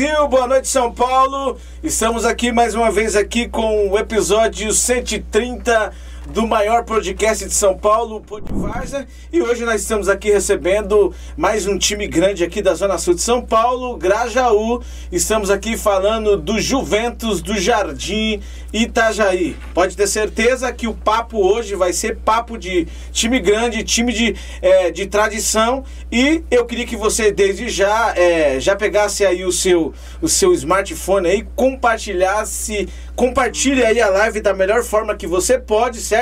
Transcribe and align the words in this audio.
Brasil. 0.00 0.28
Boa 0.28 0.46
noite, 0.46 0.66
São 0.66 0.90
Paulo. 0.90 1.58
Estamos 1.82 2.24
aqui 2.24 2.50
mais 2.50 2.74
uma 2.74 2.90
vez 2.90 3.14
aqui 3.16 3.46
com 3.46 3.90
o 3.90 3.98
episódio 3.98 4.72
130 4.72 5.92
do 6.32 6.46
maior 6.46 6.84
podcast 6.84 7.44
de 7.44 7.52
São 7.52 7.76
Paulo, 7.76 8.16
o 8.16 8.20
Podvarza. 8.20 9.06
E 9.32 9.42
hoje 9.42 9.64
nós 9.64 9.80
estamos 9.80 10.08
aqui 10.08 10.30
recebendo 10.30 11.12
mais 11.36 11.66
um 11.66 11.76
time 11.76 12.06
grande 12.06 12.44
aqui 12.44 12.62
da 12.62 12.72
Zona 12.74 12.98
Sul 12.98 13.14
de 13.14 13.20
São 13.20 13.42
Paulo, 13.42 13.96
Grajaú. 13.96 14.80
Estamos 15.10 15.50
aqui 15.50 15.76
falando 15.76 16.36
do 16.36 16.60
Juventus 16.60 17.42
do 17.42 17.58
Jardim 17.58 18.40
Itajaí. 18.72 19.56
Pode 19.74 19.96
ter 19.96 20.06
certeza 20.06 20.72
que 20.72 20.86
o 20.86 20.94
papo 20.94 21.38
hoje 21.38 21.74
vai 21.74 21.92
ser 21.92 22.18
papo 22.18 22.56
de 22.56 22.86
time 23.10 23.40
grande, 23.40 23.82
time 23.82 24.12
de, 24.12 24.36
é, 24.62 24.90
de 24.90 25.06
tradição. 25.06 25.84
E 26.12 26.44
eu 26.50 26.64
queria 26.64 26.86
que 26.86 26.96
você 26.96 27.32
desde 27.32 27.68
já 27.68 28.14
é, 28.16 28.60
já 28.60 28.76
pegasse 28.76 29.26
aí 29.26 29.44
o 29.44 29.50
seu, 29.50 29.92
o 30.22 30.28
seu 30.28 30.52
smartphone 30.54 31.28
aí, 31.28 31.46
compartilhasse, 31.56 32.88
compartilhe 33.16 33.84
aí 33.84 34.00
a 34.00 34.08
live 34.08 34.40
da 34.40 34.54
melhor 34.54 34.84
forma 34.84 35.16
que 35.16 35.26
você 35.26 35.58
pode, 35.58 36.00
certo? 36.00 36.19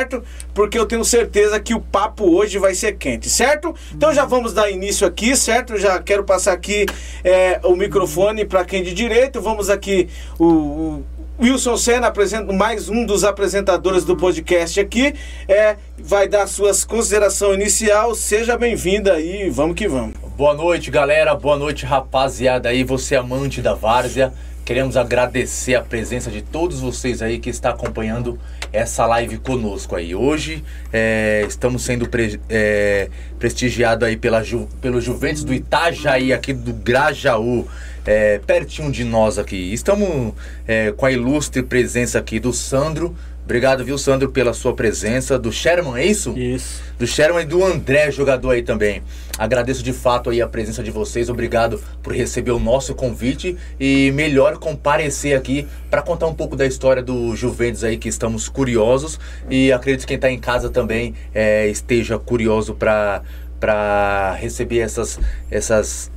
Porque 0.55 0.79
eu 0.79 0.87
tenho 0.87 1.05
certeza 1.05 1.59
que 1.61 1.75
o 1.75 1.81
papo 1.81 2.25
hoje 2.25 2.59
vai 2.59 2.75
ser 2.75 2.97
quente, 2.97 3.29
certo? 3.29 3.75
Então 3.93 4.13
já 4.13 4.25
vamos 4.25 4.53
dar 4.53 4.71
início 4.71 5.07
aqui, 5.07 5.37
certo? 5.37 5.77
Já 5.77 6.01
quero 6.01 6.25
passar 6.25 6.53
aqui 6.53 6.87
é, 7.25 7.61
o 7.65 7.75
microfone 7.75 8.45
para 8.45 8.65
quem 8.65 8.83
de 8.83 8.93
direito. 8.93 9.41
Vamos 9.41 9.71
aqui 9.71 10.09
o, 10.39 10.45
o 10.47 11.05
Wilson 11.41 11.77
Senna, 11.77 12.13
mais 12.53 12.89
um 12.89 13.07
dos 13.07 13.23
apresentadores 13.23 14.05
do 14.05 14.17
podcast 14.17 14.81
aqui, 14.81 15.15
é, 15.47 15.77
vai 15.97 16.27
dar 16.27 16.49
suas 16.49 16.85
considerações 16.85 17.55
inicial. 17.55 18.13
Seja 18.17 18.59
bem-vinda 18.59 19.13
aí, 19.13 19.49
vamos 19.49 19.77
que 19.77 19.87
vamos. 19.87 20.15
Boa 20.37 20.53
noite, 20.53 20.91
galera. 20.91 21.37
Boa 21.37 21.57
noite, 21.57 21.87
rapaziada 21.87 22.69
aí, 22.71 22.83
você 22.83 23.15
amante 23.15 23.63
da 23.63 23.73
várzea. 23.73 24.33
Queremos 24.69 24.99
agradecer 24.99 25.77
a 25.77 25.81
presença 25.81 26.31
de 26.31 26.43
todos 26.43 26.81
vocês 26.81 27.23
aí 27.23 27.39
que 27.39 27.49
está 27.49 27.71
acompanhando 27.71 28.39
essa 28.71 29.07
live 29.07 29.39
conosco 29.39 29.97
aí. 29.97 30.15
Hoje 30.15 30.63
é, 30.93 31.43
estamos 31.49 31.81
sendo 31.81 32.07
pre, 32.07 32.39
é, 32.51 33.09
prestigiados 33.39 34.07
aí 34.07 34.15
pela 34.15 34.43
Ju, 34.43 34.69
pelo 34.83 35.01
Juventus 35.01 35.43
do 35.43 35.55
Itajaí, 35.55 36.35
aqui 36.35 36.53
do 36.53 36.75
Grajaú 36.75 37.67
é, 38.05 38.41
pertinho 38.47 38.93
de 38.93 39.05
nós 39.05 39.39
aqui. 39.39 39.73
Estamos 39.73 40.35
é, 40.67 40.93
com 40.93 41.07
a 41.07 41.13
ilustre 41.13 41.63
presença 41.63 42.19
aqui 42.19 42.39
do 42.39 42.53
Sandro. 42.53 43.17
Obrigado, 43.49 43.83
viu, 43.83 43.97
Sandro, 43.97 44.29
pela 44.29 44.53
sua 44.53 44.75
presença. 44.75 45.39
Do 45.39 45.51
Sherman, 45.51 45.99
é 45.99 46.05
isso? 46.05 46.37
Isso. 46.37 46.83
Do 46.99 47.07
Sherman 47.07 47.45
e 47.45 47.47
do 47.47 47.65
André, 47.65 48.11
jogador 48.11 48.51
aí 48.51 48.63
também. 48.63 49.03
Agradeço 49.39 49.83
de 49.83 49.91
fato 49.91 50.29
aí 50.29 50.43
a 50.43 50.47
presença 50.47 50.83
de 50.83 50.91
vocês. 50.91 51.31
Obrigado 51.31 51.83
por 52.03 52.15
receber 52.15 52.51
o 52.51 52.59
nosso 52.59 52.95
convite 52.95 53.57
e 53.81 54.13
melhor 54.15 54.59
comparecer 54.59 55.35
aqui 55.35 55.67
para 55.89 56.03
contar 56.03 56.27
um 56.27 56.35
pouco 56.35 56.57
da 56.57 56.67
história 56.67 57.03
do 57.03 57.35
Juventus 57.35 57.85
aí 57.85 57.97
que 57.97 58.11
estamos 58.11 58.51
curiosos 58.51 59.19
e 59.49 59.73
acredito 59.73 60.03
que 60.03 60.09
quem 60.09 60.17
está 60.17 60.31
em 60.31 60.39
casa 60.39 60.69
também 60.69 61.15
é, 61.35 61.69
esteja 61.69 62.19
curioso 62.19 62.75
para 62.75 63.23
para 63.59 64.35
receber 64.35 64.81
essas 64.81 65.19
essas 65.51 66.11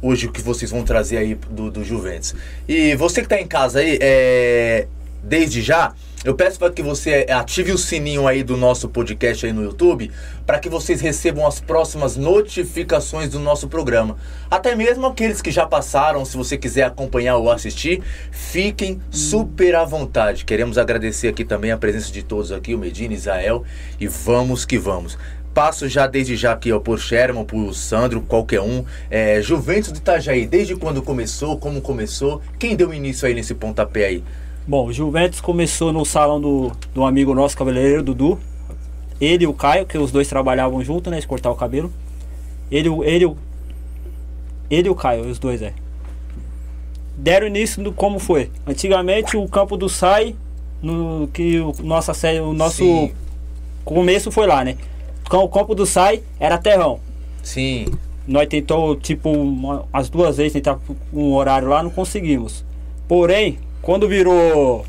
hoje 0.00 0.26
o 0.26 0.32
que 0.32 0.40
vocês 0.40 0.70
vão 0.70 0.84
trazer 0.84 1.18
aí 1.18 1.34
do, 1.50 1.70
do 1.70 1.84
Juventus. 1.84 2.34
E 2.66 2.94
você 2.94 3.20
que 3.20 3.26
está 3.26 3.38
em 3.38 3.46
casa 3.46 3.80
aí, 3.80 3.98
é, 4.00 4.86
desde 5.22 5.60
já, 5.60 5.92
eu 6.24 6.34
peço 6.34 6.58
para 6.58 6.72
que 6.72 6.82
você 6.82 7.24
ative 7.30 7.70
o 7.70 7.78
sininho 7.78 8.26
aí 8.26 8.42
do 8.42 8.56
nosso 8.56 8.88
podcast 8.88 9.46
aí 9.46 9.52
no 9.52 9.62
YouTube, 9.62 10.10
para 10.44 10.58
que 10.58 10.68
vocês 10.68 11.00
recebam 11.00 11.46
as 11.46 11.60
próximas 11.60 12.16
notificações 12.16 13.28
do 13.28 13.38
nosso 13.38 13.68
programa. 13.68 14.16
Até 14.50 14.74
mesmo 14.74 15.06
aqueles 15.06 15.40
que 15.40 15.52
já 15.52 15.64
passaram, 15.64 16.24
se 16.24 16.36
você 16.36 16.58
quiser 16.58 16.84
acompanhar 16.84 17.36
ou 17.36 17.50
assistir, 17.50 18.02
fiquem 18.32 19.00
super 19.12 19.76
à 19.76 19.84
vontade. 19.84 20.44
Queremos 20.44 20.76
agradecer 20.76 21.28
aqui 21.28 21.44
também 21.44 21.70
a 21.70 21.78
presença 21.78 22.10
de 22.10 22.24
todos 22.24 22.50
aqui, 22.50 22.74
o 22.74 22.78
Medina, 22.78 23.14
Israel, 23.14 23.62
e 24.00 24.08
vamos 24.08 24.64
que 24.64 24.76
vamos 24.76 25.16
passo 25.54 25.88
já 25.88 26.06
desde 26.06 26.36
já 26.36 26.52
aqui 26.52 26.70
ó, 26.70 26.78
por 26.78 27.00
Sherman, 27.00 27.44
por 27.44 27.74
Sandro, 27.74 28.20
qualquer 28.20 28.60
um. 28.60 28.84
É, 29.10 29.42
Juventus 29.42 29.90
do 29.90 29.98
Itajaí, 29.98 30.46
desde 30.46 30.76
quando 30.76 31.02
começou, 31.02 31.58
como 31.58 31.80
começou, 31.80 32.40
quem 32.60 32.76
deu 32.76 32.94
início 32.94 33.26
aí 33.26 33.34
nesse 33.34 33.54
pontapé 33.54 34.04
aí? 34.04 34.24
Bom, 34.68 34.88
o 34.88 34.92
Juventus 34.92 35.40
começou 35.40 35.94
no 35.94 36.04
salão 36.04 36.38
do, 36.38 36.70
do 36.92 37.02
amigo 37.02 37.34
nosso, 37.34 37.56
cabeleireiro 37.56 38.02
Dudu. 38.02 38.38
Ele 39.18 39.44
e 39.44 39.46
o 39.46 39.54
Caio, 39.54 39.86
que 39.86 39.96
os 39.96 40.12
dois 40.12 40.28
trabalhavam 40.28 40.84
junto, 40.84 41.10
né? 41.10 41.18
De 41.18 41.26
cortar 41.26 41.50
o 41.50 41.54
cabelo. 41.54 41.90
Ele, 42.70 42.90
ele, 43.04 43.34
ele 44.68 44.88
e 44.88 44.90
o 44.90 44.94
Caio, 44.94 45.24
os 45.24 45.38
dois, 45.38 45.62
é. 45.62 45.72
Deram 47.16 47.46
início 47.46 47.82
do 47.82 47.92
como 47.92 48.18
foi. 48.18 48.50
Antigamente 48.66 49.38
o 49.38 49.48
campo 49.48 49.74
do 49.74 49.88
SAI, 49.88 50.36
no, 50.82 51.30
que 51.32 51.58
o, 51.60 51.72
nossa, 51.82 52.12
o 52.42 52.52
nosso 52.52 52.84
Sim. 52.84 53.12
começo 53.86 54.30
foi 54.30 54.46
lá, 54.46 54.62
né? 54.62 54.76
o 55.32 55.48
campo 55.48 55.74
do 55.74 55.86
SAI 55.86 56.22
era 56.38 56.58
terrão. 56.58 57.00
Sim. 57.42 57.86
Nós 58.26 58.46
tentou, 58.46 58.96
tipo, 58.96 59.30
uma, 59.30 59.86
as 59.90 60.10
duas 60.10 60.36
vezes 60.36 60.52
tentar 60.52 60.78
um 61.10 61.32
horário 61.32 61.68
lá, 61.68 61.82
não 61.82 61.88
conseguimos. 61.88 62.66
Porém, 63.08 63.58
quando 63.82 64.08
virou 64.08 64.84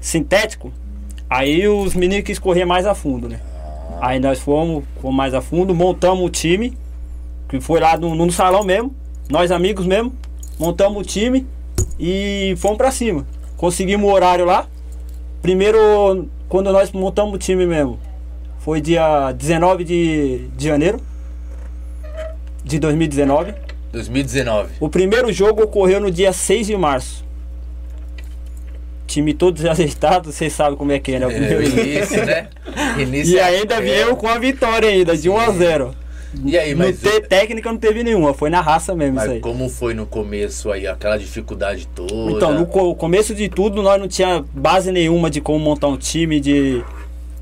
sintético, 0.00 0.72
aí 1.28 1.66
os 1.66 1.94
meninos 1.94 2.24
quis 2.24 2.38
correr 2.38 2.64
mais 2.64 2.86
a 2.86 2.94
fundo, 2.94 3.28
né? 3.28 3.40
Aí 4.00 4.20
nós 4.20 4.38
fomos, 4.38 4.84
fomos 5.00 5.16
mais 5.16 5.34
a 5.34 5.40
fundo, 5.40 5.74
montamos 5.74 6.24
o 6.24 6.30
time, 6.30 6.76
que 7.48 7.60
foi 7.60 7.80
lá 7.80 7.96
no, 7.96 8.14
no 8.14 8.30
salão 8.30 8.62
mesmo, 8.62 8.94
nós 9.30 9.50
amigos 9.50 9.86
mesmo, 9.86 10.12
montamos 10.58 11.00
o 11.00 11.04
time 11.04 11.46
e 11.98 12.54
fomos 12.58 12.76
pra 12.76 12.90
cima. 12.90 13.26
Conseguimos 13.56 14.08
o 14.08 14.12
horário 14.12 14.44
lá. 14.44 14.66
Primeiro, 15.40 16.28
quando 16.48 16.70
nós 16.72 16.92
montamos 16.92 17.34
o 17.34 17.38
time 17.38 17.66
mesmo, 17.66 17.98
foi 18.58 18.80
dia 18.80 19.32
19 19.32 19.84
de, 19.84 20.48
de 20.56 20.66
janeiro 20.66 21.00
de 22.62 22.78
2019. 22.78 23.54
2019. 23.92 24.74
O 24.80 24.88
primeiro 24.88 25.32
jogo 25.32 25.62
ocorreu 25.62 26.00
no 26.00 26.10
dia 26.10 26.32
6 26.32 26.66
de 26.66 26.76
março. 26.76 27.24
Time 29.06 29.32
todo 29.34 29.54
desajeitado, 29.54 30.30
vocês 30.32 30.52
sabem 30.52 30.76
como 30.76 30.92
é 30.92 30.98
que 30.98 31.12
é, 31.12 31.18
né? 31.20 31.26
É, 31.32 31.62
início, 31.64 32.26
né? 32.26 32.48
Início 32.98 33.34
e 33.34 33.40
ainda 33.40 33.76
é... 33.76 33.80
viemos 33.80 34.18
com 34.18 34.28
a 34.28 34.38
vitória 34.38 34.88
ainda, 34.88 35.16
de 35.16 35.28
1 35.28 35.38
a 35.38 35.50
0 35.50 35.94
e 36.44 36.58
aí, 36.58 36.74
mas. 36.74 37.00
No 37.02 37.20
técnica 37.22 37.70
não 37.70 37.78
teve 37.78 38.02
nenhuma, 38.02 38.34
foi 38.34 38.50
na 38.50 38.60
raça 38.60 38.94
mesmo 38.94 39.14
mas 39.14 39.24
isso 39.24 39.34
aí. 39.34 39.40
como 39.40 39.68
foi 39.68 39.94
no 39.94 40.06
começo 40.06 40.70
aí, 40.70 40.86
aquela 40.86 41.16
dificuldade 41.16 41.88
toda? 41.94 42.32
Então, 42.32 42.52
no 42.52 42.66
co 42.66 42.94
começo 42.94 43.34
de 43.34 43.48
tudo, 43.48 43.82
nós 43.82 44.00
não 44.00 44.08
tinha 44.08 44.44
base 44.52 44.92
nenhuma 44.92 45.30
de 45.30 45.40
como 45.40 45.58
montar 45.58 45.88
um 45.88 45.96
time, 45.96 46.40
de. 46.40 46.82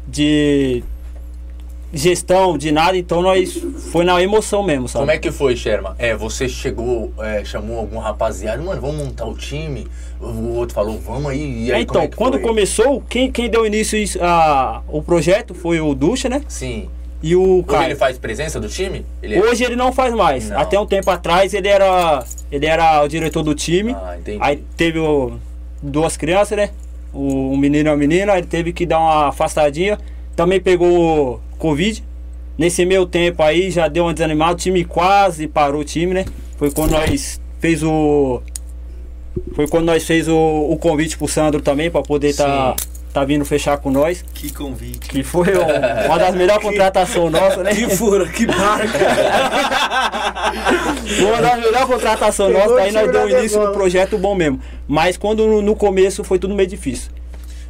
de 0.06 0.84
gestão, 1.92 2.58
de 2.58 2.72
nada, 2.72 2.96
então 2.96 3.22
nós 3.22 3.56
foi 3.92 4.04
na 4.04 4.20
emoção 4.20 4.64
mesmo, 4.64 4.88
sabe? 4.88 5.02
Como 5.02 5.12
é 5.12 5.18
que 5.18 5.30
foi, 5.30 5.56
Sherman? 5.56 5.92
É, 5.96 6.14
você 6.14 6.48
chegou, 6.48 7.12
é, 7.20 7.44
chamou 7.44 7.78
algum 7.78 7.98
rapaziada, 7.98 8.60
mano, 8.60 8.80
vamos 8.80 8.96
montar 8.96 9.26
o 9.26 9.34
time. 9.36 9.86
O 10.24 10.54
outro 10.54 10.74
falou, 10.74 10.98
vamos 10.98 11.30
aí. 11.30 11.66
E 11.66 11.72
aí 11.72 11.82
então, 11.82 12.02
é 12.02 12.08
quando 12.08 12.34
foi? 12.34 12.42
começou, 12.42 13.02
quem, 13.08 13.30
quem 13.30 13.48
deu 13.50 13.66
início 13.66 13.98
a, 14.20 14.82
o 14.88 15.02
projeto 15.02 15.54
foi 15.54 15.80
o 15.80 15.94
Ducha, 15.94 16.28
né? 16.28 16.42
Sim. 16.48 16.88
E 17.22 17.34
o 17.34 17.64
Hoje 17.66 17.84
ele 17.84 17.94
faz 17.94 18.18
presença 18.18 18.60
do 18.60 18.68
time? 18.68 19.04
Ele 19.22 19.34
é- 19.36 19.40
Hoje 19.40 19.64
ele 19.64 19.76
não 19.76 19.92
faz 19.92 20.12
mais. 20.12 20.50
Não. 20.50 20.58
Até 20.58 20.78
um 20.78 20.84
tempo 20.84 21.10
atrás 21.10 21.54
ele 21.54 21.68
era, 21.68 22.22
ele 22.52 22.66
era 22.66 23.02
o 23.02 23.08
diretor 23.08 23.42
do 23.42 23.54
time. 23.54 23.94
Ah, 23.94 24.16
entendi. 24.18 24.38
Aí 24.42 24.62
teve 24.76 24.98
o, 24.98 25.38
duas 25.82 26.16
crianças, 26.18 26.56
né? 26.56 26.70
O, 27.14 27.52
um 27.52 27.56
menino 27.56 27.88
e 27.88 27.90
uma 27.90 27.96
menina, 27.96 28.36
ele 28.36 28.46
teve 28.46 28.72
que 28.74 28.84
dar 28.84 28.98
uma 28.98 29.28
afastadinha. 29.28 29.98
Também 30.36 30.60
pegou 30.60 31.40
Covid. 31.58 32.04
Nesse 32.58 32.84
meio 32.84 33.06
tempo 33.06 33.42
aí 33.42 33.70
já 33.70 33.88
deu 33.88 34.04
uma 34.04 34.12
desanimada, 34.12 34.52
o 34.52 34.56
time 34.56 34.84
quase 34.84 35.48
parou 35.48 35.80
o 35.80 35.84
time, 35.84 36.12
né? 36.12 36.24
Foi 36.58 36.70
quando 36.70 36.90
nós 36.92 37.40
fez 37.58 37.82
o. 37.82 38.42
Foi 39.54 39.66
quando 39.68 39.86
nós 39.86 40.04
fez 40.04 40.28
o, 40.28 40.36
o 40.36 40.76
convite 40.76 41.16
pro 41.18 41.28
Sandro 41.28 41.60
também, 41.60 41.90
para 41.90 42.02
poder 42.02 42.28
estar 42.28 42.74
tá, 42.74 42.76
tá 43.12 43.24
vindo 43.24 43.44
fechar 43.44 43.78
com 43.78 43.90
nós. 43.90 44.24
Que 44.34 44.52
convite. 44.52 45.08
Que 45.08 45.22
foi 45.22 45.48
uma 46.06 46.18
das 46.18 46.34
melhores 46.34 46.62
contratações 46.62 47.32
nossas, 47.32 47.64
né? 47.64 47.74
Que 47.74 47.88
fura, 47.96 48.26
que 48.28 48.46
barca. 48.46 48.98
uma 51.28 51.40
das 51.40 51.56
melhores 51.56 51.84
contratações 51.86 52.52
nossas, 52.52 52.78
aí 52.78 52.92
nós 52.92 53.10
deu 53.10 53.28
início 53.28 53.60
no 53.60 53.72
projeto 53.72 54.18
bom 54.18 54.34
mesmo. 54.34 54.60
Mas 54.86 55.16
quando 55.16 55.46
no, 55.46 55.62
no 55.62 55.76
começo 55.76 56.24
foi 56.24 56.38
tudo 56.38 56.54
meio 56.54 56.68
difícil. 56.68 57.10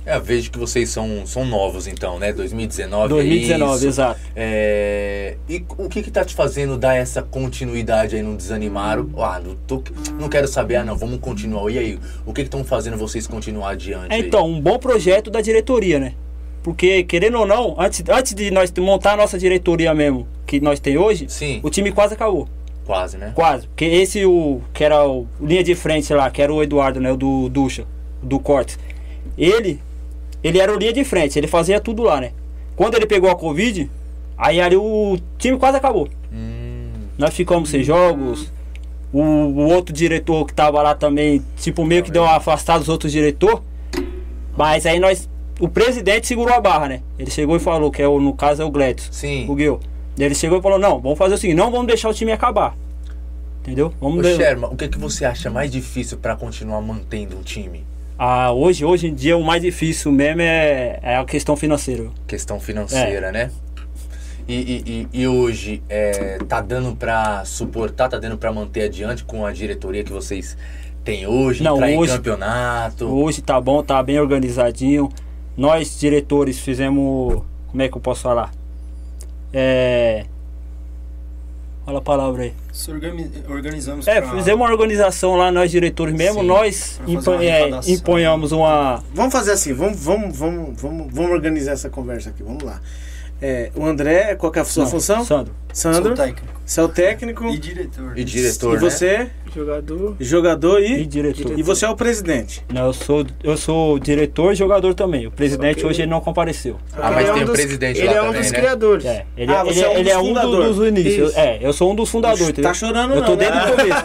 É, 0.07 0.21
vejo 0.21 0.51
que 0.51 0.59
vocês 0.59 0.91
são, 0.91 1.27
são 1.27 1.47
novos 1.47 1.87
então, 1.87 2.19
né? 2.19 2.33
2019 2.33 3.09
2019, 3.09 3.85
é 3.85 3.89
exato. 3.89 4.21
É... 4.37 5.37
E 5.49 5.65
o 5.79 5.89
que 5.89 6.03
que 6.03 6.11
tá 6.11 6.25
te 6.25 6.35
fazendo 6.35 6.77
dar 6.77 6.95
essa 6.95 7.23
continuidade 7.23 8.15
aí, 8.15 8.23
não 8.23 8.37
desanimar? 8.37 8.99
Ah, 9.17 9.41
não, 9.43 9.55
tô... 9.67 9.83
não 10.21 10.29
quero 10.29 10.47
saber, 10.47 10.77
ah 10.77 10.85
não, 10.85 10.97
vamos 10.97 11.19
continuar. 11.21 11.71
E 11.71 11.79
aí, 11.79 11.99
o 12.27 12.33
que 12.35 12.43
que 12.43 12.49
estão 12.49 12.63
fazendo 12.63 12.99
vocês 12.99 13.27
continuar 13.27 13.71
adiante? 13.71 14.13
É, 14.13 14.19
então, 14.19 14.47
um 14.47 14.61
bom 14.61 14.79
projeto 14.79 15.31
da 15.31 15.41
diretoria, 15.41 15.99
né? 15.99 16.15
Porque, 16.63 17.03
querendo 17.05 17.39
ou 17.39 17.47
não, 17.47 17.75
antes, 17.79 18.03
antes 18.09 18.35
de 18.35 18.51
nós 18.51 18.73
montar 18.79 19.13
a 19.13 19.17
nossa 19.17 19.39
diretoria 19.39 19.95
mesmo, 19.95 20.27
que 20.47 20.61
nós 20.61 20.81
tem 20.81 20.99
hoje, 20.99 21.27
Sim. 21.29 21.61
o 21.63 21.71
time 21.71 21.93
quase 21.93 22.15
acabou. 22.15 22.49
Quase, 22.85 23.17
né? 23.17 23.33
Quase. 23.35 23.67
Porque 23.69 23.85
esse, 23.87 24.25
o 24.25 24.61
que 24.73 24.85
era 24.85 25.07
o 25.07 25.27
linha 25.41 25.65
de 25.65 25.75
frente 25.75 26.13
lá, 26.13 26.31
que 26.31 26.43
era 26.43 26.53
o 26.53 26.63
Eduardo, 26.63 27.01
né? 27.01 27.13
O 27.13 27.17
do 27.17 27.49
Ducha, 27.49 27.87
do 28.23 28.39
Cortes. 28.39 28.79
Ele, 29.37 29.81
ele 30.45 30.59
era 30.61 30.73
o 30.73 30.79
linha 30.79 30.93
de 30.93 31.03
frente, 31.05 31.39
ele 31.39 31.47
fazia 31.49 31.81
tudo 31.81 32.03
lá, 32.03 32.21
né? 32.21 32.31
Quando 32.77 32.95
ele 32.95 33.07
pegou 33.07 33.31
a 33.31 33.35
Covid, 33.35 33.91
aí 34.37 34.61
ali 34.61 34.77
o 34.77 35.19
time 35.39 35.59
quase 35.59 35.77
acabou. 35.79 36.09
Hum, 36.33 36.91
Nós 37.19 37.35
ficamos 37.35 37.71
sem 37.71 37.83
jogos. 37.83 38.53
O, 39.13 39.21
o 39.21 39.69
outro 39.73 39.95
diretor 39.95 40.45
que 40.45 40.53
tava 40.53 40.83
lá 40.83 40.95
também, 40.95 41.41
tipo, 41.57 41.85
meio 41.85 42.03
que 42.03 42.11
deu 42.11 42.23
uma 42.23 42.37
afastada 42.37 42.81
dos 42.81 42.89
outros 42.89 43.13
diretores. 43.13 43.61
Mas 44.57 44.87
aí 44.87 44.99
nós. 44.99 45.29
O 45.61 45.69
presidente 45.69 46.27
segurou 46.27 46.53
a 46.53 46.61
barra, 46.61 46.89
né? 46.89 47.01
Ele 47.17 47.31
chegou 47.31 47.55
e 47.55 47.61
falou, 47.61 47.89
que 47.91 48.03
é 48.03 48.09
o, 48.09 48.19
no 48.21 48.33
caso 48.35 48.61
é 48.61 48.65
o 48.65 48.71
Gledson. 48.71 49.13
sim. 49.13 49.47
O 49.49 49.57
Gil. 49.57 49.79
Ele 50.19 50.35
chegou 50.35 50.59
e 50.59 50.63
falou, 50.63 50.79
não, 50.81 51.01
vamos 51.01 51.17
fazer 51.17 51.35
o 51.35 51.39
seguinte, 51.39 51.57
não 51.57 51.71
vamos 51.71 51.87
deixar 51.87 52.09
o 52.09 52.15
time 52.15 52.33
acabar. 52.33 52.77
Entendeu? 53.63 53.95
Vamos 54.01 54.27
Ô, 54.27 54.37
Sherman, 54.37 54.71
o 54.73 54.77
que, 54.77 54.89
que 54.89 54.99
você 54.99 55.25
acha 55.25 55.49
mais 55.49 55.71
difícil 55.71 56.19
pra 56.19 56.35
continuar 56.37 56.81
mantendo 56.81 57.37
um 57.39 57.43
time? 57.43 57.85
Ah, 58.19 58.53
hoje, 58.53 58.85
hoje 58.85 59.09
em 59.09 59.15
dia 59.15 59.37
o 59.37 59.43
mais 59.43 59.61
difícil 59.61 60.13
mesmo 60.13 60.41
é, 60.41 60.99
é 61.03 61.17
a 61.17 61.25
questão 61.25 61.57
financeira. 61.57 62.07
Questão 62.27 62.61
financeira, 62.61 63.33
né? 63.33 63.51
E, 64.47 64.83
e- 64.87 65.21
e- 65.23 65.27
hoje, 65.27 65.83
é, 65.89 66.39
tá 66.47 66.61
dando 66.61 66.95
pra 66.95 67.45
suportar, 67.47 68.09
tá 68.11 68.19
dando 68.19 68.37
pra 68.37 68.53
manter 68.53 68.83
adiante 68.83 69.25
com 69.25 69.45
a 69.47 69.53
diretoria 69.53 70.05
que 70.05 70.13
vocês 70.13 70.57
têm 71.03 71.27
hoje? 71.27 71.65
Não, 71.65 71.77
entrar 71.77 71.99
hoje- 71.99 72.13
em 72.13 72.17
campeonato? 72.17 73.05
Hoje 73.07 73.41
tá 73.43 73.59
bom, 73.61 73.83
tá 73.83 74.03
bem 74.03 74.21
organizadinho. 74.21 75.09
Nós, 75.57 75.99
diretores, 75.99 76.59
fizemos. 76.59 77.43
Como 77.69 77.83
é 77.83 77.89
que 77.89 77.97
eu 77.97 78.01
posso 78.01 78.23
falar? 78.23 78.53
É. 79.53 80.27
Fala 81.85 81.99
a 81.99 82.03
palavra 82.03 82.45
aí. 82.45 82.55
Se 82.73 82.91
organizamos 83.49 84.09
É, 84.09 84.21
pra- 84.21 84.31
fizemos 84.31 84.61
uma 84.65 84.71
organização 84.71 85.37
lá, 85.37 85.53
nós 85.53 85.71
diretores 85.71 86.15
mesmo, 86.15 86.41
Sim, 86.41 86.47
nós 86.47 87.01
impo- 87.07 87.35
é, 87.35 87.69
imponhamos 87.87 88.53
uma. 88.53 89.03
Vamos 89.13 89.33
fazer 89.33 89.53
assim, 89.53 89.75
vamos, 89.75 89.99
vamos, 90.03 90.37
vamos, 90.37 90.81
vamos, 90.81 91.13
vamos 91.13 91.31
organizar 91.31 91.73
essa 91.73 91.91
conversa 91.91 92.31
aqui, 92.31 92.43
vamos 92.43 92.63
lá. 92.63 92.81
É, 93.43 93.71
o 93.75 93.85
André, 93.85 94.35
qual 94.37 94.51
que 94.51 94.59
é 94.59 94.63
a 94.63 94.65
sua 94.65 94.85
Não, 94.85 94.91
função? 94.91 95.25
Sandro. 95.25 95.53
Sou 95.73 95.93
Sandro, 95.93 96.15
técnico 96.15 96.55
você 96.65 96.81
é 96.81 96.83
o 96.83 96.89
técnico. 96.89 97.45
e 97.49 97.59
diretor. 97.59 98.13
E 98.19 98.25
diretor, 98.25 98.75
E 98.77 98.79
você, 98.79 99.31
Jogador. 99.55 100.17
jogador 100.19 100.81
E 100.83 101.03
e. 101.03 101.07
diretor. 101.07 101.59
E 101.59 101.63
você 101.63 101.85
é 101.85 101.89
o 101.89 101.95
presidente. 101.97 102.65
Não, 102.73 102.87
eu 102.87 102.93
sou, 102.93 103.25
eu 103.43 103.57
sou 103.57 103.99
diretor 103.99 104.53
e 104.53 104.57
jogador 104.57 104.95
também. 104.95 105.27
O 105.27 105.31
presidente 105.31 105.79
Ok. 105.79 105.91
hoje 105.91 106.03
ele 106.03 106.11
não 106.11 106.21
compareceu. 106.21 106.77
Ah, 106.97 107.11
mas 107.11 107.21
Ele 107.21 107.31
é 107.31 107.33
tem 107.33 107.41
um 107.41 107.45
o 107.45 107.47
dos- 107.47 107.57
presidente 107.57 107.99
Ele 108.01 108.07
lá 108.09 108.15
é 108.15 108.21
um 108.23 108.27
também, 108.27 108.41
dos 108.43 108.51
né? 108.53 108.59
criadores. 108.59 109.05
É, 109.07 109.25
ele, 109.37 109.53
Ah, 109.53 109.63
ele- 109.65 109.75
você 109.75 109.81
é 109.85 109.89
um 109.89 109.93
ele 109.93 110.03
dos 110.05 110.13
é 110.13 110.19
um 110.19 110.23
do- 110.23 110.29
fundadores. 110.29 110.77
dos 110.77 110.89
inícios. 110.89 111.31
Isso. 111.31 111.39
É, 111.39 111.59
eu 111.61 111.73
sou 111.73 111.93
um 111.93 111.95
dos 111.95 112.11
fundadores? 112.11 112.53
Tá 112.63 112.75
chorando 112.75 113.15
Eu 113.15 113.21
não, 113.21 113.27
tô 113.27 113.37
né? 113.37 113.51
desde 113.51 113.59
o 113.61 113.77
começo. 113.77 114.05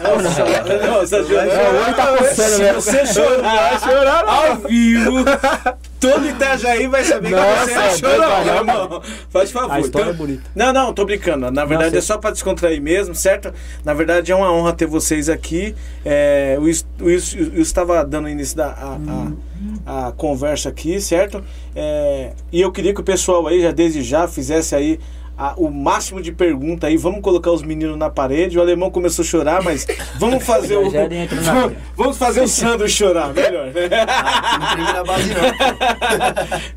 Não, 0.80 0.92
não, 0.92 1.00
você 1.00 1.16
tá 1.18 1.24
chorando. 1.24 1.50
É, 1.50 1.70
o 1.70 1.84
olho 1.84 1.94
tá 1.96 2.06
coçando 2.16 2.50
Se 2.50 2.72
você 2.72 3.06
chorar, 3.12 3.80
chorar 3.80 4.24
ao 4.26 4.56
vivo, 4.56 5.14
todo 6.00 6.26
Itajaí 6.28 6.86
vai 6.86 7.04
saber 7.04 7.28
que 7.28 7.34
Nossa, 7.34 7.64
você 7.66 7.72
é 7.78 7.86
é 7.86 7.96
chorão, 7.96 8.56
irmão. 8.56 9.02
Faz 9.30 9.50
favor. 9.50 9.72
A 9.72 9.80
história 9.80 10.04
Então- 10.10 10.14
é 10.14 10.16
bonita. 10.16 10.42
Não, 10.54 10.72
não, 10.72 10.92
tô 10.92 11.04
brincando. 11.04 11.50
Na 11.50 11.64
verdade 11.64 11.92
Não, 11.92 11.98
é 11.98 12.02
só 12.02 12.18
pra 12.18 12.30
descontrair 12.30 12.80
mesmo, 12.80 13.14
certo? 13.14 13.52
Na 13.84 13.94
verdade 13.94 14.30
é 14.32 14.34
uma 14.34 14.52
honra 14.52 14.72
ter 14.72 14.86
vocês 14.86 15.28
aqui. 15.28 15.39
É, 16.04 16.56
o 16.60 16.68
eu 17.08 17.62
estava 17.62 18.04
dando 18.04 18.28
início 18.28 18.56
da 18.56 18.68
a, 18.68 18.98
a- 19.86 20.08
a 20.08 20.12
conversa 20.12 20.68
aqui, 20.68 21.00
certo? 21.00 21.42
É, 21.74 22.32
e 22.52 22.60
eu 22.60 22.70
queria 22.72 22.94
que 22.94 23.00
o 23.00 23.04
pessoal 23.04 23.46
aí 23.46 23.60
já 23.60 23.72
desde 23.72 24.02
já 24.02 24.26
fizesse 24.28 24.74
aí 24.74 24.98
a- 25.36 25.54
o 25.56 25.70
máximo 25.70 26.20
de 26.20 26.30
pergunta 26.32 26.86
aí. 26.86 26.96
Vamos 26.98 27.20
colocar 27.22 27.50
os 27.50 27.62
meninos 27.62 27.96
na 27.96 28.10
parede. 28.10 28.58
O 28.58 28.60
alemão 28.60 28.90
começou 28.90 29.22
a 29.22 29.26
chorar, 29.26 29.62
mas 29.62 29.86
vamos 30.18 30.44
fazer 30.44 30.76
o 30.78 30.90
vamos, 30.90 31.72
vamos 31.96 32.18
fazer 32.18 32.42
o 32.42 32.48
Sandro 32.48 32.86
chorar, 32.88 33.32
melhor. 33.32 33.66
né? 33.68 33.88
Não 34.60 34.70
treme 34.70 34.92
na 34.92 35.02
base, 35.04 35.28
não. 35.28 35.40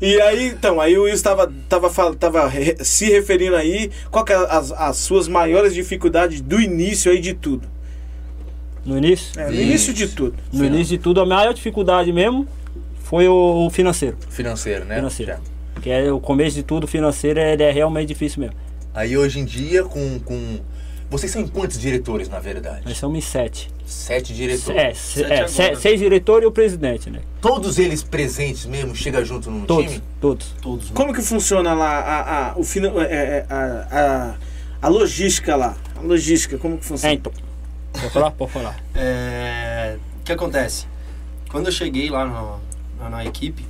E 0.00 0.20
aí, 0.20 0.48
então, 0.48 0.80
aí 0.80 0.96
o 0.98 1.02
Will 1.02 1.14
estava 1.14 1.52
tava, 1.68 1.90
tava 2.14 2.50
se 2.82 3.06
referindo 3.10 3.54
aí, 3.56 3.90
qual 4.10 4.24
que 4.24 4.32
é 4.32 4.36
as, 4.36 4.72
as 4.72 4.96
suas 4.96 5.28
maiores 5.28 5.74
dificuldades 5.74 6.40
do 6.40 6.60
início 6.60 7.10
aí 7.12 7.20
de 7.20 7.34
tudo? 7.34 7.68
No 8.84 8.98
início? 8.98 9.38
É, 9.40 9.46
no 9.46 9.52
Isso. 9.52 9.62
início 9.62 9.94
de 9.94 10.08
tudo. 10.08 10.34
No 10.52 10.64
início 10.64 10.96
de 10.96 10.98
tudo, 11.02 11.20
a 11.20 11.26
maior 11.26 11.52
dificuldade 11.54 12.12
mesmo 12.12 12.46
foi 13.02 13.26
o, 13.28 13.68
financeiro. 13.70 14.16
Financeiro, 14.28 14.84
né? 14.84 14.96
Financeiro. 14.96 15.32
Já. 15.32 15.80
Que 15.80 15.90
é 15.90 16.12
o 16.12 16.20
começo 16.20 16.54
de 16.56 16.62
tudo, 16.62 16.84
o 16.84 16.86
financeiro 16.86 17.40
ele 17.40 17.62
é 17.62 17.70
realmente 17.70 18.08
difícil 18.08 18.40
mesmo. 18.40 18.56
Aí 18.94 19.16
hoje 19.16 19.40
em 19.40 19.44
dia, 19.44 19.84
com, 19.84 20.18
com. 20.20 20.58
Vocês 21.10 21.30
são 21.30 21.42
em 21.42 21.46
quantos 21.46 21.78
diretores, 21.78 22.28
na 22.28 22.38
verdade? 22.40 22.82
Nós 22.86 22.96
somos 22.96 23.18
em 23.18 23.20
sete. 23.20 23.70
Sete 23.86 24.32
diretores. 24.34 24.80
É, 24.80 24.94
se- 24.94 25.18
Sete 25.20 25.32
é, 25.32 25.46
se- 25.48 25.76
seis 25.76 26.00
diretores 26.00 26.44
e 26.44 26.46
o 26.48 26.52
presidente, 26.52 27.10
né? 27.10 27.20
Todos 27.40 27.78
eles 27.78 28.02
presentes 28.02 28.64
mesmo, 28.66 28.94
chega 28.94 29.22
junto 29.24 29.50
num 29.50 29.64
Todos, 29.66 29.92
time? 29.92 30.02
todos. 30.20 30.54
Todos. 30.62 30.90
Como 30.90 31.12
que 31.12 31.20
funciona 31.22 31.74
lá 31.74 31.98
a, 32.00 32.50
a, 32.52 32.56
o 32.56 32.62
é, 33.02 33.04
é, 33.12 33.46
a, 33.50 34.34
a, 34.80 34.86
a 34.86 34.88
logística 34.88 35.54
lá? 35.54 35.76
A 35.96 36.00
logística, 36.00 36.56
como 36.56 36.78
que 36.78 36.84
É, 36.84 36.88
funciona? 36.88 37.14
então. 37.14 37.32
Pode 37.94 38.10
falar? 38.10 38.30
Pode 38.32 38.52
falar. 38.52 38.76
É, 38.94 39.98
O 40.20 40.24
que 40.24 40.32
acontece? 40.32 40.86
Quando 41.50 41.66
eu 41.66 41.72
cheguei 41.72 42.08
lá 42.10 42.24
no- 42.24 42.58
na, 42.98 43.10
na 43.10 43.24
equipe, 43.24 43.64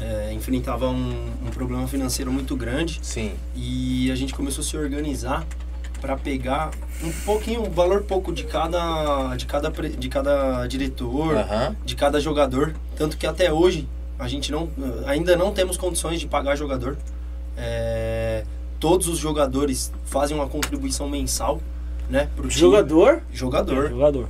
é, 0.00 0.32
enfrentava 0.32 0.88
um, 0.88 1.30
um 1.46 1.50
problema 1.50 1.86
financeiro 1.88 2.32
muito 2.32 2.54
grande 2.56 2.98
Sim. 3.02 3.32
e 3.56 4.10
a 4.10 4.14
gente 4.16 4.34
começou 4.34 4.62
a 4.62 4.64
se 4.66 4.76
organizar 4.76 5.44
para 6.00 6.16
pegar 6.16 6.70
um 7.02 7.10
pouquinho, 7.24 7.62
um 7.64 7.70
valor 7.70 8.02
pouco 8.02 8.32
de 8.32 8.44
cada, 8.44 9.34
de 9.36 9.46
cada, 9.46 9.70
de 9.70 10.08
cada 10.08 10.66
diretor, 10.66 11.36
Aham. 11.38 11.76
de 11.84 11.96
cada 11.96 12.20
jogador. 12.20 12.74
Tanto 12.96 13.16
que 13.16 13.26
até 13.26 13.52
hoje 13.52 13.88
a 14.18 14.28
gente 14.28 14.52
não, 14.52 14.68
ainda 15.06 15.36
não 15.36 15.52
temos 15.52 15.76
condições 15.76 16.20
de 16.20 16.26
pagar 16.28 16.56
jogador. 16.56 16.96
É, 17.56 18.44
todos 18.78 19.08
os 19.08 19.18
jogadores 19.18 19.92
fazem 20.04 20.36
uma 20.36 20.46
contribuição 20.48 21.08
mensal, 21.08 21.60
né? 22.08 22.28
Pro 22.36 22.48
time. 22.48 22.60
Jogador? 22.60 23.20
Jogador. 23.32 23.88
Jogador. 23.90 24.28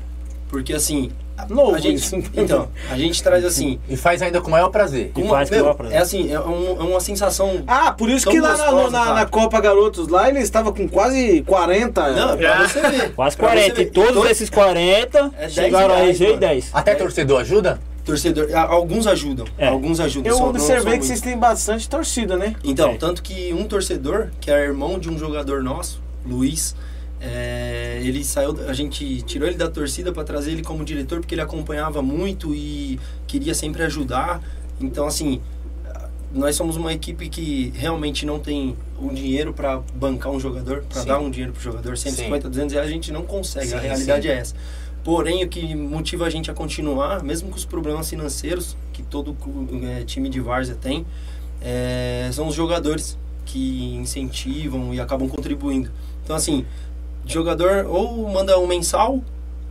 Porque 0.48 0.72
assim, 0.72 1.10
Novo 1.50 1.74
a 1.76 1.78
gente, 1.78 1.98
isso. 1.98 2.16
então, 2.34 2.68
a 2.90 2.96
gente 2.98 3.22
traz 3.22 3.44
assim, 3.44 3.78
E 3.88 3.96
faz 3.96 4.20
ainda 4.22 4.40
com 4.40 4.48
o 4.48 4.50
maior 4.50 4.70
prazer. 4.70 5.12
E 5.16 5.22
uma, 5.22 5.36
faz 5.36 5.48
com 5.48 5.54
meu, 5.54 5.64
maior 5.66 5.76
prazer. 5.76 5.96
é 5.96 6.00
assim, 6.00 6.32
é, 6.32 6.40
um- 6.40 6.80
é 6.80 6.82
uma 6.84 6.98
sensação 7.00 7.62
Ah, 7.66 7.92
por 7.92 8.08
isso 8.10 8.28
que 8.28 8.40
lá 8.40 8.56
na, 8.56 8.70
gostosa, 8.70 8.90
na, 8.90 9.14
na 9.14 9.26
Copa 9.26 9.60
Garotos 9.60 10.08
lá 10.08 10.28
ele 10.28 10.40
estava 10.40 10.72
com 10.72 10.88
quase 10.88 11.42
40. 11.42 12.10
Não, 12.12 12.36
pra 12.36 12.66
você 12.66 12.80
ver. 12.80 13.12
Quase 13.14 13.36
Pra 13.36 13.48
você 13.50 13.54
40. 13.54 13.82
E 13.82 13.86
todos 13.86 14.14
Todo- 14.14 14.26
esses 14.28 14.50
40 14.50 15.30
É 15.36 15.40
10 15.42 15.52
chegaram 15.52 15.94
a 15.94 15.98
RG 16.00 16.24
e 16.24 16.26
mano. 16.28 16.40
10. 16.40 16.70
Até 16.72 16.94
torcedor 16.94 17.40
ajuda? 17.40 17.78
Torcedor, 18.04 18.48
alguns 18.56 19.06
ajudam, 19.06 19.46
É. 19.58 19.68
alguns 19.68 20.00
ajudam. 20.00 20.32
Eu 20.32 20.42
observei 20.44 20.98
que 20.98 21.04
vocês 21.04 21.20
têm 21.20 21.36
bastante 21.36 21.86
torcida, 21.88 22.36
né? 22.38 22.54
Então, 22.64 22.92
É. 22.92 22.96
tanto 22.96 23.22
que 23.22 23.52
um 23.52 23.64
torcedor, 23.64 24.28
que 24.40 24.50
é 24.50 24.64
irmão 24.64 24.98
de 24.98 25.10
um 25.10 25.18
jogador 25.18 25.62
nosso, 25.62 26.00
Luiz, 26.26 26.74
é, 27.20 28.00
ele 28.02 28.22
saiu, 28.24 28.56
a 28.68 28.72
gente 28.72 29.22
tirou 29.22 29.48
ele 29.48 29.56
da 29.56 29.68
torcida 29.68 30.12
para 30.12 30.22
trazer 30.24 30.52
ele 30.52 30.62
como 30.62 30.84
diretor 30.84 31.20
porque 31.20 31.34
ele 31.34 31.42
acompanhava 31.42 32.00
muito 32.00 32.54
e 32.54 32.98
queria 33.26 33.54
sempre 33.54 33.82
ajudar. 33.82 34.40
Então, 34.80 35.06
assim, 35.06 35.40
nós 36.32 36.54
somos 36.54 36.76
uma 36.76 36.92
equipe 36.92 37.28
que 37.28 37.72
realmente 37.74 38.24
não 38.24 38.38
tem 38.38 38.76
o 39.00 39.12
dinheiro 39.12 39.52
para 39.52 39.78
bancar 39.94 40.30
um 40.30 40.38
jogador, 40.38 40.82
para 40.88 41.00
Sim. 41.00 41.08
dar 41.08 41.18
um 41.18 41.30
dinheiro 41.30 41.52
pro 41.52 41.62
jogador, 41.62 41.96
150, 41.96 42.48
200 42.48 42.72
reais 42.74 42.88
a 42.88 42.92
gente 42.92 43.12
não 43.12 43.22
consegue, 43.22 43.74
a 43.74 43.80
Sim, 43.80 43.86
realidade 43.86 44.28
sim. 44.28 44.32
é 44.32 44.38
essa. 44.38 44.54
Porém, 45.02 45.42
o 45.42 45.48
que 45.48 45.74
motiva 45.74 46.26
a 46.26 46.30
gente 46.30 46.50
a 46.50 46.54
continuar, 46.54 47.22
mesmo 47.22 47.48
com 47.48 47.56
os 47.56 47.64
problemas 47.64 48.10
financeiros 48.10 48.76
que 48.92 49.02
todo 49.02 49.36
é, 49.82 50.04
time 50.04 50.28
de 50.28 50.40
várzea 50.40 50.76
tem, 50.76 51.06
é, 51.62 52.28
são 52.32 52.48
os 52.48 52.54
jogadores 52.54 53.16
que 53.46 53.94
incentivam 53.94 54.92
e 54.92 55.00
acabam 55.00 55.28
contribuindo. 55.28 55.90
Então, 56.22 56.36
assim, 56.36 56.66
jogador 57.32 57.86
ou 57.86 58.28
manda 58.28 58.58
um 58.58 58.66
mensal, 58.66 59.20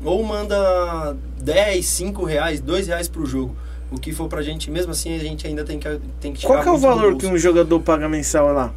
ou 0.04 0.24
manda 0.24 1.16
10, 1.42 1.86
5 1.86 2.24
reais, 2.24 2.62
2 2.62 2.88
reais 2.88 3.08
pro 3.08 3.26
jogo. 3.26 3.56
O 3.92 3.98
que 3.98 4.12
for 4.12 4.28
pra 4.28 4.42
gente, 4.42 4.70
mesmo 4.70 4.92
assim, 4.92 5.16
a 5.16 5.20
gente 5.20 5.48
ainda 5.48 5.64
tem 5.64 5.80
que, 5.80 6.00
tem 6.20 6.34
que 6.34 6.46
Qual 6.46 6.62
que 6.62 6.68
é 6.68 6.72
o 6.72 6.78
valor 6.78 7.16
que 7.16 7.26
um 7.26 7.38
jogador 7.38 7.80
paga 7.80 8.08
mensal 8.10 8.54
lá? 8.54 8.74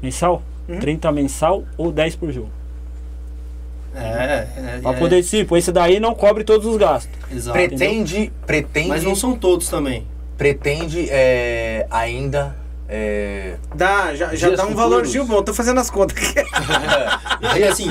Mensal? 0.00 0.42
Hum? 0.68 0.78
30 0.78 1.10
mensal 1.10 1.64
ou 1.76 1.90
10 1.90 2.16
por 2.16 2.30
jogo. 2.30 2.50
É, 3.94 4.46
é, 4.56 4.78
Pra 4.80 4.92
é, 4.92 4.98
poder, 4.98 5.22
tipo, 5.24 5.56
esse 5.56 5.72
daí 5.72 5.98
não 5.98 6.14
cobre 6.14 6.44
todos 6.44 6.66
os 6.66 6.76
gastos. 6.76 7.10
Exato. 7.32 7.58
Pretende, 7.58 8.32
pretende, 8.46 8.88
Mas 8.88 9.02
não 9.02 9.16
são 9.16 9.36
todos 9.36 9.68
também. 9.68 10.06
pretende 10.36 11.08
é, 11.10 11.86
ainda 11.90 12.54
é, 12.88 13.54
Dá, 13.74 14.14
já, 14.14 14.34
já 14.34 14.48
dá 14.48 14.54
um 14.64 14.68
futuros. 14.68 14.74
valorzinho 14.76 15.24
bom. 15.24 15.42
Tô 15.42 15.52
fazendo 15.52 15.78
as 15.80 15.90
contas 15.90 16.16
aqui. 16.16 16.34
Não, 17.40 17.56
e 17.58 17.64
assim, 17.64 17.88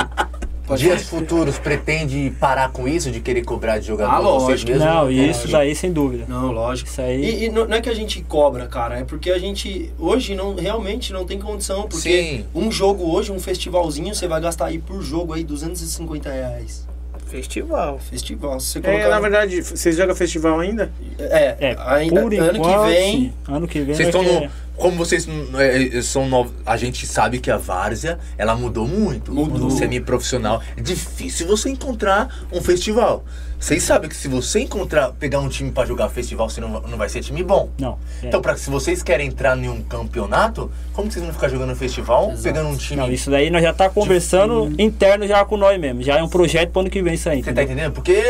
Pode 0.65 0.81
Dias 0.83 1.03
futuros 1.03 1.57
pretende 1.57 2.33
parar 2.41 2.69
com 2.71 2.85
isso 2.89 3.09
de 3.09 3.21
querer 3.21 3.41
cobrar 3.45 3.77
de 3.77 3.87
jogador? 3.87 4.13
Ah, 4.13 4.19
lógico. 4.19 4.69
mesmos? 4.69 4.85
Não, 4.85 5.07
É. 5.07 5.11
isso 5.13 5.47
daí 5.47 5.73
sem 5.73 5.93
dúvida. 5.93 6.25
Não, 6.27 6.51
lógico. 6.51 6.89
Isso 6.89 6.99
aí. 6.99 7.23
E, 7.23 7.45
e 7.45 7.49
não 7.49 7.63
é 7.71 7.79
que 7.79 7.89
a 7.89 7.93
gente 7.93 8.21
cobra, 8.23 8.67
cara, 8.67 8.99
é 8.99 9.03
porque 9.05 9.31
a 9.31 9.37
gente 9.39 9.89
hoje 9.97 10.35
não 10.35 10.55
realmente 10.55 11.13
não 11.13 11.25
tem 11.25 11.39
condição, 11.39 11.83
porque 11.83 11.99
Sim. 12.09 12.45
um 12.53 12.69
jogo 12.69 13.09
hoje, 13.09 13.31
um 13.31 13.39
festivalzinho, 13.39 14.13
você 14.13 14.27
vai 14.27 14.41
gastar 14.41 14.65
aí 14.65 14.77
por 14.77 15.01
jogo 15.01 15.31
aí 15.31 15.43
250 15.45 16.29
reais. 16.29 16.85
Festival. 17.27 17.99
Festival, 17.99 18.59
se 18.59 18.67
você 18.71 18.79
É, 18.79 18.81
colocar... 18.81 19.09
na 19.09 19.19
verdade, 19.19 19.61
vocês 19.61 19.95
jogam 19.95 20.15
festival 20.15 20.59
ainda? 20.59 20.91
é, 21.19 21.55
É, 21.59 21.75
ainda, 21.79 22.21
por 22.21 22.33
ano 22.33 22.57
enquanto, 22.57 22.83
que 22.83 22.89
vem, 22.89 23.11
sim. 23.13 23.33
Ano 23.47 23.67
que 23.67 23.79
vem. 23.81 23.95
Vocês 23.95 24.07
estão 24.09 24.23
no. 24.23 24.49
Como 24.77 24.95
vocês 24.95 25.25
não 25.25 25.59
é, 25.59 26.01
são 26.01 26.29
novos. 26.29 26.53
A 26.65 26.77
gente 26.77 27.05
sabe 27.07 27.39
que 27.39 27.49
a 27.49 27.57
várzea, 27.57 28.19
ela 28.37 28.55
mudou 28.55 28.87
muito. 28.87 29.33
Mudou. 29.33 29.71
Semi-profissional. 29.71 30.61
É 30.75 30.81
difícil 30.81 31.47
você 31.47 31.69
encontrar 31.69 32.45
um 32.51 32.61
festival. 32.61 33.25
Vocês 33.59 33.81
sabem 33.83 34.07
que 34.09 34.15
se 34.15 34.27
você 34.27 34.59
encontrar, 34.59 35.11
pegar 35.13 35.39
um 35.39 35.49
time 35.49 35.71
pra 35.71 35.85
jogar 35.85 36.09
festival, 36.09 36.47
você 36.49 36.61
não, 36.61 36.69
não 36.81 36.97
vai 36.97 37.09
ser 37.09 37.21
time 37.21 37.41
bom. 37.43 37.69
Não. 37.79 37.97
é. 38.23 38.27
Então, 38.27 38.41
pra, 38.41 38.55
se 38.55 38.69
vocês 38.69 39.01
querem 39.01 39.27
entrar 39.27 39.57
em 39.57 39.67
um 39.67 39.81
campeonato, 39.81 40.71
como 40.93 41.07
que 41.07 41.13
vocês 41.15 41.25
vão 41.25 41.33
ficar 41.33 41.49
jogando 41.49 41.75
festival, 41.75 42.25
Exato. 42.29 42.43
pegando 42.43 42.69
um 42.69 42.75
time. 42.77 43.01
Não, 43.01 43.11
isso 43.11 43.31
daí 43.31 43.49
nós 43.49 43.63
já 43.63 43.73
tá 43.73 43.89
conversando 43.89 44.73
interno 44.79 45.27
já 45.27 45.43
com 45.43 45.57
nós 45.57 45.79
mesmo. 45.79 46.01
Já 46.03 46.17
é 46.17 46.23
um 46.23 46.29
projeto 46.29 46.69
pro 46.71 46.81
ano 46.81 46.89
que 46.89 47.01
vem 47.01 47.15
isso 47.15 47.29
aí. 47.29 47.43
Você 47.43 47.51
tá 47.51 47.63
entendendo? 47.63 47.93
Porque 47.93 48.21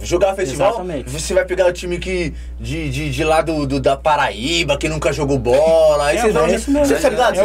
jogar 0.00 0.34
festival, 0.34 0.68
Exatamente. 0.70 1.10
você 1.10 1.34
vai 1.34 1.44
pegar 1.44 1.66
o 1.66 1.72
time 1.72 1.98
que 1.98 2.32
de, 2.60 2.88
de, 2.88 3.10
de 3.10 3.24
lá 3.24 3.42
do, 3.42 3.66
do- 3.66 3.80
da 3.80 3.96
Paraíba, 3.96 4.76
que 4.78 4.88
nunca 4.88 5.12
jogou 5.12 5.38
bola. 5.38 6.06
Aí 6.06 6.16
É, 6.16 6.20
vocês 6.22 6.32
vão. 6.34 6.46
é 6.46 6.54
isso 6.54 6.70
mesmo. 6.70 6.86
Vocês 6.86 7.02
tá 7.02 7.08
ligado? 7.08 7.36
É 7.38 7.42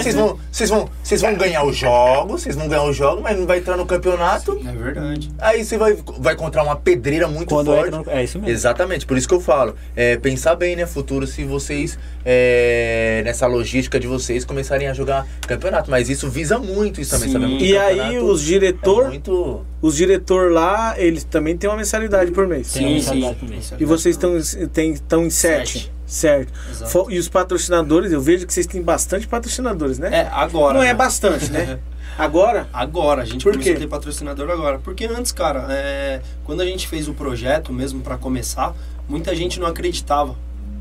vocês 0.00 0.14
vão, 0.14 0.38
vocês 0.50 0.70
vão, 0.70 0.88
vocês 1.02 1.20
vão 1.20 1.34
ganhar 1.34 1.64
os 1.64 1.76
jogos, 1.76 2.42
vocês 2.42 2.56
vão 2.56 2.66
ganhar 2.66 2.84
os 2.84 2.96
jogos, 2.96 3.22
mas 3.22 3.38
não 3.38 3.46
vai 3.46 3.58
entrar 3.58 3.76
no 3.76 3.84
campeonato. 3.86 4.58
é 4.66 4.72
verdade. 4.72 5.30
Aí 5.38 5.64
você 5.64 5.76
vai, 5.76 5.96
vai 6.18 6.34
encontrar 6.34 6.62
uma 6.62 6.77
pedreira 6.78 7.28
muito 7.28 7.48
Quando 7.48 7.66
forte. 7.66 7.88
entra 7.88 8.02
no... 8.02 8.10
É 8.10 8.24
isso 8.24 8.38
mesmo. 8.38 8.52
Exatamente, 8.52 9.04
por 9.06 9.16
isso 9.18 9.28
que 9.28 9.34
eu 9.34 9.40
falo. 9.40 9.74
É, 9.94 10.16
pensar 10.16 10.54
bem, 10.54 10.76
né, 10.76 10.86
futuro, 10.86 11.26
se 11.26 11.44
vocês, 11.44 11.98
é, 12.24 13.22
nessa 13.24 13.46
logística 13.46 13.98
de 13.98 14.06
vocês, 14.06 14.44
começarem 14.44 14.88
a 14.88 14.94
jogar 14.94 15.26
campeonato. 15.46 15.90
Mas 15.90 16.08
isso 16.08 16.28
visa 16.30 16.58
muito 16.58 17.00
isso 17.00 17.10
também, 17.10 17.28
Sim. 17.28 17.32
sabemos 17.34 17.58
que 17.58 17.66
E 17.66 17.76
aí 17.76 18.18
os 18.18 18.42
diretor, 18.42 19.06
é 19.06 19.08
muito... 19.08 19.64
os 19.82 19.96
diretor 19.96 20.52
lá, 20.52 20.94
eles 20.98 21.24
também 21.24 21.56
têm 21.56 21.68
uma 21.68 21.76
mensalidade 21.76 22.30
por 22.30 22.46
mês. 22.46 22.72
Tem 22.72 22.84
uma 22.84 22.94
mensalidade 22.94 23.36
também. 23.36 23.60
E 23.78 23.84
vocês 23.84 24.16
estão 24.16 25.24
em 25.24 25.30
sete, 25.30 25.72
Sete. 25.72 25.92
certo? 26.06 26.52
Exato. 26.70 27.10
E 27.10 27.18
os 27.18 27.28
patrocinadores, 27.28 28.12
eu 28.12 28.20
vejo 28.20 28.46
que 28.46 28.52
vocês 28.52 28.66
têm 28.66 28.82
bastante 28.82 29.26
patrocinadores, 29.26 29.98
né? 29.98 30.10
É, 30.12 30.28
agora. 30.32 30.74
Não 30.74 30.82
é 30.82 30.88
né? 30.88 30.94
bastante, 30.94 31.50
né? 31.50 31.78
Agora, 32.18 32.68
Agora, 32.72 33.22
a 33.22 33.24
gente 33.24 33.44
Por 33.44 33.52
começou 33.52 33.72
quê? 33.72 33.76
a 33.78 33.80
ter 33.80 33.86
patrocinador 33.88 34.50
agora. 34.50 34.78
Porque 34.80 35.06
antes, 35.06 35.30
cara, 35.32 35.66
é, 35.70 36.20
quando 36.44 36.60
a 36.60 36.66
gente 36.66 36.88
fez 36.88 37.06
o 37.08 37.14
projeto 37.14 37.72
mesmo 37.72 38.00
pra 38.02 38.18
começar, 38.18 38.74
muita 39.08 39.34
gente 39.36 39.60
não 39.60 39.66
acreditava 39.68 40.34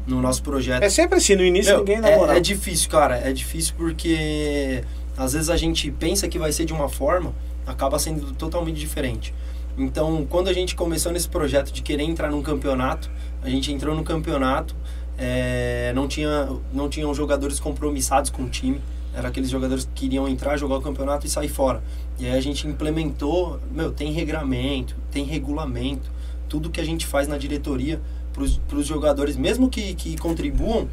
no 0.08 0.22
nosso 0.22 0.42
projeto. 0.42 0.82
é 0.84 0.90
sempre 0.90 1.18
assim, 1.18 1.36
no 1.36 1.44
início 1.44 1.72
Meu, 1.72 1.80
ninguém 1.80 2.02
na 2.02 2.10
moral. 2.18 2.34
é, 2.36 2.38
é 2.38 2.40
difícil, 2.42 2.90
cara. 2.90 3.18
É 3.18 3.32
difícil 3.32 3.74
porque 3.78 4.84
às 5.16 5.34
vezes 5.34 5.50
a 5.50 5.58
gente 5.58 5.92
pensa 5.92 6.28
que 6.28 6.40
vai 6.40 6.52
ser 6.52 6.66
de 6.66 6.74
uma 6.74 6.90
forma, 6.90 7.34
acaba 7.66 8.00
sendo 8.00 8.32
totalmente 8.34 8.78
diferente. 8.80 9.34
Então, 9.78 10.26
quando 10.28 10.48
a 10.48 10.54
gente 10.54 10.76
começou 10.76 11.12
nesse 11.12 11.30
projeto 11.30 11.72
de 11.72 11.82
querer 11.84 12.04
entrar 12.04 12.32
num 12.32 12.42
campeonato, 12.42 13.12
a 13.44 13.50
gente 13.50 13.72
entrou 13.72 13.94
no 13.96 14.04
campeonato, 14.04 14.76
é, 15.20 15.92
não, 15.94 16.08
tinha, 16.08 16.50
não 16.74 16.90
tinham 16.90 17.14
jogadores 17.14 17.60
compromissados 17.60 18.30
com 18.32 18.44
o 18.44 18.50
time, 18.50 18.82
eram 19.18 19.30
aqueles 19.30 19.50
jogadores 19.50 19.86
que 19.86 20.02
queriam 20.02 20.28
entrar, 20.28 20.58
jogar 20.58 20.78
o 20.78 20.82
campeonato 20.82 21.26
e 21.26 21.30
sair 21.30 21.50
fora. 21.50 21.82
E 22.20 22.28
aí 22.28 22.38
a 22.38 22.40
gente 22.40 22.68
implementou, 22.68 23.60
meu, 23.72 23.92
tem 23.92 24.12
regramento, 24.12 24.96
tem 25.12 25.26
regulamento, 25.26 26.12
tudo 26.48 26.70
que 26.70 26.80
a 26.80 26.84
gente 26.84 27.08
faz 27.08 27.28
na 27.28 27.36
diretoria 27.36 28.00
para 28.32 28.78
os 28.78 28.86
jogadores, 28.86 29.36
mesmo 29.36 29.72
que, 29.72 29.96
que 29.96 30.16
contribuam, 30.18 30.88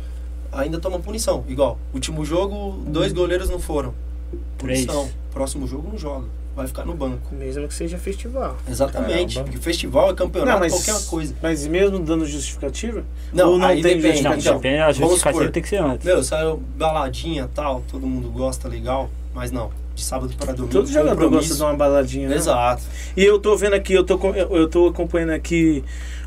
ainda 0.50 0.81
toma 0.81 0.99
punição. 0.99 1.45
Igual, 1.47 1.78
último 1.93 2.25
jogo, 2.25 2.83
dois 2.88 3.12
goleiros 3.12 3.50
não 3.50 3.59
foram. 3.59 3.93
Três. 4.57 4.87
Punição. 4.87 5.11
Próximo 5.31 5.66
jogo 5.66 5.90
não 5.90 5.99
joga. 5.99 6.26
Vai 6.55 6.69
ficar 6.69 6.85
no 6.85 6.95
banco. 6.95 7.35
Mesmo 7.35 7.67
que 7.67 7.75
seja 7.75 7.99
festival. 7.99 8.57
Exatamente. 8.69 9.35
Caramba. 9.35 9.51
Porque 9.51 9.65
festival 9.65 10.11
é 10.11 10.15
campeonato, 10.15 10.61
mas, 10.61 10.73
qualquer 10.73 11.07
coisa. 11.07 11.35
mas 11.43 11.67
mesmo 11.67 11.99
dando 11.99 12.25
justificativa? 12.27 13.05
Não, 13.33 13.53
Ou 13.53 13.59
não 13.59 13.67
aí 13.67 13.83
tem 13.83 13.97
depende. 13.97 14.23
Não, 14.23 14.33
justificativa? 14.33 14.41
Então, 14.41 14.61
depende, 14.61 14.81
a 14.81 14.93
justificativa 14.93 15.51
tem 15.51 15.63
que 15.63 15.69
ser 15.69 15.83
antes. 15.83 16.07
Meu, 16.07 16.23
saiu 16.23 16.63
baladinha 16.77 17.51
tal, 17.53 17.83
todo 17.91 18.07
mundo 18.07 18.29
gosta, 18.31 18.69
legal. 18.69 19.11
Mas 19.35 19.51
não, 19.51 19.71
de 19.95 20.03
sábado 20.03 20.33
para 20.37 20.53
domingo. 20.53 20.73
Todo 20.73 20.89
jogador 20.89 21.29
gosta 21.29 21.55
de 21.55 21.63
uma 21.63 21.75
baladinha, 21.75 22.29
né? 22.29 22.37
Exato. 22.37 22.83
E 23.17 23.25
eu 23.25 23.39
tô 23.41 23.57
vendo 23.57 23.75
aqui, 23.75 23.93
eu 23.93 24.05
tô, 24.05 24.19
eu 24.35 24.69
tô 24.69 24.87
acompanhando 24.87 25.31
aqui 25.31 25.83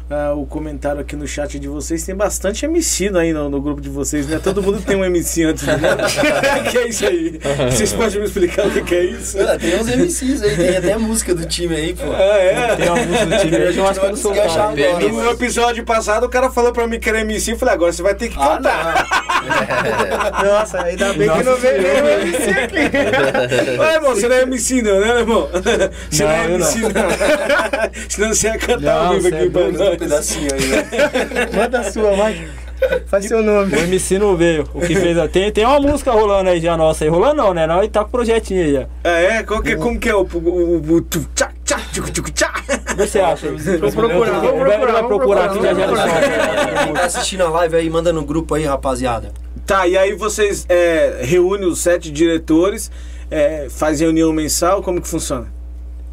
ah, 0.09 0.33
o 0.33 0.45
comentário 0.45 1.01
aqui 1.01 1.15
no 1.15 1.27
chat 1.27 1.59
de 1.59 1.67
vocês. 1.67 2.03
Tem 2.03 2.15
bastante 2.15 2.65
MC 2.65 3.11
aí 3.17 3.33
no, 3.33 3.49
no 3.49 3.61
grupo 3.61 3.81
de 3.81 3.89
vocês, 3.89 4.27
né? 4.27 4.39
Todo 4.41 4.61
mundo 4.63 4.81
tem 4.81 4.95
um 4.95 5.03
MC 5.03 5.43
antes, 5.43 5.63
né? 5.63 5.77
que 6.71 6.77
é 6.77 6.87
isso 6.87 7.05
aí? 7.05 7.39
Vocês 7.69 7.91
podem 7.93 8.19
me 8.19 8.25
explicar 8.25 8.67
o 8.67 8.71
que, 8.71 8.81
que 8.81 8.95
é 8.95 9.03
isso? 9.03 9.37
Ah, 9.41 9.57
tem 9.57 9.75
uns 9.79 9.87
MCs 9.87 10.41
aí, 10.41 10.55
tem 10.55 10.77
até 10.77 10.93
a 10.93 10.99
música 10.99 11.35
do 11.35 11.45
time 11.45 11.75
aí, 11.75 11.93
pô. 11.93 12.03
Ah, 12.13 12.37
é? 12.37 12.75
Tem 12.75 12.89
uma 12.89 12.95
música 13.05 13.25
do 13.25 13.37
time 13.37 13.55
aí 13.57 13.73
que 13.73 13.79
eu 13.79 13.87
acho 13.87 13.99
que 13.99 14.05
eu 14.05 14.09
não 14.09 14.17
sou 14.17 14.33
que 14.33 14.39
achar 14.39 14.69
agora, 14.69 14.99
no 15.09 15.31
episódio 15.31 15.83
passado 15.83 16.25
o 16.25 16.29
cara 16.29 16.49
falou 16.49 16.71
pra 16.71 16.87
mim 16.87 16.99
que 16.99 17.09
era 17.09 17.19
MC. 17.21 17.51
Eu 17.51 17.57
falei, 17.57 17.73
agora 17.73 17.91
você 17.91 18.01
vai 18.01 18.15
ter 18.15 18.29
que 18.29 18.37
Ah, 18.39 18.57
cantar. 18.57 19.07
não. 19.07 19.17
Nossa, 20.47 20.81
ainda 20.83 21.13
bem 21.13 21.29
que 21.29 21.43
Nossa 21.43 21.49
não 21.51 21.57
veio 21.57 21.81
nenhum 21.81 22.07
MC 22.07 22.49
aqui. 22.49 23.77
Ué, 23.79 23.93
irmão, 23.95 24.15
você 24.15 24.27
não 24.27 24.35
é 24.35 24.41
MC 24.43 24.81
não, 24.81 24.99
né, 24.99 25.19
irmão? 25.19 25.49
Você 26.09 26.23
não, 26.23 26.29
Não, 26.29 26.35
é 26.35 26.45
MC 26.55 26.79
não. 26.81 26.89
Senão 28.09 28.29
você 28.33 28.47
ia 28.47 28.57
cantar 28.57 28.81
Não, 28.81 28.91
ao 29.07 29.13
vivo 29.13 29.21
você 29.29 29.35
aqui 29.35 29.45
é 29.45 29.49
pra 29.49 29.61
doido, 29.61 29.96
Um 30.03 30.07
nós. 30.07 30.29
pedacinho 30.31 30.47
aí, 30.53 30.67
né? 30.67 31.49
Manda 31.55 31.79
a 31.79 31.91
sua, 31.91 32.15
vai. 32.15 32.47
Faz 33.07 33.25
seu 33.25 33.41
nome. 33.41 33.75
O 33.75 33.79
MC 33.79 34.19
não 34.19 34.35
veio. 34.35 34.67
O 34.73 34.81
que 34.81 34.95
fez. 34.95 35.17
Tem, 35.31 35.51
tem 35.51 35.65
uma 35.65 35.79
música 35.79 36.11
rolando 36.11 36.49
aí 36.49 36.61
já 36.61 36.77
nossa 36.77 37.03
aí. 37.03 37.09
Rolando 37.09 37.35
não, 37.35 37.53
né? 37.53 37.65
Nós 37.65 37.87
tá 37.89 38.01
com 38.01 38.07
o 38.07 38.11
projetinho 38.11 38.63
aí 38.63 38.73
já. 38.73 38.87
Ah, 39.03 39.19
é? 39.19 39.43
Qual 39.43 39.61
que, 39.61 39.75
como 39.75 39.99
que 39.99 40.09
é 40.09 40.15
o... 40.15 40.21
o, 40.21 40.37
o, 40.37 40.93
o 40.93 41.01
tu, 41.01 41.27
tchá, 41.33 41.51
tchá, 41.65 41.79
tchucu, 41.91 42.11
tchucu, 42.11 42.31
tchá? 42.31 42.53
O 42.91 42.95
que 42.95 43.07
você 43.07 43.19
acha? 43.19 43.47
Vou 43.51 43.91
procurar, 43.91 44.39
vou 44.39 44.53
Weber 44.59 44.91
vai 44.91 45.03
procurar, 45.03 45.07
procurar 45.07 45.45
aqui 45.45 45.61
já 45.61 45.73
já 45.73 45.87
procurar. 45.87 46.83
Quem 46.85 46.93
tá 46.93 47.05
assistindo 47.05 47.43
a 47.43 47.49
live 47.49 47.75
aí, 47.75 47.89
manda 47.89 48.13
no 48.13 48.23
grupo 48.23 48.53
aí, 48.53 48.63
rapaziada. 48.65 49.31
Tá, 49.65 49.87
e 49.87 49.97
aí 49.97 50.13
vocês 50.13 50.65
é, 50.69 51.19
reúnem 51.21 51.67
os 51.67 51.79
sete 51.79 52.11
diretores, 52.11 52.91
é, 53.29 53.67
fazem 53.69 54.07
reunião 54.07 54.31
mensal, 54.31 54.81
como 54.81 55.01
que 55.01 55.07
funciona? 55.07 55.56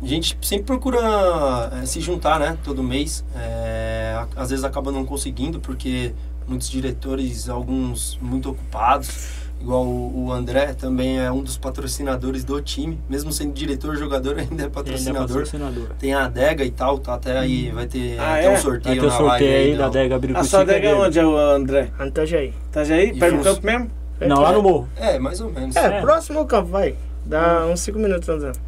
A 0.02 0.06
gente 0.06 0.36
sempre 0.42 0.66
procura 0.66 1.70
é, 1.82 1.86
se 1.86 2.00
juntar, 2.00 2.38
né? 2.38 2.58
Todo 2.62 2.82
mês. 2.82 3.24
É, 3.36 4.22
às 4.36 4.50
vezes 4.50 4.64
acaba 4.64 4.92
não 4.92 5.04
conseguindo, 5.04 5.60
porque 5.60 6.12
muitos 6.46 6.68
diretores, 6.68 7.48
alguns 7.48 8.18
muito 8.20 8.50
ocupados. 8.50 9.44
Igual 9.60 9.86
o, 9.86 10.26
o 10.26 10.32
André 10.32 10.74
também 10.74 11.18
é 11.18 11.32
um 11.32 11.42
dos 11.42 11.56
patrocinadores 11.56 12.44
do 12.44 12.60
time. 12.60 13.00
Mesmo 13.08 13.32
sendo 13.32 13.54
diretor, 13.54 13.96
jogador 13.96 14.36
ainda 14.38 14.64
é 14.64 14.66
é 14.66 14.68
patrocinador. 14.68 15.26
patrocinador. 15.28 15.88
Tem 15.98 16.12
a 16.12 16.26
adega 16.26 16.64
e 16.64 16.70
tal, 16.70 16.98
tá 16.98 17.14
até 17.14 17.38
aí, 17.38 17.70
vai 17.70 17.86
ter 17.86 18.18
Ah, 18.18 18.34
até 18.34 18.44
é? 18.44 18.48
um 18.48 18.52
Vai 18.52 18.60
sorteio 18.60 19.00
ter 19.00 19.06
o 19.06 19.10
na 19.10 19.16
sorteio 19.16 19.50
live 19.52 19.70
aí 19.72 19.76
da 19.78 19.84
não. 19.84 19.90
Dega 19.90 20.20
A 20.38 20.44
sua 20.44 20.60
adega 20.60 20.88
é 20.88 20.94
onde, 20.94 21.18
é 21.18 21.24
o 21.24 21.34
André? 21.38 21.90
Antajaí. 21.98 22.52
Tá 22.70 22.84
já 22.84 22.94
aí? 22.96 23.08
E 23.10 23.18
Perto 23.18 23.38
do 23.38 23.42
campo 23.42 23.64
mesmo? 23.64 23.90
Não, 24.20 24.40
lá 24.42 24.52
no 24.52 24.62
morro. 24.62 24.88
É, 24.96 25.18
mais 25.18 25.40
ou 25.40 25.50
menos. 25.50 25.74
É, 25.76 25.98
É. 25.98 26.00
próximo 26.02 26.40
ao 26.40 26.46
campo, 26.46 26.68
vai. 26.68 26.94
Dá 27.24 27.64
uns 27.66 27.80
5 27.80 27.98
minutos 27.98 28.28
andando. 28.28 28.58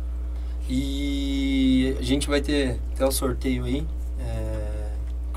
E 0.68 1.94
a 1.99 2.02
gente 2.02 2.28
vai 2.28 2.40
ter 2.40 2.78
até 2.94 3.06
o 3.06 3.12
sorteio 3.12 3.64
aí. 3.64 3.87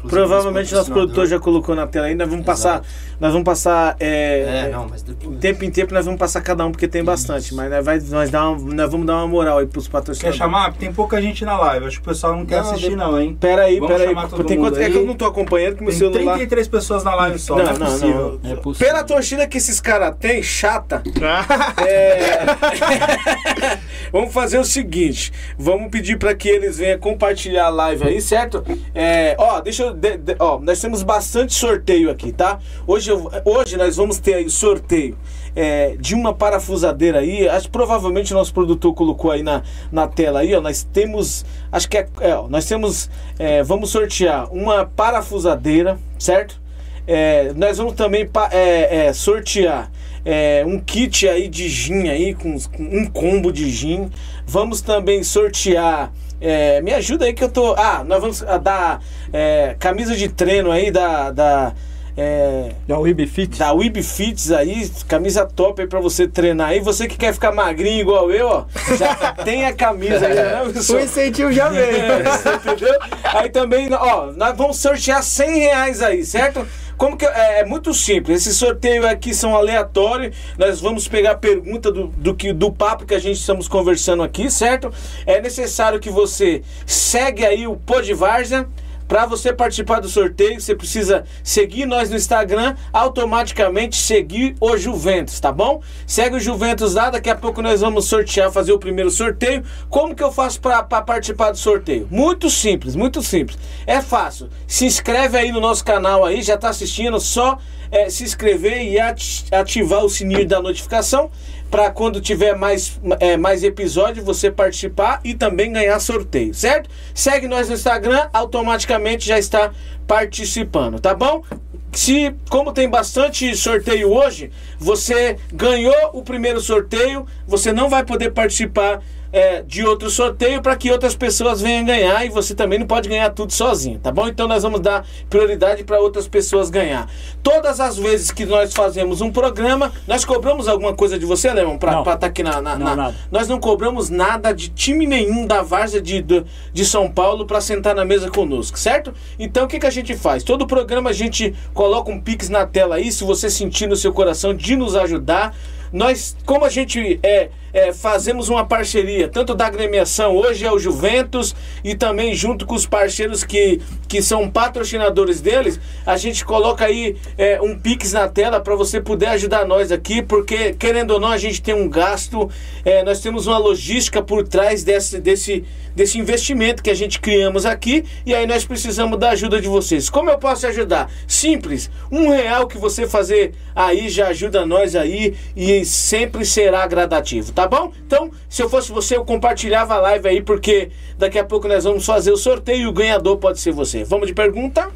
É, 0.03 0.05
inclusive 0.07 0.09
Provavelmente 0.27 0.73
nosso 0.73 0.91
produtor 0.91 1.27
já 1.27 1.39
colocou 1.39 1.75
na 1.75 1.85
tela 1.87 2.07
aí, 2.07 2.15
nós 2.15 2.29
vamos 2.29 2.45
passar, 2.45 2.75
Exato. 2.81 2.87
nós 3.19 3.31
vamos 3.31 3.45
passar, 3.45 3.95
é, 3.99 4.65
É, 4.67 4.69
não, 4.71 4.87
mas 4.89 5.01
depois. 5.03 5.35
de 5.35 5.39
tempo 5.41 5.63
em 5.65 5.69
tempo 5.71 5.93
nós 5.93 6.05
vamos 6.05 6.19
passar 6.19 6.41
cada 6.41 6.65
um, 6.65 6.71
porque 6.71 6.87
tem 6.87 7.03
bastante, 7.03 7.45
Isso. 7.47 7.55
mas 7.55 7.69
nós, 7.69 7.85
vai, 7.85 7.99
nós, 7.99 8.29
dá 8.29 8.49
uma- 8.49 8.73
nós 8.73 8.91
vamos 8.91 9.05
dar 9.05 9.15
uma 9.17 9.27
moral 9.27 9.57
aí 9.59 9.65
pros 9.67 9.85
Quer 9.87 9.91
patrocinadores. 9.91 10.37
chamar? 10.37 10.65
Porque 10.71 10.85
tem 10.85 10.93
pouca 10.93 11.21
gente 11.21 11.43
na 11.45 11.57
live. 11.57 11.85
Acho 11.87 11.97
que 11.97 12.07
o 12.07 12.09
pessoal 12.09 12.35
não 12.35 12.45
quer 12.45 12.61
Não, 12.61 12.71
assistir, 12.71 12.89
de- 12.91 12.95
não, 12.95 13.19
hein? 13.19 13.37
Pera 13.39 13.63
aí, 13.63 13.79
Vamos 13.79 13.87
pera 13.95 14.09
aí, 14.09 14.15
chamar 14.15 14.29
tem 14.45 14.57
quanto, 14.59 14.77
é 14.79 14.85
aí. 14.85 14.91
que 14.91 14.97
eu 14.97 15.05
não 15.05 15.15
tô 15.15 15.25
acompanhando 15.25 15.75
que 15.75 15.81
meu 15.83 15.91
Tem 15.91 15.99
celular... 15.99 16.33
33 16.37 16.67
pessoas 16.67 17.03
na 17.03 17.13
live 17.15 17.39
só, 17.39 17.55
não, 17.57 17.63
Não, 17.65 17.71
é 17.71 17.77
não, 17.77 17.85
possível. 17.87 18.39
É 18.43 18.55
possível. 18.55 18.87
Pela 18.87 19.03
torcida 19.03 19.47
que 19.47 19.57
esses 19.57 19.79
caras 19.81 20.15
têm, 20.19 20.41
chata, 20.43 21.03
É. 21.85 22.39
vamos 24.11 24.33
fazer 24.33 24.57
o 24.59 24.63
seguinte, 24.63 25.31
vamos 25.57 25.89
pedir 25.89 26.17
para 26.17 26.33
que 26.35 26.47
eles 26.47 26.77
venham 26.77 26.99
compartilhar 26.99 27.65
a 27.65 27.69
live 27.69 28.07
aí, 28.07 28.21
certo? 28.21 28.63
É, 28.93 29.35
ó, 29.37 29.59
deixa 29.61 29.83
eu, 29.83 29.88
de- 29.93 30.17
de- 30.17 30.35
ó, 30.39 30.59
nós 30.59 30.79
temos 30.81 31.03
bastante 31.03 31.53
sorteio 31.53 32.09
aqui, 32.09 32.31
tá? 32.31 32.59
Hoje, 32.87 33.09
eu- 33.11 33.29
hoje 33.45 33.77
nós 33.77 33.95
vamos 33.97 34.17
ter 34.19 34.35
aí 34.35 34.49
sorteio 34.49 35.17
é, 35.55 35.95
de 35.99 36.13
uma 36.15 36.33
parafusadeira 36.33 37.19
aí, 37.19 37.49
acho 37.49 37.65
que 37.65 37.71
provavelmente 37.71 38.33
o 38.33 38.37
nosso 38.37 38.53
produtor 38.53 38.93
colocou 38.93 39.31
aí 39.31 39.41
na, 39.43 39.63
na 39.91 40.07
tela 40.07 40.39
aí, 40.41 40.53
ó, 40.55 40.61
nós 40.61 40.83
temos, 40.83 41.43
acho 41.71 41.89
que 41.89 41.97
é, 41.97 42.07
é, 42.21 42.35
ó, 42.35 42.47
nós 42.47 42.65
temos, 42.65 43.09
é, 43.37 43.63
vamos 43.63 43.89
sortear 43.89 44.51
uma 44.53 44.85
parafusadeira, 44.85 45.97
certo? 46.17 46.59
É, 47.07 47.51
nós 47.55 47.77
vamos 47.79 47.93
também 47.93 48.29
é, 48.51 49.07
é, 49.07 49.13
sortear 49.13 49.91
é, 50.23 50.63
um 50.67 50.79
kit 50.79 51.27
aí 51.27 51.47
de 51.47 51.67
gin 51.67 52.07
aí, 52.09 52.35
com, 52.35 52.55
com 52.59 52.83
um 52.83 53.05
combo 53.07 53.51
de 53.51 53.69
gin. 53.71 54.09
Vamos 54.45 54.81
também 54.81 55.23
sortear. 55.23 56.11
É, 56.41 56.81
me 56.81 56.93
ajuda 56.93 57.25
aí 57.25 57.33
que 57.33 57.43
eu 57.43 57.49
tô. 57.49 57.73
Ah, 57.73 58.03
nós 58.05 58.21
vamos 58.21 58.43
ah, 58.43 58.57
dar 58.57 59.01
é, 59.31 59.75
camisa 59.79 60.15
de 60.15 60.29
treino 60.29 60.71
aí 60.71 60.91
da. 60.91 61.31
da 61.31 61.73
é, 62.17 62.71
Da 62.85 62.99
Web 62.99 63.25
Fit. 63.27 63.57
da 63.57 63.71
Web 63.71 64.03
Fits 64.03 64.51
aí, 64.51 64.89
camisa 65.07 65.45
top 65.45 65.81
aí 65.81 65.87
pra 65.87 66.01
você 66.01 66.27
treinar 66.27 66.69
aí. 66.69 66.81
Você 66.81 67.07
que 67.07 67.17
quer 67.17 67.33
ficar 67.33 67.53
magrinho 67.53 68.01
igual 68.01 68.29
eu, 68.29 68.47
ó, 68.47 68.65
já 68.97 69.33
tem 69.45 69.65
a 69.65 69.73
camisa 69.73 70.27
aí, 70.27 70.35
né, 70.35 70.61
O 70.67 70.99
incentivo 70.99 71.51
já 71.51 71.69
veio. 71.69 72.19
Entendeu? 72.65 72.99
Aí 73.23 73.49
também, 73.49 73.87
ó, 73.93 74.33
nós 74.33 74.57
vamos 74.57 74.77
sortear 74.77 75.23
100 75.23 75.59
reais 75.59 76.01
aí, 76.01 76.25
certo? 76.25 76.67
Como 76.99 77.15
que 77.15 77.25
é, 77.25 77.61
é 77.61 77.65
muito 77.65 77.93
simples. 77.93 78.45
Esse 78.45 78.53
sorteio 78.53 79.07
aqui 79.07 79.33
são 79.33 79.55
aleatórios. 79.55 80.35
Nós 80.57 80.81
vamos 80.81 81.07
pegar 81.07 81.31
a 81.31 81.35
pergunta 81.35 81.89
do, 81.89 82.07
do 82.07 82.35
que 82.35 82.51
do 82.51 82.73
papo 82.73 83.05
que 83.05 83.15
a 83.15 83.19
gente 83.19 83.39
estamos 83.39 83.69
conversando 83.69 84.21
aqui, 84.21 84.51
certo? 84.51 84.91
É 85.25 85.39
necessário 85.39 85.97
que 86.01 86.09
você 86.09 86.61
segue 86.85 87.45
aí 87.45 87.65
o 87.65 87.77
Podvarza. 87.77 88.67
Para 89.09 89.25
você 89.25 89.51
participar 89.51 89.99
do 89.99 90.07
sorteio, 90.07 90.61
você 90.61 90.75
precisa 90.75 91.25
seguir 91.43 91.87
nós 91.87 92.11
no 92.11 92.15
Instagram, 92.15 92.75
automaticamente 92.93 93.95
seguir 93.95 94.55
o 94.61 94.77
Juventus, 94.77 95.39
tá 95.39 95.51
bom? 95.51 95.81
Segue 96.05 96.35
o 96.35 96.39
Juventus 96.39 96.93
lá, 96.93 97.09
daqui 97.09 97.27
a 97.27 97.35
pouco 97.35 97.59
nós 97.59 97.81
vamos 97.81 98.05
sortear, 98.05 98.51
fazer 98.51 98.71
o 98.71 98.77
primeiro 98.77 99.09
sorteio. 99.09 99.63
Como 99.89 100.13
que 100.13 100.21
eu 100.21 100.31
faço 100.31 100.61
para 100.61 100.83
participar 100.83 101.49
do 101.49 101.57
sorteio? 101.57 102.07
Muito 102.11 102.51
simples, 102.51 102.95
muito 102.95 103.23
simples. 103.23 103.57
É 103.87 103.99
fácil. 103.99 104.47
Se 104.67 104.85
inscreve 104.85 105.35
aí 105.39 105.51
no 105.51 105.59
nosso 105.59 105.83
canal 105.83 106.23
aí, 106.23 106.43
já 106.43 106.55
tá 106.55 106.69
assistindo, 106.69 107.19
só 107.19 107.57
é, 107.91 108.11
se 108.11 108.23
inscrever 108.23 108.83
e 108.83 108.99
ati- 108.99 109.45
ativar 109.51 110.05
o 110.05 110.09
sininho 110.09 110.47
da 110.47 110.61
notificação 110.61 111.31
para 111.69 111.91
quando 111.91 112.19
tiver 112.19 112.55
mais, 112.55 112.99
é, 113.19 113.37
mais 113.37 113.63
episódio 113.63 114.23
você 114.23 114.49
participar 114.49 115.19
e 115.23 115.33
também 115.33 115.71
ganhar 115.71 115.99
sorteio, 115.99 116.53
certo? 116.53 116.89
Segue 117.13 117.47
nós 117.47 117.69
no 117.69 117.75
Instagram, 117.75 118.27
automaticamente 118.33 119.27
já 119.27 119.37
está 119.37 119.71
participando, 120.07 120.99
tá 120.99 121.13
bom? 121.13 121.43
Se, 121.91 122.35
como 122.49 122.71
tem 122.71 122.89
bastante 122.89 123.55
sorteio 123.55 124.11
hoje, 124.11 124.51
você 124.77 125.37
ganhou 125.51 126.11
o 126.13 126.23
primeiro 126.23 126.59
sorteio, 126.59 127.25
você 127.47 127.71
não 127.71 127.89
vai 127.89 128.03
poder 128.03 128.31
participar 128.31 129.01
é, 129.31 129.61
de 129.61 129.85
outro 129.85 130.09
sorteio 130.09 130.61
para 130.61 130.75
que 130.75 130.91
outras 130.91 131.15
pessoas 131.15 131.61
venham 131.61 131.85
ganhar 131.85 132.25
e 132.25 132.29
você 132.29 132.55
também 132.55 132.79
não 132.79 132.87
pode 132.87 133.07
ganhar 133.07 133.29
tudo 133.29 133.53
sozinho, 133.53 133.99
tá 133.99 134.11
bom? 134.11 134.27
Então 134.27 134.47
nós 134.47 134.63
vamos 134.63 134.79
dar 134.79 135.05
prioridade 135.29 135.83
para 135.83 135.99
outras 135.99 136.27
pessoas 136.27 136.69
ganhar. 136.69 137.07
Todas 137.43 137.79
as 137.79 137.97
vezes 137.97 138.31
que 138.31 138.45
nós 138.45 138.73
fazemos 138.73 139.21
um 139.21 139.31
programa, 139.31 139.91
nós 140.07 140.25
cobramos 140.25 140.67
alguma 140.67 140.93
coisa 140.93 141.17
de 141.19 141.25
você, 141.25 141.51
Leão, 141.53 141.77
para 141.77 141.99
estar 141.99 142.17
tá 142.17 142.27
aqui 142.27 142.41
na, 142.43 142.61
na- 142.61 142.75
Não, 142.77 142.85
na- 142.87 142.95
nada. 142.95 143.15
Nós 143.31 143.47
não 143.47 143.59
cobramos 143.59 144.09
nada 144.09 144.51
de 144.51 144.69
time 144.69 145.05
nenhum 145.05 145.45
da 145.45 145.61
Várzea 145.61 146.01
de, 146.01 146.21
de, 146.21 146.43
de 146.73 146.85
São 146.85 147.09
Paulo 147.09 147.45
para 147.45 147.61
sentar 147.61 147.93
na 147.95 148.03
mesa 148.05 148.29
conosco, 148.29 148.77
certo? 148.79 149.13
Então 149.37 149.65
o 149.65 149.67
que, 149.67 149.79
que 149.79 149.85
a 149.87 149.91
gente 149.91 150.15
faz? 150.15 150.43
Todo 150.43 150.65
programa 150.65 151.11
a 151.11 151.13
gente 151.13 151.53
coloca 151.73 152.11
um 152.11 152.19
pix 152.19 152.49
na 152.49 152.65
tela 152.65 152.95
aí, 152.95 153.11
se 153.11 153.23
você 153.23 153.49
sentir 153.49 153.87
no 153.87 153.95
seu 153.95 154.11
coração 154.11 154.53
de 154.55 154.75
nos 154.75 154.95
ajudar. 154.95 155.55
Nós, 155.91 156.37
como 156.45 156.65
a 156.65 156.69
gente 156.69 157.19
é, 157.23 157.49
é, 157.73 157.93
fazemos 157.93 158.49
uma 158.49 158.65
parceria, 158.65 159.27
tanto 159.27 159.53
da 159.53 159.65
agremiação, 159.67 160.35
hoje 160.35 160.65
é 160.65 160.71
o 160.71 160.79
Juventus, 160.79 161.55
e 161.83 161.95
também 161.95 162.33
junto 162.33 162.65
com 162.65 162.75
os 162.75 162.85
parceiros 162.85 163.43
que, 163.43 163.81
que 164.07 164.21
são 164.21 164.49
patrocinadores 164.49 165.41
deles, 165.41 165.79
a 166.05 166.17
gente 166.17 166.43
coloca 166.43 166.85
aí 166.85 167.15
é, 167.37 167.61
um 167.61 167.77
Pix 167.77 168.13
na 168.13 168.27
tela 168.27 168.59
para 168.59 168.75
você 168.75 168.99
poder 168.99 169.27
ajudar 169.27 169.65
nós 169.65 169.91
aqui, 169.91 170.21
porque 170.21 170.73
querendo 170.73 171.11
ou 171.11 171.19
não, 171.19 171.29
a 171.29 171.37
gente 171.37 171.61
tem 171.61 171.73
um 171.73 171.89
gasto, 171.89 172.49
é, 172.83 173.03
nós 173.03 173.19
temos 173.19 173.47
uma 173.47 173.57
logística 173.57 174.21
por 174.21 174.47
trás 174.47 174.83
desse, 174.83 175.19
desse, 175.19 175.63
desse 175.95 176.17
investimento 176.17 176.81
que 176.83 176.89
a 176.89 176.95
gente 176.95 177.19
criamos 177.19 177.65
aqui, 177.65 178.03
e 178.25 178.33
aí 178.33 178.45
nós 178.47 178.65
precisamos 178.65 179.19
da 179.19 179.31
ajuda 179.31 179.61
de 179.61 179.67
vocês. 179.67 180.09
Como 180.09 180.29
eu 180.29 180.37
posso 180.37 180.67
ajudar? 180.67 181.09
Simples, 181.27 181.89
um 182.11 182.29
real 182.29 182.67
que 182.67 182.77
você 182.77 183.07
fazer 183.07 183.53
aí 183.75 184.09
já 184.09 184.27
ajuda 184.27 184.65
nós 184.65 184.95
aí 184.95 185.35
e 185.55 185.85
sempre 185.85 186.45
será 186.45 186.85
gradativo, 186.87 187.51
tá 187.59 187.67
bom? 187.67 187.91
Então, 188.05 188.31
se 188.47 188.61
eu 188.61 188.69
fosse 188.69 188.89
você, 188.89 189.17
eu 189.17 189.25
compartilhava 189.25 189.95
a 189.95 189.99
live 189.99 190.29
aí, 190.29 190.41
porque 190.41 190.91
daqui 191.17 191.37
a 191.37 191.43
pouco 191.43 191.67
nós 191.67 191.83
vamos 191.83 192.05
fazer 192.05 192.31
o 192.31 192.37
sorteio 192.37 192.83
e 192.83 192.87
o 192.87 192.93
ganhador 192.93 193.35
pode 193.37 193.59
ser 193.59 193.73
você. 193.73 194.05
Vamos 194.05 194.27
de 194.27 194.33
pergunta? 194.33 194.89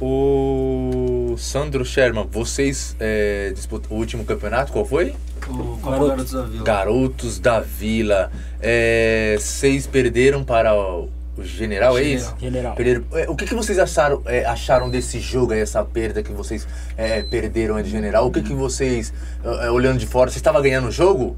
O 0.00 1.36
Sandro 1.38 1.84
Sherman, 1.84 2.26
vocês 2.28 2.96
é, 2.98 3.52
disputam 3.54 3.96
o 3.96 4.00
último 4.00 4.24
campeonato, 4.24 4.72
qual 4.72 4.84
foi? 4.84 5.14
O 5.48 5.78
Copa 5.80 5.90
Garoto. 5.90 6.08
Garotos 6.08 6.32
da 6.32 6.42
Vila. 6.42 6.64
Garotos 6.64 7.38
da 7.38 7.60
Vila. 7.60 8.32
É, 8.60 9.36
Vocês 9.38 9.86
perderam 9.86 10.42
para 10.42 10.74
o, 10.74 11.08
o 11.36 11.44
General, 11.44 11.96
é 11.96 12.02
isso? 12.02 12.34
General. 12.40 12.74
Perderam. 12.74 13.04
É, 13.12 13.30
O 13.30 13.36
que, 13.36 13.44
que 13.44 13.54
vocês 13.54 13.78
acharam, 13.78 14.22
é, 14.26 14.44
acharam 14.44 14.90
desse 14.90 15.20
jogo 15.20 15.52
aí, 15.52 15.60
essa 15.60 15.84
perda 15.84 16.20
que 16.20 16.32
vocês 16.32 16.66
é, 16.96 17.22
perderam 17.22 17.76
aí 17.76 17.84
de 17.84 17.90
General? 17.90 18.26
O 18.26 18.30
que, 18.32 18.42
que 18.42 18.54
vocês, 18.54 19.12
é, 19.44 19.70
olhando 19.70 19.98
de 19.98 20.06
fora, 20.06 20.30
você 20.30 20.38
estava 20.38 20.60
ganhando 20.60 20.88
o 20.88 20.92
jogo? 20.92 21.36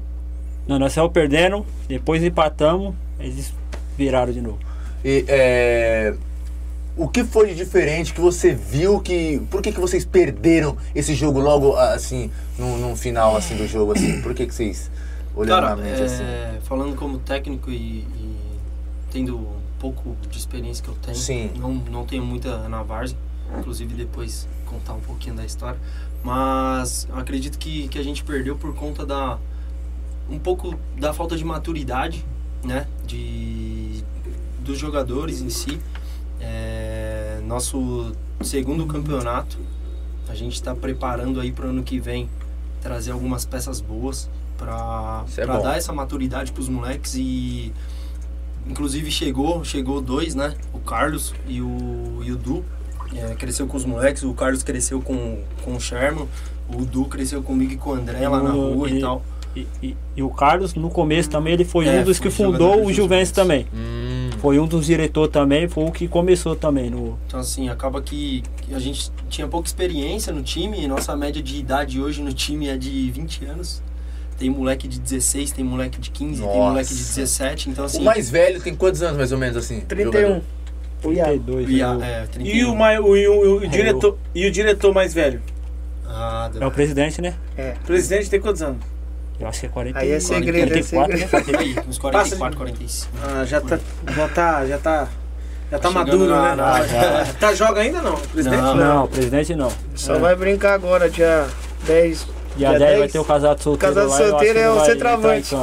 Não, 0.67 0.79
nós 0.79 0.93
saímos 0.93 1.11
perdendo, 1.11 1.65
depois 1.87 2.23
empatamos, 2.23 2.95
eles 3.19 3.53
viraram 3.97 4.33
de 4.33 4.41
novo. 4.41 4.59
E, 5.03 5.23
é, 5.27 6.15
o 6.97 7.07
que 7.07 7.23
foi 7.23 7.49
de 7.49 7.55
diferente 7.55 8.13
que 8.13 8.21
você 8.21 8.53
viu 8.53 8.99
que. 8.99 9.41
Por 9.51 9.61
que, 9.61 9.71
que 9.71 9.79
vocês 9.79 10.05
perderam 10.05 10.77
esse 10.93 11.13
jogo 11.13 11.39
logo 11.39 11.75
assim, 11.75 12.31
no, 12.57 12.77
no 12.77 12.95
final 12.95 13.35
assim, 13.35 13.55
do 13.55 13.67
jogo? 13.67 13.91
Assim? 13.91 14.21
Por 14.21 14.33
que, 14.33 14.47
que 14.47 14.53
vocês 14.53 14.89
olhando 15.35 15.61
Cara, 15.61 15.75
na 15.75 15.83
mente 15.83 16.01
é, 16.01 16.05
assim? 16.05 16.23
falando 16.63 16.95
como 16.95 17.19
técnico 17.19 17.69
e, 17.69 17.99
e 17.99 18.37
tendo 19.11 19.37
um 19.37 19.59
pouco 19.77 20.15
de 20.29 20.37
experiência 20.37 20.83
que 20.83 20.89
eu 20.89 20.95
tenho, 20.95 21.17
Sim. 21.17 21.51
Não, 21.57 21.73
não 21.73 22.05
tenho 22.05 22.23
muita 22.23 22.67
na 22.69 22.81
Várzea, 22.81 23.17
inclusive 23.59 23.93
depois 23.93 24.47
contar 24.65 24.93
um 24.93 25.01
pouquinho 25.01 25.35
da 25.35 25.45
história, 25.45 25.79
mas 26.23 27.07
eu 27.09 27.17
acredito 27.17 27.59
que, 27.59 27.87
que 27.87 27.99
a 27.99 28.03
gente 28.03 28.23
perdeu 28.23 28.55
por 28.55 28.73
conta 28.73 29.05
da 29.05 29.37
um 30.29 30.39
pouco 30.39 30.75
da 30.97 31.13
falta 31.13 31.35
de 31.37 31.43
maturidade, 31.45 32.25
né, 32.63 32.87
de 33.05 34.03
dos 34.59 34.77
jogadores 34.79 35.41
em 35.41 35.49
si. 35.49 35.79
É, 36.41 37.39
nosso 37.45 38.11
segundo 38.41 38.85
campeonato, 38.87 39.57
a 40.27 40.35
gente 40.35 40.53
está 40.55 40.73
preparando 40.75 41.39
aí 41.39 41.51
para 41.51 41.67
o 41.67 41.69
ano 41.69 41.83
que 41.83 41.99
vem 41.99 42.29
trazer 42.81 43.11
algumas 43.11 43.45
peças 43.45 43.79
boas 43.79 44.29
para 44.57 45.23
é 45.37 45.45
bom. 45.45 45.61
dar 45.61 45.77
essa 45.77 45.91
maturidade 45.93 46.51
para 46.51 46.61
os 46.61 46.69
moleques 46.69 47.15
e 47.15 47.73
inclusive 48.67 49.11
chegou 49.11 49.63
chegou 49.65 49.99
dois 50.01 50.33
né 50.33 50.55
o 50.73 50.79
Carlos 50.79 51.33
e 51.47 51.61
o, 51.61 52.21
e 52.23 52.31
o 52.31 52.35
Du 52.37 52.63
É, 53.15 53.35
cresceu 53.35 53.67
com 53.67 53.75
os 53.77 53.85
moleques 53.85 54.23
o 54.23 54.33
Carlos 54.33 54.63
cresceu 54.63 55.01
com, 55.01 55.43
com 55.63 55.75
o 55.75 55.79
Sherman 55.79 56.27
o 56.69 56.85
Du 56.85 57.05
cresceu 57.05 57.43
comigo 57.43 57.73
e 57.73 57.77
com 57.77 57.91
o 57.91 57.93
André 57.93 58.27
lá 58.29 58.41
na 58.41 58.51
rua 58.51 58.89
e, 58.89 58.97
e- 58.97 59.01
tal 59.01 59.21
E, 59.55 59.65
e- 59.81 59.95
e 60.17 60.21
o 60.23 60.29
Carlos, 60.29 60.73
no 60.73 60.89
começo 60.89 61.29
também, 61.29 61.53
ele 61.53 61.63
foi 61.65 61.87
É, 61.87 61.99
um 61.99 62.03
dos 62.03 62.17
foi 62.17 62.27
que 62.29 62.35
fundou 62.35 62.77
do 62.81 62.87
o 62.87 62.93
Juventus 62.93 63.31
também. 63.31 63.65
Hum, 63.73 64.29
Foi 64.39 64.59
um 64.59 64.67
dos 64.67 64.85
diretores 64.85 65.31
também, 65.31 65.67
foi 65.67 65.85
o 65.85 65.91
que 65.91 66.07
começou 66.07 66.55
também 66.55 66.89
no. 66.89 67.17
Então, 67.25 67.39
assim, 67.39 67.69
acaba 67.69 68.01
que 68.01 68.43
a 68.71 68.77
gente 68.79 69.09
tinha 69.29 69.47
pouca 69.47 69.67
experiência 69.67 70.31
no 70.33 70.43
time. 70.43 70.85
Nossa 70.87 71.15
média 71.15 71.41
de 71.41 71.57
idade 71.57 71.99
hoje 72.01 72.21
no 72.21 72.31
time 72.33 72.67
é 72.67 72.77
de 72.77 73.09
20 73.11 73.45
anos. 73.45 73.81
Tem 74.37 74.49
moleque 74.49 74.87
de 74.87 74.99
16, 74.99 75.51
tem 75.51 75.63
moleque 75.63 75.99
de 75.99 76.11
15, 76.11 76.41
tem 76.41 76.45
Nossa. 76.47 76.59
moleque 76.59 76.89
de 76.93 76.95
17. 77.03 77.69
Então, 77.69 77.85
assim. 77.85 78.01
o 78.01 78.03
mais 78.03 78.29
velho 78.29 78.61
tem 78.61 78.75
quantos 78.75 79.01
anos 79.01 79.17
mais 79.17 79.31
ou 79.31 79.37
menos 79.37 79.55
assim? 79.55 79.79
31. 79.79 80.41
O 81.03 81.11
Iago. 81.13 81.39
32. 81.39 81.69
e 81.69 81.81
a- 81.81 81.93
né? 81.95 82.23
é, 82.23 82.27
31. 82.27 82.55
E 82.55 82.65
o, 82.65 82.75
mai- 82.75 82.99
o, 82.99 83.15
e 83.15 83.27
o- 83.27 83.57
o 83.63 83.67
diretor, 83.67 84.17
e 84.35 84.45
o 84.45 84.51
diretor 84.51 84.93
mais 84.93 85.13
velho? 85.13 85.41
Ah, 86.05 86.51
É 86.59 86.65
o 86.65 86.71
presidente, 86.71 87.21
né? 87.21 87.33
É. 87.57 87.75
O 87.81 87.85
presidente 87.85 88.29
tem 88.29 88.39
quantos 88.41 88.61
anos? 88.61 88.83
Eu 89.39 89.47
acho 89.47 89.59
que 89.59 89.65
é 89.65 89.69
40, 89.69 89.99
Aí 89.99 90.11
é 90.11 90.19
segredo, 90.19 90.73
é 90.77 90.83
44, 90.83 91.17
né? 91.17 91.27
Por 91.43 91.55
aí, 91.59 91.75
uns 91.87 91.97
44, 91.97 92.57
45. 92.57 93.11
Ah, 93.23 93.45
já 93.45 93.59
tá. 93.61 93.79
Já 94.15 94.27
tá. 94.29 94.65
Já 94.65 94.77
tá. 94.77 95.07
Já 95.71 95.79
tá 95.79 95.79
Tá 95.79 95.89
maduro, 95.89 96.19
chegando 96.25 96.41
né? 96.43 96.55
na- 96.55 96.55
na- 96.55 96.87
já. 96.87 97.25
Tá 97.39 97.53
joga 97.53 97.81
ainda 97.81 98.01
não? 98.01 98.15
Presidente? 98.15 98.61
Não. 98.61 98.75
Não, 98.75 99.03
o 99.03 99.07
presidente 99.07 99.55
não. 99.55 99.71
Só 99.95 100.17
vai 100.19 100.35
brincar 100.35 100.73
agora, 100.73 101.09
dia 101.09 101.47
10. 101.85 102.27
Dia 102.55 102.79
10 102.79 102.99
vai 102.99 103.07
ter 103.09 103.19
o 103.19 103.25
casado 103.25 103.61
solteiro 103.61 103.93
Casado 103.95 104.09
lá. 104.09 104.15
eu 104.19 104.23
acho 104.23 104.29
solteiro 104.29 104.59
é 104.59 104.69
o 104.71 104.85
centroavante. 104.85 105.55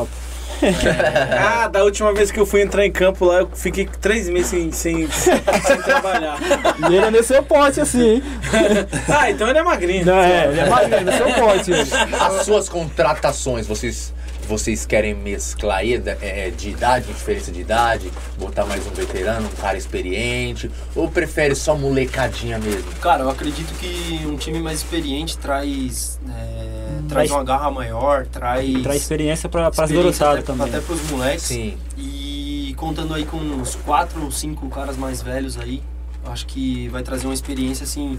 Ah, 1.38 1.68
da 1.68 1.82
última 1.84 2.12
vez 2.12 2.30
que 2.30 2.38
eu 2.38 2.46
fui 2.46 2.62
entrar 2.62 2.84
em 2.84 2.90
campo 2.90 3.24
lá, 3.24 3.40
eu 3.40 3.50
fiquei 3.54 3.88
três 4.00 4.28
meses 4.28 4.48
sem, 4.48 4.72
sem, 4.72 5.10
sem 5.10 5.82
trabalhar. 5.82 6.38
E 6.78 6.94
ele 6.94 7.04
é 7.06 7.10
nesse 7.10 7.28
seu 7.28 7.42
pote, 7.42 7.80
assim, 7.80 8.14
hein? 8.14 8.22
Ah, 9.08 9.30
então 9.30 9.48
ele 9.48 9.58
é 9.58 9.62
magrinho. 9.62 10.04
Não, 10.04 10.18
é, 10.18 10.46
ele 10.46 10.60
é 10.60 10.68
magrinho, 10.68 11.04
no 11.04 11.12
seu 11.12 11.32
pote. 11.34 11.72
As 12.20 12.44
suas 12.44 12.68
contratações, 12.68 13.66
vocês, 13.66 14.12
vocês 14.46 14.84
querem 14.86 15.14
mesclar 15.14 15.78
aí 15.78 15.98
da- 15.98 16.16
é, 16.20 16.50
de 16.50 16.70
idade, 16.70 17.06
diferença 17.06 17.50
de 17.52 17.60
idade, 17.60 18.10
botar 18.38 18.64
mais 18.66 18.86
um 18.86 18.90
veterano, 18.90 19.46
um 19.48 19.56
cara 19.60 19.76
experiente, 19.78 20.70
ou 20.94 21.08
prefere 21.10 21.54
só 21.54 21.76
molecadinha 21.76 22.58
mesmo? 22.58 22.90
Cara, 23.00 23.22
eu 23.24 23.30
acredito 23.30 23.72
que 23.78 24.20
um 24.26 24.36
time 24.36 24.60
mais 24.60 24.78
experiente 24.78 25.38
traz 25.38 26.20
é, 26.28 26.72
traz 27.08 27.28
Traz- 27.28 27.30
uma 27.30 27.44
garra 27.44 27.70
maior, 27.70 28.26
traz, 28.26 28.82
Traz 28.82 29.02
experiência 29.02 29.48
para 29.48 29.68
as 29.68 29.76
garotadas 29.90 30.18
até, 30.38 30.42
também. 30.42 30.68
até 30.68 30.80
pros 30.80 31.10
moleques. 31.10 31.42
Sim. 31.42 31.76
E 31.96 32.74
contando 32.76 33.12
aí 33.14 33.24
com 33.24 33.36
uns 33.36 33.74
quatro 33.76 34.22
ou 34.24 34.30
cinco 34.30 34.68
caras 34.68 34.96
mais 34.96 35.20
velhos 35.22 35.58
aí, 35.58 35.82
eu 36.24 36.32
acho 36.32 36.46
que 36.46 36.88
vai 36.88 37.02
trazer 37.02 37.26
uma 37.26 37.34
experiência 37.34 37.84
assim, 37.84 38.18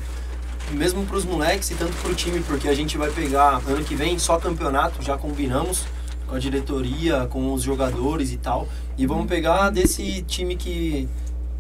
mesmo 0.72 1.06
pros 1.06 1.26
moleques 1.26 1.72
e 1.72 1.76
tanto 1.76 1.94
pro 2.02 2.14
time, 2.14 2.40
porque 2.42 2.68
a 2.68 2.74
gente 2.76 2.98
vai 2.98 3.10
pegar 3.10 3.62
ano 3.68 3.84
que 3.84 3.96
vem 3.96 4.18
só 4.20 4.38
campeonato, 4.38 5.02
já 5.02 5.18
combinamos 5.18 5.84
com 6.34 6.38
a 6.38 6.40
diretoria, 6.40 7.28
com 7.28 7.54
os 7.54 7.62
jogadores 7.62 8.32
e 8.32 8.38
tal, 8.38 8.68
e 8.98 9.06
vamos 9.06 9.28
pegar 9.28 9.70
desse 9.70 10.24
time 10.24 10.56
que 10.56 11.08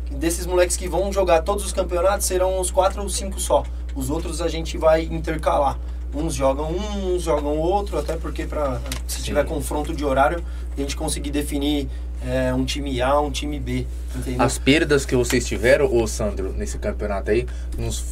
desses 0.10 0.48
moleques 0.48 0.76
que 0.76 0.88
vão 0.88 1.14
jogar 1.14 1.44
todos 1.44 1.64
os 1.64 1.72
campeonatos 1.72 2.26
serão 2.26 2.60
uns 2.60 2.72
quatro 2.72 3.04
ou 3.04 3.08
cinco 3.08 3.40
só. 3.40 3.64
Os 3.96 4.10
outros 4.10 4.42
a 4.42 4.48
gente 4.48 4.76
vai 4.76 5.04
intercalar. 5.04 5.78
Uns 6.12 6.34
jogam 6.34 6.72
um, 6.72 7.14
uns 7.14 7.22
jogam 7.22 7.56
outro, 7.58 8.00
até 8.00 8.16
porque 8.16 8.48
pra, 8.48 8.82
se 9.08 9.18
Sim. 9.18 9.26
tiver 9.26 9.46
confronto 9.46 9.94
de 9.94 10.04
horário, 10.04 10.44
a 10.76 10.82
gente 10.82 10.96
conseguir 10.96 11.30
definir 11.30 11.88
é, 12.26 12.54
um 12.54 12.64
time 12.66 13.02
A, 13.02 13.20
um 13.20 13.30
time 13.32 13.60
B, 13.60 13.86
entendeu? 14.16 14.42
As 14.42 14.58
perdas 14.58 15.06
que 15.06 15.16
vocês 15.16 15.46
tiveram, 15.46 15.94
ô 15.94 16.08
Sandro, 16.08 16.54
nesse 16.58 16.78
campeonato 16.78 17.32
aí, 17.32 17.46
nos 17.78 18.04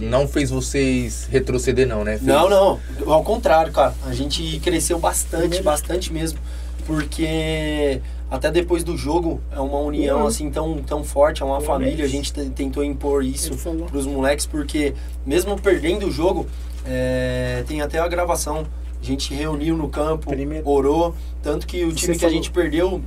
não 0.00 0.26
fez 0.26 0.50
vocês 0.50 1.28
retroceder, 1.30 1.86
não, 1.86 2.02
né? 2.04 2.12
Fez- 2.16 2.22
Não, 2.24 2.48
não. 2.48 2.80
Ao 3.06 3.22
contrário, 3.22 3.72
cara. 3.72 3.94
A 4.06 4.12
gente 4.14 4.58
cresceu 4.60 4.98
bastante, 4.98 5.62
bastante 5.62 6.12
mesmo. 6.12 6.38
Porque 6.86 8.00
até 8.30 8.50
depois 8.50 8.82
do 8.84 8.96
jogo 8.96 9.40
é 9.52 9.60
uma 9.60 9.78
união 9.78 10.26
assim 10.26 10.50
tão, 10.50 10.78
tão 10.82 11.04
forte, 11.04 11.42
é 11.42 11.44
uma 11.44 11.60
família. 11.60 12.04
A 12.04 12.08
gente 12.08 12.32
te- 12.32 12.50
tentou 12.50 12.82
impor 12.84 13.24
isso 13.24 13.54
falou. 13.56 13.86
pros 13.86 14.06
moleques, 14.06 14.44
porque 14.46 14.94
mesmo 15.24 15.56
perdendo 15.60 16.06
o 16.08 16.10
jogo, 16.10 16.46
é, 16.86 17.62
tem 17.66 17.80
até 17.80 17.98
a 17.98 18.08
gravação. 18.08 18.66
A 19.02 19.04
gente 19.04 19.32
reuniu 19.34 19.76
no 19.76 19.88
campo, 19.88 20.28
Primeiro. 20.28 20.68
orou. 20.68 21.14
Tanto 21.42 21.66
que 21.66 21.84
o 21.84 21.90
Você 21.90 21.96
time 21.96 22.12
que 22.18 22.24
a 22.24 22.28
falou. 22.28 22.34
gente 22.34 22.50
perdeu, 22.50 23.00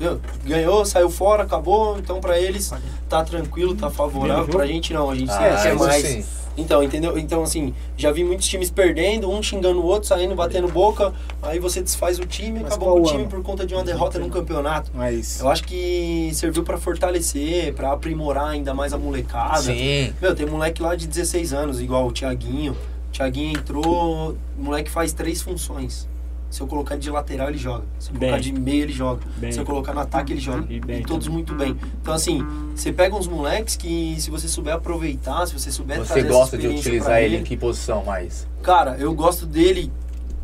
ganhou, 0.43 0.84
saiu 0.86 1.10
fora, 1.10 1.43
acabou. 1.43 1.97
Então 1.99 2.19
pra 2.19 2.39
eles 2.39 2.73
tá 3.08 3.23
tranquilo, 3.23 3.75
tá 3.75 3.89
favorável. 3.91 4.47
Pra 4.47 4.65
gente 4.65 4.91
não, 4.93 5.10
a 5.10 5.15
gente 5.15 5.32
Ah, 5.32 5.38
quer 5.62 5.75
isso 5.75 5.84
mais. 5.84 6.03
sim. 6.06 6.25
Então, 6.56 6.84
entendeu? 6.84 7.17
Então, 7.17 7.41
assim, 7.41 7.73
já 7.97 8.12
vi 8.12 8.23
muitos 8.23 8.47
times 8.47 8.69
perdendo, 8.69 9.27
um 9.27 9.41
xingando 9.41 9.79
o 9.82 9.86
outro, 9.88 10.08
saindo, 10.08 10.36
batendo 10.36 10.67
boca, 10.67 11.12
aí 11.41 11.58
você 11.58 11.82
desfaz 11.82 12.19
o 12.19 12.25
time, 12.27 12.60
Mas 12.62 12.73
acabou 12.73 12.99
o 13.01 13.03
time 13.06 13.21
ano? 13.21 13.27
por 13.27 13.41
conta 13.41 13.65
de 13.65 13.73
uma 13.73 13.84
derrota 13.84 14.19
num 14.19 14.29
campeonato. 14.29 14.91
Mas. 14.93 15.39
Eu 15.39 15.49
acho 15.49 15.63
que 15.63 16.29
serviu 16.34 16.62
pra 16.63 16.77
fortalecer, 16.77 17.73
pra 17.73 17.91
aprimorar 17.93 18.49
ainda 18.49 18.71
mais 18.71 18.93
a 18.93 18.99
molecada. 18.99 19.62
Sim. 19.63 20.13
Meu, 20.21 20.36
tem 20.36 20.45
moleque 20.45 20.79
lá 20.82 20.95
de 20.95 21.08
16 21.08 21.53
anos, 21.53 21.82
igual 21.82 22.06
o 22.08 22.12
Thiaguinho. 22.12 22.77
Thiaguinho 23.13 23.52
entrou, 23.58 24.36
o 24.58 24.63
moleque 24.63 24.89
faz 24.89 25.13
três 25.13 25.41
funções. 25.41 26.10
Se 26.49 26.62
eu 26.62 26.67
colocar 26.67 26.95
de 26.97 27.10
lateral, 27.10 27.49
ele 27.49 27.58
joga. 27.58 27.84
Se 27.97 28.10
eu 28.12 28.15
colocar 28.15 28.34
Bem. 28.34 28.41
de 28.41 28.54
meio, 28.54 28.84
ele 28.84 28.93
joga. 28.93 29.21
Bem. 29.38 29.52
Se 29.52 29.60
eu 29.60 29.65
colocar 29.65 29.93
no 29.93 30.02
ataque, 30.02 30.34
ele 30.34 30.39
joga. 30.39 30.65
E 30.71 30.76
E, 30.78 31.04
todos 31.04 31.26
também. 31.26 31.30
muito 31.32 31.56
bem. 31.56 31.76
Então, 31.99 32.13
assim, 32.13 32.45
você 32.76 32.91
pega 32.91 33.15
uns 33.15 33.28
moleques 33.28 33.76
que, 33.76 34.15
se 34.19 34.30
você 34.30 34.47
souber 34.47 34.76
aproveitar, 34.76 35.47
se 35.47 35.54
você 35.58 35.71
souber 35.71 35.97
Você 35.99 36.21
gosta 36.23 36.56
de 36.58 36.67
utilizar 36.67 37.21
ele 37.21 37.38
em 37.38 37.43
que 37.43 37.58
posição 37.58 38.04
mais? 38.04 38.47
Cara, 38.62 38.97
eu 38.99 39.13
gosto 39.15 39.47
dele, 39.47 39.91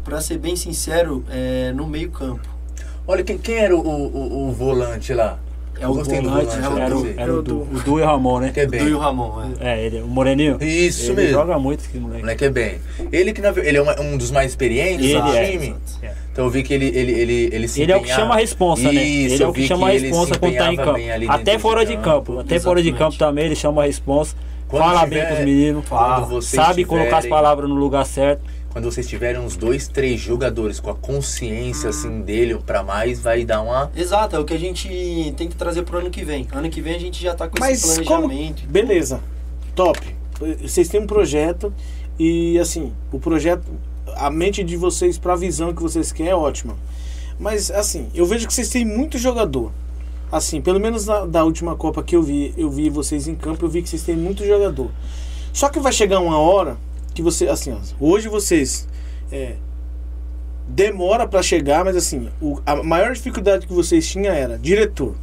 pra 0.03 0.19
ser 0.19 0.39
bem 0.39 0.55
sincero, 0.55 1.23
é, 1.29 1.71
no 1.73 1.85
meio 1.85 2.09
campo. 2.09 2.47
Olha, 3.05 3.23
quem, 3.23 3.37
quem 3.37 3.55
era 3.57 3.75
o, 3.75 3.79
o, 3.79 4.49
o 4.49 4.51
volante 4.51 5.13
lá? 5.13 5.37
É 5.81 5.85
Eu 5.85 5.89
o 5.91 5.93
volante, 5.93 6.21
volante, 6.27 6.55
é 6.55 6.67
o? 6.69 6.77
Era, 6.77 6.97
o- 6.97 7.13
era 7.17 7.33
o, 7.35 7.41
du, 7.41 7.61
o 7.61 7.79
Du 7.85 7.99
e 7.99 8.01
o 8.01 8.05
Ramon, 8.05 8.39
né? 8.39 8.51
Que 8.53 8.59
é 8.61 8.65
Do 8.65 8.75
e 8.75 8.79
bem. 8.79 8.93
o 8.93 8.99
Ramon, 8.99 9.33
é. 9.61 9.73
É, 9.79 9.85
ele, 9.85 10.01
o 10.01 10.07
Moreninho. 10.07 10.57
Isso 10.61 11.11
ele 11.11 11.21
mesmo. 11.21 11.31
joga 11.31 11.57
muito 11.57 11.79
esse 11.85 11.97
O 11.97 12.01
moleque. 12.01 12.21
moleque 12.21 12.45
é 12.45 12.49
bem. 12.49 12.75
Ele 13.11 13.31
que 13.33 13.41
na 13.41 13.49
ele 13.55 13.77
é 13.77 13.81
uma- 13.81 13.99
um 14.01 14.17
dos 14.17 14.29
mais 14.31 14.49
experientes 14.51 15.05
Ele 15.05 15.21
do 15.21 15.33
é. 15.35 15.51
time. 15.51 15.75
É. 16.03 16.11
Então 16.31 16.45
eu 16.45 16.51
vi 16.51 16.63
que 16.63 16.73
ele 16.73 16.85
ele 16.87 17.11
ele 17.13 17.49
ele 17.53 17.67
se 17.67 17.81
Ele 17.81 17.91
é 17.91 17.97
o 17.97 18.01
que 18.01 18.09
chama 18.09 18.33
a 18.35 18.37
responsa, 18.37 18.83
né? 18.91 19.03
Isso, 19.03 19.35
Ele 19.35 19.43
é 19.43 19.47
o 19.47 19.53
que 19.53 19.67
chama 19.67 19.87
a 19.87 19.91
responsa 19.91 20.37
quando 20.37 20.55
tá 20.55 20.73
em 20.73 20.75
campo. 20.75 20.93
bem 20.93 21.11
ali 21.11 21.27
Até 21.29 21.57
fora 21.59 21.85
de 21.85 21.95
de 21.95 22.01
campo. 22.01 22.39
Até 22.39 22.59
fora 22.59 22.81
de 22.83 22.91
campo 22.91 23.17
também 23.17 23.45
ele 23.45 23.55
chama 23.55 23.81
a 23.83 23.85
responsa. 23.85 24.35
Quando 24.67 24.83
fala 24.83 25.03
tiver- 25.05 25.15
bem 25.21 25.27
com 25.27 25.33
os 25.33 25.39
meninos. 25.45 25.85
vocês 26.29 26.45
Sabe 26.63 26.85
colocar 26.85 27.17
as 27.17 27.25
palavras 27.25 27.67
no 27.69 27.75
lugar 27.75 28.05
certo. 28.05 28.41
Quando 28.71 28.85
vocês 28.85 29.07
tiverem 29.07 29.41
uns 29.41 29.55
dois, 29.57 29.87
três 29.87 30.19
jogadores 30.19 30.79
com 30.79 30.91
a 30.91 30.95
consciência 30.95 31.89
assim 31.89 32.21
dele 32.21 32.59
pra 32.65 32.83
mais, 32.83 33.19
vai 33.19 33.43
dar 33.43 33.61
uma 33.61 33.91
Exato, 33.95 34.35
é 34.35 34.39
o 34.39 34.45
que 34.45 34.53
a 34.53 34.59
gente 34.59 34.87
tem 35.35 35.47
que 35.47 35.55
trazer 35.55 35.81
pro 35.83 35.97
ano 35.97 36.09
que 36.11 36.23
vem. 36.23 36.47
Ano 36.51 36.69
que 36.69 36.79
vem 36.79 36.95
a 36.95 36.99
gente 36.99 37.21
já 37.21 37.33
tá 37.33 37.47
com 37.47 37.59
Mas 37.59 37.83
esse 37.83 38.03
como. 38.03 38.27
planejamento. 38.27 38.67
Beleza. 38.67 39.21
Top. 39.75 39.99
Vocês 40.61 40.87
têm 40.87 41.01
um 41.01 41.07
projeto 41.07 41.73
e, 42.17 42.59
assim, 42.59 42.93
o 43.11 43.19
projeto. 43.19 43.63
A 44.15 44.29
mente 44.29 44.63
de 44.63 44.75
vocês 44.75 45.17
pra 45.17 45.35
visão 45.35 45.73
que 45.73 45.81
vocês 45.81 46.11
querem 46.11 46.31
é 46.31 46.35
ótima. 46.35 46.75
Mas, 47.39 47.71
assim, 47.71 48.07
eu 48.13 48.25
vejo 48.25 48.47
que 48.47 48.53
vocês 48.53 48.69
têm 48.69 48.85
muito 48.85 49.17
jogador. 49.17 49.71
Assim, 50.31 50.61
pelo 50.61 50.79
menos 50.79 51.07
na, 51.07 51.25
da 51.25 51.43
última 51.43 51.75
Copa 51.75 52.03
que 52.03 52.15
eu 52.15 52.21
vi, 52.21 52.53
eu 52.57 52.69
vi 52.69 52.89
vocês 52.89 53.27
em 53.27 53.35
campo, 53.35 53.65
eu 53.65 53.69
vi 53.69 53.81
que 53.81 53.89
vocês 53.89 54.03
têm 54.03 54.15
muito 54.15 54.45
jogador. 54.45 54.91
Só 55.51 55.69
que 55.69 55.79
vai 55.79 55.91
chegar 55.91 56.19
uma 56.19 56.37
hora 56.37 56.77
que 57.19 57.23
você, 57.23 57.47
assim, 57.49 57.73
ó, 57.73 57.77
hoje 57.99 58.29
vocês 58.29 58.87
é, 59.29 59.55
demora 60.67 61.27
pra 61.27 61.41
chegar, 61.43 61.83
mas 61.83 61.95
assim, 61.97 62.29
o- 62.41 62.59
a 62.65 62.81
maior 62.81 63.11
dificuldade 63.13 63.67
que 63.67 63.73
vocês 63.73 64.07
tinham 64.07 64.33
era 64.33 64.57
diretor 64.57 65.15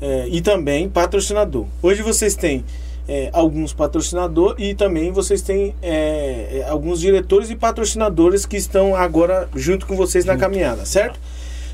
é, 0.00 0.28
e 0.28 0.40
também 0.40 0.88
patrocinador. 0.88 1.66
Hoje 1.82 2.00
vocês 2.02 2.34
têm 2.36 2.64
é, 3.08 3.28
alguns 3.32 3.72
patrocinadores 3.72 4.64
e 4.64 4.72
também 4.72 5.10
vocês 5.10 5.42
têm 5.42 5.74
é, 5.82 6.60
é, 6.60 6.68
alguns 6.68 7.00
diretores 7.00 7.50
e 7.50 7.56
patrocinadores 7.56 8.46
que 8.46 8.56
estão 8.56 8.94
agora 8.94 9.48
junto 9.56 9.84
com 9.86 9.96
vocês 9.96 10.24
na 10.24 10.36
caminhada, 10.36 10.84
certo? 10.86 11.18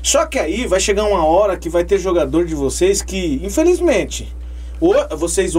Só 0.01 0.25
que 0.25 0.39
aí 0.39 0.65
vai 0.65 0.79
chegar 0.79 1.03
uma 1.03 1.23
hora 1.23 1.55
que 1.55 1.69
vai 1.69 1.83
ter 1.83 1.99
jogador 1.99 2.43
de 2.45 2.55
vocês 2.55 3.01
que, 3.03 3.39
infelizmente, 3.43 4.33
vocês 5.15 5.53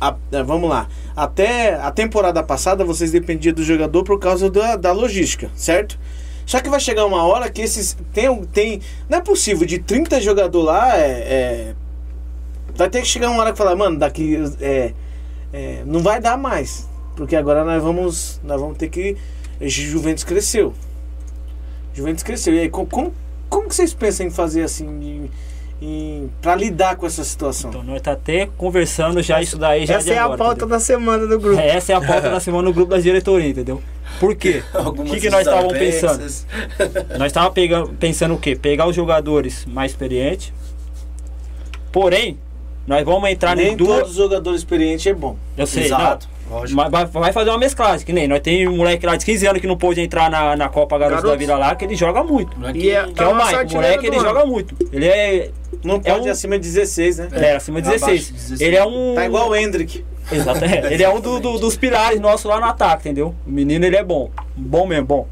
a- 0.00 0.42
vamos 0.44 0.68
lá, 0.70 0.88
até 1.16 1.74
a 1.74 1.90
temporada 1.90 2.42
passada 2.42 2.84
vocês 2.84 3.10
dependiam 3.10 3.54
do 3.54 3.62
jogador 3.62 4.04
por 4.04 4.18
causa 4.18 4.48
da, 4.50 4.76
da 4.76 4.92
logística, 4.92 5.50
certo? 5.56 5.98
Só 6.46 6.60
que 6.60 6.68
vai 6.68 6.80
chegar 6.80 7.04
uma 7.06 7.24
hora 7.24 7.48
que 7.50 7.60
esses 7.62 7.96
tem 8.12 8.44
tem 8.46 8.80
não 9.08 9.18
é 9.18 9.20
possível 9.20 9.66
de 9.66 9.78
30 9.78 10.20
jogador 10.20 10.62
lá 10.62 10.96
é, 10.96 11.10
é, 11.10 11.74
vai 12.74 12.88
ter 12.90 13.00
que 13.02 13.06
chegar 13.08 13.30
uma 13.30 13.40
hora 13.40 13.52
que 13.52 13.58
falar, 13.58 13.76
mano, 13.76 13.98
daqui 13.98 14.36
é, 14.60 14.92
é, 15.52 15.82
não 15.86 16.00
vai 16.00 16.20
dar 16.20 16.36
mais, 16.36 16.88
porque 17.16 17.36
agora 17.36 17.64
nós 17.64 17.82
vamos 17.82 18.40
nós 18.42 18.60
vamos 18.60 18.78
ter 18.78 18.88
que 18.88 19.16
Juventus 19.60 20.24
cresceu. 20.24 20.72
Juventus 21.94 22.22
cresceu. 22.22 22.54
E 22.54 22.60
aí 22.60 22.68
co- 22.70 22.86
como 22.86 23.12
como 23.48 23.68
que 23.68 23.74
vocês 23.74 23.92
pensam 23.92 24.26
em 24.26 24.30
fazer 24.30 24.62
assim 24.62 24.86
em, 24.86 25.30
para 26.42 26.54
lidar 26.56 26.96
com 26.96 27.06
essa 27.06 27.24
situação? 27.24 27.70
Então 27.70 27.82
nós 27.82 28.00
tá 28.02 28.12
até 28.12 28.48
conversando 28.58 29.22
já 29.22 29.40
isso 29.40 29.56
daí 29.56 29.86
já 29.86 29.94
Essa 29.94 30.04
de 30.04 30.12
é 30.12 30.18
a 30.18 30.24
agora, 30.24 30.38
pauta 30.38 30.52
entendeu? 30.52 30.68
da 30.68 30.80
semana 30.80 31.26
do 31.26 31.38
grupo. 31.40 31.58
É, 31.60 31.68
Essa 31.76 31.92
é 31.92 31.96
a 31.96 32.00
pauta 32.00 32.28
da 32.30 32.40
semana 32.40 32.64
no 32.64 32.72
grupo 32.74 32.90
da 32.90 32.98
diretoria, 32.98 33.48
entendeu? 33.48 33.82
Por 34.18 34.34
quê? 34.34 34.62
O 34.74 34.92
que, 35.04 35.20
que 35.20 35.30
nós 35.30 35.40
estávamos 35.46 35.72
pensando? 35.78 36.20
Nós 37.18 37.26
estávamos 37.26 37.90
pensando 37.98 38.34
o 38.34 38.38
quê? 38.38 38.54
Pegar 38.56 38.86
os 38.86 38.94
jogadores 38.96 39.64
mais 39.66 39.92
experientes. 39.92 40.52
Porém, 41.92 42.38
nós 42.86 43.04
vamos 43.04 43.28
entrar 43.30 43.56
Nem 43.56 43.72
em 43.72 43.76
duas. 43.76 43.98
todos 44.00 44.10
os 44.12 44.16
jogadores 44.16 44.60
experientes 44.60 45.06
é 45.06 45.14
bom. 45.14 45.36
Eu 45.56 45.66
sei, 45.66 45.84
Exato, 45.84 46.28
não. 46.48 46.58
lógico. 46.58 46.76
Mas 46.90 47.10
vai, 47.10 47.32
fazer 47.32 47.50
uma 47.50 47.58
mesclagem, 47.58 48.04
que 48.06 48.12
nem 48.12 48.28
nós 48.28 48.40
tem 48.40 48.68
um 48.68 48.76
moleque 48.76 49.04
lá 49.06 49.16
de 49.16 49.24
15 49.24 49.46
anos 49.46 49.60
que 49.60 49.66
não 49.66 49.76
pôde 49.76 50.00
entrar 50.00 50.30
na, 50.30 50.56
na 50.56 50.68
Copa 50.68 50.96
Garotos 50.98 51.28
da. 51.30 51.36
Vida 51.36 51.56
lá, 51.56 51.74
que 51.74 51.84
ele 51.84 51.96
joga 51.96 52.22
muito. 52.22 52.56
E 52.74 52.90
é- 52.90 53.04
que- 53.04 53.12
Que 53.14 53.22
é 53.22 53.26
o 53.26 53.34
Mike, 53.34 53.72
o 53.72 53.76
moleque 53.76 53.98
do 54.02 54.06
ele 54.06 54.16
ano. 54.16 54.24
joga 54.28 54.46
muito. 54.46 54.76
Ele 54.92 55.06
é, 55.06 55.50
Não 55.84 55.96
É 55.96 56.12
pode 56.12 56.28
um- 56.28 56.32
acima 56.32 56.58
de 56.58 56.68
16, 56.68 57.18
né? 57.18 57.28
é 57.32 57.56
acima 57.56 57.80
de 57.80 57.88
abaixo 57.88 58.06
16. 58.06 58.26
de 58.26 58.32
16. 58.32 58.60
Ele 58.60 58.76
é 58.76 58.84
um. 58.84 59.14
Tá 59.14 59.24
igual 59.26 59.48
o 59.50 59.56
Hendrick. 59.56 60.04
Exato, 60.30 60.64
é. 60.64 60.92
Ele 60.92 61.02
é 61.02 61.08
um 61.08 61.20
do- 61.20 61.40
do- 61.40 61.58
dos 61.58 61.76
pilares 61.76 62.20
nossos 62.20 62.44
lá 62.44 62.60
no 62.60 62.66
ataque, 62.66 63.08
entendeu? 63.08 63.34
O 63.46 63.50
menino 63.50 63.84
ele 63.84 63.96
é 63.96 64.04
bom. 64.04 64.30
Bom 64.56 64.86
mesmo, 64.86 65.06
bom. 65.06 65.28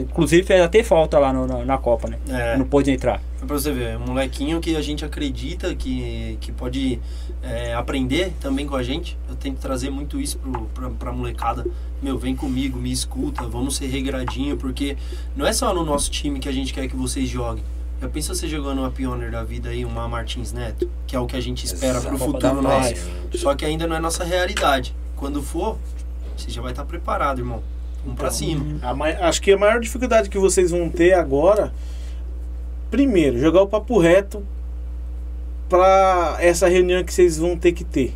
Inclusive 0.00 0.42
fez 0.42 0.60
até 0.60 0.82
falta 0.82 1.18
lá 1.18 1.32
no- 1.32 1.46
na, 1.46 1.64
na 1.64 1.78
Copa, 1.78 2.08
né? 2.08 2.18
É. 2.28 2.56
Não 2.56 2.64
pôde 2.66 2.90
entrar. 2.90 3.20
É 3.40 3.46
pra 3.46 3.56
você 3.58 3.70
ver, 3.72 3.90
é 3.90 3.96
um 3.96 4.06
molequinho 4.06 4.60
que 4.60 4.76
a 4.76 4.82
gente 4.82 5.04
acredita 5.04 5.74
que, 5.74 6.36
que 6.40 6.50
pode 6.52 7.00
é, 7.42 7.72
aprender 7.74 8.32
também 8.40 8.66
com 8.66 8.74
a 8.74 8.82
gente. 8.82 9.16
Eu 9.28 9.36
tento 9.36 9.58
trazer 9.60 9.90
muito 9.90 10.20
isso 10.20 10.36
pro, 10.38 10.62
pra, 10.74 10.90
pra 10.90 11.12
molecada. 11.12 11.64
Meu, 12.02 12.18
vem 12.18 12.34
comigo, 12.34 12.76
me 12.78 12.90
escuta, 12.92 13.44
vamos 13.46 13.76
ser 13.76 13.86
regradinho, 13.86 14.56
porque 14.56 14.96
não 15.36 15.46
é 15.46 15.52
só 15.52 15.72
no 15.72 15.84
nosso 15.84 16.10
time 16.10 16.40
que 16.40 16.48
a 16.48 16.52
gente 16.52 16.74
quer 16.74 16.88
que 16.88 16.96
vocês 16.96 17.28
joguem. 17.28 17.62
Já 18.00 18.08
pensou 18.08 18.34
você 18.34 18.46
jogando 18.46 18.78
uma 18.78 18.90
Pioneer 18.90 19.30
da 19.30 19.42
vida 19.42 19.70
aí, 19.70 19.84
uma 19.84 20.08
Martins 20.08 20.52
Neto, 20.52 20.88
que 21.06 21.16
é 21.16 21.18
o 21.18 21.26
que 21.26 21.36
a 21.36 21.40
gente 21.40 21.64
espera 21.64 22.00
pro 22.00 22.14
Exato. 22.14 22.32
futuro 22.32 22.62
nosso. 22.62 22.94
Só 23.34 23.54
que 23.54 23.64
ainda 23.64 23.86
não 23.86 23.96
é 23.96 23.98
nossa 23.98 24.22
realidade. 24.24 24.94
Quando 25.16 25.42
for, 25.42 25.76
você 26.36 26.50
já 26.50 26.62
vai 26.62 26.70
estar 26.70 26.84
preparado, 26.84 27.40
irmão. 27.40 27.62
Vamos 28.04 28.18
pra 28.18 28.30
cima. 28.30 28.78
A 28.82 29.28
acho 29.28 29.42
que 29.42 29.50
a 29.50 29.58
maior 29.58 29.80
dificuldade 29.80 30.30
que 30.30 30.38
vocês 30.38 30.70
vão 30.70 30.88
ter 30.88 31.12
agora, 31.12 31.72
primeiro, 32.90 33.38
jogar 33.38 33.62
o 33.62 33.66
papo 33.66 33.98
reto 33.98 34.44
pra 35.68 36.36
essa 36.38 36.68
reunião 36.68 37.02
que 37.02 37.12
vocês 37.12 37.36
vão 37.36 37.56
ter 37.56 37.72
que 37.72 37.84
ter. 37.84 38.14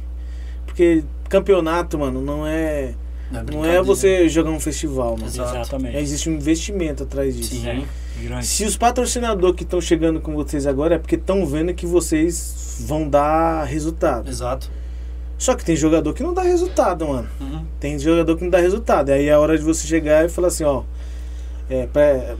Porque 0.64 1.04
campeonato, 1.28 1.98
mano, 1.98 2.22
não 2.22 2.46
é 2.46 2.94
Não 3.30 3.40
é 3.40 3.44
Não 3.44 3.64
é 3.64 3.82
você 3.82 4.28
jogar 4.28 4.50
um 4.50 4.60
festival, 4.60 5.16
mano. 5.16 5.26
Exatamente. 5.26 5.96
É, 5.96 6.00
existe 6.00 6.30
um 6.30 6.34
investimento 6.34 7.02
atrás 7.02 7.36
disso. 7.36 7.56
Sim. 7.56 7.68
É, 7.68 7.82
grande. 8.22 8.46
Se 8.46 8.64
os 8.64 8.76
patrocinadores 8.76 9.56
que 9.56 9.62
estão 9.64 9.80
chegando 9.80 10.20
com 10.20 10.32
vocês 10.34 10.66
agora 10.66 10.94
é 10.94 10.98
porque 10.98 11.16
estão 11.16 11.44
vendo 11.46 11.72
que 11.74 11.86
vocês 11.86 12.84
vão 12.86 13.08
dar 13.08 13.64
resultado. 13.64 14.28
Exato. 14.28 14.70
Só 15.38 15.54
que 15.56 15.64
tem 15.64 15.74
jogador 15.74 16.14
que 16.14 16.22
não 16.22 16.32
dá 16.32 16.42
resultado, 16.42 17.06
mano. 17.08 17.28
Uhum. 17.40 17.64
Tem 17.80 17.98
jogador 17.98 18.36
que 18.36 18.44
não 18.44 18.50
dá 18.50 18.58
resultado. 18.58 19.10
Aí 19.10 19.28
é 19.28 19.32
a 19.32 19.40
hora 19.40 19.58
de 19.58 19.64
você 19.64 19.86
chegar 19.86 20.24
e 20.24 20.28
falar 20.28 20.48
assim, 20.48 20.64
ó. 20.64 20.82
É, 21.68 21.86
pra... 21.86 22.36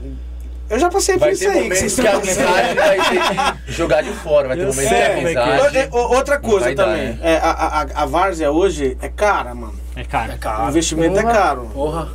Eu 0.69 0.79
já 0.79 0.89
passei 0.89 1.17
por 1.19 1.29
isso 1.29 1.47
aí. 1.47 1.69
que 1.69 1.89
que 2.01 2.07
a 2.07 2.15
amizade 2.15 2.75
vai 2.75 2.97
ter 2.97 3.65
que 3.65 3.71
jogar 3.73 4.01
de 4.01 4.11
fora, 4.11 4.47
vai 4.47 4.57
ter 4.57 4.65
momentos 4.65 4.89
que 4.89 5.13
como 5.15 5.27
é 5.27 5.31
que 5.31 5.37
é. 5.37 5.41
a 5.41 5.45
amizade. 5.67 5.89
O- 5.91 5.97
o- 5.97 6.15
Outra 6.15 6.39
coisa 6.39 6.65
vai 6.67 6.75
dar, 6.75 6.85
também. 6.85 7.09
né? 7.09 7.19
é, 7.21 7.37
a, 7.37 7.51
a, 7.51 7.81
a 8.03 8.05
Várzea 8.05 8.49
hoje 8.51 8.97
é 9.01 9.09
cara, 9.09 9.53
mano. 9.53 9.75
É 9.95 10.03
cara. 10.05 10.33
É 10.33 10.35
O 10.35 10.39
caro. 10.39 10.69
investimento 10.69 11.19
é 11.19 11.23
caro. 11.23 11.69
Porra. 11.73 12.07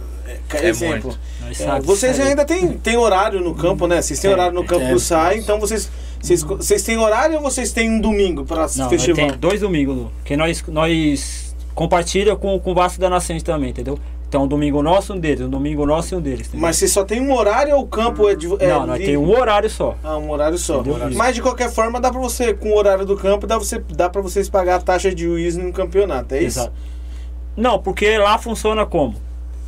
É, 0.56 0.66
É 0.66 0.68
exemplo. 0.68 1.16
É, 1.42 1.80
vocês 1.80 2.18
ainda 2.20 2.44
têm 2.44 2.68
tem 2.78 2.96
horário 2.96 3.40
no 3.40 3.54
campo, 3.54 3.86
né? 3.86 4.02
Vocês 4.02 4.18
têm 4.20 4.30
Tem, 4.30 4.38
horário 4.38 4.54
no 4.54 4.64
campo 4.64 4.80
tem. 4.80 4.90
pro 4.90 5.00
SAI, 5.00 5.38
então 5.38 5.58
vocês, 5.58 5.90
vocês, 6.20 6.42
vocês 6.42 6.82
têm 6.82 6.98
horário 6.98 7.36
ou 7.36 7.42
vocês 7.42 7.72
têm 7.72 7.90
um 7.90 8.00
domingo 8.00 8.44
para 8.44 8.68
festival? 8.68 9.28
tem 9.28 9.38
dois 9.38 9.60
domingos, 9.60 9.96
Lu, 9.96 10.12
que 10.24 10.36
nós, 10.36 10.62
nós 10.68 11.54
compartilha 11.74 12.36
com, 12.36 12.58
com 12.58 12.72
o 12.72 12.74
Vasco 12.74 13.00
da 13.00 13.08
Nascente 13.08 13.44
também, 13.44 13.70
entendeu? 13.70 13.98
Então, 14.28 14.44
um 14.44 14.46
domingo 14.46 14.82
nosso, 14.82 15.14
um 15.14 15.18
deles, 15.18 15.46
um 15.46 15.48
domingo 15.48 15.86
nosso 15.86 16.14
e 16.14 16.18
um 16.18 16.20
deles. 16.20 16.48
entendeu? 16.48 16.60
Mas 16.60 16.76
vocês 16.76 16.92
só 16.92 17.02
tem 17.02 17.18
um 17.18 17.32
horário 17.32 17.74
ou 17.76 17.84
o 17.84 17.86
campo 17.86 18.28
é 18.28 18.34
de. 18.34 18.46
É 18.62 18.68
não, 18.68 18.80
nós 18.86 18.98
livre? 18.98 19.06
tem 19.06 19.16
um 19.16 19.30
horário 19.30 19.70
só. 19.70 19.96
Ah, 20.04 20.18
um 20.18 20.30
horário 20.30 20.58
só. 20.58 20.80
Entendeu? 20.80 21.10
Mas 21.14 21.34
de 21.34 21.40
qualquer 21.40 21.70
forma 21.70 21.98
dá 21.98 22.10
pra 22.10 22.20
você, 22.20 22.52
com 22.52 22.68
o 22.72 22.76
horário 22.76 23.06
do 23.06 23.16
campo, 23.16 23.46
dá, 23.46 23.56
você, 23.56 23.82
dá 23.88 24.10
pra 24.10 24.20
vocês 24.20 24.50
pagar 24.50 24.74
a 24.76 24.80
taxa 24.82 25.14
de 25.14 25.22
juiz 25.22 25.56
no 25.56 25.72
campeonato, 25.72 26.34
é 26.34 26.42
isso? 26.42 26.58
Exato. 26.58 26.72
Não, 27.56 27.78
porque 27.78 28.18
lá 28.18 28.36
funciona 28.36 28.84
como? 28.84 29.14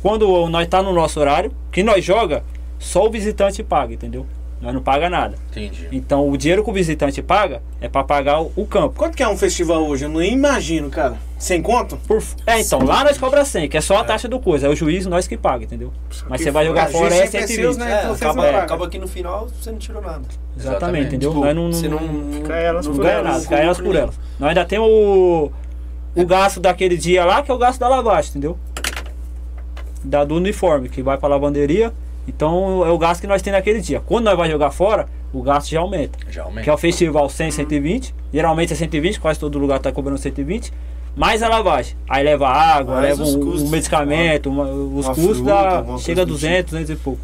Quando 0.01 0.47
nós 0.49 0.67
tá 0.67 0.81
no 0.81 0.93
nosso 0.93 1.19
horário, 1.19 1.51
que 1.71 1.83
nós 1.83 2.03
joga, 2.03 2.43
só 2.79 3.05
o 3.05 3.09
visitante 3.11 3.61
paga, 3.63 3.93
entendeu? 3.93 4.25
Nós 4.61 4.75
não 4.75 4.81
paga 4.81 5.09
nada. 5.09 5.35
Entendi. 5.49 5.87
Então 5.91 6.29
o 6.29 6.37
dinheiro 6.37 6.63
que 6.63 6.69
o 6.69 6.73
visitante 6.73 7.19
paga 7.23 7.63
é 7.81 7.89
pra 7.89 8.03
pagar 8.03 8.41
o, 8.41 8.51
o 8.55 8.65
campo. 8.67 8.93
Quanto 8.95 9.17
que 9.17 9.23
é 9.23 9.27
um 9.27 9.35
festival 9.35 9.83
hoje? 9.87 10.05
Eu 10.05 10.09
nem 10.09 10.33
imagino, 10.33 10.87
cara. 10.91 11.15
Sem 11.39 11.63
conto? 11.63 11.97
Por, 12.07 12.21
é, 12.45 12.59
então, 12.59 12.83
lá 12.83 13.03
nós 13.03 13.17
cobra 13.17 13.43
100, 13.43 13.67
que 13.69 13.75
é 13.77 13.81
só 13.81 13.97
a 13.97 14.03
taxa 14.03 14.27
do 14.27 14.39
coisa. 14.39 14.67
É 14.67 14.69
o 14.69 14.75
juiz 14.75 15.07
nós 15.07 15.27
que 15.27 15.35
paga, 15.35 15.63
entendeu? 15.63 15.91
Mas 16.29 16.37
Que 16.37 16.43
você 16.45 16.51
vai 16.51 16.63
jogar 16.67 16.91
fora 16.91 17.07
é 17.15 17.25
sempre 17.25 17.37
é 17.39 17.47
120. 17.47 17.55
seus, 17.55 17.77
né? 17.77 17.91
É, 17.91 17.99
Então 18.01 18.13
acaba, 18.13 18.35
não 18.35 18.43
pagam. 18.43 18.59
acaba 18.61 18.89
que 18.89 18.99
no 18.99 19.07
final 19.07 19.47
você 19.47 19.71
não 19.71 19.79
tirou 19.79 19.99
nada. 19.99 20.21
Exatamente, 20.55 20.59
Exatamente. 20.59 21.07
entendeu? 21.07 21.29
Tipo, 21.31 21.43
nós 21.45 21.55
não, 21.55 21.71
você 21.73 21.87
não, 21.89 21.99
não, 21.99 22.33
Fica 22.33 22.55
elas 22.55 22.85
não 22.85 22.93
por 22.93 23.01
ganha 23.01 23.13
elas. 23.17 23.33
nada, 23.33 23.45
cai 23.47 23.63
elas 23.63 23.81
por 23.81 23.95
elas. 23.95 24.19
Nós 24.39 24.49
ainda 24.49 24.65
temos 24.65 24.87
o, 24.87 25.51
o 26.15 26.25
gasto 26.27 26.59
daquele 26.59 26.97
dia 26.97 27.25
lá, 27.25 27.41
que 27.41 27.49
é 27.49 27.53
o 27.53 27.57
gasto 27.57 27.79
da 27.79 27.87
lavagem, 27.87 28.29
entendeu? 28.29 28.59
Da, 30.03 30.23
do 30.23 30.35
uniforme, 30.35 30.89
que 30.89 31.01
vai 31.01 31.17
pra 31.17 31.29
lavanderia. 31.29 31.93
Então 32.27 32.85
é 32.85 32.89
o 32.91 32.97
gasto 32.97 33.21
que 33.21 33.27
nós 33.27 33.41
temos 33.41 33.57
naquele 33.57 33.81
dia. 33.81 33.99
Quando 33.99 34.25
nós 34.25 34.35
vamos 34.35 34.51
jogar 34.51 34.71
fora, 34.71 35.07
o 35.33 35.41
gasto 35.41 35.69
já 35.69 35.79
aumenta. 35.79 36.17
Já 36.29 36.41
Que 36.43 36.47
aumenta. 36.47 36.69
é 36.69 36.73
o 36.73 36.77
festival 36.77 37.29
100, 37.29 37.51
120. 37.51 38.13
Geralmente 38.33 38.73
é 38.73 38.75
120, 38.75 39.19
quase 39.19 39.39
todo 39.39 39.57
lugar 39.59 39.79
tá 39.79 39.91
cobrando 39.91 40.19
120. 40.19 40.71
Mais 41.15 41.43
a 41.43 41.49
lavagem. 41.49 41.95
Aí 42.09 42.23
leva 42.23 42.47
água, 42.47 42.95
Mais 42.95 43.17
leva 43.19 43.29
um, 43.29 43.39
custos. 43.39 43.63
um 43.63 43.69
medicamento, 43.69 44.49
uma- 44.49 44.65
os 44.65 45.05
uma 45.05 45.15
custos 45.15 45.37
fruta, 45.37 45.51
dá, 45.51 45.61
chega 45.71 45.83
a 45.83 45.85
coisa 45.85 46.15
do 46.25 46.25
200, 46.25 46.71
200 46.71 46.89
e 46.89 46.95
pouco. 46.95 47.21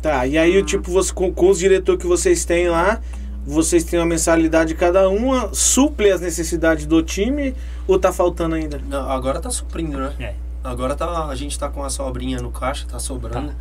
Tá, 0.00 0.26
e 0.26 0.36
aí, 0.36 0.62
tipo, 0.64 0.90
você, 0.90 1.12
com, 1.12 1.32
com 1.32 1.48
os 1.50 1.58
diretores 1.58 2.00
que 2.00 2.06
vocês 2.06 2.44
têm 2.44 2.68
lá, 2.68 3.00
vocês 3.46 3.82
têm 3.84 3.98
uma 4.00 4.06
mensalidade 4.06 4.74
cada 4.74 5.08
uma, 5.08 5.48
suple 5.52 6.10
as 6.10 6.20
necessidades 6.20 6.86
do 6.86 7.02
time 7.02 7.54
ou 7.88 7.98
tá 7.98 8.12
faltando 8.12 8.54
ainda? 8.56 8.80
Não, 8.88 9.08
agora 9.10 9.40
tá 9.40 9.50
suprindo, 9.50 9.98
né? 9.98 10.12
É. 10.20 10.34
Agora 10.64 10.94
tá, 10.94 11.26
a 11.26 11.34
gente 11.34 11.58
tá 11.58 11.68
com 11.68 11.82
a 11.82 11.90
sobrinha 11.90 12.40
no 12.40 12.50
caixa, 12.50 12.86
tá 12.90 12.98
sobrando. 12.98 13.52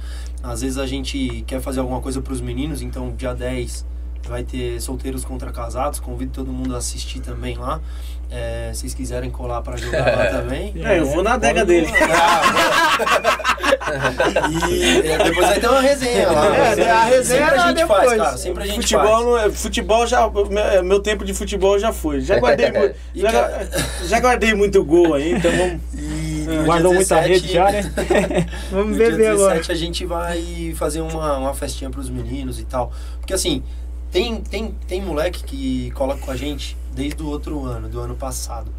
Às 0.44 0.62
vezes 0.62 0.78
a 0.78 0.86
gente 0.86 1.44
quer 1.48 1.60
fazer 1.60 1.80
alguma 1.80 2.00
coisa 2.02 2.22
pros 2.22 2.40
meninos, 2.42 2.82
então 2.82 3.12
dia 3.16 3.34
10 3.34 3.86
vai 4.28 4.44
ter 4.44 4.80
solteiros 4.80 5.26
contra 5.26 5.52
casados. 5.52 6.00
Convido 6.00 6.32
todo 6.32 6.52
mundo 6.52 6.76
a 6.76 6.78
assistir 6.78 7.20
também 7.20 7.58
lá. 7.58 7.80
É, 8.30 8.70
se 8.74 8.82
vocês 8.82 8.94
quiserem 8.94 9.30
colar 9.30 9.62
pra 9.62 9.76
jogar 9.78 10.06
lá 10.16 10.26
também. 10.40 10.74
É, 10.86 11.00
eu 11.00 11.06
vou 11.08 11.22
na 11.24 11.34
adega 11.34 11.66
dele. 11.66 11.88
e 14.60 15.08
é, 15.08 15.18
depois 15.24 15.48
vai 15.48 15.60
ter 15.60 15.68
uma 15.68 15.82
resenha 15.82 16.32
lá. 16.32 16.46
É, 16.78 16.90
a 16.92 17.04
resenha 17.06 17.24
Sempre 17.50 17.60
a 17.60 17.68
gente 17.68 17.88
faz, 17.88 18.02
depois. 18.02 18.18
cara. 18.22 18.38
Sempre 18.38 18.64
a 18.64 18.68
gente 18.68 18.76
Futebol, 18.82 19.08
faz. 19.12 19.26
não 19.26 19.38
é- 19.38 19.50
futebol 19.52 20.08
já. 20.08 20.30
meu- 20.30 20.84
Meu 20.84 21.00
tempo 21.02 21.26
de 21.26 21.34
futebol 21.34 21.78
já 21.80 21.92
foi. 21.92 22.22
Já 22.22 22.40
guardei, 22.40 22.68
E 23.14 23.22
já, 23.22 23.60
já 24.04 24.20
guardei 24.20 24.54
muito 24.54 24.84
gol 24.84 25.14
aí, 25.14 25.34
então 25.34 25.52
vamos. 25.52 25.82
E 26.49 26.56
É. 26.56 26.63
Guardou 26.63 26.91
dia 26.91 26.99
muita 26.99 27.21
17 27.21 27.30
rede 27.30 27.54
já, 27.54 27.71
né? 27.71 27.82
Vamos 28.71 28.91
No 28.91 28.95
dia 28.97 29.10
beber 29.12 29.27
agora. 29.32 29.56
17 29.56 29.71
a 29.71 29.75
gente 29.75 30.06
vai 30.06 30.73
fazer 30.75 31.01
uma, 31.01 31.38
uma 31.38 31.54
festinha 31.54 31.89
pros 31.89 32.10
meninos 32.10 32.60
e 32.60 32.63
tal. 32.65 32.91
Porque 33.19 33.34
assim, 33.34 33.63
tem, 34.12 34.41
tem, 34.41 34.75
tem 34.88 35.01
moleque 35.01 35.43
que 35.43 35.91
cola 35.91 36.17
com 36.17 36.32
a 36.32 36.36
gente 36.36 36.77
desde 36.93 37.21
o 37.23 37.27
outro 37.27 37.65
ano, 37.65 37.88
do 37.88 37.99
ano 37.99 38.15
passado. 38.15 38.71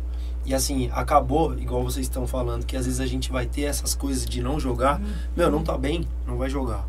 E 0.44 0.52
assim, 0.54 0.90
acabou, 0.92 1.56
igual 1.56 1.84
vocês 1.84 2.04
estão 2.04 2.26
falando, 2.26 2.66
que 2.66 2.76
às 2.76 2.84
vezes 2.84 2.98
a 3.00 3.06
gente 3.06 3.30
vai 3.30 3.46
ter 3.46 3.62
essas 3.62 3.94
coisas 3.94 4.26
de 4.26 4.42
não 4.42 4.58
jogar. 4.58 5.00
Meu, 5.36 5.50
não 5.50 5.62
tá 5.62 5.78
bem, 5.78 6.06
não 6.26 6.36
vai 6.36 6.50
jogar. 6.50 6.84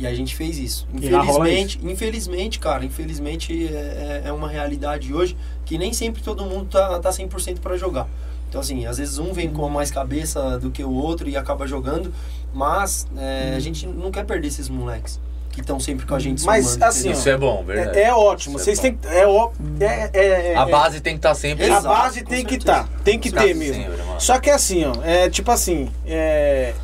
E 0.00 0.06
a 0.06 0.12
gente 0.12 0.34
fez 0.34 0.58
isso. 0.58 0.88
Infelizmente, 0.92 1.78
infelizmente, 1.82 2.58
cara, 2.58 2.84
infelizmente 2.84 3.68
é, 3.68 4.22
é- 4.24 4.28
é 4.28 4.32
uma 4.32 4.48
realidade 4.48 5.14
hoje 5.14 5.36
que 5.64 5.78
nem 5.78 5.92
sempre 5.92 6.20
todo 6.22 6.44
mundo 6.44 6.64
tá, 6.70 6.98
tá 6.98 7.10
100% 7.10 7.60
para 7.60 7.76
jogar. 7.76 8.08
Então, 8.52 8.60
assim, 8.60 8.84
às 8.84 8.98
vezes 8.98 9.16
um 9.18 9.32
vem 9.32 9.48
com 9.48 9.66
mais 9.70 9.90
cabeça 9.90 10.58
do 10.58 10.70
que 10.70 10.84
o 10.84 10.92
outro 10.92 11.26
e 11.26 11.38
acaba 11.38 11.66
jogando, 11.66 12.12
mas 12.52 13.06
é, 13.16 13.54
a 13.56 13.58
gente 13.58 13.86
não 13.86 14.10
quer 14.10 14.26
perder 14.26 14.48
esses 14.48 14.68
moleques 14.68 15.18
que 15.52 15.62
estão 15.62 15.80
sempre 15.80 16.04
com 16.04 16.14
a 16.14 16.18
gente 16.18 16.44
Mas, 16.44 16.66
somando, 16.66 16.84
assim? 16.84 17.10
Isso 17.12 17.26
é 17.30 17.36
bom, 17.38 17.64
verdade. 17.64 17.98
É, 17.98 18.02
é 18.08 18.12
ótimo. 18.14 18.58
Isso 18.58 18.68
é 18.68 18.74
Vocês 18.74 18.78
têm. 18.78 18.98
É, 19.10 19.26
ó- 19.26 19.50
é, 19.80 20.10
é, 20.12 20.52
é, 20.52 20.54
A 20.56 20.66
base 20.66 21.00
tem 21.00 21.14
que 21.14 21.18
estar 21.20 21.34
sempre. 21.34 21.64
a 21.64 21.68
Exato, 21.68 21.88
base 21.88 22.22
com 22.22 22.28
tem 22.28 22.44
que 22.44 22.50
certeza. 22.56 22.80
estar. 22.82 23.02
tem 23.02 23.18
que 23.18 23.32
ter 23.32 23.54
mesmo. 23.54 23.74
sempre, 23.84 24.02
mano. 24.02 24.20
Só 24.20 24.38
que 24.38 24.50
é 24.50 24.52
assim, 24.52 24.84
ó. 24.84 24.92
É 25.02 25.30
tipo 25.30 25.50
assim. 25.50 25.88
É, 26.06 26.74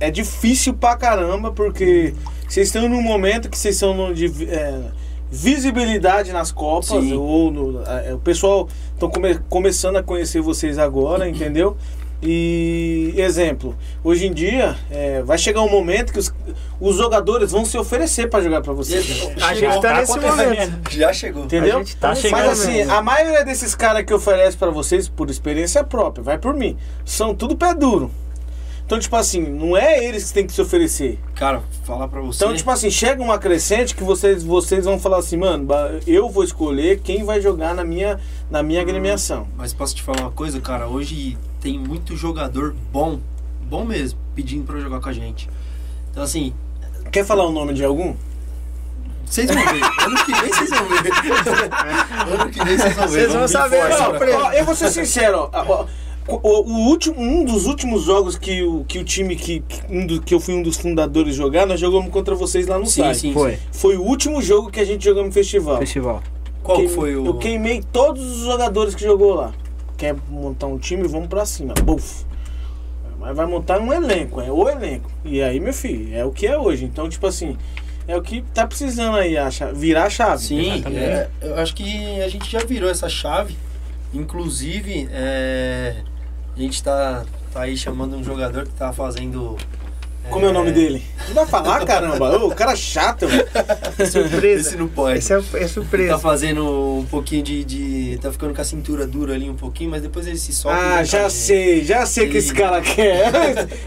é 0.00 0.10
difícil 0.10 0.74
pra 0.74 0.96
caramba, 0.96 1.52
porque 1.52 2.14
vocês 2.48 2.66
estão 2.66 2.88
num 2.88 3.00
momento 3.00 3.48
que 3.48 3.56
vocês 3.56 3.76
estão 3.76 3.94
no, 3.94 4.12
de 4.12 4.26
é, 4.50 4.80
visibilidade 5.32 6.30
nas 6.30 6.52
Copas, 6.52 6.88
Sim. 6.88 7.14
ou 7.14 7.50
no, 7.50 7.82
é, 7.84 8.12
o 8.12 8.18
pessoal 8.18 8.68
estão 8.92 9.08
come, 9.08 9.38
começando 9.48 9.96
a 9.96 10.02
conhecer 10.02 10.42
vocês 10.42 10.78
agora, 10.78 11.26
entendeu? 11.26 11.74
E 12.24 13.14
exemplo, 13.16 13.74
hoje 14.04 14.26
em 14.26 14.32
dia 14.32 14.76
é, 14.90 15.22
vai 15.22 15.36
chegar 15.36 15.60
um 15.62 15.68
momento 15.70 16.12
que 16.12 16.20
os, 16.20 16.32
os 16.80 16.96
jogadores 16.96 17.50
vão 17.50 17.64
se 17.64 17.76
oferecer 17.76 18.28
pra 18.30 18.40
jogar 18.40 18.60
pra 18.60 18.72
vocês. 18.72 19.04
A 19.42 19.54
gente 19.54 19.60
Chegou. 19.60 19.80
tá 19.80 19.94
nesse 19.94 20.20
momento. 20.20 20.90
Já 20.92 21.12
chegou. 21.12 21.44
Entendeu? 21.44 21.76
A 21.76 21.78
gente 21.78 21.96
tá 21.96 22.14
chegando 22.14 22.46
Mas 22.46 22.60
assim, 22.60 22.72
momento. 22.72 22.90
a 22.90 23.02
maioria 23.02 23.44
desses 23.44 23.74
caras 23.74 24.04
que 24.04 24.14
oferece 24.14 24.56
pra 24.56 24.70
vocês, 24.70 25.08
por 25.08 25.30
experiência 25.30 25.82
própria, 25.82 26.22
vai 26.22 26.38
por 26.38 26.54
mim, 26.54 26.76
são 27.04 27.34
tudo 27.34 27.56
pé 27.56 27.74
duro. 27.74 28.08
Então, 28.92 29.00
tipo 29.00 29.16
assim, 29.16 29.40
não 29.40 29.74
é 29.74 30.04
eles 30.04 30.28
que 30.28 30.34
têm 30.34 30.46
que 30.46 30.52
se 30.52 30.60
oferecer. 30.60 31.18
Cara, 31.34 31.62
falar 31.82 32.08
pra 32.08 32.20
você. 32.20 32.44
Então, 32.44 32.54
tipo 32.54 32.70
assim, 32.70 32.90
chega 32.90 33.22
uma 33.22 33.38
crescente 33.38 33.94
que 33.94 34.04
vocês, 34.04 34.44
vocês 34.44 34.84
vão 34.84 35.00
falar 35.00 35.16
assim, 35.16 35.38
mano, 35.38 35.66
eu 36.06 36.28
vou 36.28 36.44
escolher 36.44 37.00
quem 37.00 37.24
vai 37.24 37.40
jogar 37.40 37.74
na 37.74 37.84
minha, 37.84 38.20
na 38.50 38.62
minha 38.62 38.82
agremiação. 38.82 39.48
Mas 39.56 39.72
posso 39.72 39.94
te 39.96 40.02
falar 40.02 40.20
uma 40.20 40.30
coisa, 40.30 40.60
cara? 40.60 40.88
Hoje 40.88 41.38
tem 41.58 41.78
muito 41.78 42.14
jogador 42.18 42.74
bom, 42.92 43.18
bom 43.62 43.82
mesmo, 43.82 44.18
pedindo 44.34 44.64
pra 44.66 44.78
jogar 44.78 45.00
com 45.00 45.08
a 45.08 45.12
gente. 45.14 45.48
Então, 46.10 46.22
assim, 46.22 46.52
Quer 47.10 47.24
falar 47.24 47.46
o 47.46 47.50
nome 47.50 47.72
de 47.72 47.82
algum? 47.86 48.14
vocês 49.24 49.48
vão 49.50 49.56
ver. 49.56 49.82
ano 50.04 50.24
que 50.26 50.32
vem 50.34 50.52
vocês 50.52 50.70
vão 50.70 50.88
ver. 50.88 51.12
ano 52.42 52.50
que 52.50 52.62
vem 52.62 52.76
vocês 52.76 52.94
vão 52.94 53.08
ver. 53.08 53.20
Vocês 53.20 53.32
vão 53.32 53.48
saber, 53.48 53.84
ó, 53.84 53.88
cara. 53.88 54.18
pre- 54.18 54.32
Ó, 54.34 54.52
eu 54.52 54.64
vou 54.66 54.74
ser 54.74 54.90
sincero, 54.90 55.48
ó, 55.50 55.64
ó, 55.66 55.86
o, 56.28 56.48
o 56.48 56.88
último, 56.88 57.20
um 57.20 57.44
dos 57.44 57.66
últimos 57.66 58.02
jogos 58.04 58.36
que 58.38 58.62
o, 58.62 58.84
que 58.84 58.98
o 58.98 59.04
time 59.04 59.34
que, 59.36 59.60
que, 59.60 59.80
um 59.90 60.06
do, 60.06 60.20
que 60.22 60.32
eu 60.34 60.40
fui 60.40 60.54
um 60.54 60.62
dos 60.62 60.76
fundadores 60.76 61.34
jogar, 61.34 61.66
nós 61.66 61.80
jogamos 61.80 62.10
contra 62.12 62.34
vocês 62.34 62.66
lá 62.66 62.78
no 62.78 62.86
Sim, 62.86 63.02
site. 63.02 63.18
sim. 63.18 63.32
Foi. 63.32 63.58
Foi 63.72 63.96
o 63.96 64.02
último 64.02 64.40
jogo 64.40 64.70
que 64.70 64.80
a 64.80 64.84
gente 64.84 65.04
jogou 65.04 65.24
no 65.24 65.32
festival. 65.32 65.78
Festival. 65.78 66.22
Qual 66.62 66.86
foi 66.88 67.16
o. 67.16 67.26
Eu 67.26 67.34
queimei 67.38 67.82
todos 67.92 68.22
os 68.24 68.44
jogadores 68.44 68.94
que 68.94 69.02
jogou 69.02 69.34
lá. 69.34 69.52
Quer 69.96 70.14
montar 70.30 70.66
um 70.68 70.78
time, 70.78 71.06
vamos 71.08 71.28
pra 71.28 71.44
cima. 71.44 71.74
Buf. 71.82 72.24
Mas 73.18 73.36
vai 73.36 73.46
montar 73.46 73.80
um 73.80 73.92
elenco, 73.92 74.40
é 74.40 74.50
o 74.50 74.68
elenco. 74.68 75.10
E 75.24 75.40
aí, 75.42 75.60
meu 75.60 75.72
filho, 75.72 76.14
é 76.14 76.24
o 76.24 76.30
que 76.32 76.46
é 76.46 76.58
hoje. 76.58 76.84
Então, 76.84 77.08
tipo 77.08 77.24
assim, 77.26 77.56
é 78.08 78.16
o 78.16 78.22
que 78.22 78.42
tá 78.54 78.66
precisando 78.66 79.16
aí, 79.16 79.36
a 79.36 79.48
cha- 79.50 79.70
virar 79.72 80.04
a 80.04 80.10
chave. 80.10 80.42
Sim, 80.44 80.82
é, 80.86 81.28
eu 81.40 81.54
acho 81.56 81.74
que 81.74 82.20
a 82.20 82.28
gente 82.28 82.50
já 82.50 82.60
virou 82.60 82.90
essa 82.90 83.08
chave. 83.08 83.56
Inclusive, 84.12 85.08
é, 85.12 85.96
a 86.54 86.58
gente 86.58 86.82
tá, 86.82 87.24
tá 87.52 87.62
aí 87.62 87.76
chamando 87.76 88.16
um 88.16 88.24
jogador 88.24 88.66
que 88.66 88.74
tá 88.74 88.92
fazendo 88.92 89.56
Como 90.30 90.46
é 90.46 90.48
o 90.48 90.52
nome 90.52 90.72
dele? 90.72 91.02
Não 91.28 91.34
vai 91.34 91.46
falar, 91.46 91.84
caramba. 91.84 92.38
Ô, 92.38 92.48
o 92.48 92.54
cara 92.54 92.72
é 92.72 92.76
chato, 92.76 93.26
velho. 93.28 93.46
Surpresa. 94.10 94.68
Esse 94.68 94.76
não 94.78 94.88
pode. 94.88 95.18
Esse 95.18 95.32
é, 95.34 95.36
é 95.36 95.60
Tá 95.60 95.68
surpresa. 95.68 96.18
fazendo 96.18 96.98
um 97.00 97.04
pouquinho 97.04 97.42
de, 97.42 97.64
de- 97.64 98.18
Tá 98.22 98.32
ficando 98.32 98.54
com 98.54 98.60
a 98.60 98.64
cintura 98.64 99.06
dura 99.06 99.34
ali 99.34 99.48
um 99.50 99.54
pouquinho, 99.56 99.90
mas 99.90 100.00
depois 100.02 100.26
ele 100.26 100.38
se 100.38 100.52
solta. 100.54 100.78
Ah, 100.78 101.04
já 101.04 101.20
pra 101.20 101.30
sei, 101.30 101.84
já 101.84 102.06
sei 102.06 102.28
o 102.28 102.30
que 102.30 102.38
esse 102.38 102.54
cara 102.54 102.80
quer. 102.80 103.30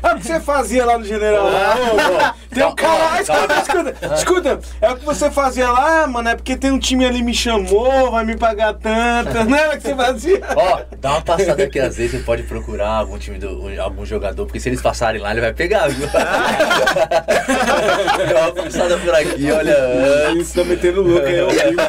É 0.04 0.14
o 0.14 0.18
que 0.18 0.28
você 0.28 0.40
fazia 0.40 0.86
lá 0.86 0.98
no 0.98 1.06
General. 1.06 1.46
lá, 1.50 1.76
ô, 1.76 1.96
ô. 1.96 2.56
Tem 2.56 2.66
um 2.66 2.76
cara. 2.76 3.22
Escuta, 3.22 3.62
escuta, 3.62 4.16
escuta. 4.16 4.60
É 4.82 4.92
o 4.92 4.98
que 4.98 5.06
você 5.06 5.32
fazia 5.32 5.70
lá, 5.72 6.04
ah, 6.04 6.08
mano. 6.08 6.30
É 6.30 6.36
porque 6.36 6.56
tem 6.56 6.72
um 6.72 6.80
time 6.80 7.06
ali 7.06 7.24
me 7.24 7.34
chamou, 7.34 8.12
vai 8.12 8.24
me 8.26 8.36
pagar 8.38 8.74
tanto. 8.74 9.44
Não 9.50 9.58
era 9.58 9.76
o 9.76 9.78
que 9.78 9.84
você 9.88 9.96
fazia? 9.96 10.42
Ó, 10.56 10.82
dá 11.00 11.12
uma 11.14 11.22
passada 11.22 11.64
aqui 11.64 11.80
às 11.80 11.96
vezes, 11.98 12.12
você 12.12 12.20
pode 12.20 12.44
procurar 12.44 12.90
algum 12.90 13.18
time, 13.18 13.38
do, 13.40 13.68
algum 13.82 14.06
jogador, 14.06 14.46
porque 14.46 14.60
se 14.60 14.70
eles 14.70 14.82
passarem 14.82 15.20
lá, 15.22 15.32
ele 15.32 15.42
vai 15.42 15.54
pegar, 15.54 15.88
viu? 15.88 16.08
Dá 18.34 18.40
uma 18.42 18.52
por 18.98 19.16
aqui, 19.16 19.52
olha. 19.52 19.76
Tá 20.54 20.64
metendo 20.64 21.02
louco 21.02 21.26
aí, 21.26 21.40
ao 21.40 21.50
vivo. 21.50 21.82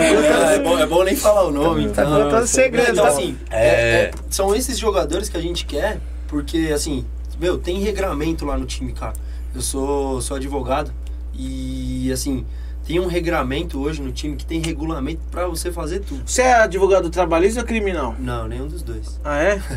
É, 0.00 0.58
bom, 0.58 0.78
é 0.78 0.86
bom 0.86 1.02
nem 1.04 1.16
falar 1.16 1.44
o 1.44 1.50
nome. 1.50 1.88
Tá 1.90 2.02
então. 2.02 2.22
contando 2.24 2.46
segredo, 2.46 2.92
Então, 2.92 3.04
tá? 3.04 3.10
assim, 3.10 3.36
É. 3.50 3.66
é- 3.66 3.70
é- 4.04 4.10
são 4.30 4.54
esses 4.54 4.78
jogadores 4.78 5.28
que 5.28 5.36
a 5.36 5.40
gente 5.40 5.64
quer, 5.64 5.98
porque, 6.28 6.70
assim, 6.74 7.04
meu, 7.40 7.58
tem 7.58 7.80
regramento 7.80 8.44
lá 8.44 8.56
no 8.56 8.66
time, 8.66 8.92
cara. 8.92 9.12
Eu 9.54 9.60
sou, 9.60 10.20
sou 10.20 10.36
advogado 10.36 10.92
e, 11.34 12.10
assim, 12.12 12.46
tem 12.86 12.98
um 12.98 13.06
regramento 13.06 13.80
hoje 13.80 14.02
no 14.02 14.12
time 14.12 14.36
que 14.36 14.44
tem 14.44 14.60
regulamento 14.60 15.20
pra 15.30 15.46
você 15.46 15.70
fazer 15.70 16.00
tudo. 16.00 16.22
Você 16.26 16.42
é 16.42 16.54
advogado 16.54 17.08
trabalhista 17.10 17.60
ou 17.60 17.66
criminal? 17.66 18.14
Não, 18.18 18.48
nenhum 18.48 18.66
dos 18.66 18.82
dois. 18.82 19.20
Ah, 19.24 19.38
é? 19.38 19.62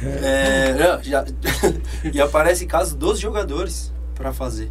É, 0.00 0.74
não, 0.74 1.02
já, 1.02 1.24
e 2.12 2.20
aparece 2.20 2.66
caso 2.66 2.96
dos 2.96 3.18
jogadores 3.18 3.92
pra 4.14 4.32
fazer. 4.32 4.70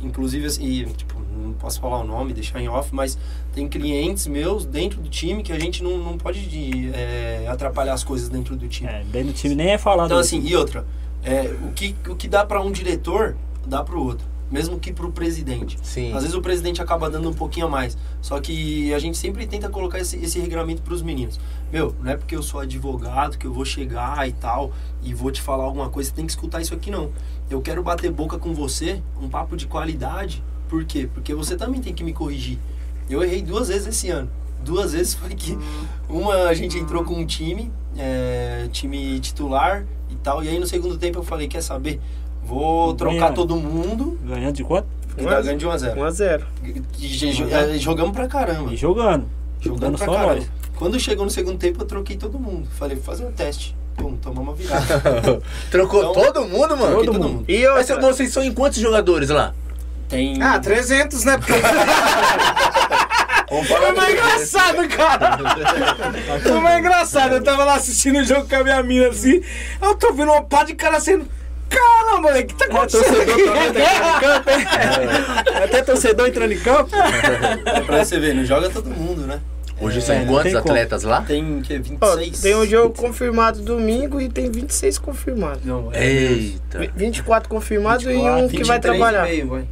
Inclusive, 0.00 0.46
assim, 0.46 0.64
e, 0.64 0.84
tipo, 0.86 1.14
não 1.36 1.52
posso 1.52 1.80
falar 1.80 2.00
o 2.00 2.04
nome, 2.04 2.32
deixar 2.32 2.60
em 2.60 2.68
off, 2.68 2.94
mas 2.94 3.18
tem 3.54 3.68
clientes 3.68 4.26
meus 4.26 4.64
dentro 4.64 5.00
do 5.00 5.08
time 5.08 5.42
que 5.42 5.52
a 5.52 5.58
gente 5.58 5.82
não, 5.82 5.98
não 5.98 6.18
pode 6.18 6.46
de, 6.46 6.90
é, 6.94 7.46
atrapalhar 7.48 7.92
as 7.92 8.02
coisas 8.02 8.28
dentro 8.28 8.56
do 8.56 8.66
time. 8.68 8.90
É, 8.90 9.04
dentro 9.04 9.28
do 9.28 9.34
time 9.34 9.54
nem 9.54 9.70
é 9.70 9.78
falado. 9.78 10.06
Então, 10.06 10.18
assim, 10.18 10.40
e 10.44 10.56
outra, 10.56 10.84
é, 11.22 11.54
o, 11.64 11.72
que, 11.72 11.94
o 12.08 12.16
que 12.16 12.26
dá 12.26 12.44
pra 12.44 12.60
um 12.60 12.72
diretor, 12.72 13.36
dá 13.66 13.82
pro 13.82 14.02
outro. 14.02 14.26
Mesmo 14.50 14.78
que 14.78 14.92
pro 14.92 15.10
presidente. 15.10 15.78
Sim. 15.82 16.12
Às 16.12 16.22
vezes 16.22 16.34
o 16.34 16.42
presidente 16.42 16.82
acaba 16.82 17.08
dando 17.08 17.30
um 17.30 17.32
pouquinho 17.32 17.66
a 17.66 17.70
mais. 17.70 17.96
Só 18.20 18.38
que 18.38 18.92
a 18.92 18.98
gente 18.98 19.16
sempre 19.16 19.46
tenta 19.46 19.70
colocar 19.70 19.98
esse, 19.98 20.16
esse 20.18 20.38
regramento 20.38 20.82
pros 20.82 21.00
meninos. 21.00 21.40
Meu, 21.72 21.94
não 22.02 22.12
é 22.12 22.16
porque 22.18 22.36
eu 22.36 22.42
sou 22.42 22.60
advogado 22.60 23.38
que 23.38 23.46
eu 23.46 23.52
vou 23.52 23.64
chegar 23.64 24.28
e 24.28 24.32
tal 24.32 24.70
e 25.02 25.14
vou 25.14 25.32
te 25.32 25.40
falar 25.40 25.64
alguma 25.64 25.88
coisa, 25.88 26.10
você 26.10 26.16
tem 26.16 26.26
que 26.26 26.32
escutar 26.32 26.60
isso 26.60 26.74
aqui 26.74 26.90
não. 26.90 27.10
Eu 27.48 27.62
quero 27.62 27.82
bater 27.82 28.12
boca 28.12 28.38
com 28.38 28.52
você, 28.52 29.02
um 29.18 29.26
papo 29.26 29.56
de 29.56 29.66
qualidade. 29.66 30.44
Por 30.68 30.84
quê? 30.84 31.08
Porque 31.12 31.34
você 31.34 31.56
também 31.56 31.80
tem 31.80 31.94
que 31.94 32.04
me 32.04 32.12
corrigir. 32.12 32.58
Eu 33.08 33.22
errei 33.22 33.40
duas 33.40 33.68
vezes 33.68 33.86
esse 33.86 34.10
ano. 34.10 34.30
Duas 34.62 34.92
vezes 34.92 35.14
foi 35.14 35.30
que 35.30 35.58
uma 36.08 36.44
a 36.44 36.54
gente 36.54 36.78
entrou 36.78 37.04
com 37.04 37.14
um 37.14 37.26
time, 37.26 37.72
é, 37.96 38.68
time 38.70 39.18
titular 39.20 39.86
e 40.10 40.14
tal, 40.16 40.44
e 40.44 40.48
aí 40.48 40.58
no 40.58 40.66
segundo 40.66 40.96
tempo 40.98 41.18
eu 41.18 41.22
falei, 41.22 41.48
quer 41.48 41.62
saber? 41.62 42.00
Vou 42.42 42.94
trocar 42.94 43.14
Ganhar. 43.14 43.32
todo 43.32 43.56
mundo 43.56 44.18
Ganhando 44.24 44.52
de 44.54 44.64
quanto? 44.64 44.86
tá 45.16 45.40
ganhando 45.40 45.58
de 45.58 45.66
1 45.66 45.70
a 45.70 45.76
0 45.78 46.00
1x0. 46.00 46.42
e 46.98 47.08
jo- 47.08 47.48
eh, 47.50 47.78
Jogamos 47.78 48.12
pra 48.12 48.26
caramba. 48.26 48.72
E 48.72 48.76
jogando. 48.76 49.26
Jogando 49.60 49.80
Jogando 49.80 49.96
pra 49.98 50.06
só 50.06 50.12
caramba. 50.14 50.34
nós. 50.36 50.50
Quando 50.76 50.98
chegou 50.98 51.24
no 51.24 51.30
segundo 51.30 51.58
tempo, 51.58 51.82
eu 51.82 51.86
troquei 51.86 52.16
todo 52.16 52.38
mundo. 52.38 52.66
Falei, 52.78 52.96
vou 52.96 53.04
fazer 53.04 53.24
um 53.24 53.30
teste. 53.30 53.76
Pum, 53.96 54.16
tomamos 54.16 54.48
uma 54.48 54.54
virada. 54.54 55.40
Trocou 55.70 56.00
Então- 56.10 56.12
todo 56.32 56.48
mundo, 56.48 56.76
mano? 56.76 56.94
Todo 56.96 57.04
todo 57.04 57.14
mundo. 57.20 57.28
mundo. 57.28 57.44
E 57.46 57.66
outra, 57.68 58.00
vocês 58.00 58.32
são 58.32 58.42
em 58.42 58.52
quantos 58.52 58.78
jogadores 58.80 59.28
lá? 59.28 59.54
Tem. 60.08 60.42
Ah, 60.42 60.58
300, 60.58 61.24
né? 61.24 61.36
Porque 61.38 61.52
Vamos 63.50 63.68
foi 63.68 63.76
falar 63.76 63.92
mais 63.94 64.12
engraçado, 64.14 64.88
cara. 64.88 65.38
Foi 66.42 66.60
mais 66.60 66.78
engraçado. 66.78 67.32
Eu 67.34 67.42
tava 67.44 67.64
lá 67.64 67.74
assistindo 67.74 68.18
o 68.18 68.24
jogo 68.24 68.48
com 68.48 68.56
a 68.56 68.64
minha 68.64 68.82
mina 68.82 69.08
assim. 69.08 69.42
Eu 69.80 69.94
tô 69.94 70.12
vendo 70.14 70.32
uma 70.32 70.42
pá 70.42 70.64
de 70.64 70.74
cara 70.74 70.98
sendo. 71.00 71.26
Caramba, 71.72 72.20
moleque, 72.20 72.54
o 72.54 72.56
que 72.56 72.64
tá 72.68 72.74
acontecendo 72.74 73.20
aqui? 73.20 73.42
Até 75.64 75.82
torcedor 75.82 76.28
entrando 76.28 76.52
em 76.52 76.58
campo. 76.58 76.90
É 77.66 77.80
pra 77.80 78.04
você 78.04 78.18
ver, 78.18 78.34
não 78.34 78.44
joga 78.44 78.68
todo 78.70 78.88
mundo, 78.90 79.22
né? 79.22 79.40
Hoje 79.80 79.98
É, 79.98 80.00
são 80.00 80.18
não 80.20 80.26
quantos 80.26 80.52
tem 80.52 80.60
como. 80.60 80.72
atletas 80.74 81.02
lá? 81.02 81.22
Tem 81.22 81.60
que 81.60 81.74
ó, 82.00 82.14
26. 82.16 82.40
tem 82.40 82.54
um 82.54 82.64
jogo 82.66 82.94
confirmado 82.94 83.60
domingo 83.62 84.20
e 84.20 84.28
tem 84.28 84.48
26 84.50 84.98
confirmados. 84.98 85.64
Não, 85.64 85.90
é 85.92 86.06
Eita, 86.06 86.78
Vi- 86.78 86.90
24 86.94 87.48
confirmados 87.48 88.04
e 88.04 88.08
24, 88.10 88.44
um 88.44 88.48
que 88.48 88.62
vai 88.62 88.76
23 88.78 88.80
trabalhar. 88.80 89.26
E 89.28 89.30
meio, 89.32 89.48
vai. 89.48 89.64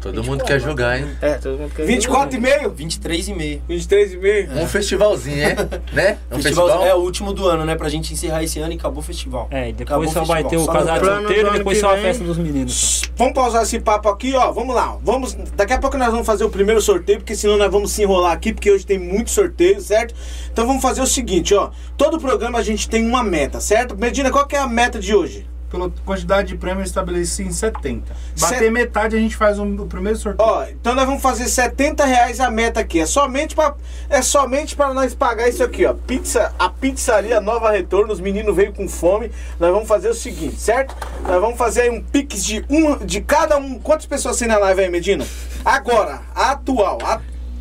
Todo 0.00 0.24
mundo 0.24 0.44
quer 0.44 0.60
jogar, 0.60 0.98
hein? 0.98 1.08
É, 1.20 1.34
todo 1.34 1.58
mundo 1.58 1.72
quer 1.74 1.84
24 1.86 2.36
e 2.36 2.40
meio? 2.40 2.70
23 2.70 3.28
e 3.28 3.34
meio. 3.34 3.62
23 3.68 4.12
e 4.12 4.16
meio? 4.16 4.50
Um 4.52 4.66
festivalzinho, 4.66 5.42
é? 5.42 5.54
né? 5.92 6.18
Um 6.30 6.36
Festival, 6.36 6.66
festival. 6.66 6.86
é 6.86 6.94
o 6.94 6.98
último 6.98 7.32
do 7.32 7.46
ano, 7.46 7.64
né? 7.64 7.74
Pra 7.74 7.88
gente 7.88 8.12
encerrar 8.12 8.42
esse 8.42 8.58
ano 8.60 8.72
e 8.72 8.76
acabou 8.76 9.00
o 9.00 9.02
festival. 9.02 9.48
É, 9.50 9.70
e 9.70 9.72
Acabou 9.72 10.06
depois 10.06 10.10
o 10.10 10.12
só 10.12 10.24
vai 10.24 10.44
ter 10.44 10.56
o 10.56 10.66
casal 10.66 10.98
solteiro 11.04 11.50
do 11.50 11.54
e 11.54 11.58
depois 11.58 11.78
só 11.78 11.94
a 11.94 11.98
festa 11.98 12.22
dos 12.24 12.38
meninos. 12.38 13.02
Vamos 13.16 13.34
pausar 13.34 13.62
esse 13.62 13.80
papo 13.80 14.08
aqui, 14.08 14.34
ó. 14.34 14.52
Vamos 14.52 14.74
lá. 14.74 14.96
Vamos. 15.02 15.34
Daqui 15.56 15.72
a 15.72 15.78
pouco 15.78 15.96
nós 15.98 16.10
vamos 16.10 16.26
fazer 16.26 16.44
o 16.44 16.50
primeiro 16.50 16.80
sorteio, 16.80 17.18
porque 17.18 17.34
senão 17.34 17.56
nós 17.56 17.70
vamos 17.70 17.90
se 17.90 18.02
enrolar 18.02 18.32
aqui, 18.32 18.52
porque 18.52 18.70
hoje 18.70 18.86
tem 18.86 18.98
muito 18.98 19.30
sorteio, 19.30 19.80
certo? 19.80 20.14
Então 20.52 20.66
vamos 20.66 20.82
fazer 20.82 21.00
o 21.00 21.06
seguinte, 21.06 21.54
ó. 21.54 21.70
Todo 21.96 22.18
programa 22.20 22.58
a 22.58 22.62
gente 22.62 22.88
tem 22.88 23.04
uma 23.04 23.24
meta, 23.24 23.60
certo? 23.60 23.96
Medina, 23.96 24.30
qual 24.30 24.46
que 24.46 24.54
é 24.54 24.60
a 24.60 24.68
meta 24.68 25.00
de 25.00 25.14
hoje? 25.14 25.47
Pela 25.70 25.90
quantidade 26.04 26.48
de 26.48 26.56
prêmio 26.56 26.80
eu 26.80 26.84
estabeleci 26.84 27.42
em 27.42 27.52
70. 27.52 28.14
Bater 28.40 28.58
Set- 28.58 28.70
metade 28.70 29.16
a 29.16 29.18
gente 29.18 29.36
faz 29.36 29.58
um- 29.58 29.74
o 29.82 29.86
primeiro 29.86 30.18
sorteio. 30.18 30.48
Ó, 30.48 30.64
então 30.64 30.94
nós 30.94 31.04
vamos 31.04 31.20
fazer 31.22 31.46
70 31.48 32.04
reais 32.06 32.40
a 32.40 32.50
meta 32.50 32.80
aqui. 32.80 33.00
É 33.00 33.06
somente 33.06 33.54
para 33.54 33.74
é 34.08 34.22
somente 34.22 34.74
para 34.74 34.94
nós 34.94 35.14
pagar 35.14 35.48
isso 35.48 35.62
aqui, 35.62 35.84
ó. 35.84 35.92
Pizza, 35.94 36.54
a 36.58 36.68
pizzaria 36.70 37.40
Nova 37.40 37.70
Retorno. 37.70 38.12
Os 38.12 38.20
meninos 38.20 38.54
veio 38.56 38.72
com 38.72 38.88
fome. 38.88 39.30
Nós 39.60 39.70
vamos 39.72 39.86
fazer 39.88 40.08
o 40.08 40.14
seguinte, 40.14 40.58
certo? 40.60 40.94
Nós 41.22 41.40
vamos 41.40 41.58
fazer 41.58 41.82
aí 41.82 41.90
um 41.90 42.02
pix 42.02 42.44
de 42.44 42.64
um 42.70 42.96
de 43.04 43.20
cada 43.20 43.58
um. 43.58 43.78
Quantas 43.78 44.06
pessoas 44.06 44.36
tem 44.38 44.48
na 44.48 44.58
live 44.58 44.80
aí, 44.82 44.90
Medina? 44.90 45.26
Agora, 45.64 46.20
atual, 46.34 46.98
a 47.04 47.20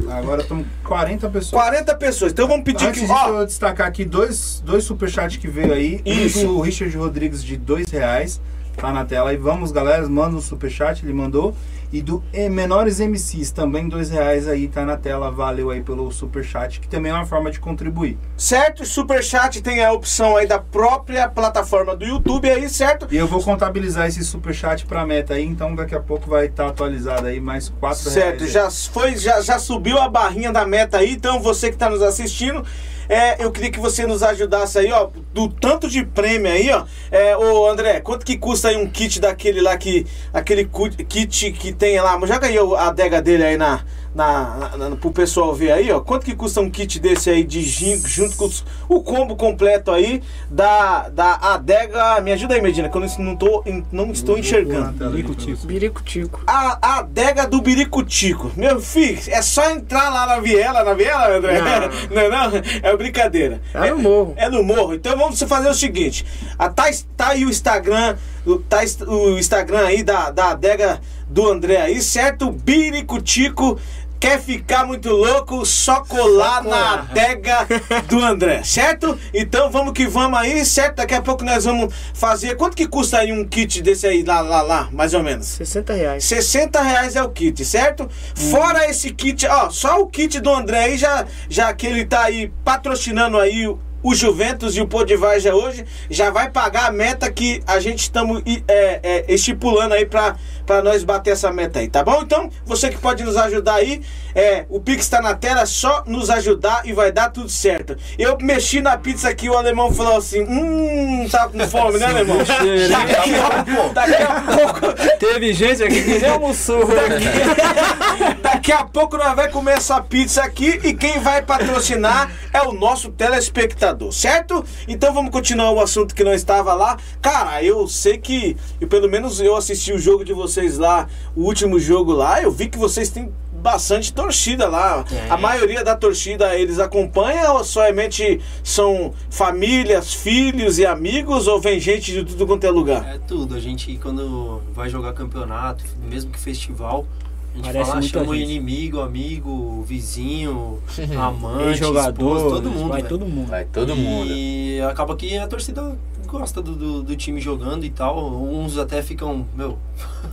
Agora 0.10 0.42
estamos 0.42 0.66
40 0.84 1.30
pessoas. 1.30 1.64
40 1.64 1.96
pessoas. 1.96 2.32
Então 2.32 2.48
vamos 2.48 2.64
pedir 2.64 2.88
Antes 2.88 3.04
que, 3.04 3.12
ó, 3.12 3.40
eu 3.40 3.46
destacar 3.46 3.88
aqui 3.88 4.06
dois, 4.06 4.62
dois 4.66 4.84
superchats 4.84 5.38
que 5.38 5.48
veio 5.48 5.74
aí. 5.74 6.02
Isso. 6.06 6.42
Um 6.42 6.56
do 6.56 6.62
Richard 6.62 6.96
Rodrigues 6.96 7.44
de 7.44 7.58
dois 7.58 7.90
reais. 7.90 8.40
Tá 8.76 8.94
na 8.94 9.04
tela 9.04 9.32
aí. 9.32 9.38
Vamos, 9.38 9.72
galera, 9.72 10.08
manda 10.08 10.36
um 10.36 10.42
superchat, 10.42 11.04
ele 11.04 11.14
mandou. 11.14 11.56
E 11.92 12.02
do 12.02 12.22
eh, 12.34 12.50
Menores 12.50 13.00
MCs, 13.00 13.52
também 13.52 13.88
dois 13.88 14.10
reais 14.10 14.48
aí, 14.48 14.68
tá 14.68 14.84
na 14.86 14.98
tela. 14.98 15.32
Valeu 15.32 15.70
aí 15.70 15.82
pelo 15.82 16.12
superchat, 16.12 16.80
que 16.82 16.88
também 16.88 17.12
é 17.12 17.16
uma 17.16 17.26
forma 17.26 17.50
de 17.50 17.60
contribuir. 17.60 18.18
certo? 18.36 18.86
Superchat 18.86 19.62
tem 19.62 19.84
a 19.84 19.92
opção 19.94 20.36
aí 20.36 20.46
da 20.46 20.60
própria 20.60 21.30
plataforma 21.30 21.96
do 21.96 22.04
YouTube 22.06 22.50
aí, 22.50 22.68
certo? 22.70 23.08
E 23.10 23.16
eu 23.16 23.26
vou 23.28 23.42
contabilizar 23.42 24.08
esse 24.08 24.24
superchat 24.24 24.86
pra 24.86 25.06
meta 25.06 25.36
aí, 25.36 25.46
então 25.46 25.74
daqui 25.76 25.96
a 25.96 26.00
pouco 26.02 26.30
vai 26.30 26.48
estar 26.48 26.68
atualizado 26.68 27.28
aí 27.28 27.40
mais 27.40 27.70
quatro 27.70 28.10
Certo, 28.10 28.40
reais. 28.40 28.52
já 28.52 28.70
foi, 28.70 29.16
já, 29.16 29.40
já 29.42 29.58
subiu 29.58 29.98
a 29.98 30.10
barrinha 30.10 30.52
da 30.52 30.66
meta 30.66 30.98
aí, 30.98 31.14
então 31.14 31.40
você 31.40 31.70
que 31.70 31.76
está 31.76 31.90
nos 31.90 32.02
assistindo, 32.02 32.66
é, 33.10 33.44
eu 33.44 33.52
queria 33.52 33.72
que 33.72 33.80
você 33.80 34.06
nos 34.06 34.22
ajudasse 34.24 34.80
aí, 34.80 34.92
ó, 34.92 35.10
do 35.34 35.48
tanto 35.48 35.88
de 35.90 36.06
prêmio 36.06 36.52
aí, 36.52 36.70
ó. 36.72 36.86
É, 37.12 37.36
ô 37.38 37.68
André, 37.70 38.00
quanto 38.02 38.26
que 38.26 38.38
custa 38.38 38.70
aí 38.70 38.78
um 38.78 38.88
kit 38.90 39.20
daquele 39.20 39.62
lá 39.62 39.78
que. 39.78 40.06
Aquele 40.34 40.70
kit 41.08 41.52
que 41.52 41.74
tem 41.74 42.00
lá. 42.00 42.20
Joga 42.26 42.48
aí 42.48 42.60
o- 42.60 42.76
a 42.76 42.88
adega 42.88 43.22
dele 43.22 43.44
aí 43.44 43.58
na. 43.58 43.84
Na, 44.18 44.70
na, 44.76 44.90
na- 44.90 44.96
pro 44.96 45.12
pessoal 45.12 45.54
ver 45.54 45.72
aí, 45.72 45.92
ó. 45.92 46.00
Quanto 46.00 46.26
que 46.26 46.36
custa 46.36 46.60
um 46.60 46.72
kit 46.72 47.00
desse 47.00 47.30
aí 47.30 47.44
de 47.44 47.62
gin, 47.62 48.02
junto 48.04 48.36
com 48.36 48.46
os- 48.46 48.66
o 48.90 49.00
combo 49.04 49.36
completo 49.36 49.92
aí 49.92 50.24
da, 50.50 51.08
da 51.10 51.36
adega. 51.54 52.20
Me 52.22 52.32
ajuda 52.32 52.56
aí, 52.56 52.62
Medina, 52.62 52.90
que 52.90 52.98
eu 52.98 53.02
não, 53.02 53.08
não, 53.20 53.36
tô, 53.36 53.64
não 53.92 54.12
estou 54.12 54.36
enxergando. 54.38 55.08
Lico, 55.10 55.36
tico. 55.36 55.68
Birico 55.68 56.02
Tico. 56.02 56.42
A 56.48 56.98
adega 56.98 57.46
do 57.46 57.62
Biricutico. 57.62 58.52
Meu 58.58 58.82
filho, 58.82 59.20
é 59.28 59.42
só 59.44 59.70
entrar 59.70 60.10
lá 60.10 60.26
na 60.26 60.40
viela, 60.40 60.84
na 60.84 60.94
viela, 60.96 61.38
André? 61.38 61.62
Não, 62.10 62.22
é 62.22 62.30
não, 62.30 62.52
é 62.90 62.98
brincadeira. 62.98 63.62
Tá 63.72 63.86
no 63.86 64.00
morro. 64.00 64.34
É 64.36 64.50
no 64.50 64.64
morro. 64.64 64.96
Então 64.96 65.16
vamos 65.16 65.40
fazer 65.44 65.70
o 65.70 65.76
seguinte: 65.76 66.26
a, 66.58 66.70
tá, 66.70 66.86
tá 67.16 67.28
aí 67.30 67.46
o 67.46 67.50
Instagram, 67.50 68.16
o, 68.48 68.58
tá 68.58 68.80
o 69.08 69.38
Instagram 69.38 69.86
aí 69.86 70.02
da, 70.02 70.32
da 70.32 70.50
adega 70.52 71.00
do 71.30 71.48
André 71.48 71.78
aí, 71.78 72.02
certo? 72.02 72.50
Biricutico. 72.50 73.78
Quer 74.20 74.42
ficar 74.42 74.86
muito 74.86 75.10
louco? 75.10 75.66
Só 75.66 76.04
colar 76.04 76.64
na 76.64 76.94
adega 76.94 77.68
do 78.08 78.20
André, 78.20 78.64
certo? 78.64 79.18
Então 79.34 79.70
vamos 79.70 79.94
que 79.94 80.08
vamos 80.08 80.40
aí, 80.40 80.66
certo? 80.66 80.96
Daqui 80.96 81.14
a 81.14 81.22
pouco 81.22 81.44
nós 81.44 81.66
vamos 81.66 81.94
fazer. 82.14 82.56
Quanto 82.56 82.76
que 82.76 82.88
custa 82.88 83.20
aí 83.20 83.32
um 83.32 83.48
kit 83.48 83.82
desse 83.82 84.08
aí, 84.08 84.24
lá, 84.24 84.42
lá, 84.42 84.62
lá, 84.62 84.90
mais 84.92 85.14
ou 85.14 85.22
menos? 85.22 85.46
60 85.48 85.94
reais. 85.94 86.24
60 86.24 86.82
reais 86.82 87.16
é 87.16 87.24
o 87.24 87.30
kit, 87.30 87.64
certo? 87.64 88.10
Fora 88.50 88.90
esse 88.90 89.12
kit, 89.12 89.46
ó, 89.48 89.70
só 89.70 90.02
o 90.02 90.08
kit 90.08 90.40
do 90.40 90.52
André 90.52 90.86
aí, 90.86 90.98
já, 90.98 91.26
já 91.50 91.74
que 91.74 91.86
ele 91.86 92.06
tá 92.06 92.24
aí 92.24 92.52
patrocinando 92.64 93.38
aí 93.38 93.68
o, 93.68 94.16
Juventus 94.16 94.78
e 94.78 94.82
o 94.82 94.88
Pô 94.88 95.04
de 95.04 95.16
Varja 95.16 95.54
hoje 95.54 95.86
já 96.10 96.30
vai 96.30 96.50
pagar 96.50 96.88
a 96.88 96.92
meta 96.92 97.32
que 97.32 97.62
a 97.68 97.80
gente 97.80 98.00
estamos 98.00 98.42
é, 98.68 99.00
é, 99.04 99.34
estipulando 99.34 99.94
aí 99.94 100.06
pra, 100.06 100.38
pra 100.68 100.84
nós 100.84 101.04
bater 101.06 101.32
essa 101.32 101.50
meta 101.50 101.80
aí, 101.80 101.88
tá 101.88 102.04
bom? 102.04 102.22
Então, 102.22 102.50
você 102.66 102.90
que 102.90 102.98
pode 102.98 103.24
nos 103.24 103.38
ajudar 103.38 103.76
aí, 103.76 104.02
é, 104.36 104.66
o 104.70 104.82
Pix 104.82 105.08
tá 105.08 105.22
na 105.22 105.34
tela, 105.34 105.62
é 105.62 105.66
só 105.66 106.04
nos 106.06 106.30
ajudar 106.30 106.82
e 106.86 106.92
vai 106.92 107.12
dar 107.12 107.32
tudo 107.32 107.50
certo. 107.50 107.98
Eu 108.20 108.38
mexi 108.40 108.82
na 108.82 108.98
pizza 108.98 109.30
aqui, 109.30 109.50
o 109.50 109.58
alemão 109.58 109.92
falou 109.92 110.18
assim: 110.18 110.44
hum, 110.44 111.28
tá 111.32 111.48
com 111.48 111.58
fome, 111.68 111.98
né, 111.98 112.06
alemão? 112.12 112.38
Daqui 112.38 113.34
a, 113.34 113.94
daqui 113.94 114.24
a 114.24 114.42
pouco. 114.42 115.18
Teve 115.18 115.54
gente 115.54 115.84
aqui 115.84 116.04
que 116.04 116.20
nem 116.20 116.30
almoçou. 116.30 116.86
Daqui, 116.86 118.42
daqui 118.44 118.72
a 118.74 118.84
pouco 118.84 119.18
nós 119.18 119.36
vamos 119.36 119.52
comer 119.52 119.78
essa 119.78 120.02
pizza 120.02 120.44
aqui 120.44 120.80
e 120.84 120.94
quem 120.94 121.20
vai 121.20 121.42
patrocinar 121.42 122.30
é 122.52 122.62
o 122.62 122.74
nosso 122.74 123.10
telespectador, 123.12 124.12
certo? 124.12 124.64
Então 124.88 125.14
vamos 125.14 125.32
continuar 125.32 125.72
o 125.72 125.80
assunto 125.80 126.14
que 126.14 126.24
não 126.24 126.34
estava 126.34 126.74
lá. 126.74 126.98
Cara, 127.22 127.64
eu 127.64 127.88
sei 127.88 128.18
que, 128.18 128.58
eu, 128.82 128.88
pelo 128.88 129.10
menos 129.10 129.40
eu 129.40 129.56
assisti 129.56 129.94
o 129.94 130.00
jogo 130.00 130.26
de 130.26 130.34
vocês 130.34 130.57
lá, 130.78 131.08
o 131.36 131.44
último 131.44 131.80
jogo 131.80 132.14
lá, 132.14 132.42
eu 132.42 132.52
vi 132.52 132.68
que 132.68 132.78
vocês 132.78 133.10
têm 133.10 133.32
bastante 133.62 134.14
torcida 134.14 134.68
lá. 134.68 135.04
Tem. 135.04 135.30
A 135.30 135.38
maioria 135.38 135.84
da 135.84 135.96
torcida 135.96 136.56
eles 136.56 136.80
acompanha 136.80 137.52
ou 137.52 137.64
somente 137.64 138.40
são 138.64 139.14
famílias, 139.30 140.14
filhos 140.14 140.78
e 140.80 140.86
amigos 140.86 141.48
ou 141.48 141.60
vem 141.60 141.80
gente 141.80 142.12
de 142.12 142.24
tudo 142.24 142.46
quanto 142.46 142.64
é 142.64 142.70
lugar? 142.70 143.16
É 143.16 143.18
tudo. 143.18 143.56
A 143.56 143.60
gente, 143.60 143.98
quando 144.02 144.62
vai 144.74 144.90
jogar 144.90 145.14
campeonato, 145.14 145.84
mesmo 146.10 146.32
que 146.32 146.40
festival, 146.40 147.06
a 147.54 147.58
gente 147.58 147.66
Parece 147.66 147.90
fala, 147.90 148.02
chama 148.04 148.36
gente. 148.36 148.52
inimigo, 148.52 149.02
amigo, 149.02 149.84
vizinho, 149.88 150.80
amante, 151.20 151.80
jogador, 151.80 152.38
esposa, 152.38 152.56
todo 152.56 152.70
mundo. 152.70 152.90
vai 152.90 153.02
velho. 153.02 153.10
todo 153.10 153.26
mundo. 153.26 153.50
Vai 153.50 153.66
todo 153.66 153.96
mundo. 153.96 154.32
E 154.32 154.80
acaba 154.82 155.16
que 155.16 155.38
a 155.38 155.48
torcida 155.48 155.98
gosta 156.28 156.62
do, 156.62 156.76
do, 156.76 157.02
do 157.04 157.16
time 157.16 157.42
jogando 157.42 157.84
e 157.86 157.90
tal. 157.90 158.32
Uns 158.32 158.78
até 158.78 159.02
ficam, 159.02 159.48
meu, 159.56 159.78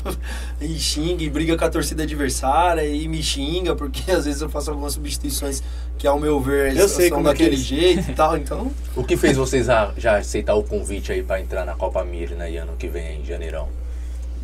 e 0.61 0.69
xinga 0.79 1.23
e 1.23 1.31
briga 1.31 1.57
com 1.57 1.65
a 1.65 1.71
torcida 1.71 2.03
adversária 2.03 2.85
e 2.87 3.09
me 3.09 3.23
xinga, 3.23 3.75
porque 3.75 4.11
às 4.13 4.25
vezes 4.27 4.43
eu 4.43 4.51
faço 4.51 4.71
algumas 4.71 4.93
substituições 4.95 5.63
que, 5.97 6.07
ao 6.07 6.19
meu 6.21 6.41
ver, 6.41 6.73
Eu 6.73 6.81
eles 6.83 6.91
sei 6.91 7.09
são 7.09 7.19
como 7.19 7.29
é 7.29 7.33
que 7.33 7.39
daquele 7.39 7.57
eles- 7.57 7.67
jeito 7.67 8.11
e 8.11 8.15
tal. 8.15 8.37
Então, 8.37 8.71
O 8.97 9.03
que 9.05 9.17
fez 9.17 9.37
vocês 9.37 9.69
a- 9.71 9.93
já 9.97 10.19
aceitar 10.19 10.55
o 10.55 10.63
convite 10.65 11.13
aí 11.13 11.23
pra 11.23 11.41
entrar 11.41 11.65
na 11.65 11.75
Copa 11.75 12.05
Mir, 12.05 12.31
né, 12.33 12.55
ano 12.59 12.73
que 12.79 12.89
vem, 12.89 13.21
em 13.21 13.25
janeirão? 13.25 13.69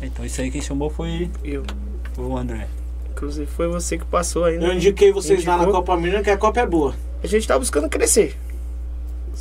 Então 0.01 0.25
isso 0.25 0.41
aí 0.41 0.49
quem 0.49 0.61
chamou 0.61 0.89
foi 0.89 1.29
Eu. 1.43 1.63
o 2.17 2.35
André. 2.35 2.67
Inclusive 3.11 3.45
foi 3.45 3.67
você 3.67 3.97
que 3.99 4.05
passou 4.05 4.45
aí, 4.45 4.55
Eu 4.55 4.61
né? 4.61 4.75
indiquei 4.75 5.11
vocês 5.11 5.45
lá 5.45 5.57
na. 5.57 5.67
Copa 5.67 5.95
Minas 5.97 6.23
que 6.23 6.29
a 6.31 6.37
Copa 6.37 6.59
é 6.61 6.65
boa. 6.65 6.95
A 7.23 7.27
gente 7.27 7.47
tá 7.47 7.59
buscando 7.59 7.87
crescer. 7.87 8.35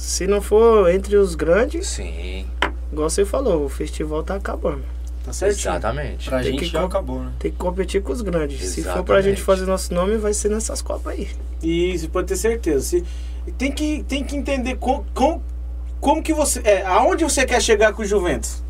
Se 0.00 0.26
não 0.26 0.40
for 0.40 0.90
entre 0.90 1.14
os 1.16 1.34
grandes, 1.34 1.86
Sim, 1.86 2.46
igual 2.90 3.10
você 3.10 3.22
falou, 3.26 3.66
o 3.66 3.68
festival 3.68 4.22
tá 4.22 4.34
acabando. 4.36 4.82
Tá 5.22 5.30
certinho? 5.34 5.72
exatamente. 5.72 6.26
pra 6.30 6.38
Tem 6.40 6.52
gente 6.52 6.58
que 6.60 6.64
já 6.64 6.82
acabou, 6.82 7.22
né? 7.22 7.32
Tem 7.38 7.50
que 7.50 7.56
competir 7.58 8.02
com 8.02 8.10
os 8.10 8.22
grandes. 8.22 8.58
Se 8.66 8.76
for 8.76 8.84
pra 8.84 8.92
Exatamente. 9.18 9.24
gente 9.24 9.42
fazer 9.42 9.66
nosso 9.66 9.92
nome, 9.92 10.16
vai 10.16 10.32
ser 10.32 10.48
nessas 10.48 10.80
Copas 10.80 11.12
aí. 11.12 11.28
Isso, 11.62 12.08
pode 12.08 12.28
ter 12.28 12.36
certeza. 12.36 12.80
Se- 12.80 13.04
tem, 13.58 13.70
que, 13.70 14.02
tem 14.08 14.24
que 14.24 14.34
entender 14.34 14.76
com, 14.76 15.04
com, 15.12 15.42
como 16.00 16.22
que 16.22 16.32
você. 16.32 16.60
É, 16.64 16.82
aonde 16.86 17.22
você 17.22 17.44
quer 17.44 17.60
chegar 17.60 17.92
com 17.92 18.00
o 18.00 18.04
Juventus? 18.06 18.62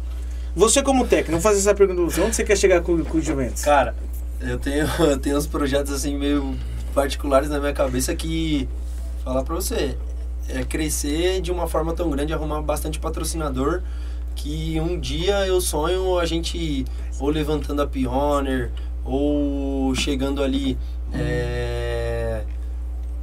Você 0.56 0.82
como 0.82 1.06
técnico, 1.06 1.30
vou 1.30 1.40
fazer 1.40 1.60
essa 1.60 1.72
pergunta. 1.76 2.02
Onde 2.02 2.34
você 2.34 2.42
quer 2.42 2.56
chegar 2.56 2.80
com, 2.80 3.04
com 3.04 3.18
o 3.18 3.22
Juventus? 3.22 3.62
Cara, 3.62 3.94
eu 4.40 4.58
tenho, 4.58 4.88
eu 4.98 5.16
tenho 5.16 5.36
uns 5.38 5.46
projetos 5.46 5.92
assim 5.92 6.18
meio 6.18 6.56
particulares 6.92 7.48
na 7.48 7.60
minha 7.60 7.72
cabeça 7.72 8.12
que 8.16 8.68
falar 9.22 9.44
pra 9.44 9.54
você 9.54 9.96
é 10.54 10.64
crescer 10.64 11.40
de 11.40 11.50
uma 11.50 11.66
forma 11.66 11.92
tão 11.94 12.10
grande, 12.10 12.32
arrumar 12.32 12.62
bastante 12.62 12.98
patrocinador 12.98 13.82
que 14.34 14.80
um 14.80 14.98
dia 14.98 15.46
eu 15.46 15.60
sonho 15.60 16.18
a 16.18 16.24
gente 16.24 16.84
ou 17.18 17.28
levantando 17.28 17.82
a 17.82 17.86
Pioneer 17.86 18.70
ou 19.04 19.94
chegando 19.94 20.42
ali 20.42 20.78
é, 21.12 22.42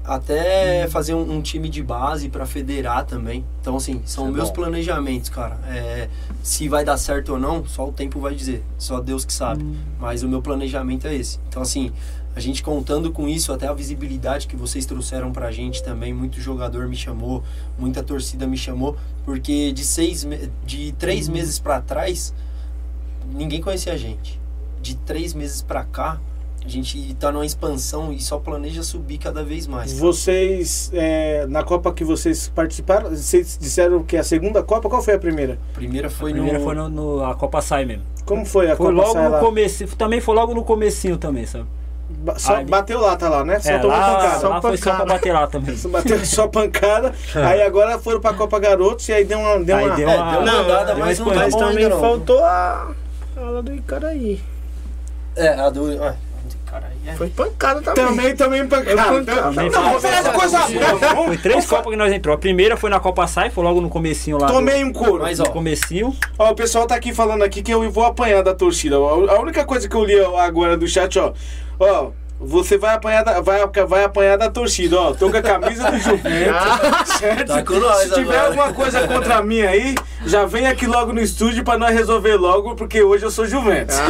até 0.03 0.87
fazer 0.87 1.13
um, 1.13 1.37
um 1.37 1.41
time 1.41 1.69
de 1.69 1.81
base 1.81 2.29
para 2.29 2.45
federar 2.45 3.05
também. 3.05 3.43
Então 3.61 3.75
assim, 3.75 4.01
são 4.05 4.27
é 4.27 4.31
meus 4.31 4.49
bom. 4.49 4.55
planejamentos, 4.55 5.29
cara. 5.29 5.57
É, 5.69 6.07
se 6.43 6.69
vai 6.69 6.85
dar 6.85 6.97
certo 6.97 7.33
ou 7.33 7.39
não, 7.39 7.65
só 7.65 7.87
o 7.87 7.91
tempo 7.91 8.19
vai 8.19 8.35
dizer. 8.35 8.63
Só 8.77 8.99
Deus 8.99 9.25
que 9.25 9.33
sabe. 9.33 9.65
Mas 9.99 10.23
o 10.23 10.29
meu 10.29 10.41
planejamento 10.41 11.07
é 11.07 11.15
esse. 11.15 11.39
Então, 11.49 11.61
assim, 11.61 11.91
a 12.37 12.39
gente 12.39 12.61
contando 12.61 13.11
com 13.11 13.27
isso, 13.27 13.51
até 13.51 13.65
a 13.67 13.73
visibilidade 13.73 14.45
que 14.45 14.55
vocês 14.55 14.85
trouxeram 14.85 15.31
pra 15.31 15.49
gente 15.51 15.81
também, 15.81 16.13
muito 16.13 16.39
jogador 16.39 16.87
me 16.87 16.95
chamou, 16.95 17.43
muita 17.79 18.03
torcida 18.03 18.45
me 18.45 18.55
chamou, 18.55 18.95
porque 19.25 19.71
de 19.71 19.83
seis, 19.83 20.23
de 20.63 20.91
três 20.99 21.27
meses 21.27 21.57
pra 21.57 21.81
trás, 21.81 22.31
ninguém 23.33 23.59
conhecia 23.59 23.91
a 23.91 23.97
gente. 23.97 24.39
De 24.79 24.95
três 24.97 25.33
meses 25.33 25.63
pra 25.63 25.83
cá, 25.83 26.21
a 26.63 26.67
gente 26.69 27.11
tá 27.15 27.31
numa 27.31 27.43
expansão 27.43 28.13
e 28.13 28.19
só 28.21 28.37
planeja 28.37 28.83
subir 28.83 29.17
cada 29.17 29.43
vez 29.43 29.65
mais. 29.65 29.91
cara. 29.93 30.05
Vocês, 30.05 30.91
é, 30.93 31.47
na 31.47 31.63
Copa 31.63 31.91
que 31.91 32.03
vocês 32.03 32.49
participaram, 32.53 33.09
vocês 33.09 33.57
disseram 33.59 34.03
que 34.03 34.15
a 34.15 34.23
segunda 34.23 34.61
Copa, 34.61 34.87
qual 34.87 35.01
foi 35.01 35.15
a 35.15 35.19
primeira? 35.19 35.57
A 35.71 35.73
primeira 35.73 36.07
foi 36.07 36.29
A 36.29 36.33
primeira 36.35 36.59
no... 36.59 36.63
foi 36.65 36.75
no, 36.75 36.87
no- 36.87 37.25
a 37.25 37.33
Copa 37.33 37.61
Sai 37.63 37.83
mesmo. 37.83 38.03
Como 38.25 38.45
foi 38.45 38.69
a 38.69 38.75
Foi 38.75 38.93
Copa 38.93 39.07
logo 39.07 39.13
Sai 39.13 39.29
no 39.29 39.39
começo, 39.39 39.87
também 39.95 40.21
foi 40.21 40.35
logo 40.35 40.53
no 40.53 40.63
comecinho 40.63 41.17
também, 41.17 41.47
sabe? 41.47 41.65
Só 42.37 42.55
Aí- 42.55 42.65
bateu 42.65 42.99
lá, 43.01 43.15
tá 43.15 43.27
lá, 43.29 43.43
né? 43.43 43.59
Só 43.59 43.69
é, 43.71 43.79
tomou 43.79 43.97
lá, 43.97 44.15
pancada. 44.15 44.47
lá 44.49 44.61
foi 44.61 44.77
só 44.77 44.95
pra 44.95 45.05
bater 45.05 45.33
lá 45.33 45.47
também. 45.47 45.75
Só 45.77 45.89
Bateu 45.89 46.25
só 46.25 46.47
pancada. 46.47 47.13
aí 47.35 47.61
agora 47.61 47.99
foram 47.99 48.19
pra 48.21 48.33
Copa 48.33 48.57
Garotos 48.59 49.07
e 49.09 49.13
aí 49.13 49.23
deu 49.25 49.39
uma. 49.39 49.59
Deu 49.59 49.75
Aí 49.77 49.85
uma 49.87 49.95
deu 49.95 50.09
É, 50.09 50.15
uma, 50.17 50.31
deu 50.31 50.39
uma 50.41 50.51
Não, 50.51 50.59
andada, 50.61 50.85
deu 50.95 51.05
mas 51.05 51.19
não 51.19 51.25
uma 51.27 51.35
tá 51.35 51.41
Mas 51.41 51.53
bom 51.53 51.59
também 51.59 51.89
não. 51.89 51.99
faltou 51.99 52.43
a 52.43 52.87
a 53.37 53.61
do 53.61 53.73
Icaraí. 53.73 54.41
É, 55.35 55.49
a 55.49 55.69
do... 55.69 56.03
Ah, 56.03 56.15
é... 57.05 57.13
Foi 57.15 57.29
pancada 57.29 57.81
também. 57.81 58.05
Também, 58.05 58.35
também 58.35 58.67
pancada. 58.67 58.91
Então, 58.91 59.25
pancada. 59.25 59.69
não, 59.69 59.83
vamos 59.83 60.01
falar 60.01 60.21
de 60.21 60.29
coisa 60.31 60.59
Foi 61.25 61.37
três 61.37 61.65
Copas 61.65 61.91
que 61.91 61.95
nós 61.95 62.11
entrou. 62.11 62.35
A 62.35 62.37
primeira 62.37 62.75
foi 62.75 62.89
na 62.89 62.99
Copa 62.99 63.25
Sai, 63.27 63.49
foi 63.49 63.63
logo 63.63 63.79
no 63.79 63.89
comecinho 63.89 64.37
lá. 64.37 64.47
do- 64.47 64.53
Tomei 64.53 64.83
um 64.83 64.91
couro. 64.91 65.23
Mas, 65.23 65.39
no 65.39 65.45
ó, 65.45 65.49
comecinho. 65.49 66.13
Ó, 66.37 66.51
o 66.51 66.55
pessoal 66.55 66.85
tá 66.85 66.95
aqui 66.95 67.13
falando 67.13 67.43
aqui 67.43 67.61
que 67.61 67.71
eu 67.73 67.89
vou 67.89 68.03
apanhar 68.05 68.43
da 68.43 68.53
torcida. 68.53 68.97
A 68.97 69.39
única 69.39 69.63
coisa 69.65 69.87
que 69.87 69.95
eu 69.95 70.03
li 70.03 70.19
agora 70.19 70.75
do 70.75 70.87
chat, 70.87 71.17
ó. 71.17 71.31
Ó, 71.79 72.11
você 72.39 72.77
vai 72.77 72.93
apanhar 72.95 73.23
da, 73.23 73.41
vai, 73.41 73.65
vai 73.87 74.03
apanhar 74.03 74.37
da 74.37 74.49
torcida, 74.49 74.99
ó. 74.99 75.13
Tô 75.13 75.29
com 75.31 75.37
a 75.37 75.41
camisa 75.41 75.89
do 75.91 75.97
Juventus, 75.99 77.09
certo? 77.17 77.47
Tá 77.47 77.95
Se 77.95 78.13
tiver 78.13 78.37
agora. 78.37 78.47
alguma 78.47 78.73
coisa 78.73 79.07
contra 79.07 79.41
mim 79.41 79.61
aí, 79.61 79.95
já 80.25 80.45
vem 80.45 80.67
aqui 80.67 80.85
logo 80.85 81.11
no 81.13 81.19
estúdio 81.21 81.63
pra 81.63 81.77
nós 81.77 81.93
resolver 81.93 82.35
logo, 82.35 82.75
porque 82.75 83.01
hoje 83.01 83.25
eu 83.25 83.31
sou 83.31 83.45
Juventus. 83.45 83.95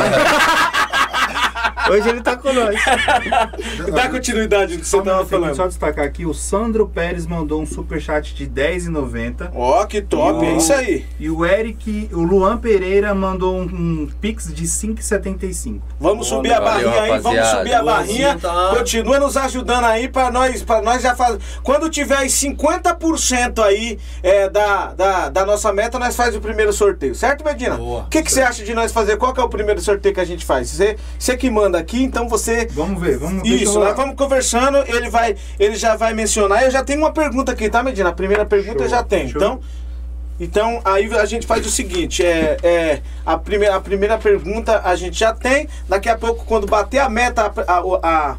Hoje 1.89 2.09
ele 2.09 2.21
tá 2.21 2.35
com 2.35 2.51
nós. 2.53 2.75
Dá 3.93 4.09
continuidade 4.09 4.73
no 4.75 4.79
que 4.81 4.88
você 4.88 4.97
Só, 4.97 5.01
tava 5.03 5.25
falando. 5.25 5.55
só 5.55 5.67
destacar 5.67 6.05
aqui, 6.05 6.25
o 6.25 6.33
Sandro 6.33 6.88
Pérez 6.88 7.25
mandou 7.25 7.61
um 7.61 7.65
superchat 7.65 8.33
de 8.35 8.43
R$10,90. 8.43 9.51
Ó, 9.53 9.85
que 9.85 10.01
top, 10.01 10.45
é 10.45 10.55
isso 10.57 10.73
aí. 10.73 11.05
E 11.19 11.29
o 11.29 11.45
Eric, 11.45 12.09
o 12.11 12.21
Luan 12.23 12.57
Pereira 12.57 13.13
mandou 13.15 13.55
um, 13.57 13.63
um 13.63 14.09
pix 14.19 14.53
de 14.53 14.65
5,75. 14.65 15.79
Vamos 15.99 16.27
subir 16.27 16.53
a 16.53 16.59
valeu, 16.59 16.89
barrinha 16.89 17.13
aí, 17.15 17.19
vamos 17.21 17.47
subir 17.47 17.73
a 17.73 17.83
barrinha. 17.83 18.38
tá- 18.39 18.75
Continua 18.77 19.19
nos 19.19 19.38
ajudando 19.38 19.85
aí 19.85 20.07
pra 20.07 20.31
nós, 20.31 20.61
para 20.63 20.81
nós 20.81 21.01
já 21.01 21.15
fazer. 21.15 21.39
Quando 21.63 21.89
tiver 21.89 22.17
aí 22.17 22.27
50% 22.27 23.63
aí 23.63 23.97
é, 24.21 24.49
da, 24.49 24.93
da, 24.93 25.29
da 25.29 25.45
nossa 25.45 25.71
meta, 25.73 25.97
nós 25.99 26.15
faz 26.15 26.35
o 26.35 26.41
primeiro 26.41 26.71
sorteio, 26.73 27.15
certo, 27.15 27.43
Medina? 27.43 27.75
Boa. 27.77 28.01
O 28.03 28.07
que, 28.09 28.21
que 28.21 28.31
você 28.31 28.41
acha 28.41 28.63
de 28.63 28.73
nós 28.73 28.91
fazer? 28.91 29.17
Qual 29.17 29.33
que 29.33 29.39
é 29.39 29.43
o 29.43 29.49
primeiro 29.49 29.81
sorteio 29.81 30.13
que 30.13 30.21
a 30.21 30.25
gente 30.25 30.45
faz? 30.45 30.69
Você, 30.69 30.97
você 31.17 31.35
que 31.38 31.49
manda 31.49 31.76
aqui, 31.78 32.03
então 32.03 32.28
você. 32.28 32.67
Vamos 32.71 33.01
ver, 33.01 33.17
vamos 33.17 33.47
Isso, 33.47 33.80
nós 33.80 33.95
vamos 33.95 34.15
conversando, 34.15 34.78
ele 34.88 35.09
vai, 35.09 35.36
ele 35.59 35.75
já 35.75 35.95
vai 35.95 36.13
mencionar. 36.13 36.63
Eu 36.63 36.71
já 36.71 36.84
tenho 36.84 36.99
uma 36.99 37.11
pergunta 37.11 37.51
aqui, 37.51 37.69
tá, 37.69 37.84
Medina? 37.84 38.09
A 38.09 38.13
primeira 38.13 38.45
pergunta 38.45 38.78
Show, 38.80 38.86
eu 38.86 38.89
já 38.89 39.03
tenho. 39.03 39.30
show. 39.30 39.38
Então, 39.38 39.59
então 40.39 40.82
aí 40.86 41.11
a 41.15 41.25
gente 41.25 41.47
faz 41.47 41.65
o 41.65 41.69
seguinte, 41.69 42.23
é, 42.25 42.57
é 42.61 43.01
a 43.25 43.38
primeira 43.38 43.75
a 43.75 43.82
primeira 43.82 44.17
pergunta 44.17 44.82
a 44.84 44.95
gente 44.95 45.17
já 45.17 45.34
tem. 45.34 45.67
Daqui 45.88 46.09
a 46.09 46.17
pouco 46.17 46.45
quando 46.45 46.67
bater 46.67 46.99
a 46.99 47.09
meta 47.09 47.51
a, 47.67 47.73
a, 47.73 47.80
a 48.03 48.38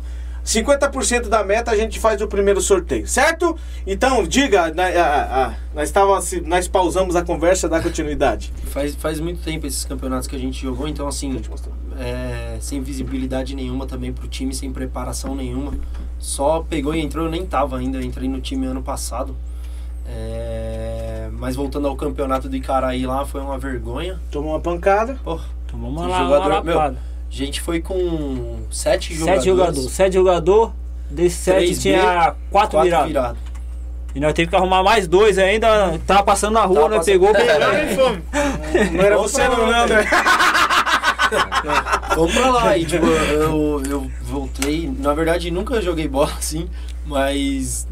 50% 0.49 1.28
da 1.28 1.44
meta 1.44 1.70
a 1.70 1.76
gente 1.76 2.01
faz 2.01 2.22
o 2.22 2.26
primeiro 2.26 2.59
sorteio, 2.62 3.07
certo? 3.07 3.55
Então, 3.86 4.26
diga, 4.26 4.72
né, 4.72 4.96
a- 4.96 5.46
a- 5.46 5.55
nós 5.74 5.90
tava, 5.90 6.18
nós 6.46 6.66
pausamos 6.66 7.14
a 7.16 7.22
conversa, 7.22 7.68
dá 7.68 7.80
continuidade. 7.82 8.51
Faz, 8.64 8.94
faz 8.94 9.20
muito 9.20 9.42
tempo 9.42 9.66
esses 9.66 9.84
campeonatos 9.84 10.26
que 10.26 10.34
a 10.34 10.38
gente 10.38 10.62
jogou, 10.62 10.88
então 10.88 11.07
assim, 11.07 11.38
é, 12.01 12.57
sem 12.61 12.80
visibilidade 12.80 13.55
nenhuma 13.55 13.84
também 13.86 14.11
pro 14.11 14.26
time, 14.26 14.55
sem 14.55 14.72
preparação 14.72 15.34
nenhuma. 15.34 15.74
Só 16.18 16.64
pegou 16.66 16.94
e 16.94 17.01
entrou, 17.01 17.26
eu 17.26 17.30
nem 17.30 17.44
tava 17.44 17.76
ainda, 17.76 17.99
eu 17.99 18.03
entrei 18.03 18.26
no 18.26 18.40
time 18.40 18.66
ano 18.66 18.82
passado. 18.82 19.36
É, 20.07 21.28
mas 21.32 21.55
voltando 21.57 21.86
ao 21.86 21.94
campeonato 21.94 22.49
do 22.49 22.57
Icaraí 22.57 23.05
lá, 23.07 23.26
foi 23.26 23.42
uma 23.42 23.59
vergonha. 23.59 24.18
Tomou 24.30 24.53
uma 24.53 24.61
pancada. 24.61 25.18
Porra, 25.22 25.44
Tomou 25.66 25.90
uma, 25.90 26.05
jogador- 26.05 26.62
uma 26.62 26.72
lapada. 26.72 26.99
A 27.31 27.35
gente 27.35 27.61
foi 27.61 27.81
com 27.81 28.61
sete 28.70 29.14
jogadores. 29.14 29.43
Sete 29.43 29.45
jogadores. 29.45 29.91
Sete 29.91 30.12
jogadores. 30.14 30.72
Desses 31.11 31.39
sete 31.39 31.79
tinha 31.79 32.03
quatro, 32.03 32.37
quatro 32.51 32.83
virados. 32.83 33.09
virados. 33.09 33.39
E 34.14 34.20
nós 34.20 34.33
teve 34.33 34.51
que 34.51 34.57
arrumar 34.57 34.83
mais 34.83 35.07
dois 35.07 35.39
ainda. 35.39 35.99
Tava 36.07 36.22
passando 36.22 36.55
na 36.55 36.64
rua, 36.64 36.83
Tava 36.83 36.97
nós 36.97 37.07
pegou. 37.07 37.33
Pegando 37.33 37.76
e 37.93 37.95
fome. 37.95 38.22
Não 38.93 39.05
era 39.05 39.16
você 39.16 39.47
não, 39.49 39.61
lá, 39.61 39.70
né, 39.70 39.83
André? 39.83 40.07
Vamos 42.16 42.35
pra 42.35 42.51
lá. 42.51 42.79
E, 42.79 42.85
tipo, 42.85 43.07
eu, 43.07 43.83
eu 43.89 44.11
voltei. 44.22 44.93
Na 44.99 45.14
verdade, 45.14 45.51
nunca 45.51 45.81
joguei 45.81 46.09
bola 46.09 46.33
assim, 46.39 46.68
mas 47.07 47.87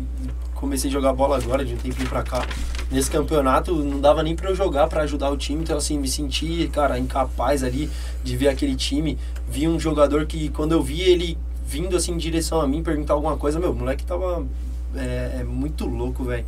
comecei 0.55 0.91
a 0.91 0.93
jogar 0.93 1.12
bola 1.12 1.37
agora, 1.37 1.64
de 1.64 1.74
um 1.74 1.76
tempinho 1.76 2.09
pra 2.09 2.22
cá. 2.22 2.47
Nesse 2.91 3.11
campeonato, 3.11 3.74
não 3.74 4.01
dava 4.01 4.22
nem 4.22 4.37
pra 4.37 4.51
eu 4.51 4.55
jogar 4.55 4.87
pra 4.87 5.03
ajudar 5.03 5.30
o 5.30 5.37
time. 5.37 5.62
Então, 5.62 5.76
assim, 5.76 5.99
me 5.99 6.09
senti, 6.09 6.70
cara, 6.72 6.99
incapaz 6.99 7.64
ali 7.64 7.91
de 8.22 8.37
ver 8.37 8.49
aquele 8.49 8.76
time. 8.76 9.18
Vi 9.49 9.66
um 9.66 9.78
jogador 9.78 10.24
que, 10.26 10.49
quando 10.51 10.72
eu 10.72 10.82
vi 10.82 11.01
ele 11.01 11.37
vindo 11.66 11.97
assim 11.97 12.12
em 12.12 12.16
direção 12.16 12.61
a 12.61 12.66
mim, 12.66 12.82
perguntar 12.82 13.14
alguma 13.14 13.37
coisa, 13.37 13.59
meu, 13.59 13.72
o 13.72 13.74
moleque 13.74 14.07
tava 14.07 14.47
é, 14.95 15.39
é 15.41 15.45
muito 15.45 15.87
louco, 15.87 16.24
velho. 16.24 16.45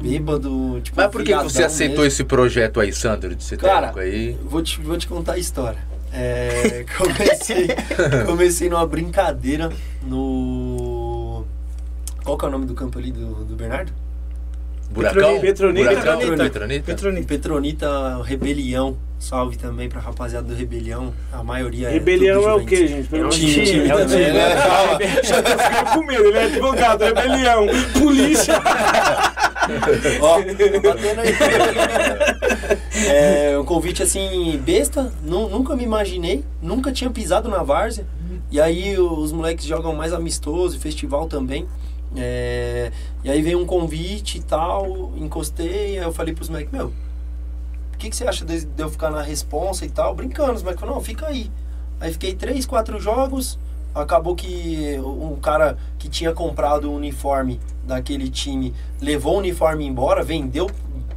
Bêbado, 0.00 0.80
tipo. 0.82 0.96
Mas 0.96 1.10
por 1.10 1.22
que 1.22 1.34
você 1.34 1.62
aceitou 1.62 1.98
mesmo. 1.98 2.08
esse 2.08 2.24
projeto 2.24 2.80
aí, 2.80 2.92
Sandro, 2.92 3.34
de 3.34 3.44
ser 3.44 3.58
Cara, 3.58 3.92
aí? 3.96 4.36
Vou 4.44 4.62
te, 4.62 4.80
vou 4.80 4.96
te 4.96 5.06
contar 5.06 5.34
a 5.34 5.38
história. 5.38 5.78
É, 6.12 6.84
comecei, 6.96 7.68
comecei 8.26 8.68
numa 8.68 8.86
brincadeira 8.86 9.70
no. 10.02 11.44
Qual 12.24 12.36
que 12.36 12.44
é 12.44 12.48
o 12.48 12.50
nome 12.50 12.66
do 12.66 12.74
campo 12.74 12.98
ali 12.98 13.12
do, 13.12 13.44
do 13.44 13.54
Bernardo? 13.54 13.92
Buracão? 14.90 15.40
Petronita. 15.40 15.88
Buracão? 15.90 16.18
Petronita. 16.18 16.44
Petronita? 16.44 16.84
Petronita. 16.84 17.26
Petronita 17.28 18.22
Rebelião. 18.24 18.96
Salve 19.18 19.56
também 19.58 19.86
pra 19.88 20.00
rapaziada 20.00 20.48
do 20.48 20.54
Rebelião. 20.54 21.12
A 21.32 21.42
maioria 21.44 21.88
é. 21.88 21.92
Rebelião 21.92 22.40
tudo 22.40 22.48
é 22.50 22.54
o 22.54 22.64
que, 22.64 22.86
gente? 22.86 23.14
É 23.14 23.24
um 23.24 23.28
Time, 23.28 23.54
Deus. 23.54 23.68
time 23.68 23.88
É 23.88 24.06
time. 24.06 24.32
né? 24.32 24.54
Calma. 24.56 24.98
Já 25.22 25.42
tô 25.42 25.50
ficando 25.50 25.90
com 25.94 26.06
medo, 26.06 26.24
ele 26.24 26.38
é 26.38 26.44
advogado, 26.44 27.02
rebelião, 27.04 27.66
polícia. 28.00 28.54
Ó, 30.22 30.38
batendo 30.82 31.20
aí. 31.20 31.34
É 33.08 33.58
um 33.58 33.64
convite 33.64 34.02
assim, 34.02 34.58
besta. 34.64 35.12
Nu- 35.22 35.48
nunca 35.48 35.76
me 35.76 35.84
imaginei. 35.84 36.44
Nunca 36.62 36.90
tinha 36.90 37.10
pisado 37.10 37.48
na 37.48 37.62
várzea. 37.62 38.06
E 38.50 38.60
aí 38.60 38.98
os 38.98 39.32
moleques 39.32 39.64
jogam 39.66 39.94
mais 39.94 40.12
amistoso, 40.12 40.78
festival 40.80 41.26
também. 41.26 41.68
É, 42.16 42.90
e 43.22 43.30
aí 43.30 43.40
veio 43.40 43.60
um 43.60 43.66
convite 43.66 44.38
e 44.38 44.42
tal, 44.42 45.12
encostei, 45.16 45.98
aí 45.98 46.04
eu 46.04 46.12
falei 46.12 46.34
pros 46.34 46.48
moleques, 46.48 46.72
meu, 46.72 46.88
o 47.94 47.98
que, 47.98 48.10
que 48.10 48.16
você 48.16 48.26
acha 48.26 48.44
de, 48.44 48.64
de 48.64 48.82
eu 48.82 48.90
ficar 48.90 49.10
na 49.10 49.22
responsa 49.22 49.84
e 49.84 49.90
tal? 49.90 50.14
Brincando, 50.14 50.54
os 50.54 50.62
moleques 50.62 50.80
falaram, 50.80 50.98
não, 50.98 51.04
fica 51.04 51.26
aí. 51.26 51.50
Aí 52.00 52.12
fiquei 52.12 52.34
três, 52.34 52.66
quatro 52.66 52.98
jogos, 52.98 53.58
acabou 53.94 54.34
que 54.34 54.98
um 54.98 55.36
cara 55.36 55.76
que 55.98 56.08
tinha 56.08 56.32
comprado 56.32 56.90
o 56.90 56.94
uniforme 56.94 57.60
daquele 57.84 58.30
time 58.30 58.74
levou 59.00 59.34
o 59.34 59.38
uniforme 59.38 59.86
embora, 59.86 60.22
vendeu 60.22 60.70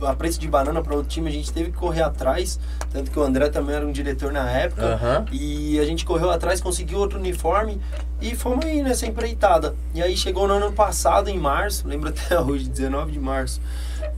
a 0.06 0.16
preço 0.16 0.40
de 0.40 0.48
banana 0.48 0.82
para 0.82 0.96
outro 0.96 1.10
time, 1.10 1.30
a 1.30 1.32
gente 1.32 1.52
teve 1.52 1.72
que 1.72 1.78
correr 1.78 2.02
atrás, 2.02 2.60
tanto 2.92 3.12
que 3.12 3.20
o 3.20 3.24
André 3.24 3.50
também 3.50 3.76
era 3.76 3.86
um 3.86 3.92
diretor 3.92 4.32
na 4.32 4.50
época. 4.50 4.96
Aham. 4.96 5.26
E 5.32 5.80
a 5.80 5.86
gente 5.86 6.06
correu 6.06 6.30
atrás, 6.30 6.62
conseguiu 6.62 7.00
outro 7.00 7.20
uniforme 7.20 7.80
e 8.22 8.36
fomos 8.36 8.66
aí 8.66 8.82
nessa 8.82 9.06
empreitada. 9.06 9.76
E 9.94 10.02
aí 10.02 10.16
chegou 10.16 10.48
no 10.48 10.54
ano 10.56 10.72
passado, 10.72 11.30
em 11.30 11.38
março, 11.38 11.88
lembro 11.88 12.10
até 12.16 12.40
hoje, 12.40 12.70
19 12.70 13.12
de 13.12 13.20
março, 13.20 13.62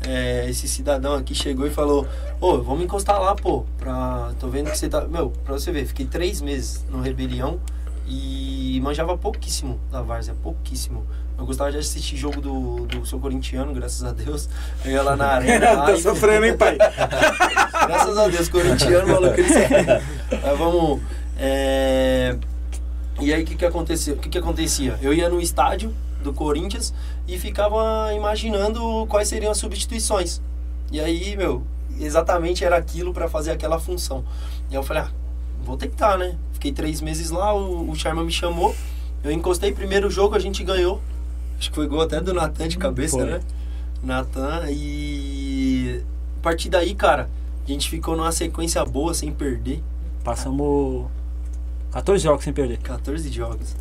é, 0.08 0.50
esse 0.50 0.68
cidadão 0.68 1.16
aqui 1.16 1.34
chegou 1.34 1.66
e 1.66 1.70
falou: 1.70 2.08
Ô, 2.40 2.62
vamos 2.62 2.84
encostar 2.84 3.20
lá, 3.20 3.36
pô. 3.36 3.66
Pra... 3.78 4.32
Tô 4.40 4.48
vendo 4.48 4.70
que 4.70 4.78
você 4.78 4.88
tá. 4.88 5.02
Meu, 5.08 5.32
pra 5.44 5.54
você 5.54 5.72
ver, 5.72 5.86
fiquei 5.86 6.06
três 6.06 6.42
meses 6.42 6.86
no 6.90 7.02
Rebelião 7.02 7.60
e 8.08 8.80
manjava 8.84 9.18
pouquíssimo 9.18 9.80
da 9.92 10.02
Várzea, 10.02 10.36
pouquíssimo. 10.44 11.06
Eu 11.38 11.46
gostava 11.46 11.72
de 11.72 11.78
assistir 11.78 12.16
jogo 12.16 12.40
do, 12.40 12.86
do 12.88 13.06
Sou 13.06 13.20
Corintiano, 13.20 13.74
graças 13.74 14.04
a 14.04 14.12
Deus. 14.12 14.48
Eu 14.84 14.92
ia 14.92 15.04
lá 15.04 15.16
na 15.16 15.28
arena. 15.36 15.78
tá 15.86 15.98
sofrendo, 15.98 16.46
hein, 16.46 16.58
pai? 16.58 16.78
Graças 17.88 18.18
a 18.18 18.28
Deus, 18.28 18.50
corintiano, 18.50 19.08
maluco, 19.08 19.36
Mas 20.42 20.58
vamos. 20.58 21.02
é, 21.38 22.36
E 23.20 23.32
aí, 23.32 23.44
o 23.44 23.46
que 23.46 23.56
que 23.56 23.66
aconteceu? 23.66 24.16
O 24.16 24.18
que 24.18 24.28
que 24.30 24.38
acontecia? 24.40 24.98
Eu 25.04 25.14
ia 25.14 25.30
no 25.30 25.40
estádio 25.40 25.94
do 26.24 26.34
Corinthians 26.34 26.92
e 27.28 27.38
ficava 27.38 28.12
imaginando 28.16 29.06
quais 29.08 29.28
seriam 29.28 29.52
as 29.52 29.58
substituições. 29.60 30.42
E 30.92 31.00
aí, 31.00 31.38
meu, 31.38 31.62
exatamente 32.00 32.64
era 32.66 32.76
aquilo 32.76 33.14
para 33.14 33.28
fazer 33.30 33.52
aquela 33.52 33.80
função. 33.80 34.24
E 34.72 34.74
eu 34.74 34.82
falei, 34.82 35.04
ah, 35.04 35.12
vou 35.64 35.78
tentar, 35.78 36.18
né? 36.18 36.36
Fiquei 36.54 36.72
três 36.72 37.02
meses 37.02 37.30
lá, 37.30 37.54
o, 37.54 37.92
o 37.92 37.96
Charma 37.96 38.24
me 38.24 38.32
chamou. 38.32 38.76
Eu 39.24 39.32
encostei, 39.32 39.72
primeiro 39.74 40.10
jogo 40.10 40.34
a 40.36 40.40
gente 40.40 40.64
ganhou. 40.64 41.00
Acho 41.58 41.70
que 41.70 41.76
foi 41.76 41.88
gol 41.88 42.02
até 42.02 42.20
do 42.22 42.34
Natan 42.34 42.68
de 42.68 42.78
cabeça, 42.78 43.18
Foi. 43.18 43.26
né? 43.26 43.40
Natan 44.04 44.66
e 44.70 46.02
a 46.40 46.42
partir 46.44 46.70
daí, 46.70 46.94
cara, 46.94 47.30
a 47.66 47.72
gente 47.72 47.90
ficou 47.90 48.16
numa 48.16 48.32
sequência 48.32 48.84
boa 48.86 49.14
sem 49.14 49.32
perder. 49.32 49.82
Passamos 50.24 51.06
14 51.92 52.24
jogos 52.24 52.44
sem 52.44 52.54
perder. 52.54 52.78
14 52.80 53.32
jogos. 53.32 53.76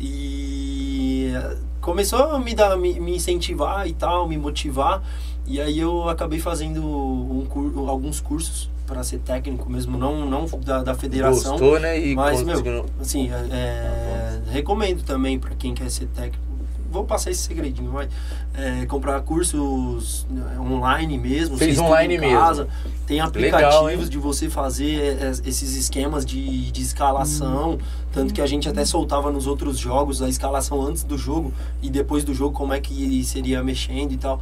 E 0.00 1.30
eh, 1.34 1.56
começou 1.80 2.32
a 2.32 2.38
me, 2.38 2.54
dar, 2.54 2.76
me, 2.76 2.98
me 3.00 3.16
incentivar 3.16 3.86
e 3.86 3.92
tal, 3.92 4.28
me 4.28 4.36
motivar. 4.36 5.02
E 5.46 5.60
aí 5.60 5.78
eu 5.78 6.08
acabei 6.08 6.38
fazendo 6.40 6.82
um 6.84 7.46
cur- 7.48 7.88
alguns 7.88 8.20
cursos 8.20 8.68
para 8.86 9.02
ser 9.04 9.18
técnico 9.20 9.70
mesmo, 9.70 9.96
não, 9.96 10.28
não 10.28 10.46
da, 10.64 10.82
da 10.82 10.94
federação. 10.94 11.52
Gostou, 11.52 11.78
né? 11.78 11.98
E 11.98 12.14
Mas, 12.14 12.42
meu, 12.42 12.56
conseguiu- 12.56 12.86
assim, 13.00 13.30
é, 13.30 13.34
é, 13.50 14.40
recomendo 14.50 15.02
também 15.04 15.38
para 15.38 15.54
quem 15.54 15.72
quer 15.74 15.90
ser 15.90 16.06
técnico. 16.08 16.49
Vou 16.90 17.04
passar 17.04 17.30
esse 17.30 17.42
segredinho, 17.42 17.90
vai. 17.92 18.08
É, 18.54 18.84
comprar 18.86 19.20
cursos 19.20 20.26
né, 20.28 20.58
online 20.58 21.16
mesmo. 21.16 21.56
Fez 21.56 21.78
online 21.78 22.16
em 22.16 22.18
mesmo. 22.18 22.38
Casa. 22.38 22.68
Tem 23.06 23.16
Legal, 23.16 23.28
aplicativos 23.28 24.04
hein? 24.04 24.10
de 24.10 24.18
você 24.18 24.50
fazer 24.50 25.18
é, 25.20 25.30
esses 25.44 25.74
esquemas 25.76 26.24
de, 26.24 26.70
de 26.70 26.82
escalação. 26.82 27.78
Tanto 28.12 28.34
que 28.34 28.40
a 28.40 28.46
gente 28.46 28.68
até 28.68 28.84
soltava 28.84 29.30
nos 29.30 29.46
outros 29.46 29.78
jogos 29.78 30.20
a 30.20 30.28
escalação 30.28 30.82
antes 30.82 31.04
do 31.04 31.16
jogo 31.16 31.52
e 31.80 31.88
depois 31.88 32.24
do 32.24 32.34
jogo 32.34 32.56
como 32.56 32.72
é 32.72 32.80
que 32.80 33.22
seria 33.24 33.62
mexendo 33.62 34.12
e 34.12 34.16
tal. 34.16 34.40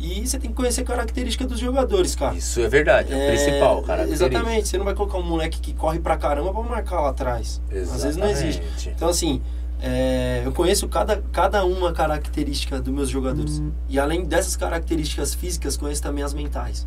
E 0.00 0.26
você 0.26 0.38
tem 0.38 0.50
que 0.50 0.56
conhecer 0.56 0.80
a 0.80 0.84
característica 0.84 1.46
dos 1.46 1.60
jogadores, 1.60 2.14
cara. 2.14 2.34
Isso 2.34 2.58
é 2.60 2.68
verdade, 2.68 3.12
é, 3.12 3.16
o 3.16 3.26
principal, 3.28 3.82
cara. 3.82 4.08
Exatamente, 4.08 4.66
você 4.66 4.78
não 4.78 4.84
vai 4.86 4.94
colocar 4.94 5.18
um 5.18 5.22
moleque 5.22 5.60
que 5.60 5.74
corre 5.74 5.98
pra 5.98 6.16
caramba 6.16 6.52
pra 6.52 6.62
marcar 6.62 7.02
lá 7.02 7.10
atrás. 7.10 7.60
Às 7.70 8.02
vezes 8.02 8.16
não 8.16 8.26
existe. 8.26 8.62
Então, 8.88 9.10
assim, 9.10 9.42
é, 9.82 10.42
eu 10.44 10.52
conheço 10.52 10.88
cada, 10.88 11.22
cada 11.32 11.64
uma 11.64 11.92
característica 11.92 12.80
dos 12.80 12.92
meus 12.92 13.08
jogadores. 13.08 13.62
E 13.88 13.98
além 13.98 14.24
dessas 14.24 14.56
características 14.56 15.34
físicas, 15.34 15.76
conheço 15.76 16.02
também 16.02 16.22
as 16.22 16.34
mentais. 16.34 16.86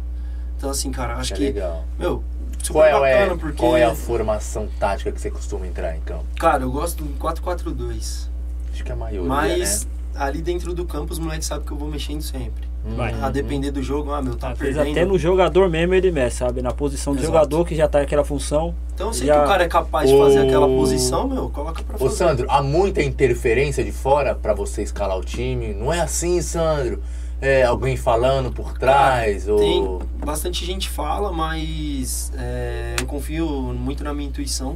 Então, 0.57 0.69
assim, 0.69 0.91
cara, 0.91 1.15
acho 1.15 1.33
é 1.33 1.37
que, 1.37 1.43
legal. 1.43 1.83
meu, 1.97 2.23
super 2.61 2.73
Qual 2.91 3.05
é, 3.05 3.13
bacana, 3.13 3.33
é, 3.33 3.37
porque, 3.37 3.57
qual 3.57 3.77
é 3.77 3.83
a 3.83 3.95
formação 3.95 4.69
tática 4.79 5.11
que 5.11 5.19
você 5.19 5.29
costuma 5.31 5.67
entrar 5.67 5.95
em 5.95 6.01
campo? 6.01 6.25
cara, 6.39 6.63
eu 6.63 6.71
gosto 6.71 7.03
do 7.03 7.13
4-4-2. 7.19 8.29
Acho 8.71 8.83
que 8.83 8.89
é 8.89 8.93
a 8.93 8.95
maioria, 8.95 9.27
Mas 9.27 9.85
né? 9.85 9.91
ali 10.15 10.41
dentro 10.41 10.73
do 10.73 10.85
campo, 10.85 11.11
os 11.11 11.19
moleques 11.19 11.47
sabem 11.47 11.65
que 11.65 11.71
eu 11.71 11.77
vou 11.77 11.89
mexendo 11.89 12.21
sempre. 12.21 12.72
Vai. 12.85 13.13
A 13.21 13.29
depender 13.29 13.71
do 13.71 13.81
jogo, 13.81 14.11
ah, 14.11 14.21
meu, 14.21 14.35
tá 14.35 14.51
Às 14.51 14.57
vezes 14.59 14.75
perdendo. 14.75 14.91
até 14.97 15.05
no 15.05 15.17
jogador 15.17 15.69
mesmo 15.69 15.93
ele 15.93 16.11
mexe, 16.11 16.37
sabe? 16.37 16.61
Na 16.61 16.71
posição 16.73 17.13
do 17.13 17.19
Exato. 17.19 17.33
jogador 17.33 17.65
que 17.65 17.75
já 17.75 17.87
tá 17.87 17.99
naquela 17.99 18.25
função. 18.25 18.75
Então, 18.93 19.07
eu 19.07 19.13
sei 19.13 19.27
Já- 19.27 19.39
que 19.39 19.45
o 19.45 19.47
cara 19.47 19.63
é 19.63 19.67
capaz 19.69 20.09
de 20.09 20.17
fazer 20.17 20.39
Ô- 20.41 20.43
aquela 20.43 20.67
posição, 20.67 21.27
meu, 21.27 21.49
coloca 21.49 21.81
pra 21.81 21.95
Ô 21.95 21.99
fazer. 21.99 22.15
Sandro, 22.15 22.45
há 22.49 22.61
muita 22.61 23.01
interferência 23.01 23.83
de 23.83 23.91
fora 23.91 24.35
pra 24.35 24.53
você 24.53 24.83
escalar 24.83 25.17
o 25.17 25.23
time? 25.23 25.73
Não 25.73 25.93
é 25.93 26.01
assim, 26.01 26.41
Sandro? 26.41 27.01
É 27.41 27.63
alguém 27.63 27.95
falando 27.97 28.51
por 28.51 28.77
trás? 28.77 29.47
ou... 29.47 29.57
Tem 29.59 29.99
bastante 30.25 30.65
gente 30.65 30.89
fala, 30.89 31.31
mas 31.31 32.31
é, 32.37 32.95
eu 32.99 33.05
confio 33.05 33.47
muito 33.49 34.03
na 34.03 34.13
minha 34.13 34.27
intuição. 34.29 34.75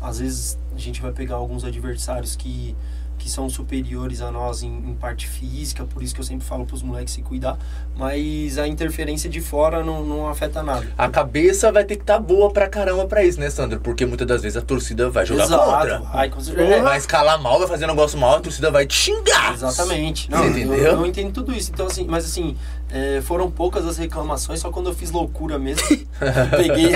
Às 0.00 0.18
vezes 0.20 0.58
a 0.74 0.78
gente 0.78 1.00
vai 1.00 1.10
pegar 1.12 1.36
alguns 1.36 1.64
adversários 1.64 2.36
que, 2.36 2.76
que 3.18 3.28
são 3.30 3.48
superiores 3.48 4.20
a 4.20 4.30
nós 4.30 4.62
em, 4.62 4.68
em 4.68 4.94
parte 4.94 5.26
física, 5.26 5.84
por 5.84 6.02
isso 6.02 6.14
que 6.14 6.20
eu 6.20 6.24
sempre 6.24 6.46
falo 6.46 6.64
pros 6.64 6.82
moleques 6.82 7.14
se 7.14 7.22
cuidar. 7.22 7.58
Mas 7.96 8.58
a 8.58 8.68
interferência 8.68 9.28
de 9.28 9.40
fora 9.40 9.82
não, 9.82 10.04
não 10.04 10.28
afeta 10.28 10.62
nada. 10.62 10.86
A 10.96 11.08
cabeça 11.08 11.72
vai 11.72 11.84
ter 11.84 11.96
que 11.96 12.02
estar 12.02 12.18
boa 12.18 12.50
pra 12.50 12.68
caramba 12.68 13.06
pra 13.06 13.24
isso, 13.24 13.40
né, 13.40 13.48
Sandro? 13.50 13.80
Porque 13.80 14.04
muitas 14.04 14.26
das 14.26 14.42
vezes 14.42 14.56
a 14.56 14.62
torcida 14.62 15.08
vai 15.08 15.24
jogar 15.24 15.48
contra. 15.48 16.02
Ai, 16.12 16.28
com 16.28 16.40
certeza. 16.40 16.82
Vai 16.82 16.98
escalar 16.98 17.40
mal, 17.40 17.58
vai 17.58 17.68
fazer 17.68 17.84
um 17.86 17.88
negócio 17.88 18.18
mal, 18.18 18.36
a 18.36 18.40
torcida 18.40 18.70
vai 18.70 18.86
te 18.86 18.94
xingar. 18.94 19.54
Exatamente. 19.54 20.28
Você 20.28 20.36
Não, 20.36 20.48
entendeu? 20.48 20.76
Eu, 20.76 20.92
eu 20.92 21.06
entendo 21.06 21.32
tudo 21.32 21.54
isso. 21.54 21.70
Então, 21.72 21.86
assim, 21.86 22.06
mas 22.06 22.24
assim, 22.24 22.56
é, 22.90 23.20
foram 23.22 23.50
poucas 23.50 23.86
as 23.86 23.96
reclamações, 23.96 24.60
só 24.60 24.70
quando 24.70 24.88
eu 24.88 24.94
fiz 24.94 25.10
loucura 25.10 25.58
mesmo. 25.58 25.86
Peguei, 26.56 26.92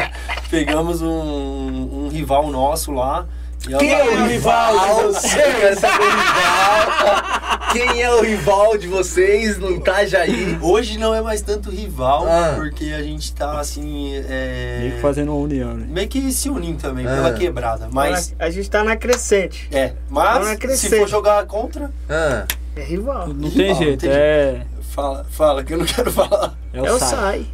pegamos 0.50 1.02
um, 1.02 2.04
um 2.04 2.08
rival 2.08 2.50
nosso 2.50 2.92
lá. 2.92 3.26
E 3.68 3.76
Quem 3.76 3.92
é 3.92 4.04
o 4.04 4.26
rival 4.26 4.72
de 4.74 5.02
vocês? 5.12 5.34
Eu 5.34 5.60
quero 5.60 5.80
saber 5.80 6.02
o 6.04 6.10
rival. 6.10 7.70
Quem 7.72 8.02
é 8.02 8.10
o 8.14 8.20
rival 8.22 8.78
de 8.78 8.88
vocês 8.88 9.58
no 9.58 9.70
Itajaí? 9.70 10.58
Hoje 10.60 10.98
não 10.98 11.14
é 11.14 11.20
mais 11.20 11.40
tanto 11.42 11.70
rival, 11.70 12.26
Ah. 12.26 12.54
porque 12.56 12.86
a 12.86 13.02
gente 13.02 13.32
tá 13.34 13.60
assim. 13.60 14.14
É, 14.28 14.78
Meio 14.80 14.92
que 14.94 15.00
fazendo 15.00 15.32
uma 15.32 15.40
união, 15.40 15.74
né? 15.74 15.86
meio 15.88 16.08
que 16.08 16.32
se 16.32 16.48
unindo 16.48 16.80
também, 16.80 17.06
Ah. 17.06 17.14
pela 17.14 17.32
quebrada. 17.34 17.88
Mas. 17.92 18.34
A 18.38 18.50
gente 18.50 18.68
tá 18.68 18.82
na 18.82 18.96
crescente. 18.96 19.68
É, 19.70 19.92
Não 20.10 20.20
é 20.22 20.24
mas 20.34 20.48
se 20.48 20.56
crescente. 20.56 20.96
for 20.98 21.08
jogar 21.08 21.44
contra, 21.46 21.90
Ah, 22.08 22.44
É 22.74 22.82
rival. 22.82 23.28
Não 23.28 23.48
Rival, 23.48 23.50
tem 23.56 23.68
não 23.68 23.74
jeito, 23.76 24.00
tem 24.00 24.10
é. 24.10 24.62
Fala, 24.90 25.24
fala, 25.30 25.62
que 25.62 25.74
eu 25.74 25.78
não 25.78 25.84
quero 25.86 26.10
falar. 26.10 26.54
É 26.72 26.80
o, 26.80 26.86
É 26.86 26.92
o 26.92 26.98
Sai. 26.98 27.08
Sai. 27.10 27.46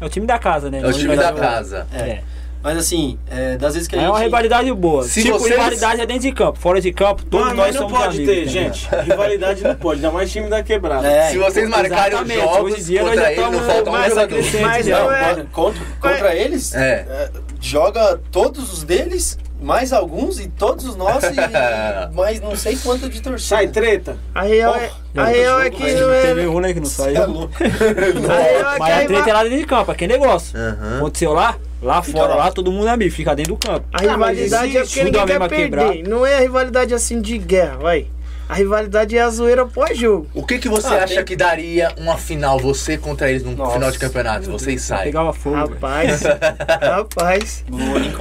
É 0.00 0.04
o 0.06 0.08
time 0.08 0.26
da 0.26 0.38
casa, 0.38 0.70
né? 0.70 0.80
É 0.82 0.86
o 0.86 0.92
time 0.92 1.14
da 1.16 1.30
Não, 1.30 1.38
casa. 1.38 1.86
É. 1.92 1.98
É. 2.00 2.22
Mas 2.64 2.78
assim, 2.78 3.18
é, 3.30 3.56
das 3.58 3.74
vezes 3.74 3.86
que 3.86 3.94
a 3.94 3.98
É 3.98 4.00
gente. 4.00 4.10
uma 4.10 4.18
rivalidade 4.20 4.72
boa. 4.72 5.04
Se 5.04 5.22
tipo, 5.22 5.38
vocês- 5.38 5.54
rivalidade 5.54 6.00
é 6.00 6.06
dentro 6.06 6.22
de 6.22 6.32
campo. 6.32 6.58
Fora 6.58 6.80
de 6.80 6.90
campo, 6.92 7.22
todos 7.26 7.48
Mas, 7.48 7.56
nós 7.56 7.66
mas 7.66 7.74
não 7.74 7.82
somos 7.82 7.98
pode 8.04 8.16
amigos, 8.16 8.34
ter, 8.34 8.44
tá 8.46 8.50
gente. 8.50 8.88
Rivalidade 9.10 9.62
não 9.62 9.74
pode, 9.74 9.96
ainda 9.96 10.10
mais 10.10 10.32
time 10.32 10.48
da 10.48 10.62
quebrada. 10.62 11.06
É, 11.06 11.30
Se 11.30 11.36
vocês 11.38 11.68
marcarem 11.68 12.22
os 12.22 12.32
jogos 12.32 12.72
Hoje 12.72 12.80
em 12.80 12.84
dia 12.86 13.02
nós 13.02 13.10
contra 13.10 13.24
já 13.24 13.32
estamos 13.32 13.60
falta 13.66 13.90
mais 13.90 14.14
Mas 14.62 14.86
já. 14.86 14.98
não 14.98 15.12
é- 15.12 15.44
Contra, 15.52 15.82
contra, 16.00 16.34
eles, 16.34 16.74
É. 16.74 17.06
é, 17.08 17.30
joga 17.60 18.18
todos 18.32 18.72
os 18.72 18.82
deles, 18.82 19.38
mais 19.60 19.92
alguns 19.92 20.40
e 20.40 20.48
todos 20.48 20.86
os 20.86 20.96
nossos, 20.96 21.30
e 21.30 21.34
mais 22.16 22.40
não 22.40 22.56
sei 22.56 22.76
quanto 22.76 23.08
de 23.10 23.20
torcida. 23.20 23.56
Sai 23.56 23.68
treta. 23.68 24.16
A 24.34 24.42
real 24.42 24.74
é, 24.74 24.90
Oh, 25.16 25.20
a 25.20 25.24
real 25.26 25.60
é 25.60 25.70
que 25.70 25.92
não 25.92 26.10
Teve 26.22 26.42
é. 26.42 26.48
um, 26.48 26.60
né, 26.60 26.72
que 26.72 26.80
não 26.80 26.86
é 26.86 26.90
saiu. 26.90 27.26
louco. 27.30 27.54
A 27.62 27.66
real 27.66 28.70
é 28.70 28.74
que 28.74 28.78
Mas 28.80 28.92
a 28.92 28.98
a 29.00 29.04
treta 29.06 29.30
é 29.30 29.32
lá 29.32 29.42
dentro 29.44 29.58
de 29.58 29.64
campo, 29.66 29.90
aquele 29.92 30.12
negócio. 30.14 30.58
Aconteceu 30.96 31.32
lá, 31.32 31.56
lá 31.84 32.02
Fica 32.02 32.18
fora, 32.18 32.30
lá. 32.34 32.44
lá 32.46 32.52
todo 32.52 32.72
mundo 32.72 32.88
é 32.88 32.90
amigo, 32.90 33.12
fica 33.14 33.34
dentro 33.36 33.54
do 33.54 33.58
campo. 33.58 33.86
A 33.92 33.98
Ah, 33.98 34.10
rivalidade 34.12 34.76
é 34.76 34.80
existe, 34.80 34.98
porque 35.00 35.04
ninguém 35.18 35.26
quer 35.38 35.48
perder. 35.48 36.08
Não 36.08 36.26
é 36.26 36.36
a 36.36 36.40
rivalidade 36.40 36.94
assim 36.94 37.20
de 37.20 37.38
guerra, 37.38 37.76
vai. 37.76 38.06
A 38.46 38.52
rivalidade 38.56 39.16
é 39.16 39.22
a 39.22 39.30
zoeira 39.30 39.64
pós-jogo. 39.64 40.26
O 40.34 40.44
que, 40.44 40.58
que 40.58 40.68
você 40.68 40.88
Ah, 40.88 41.04
acha 41.04 41.14
tem- 41.14 41.24
que 41.24 41.34
daria 41.34 41.90
uma 41.96 42.18
final, 42.18 42.58
você 42.60 42.98
contra 42.98 43.30
eles 43.30 43.42
num 43.42 43.52
Nossa. 43.52 43.72
final 43.72 43.90
de 43.90 43.98
campeonato? 43.98 44.50
Vocês 44.50 44.82
saem. 44.82 45.04
Pegava 45.04 45.32
fogo. 45.32 45.56
Rapaz, 45.56 46.22
rapaz. 46.82 47.64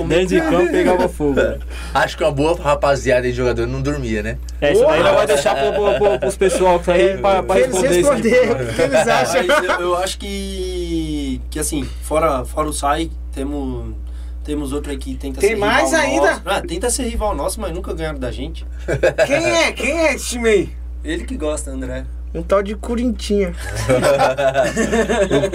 Dentro 0.07 0.26
de 0.28 0.39
campo 0.41 0.72
pegava 0.72 1.09
fogo. 1.09 1.34
velho. 1.34 1.59
Acho 1.93 2.16
que 2.18 2.24
uma 2.24 2.32
boa 2.32 2.57
rapaziada 2.57 3.24
de 3.24 3.34
jogador 3.34 3.68
não 3.68 3.82
dormia, 3.82 4.24
né? 4.24 4.38
É, 4.61 4.72
isso 4.72 4.86
daí 4.86 5.03
vai 5.03 5.28
deixar 5.28 5.55
pro, 5.55 5.74
pro, 5.74 5.93
pro, 5.99 6.20
pros 6.20 6.38
pessoal 6.38 6.80
que 6.80 6.86
tá 6.86 6.93
aí 6.93 7.18
pra, 7.18 7.43
pra 7.43 7.59
Eles 7.59 7.82
responder 7.82 7.95
responderam 7.97 8.53
o 8.53 8.74
que 8.74 8.82
eles 8.82 8.95
acham. 9.09 9.43
Mas 9.45 9.64
eu, 9.66 9.82
eu 9.82 9.95
acho 9.97 10.18
que. 10.20 11.12
Que 11.50 11.60
assim, 11.60 11.84
fora, 12.04 12.44
fora 12.46 12.68
o 12.70 12.74
SAI, 12.74 13.10
temos. 13.34 13.96
Temos 14.44 14.74
outro 14.74 14.92
aí 14.92 14.98
que 14.98 15.16
tenta 15.16 15.40
Tem 15.40 15.52
ser 15.52 15.56
mais 15.56 15.86
rival 15.92 16.02
ainda? 16.02 16.32
Nosso. 16.32 16.42
Ah, 16.46 16.62
tenta 16.62 16.90
ser 16.90 17.04
rival 17.04 17.34
nosso, 17.34 17.62
mas 17.62 17.72
nunca 17.74 17.94
ganharam 17.94 18.20
da 18.20 18.30
gente. 18.30 18.66
Quem 19.26 19.36
é? 19.38 19.72
Quem 19.72 19.98
é 20.00 20.14
esse 20.16 20.32
time 20.32 20.50
aí? 20.50 20.70
Ele 21.02 21.24
que 21.24 21.38
gosta, 21.38 21.72
André. 21.72 22.06
Um 22.36 22.42
tal 22.42 22.62
de 22.64 22.76
Corintinha. 22.76 23.54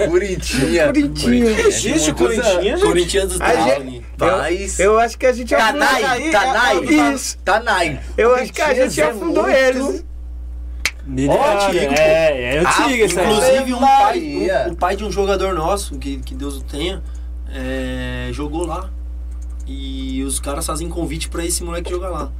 O 0.05 0.09
Corintinha. 0.09 0.85
Corintinha. 0.87 1.51
Existe 1.67 2.11
o 2.11 2.31
gente? 2.31 3.27
Do 3.27 3.37
Drowning. 3.37 4.03
Mas. 4.17 4.79
Eu 4.79 4.97
acho 4.99 5.17
que 5.17 5.25
a 5.25 5.33
gente 5.33 5.53
afundou. 5.53 5.79
Tanai, 5.87 6.03
aí, 6.05 6.31
Tanai, 6.31 6.77
é- 6.77 7.13
Isso. 7.13 7.37
Tanai. 7.43 7.99
Eu 8.17 8.35
acho 8.35 8.53
que 8.53 8.61
a 8.61 8.73
gente 8.73 8.99
é 9.01 9.03
afundou 9.05 9.43
muito- 9.43 10.05
Milionário, 11.09 11.61
Ó, 11.61 11.65
antigo, 11.67 11.93
é, 11.93 12.55
é 12.55 12.59
antigo 12.59 13.05
isso 13.05 13.19
aí. 13.19 13.25
Inclusive, 13.25 13.73
um 13.73 13.79
pai, 13.79 14.19
um- 14.67 14.71
o 14.71 14.75
pai 14.75 14.95
de 14.95 15.03
um 15.03 15.11
jogador 15.11 15.53
nosso, 15.53 15.97
que, 15.97 16.17
que 16.17 16.35
Deus 16.35 16.57
o 16.57 16.63
tenha, 16.63 17.01
é, 17.53 18.29
jogou 18.31 18.65
lá. 18.65 18.89
E 19.67 20.23
os 20.23 20.39
caras 20.39 20.65
fazem 20.65 20.89
convite 20.89 21.29
pra 21.29 21.45
esse 21.45 21.63
moleque 21.63 21.89
jogar 21.89 22.09
lá. 22.09 22.31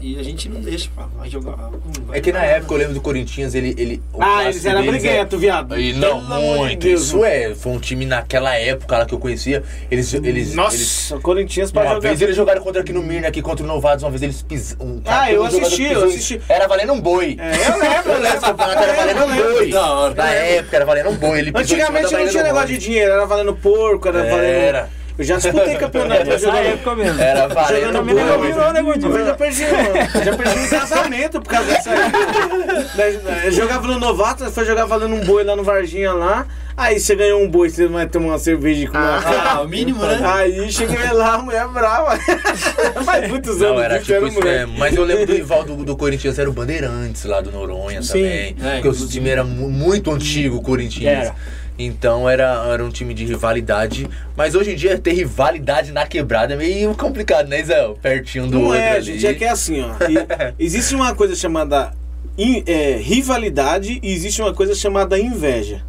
E 0.00 0.18
a 0.18 0.22
gente 0.22 0.48
não 0.48 0.60
deixa, 0.60 0.88
pá, 0.94 1.08
vai 1.16 1.28
jogar. 1.30 1.56
não 1.56 2.04
vai 2.06 2.18
É 2.18 2.20
que 2.20 2.32
na 2.32 2.40
jogar 2.40 2.52
época 2.52 2.74
eu 2.74 2.78
lembro 2.78 2.94
do 2.94 3.00
Corinthians, 3.00 3.54
ele. 3.54 3.74
ele 3.78 4.02
o 4.12 4.22
Ah, 4.22 4.44
eles 4.44 4.64
eram 4.66 4.82
deles 4.82 5.04
é- 5.04 5.08
briguento, 5.08 5.38
viado. 5.38 5.78
E 5.80 5.92
não, 5.92 6.24
Pelo 6.26 6.56
muito. 6.56 6.78
Deus, 6.80 7.02
Isso 7.02 7.24
é. 7.24 7.54
Foi 7.54 7.72
um 7.72 7.78
time 7.78 8.04
naquela 8.06 8.54
época 8.56 8.98
lá 8.98 9.06
que 9.06 9.14
eu 9.14 9.18
conhecia. 9.18 9.62
Eles. 9.90 10.12
eles 10.14 10.54
Nossa, 10.54 10.76
eles- 10.76 11.10
o 11.10 11.20
Corinthians 11.20 11.70
pra 11.72 11.82
uma 11.82 11.94
jogar. 11.94 12.08
vez 12.08 12.20
eles 12.22 12.36
jogaram 12.36 12.62
contra 12.62 12.82
aqui 12.82 12.92
no 12.92 13.02
Mirna, 13.02 13.28
aqui 13.28 13.40
contra 13.42 13.64
o 13.64 13.68
Novados, 13.68 14.02
uma 14.04 14.10
vez 14.10 14.22
eles 14.22 14.42
pisaram. 14.42 14.84
Um 14.86 15.02
Ah, 15.06 15.30
eu 15.32 15.44
assisti, 15.44 15.84
eu 15.84 16.04
assisti. 16.04 16.40
Era 16.48 16.66
valendo 16.66 16.92
um 16.92 17.00
boi. 17.00 17.36
É, 17.38 17.68
eu 17.68 17.78
lembro, 17.80 18.12
eu 18.12 18.40
campeonato 18.40 18.78
era 18.82 18.92
valendo 18.94 19.22
um 19.24 19.26
lembro. 19.28 19.52
boi. 19.54 19.70
Da. 19.70 20.10
Na 20.14 20.30
época 20.30 20.76
era 20.76 20.84
valendo 20.84 21.10
um 21.10 21.16
boi. 21.16 21.52
Antigamente 21.54 22.12
não 22.12 22.28
tinha 22.28 22.42
negócio 22.42 22.68
de 22.68 22.78
dinheiro, 22.78 23.12
era 23.12 23.26
valendo 23.26 23.54
porco, 23.54 24.08
era 24.08 24.22
valendo. 24.24 25.03
Era. 25.16 25.22
Eu 25.22 25.24
já 25.24 25.36
disputei 25.36 25.76
campeonato 25.76 26.24
Nessa 26.24 26.38
jogando. 26.46 26.66
época 26.66 26.94
mesmo. 26.96 27.20
Era 27.20 27.46
valendo 27.48 27.80
Jogando 27.86 28.04
virou, 28.04 28.24
né, 28.26 28.38
vez 28.38 28.56
eu 28.56 28.82
gordinho? 28.84 29.34
perdi, 29.36 29.64
um- 29.64 30.24
já 30.24 30.36
perdi 30.36 30.58
um 30.58 30.68
casamento 30.68 31.40
por 31.40 31.48
causa 31.50 31.68
dessa 31.68 31.90
aí. 31.90 33.20
Eu 33.46 33.52
jogava 33.52 33.86
no 33.86 33.98
novato, 33.98 34.50
foi 34.50 34.64
jogar 34.64 34.84
valendo 34.86 35.14
um 35.14 35.24
boi 35.24 35.44
lá 35.44 35.54
no 35.54 35.62
Varginha 35.62 36.12
lá. 36.12 36.46
Aí 36.76 36.98
você 36.98 37.14
ganhou 37.14 37.40
um 37.40 37.48
boi, 37.48 37.70
você 37.70 37.86
vai 37.86 38.04
tomar 38.08 38.26
uma 38.30 38.38
cerveja 38.38 38.88
com 38.88 38.98
uma. 38.98 39.18
Ah, 39.24 39.62
o 39.62 39.68
mínimo, 39.68 40.04
né? 40.04 40.18
Aí 40.24 40.72
cheguei 40.72 41.08
lá, 41.12 41.34
a 41.34 41.38
mulher 41.38 41.68
brava. 41.68 42.18
Faz 43.04 43.28
muitos 43.28 43.62
anos 43.62 43.76
Não, 43.76 43.80
era 43.80 44.00
tipo 44.00 44.24
um 44.24 44.26
isso 44.26 44.42
mesmo. 44.42 44.76
Mas 44.76 44.96
eu 44.96 45.04
lembro 45.04 45.24
do 45.26 45.32
rival 45.32 45.62
do, 45.62 45.76
do 45.84 45.96
Corinthians, 45.96 46.36
era 46.36 46.50
o 46.50 46.52
Bandeirantes 46.52 47.24
lá 47.26 47.40
do 47.40 47.52
Noronha 47.52 48.02
Sim. 48.02 48.08
também. 48.14 48.56
É, 48.60 48.80
porque 48.80 48.88
o 48.88 49.06
time 49.06 49.28
era 49.30 49.44
mu- 49.44 49.70
muito 49.70 50.10
antigo, 50.10 50.56
o 50.56 50.62
Corinthians. 50.62 51.06
Era. 51.28 51.34
Então 51.78 52.28
era, 52.28 52.64
era 52.72 52.84
um 52.84 52.88
time 52.90 53.12
de 53.14 53.24
rivalidade. 53.24 54.08
Mas 54.36 54.54
hoje 54.54 54.72
em 54.72 54.76
dia 54.76 54.96
ter 54.98 55.12
rivalidade 55.12 55.90
na 55.92 56.06
quebrada 56.06 56.54
é 56.54 56.56
meio 56.56 56.94
complicado, 56.94 57.48
né, 57.48 57.62
Zé? 57.62 57.88
Pertinho 58.00 58.46
do 58.46 58.58
Não 58.58 58.64
outro. 58.66 58.80
é, 58.80 58.90
ali. 58.92 59.02
gente, 59.04 59.26
é 59.26 59.34
que 59.34 59.44
é 59.44 59.48
assim, 59.50 59.80
ó. 59.82 59.90
Existe 60.58 60.94
uma 60.94 61.14
coisa 61.14 61.34
chamada 61.34 61.92
in- 62.38 62.62
é, 62.66 62.96
rivalidade 62.96 63.98
e 64.02 64.12
existe 64.12 64.40
uma 64.40 64.54
coisa 64.54 64.74
chamada 64.74 65.18
inveja. 65.18 65.82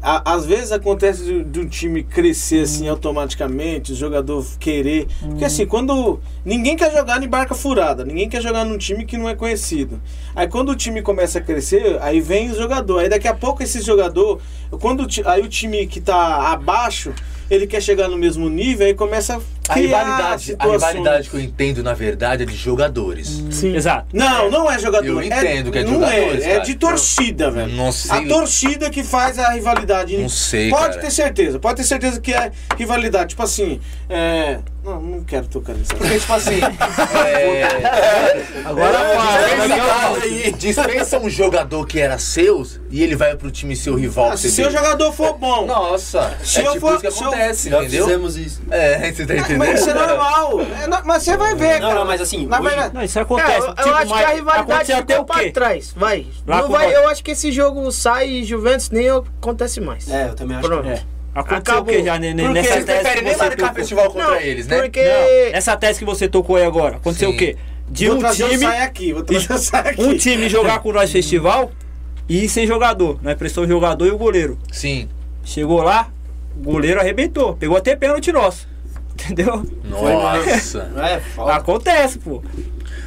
A- 0.00 0.32
às 0.34 0.46
vezes 0.46 0.70
acontece 0.70 1.24
de, 1.24 1.42
de 1.44 1.60
um 1.60 1.66
time 1.68 2.02
crescer 2.04 2.60
assim 2.62 2.86
automaticamente, 2.88 3.92
o 3.92 3.96
jogador 3.96 4.44
querer. 4.58 5.08
Porque 5.20 5.44
assim, 5.44 5.66
quando. 5.66 6.20
Ninguém 6.44 6.76
quer 6.76 6.92
jogar 6.92 7.22
em 7.22 7.28
barca 7.28 7.54
furada, 7.54 8.04
ninguém 8.04 8.28
quer 8.28 8.40
jogar 8.40 8.64
num 8.64 8.78
time 8.78 9.04
que 9.04 9.16
não 9.18 9.28
é 9.28 9.34
conhecido. 9.34 10.00
Aí 10.36 10.46
quando 10.46 10.70
o 10.70 10.76
time 10.76 11.02
começa 11.02 11.38
a 11.38 11.42
crescer, 11.42 11.98
aí 12.00 12.20
vem 12.20 12.50
o 12.50 12.54
jogador. 12.56 12.98
Aí 13.00 13.08
daqui 13.08 13.26
a 13.28 13.34
pouco 13.34 13.62
esse 13.62 13.80
jogador. 13.82 14.40
Quando 14.80 15.06
aí 15.26 15.42
o 15.42 15.48
time 15.48 15.86
que 15.86 16.00
tá 16.00 16.52
abaixo, 16.52 17.12
ele 17.50 17.66
quer 17.66 17.82
chegar 17.82 18.08
no 18.08 18.16
mesmo 18.16 18.48
nível, 18.48 18.86
aí 18.86 18.94
começa 18.94 19.36
a 19.36 19.40
A 19.68 19.74
rivalidade, 19.74 20.56
a 20.58 20.66
rivalidade 20.66 21.28
que 21.30 21.36
eu 21.36 21.40
entendo, 21.40 21.82
na 21.82 21.94
verdade, 21.94 22.42
é 22.42 22.46
de 22.46 22.54
jogadores. 22.56 23.42
Sim. 23.50 23.74
Exato. 23.76 24.06
Não, 24.12 24.50
não 24.50 24.70
é 24.70 24.78
jogador. 24.78 25.06
Eu 25.06 25.22
entendo 25.22 25.70
que 25.70 25.78
é 25.78 25.82
de 25.82 25.90
não 25.90 26.00
jogadores, 26.00 26.44
É, 26.44 26.48
é 26.48 26.52
cara. 26.54 26.64
de 26.64 26.74
torcida, 26.76 27.50
velho. 27.50 27.72
Não 27.74 27.92
sei. 27.92 28.16
A 28.18 28.28
torcida 28.28 28.90
que 28.90 29.02
faz 29.02 29.38
a 29.38 29.50
rivalidade. 29.50 30.16
Não 30.16 30.28
sei, 30.28 30.70
Pode 30.70 30.88
cara. 30.96 31.00
ter 31.00 31.10
certeza, 31.10 31.58
pode 31.58 31.76
ter 31.76 31.84
certeza 31.84 32.20
que 32.20 32.32
é 32.32 32.50
rivalidade. 32.76 33.30
Tipo 33.30 33.42
assim, 33.42 33.80
é. 34.08 34.58
Não, 34.84 35.00
não 35.02 35.24
quero 35.24 35.46
tocar 35.48 35.74
nisso. 35.74 35.94
Porque, 35.96 36.18
tipo 36.18 36.32
assim. 36.32 36.60
é, 37.26 38.62
Agora 38.64 38.98
dispensa- 38.98 39.84
vai. 39.84 40.52
Dispensa 40.52 41.18
um 41.18 41.28
jogador 41.28 41.86
que 41.86 42.00
era 42.00 42.18
seu 42.18 42.66
e 42.90 43.02
ele 43.02 43.14
vai 43.16 43.36
pro 43.36 43.50
time 43.50 43.76
seu 43.76 43.94
rival. 43.94 44.30
Ah, 44.32 44.36
se 44.36 44.50
tem. 44.54 44.70
jogador 44.70 45.12
for 45.12 45.36
bom. 45.36 45.66
Nossa, 45.66 46.34
Se 46.42 46.60
é 46.60 46.66
eu 46.66 46.72
tipo 46.72 46.80
for- 46.86 46.92
isso 46.94 47.00
que 47.02 47.10
se 47.10 47.22
eu- 47.22 47.28
acontece, 47.28 47.70
Já 47.70 47.78
entendeu? 47.82 48.04
fizemos 48.06 48.36
isso. 48.36 48.62
É, 48.70 49.10
você 49.12 49.26
tá 49.26 49.34
entendendo? 49.36 49.57
Mas 49.58 49.80
isso 49.80 49.90
é 49.90 49.94
normal. 49.94 50.60
É 50.82 50.86
no- 50.86 51.04
mas 51.04 51.22
você 51.22 51.36
vai 51.36 51.54
ver, 51.54 51.74
Não, 51.80 51.88
cara. 51.88 51.94
não, 52.00 52.04
mas 52.06 52.20
assim, 52.20 52.46
Na 52.46 52.58
hoje- 52.60 52.68
verdade, 52.68 52.94
Não, 52.94 53.02
isso 53.02 53.18
É, 53.18 53.22
acontece. 53.22 53.58
eu, 53.58 53.66
eu 53.66 53.74
tipo, 53.74 53.90
acho 53.90 54.14
que 54.14 54.24
a 54.24 54.28
rivalidade 54.30 54.92
ficou 54.94 55.18
o 55.20 55.24
pra 55.24 55.52
trás. 55.52 55.92
Vai. 55.96 56.26
Lá 56.46 56.62
Não 56.62 56.68
vai 56.70 56.94
eu 56.94 57.08
acho 57.08 57.22
que 57.24 57.30
esse 57.32 57.50
jogo 57.52 57.90
sai 57.92 58.28
e 58.28 58.44
Juventus 58.44 58.90
nem 58.90 59.08
acontece 59.10 59.80
mais. 59.80 60.08
É, 60.10 60.28
eu 60.28 60.34
também 60.34 60.56
acho 60.56 60.66
Pronto. 60.68 60.82
que 60.84 60.88
É. 60.90 61.02
Aconteceu 61.34 61.58
Acabou. 61.58 61.94
o 61.94 61.96
que 61.98 62.04
já 62.04 62.18
ne- 62.18 62.34
Porque 62.34 62.48
nessa 62.48 62.68
Vocês 62.72 62.84
tese 62.84 63.00
preferem 63.00 63.18
que 63.22 63.28
nem 63.28 63.36
marcar 63.36 63.74
festival 63.74 64.06
contra 64.10 64.26
Não, 64.28 64.36
eles, 64.36 64.66
né? 64.66 64.80
Porque. 64.80 65.02
Não, 65.04 65.56
essa 65.56 65.76
tese 65.76 65.98
que 66.00 66.04
você 66.04 66.26
tocou 66.26 66.56
aí 66.56 66.64
agora, 66.64 66.96
aconteceu 66.96 67.28
Sim. 67.30 67.34
o 67.36 67.38
quê? 67.38 67.56
De 67.88 68.08
vou 68.08 68.16
um 68.18 68.30
time, 68.32 68.58
sai 68.58 68.82
aqui, 68.82 69.12
vou 69.12 69.22
trazer 69.22 69.52
o 69.52 69.58
sai 69.58 69.88
aqui. 69.90 70.02
um 70.02 70.16
time 70.16 70.48
jogar 70.48 70.80
com 70.80 70.92
nós 70.92 71.12
festival 71.12 71.70
e 72.28 72.44
ir 72.44 72.48
sem 72.48 72.66
jogador. 72.66 73.18
Nós 73.22 73.34
prestou 73.36 73.64
o 73.64 73.68
jogador 73.68 74.06
e 74.06 74.10
o 74.10 74.18
goleiro. 74.18 74.58
Sim. 74.72 75.08
Chegou 75.44 75.80
lá, 75.82 76.08
o 76.56 76.62
goleiro 76.62 76.98
arrebentou. 76.98 77.54
Pegou 77.56 77.76
até 77.76 77.94
pênalti 77.94 78.32
nosso. 78.32 78.66
Entendeu? 79.24 79.62
Nossa. 79.84 80.90
É. 80.98 81.20
Acontece, 81.52 82.18
pô. 82.18 82.42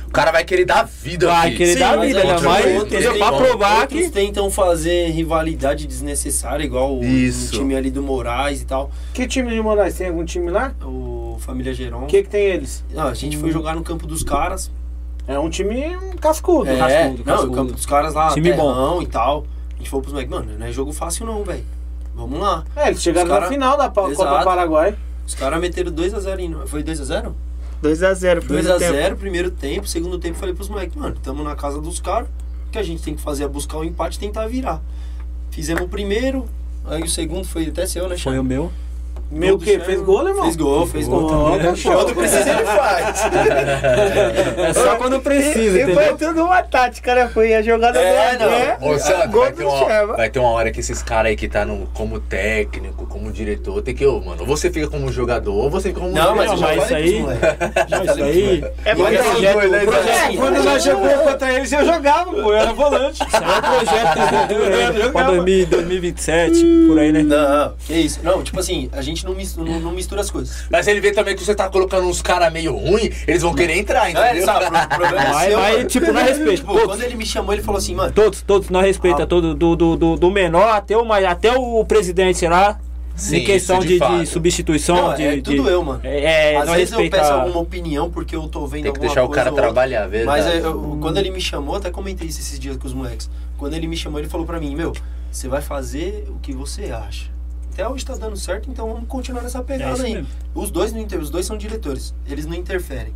O 0.07 0.11
cara 0.11 0.31
vai 0.31 0.43
querer 0.43 0.65
dar 0.65 0.83
vida 0.83 1.27
Vai 1.27 1.47
aqui. 1.47 1.57
querer 1.57 1.75
dar 1.79 1.97
mas 1.97 2.07
vida, 2.07 2.19
aí 2.21 2.27
né? 2.27 2.33
Mas, 2.43 2.65
outros 2.65 2.83
entendeu? 2.93 3.11
tem- 3.13 3.19
Pra 3.21 3.31
provar 3.31 3.81
Outros 3.81 4.01
que. 4.01 4.09
tentam 4.09 4.51
fazer 4.51 5.07
rivalidade 5.11 5.87
desnecessária, 5.87 6.63
igual 6.65 6.97
o, 6.97 7.03
Isso. 7.03 7.55
o 7.55 7.59
time 7.59 7.75
ali 7.77 7.89
do 7.89 8.03
Moraes 8.03 8.61
e 8.61 8.65
tal. 8.65 8.91
Que 9.13 9.25
time 9.25 9.49
de 9.51 9.61
Moraes? 9.61 9.95
Tem 9.95 10.07
algum 10.09 10.25
time 10.25 10.51
lá? 10.51 10.73
O 10.83 11.37
Família 11.39 11.73
Geron. 11.73 12.03
O 12.03 12.07
que, 12.07 12.23
que 12.23 12.29
tem 12.29 12.43
eles? 12.43 12.83
Não, 12.93 13.07
a 13.07 13.13
gente 13.13 13.37
foi 13.37 13.51
jogar 13.51 13.73
no 13.73 13.83
campo 13.83 14.05
dos 14.05 14.21
caras. 14.21 14.69
É 15.25 15.39
um 15.39 15.49
time 15.49 15.95
cascudo. 16.19 16.69
É, 16.69 16.77
cascudo, 16.77 17.17
não, 17.19 17.23
cascudo. 17.23 17.51
o 17.51 17.55
campo 17.55 17.71
dos 17.73 17.85
caras 17.85 18.13
lá, 18.13 18.29
Time 18.33 18.51
bom. 18.51 18.67
terrão 18.73 19.01
e 19.01 19.05
tal. 19.07 19.45
A 19.73 19.77
gente 19.77 19.89
falou 19.89 20.01
pros 20.01 20.13
moleques, 20.13 20.35
mano, 20.35 20.51
não 20.59 20.65
é 20.67 20.71
jogo 20.73 20.91
fácil 20.91 21.25
não, 21.25 21.41
velho. 21.43 21.63
Vamos 22.13 22.37
lá. 22.37 22.65
É, 22.75 22.89
eles 22.89 23.01
chegaram 23.01 23.27
Os 23.27 23.31
cara- 23.33 23.45
na 23.45 23.51
final 23.51 23.77
da 23.77 23.87
Pa- 23.89 24.01
Copa 24.01 24.11
Exato. 24.11 24.43
Paraguai. 24.43 24.93
Os 25.25 25.35
caras 25.35 25.59
meteram 25.59 25.91
2x0 25.91 26.39
em... 26.39 26.67
Foi 26.67 26.83
2x0? 26.83 27.33
2x0 27.83 28.41
primeiro 28.41 28.77
tempo. 28.79 28.93
2x0 28.93 29.15
primeiro 29.15 29.51
tempo, 29.51 29.87
segundo 29.87 30.19
tempo 30.19 30.37
falei 30.37 30.53
pros 30.53 30.69
moleques, 30.69 30.95
mano, 30.95 31.15
tamo 31.21 31.43
na 31.43 31.55
casa 31.55 31.81
dos 31.81 31.99
caras, 31.99 32.27
o 32.67 32.71
que 32.71 32.77
a 32.77 32.83
gente 32.83 33.01
tem 33.01 33.15
que 33.15 33.21
fazer 33.21 33.43
é 33.45 33.47
buscar 33.47 33.77
o 33.79 33.83
empate 33.83 34.17
e 34.17 34.19
tentar 34.19 34.45
virar. 34.47 34.81
Fizemos 35.49 35.83
o 35.83 35.87
primeiro, 35.87 36.45
aí 36.85 37.01
o 37.01 37.09
segundo 37.09 37.45
foi 37.45 37.65
até 37.67 37.85
seu, 37.87 38.03
né, 38.03 38.15
Foi 38.17 38.33
Thiago? 38.33 38.41
o 38.41 38.43
meu. 38.43 38.71
Meu 39.31 39.49
Gol 39.51 39.57
do 39.59 39.63
que? 39.65 39.79
Fez 39.79 40.01
gol, 40.01 40.27
irmão? 40.27 40.43
Fez 40.43 40.55
gol, 40.57 40.87
fez 40.87 41.07
gol. 41.07 41.25
Ó, 41.25 41.57
também. 41.57 41.75
Quando 41.81 42.15
precisa, 42.15 42.49
ele 42.49 42.65
faz. 42.65 43.21
É 44.61 44.73
só 44.73 44.95
quando 44.97 45.19
precisa, 45.21 45.59
E, 45.59 45.65
e 45.79 45.83
entendeu? 45.83 45.95
foi 45.95 46.15
tudo 46.27 46.43
uma 46.43 46.61
tática, 46.63 47.15
né? 47.15 47.29
Foi 47.33 47.53
a 47.53 47.61
jogada 47.61 47.99
É, 47.99 48.35
do 48.35 48.39
não. 48.39 48.45
André. 48.45 48.77
Ô, 48.81 48.99
Sandro, 48.99 49.29
Gol 49.29 49.41
vai 49.41 49.51
do 49.51 49.57
ter, 49.57 49.63
uma, 49.65 50.05
vai 50.15 50.29
ter 50.29 50.39
uma 50.39 50.49
hora 50.49 50.71
que 50.71 50.79
esses 50.79 51.01
caras 51.01 51.29
aí 51.29 51.35
que 51.35 51.47
tá 51.47 51.65
no, 51.65 51.87
como 51.93 52.19
técnico, 52.19 53.05
como 53.07 53.31
diretor, 53.31 53.81
tem 53.81 53.95
que, 53.95 54.05
ô, 54.05 54.19
mano, 54.19 54.41
ou 54.41 54.45
você 54.47 54.69
fica 54.69 54.87
como 54.89 55.11
jogador, 55.11 55.53
ou 55.53 55.69
você 55.69 55.89
fica 55.89 55.99
como 56.01 56.13
Não, 56.13 56.35
mas 56.35 56.59
já 56.59 56.75
isso 56.75 56.95
aí-. 56.95 57.21
Já 57.87 58.03
isso 58.03 58.23
aí. 58.23 58.63
É 58.85 58.91
E 58.91 58.95
projeto, 58.95 59.69
né? 59.69 59.79
projeto- 59.85 60.07
É, 60.09 60.35
quando 60.35 60.63
nós 60.63 60.83
jogamos 60.83 61.23
contra 61.31 61.53
eles, 61.53 61.71
eu 61.71 61.85
jogava, 61.85 62.31
pô. 62.31 62.37
Eu 62.37 62.53
era 62.55 62.73
volante. 62.73 63.21
Isso 63.31 63.35
é 63.37 63.39
um 63.39 63.61
projeto 63.61 64.15
do 64.15 64.37
futuro 64.37 64.63
Eu 64.63 64.87
aí, 64.87 64.93
pra 64.93 65.01
jogava. 65.05 65.31
2000, 65.35 65.65
2027, 65.67 66.65
por 66.87 66.99
aí, 66.99 67.11
né? 67.11 67.23
Não, 67.23 67.73
que 67.85 67.93
isso. 67.93 68.19
Não, 68.23 68.41
tipo 68.43 68.59
assim, 68.59 68.89
a 68.91 69.01
gente 69.01 69.20
não 69.23 69.33
mistura, 69.35 69.69
não, 69.69 69.79
não 69.79 69.91
mistura 69.91 70.21
as 70.21 70.29
coisas. 70.31 70.65
Mas 70.69 70.87
ele 70.87 70.99
vê 71.01 71.11
também 71.11 71.35
que 71.35 71.43
você 71.43 71.53
tá 71.55 71.69
colocando 71.69 72.07
uns 72.07 72.21
caras 72.21 72.51
meio 72.51 72.75
ruim, 72.75 73.09
eles 73.27 73.41
vão 73.41 73.53
querer 73.53 73.77
entrar, 73.77 74.11
Não, 74.13 74.21
ele 74.25 74.39
entendeu? 74.41 74.45
sabe, 74.45 74.65
o 74.65 74.87
problema 74.89 75.21
é 75.23 75.33
Mas, 75.33 75.47
seu. 75.47 75.57
mas 75.59 75.91
tipo, 75.91 76.11
nós 76.13 76.23
respeita. 76.27 76.55
Tipo, 76.57 76.71
Todos, 76.73 76.85
quando 76.87 77.01
ele 77.03 77.15
me 77.15 77.25
chamou, 77.25 77.53
ele 77.53 77.61
falou 77.63 77.77
assim, 77.79 77.95
mano, 77.95 78.11
todos, 78.11 78.41
todos 78.41 78.69
nós 78.69 78.85
respeita, 78.85 79.23
Ah. 79.23 79.27
todo, 79.27 79.53
do, 79.55 79.75
do, 79.75 79.95
do, 79.95 80.15
do 80.17 80.31
menor 80.31 80.69
até 80.75 80.95
o, 80.97 81.05
mais- 81.05 81.25
até 81.25 81.51
o 81.57 81.83
presidente 81.85 82.45
lá. 82.47 82.79
Sim, 83.13 83.37
em 83.37 83.43
questão 83.43 83.79
de, 83.79 83.99
de 83.99 84.19
de 84.21 84.25
substituição. 84.25 84.95
Não, 85.09 85.13
de, 85.15 85.23
é 85.23 85.35
de- 85.35 85.41
tudo 85.41 85.69
eu, 85.69 85.83
mano. 85.83 85.99
É, 86.03 86.53
é 86.53 86.57
às 86.57 86.69
vezes 86.71 86.93
eu 86.93 86.99
respeita. 86.99 87.17
peço 87.17 87.31
alguma 87.33 87.59
opinião 87.59 88.09
porque 88.09 88.35
eu 88.35 88.47
tô 88.47 88.65
vendo 88.65 88.83
Tem 88.83 88.93
que 88.93 88.97
alguma 88.99 89.05
deixar 89.07 89.23
o 89.23 89.29
cara 89.29 89.51
trabalhar, 89.51 90.07
verdade. 90.07 90.25
Mas 90.25 90.47
é, 90.47 90.65
eu- 90.65 90.97
quando 90.99 91.17
ele 91.17 91.29
me 91.29 91.41
chamou, 91.41 91.75
até 91.75 91.91
comentei 91.91 92.27
isso 92.29 92.39
esses 92.39 92.57
dias 92.57 92.77
com 92.77 92.87
os 92.87 92.93
moleques. 92.93 93.29
Quando 93.57 93.75
ele 93.75 93.85
me 93.85 93.97
chamou, 93.97 94.17
ele 94.19 94.29
falou 94.29 94.45
pra 94.47 94.59
mim, 94.59 94.73
meu, 94.75 94.93
você 95.29 95.47
vai 95.47 95.61
fazer 95.61 96.25
o 96.29 96.39
que 96.39 96.53
você 96.53 96.85
acha. 96.85 97.25
Até 97.81 97.89
hoje 97.89 98.05
tá 98.05 98.13
dando 98.15 98.37
certo, 98.37 98.69
então 98.69 98.87
vamos 98.93 99.07
continuar 99.07 99.41
nessa 99.41 99.57
É 99.57 99.63
pegada 99.63 99.93
isso 99.93 100.05
aí. 100.05 100.13
mesmo. 100.13 100.27
Os 100.53 100.69
dois 100.69 100.93
não 100.93 100.99
inter... 101.01 101.19
os 101.19 101.31
dois 101.31 101.47
são 101.47 101.57
diretores, 101.57 102.13
eles 102.27 102.45
não 102.45 102.53
interferem. 102.53 103.11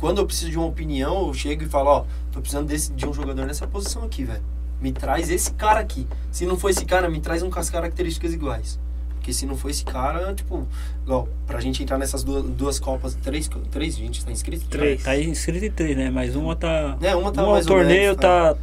Quando 0.00 0.18
eu 0.20 0.26
preciso 0.26 0.50
de 0.50 0.58
uma 0.58 0.66
opinião, 0.66 1.28
eu 1.28 1.32
chego 1.32 1.62
e 1.62 1.66
falo, 1.68 1.90
ó, 1.90 2.04
tô 2.32 2.40
precisando 2.40 2.66
desse, 2.66 2.92
de 2.92 3.06
um 3.06 3.14
jogador 3.14 3.46
nessa 3.46 3.64
posição 3.64 4.02
aqui, 4.02 4.24
velho. 4.24 4.42
Me 4.80 4.90
traz 4.90 5.30
esse 5.30 5.52
cara 5.52 5.78
aqui. 5.78 6.04
Se 6.32 6.44
não 6.44 6.58
for 6.58 6.68
esse 6.70 6.84
cara, 6.84 7.08
me 7.08 7.20
traz 7.20 7.44
um 7.44 7.48
com 7.50 7.60
as 7.60 7.70
características 7.70 8.34
iguais. 8.34 8.76
Porque 9.14 9.32
se 9.32 9.46
não 9.46 9.56
for 9.56 9.70
esse 9.70 9.84
cara, 9.84 10.34
tipo, 10.34 10.66
igual, 11.04 11.28
pra 11.46 11.60
gente 11.60 11.80
entrar 11.80 11.96
nessas 11.96 12.24
duas, 12.24 12.42
duas 12.44 12.80
copas, 12.80 13.14
três, 13.14 13.48
três, 13.70 13.96
gente, 13.96 14.24
tá 14.24 14.32
inscrito? 14.32 14.66
Três. 14.66 15.04
Tá 15.04 15.16
inscrito 15.16 15.64
em 15.64 15.70
três, 15.70 15.96
né? 15.96 16.10
Mas 16.10 16.34
uma 16.34 16.56
tá. 16.56 16.98
É, 17.00 17.14
uma 17.14 17.30
tá 17.30 17.44
uma 17.44 17.52
mais 17.52 17.66
ou 17.66 17.76
torneio 17.76 18.00
menos, 18.00 18.16
tá. 18.16 18.56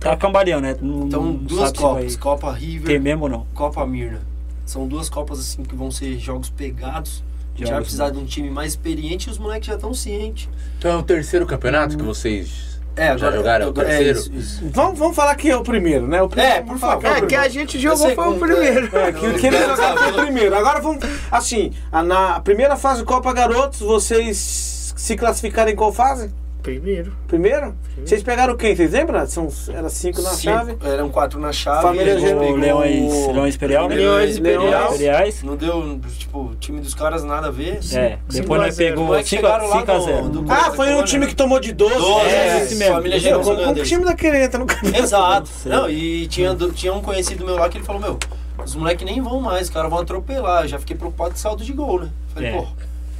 Tá 0.00 0.16
cambaleando, 0.16 0.62
né? 0.62 0.76
Não, 0.80 1.06
Então, 1.06 1.32
duas 1.32 1.72
copas, 1.72 2.16
Copa 2.16 2.52
River, 2.52 2.86
Ter 2.86 3.00
mesmo 3.00 3.24
ou 3.24 3.30
não. 3.30 3.46
Copa 3.54 3.84
Mirna. 3.86 4.27
São 4.68 4.86
duas 4.86 5.08
copas 5.08 5.40
assim 5.40 5.62
que 5.62 5.74
vão 5.74 5.90
ser 5.90 6.18
jogos 6.18 6.50
pegados. 6.50 7.24
A 7.54 7.58
gente 7.58 7.70
vai 7.70 7.80
precisar 7.80 8.10
de 8.10 8.18
um 8.18 8.26
time 8.26 8.50
mais 8.50 8.72
experiente 8.72 9.28
e 9.28 9.32
os 9.32 9.38
moleques 9.38 9.66
já 9.66 9.74
estão 9.76 9.94
cientes. 9.94 10.46
Então 10.78 10.90
é 10.92 10.96
o 10.96 11.02
terceiro 11.02 11.46
campeonato 11.46 11.96
que 11.96 12.02
vocês 12.04 12.78
É, 12.94 13.16
já 13.16 13.32
jogaram? 13.32 13.68
É 13.70 13.72
terceiro? 13.72 14.18
isso, 14.18 14.32
isso. 14.34 14.60
Vamos, 14.70 14.98
vamos 14.98 15.16
falar 15.16 15.34
que 15.36 15.48
é 15.50 15.56
o 15.56 15.62
primeiro, 15.62 16.06
né? 16.06 16.20
O 16.20 16.28
primeiro, 16.28 16.54
É, 16.56 16.60
por 16.62 16.76
favor. 16.78 17.00
que 17.00 17.06
é 17.06 17.18
É, 17.18 17.22
que 17.22 17.34
a 17.34 17.48
gente 17.48 17.78
jogou 17.80 18.06
sei 18.06 18.14
foi 18.14 18.28
o 18.28 18.38
primeiro. 18.38 18.94
É, 18.94 19.10
que, 19.12 19.32
que 19.40 19.46
eles 19.46 19.60
jogaram 19.66 19.96
foi 19.96 20.12
o 20.12 20.26
primeiro. 20.26 20.54
Agora 20.54 20.80
vamos. 20.82 21.02
Assim, 21.32 21.72
na 21.90 22.38
primeira 22.40 22.76
fase 22.76 23.00
do 23.00 23.06
Copa 23.06 23.32
Garotos, 23.32 23.80
vocês 23.80 24.92
se 24.96 25.16
classificaram 25.16 25.70
em 25.70 25.76
qual 25.76 25.92
fase? 25.92 26.30
Primeiro. 26.74 27.12
Primeiro? 27.26 27.74
Vocês 28.04 28.22
pegaram 28.22 28.56
quem? 28.56 28.76
Vocês 28.76 28.92
lembram? 28.92 29.26
São, 29.26 29.48
era 29.72 29.88
cinco 29.88 30.20
na 30.20 30.30
Cinco, 30.30 30.42
chave. 30.54 30.76
Eram 30.84 31.08
quatro 31.08 31.40
na 31.40 31.52
chave. 31.52 31.82
Família 31.82 32.14
a 32.14 32.18
gente 32.18 32.28
Gêmeo. 32.28 32.42
O 32.42 32.44
pegou- 32.46 32.58
Leões, 32.58 33.26
Leões 33.28 33.54
Imperial, 33.56 33.88
né? 33.88 33.94
Leões 33.96 34.36
Imperial. 34.38 34.88
Imperiais. 34.94 35.42
Não 35.42 35.56
deu, 35.56 35.98
tipo, 36.18 36.38
o 36.40 36.54
time 36.56 36.80
dos 36.80 36.94
caras 36.94 37.24
nada 37.24 37.48
a 37.48 37.50
ver. 37.50 37.78
É, 37.94 38.18
depois 38.28 38.60
nós 38.60 38.76
pegou 38.76 39.04
Moleques 39.04 39.30
5 39.30 39.42
chegaram 39.42 39.68
lá 39.68 39.80
a 39.80 39.84
no- 39.98 40.00
0. 40.04 40.28
do- 40.28 40.52
Ah, 40.52 40.70
foi 40.72 40.94
o 40.94 41.04
time 41.04 41.26
que 41.26 41.34
tomou 41.34 41.58
de 41.58 41.72
12. 41.72 41.94
Doze, 41.94 42.26
É, 42.28 42.48
é, 42.58 42.62
esse 42.62 42.74
mesmo. 42.74 42.94
Família 42.96 43.16
Meu, 43.18 43.42
Gêmeo 43.42 43.42
como, 43.66 43.80
o 43.80 43.84
time 43.84 44.04
daquele 44.04 44.44
entra 44.44 44.58
no 44.58 44.66
campeonato? 44.66 45.02
Exato. 45.02 45.50
Não, 45.64 45.88
e 45.90 46.26
tinha, 46.26 46.52
do- 46.54 46.70
tinha 46.72 46.92
um 46.92 47.00
conhecido 47.00 47.44
meu 47.44 47.56
lá 47.56 47.68
que 47.68 47.78
ele 47.78 47.84
falou, 47.84 48.00
meu, 48.02 48.18
os 48.64 48.74
moleques 48.74 49.04
nem 49.06 49.20
vão 49.22 49.40
mais, 49.40 49.68
os 49.68 49.70
caras 49.70 49.90
vão 49.90 50.00
atropelar. 50.00 50.64
Eu 50.64 50.68
já 50.68 50.78
fiquei 50.78 50.96
preocupado 50.96 51.30
com 51.30 51.36
saldo 51.36 51.64
de 51.64 51.72
gol, 51.72 52.00
né? 52.00 52.08
Falei, 52.34 52.50
É. 52.50 52.52
pô, 52.52 52.66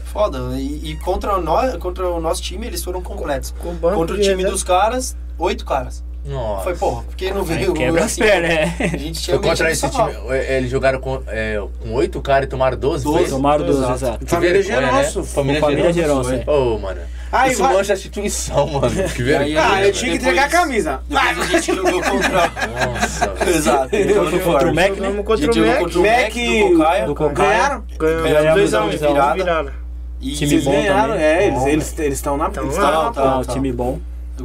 foda. 0.08 0.38
E, 0.56 0.90
e 0.92 0.96
contra, 1.04 1.38
nós, 1.38 1.76
contra 1.76 2.08
o 2.08 2.20
nosso 2.20 2.42
time, 2.42 2.66
eles 2.66 2.82
foram 2.82 3.00
completos. 3.00 3.54
Com 3.58 3.74
banco 3.74 3.96
Contra 3.96 4.14
o 4.16 4.18
time 4.18 4.30
reserva. 4.34 4.50
dos 4.52 4.62
caras, 4.64 5.16
oito 5.38 5.64
caras. 5.64 6.04
Nossa. 6.26 6.64
Foi, 6.64 6.74
porra, 6.76 7.02
porque 7.04 7.30
não 7.32 7.42
veio 7.42 7.72
quebra 7.72 8.00
as 8.00 8.06
assim, 8.12 8.20
pernas, 8.20 8.50
é. 8.50 8.64
A 8.80 8.86
gente 8.98 9.22
tinha 9.22 9.38
Foi 9.38 9.48
contra 9.48 9.70
esse 9.70 9.88
time. 9.88 10.10
é, 10.30 10.56
Eles 10.58 10.70
jogaram 10.70 11.00
com, 11.00 11.22
é, 11.26 11.58
com 11.80 11.94
oito 11.94 12.20
caras 12.20 12.46
e 12.46 12.48
tomaram 12.50 12.76
12? 12.76 13.04
foi? 13.04 13.18
Doze. 13.20 13.30
Tomaram 13.30 13.64
12, 13.64 13.78
Exato. 13.78 13.94
exato. 13.94 14.26
Família 14.26 14.62
vergonha, 14.62 14.80
Geronço. 14.90 15.18
Né? 15.20 15.26
Família, 15.26 15.60
Família 15.60 15.92
Geronço. 15.92 16.30
Geronço, 16.30 16.50
Ô, 16.50 16.78
mano. 16.78 17.00
Aí 17.30 17.52
Isso 17.52 17.62
vai- 17.62 17.74
mancha 17.74 17.92
a 17.92 17.96
instituição, 17.96 18.66
mano. 18.66 18.90
Que 19.14 19.22
vergonha. 19.22 19.62
Ah, 19.62 19.68
eu 19.68 19.76
Depois- 19.76 19.98
tinha 19.98 20.10
que 20.12 20.16
entregar 20.18 20.44
a 20.44 20.48
camisa. 20.48 21.00
Depois 21.08 21.38
a 21.40 21.44
gente 21.44 21.74
jogou 21.76 22.02
contra. 22.02 22.52
Nossa. 22.86 23.34
Exato. 23.48 23.88
Foi 23.90 24.40
contra 24.40 24.70
o 24.70 24.74
Mac, 24.74 24.90
né? 24.96 25.22
Contra 25.22 25.52
o 25.52 25.66
Mac. 25.66 25.80
Mac 25.80 26.34
do 26.34 26.68
Cocaia. 26.76 27.06
do 27.06 27.14
Cocaia. 27.14 27.48
Ganharam? 27.50 27.84
Ganhamos 27.98 28.22
Ganhamos 28.32 28.54
2 28.60 28.74
a 28.74 28.80
1 28.82 28.86
dois 28.88 28.98
de 29.00 29.06
a 29.06 29.10
um. 29.10 29.34
virada. 29.34 29.87
E 30.20 30.32
Time 30.32 30.60
bom 30.60 30.72
Ganharam, 30.72 31.12
também. 31.14 31.24
é, 31.26 31.46
eles 31.46 31.58
Bom, 31.60 31.68
eles 31.68 31.98
eles 31.98 32.18
estão 32.18 32.36
na 32.36 32.48
Então, 32.48 32.64
eles 32.64 32.76
tá, 32.76 32.84
estão 32.84 33.02
na 33.04 33.10
tá, 33.12 33.22
Tá, 33.22 33.38
um 33.38 33.44
tá. 33.44 33.52
time 33.52 33.72
bom. 33.72 34.00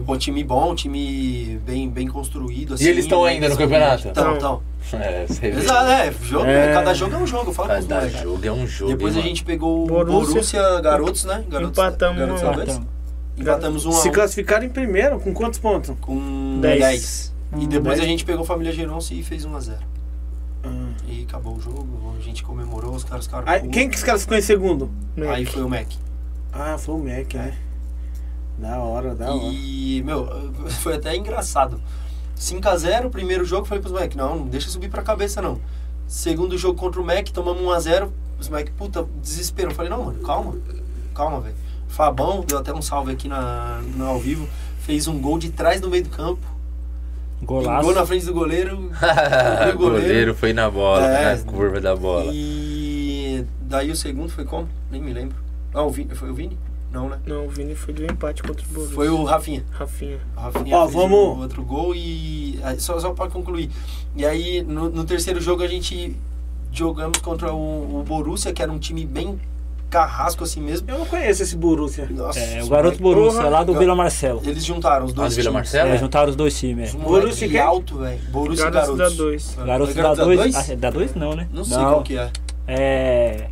Um 0.08 0.18
time 0.18 0.44
bom, 0.44 0.72
um 0.72 0.76
time 0.76 1.60
bem, 1.66 1.88
bem 1.90 2.08
construído. 2.08 2.74
Assim, 2.74 2.86
eles 2.86 3.06
estão 3.06 3.24
ainda 3.26 3.48
no 3.50 3.56
campeonato? 3.58 4.08
Estão, 4.08 4.34
Estão. 4.34 4.62
É. 4.94 5.26
Exato, 5.30 5.90
é, 5.92 6.12
jogo, 6.24 6.46
É. 6.46 6.74
Cada 6.74 6.94
jogo 6.94 7.16
é 7.16 7.18
um 7.18 7.28
jogo, 7.28 7.54
fala 7.54 7.76
com 7.76 7.80
os 7.80 7.88
Cada 7.88 8.10
jogo 8.10 8.46
é 8.46 8.52
um 8.52 8.68
jogo. 8.68 8.92
Depois 8.92 9.16
a 9.16 9.20
hein, 9.20 9.26
gente 9.28 9.44
pegou 9.44 9.84
o 9.84 9.88
Borussia. 9.88 10.34
Borussia, 10.34 10.82
Garotos, 10.82 11.26
né? 11.26 11.44
Garotos, 11.48 11.78
Empatamos 11.78 12.20
Garotos 12.20 12.44
um 12.44 12.48
a. 12.48 12.52
A2. 12.52 12.62
Empatamos. 12.64 12.88
Empatamos 13.38 13.86
um 13.86 13.90
a 13.90 13.94
Se 13.94 14.10
um 14.10 14.12
classificaram 14.12 14.66
em 14.66 14.70
primeiro, 14.70 15.20
com 15.20 15.34
quantos 15.34 15.60
pontos? 15.60 15.96
com 16.02 16.60
Dez. 16.60 16.80
10. 16.80 17.34
E 17.64 17.68
depois 17.68 17.96
dez. 17.98 18.02
a 18.02 18.06
gente 18.12 18.26
pegou 18.26 18.44
Família 18.44 18.74
Geronce 18.74 19.14
e 19.20 19.24
fez 19.24 19.46
1 19.46 19.56
a 19.56 19.60
0 19.60 19.78
Ah. 19.80 19.86
E 21.14 21.24
acabou 21.24 21.55
o 21.55 21.61
jogo, 21.61 22.16
a 22.18 22.22
gente 22.22 22.43
comemorou, 22.43 22.95
os 22.95 23.03
caras 23.03 23.26
ficaram 23.26 23.47
Aí, 23.47 23.68
quem 23.70 23.88
que 23.88 23.95
os 23.95 24.03
caras 24.03 24.22
ficou 24.22 24.36
em 24.36 24.41
segundo? 24.41 24.89
Aí 25.30 25.45
foi 25.45 25.61
o 25.61 25.70
Mac. 25.70 25.88
Ah, 26.51 26.76
foi 26.78 26.95
o 26.95 26.97
Mac, 26.97 27.34
né? 27.36 27.55
Da 28.57 28.80
hora, 28.80 29.14
da 29.14 29.32
hora. 29.32 29.53
E, 29.53 30.01
meu, 30.03 30.28
foi 30.82 30.95
até 30.95 31.16
engraçado. 31.16 31.80
5x0, 32.36 33.11
primeiro 33.11 33.45
jogo, 33.45 33.66
falei 33.66 33.82
pros 33.82 33.93
Mac, 33.93 34.16
não, 34.16 34.39
não 34.39 34.47
deixa 34.47 34.70
subir 34.70 34.89
pra 34.89 35.03
cabeça 35.03 35.41
não. 35.41 35.61
Segundo 36.07 36.57
jogo 36.57 36.80
contra 36.80 36.99
o 36.99 37.05
Mac, 37.05 37.30
tomamos 37.30 37.61
1x0. 37.61 38.09
Os 38.39 38.49
Mac, 38.49 38.70
puta, 38.72 39.07
desespero. 39.22 39.70
Eu 39.70 39.76
falei, 39.76 39.91
não, 39.91 40.03
mano, 40.05 40.20
calma. 40.22 40.57
Calma, 41.14 41.41
velho. 41.41 41.55
Fabão, 41.88 42.41
deu 42.41 42.57
até 42.57 42.74
um 42.74 42.82
salve 42.82 43.11
aqui 43.11 43.28
na, 43.28 43.82
no 43.95 44.05
ao 44.05 44.20
vivo. 44.20 44.47
Fez 44.80 45.07
um 45.07 45.20
gol 45.20 45.38
de 45.38 45.51
trás 45.51 45.80
no 45.80 45.89
meio 45.89 46.03
do 46.03 46.09
campo. 46.09 46.45
Golaço. 47.46 47.86
Gol 47.86 47.94
na 47.96 48.06
frente 48.06 48.26
do 48.26 48.34
goleiro. 48.34 48.89
o 49.74 49.78
goleiro 49.78 50.34
foi 50.36 50.54
na 50.54 50.70
bola, 50.70 51.06
É. 51.06 51.36
na 51.36 51.44
curva 51.44 51.80
da 51.82 51.96
bola. 51.96 52.32
E 52.34 53.46
daí 53.62 53.91
o 53.91 53.96
segundo 53.96 54.30
foi 54.30 54.46
como? 54.46 54.68
Nem 54.91 55.02
me 55.02 55.14
lembro. 55.14 55.36
Ah, 55.74 55.84
o 55.84 55.89
Vini, 55.89 56.14
foi 56.16 56.30
o 56.30 56.34
Vini? 56.34 56.58
Não, 56.91 57.10
né? 57.10 57.18
Não, 57.26 57.46
o 57.48 57.50
Vini 57.50 57.74
foi 57.74 57.91
do 57.94 58.04
empate 58.06 58.44
contra 58.44 58.64
o 58.64 58.70
Borussia. 58.70 58.96
Foi 58.96 59.10
o 59.10 59.24
Rafinha. 59.24 59.64
Rafinha. 59.72 60.20
O 60.38 60.39
Rafinha 60.39 60.78
Ó, 60.78 60.84
fez 60.84 60.94
vamos- 60.94 61.18
o 61.38 61.39
outro 61.41 61.64
gol 61.64 61.96
e. 61.96 62.60
ah, 62.64 62.76
Só, 62.78 63.00
só 63.00 63.12
pra 63.14 63.28
concluir. 63.30 63.70
E 64.16 64.24
aí, 64.26 64.62
no, 64.62 64.89
no 64.89 65.04
terceiro 65.04 65.41
jogo, 65.41 65.64
a 65.64 65.68
gente 65.68 66.16
jogamos 66.72 67.18
contra 67.20 67.52
o, 67.52 68.00
o 68.00 68.04
Borussia, 68.04 68.54
que 68.54 68.62
era 68.62 68.72
um 68.72 68.78
time 68.78 69.06
bem 69.06 69.39
carrasco 69.94 70.44
assim 70.44 70.60
mesmo. 70.60 70.89
Eu 70.89 70.98
não 70.98 71.06
conheço 71.06 71.44
esse 71.44 71.56
Borussia. 71.56 72.08
Nossa, 72.10 72.39
É, 72.39 72.64
o 72.64 72.68
garoto 72.68 73.02
moleque- 73.02 73.04
Borussia, 73.04 73.39
Porra. 73.41 73.50
lá 73.50 73.64
do 73.64 73.78
Vila 73.78 73.96
Marcelo. 73.96 74.41
Eles 74.44 74.66
juntaram 74.66 75.06
os 75.06 75.12
Ah, 75.12 75.16
dois 75.16 75.30
do 75.34 75.36
Vila 75.36 75.52
times. 75.52 75.54
Marcelo? 75.54 75.89
É, 75.89 75.98
juntaram 75.98 76.30
os 76.32 76.36
dois 76.36 76.60
times. 76.60 76.94
É. 76.96 76.98
Borussia 76.98 77.48
de 77.48 77.54
quem? 77.54 77.62
alto, 77.62 77.98
velho. 78.00 78.20
Borussia 78.30 78.70
Garotos 78.72 78.98
Garotos. 78.98 79.18
da 79.18 79.24
2. 79.24 79.56
Ah, 79.60 79.64
Garotos 79.66 79.98
é 79.98 80.02
da 80.02 80.14
2. 80.16 80.38
dois? 80.39 80.56
Ah, 80.56 80.74
é 80.74 80.76
da 80.76 80.89
2 80.89 81.16
não, 81.16 81.36
né? 81.36 81.48
Não 81.54 81.64
sei 81.64 81.78
qual 81.78 82.02
que 82.04 82.18
é. 82.18 82.32
É. 82.68 83.48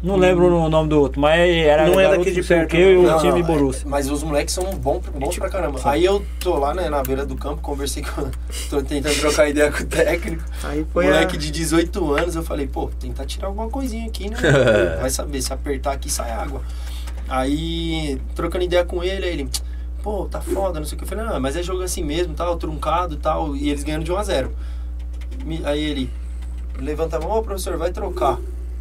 Não 0.00 0.14
lembro 0.14 0.46
o 0.54 0.68
nome 0.68 0.88
do 0.88 1.00
outro, 1.00 1.20
mas 1.20 1.40
era 1.56 1.88
Não 1.88 1.98
é 1.98 2.08
daqui 2.08 2.30
de 2.30 2.40
perto, 2.42 2.70
quê, 2.70 2.92
e 2.92 2.96
o 2.98 3.02
Não, 3.02 3.18
time 3.18 3.30
não, 3.32 3.38
é- 3.38 3.42
Borussia. 3.42 3.82
Mas 3.88 4.08
os 4.08 4.22
moleques 4.22 4.54
são 4.54 4.62
bons 4.76 5.02
bons 5.08 5.36
pra 5.36 5.50
caramba. 5.50 5.80
Aí 5.84 6.04
eu 6.04 6.24
tô 6.38 6.56
lá 6.56 6.72
né, 6.72 6.88
na 6.88 7.02
beira 7.02 7.26
do 7.26 7.34
campo, 7.34 7.60
conversei 7.60 8.04
com. 8.04 8.30
tô 8.70 8.80
tentando 8.80 9.18
trocar 9.18 9.48
ideia 9.48 9.72
com 9.72 9.82
o 9.82 9.86
técnico. 9.86 10.44
Aí 10.62 10.86
foi 10.92 11.04
moleque 11.06 11.36
a... 11.36 11.38
de 11.40 11.50
18 11.50 12.14
anos, 12.14 12.36
eu 12.36 12.44
falei, 12.44 12.68
pô, 12.68 12.88
tentar 13.00 13.26
tirar 13.26 13.48
alguma 13.48 13.68
coisinha 13.68 14.06
aqui, 14.06 14.30
né? 14.30 14.36
Vai 15.00 15.10
saber, 15.10 15.42
se 15.42 15.52
apertar 15.52 15.92
aqui 15.94 16.08
sai 16.08 16.30
água. 16.30 16.62
Aí, 17.28 18.20
trocando 18.36 18.64
ideia 18.64 18.84
com 18.84 19.02
ele, 19.02 19.26
aí 19.26 19.32
ele, 19.32 19.48
pô, 20.02 20.26
tá 20.26 20.40
foda, 20.40 20.78
não 20.78 20.86
sei 20.86 20.94
o 20.94 20.98
que. 20.98 21.04
Eu 21.04 21.08
falei, 21.08 21.24
não, 21.24 21.40
mas 21.40 21.56
é 21.56 21.62
jogo 21.62 21.82
assim 21.82 22.04
mesmo, 22.04 22.34
tal, 22.34 22.56
truncado 22.56 23.14
e 23.14 23.18
tal. 23.18 23.56
E 23.56 23.68
eles 23.70 23.82
ganhando 23.82 24.04
de 24.04 24.12
1 24.12 24.16
a 24.16 24.22
0 24.22 24.52
Me- 25.44 25.60
Aí 25.64 25.82
ele 25.82 26.10
levanta 26.78 27.16
a 27.16 27.20
mão, 27.20 27.32
ô 27.36 27.42
professor, 27.42 27.76
vai 27.76 27.90
trocar. 27.90 28.38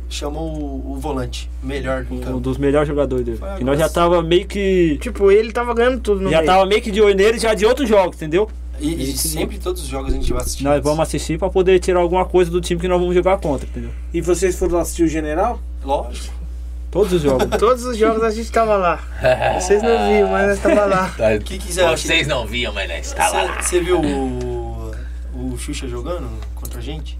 Chamou 0.09 0.47
o, 0.55 0.93
o 0.93 0.95
volante, 0.99 1.49
melhor 1.61 2.03
do 2.05 2.15
Um 2.15 2.19
campo. 2.21 2.39
dos 2.39 2.57
melhores 2.57 2.87
jogadores 2.87 3.25
dele. 3.25 3.39
Que 3.57 3.63
nós 3.63 3.77
já 3.77 3.89
tava 3.89 4.21
meio 4.21 4.45
que. 4.47 4.97
Tipo, 5.01 5.29
ele 5.31 5.51
tava 5.51 5.73
ganhando 5.73 5.99
tudo 5.99 6.21
no 6.21 6.29
Já 6.29 6.37
meio. 6.37 6.49
tava 6.51 6.65
meio 6.65 6.81
que 6.81 6.89
de 6.91 7.01
olho 7.01 7.13
nele 7.15 7.37
já 7.37 7.53
de 7.53 7.65
outros 7.65 7.89
jogos, 7.89 8.15
entendeu? 8.15 8.49
E, 8.79 9.09
e 9.09 9.17
sempre 9.17 9.57
todos 9.57 9.81
os 9.81 9.87
jogos 9.87 10.13
a 10.13 10.15
gente 10.15 10.31
vai 10.31 10.41
assistir. 10.41 10.63
Nós 10.63 10.81
vamos 10.81 10.99
assistir 11.01 11.37
pra 11.37 11.49
poder 11.49 11.79
tirar 11.79 11.99
alguma 11.99 12.23
coisa 12.25 12.49
do 12.49 12.61
time 12.61 12.79
que 12.79 12.87
nós 12.87 12.99
vamos 12.99 13.13
jogar 13.15 13.37
contra, 13.37 13.67
entendeu? 13.67 13.89
E 14.13 14.21
vocês 14.21 14.57
foram 14.57 14.77
assistir 14.79 15.03
o 15.03 15.07
General? 15.07 15.59
Lógico. 15.83 16.33
Todos 16.89 17.11
os 17.11 17.21
jogos. 17.21 17.47
Todos 17.59 17.83
os 17.85 17.97
jogos 17.97 18.23
a 18.23 18.29
gente 18.31 18.49
tava 18.49 18.77
lá. 18.77 19.03
Vocês 19.59 19.83
não 19.83 20.07
viram, 20.07 20.29
mas 20.29 20.47
nós 20.47 20.59
tava 20.59 20.85
lá. 20.85 21.09
Tá. 21.17 21.33
O 21.35 21.39
que 21.41 21.57
quiser. 21.57 21.89
Vocês 21.89 22.27
não 22.27 22.47
viam, 22.47 22.71
mas 22.71 22.87
nós 22.87 23.05
estava 23.07 23.43
lá. 23.43 23.61
Você 23.61 23.81
viu 23.81 23.99
o, 23.99 24.91
o 25.35 25.57
Xuxa 25.57 25.85
jogando 25.87 26.29
contra 26.55 26.79
a 26.79 26.81
gente? 26.81 27.17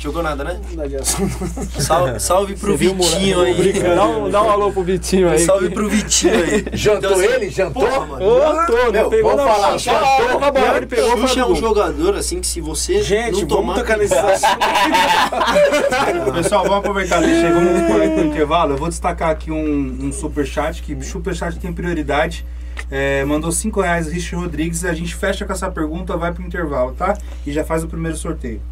Jogou 0.00 0.22
nada, 0.22 0.42
né? 0.42 0.58
Salve, 1.78 2.18
salve 2.18 2.56
pro 2.56 2.74
Você 2.74 2.88
Vitinho 2.88 3.40
aí. 3.42 3.72
Dá 3.94 4.06
um, 4.06 4.30
dá 4.30 4.42
um 4.42 4.50
alô 4.50 4.72
pro 4.72 4.82
Vitinho 4.82 5.28
aí. 5.28 5.40
Salve 5.40 5.68
pro 5.68 5.90
Vitinho 5.90 6.32
aí. 6.32 6.64
Jantou 6.72 7.10
Então, 7.10 7.20
assim, 7.20 7.34
ele? 7.34 7.50
Jantou? 7.50 7.82
Porra, 7.86 8.06
mano. 8.06 8.24
Não 8.24 8.92
Meu, 8.92 9.10
pegou 9.10 9.36
vamos 9.36 9.52
falar, 9.52 9.78
Só 9.78 9.92
jantou. 9.92 10.26
tocou 10.26 10.48
a 10.48 10.50
bola, 10.50 10.76
ele 10.78 10.86
pegou 10.86 11.18
Xuxa 11.18 11.40
é 11.40 11.44
um 11.44 11.54
jogador 11.54 12.16
assim 12.16 12.40
que 12.40 12.46
se 12.46 12.62
você 12.62 13.02
Gente, 13.02 13.32
não 13.32 13.40
vamos 13.40 13.48
tomar 13.48 13.74
tocar 13.74 13.98
nesse 13.98 14.14
assunto. 14.14 14.58
Pessoal, 16.32 16.62
vamos 16.62 16.78
aproveitar, 16.78 17.20
deixa 17.20 17.48
aí, 17.48 17.52
vamos 17.52 17.82
por 17.82 18.00
aí 18.00 18.08
pro 18.08 18.24
intervalo. 18.24 18.72
Eu 18.72 18.78
vou 18.78 18.88
destacar 18.88 19.28
aqui 19.28 19.50
um, 19.50 19.98
um 20.06 20.10
superchat, 20.12 20.82
que 20.82 20.96
superchat 21.04 21.58
tem 21.58 21.74
prioridade. 21.74 22.46
É, 22.90 23.22
mandou 23.26 23.52
5 23.52 23.82
reais 23.82 24.08
Richard 24.08 24.46
Rodrigues. 24.46 24.82
A 24.82 24.94
gente 24.94 25.14
fecha 25.14 25.44
com 25.44 25.52
essa 25.52 25.70
pergunta, 25.70 26.16
vai 26.16 26.32
pro 26.32 26.42
intervalo, 26.42 26.94
tá? 26.96 27.18
E 27.46 27.52
já 27.52 27.62
faz 27.62 27.84
o 27.84 27.86
primeiro 27.86 28.16
sorteio. 28.16 28.62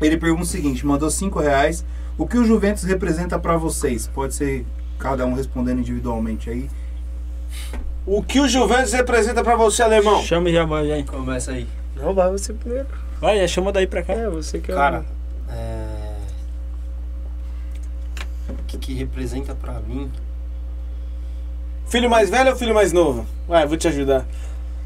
Ele 0.00 0.16
pergunta 0.16 0.42
o 0.42 0.46
seguinte: 0.46 0.84
mandou 0.86 1.10
5 1.10 1.38
reais. 1.40 1.84
O 2.18 2.26
que 2.26 2.36
o 2.38 2.44
Juventus 2.44 2.84
representa 2.84 3.38
pra 3.38 3.56
vocês? 3.56 4.06
Pode 4.08 4.34
ser 4.34 4.66
cada 4.98 5.24
um 5.24 5.34
respondendo 5.34 5.80
individualmente 5.80 6.50
aí. 6.50 6.68
O 8.06 8.22
que 8.22 8.40
o 8.40 8.48
Juventus 8.48 8.92
representa 8.92 9.42
pra 9.42 9.56
você, 9.56 9.82
alemão? 9.82 10.22
Chama 10.22 10.50
e 10.50 10.52
já 10.52 10.66
manja 10.66 10.94
aí. 10.94 11.04
Começa 11.04 11.52
aí. 11.52 11.66
Não 11.96 12.14
vai 12.14 12.30
você 12.30 12.52
primeiro. 12.52 12.86
Vai, 13.20 13.38
já 13.38 13.46
chama 13.46 13.72
daí 13.72 13.86
pra 13.86 14.02
cá. 14.02 14.12
É, 14.14 14.28
você 14.28 14.58
que 14.58 14.70
é 14.70 14.74
o- 14.74 14.76
Cara, 14.76 15.04
é... 15.50 16.16
o 18.50 18.54
que, 18.66 18.78
que 18.78 18.94
representa 18.94 19.54
pra 19.54 19.74
mim? 19.80 20.10
Filho 21.88 22.08
mais 22.08 22.30
velho 22.30 22.50
ou 22.50 22.56
filho 22.56 22.74
mais 22.74 22.92
novo? 22.92 23.26
Vai, 23.48 23.66
vou 23.66 23.76
te 23.76 23.88
ajudar. 23.88 24.24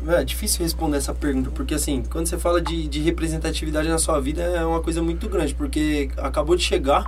É 0.08 0.24
difícil 0.24 0.62
responder 0.62 0.96
essa 0.98 1.14
pergunta, 1.14 1.50
porque 1.54 1.74
assim, 1.74 2.02
quando 2.10 2.26
você 2.26 2.36
fala 2.38 2.60
de, 2.60 2.86
de 2.88 3.00
representatividade 3.00 3.88
na 3.88 3.98
sua 3.98 4.20
vida 4.20 4.42
é 4.42 4.64
uma 4.64 4.80
coisa 4.80 5.02
muito 5.02 5.28
grande, 5.28 5.54
porque 5.54 6.10
acabou 6.18 6.56
de 6.56 6.62
chegar 6.62 7.04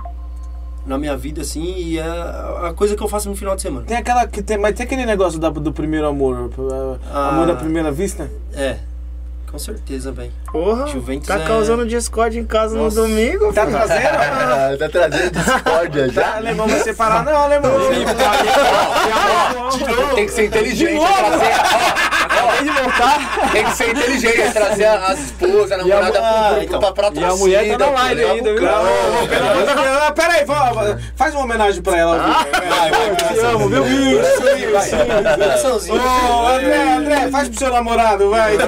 na 0.85 0.97
minha 0.97 1.15
vida, 1.17 1.41
assim, 1.41 1.75
e 1.77 1.99
é 1.99 2.03
a 2.03 2.73
coisa 2.75 2.95
que 2.95 3.03
eu 3.03 3.09
faço 3.09 3.29
no 3.29 3.35
final 3.35 3.55
de 3.55 3.61
semana. 3.61 3.85
Tem 3.85 3.97
aquela 3.97 4.25
que 4.25 4.41
tem, 4.41 4.57
mas 4.57 4.73
tem 4.73 4.85
aquele 4.85 5.05
negócio 5.05 5.37
da- 5.39 5.49
do 5.49 5.71
primeiro 5.73 6.07
amor, 6.07 6.49
Ah. 7.13 7.29
amor 7.29 7.51
à 7.51 7.55
primeira 7.55 7.91
vista? 7.91 8.31
É, 8.53 8.77
com 9.51 9.59
certeza, 9.59 10.11
velho. 10.13 10.31
Porra, 10.49 10.87
Juventus 10.87 11.27
tá 11.27 11.39
é- 11.39 11.45
causando 11.45 11.85
discórdia 11.85 12.39
em 12.39 12.45
casa 12.45 12.77
Nossa. 12.77 13.01
no 13.01 13.07
domingo. 13.07 13.51
Tá 13.53 13.65
filho. 13.65 13.77
trazendo? 13.77 14.07
Ah, 14.07 14.75
tá 14.79 14.89
trazendo 14.89 15.31
discórdia 15.31 16.07
Tá, 16.07 16.13
já? 16.13 16.35
alemão 16.37 16.67
vai 16.69 16.79
separar? 16.79 17.25
Não, 17.25 17.35
alemão. 17.35 17.71
Tem 20.15 20.25
que 20.25 20.31
ser 20.31 20.45
inteligente. 20.45 20.99
Trazer, 20.99 22.06
ó, 22.47 23.43
ó, 23.45 23.47
tem 23.51 23.63
que 23.65 23.71
ser 23.71 23.89
inteligente. 23.89 24.51
Trazer 24.53 24.85
as 24.85 25.19
esposas, 25.19 25.71
a 25.73 25.77
namorada 25.77 26.19
a- 26.19 26.21
pro, 26.21 26.53
pro, 26.55 26.63
então, 26.63 26.79
pra, 26.79 26.91
pra 27.11 27.21
e 27.21 27.23
a 27.25 27.35
mulher 27.35 27.77
tá 27.77 27.85
na 27.85 27.91
live 27.91 28.23
ainda, 28.23 28.53
viu? 28.53 28.61
Não, 28.61 28.71
campo. 28.71 29.27
pelo 29.27 29.49
amor 29.49 29.65
de 29.67 29.73
Deus. 29.75 29.97
Ah, 30.07 30.11
Pera 30.11 30.33
aí, 30.33 30.45
vó, 30.45 30.55
faz 31.15 31.33
uma 31.35 31.43
homenagem 31.43 31.81
pra 31.81 31.97
ela. 31.97 32.17
Vai, 32.17 32.51
vai, 32.51 32.89
vai. 32.91 33.15
Te 33.15 33.39
amo, 33.39 33.69
viu? 33.69 33.85
Isso, 33.85 34.47
isso. 34.57 34.95
Coraçãozinho. 35.37 36.01
Ô, 36.01 36.47
André, 36.47 36.83
André, 36.93 37.29
faz 37.29 37.49
pro 37.49 37.59
seu 37.59 37.71
namorado, 37.71 38.29
vai. 38.29 38.57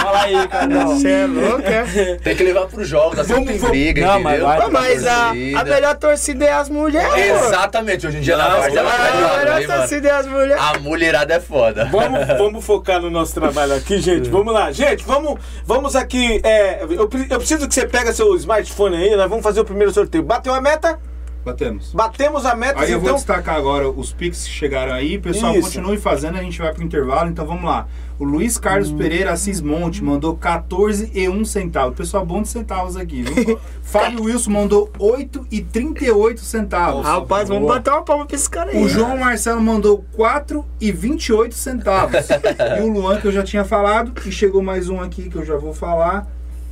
Fala 0.00 0.22
aí, 0.22 0.48
cara. 0.48 0.86
Você 0.86 1.08
é 1.08 1.26
louco, 1.26 1.62
é? 1.62 2.16
Tem 2.22 2.34
que 2.36 2.42
levar 2.42 2.66
pros 2.66 2.88
jogos, 2.88 3.18
assim 3.18 3.32
Vamos- 3.32 3.48
tem 3.48 3.58
vamos- 3.58 3.70
briga, 3.70 4.06
Não, 4.06 4.20
mas 4.20 4.32
entendeu? 4.38 4.46
vai, 4.46 4.58
Ah, 4.60 4.68
mas 4.70 5.06
a, 5.06 5.30
a 5.30 5.64
melhor 5.64 5.96
torcida 5.96 6.44
é 6.44 6.52
as 6.52 6.68
mulheres. 6.68 7.42
Exatamente, 7.46 8.06
hoje 8.06 8.18
em 8.18 8.20
dia 8.20 8.36
na 8.36 8.44
Não, 8.48 8.60
tá 8.60 8.66
A 8.66 8.68
melhor 8.70 9.66
mano? 9.68 9.78
torcida 9.80 10.08
é 10.08 10.12
as 10.12 10.26
mulheres. 10.26 10.62
A 10.62 10.78
mulherada 10.78 11.34
é 11.34 11.40
foda. 11.40 11.84
Vamos, 11.90 12.26
vamos 12.38 12.64
focar 12.64 13.00
no 13.00 13.10
nosso 13.10 13.34
trabalho 13.34 13.74
aqui, 13.74 13.98
gente. 14.00 14.28
Vamos 14.28 14.52
lá. 14.52 14.70
Gente, 14.72 15.04
vamos, 15.04 15.38
vamos 15.64 15.94
aqui. 15.96 16.40
é, 16.44 16.82
eu, 16.82 16.90
eu 17.30 17.38
preciso 17.38 17.66
que 17.68 17.74
você 17.74 17.86
pega 17.86 18.12
seu 18.12 18.34
smartphone 18.36 18.96
aí, 18.96 19.16
nós 19.16 19.28
vamos 19.28 19.42
fazer 19.42 19.60
o 19.60 19.64
primeiro 19.64 19.92
sorteio. 19.92 20.22
Bateu 20.24 20.52
a 20.54 20.60
meta? 20.60 20.98
Batemos. 21.44 21.92
Batemos 21.92 22.46
a 22.46 22.54
meta, 22.54 22.80
Aí 22.80 22.90
eu 22.90 22.98
vou 22.98 23.08
então. 23.10 23.16
destacar 23.16 23.56
agora 23.56 23.88
os 23.88 24.12
pics 24.12 24.44
que 24.44 24.50
chegaram 24.50 24.92
aí. 24.94 25.18
Pessoal, 25.18 25.52
Isso. 25.54 25.62
continue 25.68 25.98
fazendo, 25.98 26.38
a 26.38 26.42
gente 26.42 26.58
vai 26.58 26.72
pro 26.72 26.82
intervalo. 26.82 27.28
Então 27.28 27.44
vamos 27.46 27.64
lá. 27.64 27.86
O 28.18 28.24
Luiz 28.24 28.56
Carlos 28.56 28.90
Hum. 28.90 28.96
Pereira 28.96 29.32
Assis 29.32 29.60
Monte 29.60 30.02
mandou 30.02 30.36
14 30.36 31.10
e 31.12 31.28
1 31.28 31.44
centavo. 31.44 31.92
Pessoal, 31.94 32.24
bom 32.24 32.40
de 32.40 32.48
centavos 32.48 32.96
aqui, 32.96 33.22
viu? 33.22 33.60
Fábio 33.82 34.24
Wilson 34.24 34.50
mandou 34.50 34.90
8 34.98 35.46
e 35.50 35.60
38 35.60 36.40
centavos. 36.40 37.04
Rapaz, 37.04 37.48
vamos 37.48 37.68
bater 37.68 37.90
uma 37.90 38.02
palma 38.02 38.24
pra 38.24 38.36
esse 38.36 38.48
cara 38.48 38.70
aí. 38.70 38.82
O 38.82 38.88
João 38.88 39.18
Marcelo 39.18 39.60
mandou 39.60 40.02
4 40.12 40.64
e 40.80 40.92
28 40.92 41.54
centavos. 41.54 42.26
e 42.78 42.80
o 42.82 42.90
Luan, 42.92 43.20
que 43.20 43.26
eu 43.26 43.32
já 43.32 43.42
tinha 43.42 43.64
falado. 43.64 44.12
E 44.24 44.32
chegou 44.32 44.62
mais 44.62 44.88
um 44.88 45.00
aqui 45.00 45.28
que 45.28 45.36
eu 45.36 45.44
já 45.44 45.56
vou 45.56 45.74
falar. 45.74 46.26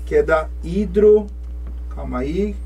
Que 0.06 0.16
é 0.16 0.22
da 0.22 0.48
Hidro. 0.64 1.26
Calma 1.94 2.20
aí. 2.20 2.56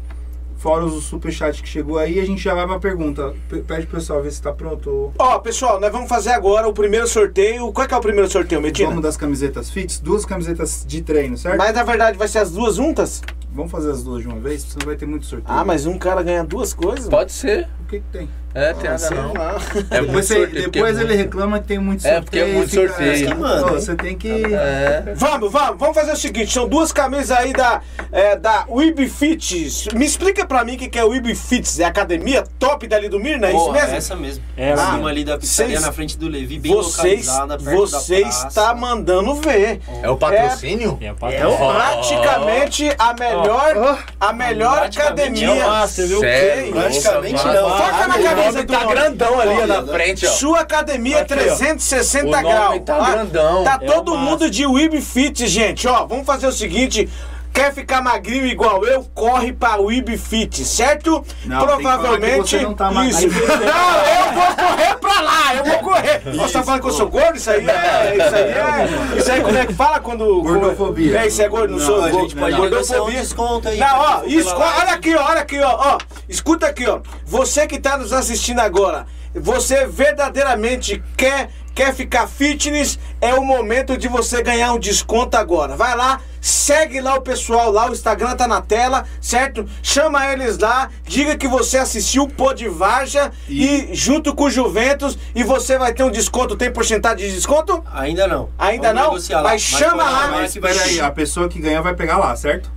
Fora 0.66 0.84
os 0.84 1.04
superchat 1.04 1.62
que 1.62 1.68
chegou 1.68 1.96
aí, 1.96 2.18
a 2.18 2.24
gente 2.24 2.42
já 2.42 2.52
vai 2.52 2.66
pra 2.66 2.80
pergunta. 2.80 3.32
P- 3.48 3.58
Pede 3.60 3.86
pro 3.86 3.98
pessoal 4.00 4.20
ver 4.20 4.32
se 4.32 4.42
tá 4.42 4.50
pronto. 4.52 5.12
Ó, 5.16 5.38
pessoal, 5.38 5.78
nós 5.78 5.92
vamos 5.92 6.08
fazer 6.08 6.30
agora 6.30 6.66
o 6.66 6.72
primeiro 6.72 7.06
sorteio. 7.06 7.72
Qual 7.72 7.84
é 7.84 7.88
que 7.88 7.94
é 7.94 7.96
o 7.96 8.00
primeiro 8.00 8.28
sorteio, 8.28 8.60
Medina? 8.60 8.88
Vamos 8.88 9.04
das 9.04 9.16
camisetas 9.16 9.70
fits, 9.70 10.00
duas 10.00 10.24
camisetas 10.24 10.84
de 10.84 11.02
treino, 11.02 11.36
certo? 11.38 11.56
Mas 11.56 11.72
na 11.72 11.84
verdade 11.84 12.18
vai 12.18 12.26
ser 12.26 12.38
as 12.40 12.50
duas 12.50 12.74
juntas? 12.74 13.22
Vamos 13.52 13.70
fazer 13.70 13.92
as 13.92 14.02
duas 14.02 14.22
de 14.22 14.28
uma 14.28 14.40
vez, 14.40 14.62
senão 14.62 14.86
vai 14.86 14.96
ter 14.96 15.06
muito 15.06 15.24
sorteio. 15.24 15.56
Ah, 15.56 15.64
mas 15.64 15.86
um 15.86 15.96
cara 15.96 16.20
ganha 16.24 16.42
duas 16.42 16.74
coisas? 16.74 17.08
Pode 17.08 17.30
ser. 17.30 17.68
O 17.84 17.86
que, 17.86 18.00
que 18.00 18.04
tem? 18.10 18.28
É, 18.56 18.72
tem 18.72 18.88
Ah, 18.90 18.96
nada 18.98 19.14
não. 19.14 19.32
lá. 19.34 19.56
É 19.90 20.00
depois 20.00 20.26
você- 20.26 20.34
sorteio, 20.38 20.70
depois 20.70 20.96
é 20.96 21.00
ele 21.00 21.08
muito- 21.08 21.18
reclama 21.24 21.58
que 21.60 21.66
tem 21.66 21.78
muito 21.78 22.06
É, 22.06 22.14
sorteio. 22.14 22.22
porque 22.24 22.38
é 22.38 22.46
muito 22.46 22.70
fica- 22.70 22.88
sorteio. 22.88 23.30
É, 23.30 23.34
Mano, 23.34 23.66
você 23.74 23.94
tem 23.94 24.16
que. 24.16 24.30
É. 24.30 25.12
Vamos, 25.14 25.52
vamos, 25.52 25.78
vamos 25.78 25.94
fazer 25.94 26.12
o 26.12 26.16
seguinte: 26.16 26.52
são 26.52 26.66
duas 26.66 26.90
camisas 26.90 27.30
aí 27.36 27.52
da, 27.52 27.82
é, 28.10 28.34
da 28.36 28.66
Fits. 29.14 29.88
Me 29.94 30.06
explica 30.06 30.46
pra 30.46 30.64
mim 30.64 30.74
o 30.74 30.78
que, 30.78 30.88
que 30.88 30.98
é 30.98 31.04
Weeb 31.04 31.34
Fits. 31.34 31.78
É 31.80 31.84
a 31.84 31.88
academia 31.88 32.44
top 32.58 32.86
dali 32.86 33.08
do 33.08 33.20
Mirna? 33.20 33.48
É 33.48 33.54
isso 33.54 33.72
mesmo? 33.72 33.94
essa 33.96 34.16
mesmo. 34.16 34.42
É, 34.56 34.72
ah, 34.72 34.96
uma 34.98 35.10
ali 35.10 35.24
da 35.24 35.36
pizzaria 35.36 35.72
vocês- 35.74 35.86
na 35.86 35.92
frente 35.92 36.16
do 36.16 36.26
Levi, 36.28 36.58
bem 36.58 36.72
Vocês, 36.72 37.26
localizada, 37.26 37.58
perto 37.58 37.76
você 37.80 38.14
da 38.16 38.28
praça. 38.28 38.48
está 38.48 38.74
mandando 38.74 39.34
ver. 39.34 39.80
É 40.02 40.08
o 40.08 40.16
patrocínio? 40.16 40.98
É, 41.02 41.06
É 41.06 41.12
o 41.46 41.56
Praticamente 41.56 42.88
a 42.98 43.12
melhor, 43.14 43.98
a 44.20 44.32
melhor 44.32 44.78
Praticamente 44.80 45.44
academia. 45.44 45.62
é 45.62 45.66
o 45.66 45.68
Master, 45.70 46.06
viu? 46.06 46.20
Sério? 46.20 46.72
Praticamente 46.72 47.32
Nossa, 47.34 47.52
não. 47.52 47.70
Foca 47.70 48.06
na 48.08 48.16
O 48.16 48.22
camisa 48.22 48.45
nome 48.52 48.64
tá 48.66 48.80
nome. 48.80 48.94
grandão 48.94 49.40
ali 49.40 49.66
na 49.66 49.86
frente, 49.86 50.26
ó. 50.26 50.30
Sua 50.30 50.60
academia 50.60 51.20
Aqui, 51.20 51.34
ó. 51.34 51.36
360 51.36 52.26
O 52.26 52.30
nome 52.30 52.42
graus. 52.42 52.82
tá 52.84 52.96
Ah, 52.96 53.10
grandão. 53.12 53.64
Tá 53.64 53.78
É 53.82 53.86
todo 53.86 54.14
o 54.14 54.18
mundo 54.18 54.50
de 54.50 54.66
Weeb 54.66 55.00
Fit, 55.00 55.46
gente. 55.46 55.86
Ó, 55.88 56.06
vamos 56.06 56.26
fazer 56.26 56.46
o 56.46 56.52
seguinte. 56.52 57.08
Quer 57.56 57.72
ficar 57.72 58.02
magrinho 58.02 58.44
igual 58.44 58.84
eu? 58.84 59.02
Corre 59.14 59.50
pra 59.50 59.76
Weeb 59.78 60.14
Fit, 60.18 60.62
certo? 60.62 61.24
Não, 61.46 61.64
Provavelmente. 61.66 62.58
não 62.58 62.74
tá 62.74 62.90
isso. 63.06 63.26
Não, 63.28 63.30
eu 63.30 64.32
vou 64.34 64.56
correr 64.68 64.94
pra 64.96 65.20
lá, 65.22 65.54
eu 65.54 65.64
vou 65.64 65.78
correr. 65.78 66.20
Você 66.36 66.52
tá 66.52 66.62
falando 66.62 66.82
que 66.82 66.86
eu 66.88 66.92
sou 66.92 67.08
gordo? 67.08 67.36
Isso 67.38 67.48
aí 67.50 67.66
é. 67.66 68.16
Isso 68.18 68.34
aí 68.34 68.42
é. 68.42 69.18
Isso 69.18 69.32
aí 69.32 69.40
como 69.40 69.56
é 69.56 69.64
que 69.64 69.72
fala 69.72 70.00
quando. 70.00 70.42
Gordofobia. 70.42 71.18
É, 71.20 71.26
isso 71.28 71.40
é 71.40 71.48
gordo, 71.48 71.72
não, 71.72 71.80
sou 71.80 72.04
a 72.04 72.10
gordo. 72.10 72.28
gente 72.28 72.36
pode 72.36 72.54
um 72.54 72.58
Gordofobia. 72.58 73.20
desconto 73.22 73.68
aí. 73.70 73.78
Não, 73.78 73.98
ó, 74.00 74.22
isso, 74.26 74.54
olha 74.54 74.92
aqui, 74.92 75.14
ó, 75.14 75.24
olha 75.24 75.40
aqui, 75.40 75.58
ó, 75.58 75.94
ó. 75.94 75.98
Escuta 76.28 76.66
aqui, 76.66 76.86
ó. 76.86 77.00
Você 77.24 77.66
que 77.66 77.80
tá 77.80 77.96
nos 77.96 78.12
assistindo 78.12 78.60
agora, 78.60 79.06
você 79.34 79.86
verdadeiramente 79.86 81.02
quer 81.16 81.48
quer 81.76 81.94
ficar 81.94 82.26
fitness, 82.26 82.98
é 83.20 83.34
o 83.34 83.44
momento 83.44 83.98
de 83.98 84.08
você 84.08 84.42
ganhar 84.42 84.72
um 84.72 84.78
desconto 84.78 85.36
agora. 85.36 85.76
Vai 85.76 85.94
lá, 85.94 86.22
segue 86.40 87.02
lá 87.02 87.16
o 87.16 87.20
pessoal 87.20 87.70
lá, 87.70 87.90
o 87.90 87.92
Instagram 87.92 88.34
tá 88.34 88.48
na 88.48 88.62
tela, 88.62 89.04
certo? 89.20 89.68
Chama 89.82 90.32
eles 90.32 90.56
lá, 90.56 90.88
diga 91.04 91.36
que 91.36 91.46
você 91.46 91.76
assistiu 91.76 92.22
o 92.22 92.30
Pô 92.30 92.54
de 92.54 92.66
Varja 92.66 93.30
e... 93.46 93.90
junto 93.92 94.34
com 94.34 94.44
o 94.44 94.50
Juventus 94.50 95.18
e 95.34 95.44
você 95.44 95.76
vai 95.76 95.92
ter 95.92 96.02
um 96.02 96.10
desconto, 96.10 96.56
tem 96.56 96.72
porcentagem 96.72 97.28
de 97.28 97.34
desconto? 97.34 97.84
Ainda 97.92 98.26
não. 98.26 98.48
Ainda 98.58 98.94
Vamos 98.94 99.28
não? 99.28 99.36
lá. 99.36 99.50
Mas 99.50 99.60
chama 99.60 100.02
lá. 100.02 100.28
Mas 100.28 100.56
aí, 100.80 100.98
a 100.98 101.10
pessoa 101.10 101.46
que 101.46 101.60
ganhar 101.60 101.82
vai 101.82 101.94
pegar 101.94 102.16
lá, 102.16 102.34
certo? 102.34 102.72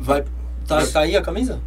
Vai. 0.00 0.24
Tá, 0.66 0.84
tá 0.84 1.00
aí 1.00 1.16
a 1.16 1.22
camisa? 1.22 1.60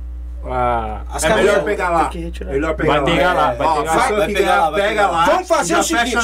Ah, 0.47 1.01
As 1.11 1.23
é 1.23 1.35
melhor 1.35 1.63
pegar 1.63 1.89
lá. 1.89 2.09
Melhor 2.45 2.75
pegar 2.75 2.91
Vai 2.91 2.99
lá. 2.99 3.05
pegar 3.05 3.33
lá, 3.33 3.53
vai 3.53 3.67
ó, 3.67 3.75
pegar 3.81 3.93
Vai 3.95 4.27
que 4.27 4.33
pegar 4.33 4.55
lá, 4.59 4.69
vai 4.69 4.81
pega 4.81 4.89
pegar 4.89 5.07
lá. 5.07 5.17
lá. 5.17 5.25
Vamos 5.25 5.47
fazer 5.47 5.73
já 5.73 5.79
o 5.79 5.83
seguinte. 5.83 6.17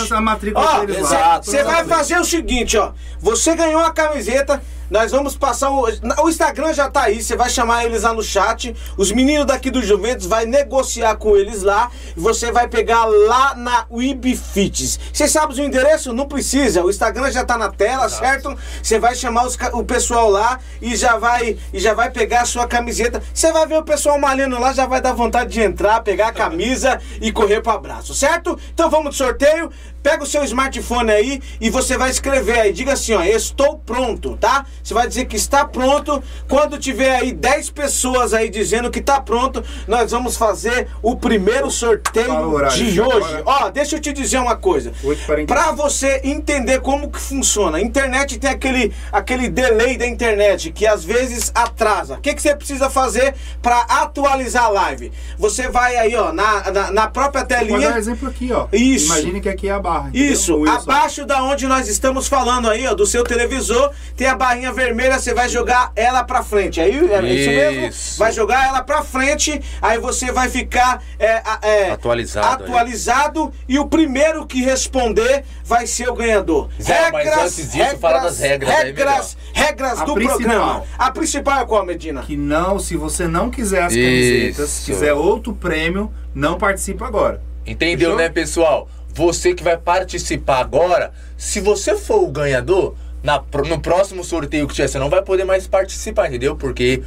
Você 1.44 1.64
vai 1.64 1.86
fazer 1.86 2.20
o 2.20 2.24
seguinte, 2.24 2.78
ó. 2.78 2.92
Você 3.20 3.56
ganhou 3.56 3.82
a 3.82 3.92
camiseta, 3.92 4.62
Nós 4.92 5.10
vamos 5.10 5.38
passar 5.38 5.72
o. 5.72 5.88
O 6.22 6.30
Instagram 6.30 6.74
já 6.74 6.92
tá 6.92 7.04
aí, 7.04 7.24
você 7.24 7.38
vai 7.38 7.50
chamar 7.50 7.86
eles 7.86 8.04
lá 8.04 8.14
no 8.14 8.22
chat. 8.22 8.76
Os 8.98 9.10
meninos 9.10 9.46
daqui 9.46 9.72
do 9.72 9.82
Juventus 9.82 10.28
vai 10.28 10.46
negociar 10.46 11.16
com 11.16 11.38
eles 11.38 11.64
lá. 11.64 11.90
E 12.16 12.20
você 12.20 12.52
vai 12.52 12.68
pegar 12.68 13.06
lá 13.06 13.56
na 13.56 13.86
Webfits. 13.90 15.00
Você 15.14 15.30
sabe 15.30 15.54
o 15.54 15.64
endereço? 15.64 16.12
Não 16.12 16.28
precisa. 16.28 16.84
O 16.84 16.90
Instagram 16.90 17.32
já 17.32 17.46
tá 17.46 17.58
na 17.58 17.72
tela, 17.72 18.10
certo? 18.10 18.54
Você 18.84 19.00
vai 19.00 19.16
chamar 19.16 19.46
os 19.46 19.58
o 19.72 19.84
pessoal 19.86 20.30
lá 20.30 20.60
e 20.82 20.94
já 20.98 21.16
vai 21.16 21.58
e 21.72 21.80
já 21.80 21.94
vai 21.94 22.12
pegar 22.12 22.42
a 22.42 22.46
sua 22.46 22.68
camiseta. 22.68 23.24
Você 23.34 23.50
vai 23.54 23.66
ver 23.66 23.78
o 23.78 23.84
pessoal 23.84 24.20
malhando 24.20 24.60
lá, 24.60 24.74
já 24.74 24.86
vai 24.86 25.00
dar 25.00 25.14
vontade 25.14 25.52
de 25.52 25.62
entrar, 25.62 26.02
pegar 26.02 26.28
a 26.28 26.34
camisa 26.34 27.00
e 27.22 27.32
correr 27.32 27.62
pro 27.62 27.72
abraço, 27.72 28.14
certo? 28.14 28.60
Então 28.74 28.90
vamos 28.90 29.12
de 29.12 29.18
sorteio. 29.18 29.72
Pega 30.02 30.24
o 30.24 30.26
seu 30.26 30.44
smartphone 30.44 31.12
aí 31.12 31.42
e 31.60 31.70
você 31.70 31.98
vai 31.98 32.10
escrever 32.10 32.60
aí. 32.60 32.74
Diga 32.74 32.94
assim, 32.94 33.14
ó, 33.14 33.24
estou 33.24 33.78
pronto, 33.78 34.36
tá? 34.38 34.66
Você 34.84 34.94
vai 34.94 35.08
dizer 35.08 35.26
que 35.26 35.36
está 35.36 35.66
pronto. 35.66 36.24
Quando 36.48 36.78
tiver 36.78 37.16
aí 37.16 37.32
10 37.32 37.70
pessoas 37.72 38.34
aí 38.34 38.50
dizendo 38.50 38.90
que 38.90 39.00
está 39.00 39.22
pronto, 39.22 39.64
nós 39.88 40.12
vamos 40.12 40.38
fazer 40.38 40.88
o 41.02 41.16
primeiro 41.16 41.70
sorteio 41.70 42.50
horário, 42.52 42.78
de 42.86 43.00
hoje. 43.02 43.44
Ó, 43.46 43.70
deixa 43.70 43.98
eu 43.98 44.00
te 44.00 44.12
dizer 44.12 44.40
uma 44.40 44.56
coisa. 44.56 44.92
8h45. 45.04 45.46
Pra 45.46 45.72
você 45.72 46.22
entender 46.24 46.82
como 46.82 47.10
que 47.12 47.20
funciona. 47.20 47.78
A 47.78 47.82
internet 47.82 48.40
tem 48.40 48.50
aquele, 48.50 48.94
aquele 49.12 49.50
delay 49.50 49.98
da 49.98 50.08
internet 50.08 50.72
que 50.72 50.88
às 50.88 51.04
vezes 51.04 51.52
atrasa. 51.54 52.16
O 52.16 52.22
que, 52.22 52.34
que 52.34 52.42
você 52.42 52.56
precisa 52.56 52.90
fazer 52.90 53.36
pra 53.62 53.82
atualizar 53.82 54.66
a 54.66 54.70
live? 54.70 55.12
Você 55.38 55.70
vai 55.70 55.96
aí, 55.96 56.16
ó, 56.16 56.34
na, 56.34 56.72
na, 56.72 56.92
na 56.92 57.08
própria 57.08 57.46
Pode 57.46 57.54
dar 57.54 57.64
um 57.64 57.68
telinha. 57.68 57.98
exemplo 57.98 58.28
aqui, 58.28 58.52
ó. 58.52 58.68
Isso. 58.72 59.06
Imagine 59.06 59.42
que 59.42 59.50
aqui 59.50 59.68
é 59.68 59.72
a 59.72 59.80
barra. 59.80 59.91
Entendeu? 60.00 60.32
Isso, 60.34 60.64
abaixo 60.70 61.26
da 61.26 61.44
onde 61.44 61.68
nós 61.68 61.88
estamos 61.88 62.28
falando 62.28 62.70
aí, 62.70 62.86
ó, 62.88 62.94
do 62.94 63.06
seu 63.06 63.24
televisor, 63.24 63.92
tem 64.16 64.28
a 64.28 64.36
barrinha 64.36 64.72
vermelha, 64.72 65.20
você 65.20 65.34
vai 65.34 65.48
jogar 65.50 65.92
ela 65.96 66.24
pra 66.24 66.44
frente. 66.44 66.80
Aí 66.80 66.92
é 66.92 67.22
isso 67.34 67.50
mesmo? 67.50 67.88
Isso. 67.88 68.20
Vai 68.20 68.32
jogar 68.32 68.68
ela 68.68 68.84
pra 68.84 69.02
frente, 69.04 69.62
aí 69.82 69.98
você 70.00 70.32
vai 70.32 70.50
ficar 70.50 71.02
é, 71.20 71.42
é, 71.62 71.92
Atualizado 71.92 72.64
aí. 72.64 72.70
atualizado 72.70 73.54
e 73.68 73.80
o 73.80 73.88
primeiro 73.88 74.46
que 74.46 74.62
responder 74.62 75.44
vai 75.64 75.88
ser 75.88 76.10
o 76.10 76.14
ganhador. 76.14 76.70
Zé, 76.82 77.12
mas 77.12 77.28
antes 77.38 77.72
disso, 77.72 77.98
fala 77.98 78.20
das 78.20 78.40
regras 78.40 78.74
aí, 78.76 78.86
regras, 78.86 79.38
regras 79.54 80.02
do 80.02 80.14
principal. 80.14 80.38
programa. 80.38 80.84
A 80.98 81.12
principal 81.12 81.62
é 81.62 81.66
qual, 81.66 81.86
Medina? 81.86 82.22
Que 82.22 82.36
não, 82.38 82.80
se 82.80 82.96
você 82.96 83.28
não 83.28 83.50
quiser 83.50 83.84
as 83.84 83.94
Isso. 83.94 84.02
camisetas, 84.04 84.84
quiser 84.86 85.14
outro 85.14 85.54
prêmio, 85.54 86.12
não 86.34 86.58
participa 86.58 87.06
agora. 87.08 87.42
Entendeu, 87.66 88.12
Fechou? 88.12 88.18
né, 88.18 88.30
pessoal? 88.30 88.90
Você 89.14 89.54
que 89.54 89.64
vai 89.64 89.78
participar 89.78 90.60
agora, 90.60 91.12
se 91.38 91.60
você 91.60 91.96
for 91.98 92.24
o 92.24 92.32
ganhador, 92.32 92.96
na, 93.24 93.44
no 93.68 93.80
próximo 93.80 94.24
sorteio 94.24 94.68
que 94.68 94.74
tiver, 94.74 94.88
você 94.88 94.98
não 94.98 95.10
vai 95.10 95.22
poder 95.22 95.44
mais 95.44 95.68
participar, 95.68 96.28
entendeu? 96.28 96.56
Porque 96.56 97.04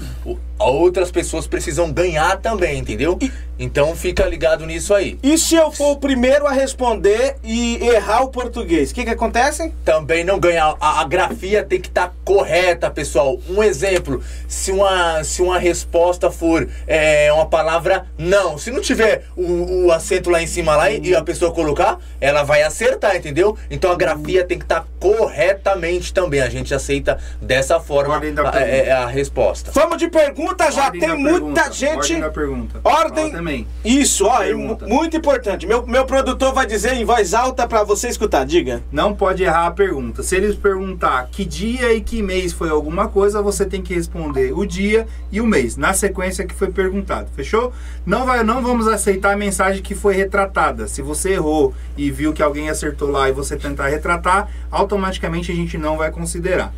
outras 0.59 1.11
pessoas 1.11 1.47
precisam 1.47 1.93
ganhar 1.93 2.37
também, 2.39 2.79
entendeu? 2.79 3.19
Então 3.59 3.95
fica 3.95 4.27
ligado 4.27 4.67
nisso 4.67 4.93
aí. 4.93 5.17
E 5.23 5.39
se 5.39 5.55
eu 5.55 5.71
for 5.71 5.93
o 5.93 5.97
primeiro 5.97 6.45
a 6.47 6.51
responder 6.53 7.37
e 7.45 7.77
errar 7.87 8.23
o 8.23 8.29
português, 8.29 8.91
o 8.91 8.95
que 8.95 9.05
que 9.05 9.11
acontece? 9.11 9.73
Também 9.85 10.25
não 10.25 10.41
ganhar. 10.41 10.75
A, 10.81 11.01
a 11.03 11.05
grafia 11.05 11.63
tem 11.63 11.81
que 11.81 11.87
estar 11.89 12.13
correta, 12.25 12.91
pessoal. 12.91 13.39
Um 13.49 13.63
exemplo: 13.63 14.21
se 14.49 14.73
uma, 14.73 15.23
se 15.23 15.41
uma 15.41 15.57
resposta 15.59 16.31
for 16.33 16.69
é, 16.87 17.33
uma 17.33 17.47
palavra 17.47 18.07
não, 18.19 18.59
se 18.59 18.73
não 18.73 18.81
tiver 18.81 19.25
o, 19.37 19.87
o 19.87 19.93
acento 19.93 20.31
lá 20.31 20.43
em 20.43 20.47
cima 20.49 20.75
lá 20.75 20.91
e, 20.91 21.01
e 21.11 21.15
a 21.15 21.23
pessoa 21.23 21.53
colocar, 21.53 21.99
ela 22.21 22.43
vai 22.43 22.63
acertar, 22.63 23.15
entendeu? 23.15 23.57
Então 23.71 23.93
a 23.93 23.97
grafia 23.97 24.45
tem 24.45 24.59
que 24.59 24.65
estar 24.65 24.85
corretamente 24.99 26.13
também. 26.13 26.41
A 26.41 26.49
gente 26.49 26.75
aceita 26.75 27.19
dessa 27.41 27.79
forma 27.79 28.17
a, 28.17 28.21
pergunta. 28.21 28.59
é- 28.59 28.89
é 28.89 28.93
a 28.93 29.07
resposta. 29.07 29.71
Vamos 29.73 29.99
de 29.99 30.09
pergunta, 30.09 30.44
já 30.71 30.87
Ordem 30.87 31.01
tem 31.01 31.17
muita 31.17 31.31
pergunta, 31.33 31.73
gente. 31.73 31.95
Ordem 31.97 32.31
pergunta. 32.31 32.81
Ordem. 32.83 33.31
Também. 33.31 33.67
Isso, 33.85 34.27
ó, 34.27 34.39
Pergunta. 34.39 34.87
muito 34.87 35.17
importante. 35.17 35.67
Meu, 35.67 35.87
meu 35.87 36.05
produtor 36.05 36.53
vai 36.53 36.67
dizer 36.67 36.95
em 36.95 37.05
voz 37.05 37.35
alta 37.35 37.67
pra 37.67 37.83
você 37.83 38.09
escutar. 38.09 38.45
Diga. 38.45 38.83
Não 38.91 39.15
pode 39.15 39.43
errar 39.43 39.67
a 39.67 39.71
pergunta. 39.71 40.23
Se 40.23 40.37
eles 40.37 40.55
perguntar 40.57 41.29
que 41.31 41.45
dia 41.45 41.93
e 41.93 42.01
que 42.01 42.23
mês 42.23 42.53
foi 42.53 42.69
alguma 42.69 43.09
coisa, 43.09 43.41
você 43.43 43.65
tem 43.65 43.83
que 43.83 43.95
responder 43.95 44.53
o 44.53 44.65
dia 44.67 45.07
e 45.31 45.41
o 45.41 45.47
mês, 45.47 45.77
na 45.77 45.93
sequência 45.93 46.47
que 46.47 46.55
foi 46.55 46.71
perguntado. 46.71 47.29
Fechou? 47.35 47.73
Não, 48.05 48.25
vai, 48.27 48.43
não 48.43 48.63
vamos 48.63 48.87
aceitar 48.89 49.33
a 49.33 49.37
mensagem 49.37 49.83
que 49.83 49.95
foi 49.95 50.15
retratada. 50.15 50.87
Se 50.89 51.03
você 51.03 51.33
errou 51.33 51.75
e 51.97 52.11
viu 52.11 52.33
que 52.33 52.43
alguém 52.43 52.69
acertou 52.69 53.11
lá 53.11 53.29
e 53.29 53.33
você 53.33 53.57
tentar 53.57 53.89
retratar, 53.89 54.49
automaticamente 54.71 55.51
a 55.51 55.55
gente 55.55 55.79
não 55.79 55.97
vai 55.97 56.11
considerar. 56.11 56.73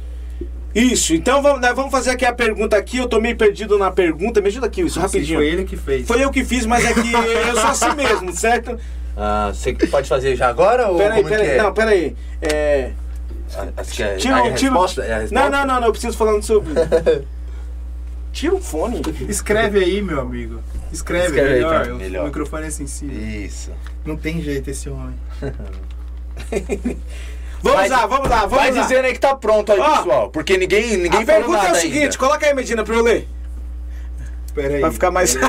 Isso, 0.79 1.15
então 1.15 1.41
vamos, 1.43 1.61
nós 1.61 1.75
vamos 1.75 1.91
fazer 1.91 2.11
aqui 2.11 2.25
a 2.27 2.33
pergunta 2.35 2.77
aqui. 2.77 2.99
Eu 2.99 3.09
tô 3.09 3.19
meio 3.21 3.37
perdido 3.37 3.79
na 3.79 3.91
pergunta. 3.91 4.41
Me 4.43 4.49
ajuda 4.49 4.67
aqui, 4.67 4.83
isso, 4.83 4.99
Assim, 5.01 5.19
rapidinho. 5.19 5.39
Foi 5.39 5.47
ele 5.49 5.65
que 5.65 5.77
fez. 5.77 6.07
Foi 6.07 6.23
eu 6.23 6.31
que 6.31 6.45
fiz, 6.45 6.67
mas 6.67 6.85
é 6.85 6.93
que 6.93 7.13
eu 7.13 7.55
sou 7.55 7.71
assim 7.71 7.93
mesmo, 7.97 8.33
certo? 8.35 8.79
Ah, 9.17 9.51
você 9.55 9.73
pode 9.73 10.07
fazer 10.09 10.37
já 10.37 10.49
agora 10.49 10.89
ou 10.89 10.99
Peraí, 10.99 11.23
como 11.23 11.35
é 11.35 11.39
peraí. 11.39 11.47
que 11.49 11.59
é? 11.59 11.63
Não, 11.63 11.73
peraí. 11.73 12.17
É. 12.43 12.91
Ah, 13.57 13.69
acho 13.79 13.93
que 13.95 14.03
é, 14.03 14.17
Tira, 14.17 14.37
a 14.37 14.43
o- 14.45 14.55
tira, 14.55 14.71
o- 14.71 14.75
resposta, 14.75 15.03
é 15.03 15.15
a 15.15 15.19
resposta? 15.21 15.49
Não, 15.51 15.59
não, 15.59 15.67
não, 15.67 15.81
não, 15.81 15.87
eu 15.87 15.93
preciso 15.93 16.17
falar 16.19 16.33
no 16.33 16.43
seu. 16.43 16.63
Tira 18.33 18.55
o 18.55 18.61
fone. 18.61 19.01
Escreve 19.31 19.79
aí, 19.83 20.03
meu 20.03 20.21
amigo. 20.21 20.61
Escreve, 20.93 21.27
Escreve 21.29 21.49
aí, 21.49 21.55
melhor. 21.55 21.87
tá, 21.87 21.93
o 21.93 21.97
melhor. 21.97 22.25
microfone 22.27 22.67
é 22.67 22.71
sensível. 22.71 23.19
Isso. 23.19 23.71
Não 24.05 24.15
tem 24.17 24.43
jeito 24.43 24.69
esse 24.69 24.91
homem. 24.91 25.15
Vamos 27.69 27.81
Vai- 27.81 27.89
lá, 27.89 28.07
vamos 28.07 28.29
lá, 28.29 28.41
vamos 28.41 28.57
Vai 28.57 28.71
lá. 28.73 28.83
dizendo 28.83 29.05
aí 29.07 29.13
que 29.13 29.21
tá 29.21 29.35
pronto 29.35 29.73
aí, 29.73 29.81
Ó, 29.81 29.97
pessoal. 29.99 30.31
Porque 30.31 30.57
ninguém, 30.57 30.97
ninguém 30.97 31.23
a 31.23 31.27
falou 31.27 31.41
pergunta 31.41 31.59
nada 31.59 31.69
é 31.69 31.73
o 31.73 31.81
seguinte, 31.81 32.03
ainda. 32.05 32.19
coloca 32.19 32.47
aí, 32.47 32.55
Medina, 32.55 32.85
pra 32.85 32.95
eu 32.95 33.03
ler. 33.03 33.29
Pera 34.55 34.75
aí. 34.75 34.81
Pra 34.81 34.91
ficar 34.91 35.11
mais. 35.11 35.37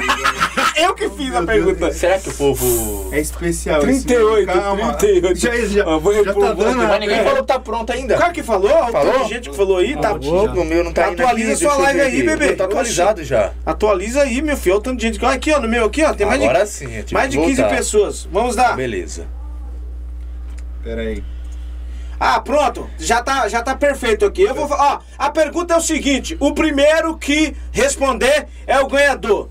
Eu 0.75 0.93
que 0.93 1.09
fiz 1.09 1.29
a 1.33 1.39
Meu 1.41 1.45
pergunta. 1.45 1.79
Deus. 1.79 1.95
Será 1.95 2.19
que 2.19 2.29
o 2.29 2.33
povo... 2.33 3.09
É 3.11 3.19
especial 3.19 3.77
esse 3.87 4.05
38, 4.05 4.45
vídeo, 4.47 4.61
calma. 4.61 4.93
38. 4.93 5.39
Já, 5.39 5.55
já, 5.65 5.83
Ah, 5.89 5.97
vou 5.97 6.13
já 6.13 6.33
tá 6.33 6.53
dando. 6.53 6.77
Mas 6.77 6.99
ninguém 6.99 7.17
É. 7.19 7.23
falou 7.23 7.37
que 7.39 7.47
tá 7.47 7.59
pronto 7.59 7.91
ainda. 7.93 8.15
O 8.15 8.19
cara 8.19 8.31
que 8.33 8.43
falou, 8.43 8.69
a 8.77 8.87
Falou? 8.91 9.23
de 9.23 9.29
gente 9.29 9.49
que 9.49 9.55
falou 9.55 9.77
aí, 9.77 9.95
tá. 9.97 10.13
Ô, 10.13 10.47
no 10.47 10.63
meu 10.65 10.83
não 10.83 10.91
tá 10.93 11.09
indo 11.11 11.23
Atualiza 11.23 11.53
aqui, 11.53 11.63
sua 11.63 11.77
live 11.83 12.01
aí, 12.01 12.21
bebê. 12.23 12.53
Tá 12.53 12.65
atualizado 12.65 13.23
já. 13.23 13.53
Atualiza 13.65 14.21
aí, 14.21 14.39
meu 14.41 14.55
filho. 14.57 14.73
Olha 14.75 14.79
o 14.79 14.83
tanto 14.83 14.97
de 14.97 15.07
gente 15.07 15.17
que. 15.19 15.25
Olha 15.25 15.35
aqui, 15.35 15.51
ó, 15.51 15.59
no 15.59 15.67
meu 15.67 15.85
aqui, 15.85 16.03
ó. 16.03 16.13
Tem 16.13 16.27
mais 16.27 16.41
Agora 16.43 16.63
de, 16.63 16.69
sim. 16.69 16.87
mais 17.11 17.31
de 17.31 17.37
que 17.39 17.43
15 17.45 17.61
voltar. 17.61 17.75
pessoas. 17.77 18.27
Vamos 18.31 18.55
lá. 18.55 18.73
Beleza. 18.73 19.25
Pera 20.83 21.01
aí. 21.01 21.23
Ah, 22.19 22.39
pronto. 22.39 22.89
Já 22.97 23.21
tá, 23.21 23.47
já 23.47 23.61
tá 23.61 23.75
perfeito 23.75 24.25
aqui. 24.25 24.41
Eu 24.41 24.55
vou. 24.55 24.67
Ó, 24.69 24.99
a 25.17 25.29
pergunta 25.29 25.73
é 25.73 25.77
o 25.77 25.81
seguinte: 25.81 26.35
o 26.39 26.53
primeiro 26.53 27.17
que 27.17 27.55
responder 27.71 28.47
é 28.65 28.79
o 28.79 28.87
ganhador. 28.87 29.49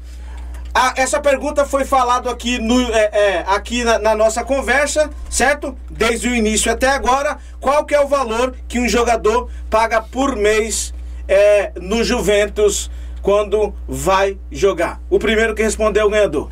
Ah, 0.79 0.93
essa 0.97 1.19
pergunta 1.19 1.65
foi 1.65 1.87
falado 1.87 2.29
aqui, 2.29 2.59
no, 2.59 2.79
é, 2.93 3.11
é, 3.13 3.45
aqui 3.47 3.83
na, 3.83 3.99
na 3.99 4.15
nossa 4.15 4.45
conversa, 4.45 5.09
certo? 5.31 5.75
Desde 5.91 6.29
o 6.29 6.35
início 6.35 6.71
até 6.71 6.91
agora. 6.91 7.39
Qual 7.59 7.85
que 7.87 7.95
é 7.95 8.01
o 8.01 8.07
valor 8.07 8.55
que 8.69 8.79
um 8.79 8.87
jogador 8.87 9.49
paga 9.71 10.03
por 10.03 10.37
mês 10.37 10.93
é, 11.27 11.73
no 11.81 12.05
Juventus 12.05 12.91
quando 13.23 13.75
vai 13.89 14.37
jogar? 14.53 15.01
O 15.09 15.19
primeiro 15.19 15.55
que 15.55 15.63
responder 15.63 16.01
é 16.01 16.05
o 16.05 16.11
ganhador. 16.11 16.51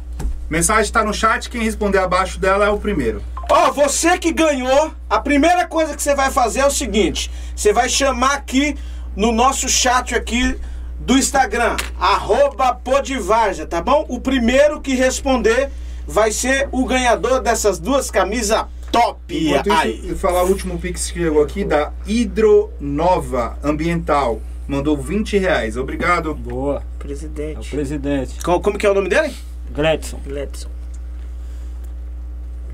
Mensagem 0.49 0.91
tá 0.91 1.05
no 1.05 1.13
chat, 1.13 1.51
quem 1.51 1.63
responder 1.63 1.99
abaixo 1.99 2.39
dela 2.39 2.65
é 2.65 2.71
o 2.71 2.79
primeiro. 2.79 3.23
Ó, 3.51 3.71
você 3.71 4.19
que 4.19 4.33
ganhou, 4.33 4.93
a 5.09 5.21
primeira 5.21 5.67
coisa 5.67 5.95
que 5.95 6.03
você 6.03 6.15
vai 6.15 6.31
fazer 6.31 6.61
é 6.61 6.67
o 6.67 6.71
seguinte: 6.71 7.31
você 7.55 7.73
vai 7.73 7.89
chamar 7.89 8.35
aqui 8.35 8.77
no 9.17 9.33
nosso 9.33 9.69
chat 9.69 10.15
aqui 10.15 10.59
do 11.01 11.17
Instagram, 11.17 11.77
arroba 11.99 12.75
Podivarja, 12.75 13.67
tá 13.67 13.81
bom? 13.81 14.07
O 14.09 14.21
primeiro 14.21 14.81
que 14.81 14.95
responder 14.95 15.71
vai 16.07 16.33
ser 16.33 16.69
o 16.73 16.85
ganhador 16.85 17.41
dessas 17.41 17.79
duas 17.79 18.11
camisas 18.11 18.65
top 18.91 19.49
Enquanto 19.49 19.73
aí. 19.73 19.99
isso, 19.99 20.07
eu 20.09 20.17
falar 20.17 20.45
o 20.45 20.49
último 20.49 20.79
pix 20.79 21.11
que 21.11 21.19
chegou 21.19 21.43
aqui 21.43 21.65
da 21.65 21.93
Hidronova 22.07 23.59
Ambiental. 23.63 24.41
Mandou 24.69 24.97
20 24.97 25.37
reais. 25.37 25.77
Obrigado. 25.77 26.33
Boa. 26.35 26.77
É 26.77 26.79
o 26.79 26.99
Presidente. 26.99 27.71
presidente. 27.71 28.43
Como, 28.43 28.61
como 28.61 28.79
que 28.79 28.87
é 28.87 28.91
o 28.91 28.95
nome 28.95 29.11
dele? 29.11 29.35
Gledson. 29.75 30.21
Gledson. 30.25 30.74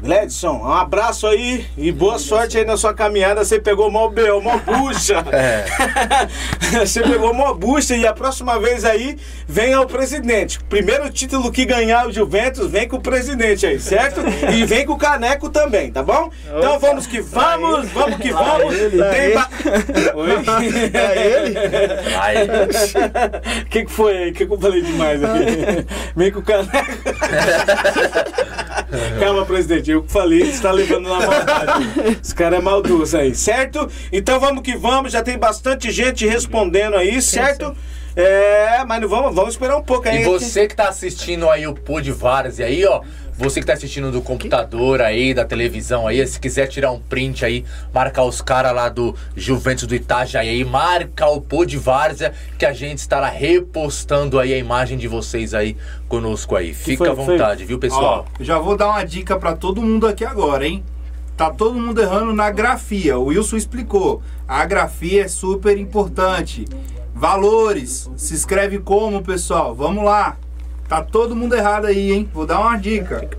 Gledson, 0.03 0.53
um 0.65 0.73
abraço 0.73 1.27
aí 1.27 1.67
e 1.77 1.93
boa 1.93 2.19
sorte 2.19 2.57
aí 2.59 2.65
na 2.65 2.77
sua 2.77 2.95
caminhada. 2.95 3.45
Você 3.45 3.59
pegou 3.61 3.91
mó 3.91 4.09
B.O., 4.09 4.41
mó 4.41 4.59
bucha. 4.59 5.25
É. 5.33 5.65
Você 6.87 7.03
pegou 7.03 7.33
mó 7.35 7.53
bucha 7.55 7.97
e 7.97 8.07
a 8.07 8.13
próxima 8.13 8.59
vez 8.59 8.85
aí 8.85 9.17
vem 9.47 9.73
ao 9.75 9.87
presidente. 9.87 10.59
Primeiro 10.69 11.09
título 11.11 11.51
que 11.51 11.65
ganhar 11.65 12.07
o 12.07 12.13
Juventus, 12.13 12.71
vem 12.71 12.87
com 12.89 12.97
o 12.97 13.01
presidente 13.01 13.67
aí, 13.67 13.79
certo? 13.81 14.21
E 14.55 14.65
vem 14.65 14.85
com 14.87 14.93
o 14.95 14.99
caneco 14.99 15.49
também, 15.51 15.91
tá 15.91 16.03
bom? 16.03 16.31
Então 16.47 16.79
vamos 16.79 17.07
que 17.07 17.21
vamos, 17.21 17.89
vamos 17.91 18.17
que 18.19 18.31
vamos. 18.33 18.75
Tem 18.77 19.35
ba- 19.35 19.49
Oi? 20.15 20.31
Aí. 22.21 22.49
O 23.63 23.67
que, 23.67 23.85
que 23.85 23.93
foi 23.93 24.17
aí? 24.17 24.31
O 24.31 24.35
que, 24.35 24.47
que 24.47 24.53
eu 24.53 24.61
falei 24.61 24.83
demais 24.83 25.23
aqui? 25.25 25.87
Vem 26.17 26.31
com 26.33 26.41
o 26.41 26.43
caneco. 26.43 26.71
Calma, 29.21 29.47
presidente. 29.47 29.91
Eu 29.91 30.03
que 30.03 30.13
falei, 30.13 30.53
você 30.53 30.63
tá 30.63 30.73
levando 30.73 31.09
na 31.09 31.19
maldade. 31.27 32.19
Esse 32.23 32.35
cara 32.35 32.57
é 32.57 32.61
maldoso 32.61 33.17
aí, 33.17 33.35
certo? 33.35 33.89
Então 34.13 34.39
vamos 34.41 34.63
que 34.63 34.77
vamos, 34.77 35.13
já 35.13 35.23
tem 35.23 35.39
bastante 35.39 35.91
gente 35.91 36.27
respondendo 36.27 36.97
aí, 36.97 37.21
certo? 37.23 37.75
É, 38.17 38.85
mas 38.85 39.01
não 39.01 39.09
vamos, 39.09 39.35
vamos 39.35 39.55
esperar 39.55 39.77
um 39.77 39.83
pouco 39.83 40.09
aí. 40.09 40.23
E 40.23 40.25
você 40.25 40.67
que 40.67 40.75
tá 40.75 40.89
assistindo 40.89 41.49
aí 41.49 41.67
o 41.67 41.75
Pô 41.75 42.01
de 42.01 42.11
Várzea 42.11 42.67
aí, 42.67 42.85
ó. 42.85 43.03
Você 43.41 43.59
que 43.61 43.67
tá 43.67 43.73
assistindo 43.73 44.13
do 44.13 44.21
computador 44.21 45.01
aí, 45.01 45.33
da 45.33 45.47
televisão 45.47 46.07
aí, 46.07 46.25
se 46.27 46.39
quiser 46.39 46.67
tirar 46.67 46.93
um 46.93 47.01
print 47.01 47.43
aí, 47.43 47.65
marcar 47.91 48.25
os 48.25 48.43
caras 48.43 48.75
lá 48.75 48.91
do 48.91 49.17
Juventus 49.35 49.87
do 49.87 49.95
Itajaí 49.95 50.47
aí, 50.47 50.63
marca 50.63 51.27
o 51.27 51.41
Pô 51.41 51.65
de 51.65 51.79
Várzea, 51.79 52.35
que 52.59 52.67
a 52.67 52.75
gente 52.75 52.99
estará 52.99 53.31
repostando 53.31 54.39
aí 54.39 54.53
a 54.53 54.59
imagem 54.59 54.99
de 54.99 55.09
vocês 55.09 55.55
aí 55.55 55.75
conosco 56.07 56.55
aí. 56.55 56.75
Fica 56.75 56.99
foi- 56.99 57.09
à 57.09 57.15
vontade, 57.15 57.65
viu, 57.65 57.79
pessoal? 57.79 58.27
Ó, 58.29 58.45
já 58.45 58.59
vou 58.59 58.77
dar 58.77 58.89
uma 58.89 59.05
dica 59.05 59.39
pra 59.39 59.57
todo 59.57 59.81
mundo 59.81 60.07
aqui 60.07 60.23
agora, 60.23 60.67
hein? 60.69 60.85
Tá 61.35 61.49
todo 61.49 61.81
mundo 61.81 61.99
errando 61.99 62.35
na 62.35 62.51
grafia. 62.51 63.19
O 63.19 63.29
Wilson 63.29 63.57
explicou. 63.57 64.21
A 64.47 64.67
grafia 64.67 65.25
é 65.25 65.29
super 65.29 65.79
importante. 65.79 66.67
Valores. 67.15 68.11
Se 68.19 68.35
escreve 68.35 68.81
como, 68.81 69.23
pessoal? 69.23 69.75
Vamos 69.75 70.05
lá. 70.05 70.37
Tá 70.91 71.01
todo 71.01 71.37
mundo 71.37 71.55
errado 71.55 71.87
aí, 71.87 72.11
hein? 72.11 72.29
Vou 72.35 72.45
dar 72.45 72.59
uma 72.59 72.77
dica. 72.77 73.31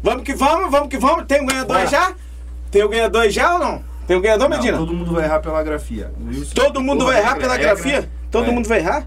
Vamos 0.00 0.22
que 0.22 0.32
vamos, 0.36 0.70
vamos 0.70 0.88
que 0.88 0.96
vamos. 0.96 1.26
Tem 1.26 1.42
um 1.42 1.46
ganhador 1.46 1.78
aí 1.78 1.88
já? 1.88 2.14
Tem 2.70 2.84
um 2.84 2.88
ganhador 2.88 3.28
já 3.28 3.54
ou 3.54 3.58
não? 3.58 3.84
Tem 4.06 4.16
um 4.16 4.20
ganhador, 4.20 4.48
Não, 4.48 4.56
Medina? 4.56 4.78
todo 4.78 4.94
mundo 4.94 5.12
vai 5.12 5.24
errar 5.24 5.40
pela 5.40 5.60
grafia. 5.64 6.12
O 6.20 6.28
Wilson 6.28 6.54
Todo 6.54 6.80
mundo 6.80 7.06
vai 7.06 7.16
a 7.16 7.18
errar 7.18 7.34
pela 7.36 7.56
regra. 7.56 7.74
grafia? 7.74 8.08
Todo 8.30 8.50
É. 8.50 8.52
mundo 8.52 8.68
vai 8.68 8.78
errar? 8.78 9.04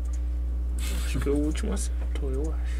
Acho 1.05 1.19
que 1.21 1.29
o 1.29 1.37
último 1.37 1.71
acertou, 1.71 2.29
eu 2.33 2.41
acho. 2.41 2.79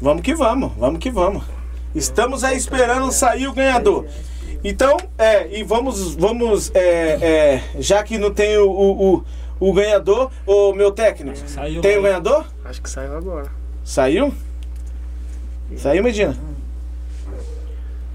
Vamos 0.00 0.22
que 0.22 0.34
vamos, 0.34 0.72
vamos 0.76 0.98
que 1.00 1.10
vamos. 1.10 1.44
Estamos 1.94 2.44
aí 2.44 2.56
esperando 2.58 3.10
sair 3.10 3.46
o 3.46 3.54
ganhador. 3.54 4.06
Então, 4.64 4.96
é, 5.18 5.58
e 5.58 5.64
vamos, 5.64 6.14
vamos, 6.14 6.70
é, 6.74 7.58
é, 7.74 7.80
já 7.80 8.02
que 8.02 8.16
não 8.16 8.32
tem 8.32 8.56
o, 8.58 8.70
o, 8.70 9.14
o, 9.14 9.24
o 9.58 9.72
ganhador, 9.72 10.30
o 10.46 10.72
meu 10.72 10.92
técnico, 10.92 11.36
Saiu 11.48 11.82
tem 11.82 11.98
o 11.98 12.02
ganhador? 12.02 12.46
Acho 12.64 12.80
que 12.80 12.88
saiu 12.88 13.16
agora. 13.16 13.50
Saiu? 13.84 14.32
Saiu, 15.76 16.04
Medina? 16.04 16.36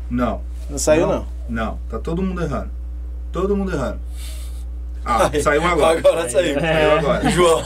Não. 0.10 0.41
Não 0.70 0.78
saiu, 0.78 1.08
não. 1.08 1.26
Não, 1.50 1.80
tá 1.89 2.00
todo 2.00 2.22
mundo 2.22 2.41
errando. 2.41 2.70
Todo 3.32 3.56
mundo 3.56 3.74
errando. 3.74 4.00
Ah, 5.10 5.32
saiu 5.41 5.66
agora. 5.66 5.97
Agora 5.99 6.30
saiu. 6.30 6.60
Saiu 6.60 6.91
agora. 6.97 7.30
João. 7.30 7.64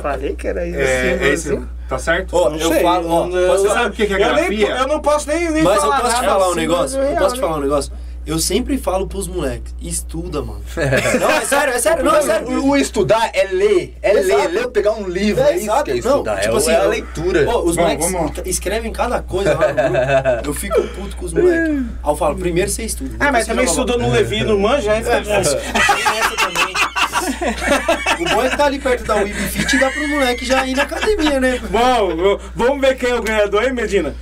Falei 0.00 0.34
que 0.34 0.48
era 0.48 0.66
isso. 0.66 0.78
É, 0.80 0.82
assim, 1.12 1.24
é 1.24 1.28
esse, 1.28 1.52
assim. 1.52 1.68
tá 1.88 1.98
certo? 1.98 2.32
Não 2.50 2.56
eu 2.56 2.68
sei, 2.72 2.82
falo, 2.82 3.08
ó, 3.10 3.28
eu- 3.28 3.48
Você 3.58 3.68
sabe 3.68 3.86
o 3.88 3.92
que 3.92 4.06
que 4.06 4.12
é 4.14 4.16
Eu, 4.16 4.34
nem, 4.34 4.34
grafia? 4.36 4.68
eu 4.76 4.88
não 4.88 5.00
posso 5.00 5.28
nem, 5.28 5.50
nem 5.50 5.62
Mas 5.62 5.74
eu 5.76 5.80
falar 5.82 6.00
posso 6.00 6.14
te 6.16 6.24
falar 6.24 6.46
um 6.46 6.50
assim, 6.50 6.60
negócio? 6.60 6.98
mas 6.98 7.08
é 7.08 7.12
Eu 7.12 7.16
posso 7.18 7.34
te 7.34 7.40
falar 7.40 7.56
um 7.56 7.60
negócio? 7.60 7.92
Eu 8.24 8.38
sempre 8.38 8.78
falo 8.78 9.08
pros 9.08 9.26
moleques, 9.26 9.74
estuda, 9.80 10.40
mano. 10.42 10.62
Não, 11.20 11.30
é 11.30 11.40
sério, 11.44 11.74
é 11.74 11.78
sério, 11.78 12.04
não, 12.04 12.14
é 12.14 12.22
sério. 12.22 12.48
O, 12.48 12.70
o 12.70 12.76
estudar 12.76 13.30
é 13.34 13.46
ler, 13.46 13.96
é 14.00 14.12
ler, 14.12 14.22
Exato. 14.22 14.48
ler, 14.48 14.68
pegar 14.68 14.92
um 14.92 15.08
livro, 15.08 15.42
é, 15.42 15.56
isso 15.56 15.64
exato. 15.64 15.84
que 15.84 15.90
é 15.90 15.94
Não, 15.94 16.00
estudar, 16.00 16.40
tipo 16.40 16.54
é, 16.54 16.56
assim, 16.56 16.70
é 16.70 16.76
a 16.76 16.84
leitura. 16.84 17.44
Pô, 17.44 17.58
os 17.62 17.74
Bom, 17.74 17.82
moleques 17.82 18.42
escrevem 18.46 18.92
cada 18.92 19.20
coisa 19.22 19.54
lá 19.54 19.68
no 19.68 19.74
grupo. 19.74 20.46
Eu 20.46 20.54
fico 20.54 20.80
puto 20.88 21.16
com 21.16 21.26
os 21.26 21.32
moleques. 21.32 21.68
Aí 21.68 21.84
eu 22.10 22.16
falo, 22.16 22.36
primeiro 22.36 22.70
você 22.70 22.84
estuda. 22.84 23.16
Ah, 23.18 23.32
mas 23.32 23.44
você 23.44 23.50
também 23.50 23.64
estudou 23.66 23.98
no 23.98 24.10
Levi, 24.10 24.44
no 24.44 24.58
Manja, 24.58 24.92
aí 24.92 25.02
fica 25.02 25.20
difícil. 25.20 25.58
Tem 25.58 26.18
essa 26.18 26.36
também. 26.36 26.74
o 28.20 28.34
bom 28.34 28.42
é 28.42 28.50
que 28.50 28.56
tá 28.56 28.64
ali 28.66 28.78
perto 28.78 29.04
da 29.04 29.14
Web 29.16 29.34
Fit 29.34 29.76
e 29.76 29.80
dá 29.80 29.90
pro 29.90 30.08
moleque 30.08 30.44
já 30.44 30.66
ir 30.66 30.76
na 30.76 30.82
academia, 30.84 31.40
né? 31.40 31.60
Bom, 31.70 32.38
vamos 32.54 32.80
ver 32.80 32.96
quem 32.96 33.10
é 33.10 33.14
o 33.14 33.22
ganhador 33.22 33.62
aí, 33.62 33.72
Medina? 33.72 34.14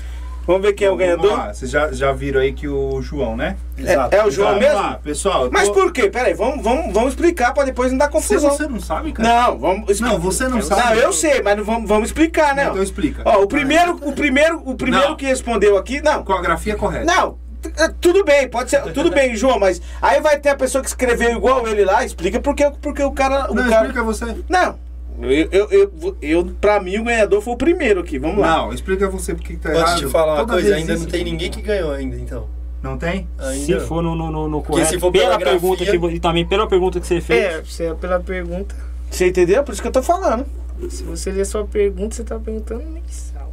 Vamos 0.51 0.67
ver 0.67 0.73
quem 0.73 0.89
é 0.89 0.91
o 0.91 0.97
ganhador? 0.97 1.31
lá, 1.33 1.55
Vocês 1.55 1.71
já, 1.71 1.93
já 1.93 2.11
viram 2.11 2.41
aí 2.41 2.53
que 2.53 2.67
o 2.67 3.01
João, 3.01 3.37
né? 3.37 3.57
É, 3.79 4.17
é 4.17 4.25
o 4.25 4.31
João 4.33 4.49
Vamos 4.49 4.65
mesmo? 4.65 4.81
lá, 4.81 4.95
pessoal. 5.01 5.45
eu 5.45 5.51
Mas 5.53 5.69
tô- 5.69 5.75
por 5.75 5.93
quê? 5.93 6.11
Peraí, 6.11 6.35
vamos, 6.35 6.65
vamos, 6.65 6.93
vamos 6.93 7.11
explicar 7.11 7.55
pra 7.55 7.63
depois 7.63 7.93
não 7.93 7.99
dar 7.99 8.09
confusão. 8.09 8.51
você 8.51 8.67
não 8.67 8.81
sabe, 8.81 9.13
cara. 9.13 9.29
Não, 9.29 9.59
vamos 9.61 10.01
Não, 10.01 10.19
você 10.19 10.49
não 10.49 10.61
sabe. 10.61 10.83
Não, 10.83 10.95
eu 10.95 11.13
sei, 11.13 11.41
mas 11.41 11.57
não 11.57 11.63
vamos, 11.65 11.89
vamos 11.89 12.09
explicar, 12.09 12.53
né? 12.57 12.65
Então 12.69 12.83
explica. 12.83 13.23
Ó, 13.25 13.43
o 13.43 13.47
primeiro, 13.47 13.97
o 14.03 14.13
primeiro, 14.13 14.61
o 14.65 14.75
primeiro 14.75 15.11
Não. 15.11 15.17
que 15.17 15.25
respondeu 15.25 15.77
aqui, 15.77 16.01
não. 16.03 16.25
Com 16.25 16.33
a 16.33 16.43
grafia 16.43 16.75
correta. 16.75 17.05
Não, 17.05 17.39
é, 17.79 17.87
tudo 18.01 18.25
bem, 18.25 18.49
pode 18.49 18.71
ser, 18.71 18.83
tudo 18.93 19.09
bem, 19.13 19.37
João, 19.37 19.57
mas 19.61 19.81
aí 20.03 20.21
vai 20.21 20.37
ter 20.41 20.49
a 20.49 20.57
pessoa 20.57 20.83
que 20.83 20.89
escreveu 20.89 21.31
igual 21.31 21.69
ele 21.69 21.85
lá, 21.85 22.05
explica 22.05 22.41
porque, 22.41 22.69
porque 22.83 23.05
o 23.05 23.13
cara, 23.13 23.49
o 23.53 23.55
Não, 23.55 23.69
cara 23.69 23.87
explica 23.87 24.03
você. 24.03 24.25
Não. 24.49 24.90
Eu, 25.23 25.49
eu, 25.51 25.69
eu, 25.71 26.17
eu, 26.23 26.45
pra 26.61 26.81
mim, 26.81 26.99
o 26.99 27.05
ganhador 27.05 27.41
foi 27.41 27.53
o 27.55 27.57
primeiro 27.57 28.01
aqui. 28.01 28.19
Vamos 28.19 28.39
lá. 28.39 28.57
Não, 28.59 28.73
explica 28.73 29.09
você 29.09 29.35
porque 29.35 29.55
que 29.55 29.59
tá 29.61 29.71
Posso 29.71 29.83
errado. 29.85 29.99
te 29.99 30.07
falar 30.07 30.33
uma 30.35 30.41
Toda 30.41 30.53
coisa? 30.55 30.75
Ainda 30.77 30.97
não 30.97 31.07
tem 31.07 31.25
ninguém 31.25 31.51
que 31.51 31.61
ganhou 31.61 31.93
ainda, 31.93 32.17
então. 32.17 32.47
Não 32.83 32.97
tem? 32.97 33.29
Ainda. 33.39 33.65
Se 33.67 33.81
for 33.87 34.03
no, 34.03 34.15
no, 34.17 34.31
no, 34.31 34.49
no 34.49 34.63
correto, 34.63 34.99
for 34.99 35.13
pela 35.13 35.37
pela 35.37 35.51
pergunta 35.51 35.85
grafia- 35.85 35.93
que, 35.93 35.99
vo- 35.99 36.11
e 36.11 36.19
também 36.19 36.47
pela 36.47 36.67
pergunta 36.67 36.99
que 36.99 37.07
você 37.07 37.21
fez, 37.21 37.45
É, 37.45 37.61
você, 37.63 37.95
pela 37.95 38.19
pergunta. 38.21 38.75
Você 39.11 39.27
entendeu? 39.29 39.63
Por 39.63 39.73
isso 39.73 39.83
que 39.83 39.89
eu 39.89 39.93
tô 39.93 40.03
falando. 40.03 40.47
Se 40.89 41.03
você 41.03 41.31
ler 41.31 41.45
sua 41.45 41.67
pergunta, 41.67 42.15
você 42.15 42.25
tá 42.25 42.39
perguntando 42.39 42.83
mensal. 42.87 43.53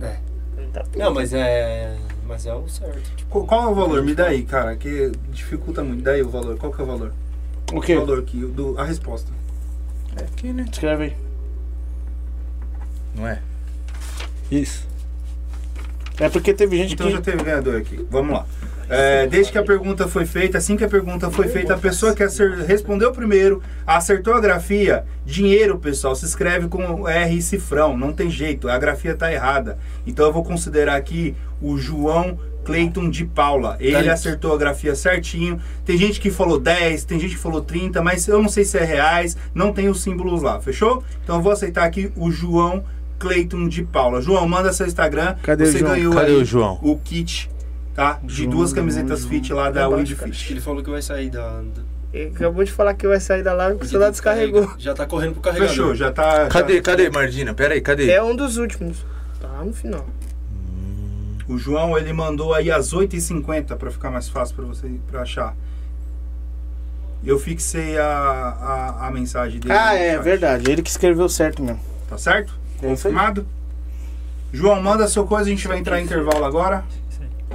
É. 0.00 0.16
Não 0.56 0.68
tá 0.70 0.84
Não, 0.96 1.12
mas 1.12 1.32
é. 1.34 1.96
Mas 2.26 2.46
é 2.46 2.54
o 2.54 2.66
certo. 2.66 3.02
Tipo, 3.16 3.30
Qual, 3.30 3.46
qual 3.46 3.64
é 3.64 3.66
o 3.70 3.74
valor? 3.74 4.02
Me 4.02 4.14
dá 4.14 4.26
aí, 4.28 4.42
cara, 4.44 4.74
que 4.76 5.12
dificulta 5.30 5.82
muito. 5.84 6.02
Dá 6.02 6.12
aí 6.12 6.22
o 6.22 6.28
valor. 6.30 6.56
Qual 6.56 6.72
que 6.72 6.80
é 6.80 6.84
o 6.84 6.86
valor? 6.86 7.12
O 7.74 7.80
quê? 7.80 7.96
O 7.96 8.00
valor 8.00 8.22
que, 8.22 8.38
do, 8.38 8.78
a 8.78 8.84
resposta. 8.84 9.30
É 10.16 10.24
aqui, 10.24 10.52
né? 10.52 10.66
Escreve 10.70 11.04
aí. 11.04 11.16
Não 13.14 13.26
é? 13.26 13.40
isso. 14.50 14.86
É 16.20 16.28
porque 16.28 16.52
teve 16.52 16.76
gente 16.76 16.94
Então 16.94 17.06
que. 17.06 17.12
já 17.12 17.20
teve 17.20 17.42
ganhador 17.42 17.76
aqui. 17.76 18.06
Vamos 18.10 18.34
lá. 18.34 18.46
É, 18.88 19.26
desde 19.26 19.50
que 19.50 19.56
a 19.56 19.62
pergunta 19.62 20.06
foi 20.06 20.26
feita, 20.26 20.58
assim 20.58 20.76
que 20.76 20.84
a 20.84 20.88
pergunta 20.88 21.30
foi 21.30 21.48
feita, 21.48 21.72
a 21.72 21.78
pessoa 21.78 22.14
que 22.14 22.22
respondeu 22.66 23.10
primeiro, 23.10 23.62
acertou 23.86 24.34
a 24.34 24.40
grafia, 24.40 25.04
dinheiro, 25.24 25.78
pessoal, 25.78 26.14
se 26.14 26.26
escreve 26.26 26.68
com 26.68 27.08
R 27.08 27.34
e 27.34 27.40
cifrão, 27.40 27.96
não 27.96 28.12
tem 28.12 28.28
jeito, 28.28 28.68
a 28.68 28.78
grafia 28.78 29.14
tá 29.14 29.32
errada. 29.32 29.78
Então 30.06 30.26
eu 30.26 30.32
vou 30.32 30.44
considerar 30.44 30.96
aqui 30.96 31.34
o 31.60 31.78
João 31.78 32.38
Cleiton 32.64 33.08
de 33.10 33.24
Paula. 33.24 33.76
Ele 33.80 34.02
Tá. 34.04 34.12
acertou 34.12 34.54
a 34.54 34.56
grafia 34.56 34.94
certinho. 34.94 35.60
Tem 35.84 35.96
gente 35.96 36.20
que 36.20 36.30
falou 36.30 36.58
10, 36.58 37.04
tem 37.04 37.18
gente 37.18 37.34
que 37.34 37.40
falou 37.40 37.60
30, 37.62 38.02
mas 38.02 38.26
eu 38.28 38.40
não 38.42 38.48
sei 38.48 38.64
se 38.64 38.78
é 38.78 38.84
reais, 38.84 39.36
não 39.54 39.72
tem 39.72 39.88
os 39.88 40.00
símbolos 40.02 40.42
lá, 40.42 40.60
fechou? 40.60 41.02
Então 41.24 41.36
eu 41.36 41.42
vou 41.42 41.52
aceitar 41.52 41.84
aqui 41.84 42.12
o 42.16 42.30
João 42.30 42.84
Cleiton 43.18 43.68
de 43.68 43.82
Paula. 43.84 44.20
João, 44.20 44.48
manda 44.48 44.72
seu 44.72 44.86
Instagram. 44.86 45.36
Cadê 45.42 45.64
o 45.64 45.66
Você 45.66 45.78
João? 45.78 45.92
ganhou 45.92 46.12
Cadê 46.14 46.26
aí 46.32 46.36
o 46.36 46.44
João? 46.44 46.78
o 46.82 46.98
kit, 46.98 47.48
tá? 47.94 48.18
De 48.22 48.34
João, 48.44 48.50
duas 48.50 48.70
João, 48.70 48.76
camisetas 48.82 49.20
João. 49.20 49.30
fit 49.30 49.52
lá 49.52 49.70
da 49.70 49.82
Tá 49.82 49.88
Weed 49.88 50.14
Fit. 50.16 50.52
ele 50.52 50.60
falou 50.60 50.82
que 50.82 50.90
vai 50.90 51.02
sair 51.02 51.30
da. 51.30 51.48
da- 51.60 51.92
Ele 52.12 52.30
acabou 52.34 52.62
de 52.62 52.70
falar 52.70 52.92
que 52.94 53.06
vai 53.08 53.18
sair 53.20 53.42
da 53.42 53.54
live 53.54 53.74
porque 53.78 53.86
o 53.86 53.90
celular 53.90 54.10
descarregou. 54.10 54.70
Já 54.78 54.92
tá 54.92 55.06
correndo 55.06 55.32
pro 55.32 55.40
carregador. 55.42 55.70
Fechou, 55.74 55.94
já 55.94 56.10
tá. 56.12 56.46
Cadê, 56.48 56.74
já- 56.76 56.82
cadê, 56.82 57.08
Mardina? 57.10 57.54
Pera 57.54 57.72
aí, 57.74 57.80
cadê? 57.80 58.10
É 58.10 58.22
um 58.22 58.36
dos 58.36 58.56
últimos. 58.58 59.04
Tá 59.40 59.48
no 59.64 59.72
final. 59.72 60.04
O 61.52 61.58
João, 61.58 61.98
ele 61.98 62.14
mandou 62.14 62.54
aí 62.54 62.70
às 62.70 62.94
8h50 62.94 63.76
pra 63.76 63.90
ficar 63.90 64.10
mais 64.10 64.26
fácil 64.26 64.56
pra 64.56 64.64
você 64.64 64.90
pra 65.10 65.20
achar. 65.20 65.54
Eu 67.22 67.38
fixei 67.38 67.98
a, 67.98 68.06
a, 68.06 69.06
a 69.08 69.10
mensagem 69.10 69.60
dele. 69.60 69.74
Ah, 69.74 69.94
é 69.94 70.14
chat. 70.14 70.22
verdade. 70.22 70.70
Ele 70.70 70.82
que 70.82 70.88
escreveu 70.88 71.28
certo 71.28 71.62
mesmo. 71.62 71.78
Tá 72.08 72.16
certo? 72.16 72.54
É. 72.82 72.86
Confirmado? 72.86 73.46
João, 74.50 74.82
manda 74.82 75.06
sua 75.08 75.26
coisa, 75.26 75.44
a 75.44 75.50
gente 75.50 75.68
vai 75.68 75.78
entrar 75.78 76.00
em 76.00 76.04
intervalo 76.04 76.42
agora. 76.42 76.84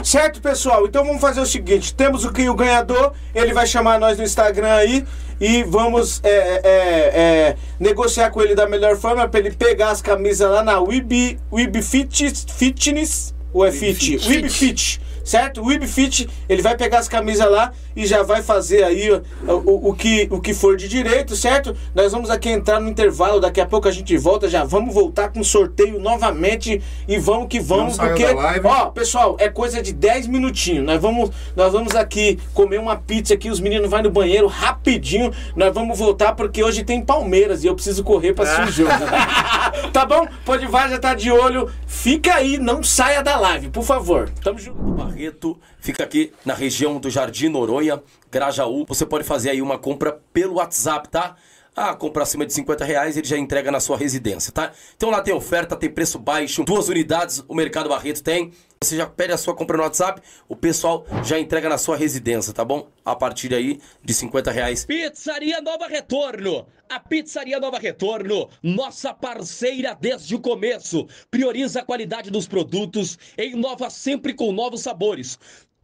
Certo, 0.03 0.39
pessoal? 0.41 0.85
Então 0.85 1.03
vamos 1.03 1.19
fazer 1.19 1.41
o 1.41 1.45
seguinte: 1.45 1.91
temos 1.95 2.23
o 2.23 2.31
que 2.31 2.47
o 2.47 2.53
ganhador, 2.53 3.13
ele 3.33 3.51
vai 3.51 3.65
chamar 3.65 3.99
nós 3.99 4.15
no 4.15 4.23
Instagram 4.23 4.73
aí 4.73 5.03
e 5.41 5.63
vamos 5.63 6.21
é, 6.23 6.29
é, 6.29 6.69
é, 6.69 7.57
negociar 7.79 8.29
com 8.29 8.43
ele 8.43 8.53
da 8.53 8.69
melhor 8.69 8.95
forma 8.95 9.27
para 9.27 9.39
ele 9.39 9.51
pegar 9.51 9.89
as 9.89 10.03
camisas 10.03 10.49
lá 10.51 10.61
na 10.63 10.79
Web, 10.79 11.39
Web 11.51 11.81
Fit, 11.81 12.31
Fitness 12.47 13.35
é 13.65 13.71
Fit? 13.71 14.17
Web 14.27 14.49
Fit. 14.49 15.01
Certo? 15.27 15.61
O 15.61 15.87
Fit, 15.87 16.25
ele 16.47 16.61
vai 16.61 16.77
pegar 16.77 16.99
as 16.99 17.09
camisas 17.09 17.51
lá 17.51 17.73
e 17.93 18.05
já 18.05 18.23
vai 18.23 18.41
fazer 18.41 18.85
aí 18.85 19.11
ó, 19.11 19.55
o, 19.55 19.89
o, 19.89 19.93
que, 19.93 20.25
o 20.31 20.39
que 20.39 20.53
for 20.53 20.77
de 20.77 20.87
direito, 20.87 21.35
certo? 21.35 21.75
Nós 21.93 22.13
vamos 22.13 22.29
aqui 22.29 22.47
entrar 22.47 22.79
no 22.79 22.87
intervalo, 22.87 23.41
daqui 23.41 23.59
a 23.59 23.65
pouco 23.65 23.89
a 23.89 23.91
gente 23.91 24.15
volta, 24.17 24.47
já 24.47 24.63
vamos 24.63 24.93
voltar 24.93 25.27
com 25.33 25.43
sorteio 25.43 25.99
novamente 25.99 26.81
e 27.09 27.17
vamos 27.17 27.49
que 27.49 27.59
vamos, 27.59 27.97
porque, 27.97 28.23
ó, 28.63 28.85
pessoal, 28.85 29.35
é 29.37 29.49
coisa 29.49 29.81
de 29.81 29.91
10 29.91 30.27
minutinhos. 30.27 30.85
Nós 30.85 31.01
vamos, 31.01 31.29
nós 31.57 31.73
vamos 31.73 31.93
aqui 31.93 32.39
comer 32.53 32.79
uma 32.79 32.95
pizza 32.95 33.33
aqui, 33.33 33.49
os 33.49 33.59
meninos 33.59 33.89
vão 33.89 34.01
no 34.01 34.09
banheiro 34.09 34.47
rapidinho. 34.47 35.33
Nós 35.57 35.73
vamos 35.73 35.99
voltar 35.99 36.35
porque 36.35 36.63
hoje 36.63 36.85
tem 36.85 37.01
Palmeiras 37.01 37.65
e 37.65 37.67
eu 37.67 37.75
preciso 37.75 38.01
correr 38.01 38.31
pra 38.31 38.45
assistir 38.45 38.83
o 38.83 38.85
jogo. 38.85 38.93
Tá 39.91 40.05
bom? 40.05 40.27
Pode 40.45 40.65
já 40.69 40.99
tá 40.99 41.13
de 41.13 41.31
olho. 41.31 41.71
Fica 41.85 42.35
aí, 42.35 42.57
não 42.57 42.83
saia 42.83 43.23
da 43.23 43.37
live, 43.37 43.69
por 43.69 43.83
favor. 43.83 44.29
Tamo 44.43 44.59
junto. 44.59 44.79
O 44.79 44.93
Barreto 44.93 45.59
fica 45.79 46.03
aqui 46.03 46.33
na 46.45 46.53
região 46.53 46.99
do 46.99 47.09
Jardim 47.09 47.49
Noronha, 47.49 48.01
Grajaú. 48.31 48.85
Você 48.87 49.05
pode 49.05 49.23
fazer 49.23 49.49
aí 49.49 49.61
uma 49.61 49.77
compra 49.77 50.19
pelo 50.31 50.55
WhatsApp, 50.55 51.09
tá? 51.09 51.35
Ah, 51.75 51.93
compra 51.93 52.23
acima 52.23 52.43
de 52.43 52.53
50 52.53 52.83
reais, 52.83 53.17
ele 53.17 53.27
já 53.27 53.37
entrega 53.37 53.71
na 53.71 53.79
sua 53.79 53.97
residência, 53.97 54.51
tá? 54.51 54.71
Então 54.95 55.11
lá 55.11 55.21
tem 55.21 55.33
oferta, 55.33 55.75
tem 55.75 55.89
preço 55.89 56.17
baixo, 56.17 56.63
duas 56.63 56.89
unidades 56.89 57.43
o 57.47 57.53
Mercado 57.53 57.87
Barreto 57.87 58.23
tem. 58.23 58.51
Você 58.83 58.95
já 58.95 59.07
pede 59.07 59.33
a 59.33 59.37
sua 59.37 59.55
compra 59.55 59.75
no 59.75 59.83
WhatsApp, 59.83 60.21
o 60.47 60.55
pessoal 60.55 61.05
já 61.23 61.39
entrega 61.39 61.67
na 61.67 61.79
sua 61.79 61.97
residência, 61.97 62.53
tá 62.53 62.63
bom? 62.63 62.87
A 63.03 63.15
partir 63.15 63.51
aí 63.53 63.79
de 64.03 64.13
50 64.13 64.51
reais. 64.51 64.85
Pizzaria 64.85 65.59
Nova 65.61 65.87
Retorno. 65.87 66.67
A 66.87 66.99
Pizzaria 66.99 67.59
Nova 67.59 67.79
Retorno, 67.79 68.47
nossa 68.61 69.13
parceira 69.13 69.97
desde 69.99 70.35
o 70.35 70.39
começo, 70.39 71.07
prioriza 71.29 71.79
a 71.81 71.83
qualidade 71.83 72.29
dos 72.29 72.47
produtos 72.47 73.17
e 73.35 73.47
inova 73.47 73.89
sempre 73.89 74.33
com 74.33 74.51
novos 74.51 74.81
sabores. 74.81 75.39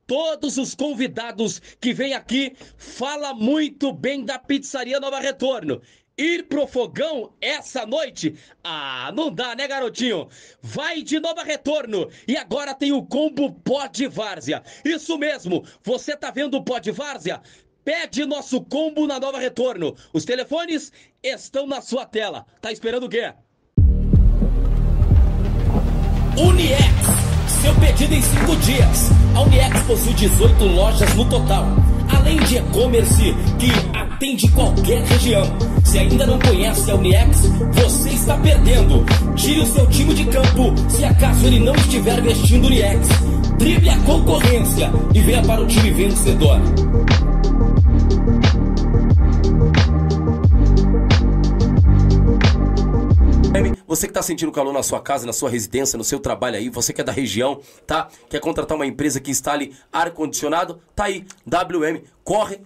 Todos 0.05 0.57
os 0.57 0.75
convidados 0.75 1.59
que 1.81 1.93
vêm 1.93 2.13
aqui 2.13 2.55
fala 2.77 3.33
muito 3.33 3.91
bem 3.91 4.23
da 4.23 4.37
Pizzaria 4.37 4.99
Nova 4.99 5.19
Retorno. 5.19 5.81
Ir 6.17 6.43
pro 6.43 6.67
fogão 6.67 7.31
essa 7.41 7.87
noite? 7.87 8.35
Ah, 8.63 9.11
não 9.15 9.31
dá, 9.31 9.55
né, 9.55 9.67
garotinho? 9.67 10.27
Vai 10.61 11.01
de 11.01 11.19
Nova 11.19 11.43
Retorno. 11.43 12.07
E 12.27 12.37
agora 12.37 12.75
tem 12.75 12.91
o 12.91 13.03
combo 13.03 13.51
Pó 13.51 13.87
de 13.87 14.07
Várzea. 14.07 14.61
Isso 14.85 15.17
mesmo, 15.17 15.65
você 15.83 16.15
tá 16.15 16.29
vendo 16.29 16.55
o 16.55 16.63
Pó 16.63 16.77
de 16.77 16.91
Várzea? 16.91 17.41
Pede 17.83 18.25
nosso 18.25 18.61
combo 18.61 19.07
na 19.07 19.19
Nova 19.19 19.39
Retorno. 19.39 19.95
Os 20.13 20.23
telefones 20.23 20.91
estão 21.23 21.65
na 21.65 21.81
sua 21.81 22.05
tela. 22.05 22.45
Tá 22.61 22.71
esperando 22.71 23.07
o 23.07 23.09
quê? 23.09 23.33
Uniex 26.37 27.23
seu 27.63 27.73
pedido 27.79 28.13
em 28.13 28.21
5 28.21 28.55
dias. 28.57 29.09
A 29.35 29.41
Uniex 29.41 29.81
possui 29.87 30.13
18 30.13 30.63
lojas 30.65 31.15
no 31.15 31.27
total, 31.29 31.65
além 32.13 32.37
de 32.43 32.57
e-commerce 32.57 33.33
que 33.57 34.12
atende 34.23 34.49
qualquer 34.51 35.01
região. 35.03 35.43
Se 35.83 35.99
ainda 35.99 36.25
não 36.25 36.39
conhece 36.39 36.89
a 36.89 36.95
Uniex, 36.95 37.41
você 37.73 38.09
está 38.11 38.37
perdendo. 38.37 39.03
Tire 39.35 39.59
o 39.59 39.65
seu 39.65 39.85
time 39.87 40.13
de 40.13 40.25
campo 40.25 40.73
se 40.89 41.03
acaso 41.03 41.45
ele 41.45 41.59
não 41.59 41.75
estiver 41.75 42.21
vestindo 42.21 42.67
Uniex. 42.67 43.07
Drible 43.57 43.89
a 43.89 43.97
concorrência 43.99 44.89
e 45.13 45.19
venha 45.19 45.43
para 45.43 45.61
o 45.61 45.67
time 45.67 45.91
vencedor. 45.91 46.61
Você 53.93 54.07
que 54.07 54.11
está 54.11 54.23
sentindo 54.23 54.51
calor 54.51 54.73
na 54.73 54.81
sua 54.81 54.99
casa, 54.99 55.23
na 55.23 55.31
sua 55.31 55.51
residência, 55.51 55.97
no 55.97 56.03
seu 56.03 56.19
trabalho 56.19 56.57
aí, 56.57 56.67
você 56.67 56.91
que 56.91 57.01
é 57.01 57.03
da 57.03 57.11
região, 57.11 57.61
tá? 57.85 58.07
Quer 58.27 58.39
contratar 58.39 58.75
uma 58.75 58.87
empresa 58.87 59.19
que 59.19 59.29
instale 59.29 59.71
ar-condicionado? 59.91 60.81
Tá 60.95 61.03
aí, 61.03 61.27
WM, 61.45 62.01
corre, 62.23 62.61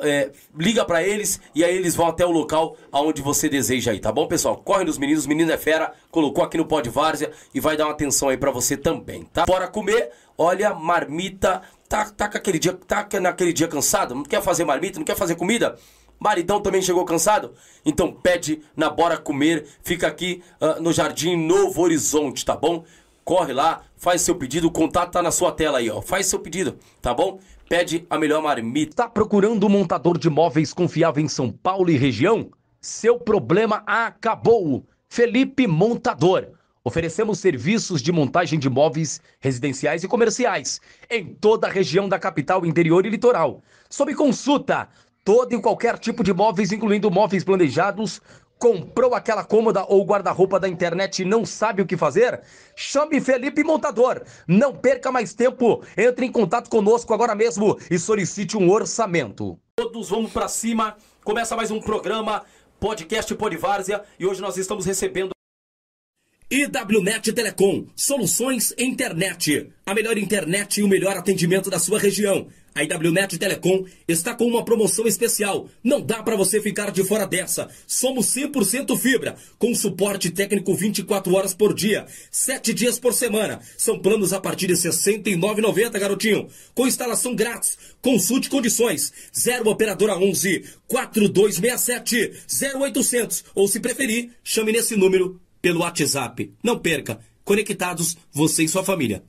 é, 0.00 0.30
liga 0.56 0.84
para 0.84 1.02
eles 1.02 1.40
e 1.54 1.64
aí 1.64 1.76
eles 1.76 1.94
vão 1.94 2.06
até 2.06 2.24
o 2.24 2.30
local 2.30 2.76
aonde 2.90 3.22
você 3.22 3.48
deseja 3.48 3.92
aí, 3.92 4.00
tá 4.00 4.12
bom, 4.12 4.26
pessoal? 4.26 4.56
Corre 4.56 4.84
nos 4.84 4.98
meninos, 4.98 5.26
menino 5.26 5.50
é 5.52 5.58
fera, 5.58 5.92
colocou 6.10 6.44
aqui 6.44 6.56
no 6.56 6.66
pó 6.66 6.80
de 6.80 6.90
várzea 6.90 7.30
e 7.54 7.60
vai 7.60 7.76
dar 7.76 7.86
uma 7.86 7.92
atenção 7.92 8.28
aí 8.28 8.36
para 8.36 8.50
você 8.50 8.76
também, 8.76 9.24
tá? 9.24 9.44
Bora 9.46 9.68
comer, 9.68 10.10
olha, 10.36 10.74
marmita, 10.74 11.62
tá, 11.88 12.04
tá, 12.10 12.26
aquele 12.26 12.58
dia, 12.58 12.72
tá 12.72 13.06
naquele 13.20 13.52
dia 13.52 13.68
cansado, 13.68 14.14
não 14.14 14.22
quer 14.22 14.42
fazer 14.42 14.64
marmita, 14.64 14.98
não 14.98 15.04
quer 15.04 15.16
fazer 15.16 15.34
comida? 15.34 15.76
Maridão 16.20 16.60
também 16.60 16.82
chegou 16.82 17.02
cansado? 17.06 17.54
Então 17.84 18.12
pede 18.12 18.60
na 18.76 18.90
Bora 18.90 19.16
Comer, 19.16 19.66
fica 19.82 20.06
aqui 20.06 20.42
uh, 20.60 20.80
no 20.80 20.92
Jardim 20.92 21.34
Novo 21.34 21.80
Horizonte, 21.80 22.44
tá 22.44 22.54
bom? 22.54 22.84
Corre 23.24 23.54
lá, 23.54 23.82
faz 23.96 24.20
seu 24.20 24.34
pedido, 24.34 24.68
o 24.68 24.70
contato 24.70 25.12
tá 25.12 25.22
na 25.22 25.30
sua 25.30 25.50
tela 25.50 25.78
aí, 25.78 25.88
ó. 25.88 26.02
Faz 26.02 26.26
seu 26.26 26.38
pedido, 26.38 26.78
tá 27.00 27.14
bom? 27.14 27.38
Pede 27.70 28.04
a 28.10 28.18
melhor 28.18 28.42
marmita. 28.42 29.04
Tá 29.04 29.08
procurando 29.08 29.64
um 29.64 29.68
montador 29.68 30.18
de 30.18 30.28
móveis 30.28 30.72
confiável 30.72 31.22
em 31.22 31.28
São 31.28 31.52
Paulo 31.52 31.88
e 31.88 31.96
região? 31.96 32.50
Seu 32.80 33.16
problema 33.16 33.84
acabou. 33.86 34.84
Felipe 35.08 35.68
Montador. 35.68 36.48
Oferecemos 36.82 37.38
serviços 37.38 38.02
de 38.02 38.10
montagem 38.10 38.58
de 38.58 38.68
móveis 38.68 39.20
residenciais 39.38 40.02
e 40.02 40.08
comerciais 40.08 40.80
em 41.08 41.32
toda 41.32 41.68
a 41.68 41.70
região 41.70 42.08
da 42.08 42.18
capital, 42.18 42.66
interior 42.66 43.06
e 43.06 43.08
litoral. 43.08 43.62
Sob 43.88 44.12
consulta 44.16 44.88
todo 45.24 45.54
e 45.54 45.62
qualquer 45.62 45.96
tipo 45.96 46.24
de 46.24 46.32
móveis, 46.32 46.72
incluindo 46.72 47.08
móveis 47.08 47.44
planejados. 47.44 48.20
Comprou 48.60 49.14
aquela 49.14 49.42
cômoda 49.42 49.86
ou 49.88 50.04
guarda-roupa 50.04 50.60
da 50.60 50.68
internet 50.68 51.22
e 51.22 51.24
não 51.24 51.46
sabe 51.46 51.80
o 51.80 51.86
que 51.86 51.96
fazer? 51.96 52.42
Chame 52.76 53.18
Felipe 53.18 53.64
Montador. 53.64 54.22
Não 54.46 54.76
perca 54.76 55.10
mais 55.10 55.32
tempo. 55.32 55.82
Entre 55.96 56.26
em 56.26 56.30
contato 56.30 56.68
conosco 56.68 57.14
agora 57.14 57.34
mesmo 57.34 57.78
e 57.90 57.98
solicite 57.98 58.58
um 58.58 58.70
orçamento. 58.70 59.58
Todos 59.76 60.10
vamos 60.10 60.30
para 60.30 60.46
cima. 60.46 60.94
Começa 61.24 61.56
mais 61.56 61.70
um 61.70 61.80
programa 61.80 62.44
Podcast 62.78 63.34
Podvárzea 63.34 64.04
e 64.18 64.26
hoje 64.26 64.42
nós 64.42 64.58
estamos 64.58 64.84
recebendo 64.84 65.30
IWNet 66.50 67.32
Telecom, 67.32 67.86
soluções 67.96 68.74
internet. 68.76 69.72
A 69.86 69.94
melhor 69.94 70.18
internet 70.18 70.80
e 70.80 70.82
o 70.82 70.88
melhor 70.88 71.16
atendimento 71.16 71.70
da 71.70 71.78
sua 71.78 71.98
região. 71.98 72.48
A 72.74 72.84
IWNet 72.84 73.38
Telecom 73.38 73.84
está 74.06 74.34
com 74.34 74.44
uma 74.44 74.64
promoção 74.64 75.06
especial. 75.06 75.68
Não 75.82 76.00
dá 76.00 76.22
para 76.22 76.36
você 76.36 76.60
ficar 76.60 76.90
de 76.90 77.02
fora 77.04 77.26
dessa. 77.26 77.68
Somos 77.86 78.26
100% 78.26 78.96
fibra, 78.96 79.36
com 79.58 79.74
suporte 79.74 80.30
técnico 80.30 80.74
24 80.74 81.34
horas 81.34 81.52
por 81.52 81.74
dia, 81.74 82.06
7 82.30 82.72
dias 82.72 82.98
por 82.98 83.12
semana. 83.12 83.60
São 83.76 83.98
planos 83.98 84.32
a 84.32 84.40
partir 84.40 84.68
de 84.68 84.74
R$ 84.74 84.80
69,90, 84.80 85.98
garotinho. 85.98 86.48
Com 86.74 86.86
instalação 86.86 87.34
grátis. 87.34 87.76
Consulte 88.00 88.48
condições. 88.48 89.12
0 89.34 89.68
operadora 89.68 90.16
11 90.16 90.64
4267 90.86 92.32
0800 92.76 93.44
ou 93.54 93.68
se 93.68 93.80
preferir, 93.80 94.30
chame 94.42 94.72
nesse 94.72 94.96
número 94.96 95.40
pelo 95.60 95.80
WhatsApp. 95.80 96.52
Não 96.62 96.78
perca. 96.78 97.20
Conectados 97.44 98.16
você 98.32 98.64
e 98.64 98.68
sua 98.68 98.84
família. 98.84 99.22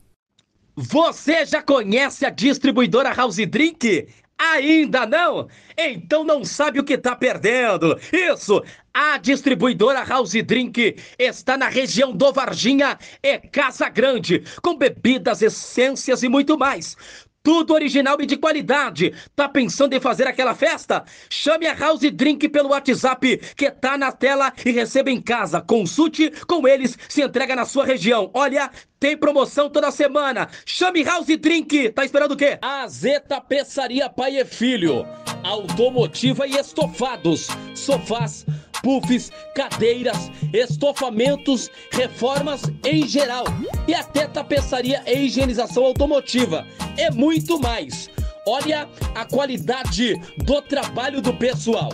Você 0.82 1.45
já 1.45 1.62
conhece 1.62 2.26
a 2.26 2.32
distribuidora 2.32 3.14
House 3.14 3.38
Drink? 3.38 4.08
Ainda 4.36 5.06
não? 5.06 5.48
Então 5.78 6.24
não 6.24 6.44
sabe 6.44 6.80
o 6.80 6.84
que 6.84 6.94
está 6.94 7.16
perdendo. 7.16 7.99
Isso! 8.12 8.64
A 8.91 9.20
distribuidora 9.20 10.03
House 10.03 10.34
Drink 10.34 10.95
está 11.20 11.56
na 11.56 11.70
região 11.70 12.12
do 12.12 12.34
Varginha 12.34 12.98
e 13.22 13.38
Casa 13.38 13.90
Grande, 13.90 14.44
com 14.64 14.76
bebidas, 14.76 15.44
essências 15.44 16.24
e 16.24 16.30
muito 16.30 16.58
mais. 16.58 16.98
Tudo 17.43 17.73
original 17.73 18.18
e 18.19 18.26
de 18.26 18.38
qualidade. 18.38 19.13
Tá 19.35 19.49
pensando 19.49 19.93
em 19.93 19.99
fazer 19.99 20.27
aquela 20.27 20.53
festa? 20.53 21.03
Chame 21.30 21.65
a 21.65 21.73
House 21.73 22.01
Drink 22.11 22.47
pelo 22.49 22.69
WhatsApp 22.69 23.38
que 23.55 23.72
tá 23.72 23.97
na 23.97 24.11
tela 24.11 24.53
e 24.63 24.72
receba 24.72 25.09
em 25.09 25.19
casa. 25.19 25.59
Consulte 25.59 26.31
com 26.47 26.68
eles, 26.68 26.97
se 27.09 27.23
entrega 27.23 27.55
na 27.55 27.65
sua 27.65 27.85
região. 27.85 28.30
Olha, 28.34 28.69
tem 28.99 29.18
promoção 29.18 29.69
toda 29.69 29.89
semana. 29.89 30.49
Chame 30.65 31.03
House 31.03 31.26
Drink. 31.26 31.89
Tá 31.89 32.05
esperando 32.05 32.34
o 32.34 32.38
quê? 32.38 32.59
A 32.61 32.88
Zeta 32.88 33.41
Peçaria 33.41 34.07
Pai 34.09 34.39
e 34.39 34.45
Filho. 34.45 35.05
Automotiva 35.43 36.47
e 36.47 36.57
estofados. 36.57 37.47
Sofás 37.73 38.45
puffs, 38.81 39.31
cadeiras, 39.55 40.31
estofamentos, 40.53 41.69
reformas 41.91 42.63
em 42.85 43.07
geral 43.07 43.45
e 43.88 43.93
até 43.93 44.27
tapeçaria 44.27 45.03
e 45.05 45.26
higienização 45.26 45.85
automotiva. 45.85 46.65
É 46.97 47.09
muito 47.11 47.59
mais. 47.59 48.09
Olha 48.47 48.89
a 49.15 49.26
qualidade 49.26 50.15
do 50.38 50.61
trabalho 50.61 51.22
do 51.22 51.34
pessoal. 51.34 51.91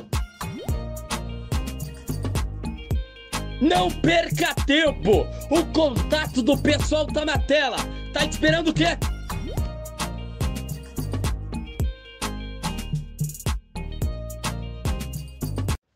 Não 3.60 3.90
perca 3.90 4.54
tempo! 4.66 5.26
O 5.50 5.66
contato 5.74 6.42
do 6.42 6.58
pessoal 6.58 7.08
tá 7.08 7.26
na 7.26 7.40
tela. 7.40 7.78
Tá 8.14 8.24
esperando 8.24 8.70
o 8.70 8.74
quê? 8.74 8.98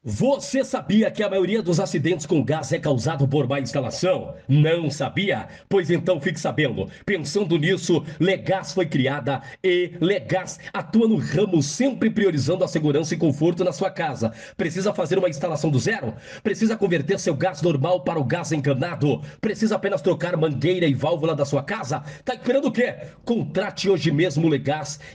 Você 0.04 0.64
sabia 0.64 1.12
que 1.12 1.22
a 1.22 1.30
maioria 1.30 1.62
dos 1.62 1.80
acidentes 1.80 2.26
com 2.26 2.44
gás 2.44 2.72
é 2.72 2.80
causado 2.80 3.28
por 3.28 3.48
má 3.48 3.60
instalação? 3.60 4.34
Não 4.48 4.90
sabia? 4.90 5.48
Pois 5.70 5.92
então 5.92 6.20
fique 6.20 6.40
sabendo. 6.40 6.90
Pensando 7.06 7.56
nisso, 7.56 8.04
Legás 8.20 8.74
foi 8.74 8.88
criada 8.88 9.44
e 9.64 9.92
Legás 10.02 10.58
atua 10.74 11.08
no 11.08 11.18
ramo 11.18 11.62
sempre 11.62 12.10
priorizando 12.10 12.64
a 12.64 12.68
segurança 12.68 13.14
e 13.14 13.18
conforto 13.18 13.64
na 13.64 13.72
sua 13.72 13.92
casa. 13.92 14.34
Precisa 14.58 14.92
fazer 14.92 15.20
uma 15.20 15.30
instalação 15.30 15.70
do 15.70 15.78
zero? 15.78 16.16
Precisa 16.42 16.76
converter 16.76 17.20
seu 17.20 17.36
gás 17.36 17.62
normal 17.62 18.02
para 18.02 18.20
o 18.20 18.24
gás 18.24 18.52
encanado? 18.52 19.22
Precisa 19.40 19.76
apenas 19.76 20.02
trocar 20.02 20.36
mangueira 20.36 20.88
e 20.88 20.96
válvula 20.96 21.36
da 21.36 21.46
sua 21.46 21.62
casa? 21.62 22.02
Tá 22.26 22.34
esperando 22.34 22.70
o 22.70 22.72
quê? 22.72 22.96
Contrate 23.24 23.88
hoje 23.88 24.12
mesmo 24.12 24.50
o 24.50 24.62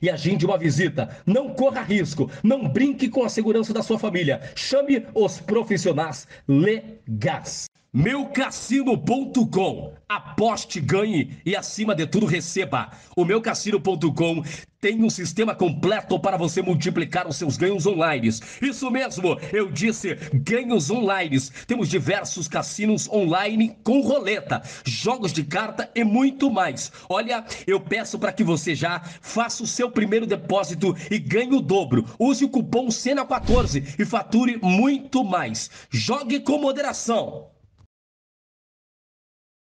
e 0.00 0.08
agende 0.08 0.46
uma 0.46 0.56
visita. 0.56 1.08
Não 1.26 1.48
corra 1.54 1.82
risco, 1.82 2.30
não 2.40 2.68
brinque 2.68 3.08
com 3.08 3.24
a 3.24 3.28
segurança 3.28 3.74
da 3.74 3.82
sua 3.82 3.98
família. 3.98 4.40
Chame 4.54 4.75
os 5.14 5.40
profissionais 5.40 6.26
legais. 6.48 7.66
Meucassino.com. 7.96 9.94
Aposte, 10.06 10.80
ganhe 10.82 11.38
e, 11.46 11.56
acima 11.56 11.94
de 11.94 12.06
tudo, 12.06 12.26
receba. 12.26 12.90
O 13.16 13.24
Meucassino.com 13.24 14.42
tem 14.78 15.02
um 15.02 15.08
sistema 15.08 15.54
completo 15.54 16.20
para 16.20 16.36
você 16.36 16.60
multiplicar 16.60 17.26
os 17.26 17.36
seus 17.36 17.56
ganhos 17.56 17.86
online. 17.86 18.28
Isso 18.60 18.90
mesmo, 18.90 19.40
eu 19.50 19.72
disse 19.72 20.14
ganhos 20.34 20.90
online. 20.90 21.38
Temos 21.66 21.88
diversos 21.88 22.46
cassinos 22.46 23.08
online 23.08 23.74
com 23.82 24.02
roleta, 24.02 24.60
jogos 24.84 25.32
de 25.32 25.42
carta 25.42 25.90
e 25.94 26.04
muito 26.04 26.50
mais. 26.50 26.92
Olha, 27.08 27.46
eu 27.66 27.80
peço 27.80 28.18
para 28.18 28.30
que 28.30 28.44
você 28.44 28.74
já 28.74 29.00
faça 29.22 29.62
o 29.62 29.66
seu 29.66 29.90
primeiro 29.90 30.26
depósito 30.26 30.94
e 31.10 31.18
ganhe 31.18 31.54
o 31.54 31.62
dobro. 31.62 32.04
Use 32.18 32.44
o 32.44 32.50
cupom 32.50 32.88
SENA14 32.88 33.94
e 33.98 34.04
fature 34.04 34.58
muito 34.62 35.24
mais. 35.24 35.70
Jogue 35.88 36.40
com 36.40 36.58
moderação. 36.58 37.55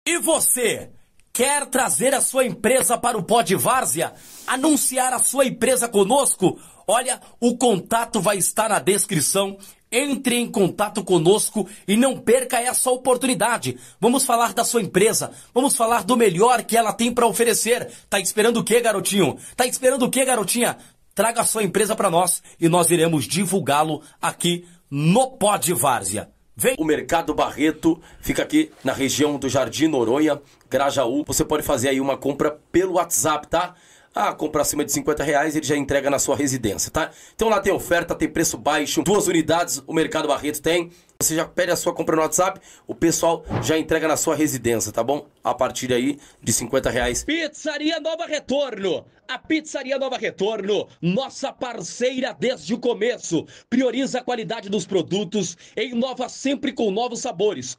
E 0.07 0.19
você? 0.19 0.91
Quer 1.33 1.65
trazer 1.65 2.13
a 2.13 2.21
sua 2.21 2.45
empresa 2.45 2.95
para 2.95 3.17
o 3.17 3.23
Pod 3.23 3.55
Várzea? 3.55 4.13
Anunciar 4.45 5.11
a 5.11 5.17
sua 5.17 5.47
empresa 5.47 5.89
conosco? 5.89 6.59
Olha, 6.87 7.19
o 7.39 7.57
contato 7.57 8.21
vai 8.21 8.37
estar 8.37 8.69
na 8.69 8.77
descrição. 8.77 9.57
Entre 9.91 10.35
em 10.35 10.45
contato 10.51 11.03
conosco 11.03 11.67
e 11.87 11.97
não 11.97 12.19
perca 12.19 12.59
essa 12.59 12.91
oportunidade. 12.91 13.79
Vamos 13.99 14.25
falar 14.25 14.53
da 14.53 14.63
sua 14.63 14.81
empresa, 14.81 15.31
vamos 15.53 15.75
falar 15.75 16.03
do 16.03 16.15
melhor 16.15 16.63
que 16.63 16.77
ela 16.77 16.93
tem 16.93 17.11
para 17.11 17.25
oferecer. 17.25 17.89
Tá 18.07 18.19
esperando 18.19 18.57
o 18.57 18.63
que, 18.63 18.79
garotinho? 18.81 19.37
Tá 19.55 19.65
esperando 19.65 20.05
o 20.05 20.09
que, 20.11 20.23
garotinha? 20.23 20.77
Traga 21.15 21.41
a 21.41 21.45
sua 21.45 21.63
empresa 21.63 21.95
para 21.95 22.11
nós 22.11 22.43
e 22.59 22.69
nós 22.69 22.91
iremos 22.91 23.25
divulgá-lo 23.25 24.03
aqui 24.21 24.67
no 24.91 25.31
Pod 25.31 25.73
Várzea. 25.73 26.34
Vem. 26.57 26.75
O 26.79 26.85
Mercado 26.85 27.33
Barreto 27.33 27.99
fica 28.21 28.41
aqui 28.41 28.71
na 28.81 28.93
região 28.93 29.37
do 29.37 29.49
Jardim 29.49 29.87
Noronha, 29.87 30.41
Grajaú. 30.69 31.25
Você 31.27 31.43
pode 31.43 31.63
fazer 31.63 31.89
aí 31.89 31.99
uma 31.99 32.15
compra 32.15 32.59
pelo 32.71 32.93
WhatsApp, 32.93 33.47
tá? 33.47 33.75
Ah, 34.13 34.33
compra 34.33 34.61
acima 34.61 34.85
de 34.85 34.93
50 34.93 35.21
reais, 35.21 35.57
ele 35.57 35.65
já 35.65 35.75
entrega 35.75 36.09
na 36.09 36.17
sua 36.17 36.37
residência, 36.37 36.89
tá? 36.89 37.11
Então 37.35 37.49
lá 37.49 37.59
tem 37.59 37.73
oferta, 37.73 38.15
tem 38.15 38.29
preço 38.29 38.57
baixo, 38.57 39.03
duas 39.03 39.27
unidades 39.27 39.83
o 39.85 39.93
Mercado 39.93 40.29
Barreto 40.29 40.61
tem. 40.61 40.89
Você 41.21 41.33
já 41.33 41.45
pede 41.45 41.71
a 41.71 41.77
sua 41.77 41.93
compra 41.93 42.15
no 42.15 42.21
WhatsApp, 42.21 42.59
o 42.85 42.93
pessoal 42.93 43.45
já 43.63 43.77
entrega 43.77 44.05
na 44.05 44.17
sua 44.17 44.35
residência, 44.35 44.91
tá 44.91 45.01
bom? 45.01 45.25
A 45.41 45.53
partir 45.53 45.93
aí 45.93 46.19
de 46.43 46.51
50 46.51 46.89
reais. 46.89 47.23
Pizzaria 47.23 48.01
Nova 48.01 48.25
Retorno. 48.25 49.05
A 49.25 49.39
Pizzaria 49.39 49.97
Nova 49.97 50.17
Retorno, 50.17 50.87
nossa 51.01 51.53
parceira 51.53 52.35
desde 52.37 52.73
o 52.73 52.79
começo, 52.79 53.47
prioriza 53.69 54.19
a 54.19 54.23
qualidade 54.23 54.69
dos 54.69 54.85
produtos 54.85 55.57
e 55.75 55.85
inova 55.85 56.27
sempre 56.27 56.73
com 56.73 56.91
novos 56.91 57.21
sabores. 57.21 57.77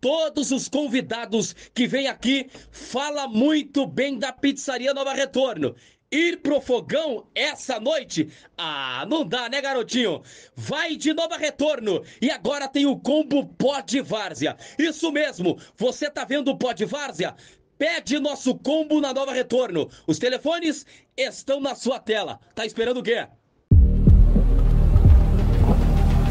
Todos 0.00 0.52
os 0.52 0.68
convidados 0.68 1.54
que 1.74 1.88
vêm 1.88 2.06
aqui 2.06 2.48
fala 2.70 3.26
muito 3.26 3.84
bem 3.84 4.16
da 4.16 4.32
Pizzaria 4.32 4.94
Nova 4.94 5.12
Retorno. 5.12 5.74
Ir 6.10 6.36
pro 6.36 6.60
fogão 6.60 7.26
essa 7.34 7.80
noite? 7.80 8.28
Ah, 8.56 9.04
não 9.08 9.26
dá, 9.26 9.48
né, 9.48 9.60
garotinho? 9.60 10.22
Vai 10.54 10.94
de 10.94 11.12
Nova 11.12 11.36
Retorno. 11.36 12.02
E 12.22 12.30
agora 12.30 12.68
tem 12.68 12.86
o 12.86 12.96
combo 12.96 13.44
Pod 13.44 14.00
Várzea. 14.02 14.56
Isso 14.78 15.10
mesmo, 15.10 15.58
você 15.76 16.08
tá 16.08 16.24
vendo 16.24 16.52
o 16.52 16.56
Pod 16.56 16.84
Várzea? 16.84 17.34
Pede 17.76 18.20
nosso 18.20 18.54
combo 18.54 19.00
na 19.00 19.12
Nova 19.12 19.32
Retorno. 19.32 19.90
Os 20.06 20.18
telefones 20.18 20.86
estão 21.16 21.60
na 21.60 21.74
sua 21.74 21.98
tela. 21.98 22.38
Tá 22.54 22.64
esperando 22.64 23.00
o 23.00 23.02
quê? 23.02 23.26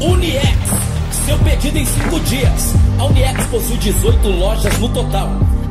Uniex. 0.00 0.46
Seu 1.26 1.38
pedido 1.44 1.76
em 1.76 1.84
5 1.84 2.20
dias. 2.20 2.72
A 2.98 3.04
Uniex 3.04 3.46
possui 3.48 3.76
18 3.76 4.28
lojas 4.28 4.78
no 4.78 4.92
total. 4.92 5.28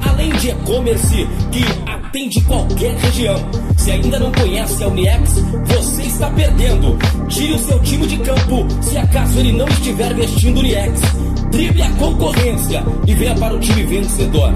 Além 0.10 0.32
de 0.34 0.50
e-commerce 0.50 1.28
que 1.52 1.90
atende 1.90 2.42
qualquer 2.42 2.96
região. 2.96 3.36
Se 3.78 3.92
ainda 3.92 4.20
não 4.20 4.32
conhece 4.32 4.84
a 4.84 4.88
Uniex, 4.88 5.36
você 5.66 6.04
está 6.04 6.30
perdendo. 6.32 6.98
Tire 7.28 7.54
o 7.54 7.60
seu 7.60 7.80
time 7.80 8.08
de 8.08 8.18
campo 8.18 8.66
se 8.82 8.98
acaso 8.98 9.40
ele 9.40 9.52
não 9.52 9.68
estiver 9.68 10.14
vestindo 10.14 10.60
Uniex. 10.60 11.02
Drible 11.52 11.82
a 11.82 11.90
concorrência 11.92 12.84
e 13.06 13.14
venha 13.14 13.36
para 13.36 13.54
o 13.54 13.60
time 13.60 13.84
vencedor. 13.84 14.54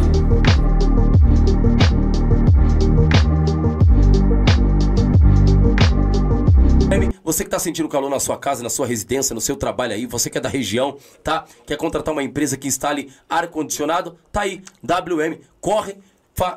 Você 7.30 7.44
que 7.44 7.48
está 7.48 7.60
sentindo 7.60 7.88
calor 7.88 8.10
na 8.10 8.20
sua 8.20 8.40
casa, 8.40 8.64
na 8.64 8.72
sua 8.72 8.88
residência, 8.88 9.36
no 9.36 9.40
seu 9.40 9.56
trabalho 9.56 9.94
aí, 9.94 10.08
você 10.08 10.32
que 10.32 10.40
é 10.40 10.42
da 10.42 10.50
região, 10.50 10.98
tá? 11.24 11.46
Quer 11.64 11.78
contratar 11.78 12.12
uma 12.12 12.24
empresa 12.24 12.58
que 12.58 12.68
instale 12.68 13.14
ar-condicionado? 13.30 14.18
Tá 14.32 14.42
aí, 14.42 14.64
WM, 14.84 15.40
corre, 15.62 16.00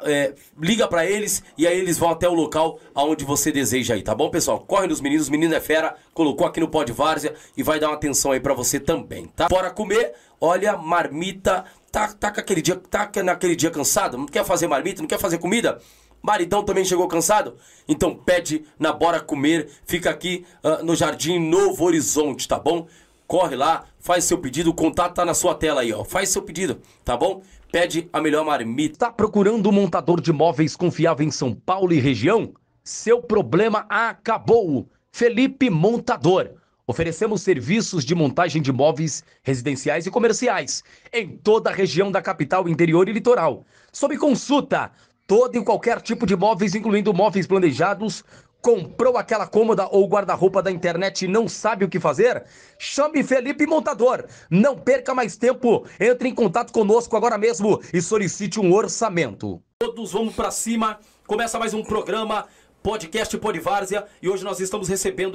é, 0.05 0.33
liga 0.59 0.89
para 0.89 1.05
eles 1.05 1.43
e 1.59 1.67
aí 1.67 1.79
eles 1.79 1.99
vão 1.99 2.09
até 2.09 2.27
o 2.27 2.33
local 2.33 2.81
aonde 2.95 3.23
você 3.23 3.53
deseja 3.53 3.93
aí, 3.93 4.03
tá 4.03 4.15
bom, 4.15 4.31
pessoal? 4.31 4.61
Corre 4.61 4.87
nos 4.87 5.03
meninos, 5.03 5.29
menino 5.29 5.55
é 5.55 5.61
fera, 5.61 5.95
colocou 6.15 6.47
aqui 6.47 6.59
no 6.59 6.69
Pod 6.69 6.91
Várzea 6.91 7.35
e 7.55 7.63
vai 7.63 7.79
dar 7.79 7.89
uma 7.89 7.97
atenção 7.97 8.33
aí 8.33 8.41
para 8.41 8.55
você 8.55 8.81
também, 8.81 9.27
tá? 9.27 9.49
Bora 9.49 9.71
comer, 9.71 10.15
olha, 10.41 10.75
marmita, 10.79 11.67
tá, 11.91 12.15
tá, 12.15 12.29
aquele 12.29 12.63
dia, 12.63 12.77
tá 12.77 13.11
naquele 13.23 13.55
dia 13.55 13.71
cansado, 13.71 14.17
não 14.17 14.25
quer 14.25 14.43
fazer 14.43 14.69
marmita, 14.69 15.03
não 15.03 15.09
quer 15.09 15.19
fazer 15.19 15.37
comida? 15.37 15.83
Maridão 16.23 16.63
também 16.63 16.85
chegou 16.85 17.09
cansado? 17.09 17.57
Então 17.89 18.15
pede 18.15 18.65
na 18.79 18.93
Bora 18.93 19.21
Comer, 19.21 19.69
fica 19.85 20.09
aqui 20.09 20.47
uh, 20.63 20.85
no 20.85 20.95
Jardim 20.95 21.39
Novo 21.39 21.85
Horizonte, 21.85 22.47
tá 22.47 22.59
bom? 22.59 22.87
Corre 23.27 23.57
lá, 23.57 23.85
faz 23.99 24.25
seu 24.25 24.39
pedido, 24.39 24.71
o 24.71 24.75
contato 24.75 25.15
tá 25.15 25.25
na 25.25 25.35
sua 25.35 25.55
tela 25.55 25.81
aí, 25.81 25.93
ó. 25.93 26.05
Faz 26.05 26.29
seu 26.29 26.43
pedido, 26.43 26.81
tá 27.05 27.17
bom? 27.17 27.43
Pede 27.73 28.09
a 28.13 28.21
melhor 28.21 28.45
marmita. 28.45 29.07
Tá 29.07 29.11
procurando 29.11 29.69
um 29.69 29.73
montador 29.73 30.21
de 30.21 30.33
móveis 30.33 30.77
confiável 30.77 31.27
em 31.27 31.31
São 31.31 31.55
Paulo 31.55 31.93
e 31.93 31.99
região? 31.99 32.53
Seu 32.85 33.23
problema 33.23 33.87
acabou. 33.89 34.87
Felipe 35.11 35.71
Montador. 35.71 36.51
Oferecemos 36.87 37.43
serviços 37.43 38.05
de 38.05 38.15
montagem 38.15 38.61
de 38.61 38.73
móveis 38.73 39.25
residenciais 39.43 40.05
e 40.05 40.11
comerciais 40.11 40.83
em 41.13 41.37
toda 41.37 41.71
a 41.71 41.73
região 41.73 42.11
da 42.11 42.21
capital, 42.21 42.69
interior 42.69 43.09
e 43.09 43.13
litoral. 43.13 43.65
Sob 43.93 44.17
consulta 44.19 44.91
todo 45.27 45.57
e 45.57 45.65
qualquer 45.65 46.01
tipo 46.01 46.27
de 46.27 46.37
móveis, 46.37 46.75
incluindo 46.75 47.15
móveis 47.15 47.47
planejados. 47.47 48.25
Comprou 48.61 49.19
aquela 49.19 49.47
cômoda 49.47 49.89
ou 49.91 50.07
guarda-roupa 50.07 50.63
da 50.63 50.71
internet 50.71 51.25
e 51.25 51.29
não 51.29 51.49
sabe 51.49 51.85
o 51.85 51.89
que 51.89 51.99
fazer? 51.99 52.45
Chame 52.79 53.25
Felipe 53.25 53.67
Montador. 53.67 54.25
Não 54.49 54.79
perca 54.79 55.13
mais 55.13 55.37
tempo. 55.37 55.85
Entre 55.99 56.29
em 56.29 56.35
contato 56.35 56.73
conosco 56.73 57.17
agora 57.17 57.37
mesmo 57.37 57.83
e 57.93 58.01
solicite 58.01 58.61
um 58.61 58.73
orçamento. 58.73 59.61
Todos 59.81 60.13
vamos 60.13 60.35
para 60.35 60.53
cima. 60.53 61.01
Começa 61.27 61.59
mais 61.59 61.75
um 61.75 61.83
programa 61.83 62.47
Podcast 62.83 63.37
Polivárzia 63.39 64.07
e 64.23 64.29
hoje 64.29 64.45
nós 64.45 64.61
estamos 64.61 64.89
recebendo 64.89 65.35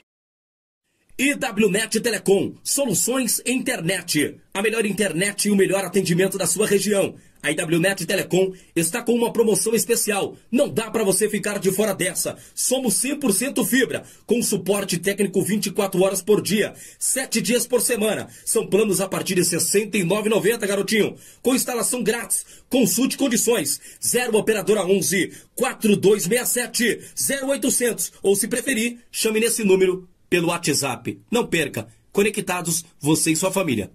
IWNet 1.19 1.99
Telecom, 1.99 2.53
soluções 2.63 3.41
internet. 3.43 4.39
A 4.53 4.61
melhor 4.61 4.85
internet 4.85 5.47
e 5.47 5.51
o 5.51 5.55
melhor 5.55 5.83
atendimento 5.83 6.37
da 6.37 6.45
sua 6.45 6.67
região. 6.67 7.15
A 7.41 7.51
IWNet 7.51 8.05
Telecom 8.05 8.53
está 8.75 9.01
com 9.01 9.13
uma 9.13 9.31
promoção 9.31 9.73
especial. 9.73 10.35
Não 10.51 10.69
dá 10.69 10.89
para 10.89 11.03
você 11.03 11.29
ficar 11.29 11.59
de 11.59 11.71
fora 11.71 11.93
dessa. 11.93 12.37
Somos 12.53 12.95
100% 12.95 13.65
fibra, 13.65 14.03
com 14.25 14.41
suporte 14.41 14.97
técnico 14.97 15.41
24 15.41 16.01
horas 16.01 16.21
por 16.21 16.41
dia, 16.41 16.73
7 16.99 17.41
dias 17.41 17.67
por 17.67 17.81
semana. 17.81 18.27
São 18.45 18.67
planos 18.67 19.01
a 19.01 19.07
partir 19.07 19.35
de 19.35 19.41
R$ 19.41 19.47
69,90, 19.47 20.67
garotinho. 20.67 21.15
Com 21.41 21.55
instalação 21.55 22.03
grátis. 22.03 22.45
Consulte 22.69 23.17
condições. 23.17 23.79
0 24.05 24.37
operadora 24.37 24.85
11 24.85 25.31
4267 25.55 27.01
0800 27.43 28.13
ou 28.21 28.35
se 28.35 28.47
preferir, 28.47 28.99
chame 29.11 29.39
nesse 29.39 29.63
número 29.63 30.07
pelo 30.29 30.47
WhatsApp. 30.47 31.19
Não 31.31 31.45
perca. 31.45 31.87
Conectados, 32.11 32.83
você 32.99 33.31
e 33.31 33.35
sua 33.35 33.51
família. 33.51 33.91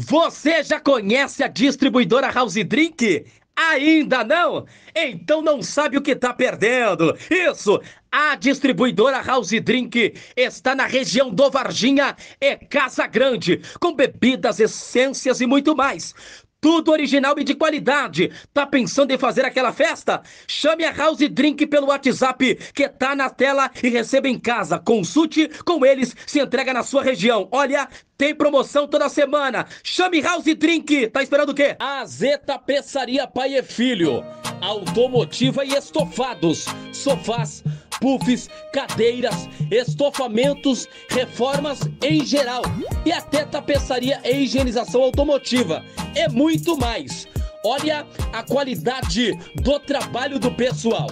Você 0.00 0.62
já 0.62 0.78
conhece 0.78 1.42
a 1.42 1.48
distribuidora 1.48 2.30
House 2.30 2.54
Drink? 2.54 3.26
Ainda 3.56 4.22
não? 4.22 4.64
Então 4.94 5.42
não 5.42 5.60
sabe 5.60 5.96
o 5.96 6.00
que 6.00 6.12
está 6.12 6.32
perdendo. 6.32 7.18
Isso! 7.28 7.82
A 8.12 8.36
distribuidora 8.36 9.20
House 9.20 9.50
Drink 9.60 10.14
está 10.36 10.76
na 10.76 10.86
região 10.86 11.30
do 11.30 11.50
Varginha 11.50 12.14
e 12.40 12.54
Casa 12.54 13.08
Grande, 13.08 13.60
com 13.80 13.92
bebidas, 13.92 14.60
essências 14.60 15.40
e 15.40 15.46
muito 15.46 15.74
mais. 15.74 16.14
Tudo 16.60 16.90
original 16.90 17.38
e 17.38 17.44
de 17.44 17.54
qualidade. 17.54 18.32
Tá 18.52 18.66
pensando 18.66 19.12
em 19.12 19.18
fazer 19.18 19.44
aquela 19.44 19.72
festa? 19.72 20.22
Chame 20.46 20.84
a 20.84 20.90
House 20.90 21.18
Drink 21.30 21.66
pelo 21.66 21.86
WhatsApp 21.86 22.56
que 22.74 22.88
tá 22.88 23.14
na 23.14 23.30
tela 23.30 23.70
e 23.82 23.88
receba 23.88 24.28
em 24.28 24.38
casa. 24.38 24.78
Consulte 24.78 25.48
com 25.64 25.86
eles, 25.86 26.16
se 26.26 26.40
entrega 26.40 26.72
na 26.72 26.82
sua 26.82 27.02
região. 27.02 27.48
Olha, 27.52 27.88
tem 28.16 28.34
promoção 28.34 28.88
toda 28.88 29.08
semana. 29.08 29.66
Chame 29.84 30.20
House 30.20 30.44
Drink. 30.56 31.08
Tá 31.08 31.22
esperando 31.22 31.50
o 31.50 31.54
quê? 31.54 31.76
A 31.78 32.04
Zeta 32.04 32.58
Peçaria 32.58 33.28
Pai 33.28 33.56
e 33.56 33.62
Filho. 33.62 34.24
Automotiva 34.60 35.64
e 35.64 35.74
estofados. 35.74 36.66
Sofás 36.92 37.62
puffs, 38.00 38.48
cadeiras, 38.72 39.48
estofamentos, 39.70 40.88
reformas 41.08 41.80
em 42.02 42.24
geral 42.24 42.62
e 43.04 43.12
até 43.12 43.44
tapeçaria 43.44 44.20
e 44.24 44.44
higienização 44.44 45.02
automotiva 45.02 45.84
e 46.14 46.28
muito 46.28 46.76
mais. 46.76 47.26
Olha 47.64 48.06
a 48.32 48.42
qualidade 48.42 49.32
do 49.56 49.78
trabalho 49.80 50.38
do 50.38 50.50
pessoal. 50.50 51.08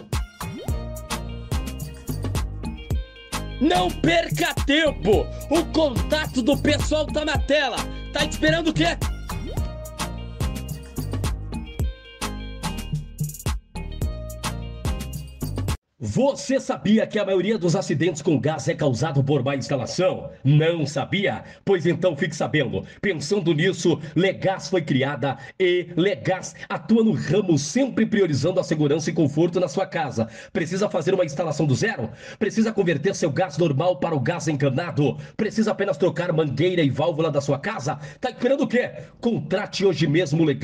Não 3.60 3.90
perca 3.90 4.54
tempo! 4.66 5.26
O 5.50 5.64
contato 5.72 6.42
do 6.42 6.56
pessoal 6.58 7.06
tá 7.06 7.24
na 7.24 7.38
tela. 7.38 7.76
Tá 8.12 8.24
esperando 8.24 8.68
o 8.68 8.72
quê? 8.72 8.96
Você 16.08 16.60
sabia 16.60 17.04
que 17.04 17.18
a 17.18 17.24
maioria 17.24 17.58
dos 17.58 17.74
acidentes 17.74 18.22
com 18.22 18.38
gás 18.38 18.68
é 18.68 18.74
causado 18.74 19.24
por 19.24 19.42
má 19.42 19.56
instalação? 19.56 20.30
Não 20.44 20.86
sabia? 20.86 21.42
Pois 21.64 21.84
então 21.84 22.16
fique 22.16 22.36
sabendo. 22.36 22.84
Pensando 23.02 23.52
nisso, 23.52 24.00
Legás 24.14 24.68
foi 24.68 24.82
criada 24.82 25.36
e 25.58 25.88
Legás 25.96 26.54
atua 26.68 27.02
no 27.02 27.10
ramo 27.10 27.58
sempre 27.58 28.06
priorizando 28.06 28.60
a 28.60 28.62
segurança 28.62 29.10
e 29.10 29.12
conforto 29.12 29.58
na 29.58 29.66
sua 29.66 29.84
casa. 29.84 30.28
Precisa 30.52 30.88
fazer 30.88 31.12
uma 31.12 31.24
instalação 31.24 31.66
do 31.66 31.74
zero? 31.74 32.08
Precisa 32.38 32.72
converter 32.72 33.12
seu 33.16 33.32
gás 33.32 33.58
normal 33.58 33.96
para 33.96 34.14
o 34.14 34.20
gás 34.20 34.46
encanado? 34.46 35.18
Precisa 35.36 35.72
apenas 35.72 35.96
trocar 35.96 36.32
mangueira 36.32 36.82
e 36.82 36.88
válvula 36.88 37.32
da 37.32 37.40
sua 37.40 37.58
casa? 37.58 37.98
Tá 38.20 38.30
esperando 38.30 38.62
o 38.62 38.68
quê? 38.68 38.92
Contrate 39.20 39.84
hoje 39.84 40.06
mesmo 40.06 40.44
o 40.44 40.56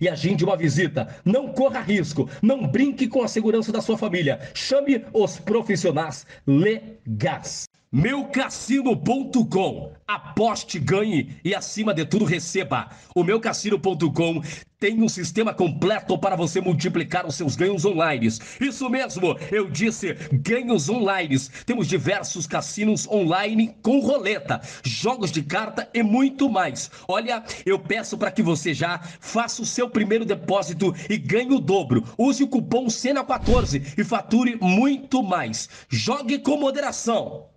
e 0.00 0.08
agende 0.08 0.44
uma 0.44 0.56
visita. 0.56 1.08
Não 1.24 1.48
corra 1.48 1.80
risco, 1.80 2.30
não 2.40 2.64
brinque 2.68 3.08
com 3.08 3.24
a 3.24 3.28
segurança 3.28 3.72
da 3.72 3.80
sua 3.80 3.98
família. 3.98 4.38
Chame 4.54 4.83
os 5.12 5.38
profissionais 5.38 6.26
legais. 6.46 7.64
Meucassino.com. 7.94 9.92
Aposte, 10.04 10.80
ganhe 10.80 11.36
e, 11.44 11.54
acima 11.54 11.94
de 11.94 12.04
tudo, 12.04 12.24
receba. 12.24 12.90
O 13.14 13.22
Meucassino.com 13.22 14.42
tem 14.80 15.00
um 15.00 15.08
sistema 15.08 15.54
completo 15.54 16.18
para 16.18 16.34
você 16.34 16.60
multiplicar 16.60 17.24
os 17.24 17.36
seus 17.36 17.54
ganhos 17.54 17.84
online. 17.84 18.26
Isso 18.60 18.90
mesmo, 18.90 19.38
eu 19.48 19.70
disse 19.70 20.14
ganhos 20.32 20.88
online. 20.88 21.38
Temos 21.64 21.86
diversos 21.86 22.48
cassinos 22.48 23.06
online 23.06 23.76
com 23.80 24.00
roleta, 24.00 24.60
jogos 24.82 25.30
de 25.30 25.44
carta 25.44 25.88
e 25.94 26.02
muito 26.02 26.50
mais. 26.50 26.90
Olha, 27.06 27.44
eu 27.64 27.78
peço 27.78 28.18
para 28.18 28.32
que 28.32 28.42
você 28.42 28.74
já 28.74 28.98
faça 29.20 29.62
o 29.62 29.66
seu 29.66 29.88
primeiro 29.88 30.24
depósito 30.24 30.92
e 31.08 31.16
ganhe 31.16 31.54
o 31.54 31.60
dobro. 31.60 32.02
Use 32.18 32.42
o 32.42 32.48
cupom 32.48 32.86
SENA14 32.86 33.94
e 33.96 34.02
fature 34.02 34.58
muito 34.60 35.22
mais. 35.22 35.68
Jogue 35.88 36.40
com 36.40 36.56
moderação. 36.56 37.53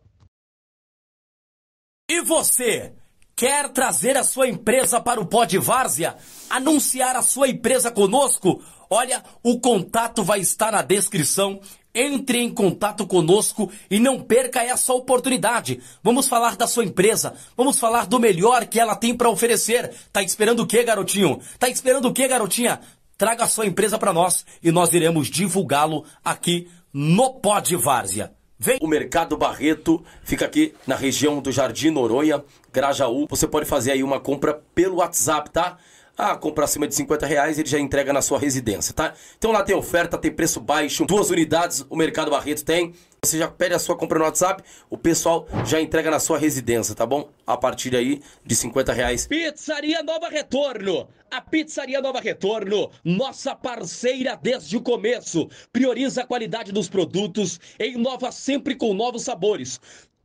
E 2.10 2.22
você? 2.22 2.94
Quer 3.36 3.68
trazer 3.68 4.16
a 4.16 4.24
sua 4.24 4.48
empresa 4.48 5.02
para 5.02 5.20
o 5.20 5.26
Pod 5.26 5.58
Várzea? 5.58 6.16
Anunciar 6.50 7.18
a 7.18 7.22
sua 7.22 7.50
empresa 7.50 7.92
conosco? 7.92 8.64
Olha, 8.90 9.22
o 9.44 9.60
contato 9.60 10.24
vai 10.24 10.40
estar 10.40 10.72
na 10.72 10.82
descrição. 10.82 11.60
Entre 11.94 12.40
em 12.40 12.50
contato 12.50 13.06
conosco 13.06 13.70
e 13.92 14.00
não 14.00 14.22
perca 14.22 14.64
essa 14.64 14.94
oportunidade. 14.94 15.82
Vamos 16.02 16.30
falar 16.30 16.56
da 16.56 16.66
sua 16.66 16.86
empresa, 16.86 17.34
vamos 17.58 17.78
falar 17.78 18.06
do 18.06 18.20
melhor 18.20 18.68
que 18.68 18.80
ela 18.80 18.96
tem 18.96 19.14
para 19.14 19.30
oferecer. 19.30 19.94
Tá 20.14 20.24
esperando 20.24 20.62
o 20.62 20.68
quê, 20.68 20.84
garotinho? 20.84 21.42
Tá 21.60 21.68
esperando 21.68 22.08
o 22.08 22.14
quê, 22.14 22.26
garotinha? 22.26 22.80
Traga 23.18 23.44
a 23.44 23.50
sua 23.50 23.66
empresa 23.66 23.98
para 23.98 24.14
nós 24.14 24.46
e 24.64 24.72
nós 24.72 24.94
iremos 24.94 25.28
divulgá-lo 25.28 26.06
aqui 26.24 26.70
no 26.94 27.34
Pod 27.34 27.76
Várzea. 27.76 28.37
Vem. 28.60 28.80
O 28.82 28.88
Mercado 28.88 29.38
Barreto 29.38 30.04
fica 30.24 30.46
aqui 30.46 30.74
na 30.88 30.96
região 30.96 31.40
do 31.40 31.52
Jardim 31.52 31.92
Noronha, 31.92 32.44
Grajaú. 32.74 33.28
Você 33.30 33.48
pode 33.48 33.68
fazer 33.68 33.92
aí 33.92 34.04
uma 34.04 34.20
compra 34.20 34.62
pelo 34.74 34.96
WhatsApp, 34.96 35.52
tá? 35.52 35.78
Ah, 36.18 36.36
compra 36.36 36.66
acima 36.66 36.88
de 36.88 36.96
50 36.96 37.28
reais, 37.28 37.60
ele 37.60 37.70
já 37.70 37.78
entrega 37.78 38.12
na 38.12 38.24
sua 38.24 38.40
residência, 38.40 38.92
tá? 38.92 39.14
Então 39.38 39.52
lá 39.52 39.62
tem 39.62 39.76
oferta, 39.76 40.18
tem 40.18 40.32
preço 40.32 40.60
baixo, 40.60 41.06
duas 41.06 41.30
unidades 41.30 41.86
o 41.88 41.96
Mercado 41.96 42.32
Barreto 42.32 42.66
tem. 42.66 42.96
Você 43.24 43.40
já 43.40 43.48
pede 43.48 43.74
a 43.74 43.80
sua 43.80 43.98
compra 43.98 44.20
no 44.20 44.26
WhatsApp, 44.26 44.64
o 44.90 44.98
pessoal 44.98 45.48
já 45.66 45.82
entrega 45.82 46.12
na 46.12 46.20
sua 46.20 46.38
residência, 46.38 46.94
tá 46.94 47.06
bom? 47.06 47.30
A 47.48 47.58
partir 47.58 47.96
aí 47.96 48.22
de 48.46 48.56
50 48.56 48.94
reais. 48.94 49.26
Pizzaria 49.26 50.04
Nova 50.04 50.30
Retorno. 50.30 51.10
A 51.30 51.42
Pizzaria 51.42 52.00
Nova 52.00 52.22
Retorno, 52.22 52.92
nossa 53.04 53.56
parceira 53.56 54.40
desde 54.42 54.78
o 54.78 54.82
começo, 54.82 55.50
prioriza 55.74 56.22
a 56.22 56.28
qualidade 56.28 56.72
dos 56.72 56.88
produtos 56.88 57.60
inova 57.80 58.32
sempre 58.32 58.76
com 58.76 58.94
novos 58.94 59.24
sabores 59.24 59.82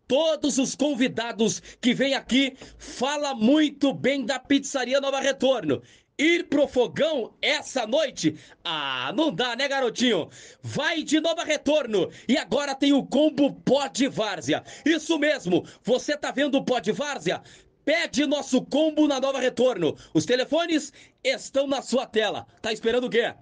todos 0.06 0.58
os 0.58 0.74
convidados 0.74 1.62
que 1.80 1.94
vêm 1.94 2.12
aqui 2.12 2.54
fala 2.76 3.34
muito 3.34 3.94
bem 3.94 4.26
da 4.26 4.38
Pizzaria 4.38 5.00
Nova 5.00 5.20
Retorno. 5.20 5.80
Ir 6.18 6.44
pro 6.44 6.68
fogão 6.68 7.32
essa 7.40 7.86
noite? 7.86 8.36
Ah, 8.62 9.12
não 9.16 9.34
dá, 9.34 9.56
né, 9.56 9.66
garotinho? 9.66 10.28
Vai 10.62 11.02
de 11.02 11.20
Nova 11.20 11.42
Retorno 11.42 12.10
e 12.28 12.36
agora 12.36 12.74
tem 12.74 12.92
o 12.92 13.04
combo 13.04 13.52
Pod 13.52 14.06
Várzea. 14.08 14.62
Isso 14.84 15.18
mesmo, 15.18 15.64
você 15.82 16.16
tá 16.16 16.30
vendo 16.30 16.58
o 16.58 16.64
Pod 16.64 16.92
Várzea? 16.92 17.42
Pede 17.84 18.26
nosso 18.26 18.62
combo 18.62 19.08
na 19.08 19.18
Nova 19.18 19.40
Retorno. 19.40 19.96
Os 20.14 20.24
telefones 20.24 20.92
estão 21.24 21.66
na 21.66 21.82
sua 21.82 22.06
tela. 22.06 22.46
Tá 22.60 22.72
esperando 22.72 23.06
o 23.06 23.10
quê? 23.10 23.34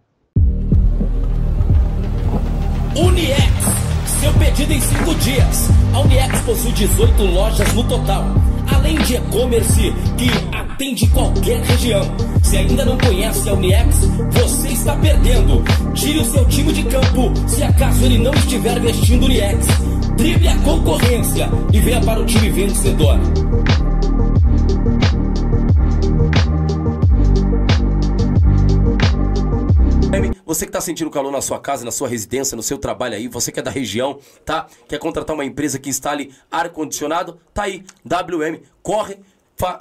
Uniex 2.97 3.80
seu 4.21 4.33
pedido 4.35 4.73
em 4.73 4.81
5 4.81 5.15
dias. 5.17 5.71
A 5.95 6.01
Uniex 6.01 6.41
possui 6.43 6.73
18 6.73 7.23
lojas 7.25 7.73
no 7.73 7.83
total, 7.85 8.25
além 8.71 8.99
de 8.99 9.15
e-commerce 9.15 9.95
que 10.19 10.31
atende 10.55 11.07
qualquer 11.09 11.61
região. 11.63 12.03
Se 12.43 12.59
ainda 12.59 12.85
não 12.85 12.99
conhece 12.99 13.49
a 13.49 13.55
Uniex, 13.55 13.97
você 14.31 14.69
está 14.69 14.95
perdendo. 14.97 15.65
Tire 15.95 16.19
o 16.19 16.25
seu 16.25 16.45
time 16.47 16.73
de 16.73 16.83
campo 16.85 17.33
se 17.47 17.63
acaso 17.63 18.05
ele 18.05 18.19
não 18.19 18.35
estiver 18.35 18.79
vestindo 18.81 19.25
Uniex. 19.25 19.67
Drible 20.17 20.49
a 20.49 20.57
concorrência 20.59 21.49
e 21.73 21.81
venha 21.81 22.01
para 22.03 22.21
o 22.21 22.27
time 22.27 22.51
vencedor. 22.51 23.19
Você 30.51 30.67
que 30.67 30.71
está 30.71 30.81
sentindo 30.81 31.09
calor 31.13 31.31
na 31.31 31.41
sua 31.41 31.61
casa, 31.61 31.85
na 31.85 31.93
sua 31.93 32.09
residência, 32.09 32.57
no 32.57 32.63
seu 32.65 32.77
trabalho 32.77 33.15
aí, 33.15 33.29
você 33.29 33.53
que 33.53 33.61
é 33.61 33.63
da 33.63 33.71
região, 33.71 34.19
tá? 34.45 34.67
Quer 34.89 34.99
contratar 34.99 35.33
uma 35.33 35.45
empresa 35.45 35.79
que 35.79 35.89
instale 35.89 36.35
ar-condicionado? 36.51 37.39
Tá 37.55 37.63
aí, 37.63 37.85
WM, 38.05 38.61
corre, 38.83 39.21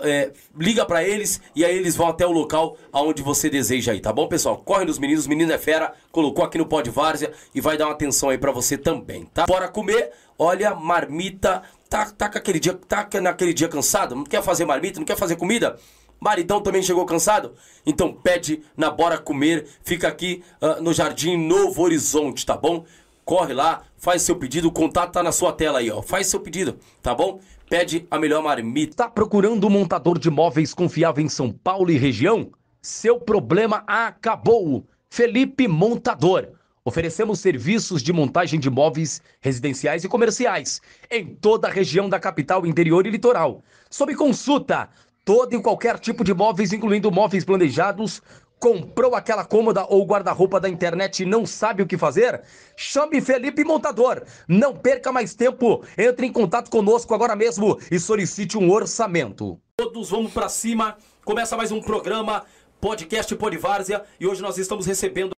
é, 0.01 0.31
liga 0.55 0.85
para 0.85 1.03
eles 1.03 1.41
e 1.55 1.65
aí 1.65 1.75
eles 1.75 1.95
vão 1.95 2.07
até 2.07 2.23
o 2.23 2.31
local 2.31 2.77
aonde 2.93 3.23
você 3.23 3.49
deseja 3.49 3.93
aí, 3.93 3.99
tá 3.99 4.13
bom, 4.13 4.27
pessoal? 4.27 4.59
Corre 4.59 4.85
nos 4.85 4.99
meninos, 4.99 5.25
menino 5.25 5.51
é 5.51 5.57
fera, 5.57 5.91
colocou 6.11 6.45
aqui 6.45 6.59
no 6.59 6.67
Pod 6.67 6.87
Várzea 6.91 7.33
e 7.55 7.59
vai 7.59 7.75
dar 7.75 7.87
uma 7.87 7.93
atenção 7.93 8.29
aí 8.29 8.37
para 8.37 8.51
você 8.51 8.77
também, 8.77 9.25
tá? 9.25 9.47
Bora 9.47 9.69
comer, 9.69 10.11
olha, 10.37 10.75
marmita, 10.75 11.63
tá, 11.89 12.11
tá, 12.11 12.27
aquele 12.27 12.59
dia, 12.59 12.75
tá 12.75 13.09
naquele 13.19 13.55
dia 13.55 13.67
cansado, 13.67 14.15
não 14.15 14.23
quer 14.23 14.43
fazer 14.43 14.65
marmita, 14.65 14.99
não 14.99 15.05
quer 15.07 15.17
fazer 15.17 15.35
comida? 15.35 15.79
Maridão 16.19 16.61
também 16.61 16.81
chegou 16.81 17.05
cansado? 17.05 17.53
Então 17.85 18.13
pede 18.13 18.61
na 18.75 18.89
Bora 18.89 19.17
Comer, 19.17 19.65
fica 19.83 20.07
aqui 20.07 20.43
uh, 20.61 20.81
no 20.81 20.93
Jardim 20.93 21.37
Novo 21.37 21.81
Horizonte, 21.81 22.45
tá 22.45 22.57
bom? 22.57 22.85
Corre 23.23 23.53
lá, 23.53 23.83
faz 23.97 24.23
seu 24.23 24.35
pedido, 24.35 24.67
o 24.67 24.71
contato 24.71 25.13
tá 25.13 25.23
na 25.23 25.31
sua 25.31 25.53
tela 25.53 25.79
aí, 25.79 25.91
ó. 25.91 26.01
Faz 26.01 26.27
seu 26.27 26.39
pedido, 26.39 26.77
tá 27.01 27.13
bom? 27.13 27.39
Pede 27.69 28.07
a 28.09 28.17
melhor 28.17 28.41
marmita. 28.41 29.03
Tá 29.03 29.09
procurando 29.09 29.67
um 29.67 29.69
montador 29.69 30.17
de 30.17 30.29
móveis 30.29 30.73
confiável 30.73 31.23
em 31.23 31.29
São 31.29 31.51
Paulo 31.51 31.91
e 31.91 31.97
região? 31.97 32.51
Seu 32.81 33.19
problema 33.19 33.83
acabou. 33.85 34.83
Felipe 35.09 35.67
Montador. 35.67 36.49
Oferecemos 36.83 37.39
serviços 37.39 38.01
de 38.01 38.11
montagem 38.11 38.59
de 38.59 38.69
móveis 38.69 39.21
residenciais 39.41 40.03
e 40.03 40.07
comerciais 40.07 40.81
em 41.11 41.35
toda 41.35 41.67
a 41.67 41.71
região 41.71 42.09
da 42.09 42.19
capital, 42.19 42.65
interior 42.65 43.05
e 43.05 43.11
litoral. 43.11 43.61
Sob 43.91 44.15
consulta 44.15 44.89
todo 45.29 45.53
e 45.53 45.61
qualquer 45.61 45.99
tipo 45.99 46.23
de 46.23 46.33
móveis, 46.33 46.73
incluindo 46.73 47.11
móveis 47.11 47.45
planejados. 47.45 48.19
Comprou 48.57 49.13
aquela 49.13 49.45
cômoda 49.45 49.85
ou 49.87 50.03
guarda-roupa 50.03 50.59
da 50.59 50.67
internet 50.67 51.21
e 51.21 51.25
não 51.25 51.45
sabe 51.45 51.83
o 51.83 51.85
que 51.85 51.99
fazer? 51.99 52.41
Chame 52.75 53.21
Felipe 53.21 53.63
Montador. 53.63 54.23
Não 54.47 54.75
perca 54.75 55.11
mais 55.11 55.35
tempo. 55.35 55.85
Entre 55.95 56.25
em 56.25 56.33
contato 56.33 56.71
conosco 56.71 57.13
agora 57.13 57.35
mesmo 57.35 57.79
e 57.91 57.99
solicite 57.99 58.57
um 58.57 58.71
orçamento. 58.71 59.59
Todos 59.77 60.09
vamos 60.09 60.33
para 60.33 60.49
cima. 60.49 60.97
Começa 61.23 61.55
mais 61.55 61.71
um 61.71 61.79
programa, 61.79 62.43
podcast 62.81 63.35
Podvárzea, 63.35 64.03
e 64.19 64.25
hoje 64.25 64.41
nós 64.41 64.57
estamos 64.57 64.87
recebendo 64.87 65.33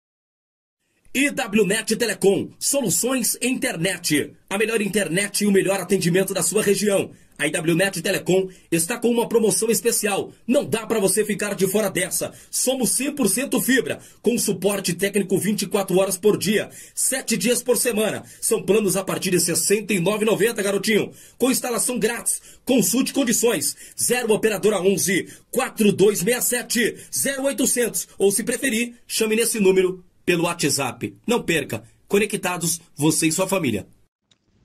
IWNet 1.14 1.96
Telecom, 1.96 2.48
soluções 2.58 3.36
internet. 3.42 4.34
A 4.48 4.56
melhor 4.56 4.80
internet 4.80 5.44
e 5.44 5.46
o 5.46 5.52
melhor 5.52 5.78
atendimento 5.78 6.32
da 6.32 6.42
sua 6.42 6.62
região. 6.62 7.10
A 7.38 7.46
IWNet 7.46 8.00
Telecom 8.00 8.48
está 8.70 8.98
com 8.98 9.08
uma 9.08 9.28
promoção 9.28 9.70
especial. 9.70 10.32
Não 10.46 10.64
dá 10.64 10.86
para 10.86 11.00
você 11.00 11.24
ficar 11.24 11.54
de 11.54 11.66
fora 11.66 11.90
dessa. 11.90 12.32
Somos 12.50 12.90
100% 12.90 13.60
fibra, 13.62 14.00
com 14.20 14.38
suporte 14.38 14.94
técnico 14.94 15.38
24 15.38 15.98
horas 15.98 16.16
por 16.16 16.38
dia, 16.38 16.70
7 16.94 17.36
dias 17.36 17.62
por 17.62 17.76
semana. 17.76 18.24
São 18.40 18.62
planos 18.62 18.96
a 18.96 19.04
partir 19.04 19.30
de 19.30 19.38
R$ 19.38 19.42
69,90, 19.42 20.62
garotinho. 20.62 21.10
Com 21.38 21.50
instalação 21.50 21.98
grátis. 21.98 22.40
Consulte 22.64 23.12
condições. 23.12 23.76
0 24.00 24.32
operadora 24.32 24.80
11 24.80 25.28
4267 25.50 26.96
0800 27.40 28.08
ou 28.18 28.30
se 28.30 28.42
preferir, 28.42 28.94
chame 29.06 29.36
nesse 29.36 29.58
número 29.58 30.04
pelo 30.24 30.44
WhatsApp. 30.44 31.14
Não 31.26 31.42
perca. 31.42 31.84
Conectados, 32.08 32.80
você 32.94 33.26
e 33.26 33.32
sua 33.32 33.48
família. 33.48 33.86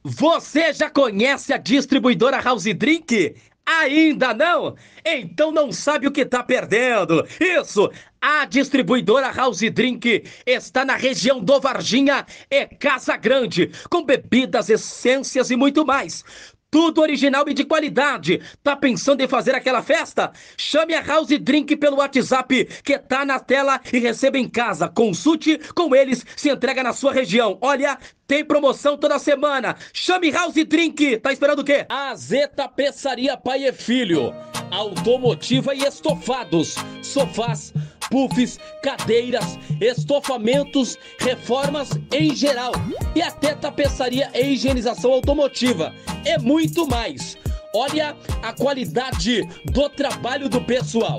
Você 0.09 0.71
já 0.71 0.89
conhece 0.89 1.51
a 1.51 1.57
distribuidora 1.57 2.39
House 2.39 2.63
Drink? 2.63 3.35
Ainda 3.65 4.33
não? 4.33 4.77
Então 5.03 5.51
não 5.51 5.69
sabe 5.69 6.07
o 6.07 6.11
que 6.11 6.21
está 6.21 6.41
perdendo. 6.41 7.27
Isso! 7.37 7.91
A 8.21 8.45
distribuidora 8.45 9.29
House 9.33 9.59
Drink 9.59 10.23
está 10.45 10.85
na 10.85 10.95
região 10.95 11.43
do 11.43 11.59
Varginha 11.59 12.25
e 12.49 12.65
Casa 12.67 13.17
Grande, 13.17 13.69
com 13.89 14.05
bebidas, 14.05 14.69
essências 14.69 15.51
e 15.51 15.57
muito 15.57 15.85
mais. 15.85 16.23
Tudo 16.69 17.01
original 17.01 17.47
e 17.47 17.53
de 17.53 17.63
qualidade. 17.63 18.41
Tá 18.61 18.75
pensando 18.75 19.21
em 19.21 19.27
fazer 19.27 19.55
aquela 19.55 19.81
festa? 19.81 20.33
Chame 20.57 20.93
a 20.93 21.01
House 21.01 21.29
Drink 21.39 21.77
pelo 21.77 21.97
WhatsApp 21.97 22.65
que 22.83 22.99
tá 22.99 23.23
na 23.23 23.39
tela 23.39 23.79
e 23.91 23.99
receba 23.99 24.37
em 24.37 24.49
casa. 24.49 24.89
Consulte 24.89 25.57
com 25.73 25.95
eles, 25.95 26.25
se 26.35 26.49
entrega 26.49 26.83
na 26.83 26.91
sua 26.91 27.13
região. 27.13 27.57
Olha, 27.61 27.97
tem 28.27 28.43
promoção 28.43 28.97
toda 28.97 29.17
semana. 29.17 29.77
Chame 29.93 30.29
House 30.29 30.55
Drink. 30.55 31.17
Tá 31.19 31.31
esperando 31.31 31.59
o 31.59 31.63
quê? 31.63 31.85
A 31.87 32.13
Zeta 32.15 32.67
Peçaria 32.67 33.37
Pai 33.37 33.65
e 33.65 33.71
Filho. 33.71 34.33
Automotiva 34.69 35.73
e 35.73 35.85
estofados. 35.85 36.75
Sofás, 37.01 37.73
puffs, 38.09 38.59
cadeiras, 38.81 39.57
estofamentos, 39.81 40.97
reformas 41.19 41.89
em 42.11 42.35
geral. 42.35 42.71
E 43.15 43.21
até 43.21 43.53
tapeçaria 43.53 44.29
e 44.33 44.53
higienização 44.53 45.11
automotiva. 45.11 45.93
É 46.25 46.37
muito 46.37 46.87
mais. 46.87 47.37
Olha 47.73 48.15
a 48.41 48.53
qualidade 48.53 49.43
do 49.65 49.89
trabalho 49.89 50.49
do 50.49 50.61
pessoal. 50.61 51.17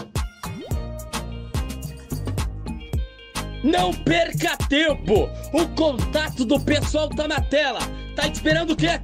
Não 3.62 3.92
perca 3.92 4.56
tempo! 4.68 5.28
O 5.52 5.66
contato 5.74 6.44
do 6.44 6.60
pessoal 6.60 7.08
tá 7.08 7.26
na 7.26 7.40
tela. 7.40 7.80
Tá 8.14 8.26
esperando 8.26 8.72
o 8.72 8.76
quê? 8.76 9.00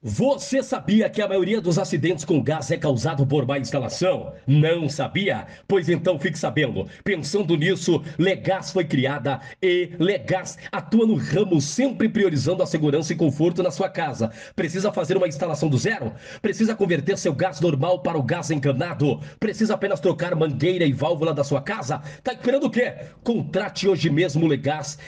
Você 0.00 0.62
sabia 0.62 1.10
que 1.10 1.20
a 1.20 1.26
maioria 1.26 1.60
dos 1.60 1.76
acidentes 1.76 2.24
com 2.24 2.40
gás 2.40 2.70
é 2.70 2.76
causado 2.76 3.26
por 3.26 3.44
má 3.44 3.58
instalação? 3.58 4.32
Não 4.46 4.88
sabia? 4.88 5.48
Pois 5.66 5.88
então 5.88 6.20
fique 6.20 6.38
sabendo. 6.38 6.86
Pensando 7.02 7.56
nisso, 7.56 8.00
Legás 8.16 8.70
foi 8.70 8.84
criada 8.84 9.40
e 9.60 9.90
Legás 9.98 10.56
atua 10.70 11.04
no 11.04 11.16
ramo 11.16 11.60
sempre 11.60 12.08
priorizando 12.08 12.62
a 12.62 12.66
segurança 12.66 13.12
e 13.12 13.16
conforto 13.16 13.60
na 13.60 13.72
sua 13.72 13.88
casa. 13.88 14.30
Precisa 14.54 14.92
fazer 14.92 15.16
uma 15.16 15.26
instalação 15.26 15.68
do 15.68 15.76
zero? 15.76 16.14
Precisa 16.40 16.76
converter 16.76 17.18
seu 17.18 17.34
gás 17.34 17.60
normal 17.60 17.98
para 17.98 18.16
o 18.16 18.22
gás 18.22 18.52
encanado? 18.52 19.18
Precisa 19.40 19.74
apenas 19.74 19.98
trocar 19.98 20.36
mangueira 20.36 20.84
e 20.84 20.92
válvula 20.92 21.34
da 21.34 21.42
sua 21.42 21.60
casa? 21.60 22.00
Tá 22.22 22.32
esperando 22.32 22.66
o 22.66 22.70
quê? 22.70 22.94
Contrate 23.24 23.88
hoje 23.88 24.08
mesmo 24.10 24.46
o 24.46 24.58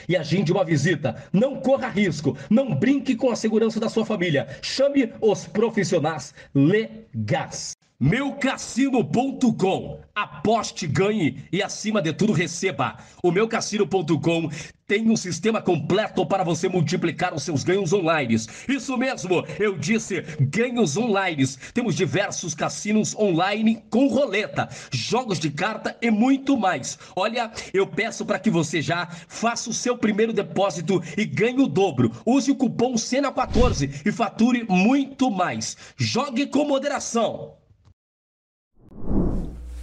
e 0.09 0.17
agende 0.17 0.51
uma 0.51 0.65
visita. 0.65 1.23
Não 1.31 1.61
corra 1.61 1.87
risco, 1.87 2.37
não 2.49 2.75
brinque 2.75 3.15
com 3.15 3.31
a 3.31 3.37
segurança 3.37 3.79
da 3.79 3.87
sua 3.87 4.05
família. 4.05 4.49
Chame 4.81 5.13
os 5.21 5.45
profissionais 5.45 6.33
legais. 6.55 7.73
Meucassino.com 8.03 9.99
Aposte, 10.15 10.87
ganhe 10.87 11.45
e, 11.51 11.61
acima 11.61 12.01
de 12.01 12.11
tudo, 12.11 12.33
receba. 12.33 12.97
O 13.21 13.31
Meucassino.com 13.31 14.49
tem 14.87 15.07
um 15.07 15.15
sistema 15.15 15.61
completo 15.61 16.25
para 16.25 16.43
você 16.43 16.67
multiplicar 16.67 17.31
os 17.31 17.43
seus 17.43 17.63
ganhos 17.63 17.93
online. 17.93 18.33
Isso 18.67 18.97
mesmo, 18.97 19.45
eu 19.59 19.77
disse 19.77 20.21
ganhos 20.39 20.97
online. 20.97 21.45
Temos 21.75 21.93
diversos 21.93 22.55
cassinos 22.55 23.15
online 23.15 23.83
com 23.91 24.07
roleta, 24.07 24.67
jogos 24.91 25.37
de 25.37 25.51
carta 25.51 25.95
e 26.01 26.09
muito 26.09 26.57
mais. 26.57 26.97
Olha, 27.15 27.51
eu 27.71 27.85
peço 27.85 28.25
para 28.25 28.39
que 28.39 28.49
você 28.49 28.81
já 28.81 29.07
faça 29.27 29.69
o 29.69 29.73
seu 29.75 29.95
primeiro 29.95 30.33
depósito 30.33 31.03
e 31.15 31.23
ganhe 31.23 31.61
o 31.61 31.67
dobro. 31.67 32.11
Use 32.25 32.49
o 32.49 32.55
cupom 32.55 32.95
SENA14 32.95 34.01
e 34.03 34.11
fature 34.11 34.65
muito 34.67 35.29
mais. 35.29 35.77
Jogue 35.95 36.47
com 36.47 36.65
moderação. 36.65 37.60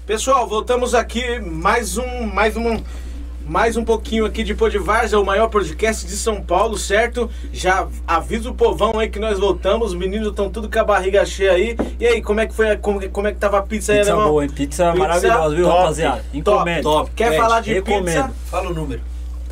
Pessoal, 0.07 0.47
voltamos 0.47 0.95
aqui 0.95 1.39
mais 1.41 1.99
um, 1.99 2.23
mais 2.27 2.57
um, 2.57 2.81
mais 3.47 3.77
um 3.77 3.85
pouquinho 3.85 4.25
aqui 4.25 4.43
de 4.43 4.55
Podivars, 4.55 5.13
é 5.13 5.19
o 5.19 5.25
maior 5.25 5.49
podcast 5.49 6.07
de 6.07 6.17
São 6.17 6.41
Paulo, 6.43 6.79
certo? 6.79 7.31
Já 7.53 7.87
avisa 8.07 8.49
o 8.51 8.55
povão 8.55 8.99
aí 8.99 9.09
que 9.11 9.19
nós 9.19 9.39
voltamos, 9.39 9.89
os 9.89 9.95
meninos 9.95 10.29
estão 10.29 10.49
tudo 10.49 10.71
com 10.71 10.79
a 10.79 10.85
barriga 10.85 11.27
cheia 11.27 11.53
aí. 11.53 11.77
E 12.01 12.07
aí, 12.07 12.23
como 12.23 12.41
é 12.41 12.47
que 12.47 12.55
foi, 12.55 12.75
como, 12.79 13.07
como 13.11 13.27
é 13.29 13.33
que 13.33 13.39
tava 13.39 13.59
a 13.59 13.63
pizza, 13.63 13.93
Pizza 13.93 13.93
aí, 13.93 14.01
alemão? 14.11 14.31
boa, 14.31 14.45
hein? 14.45 14.51
Pizza, 14.51 14.95
maravilhosa, 14.95 15.55
viu, 15.55 15.65
top, 15.67 15.77
rapaziada? 15.79 16.25
Encomenda. 16.33 16.83
Top, 16.83 17.11
Quer 17.15 17.29
Pede, 17.31 17.41
falar 17.43 17.61
de 17.61 17.73
recomendo. 17.75 18.05
pizza? 18.05 18.33
Fala 18.47 18.71
o 18.71 18.75
número. 18.75 19.01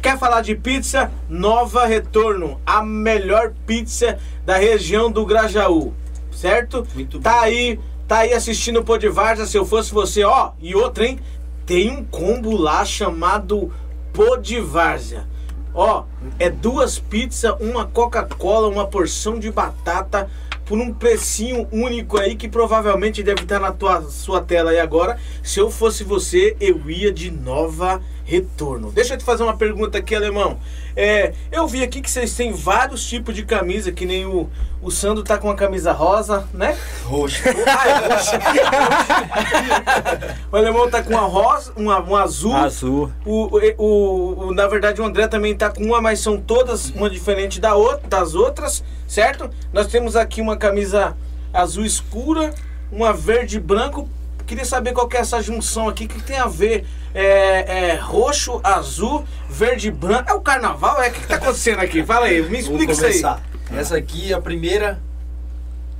Quer 0.00 0.18
falar 0.18 0.40
de 0.40 0.54
pizza? 0.54 1.10
Nova 1.28 1.84
Retorno, 1.84 2.58
a 2.64 2.82
melhor 2.82 3.52
pizza 3.66 4.18
da 4.46 4.56
região 4.56 5.10
do 5.10 5.26
Grajaú, 5.26 5.92
certo? 6.32 6.86
Muito 6.94 7.18
Tá 7.18 7.40
aí, 7.40 7.78
tá 8.06 8.18
aí 8.18 8.32
assistindo 8.32 8.80
o 8.80 8.84
Podvarza, 8.84 9.46
se 9.46 9.56
eu 9.56 9.64
fosse 9.64 9.92
você, 9.92 10.24
ó, 10.24 10.52
e 10.60 10.74
outra, 10.74 11.06
hein? 11.06 11.18
Tem 11.64 11.90
um 11.90 12.04
combo 12.04 12.56
lá 12.56 12.84
chamado 12.84 13.72
Podvarza. 14.12 15.26
Ó, 15.74 16.04
é 16.38 16.48
duas 16.48 16.98
pizzas, 16.98 17.54
uma 17.60 17.84
Coca-Cola, 17.84 18.68
uma 18.68 18.86
porção 18.86 19.38
de 19.38 19.50
batata 19.50 20.30
por 20.64 20.78
um 20.78 20.92
precinho 20.92 21.68
único 21.70 22.18
aí 22.18 22.34
que 22.34 22.48
provavelmente 22.48 23.22
deve 23.22 23.42
estar 23.42 23.60
na 23.60 23.72
tua, 23.72 24.02
sua 24.02 24.40
tela 24.40 24.70
aí 24.70 24.78
agora. 24.78 25.18
Se 25.42 25.60
eu 25.60 25.70
fosse 25.70 26.02
você, 26.02 26.56
eu 26.60 26.90
ia 26.90 27.12
de 27.12 27.30
Nova 27.30 28.00
Retorno. 28.26 28.90
Deixa 28.90 29.14
eu 29.14 29.18
te 29.18 29.24
fazer 29.24 29.44
uma 29.44 29.56
pergunta 29.56 29.98
aqui, 29.98 30.12
alemão. 30.14 30.58
É, 30.96 31.32
eu 31.52 31.66
vi 31.68 31.82
aqui 31.84 32.00
que 32.00 32.10
vocês 32.10 32.34
têm 32.34 32.52
vários 32.52 33.06
tipos 33.06 33.32
de 33.34 33.44
camisa, 33.44 33.92
que 33.92 34.04
nem 34.04 34.26
o, 34.26 34.50
o 34.82 34.90
Sandro 34.90 35.22
tá 35.22 35.38
com 35.38 35.46
uma 35.46 35.54
camisa 35.54 35.92
rosa, 35.92 36.46
né? 36.52 36.76
Roxo. 37.04 37.42
Ah, 37.66 37.88
é 37.88 38.14
roxa. 38.14 38.40
o 40.50 40.56
alemão 40.56 40.90
tá 40.90 41.02
com 41.02 41.10
uma 41.10 41.20
rosa, 41.22 41.72
uma, 41.76 42.00
um 42.00 42.16
azul. 42.16 42.54
Azul. 42.54 43.12
O, 43.24 43.56
o, 43.56 43.60
o- 43.78 44.46
o- 44.48 44.54
na 44.54 44.66
verdade, 44.66 45.00
o 45.00 45.04
André 45.04 45.28
também 45.28 45.54
tá 45.56 45.70
com 45.70 45.84
uma, 45.84 46.00
mas 46.00 46.18
são 46.20 46.36
todas 46.40 46.90
uma 46.90 47.08
diferente 47.08 47.60
da 47.60 47.74
outra, 47.76 48.08
das 48.08 48.34
outras, 48.34 48.82
certo? 49.06 49.48
Nós 49.72 49.86
temos 49.86 50.16
aqui 50.16 50.40
uma 50.40 50.56
camisa 50.56 51.16
azul 51.52 51.84
escura, 51.84 52.52
uma 52.90 53.12
verde 53.12 53.58
e 53.58 53.60
branco. 53.60 54.08
Queria 54.46 54.64
saber 54.64 54.92
qual 54.92 55.08
que 55.08 55.16
é 55.16 55.20
essa 55.20 55.42
junção 55.42 55.88
aqui, 55.88 56.04
o 56.04 56.08
que 56.08 56.22
tem 56.22 56.38
a 56.38 56.46
ver? 56.46 56.86
É, 57.14 57.90
é 57.90 57.94
roxo, 57.96 58.60
azul, 58.62 59.24
verde 59.48 59.88
e 59.88 59.90
branco. 59.90 60.30
É 60.30 60.34
o 60.34 60.40
carnaval? 60.40 61.02
É 61.02 61.08
o 61.08 61.12
que, 61.12 61.20
que 61.20 61.26
tá 61.26 61.36
acontecendo 61.36 61.80
aqui? 61.80 62.04
Fala 62.04 62.26
aí, 62.26 62.42
me 62.48 62.58
explica 62.58 62.92
isso 62.92 63.04
aí. 63.04 63.10
começar. 63.12 63.42
Essa 63.74 63.96
aqui 63.96 64.32
é 64.32 64.36
a 64.36 64.40
primeira. 64.40 65.00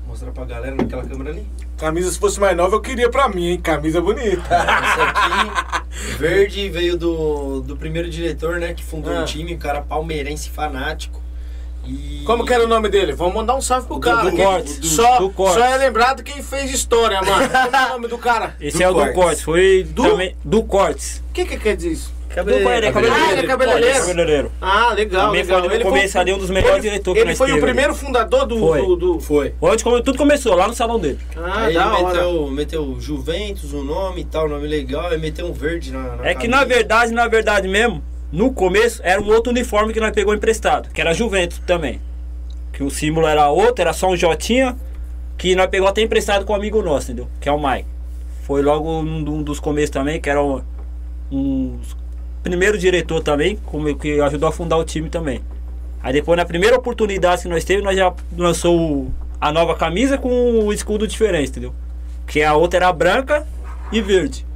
Vou 0.02 0.10
mostrar 0.10 0.30
pra 0.30 0.44
galera 0.44 0.74
naquela 0.76 1.04
câmera 1.04 1.30
ali. 1.30 1.46
Camisa, 1.76 2.10
se 2.10 2.18
fosse 2.18 2.38
mais 2.40 2.56
nova, 2.56 2.76
eu 2.76 2.80
queria 2.80 3.10
pra 3.10 3.28
mim, 3.28 3.48
hein? 3.48 3.60
Camisa 3.60 4.00
bonita. 4.00 4.54
Essa 4.54 5.02
aqui, 5.02 6.16
verde, 6.18 6.68
veio 6.70 6.96
do, 6.96 7.60
do 7.62 7.76
primeiro 7.76 8.08
diretor, 8.08 8.58
né? 8.60 8.72
Que 8.72 8.82
fundou 8.84 9.12
Ah. 9.14 9.22
o 9.22 9.24
time, 9.24 9.54
um 9.54 9.58
cara 9.58 9.82
palmeirense 9.82 10.48
fanático. 10.48 11.20
E... 11.86 12.22
Como 12.26 12.44
que 12.44 12.52
era 12.52 12.64
o 12.64 12.68
nome 12.68 12.88
dele? 12.88 13.12
Vamos 13.12 13.34
mandar 13.34 13.54
um 13.54 13.60
salve 13.60 13.86
pro 13.86 14.00
cara. 14.00 14.28
do 14.30 14.36
quem- 14.36 14.44
Cortes, 14.44 14.78
do- 14.80 14.86
só, 14.86 15.18
do 15.18 15.30
Cortes. 15.30 15.58
só 15.62 15.64
é 15.64 15.76
lembrado 15.76 16.22
quem 16.22 16.42
fez 16.42 16.72
história, 16.72 17.20
mano. 17.22 17.48
Como 17.48 17.76
é 17.76 17.86
o 17.86 17.88
nome 17.90 18.08
do 18.08 18.18
cara? 18.18 18.56
Esse 18.60 18.78
Do 18.78 18.82
é 18.84 18.88
o 18.90 18.94
do 18.94 19.12
Cortes. 19.12 19.42
Foi 19.42 19.84
Do- 19.88 20.02
também 20.10 20.36
do 20.44 20.62
Cortes. 20.64 21.22
O 21.30 21.32
que 21.32 21.44
que 21.44 21.56
quer 21.56 21.76
dizer 21.76 21.90
isso? 21.92 22.16
Ele 22.28 22.40
é 22.40 22.42
Ah, 22.42 22.42
cabeleireiro. 22.44 22.76
ele 22.76 22.86
é 22.86 22.92
cabeleireiro. 23.46 23.98
cabeleireiro. 24.06 24.52
Ah, 24.60 24.92
legal, 24.92 25.26
Também 25.28 25.42
legal. 25.42 25.60
foi 25.70 25.78
no 25.78 25.84
começo 25.86 26.18
ali 26.18 26.32
um 26.34 26.38
dos 26.38 26.50
melhores 26.50 26.76
ele- 26.84 26.90
diretores 26.90 27.22
que 27.22 27.28
Ele 27.28 27.34
foi 27.36 27.46
o 27.46 27.48
teve 27.54 27.58
ali. 27.64 27.66
primeiro 27.72 27.94
fundador 27.94 28.44
do... 28.44 28.58
Foi. 28.58 28.82
do, 28.82 28.96
do- 28.96 29.20
Foi. 29.20 29.54
Onde 29.58 29.82
come- 29.82 30.02
tudo 30.02 30.18
começou, 30.18 30.54
lá 30.54 30.68
no 30.68 30.74
salão 30.74 30.98
dele. 30.98 31.18
Ah, 31.34 31.60
Aí 31.64 31.68
ele 31.76 31.78
hora. 31.78 32.02
meteu, 32.08 32.50
meteu 32.50 32.96
Juventus, 33.00 33.72
o 33.72 33.82
nome 33.82 34.20
e 34.20 34.24
tal, 34.24 34.50
nome 34.50 34.66
legal, 34.66 35.06
aí 35.06 35.18
meteu 35.18 35.46
um 35.46 35.52
verde 35.54 35.90
na, 35.92 36.16
na 36.16 36.26
É 36.28 36.34
que 36.34 36.46
na 36.46 36.62
verdade, 36.64 37.10
na 37.10 37.26
verdade 37.26 37.68
mesmo, 37.68 38.02
no 38.32 38.52
começo 38.52 39.00
era 39.04 39.20
um 39.20 39.28
outro 39.28 39.50
uniforme 39.50 39.92
que 39.92 40.00
nós 40.00 40.12
pegou 40.12 40.34
emprestado, 40.34 40.90
que 40.90 41.00
era 41.00 41.14
Juventus 41.14 41.58
também. 41.66 42.00
Que 42.72 42.82
o 42.82 42.90
símbolo 42.90 43.26
era 43.26 43.48
outro, 43.48 43.80
era 43.80 43.92
só 43.92 44.08
um 44.08 44.16
Jotinha, 44.16 44.76
que 45.38 45.54
nós 45.54 45.68
pegou 45.68 45.88
até 45.88 46.02
emprestado 46.02 46.44
com 46.44 46.52
um 46.52 46.56
amigo 46.56 46.82
nosso, 46.82 47.12
entendeu? 47.12 47.28
Que 47.40 47.48
é 47.48 47.52
o 47.52 47.58
Mike. 47.58 47.88
Foi 48.42 48.62
logo 48.62 48.88
um, 48.88 49.18
um 49.18 49.42
dos 49.42 49.60
começos 49.60 49.90
também, 49.90 50.20
que 50.20 50.28
era 50.28 50.42
um, 50.42 50.60
uns 51.30 51.96
primeiro 52.42 52.78
diretor 52.78 53.22
também, 53.22 53.56
como 53.66 53.94
que 53.96 54.20
ajudou 54.20 54.48
a 54.48 54.52
fundar 54.52 54.76
o 54.76 54.84
time 54.84 55.08
também. 55.08 55.40
Aí 56.02 56.12
depois, 56.12 56.36
na 56.36 56.44
primeira 56.44 56.76
oportunidade 56.76 57.42
que 57.42 57.48
nós 57.48 57.64
teve, 57.64 57.82
nós 57.82 57.96
já 57.96 58.12
lançou 58.36 59.10
a 59.40 59.50
nova 59.50 59.74
camisa 59.74 60.16
com 60.16 60.28
o 60.64 60.72
escudo 60.72 61.06
diferente, 61.06 61.50
entendeu? 61.50 61.74
Que 62.26 62.42
a 62.42 62.54
outra 62.54 62.78
era 62.78 62.92
branca 62.92 63.46
e 63.90 64.00
verde. 64.00 64.46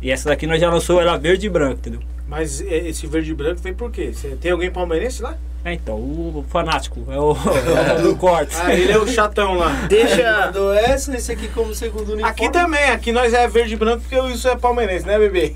E 0.00 0.10
essa 0.10 0.28
daqui 0.28 0.46
nós 0.46 0.60
já 0.60 0.70
lançou 0.70 1.00
ela 1.00 1.16
verde 1.16 1.46
e 1.46 1.50
branca, 1.50 1.74
entendeu? 1.74 2.00
Mas 2.32 2.62
é, 2.62 2.88
esse 2.88 3.06
verde 3.06 3.30
e 3.30 3.34
branco 3.34 3.60
vem 3.60 3.74
por 3.74 3.90
quê? 3.90 4.10
Você 4.14 4.28
tem 4.40 4.52
alguém 4.52 4.70
palmeirense 4.70 5.20
lá? 5.22 5.36
É, 5.62 5.74
então, 5.74 5.96
o 5.96 6.42
fanático, 6.48 7.04
é 7.12 7.18
o, 7.20 7.36
é 7.94 7.98
o 8.00 8.02
do 8.02 8.16
corte. 8.16 8.56
Ah, 8.58 8.74
ele 8.74 8.90
é 8.90 8.96
o 8.98 9.06
chatão 9.06 9.52
lá. 9.52 9.68
Deixa. 9.86 10.46
Mandou 10.46 10.72
essa, 10.72 11.14
esse 11.14 11.30
aqui 11.30 11.46
como 11.48 11.74
segundo 11.74 12.14
uniforme. 12.14 12.24
Aqui 12.30 12.50
também, 12.50 12.84
aqui 12.88 13.12
nós 13.12 13.34
é 13.34 13.46
verde 13.46 13.74
e 13.74 13.76
branco 13.76 14.00
porque 14.08 14.18
isso 14.32 14.48
é 14.48 14.56
palmeirense, 14.56 15.06
né, 15.06 15.18
bebê? 15.18 15.52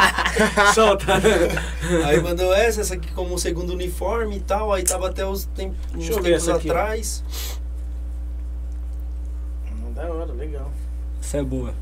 Solta. 0.74 1.04
Aí 2.06 2.18
mandou 2.22 2.54
essa, 2.54 2.80
essa 2.80 2.94
aqui 2.94 3.12
como 3.12 3.38
segundo 3.38 3.74
uniforme 3.74 4.38
e 4.38 4.40
tal. 4.40 4.72
Aí 4.72 4.82
tava 4.82 5.08
até 5.08 5.26
os 5.26 5.44
tem- 5.44 5.74
uns 5.94 6.08
tempos 6.08 6.48
atrás. 6.48 7.22
Hum, 9.70 9.92
Da 9.92 10.10
hora, 10.10 10.32
legal. 10.32 10.72
Essa 11.22 11.36
é 11.36 11.42
boa. 11.42 11.74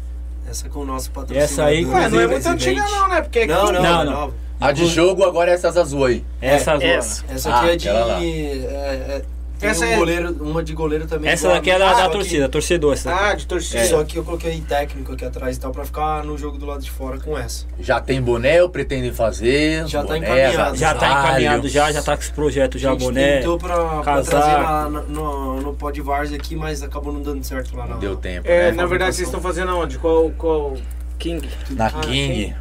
Essa 0.48 0.68
com 0.68 0.81
o 0.81 0.85
nosso 0.85 1.10
patrocinador. 1.10 1.44
Essa 1.51 1.64
aí, 1.64 1.85
Ué, 1.85 2.09
não 2.09 2.20
é 2.20 2.27
muito 2.27 2.48
antiga 2.48 2.82
não, 2.82 3.09
né? 3.09 3.20
Porque 3.23 3.40
aqui... 3.40 3.48
Não, 3.52 3.73
não, 3.73 3.82
Não, 3.82 4.01
é 4.02 4.05
não. 4.05 4.35
A 4.60 4.73
de 4.73 4.86
jogo 4.86 5.23
agora 5.24 5.51
é 5.51 5.55
essas 5.55 5.77
azul 5.77 6.05
aí. 6.06 6.24
Essa, 6.40 6.73
azul, 6.73 6.89
essa. 6.89 7.24
Essa 7.28 7.51
Ah, 7.51 7.60
aqui 7.60 7.70
é 7.70 7.77
de. 7.77 7.89
lá. 7.90 8.23
É, 8.23 8.27
é, 8.27 9.23
tem 9.59 9.70
Essa 9.70 9.85
um 9.85 9.89
é- 9.89 9.97
goleiro, 9.97 10.37
uma 10.41 10.62
de 10.62 10.73
goleiro 10.74 11.07
também. 11.07 11.31
Essa 11.31 11.49
daqui 11.49 11.70
é 11.70 11.74
a 11.74 11.78
da, 11.78 11.93
da 11.95 12.03
que- 12.07 12.12
torcida, 12.12 12.49
torcedor. 12.49 12.93
Essa 12.95 13.11
daqui. 13.11 13.23
Ah, 13.24 13.35
de 13.35 13.47
torcida. 13.47 13.85
Só 13.87 14.05
que 14.05 14.16
eu 14.19 14.24
coloquei 14.24 14.61
técnico 14.61 15.12
aqui 15.12 15.24
atrás 15.24 15.57
e 15.57 15.61
tal 15.61 15.73
pra 15.73 15.85
ficar 15.85 16.24
no 16.24 16.37
jogo 16.37 16.59
do 16.59 16.66
lado 16.66 16.83
de 16.83 16.91
fora 16.91 17.19
com 17.19 17.37
essa. 17.39 17.65
Já 17.81 18.01
tem 18.01 18.20
boné, 18.20 18.62
ou 18.62 18.69
pretendem 18.69 19.12
fazer? 19.12 19.87
Já 19.87 20.03
tá 20.03 20.15
boné, 20.15 20.19
encaminhado. 20.19 20.77
já 20.77 20.95
tá 20.95 21.07
agasalho. 21.07 21.28
encaminhado 21.28 21.69
já, 21.69 21.93
já 21.93 22.03
tá 22.03 22.16
com 22.16 22.23
esse 22.23 22.33
projeto 22.33 22.78
já, 22.78 22.91
a 22.91 22.93
gente 22.93 23.03
boné. 23.05 23.39
tentou 23.39 23.59
pra, 23.59 24.03
pra 24.03 24.23
trazer 24.23 24.47
na, 24.62 24.91
na- 24.91 25.03
no, 25.03 25.61
no 25.61 25.73
Pod 25.74 26.01
Vars 26.01 26.33
aqui, 26.33 26.55
mas 26.57 26.83
acabou 26.83 27.12
não 27.12 27.23
dando 27.23 27.43
certo 27.45 27.77
lá 27.77 27.85
Não 27.87 27.95
na 27.95 28.01
deu 28.01 28.16
tempo, 28.16 28.47
É, 28.49 28.70
né? 28.70 28.73
na 28.73 28.87
verdade, 28.87 29.15
vocês 29.16 29.28
estão 29.28 29.41
fazendo 29.41 29.70
aonde? 29.70 29.99
Qual... 29.99 30.31
qual... 30.37 30.77
King. 31.19 31.49
Na 31.70 31.87
Ah, 31.87 31.91
King. 32.01 32.55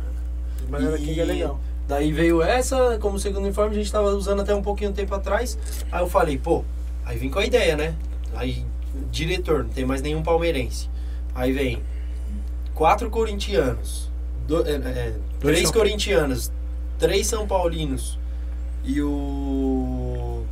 Banana 0.70 0.98
King 0.98 1.20
é 1.20 1.26
legal. 1.26 1.60
Daí 1.88 2.12
veio 2.12 2.42
essa, 2.42 2.98
como 3.00 3.20
segundo 3.20 3.44
uniforme, 3.44 3.76
a 3.76 3.78
gente 3.78 3.92
tava 3.92 4.08
usando 4.10 4.42
até 4.42 4.56
um 4.56 4.62
pouquinho 4.62 4.92
tempo 4.92 5.14
atrás. 5.14 5.58
Aí 5.92 6.02
eu 6.02 6.08
falei, 6.10 6.38
pô, 6.38 6.64
aí 7.06 7.18
vim 7.18 7.30
com 7.30 7.40
a 7.40 7.45
ideia, 7.45 7.76
né? 7.77 7.94
Aí, 8.36 8.65
diretor, 9.11 9.64
não 9.64 9.69
tem 9.69 9.86
mais 9.86 10.02
nenhum 10.02 10.22
palmeirense. 10.23 10.90
Aí 11.34 11.52
vem 11.53 11.82
quatro 12.73 13.10
corintianos, 13.10 14.10
do- 14.48 14.65
é, 14.68 14.72
é, 14.76 15.14
três 15.40 15.61
São- 15.64 15.72
corintianos, 15.73 16.52
três 16.99 17.27
São 17.27 17.48
Paulinos 17.48 18.18
e 18.84 19.02
o. 19.02 20.44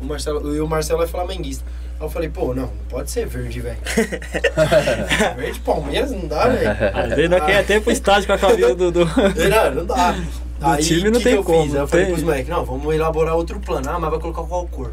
O 0.00 0.04
Marcelo, 0.04 0.54
e 0.54 0.60
o 0.60 0.68
Marcelo 0.68 1.02
é 1.02 1.06
flamenguista. 1.06 1.64
Aí 1.98 2.04
eu 2.04 2.10
falei, 2.10 2.28
pô, 2.28 2.48
não, 2.52 2.64
não 2.64 2.70
pode 2.90 3.10
ser 3.10 3.26
verde, 3.26 3.60
velho. 3.60 3.78
verde 5.36 5.58
Palmeiras 5.60 6.10
não 6.10 6.26
dá, 6.26 6.48
velho. 6.48 6.70
Às 6.94 7.08
vezes 7.14 7.30
nós 7.30 7.44
quer 7.44 7.58
até 7.60 7.80
pro 7.80 7.90
estádio 7.92 8.26
com 8.26 8.32
a 8.34 8.38
camisa 8.38 8.74
do. 8.74 8.90
do... 8.92 9.04
Não, 9.06 9.74
não 9.74 9.86
dá. 9.86 10.14
Aí, 10.60 10.82
time 10.82 11.04
não 11.10 11.12
que 11.12 11.18
que 11.18 11.24
tem 11.24 11.34
eu 11.34 11.44
como, 11.44 11.62
Fiz? 11.64 11.72
Aí 11.72 11.76
eu 11.76 11.80
não 11.82 11.88
falei 11.88 12.04
tem. 12.06 12.14
pros 12.14 12.24
moleques, 12.24 12.48
não, 12.48 12.64
vamos 12.64 12.94
elaborar 12.94 13.34
outro 13.36 13.60
plano. 13.60 13.88
Ah, 13.90 13.98
mas 13.98 14.10
vai 14.10 14.18
colocar 14.20 14.42
qual 14.42 14.66
cor? 14.68 14.92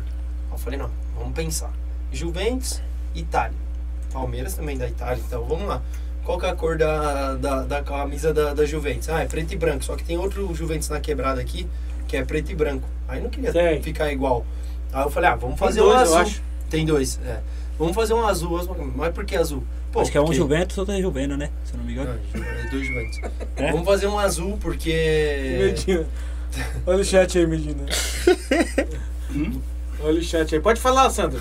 Eu 0.63 0.71
falei, 0.71 0.79
não, 0.79 0.89
vamos 1.17 1.33
pensar. 1.33 1.71
Juventus, 2.11 2.81
Itália. 3.13 3.57
Palmeiras 4.13 4.53
também 4.53 4.77
da 4.77 4.87
Itália, 4.87 5.21
então 5.27 5.43
vamos 5.43 5.67
lá. 5.67 5.81
Qual 6.23 6.39
que 6.39 6.45
é 6.45 6.49
a 6.51 6.55
cor 6.55 6.77
da, 6.77 7.33
da, 7.35 7.63
da 7.63 7.83
camisa 7.83 8.33
da, 8.33 8.53
da 8.53 8.65
Juventus? 8.65 9.09
Ah, 9.09 9.21
é 9.23 9.25
preto 9.25 9.53
e 9.53 9.57
branco. 9.57 9.83
Só 9.83 9.95
que 9.97 10.03
tem 10.05 10.17
outro 10.17 10.53
Juventus 10.55 10.87
na 10.87 11.01
quebrada 11.01 11.41
aqui, 11.41 11.67
que 12.07 12.15
é 12.15 12.23
preto 12.23 12.49
e 12.51 12.55
branco. 12.55 12.87
Aí 13.09 13.19
não 13.21 13.29
queria 13.29 13.51
Tem. 13.51 13.81
ficar 13.81 14.09
igual. 14.13 14.45
Aí 14.93 15.03
eu 15.03 15.09
falei, 15.09 15.31
ah, 15.31 15.35
vamos 15.35 15.59
Tem 15.59 15.67
fazer 15.67 15.79
dois, 15.81 15.91
um 15.93 15.97
eu 15.97 16.01
azul. 16.03 16.17
acho. 16.17 16.41
Tem 16.69 16.85
dois, 16.85 17.19
é. 17.25 17.41
Vamos 17.77 17.93
fazer 17.93 18.13
um 18.13 18.25
azul. 18.25 18.57
Mas 18.95 19.13
por 19.13 19.25
que 19.25 19.35
azul? 19.35 19.63
Pô, 19.91 19.99
Acho 19.99 20.11
que 20.11 20.17
é 20.17 20.21
um 20.21 20.25
porque- 20.25 20.37
Juventus, 20.37 20.77
outro 20.77 20.93
é 20.93 21.01
Juvena, 21.01 21.35
né? 21.35 21.49
Se 21.65 21.73
eu 21.73 21.77
não 21.79 21.85
me 21.85 21.91
engano. 21.91 22.19
Não, 22.33 22.43
é 22.43 22.67
dois 22.69 22.87
Juventus. 22.87 23.19
É? 23.57 23.71
Vamos 23.71 23.85
fazer 23.85 24.07
um 24.07 24.17
azul 24.17 24.57
porque... 24.61 25.57
Medina. 25.59 26.07
Olha 26.85 26.99
o 26.99 27.03
chat 27.03 27.37
aí, 27.37 27.45
Medina. 27.45 27.83
Olha 30.03 30.19
o 30.19 30.23
chat 30.23 30.53
aí. 30.53 30.61
Pode 30.61 30.79
falar, 30.81 31.09
Sandro. 31.09 31.39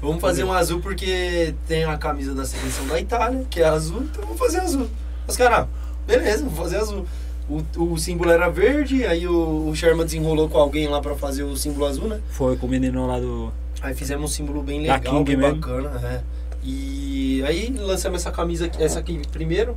Vamos 0.00 0.20
fazer 0.20 0.44
um 0.44 0.52
azul 0.52 0.80
porque 0.80 1.54
tem 1.66 1.84
a 1.84 1.96
camisa 1.96 2.34
da 2.34 2.44
seleção 2.44 2.86
da 2.86 3.00
Itália, 3.00 3.44
que 3.48 3.60
é 3.62 3.64
azul, 3.66 4.02
então 4.02 4.22
vamos 4.22 4.38
fazer 4.38 4.60
azul. 4.60 4.86
Os 5.26 5.36
caras, 5.36 5.66
beleza, 6.06 6.44
vamos 6.44 6.58
fazer 6.58 6.76
azul. 6.76 7.06
O, 7.48 7.62
o 7.92 7.98
símbolo 7.98 8.30
era 8.30 8.48
verde, 8.50 9.06
aí 9.06 9.26
o, 9.26 9.68
o 9.68 9.74
Sherman 9.74 10.04
desenrolou 10.04 10.48
com 10.48 10.58
alguém 10.58 10.88
lá 10.88 11.00
pra 11.00 11.14
fazer 11.14 11.42
o 11.42 11.56
símbolo 11.56 11.86
azul, 11.86 12.08
né? 12.08 12.20
Foi 12.30 12.56
com 12.56 12.66
o 12.66 12.68
menino 12.70 13.06
lá 13.06 13.18
do. 13.18 13.50
Aí 13.80 13.94
fizemos 13.94 14.30
um 14.30 14.34
símbolo 14.34 14.62
bem 14.62 14.84
Da 14.86 14.94
legal, 14.94 15.14
King 15.14 15.24
bem 15.24 15.36
mesmo. 15.36 15.60
bacana, 15.60 16.00
é. 16.08 16.20
E 16.62 17.42
aí 17.46 17.74
lançamos 17.78 18.20
essa 18.20 18.30
camisa, 18.30 18.66
aqui- 18.66 18.82
essa 18.82 18.98
aqui 18.98 19.22
primeiro. 19.30 19.76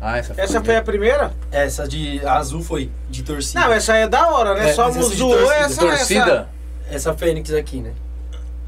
Ah, 0.00 0.16
essa 0.18 0.34
foi, 0.34 0.44
Essa 0.44 0.64
foi 0.64 0.76
a 0.76 0.82
primeira? 0.82 1.32
Essa 1.52 1.86
de 1.86 2.24
a 2.24 2.38
azul 2.38 2.62
foi 2.62 2.90
de 3.10 3.22
torcida. 3.22 3.60
Não, 3.60 3.72
essa 3.72 3.92
aí 3.92 4.02
é 4.02 4.08
da 4.08 4.28
hora, 4.30 4.54
né? 4.54 4.70
É, 4.70 4.72
Só 4.72 4.88
essa 4.88 4.98
de 5.10 5.16
zoou 5.16 5.36
torcida. 5.36 5.54
essa, 5.56 5.80
Torcida? 5.80 6.48
Essa 6.90 7.14
fênix 7.14 7.52
aqui, 7.52 7.80
né? 7.80 7.92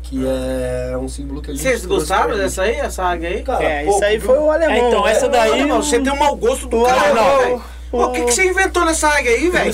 Que 0.03 0.24
é 0.27 0.97
um 0.97 1.09
símbolo 1.09 1.40
que 1.43 1.51
a 1.51 1.55
gente 1.55 1.62
Vocês 1.62 1.86
gostaram 1.86 2.36
dessa 2.36 2.62
aí, 2.62 2.77
essa 2.77 3.03
águia 3.05 3.28
aí? 3.31 3.43
Cara, 3.43 3.62
É, 3.65 3.82
pouco, 3.85 3.97
isso 3.97 4.05
aí 4.05 4.19
viu? 4.19 4.27
foi 4.27 4.39
o 4.39 4.51
alemão. 4.51 4.74
É, 4.74 4.89
então, 4.89 5.05
né? 5.05 5.11
essa 5.12 5.28
daí- 5.28 5.61
Não, 5.61 5.69
não, 5.69 5.82
você 5.82 6.01
tem 6.01 6.12
um 6.12 6.19
mau 6.19 6.36
gosto 6.36 6.66
do 6.69 6.82
cara, 6.85 7.15
não. 7.15 7.39
velho. 7.39 7.62
O 7.93 8.11
que, 8.11 8.24
que 8.24 8.32
você 8.32 8.44
inventou 8.47 8.85
nessa 8.85 9.09
águia 9.09 9.32
aí, 9.32 9.49
velho? 9.51 9.73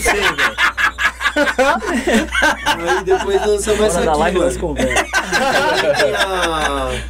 Aí 2.88 3.04
depois 3.04 3.46
lançamos 3.46 3.80
essa 3.80 3.98
aqui, 4.00 4.18
live 4.18 4.38
mano. 4.38 4.58
conversa. 4.60 5.04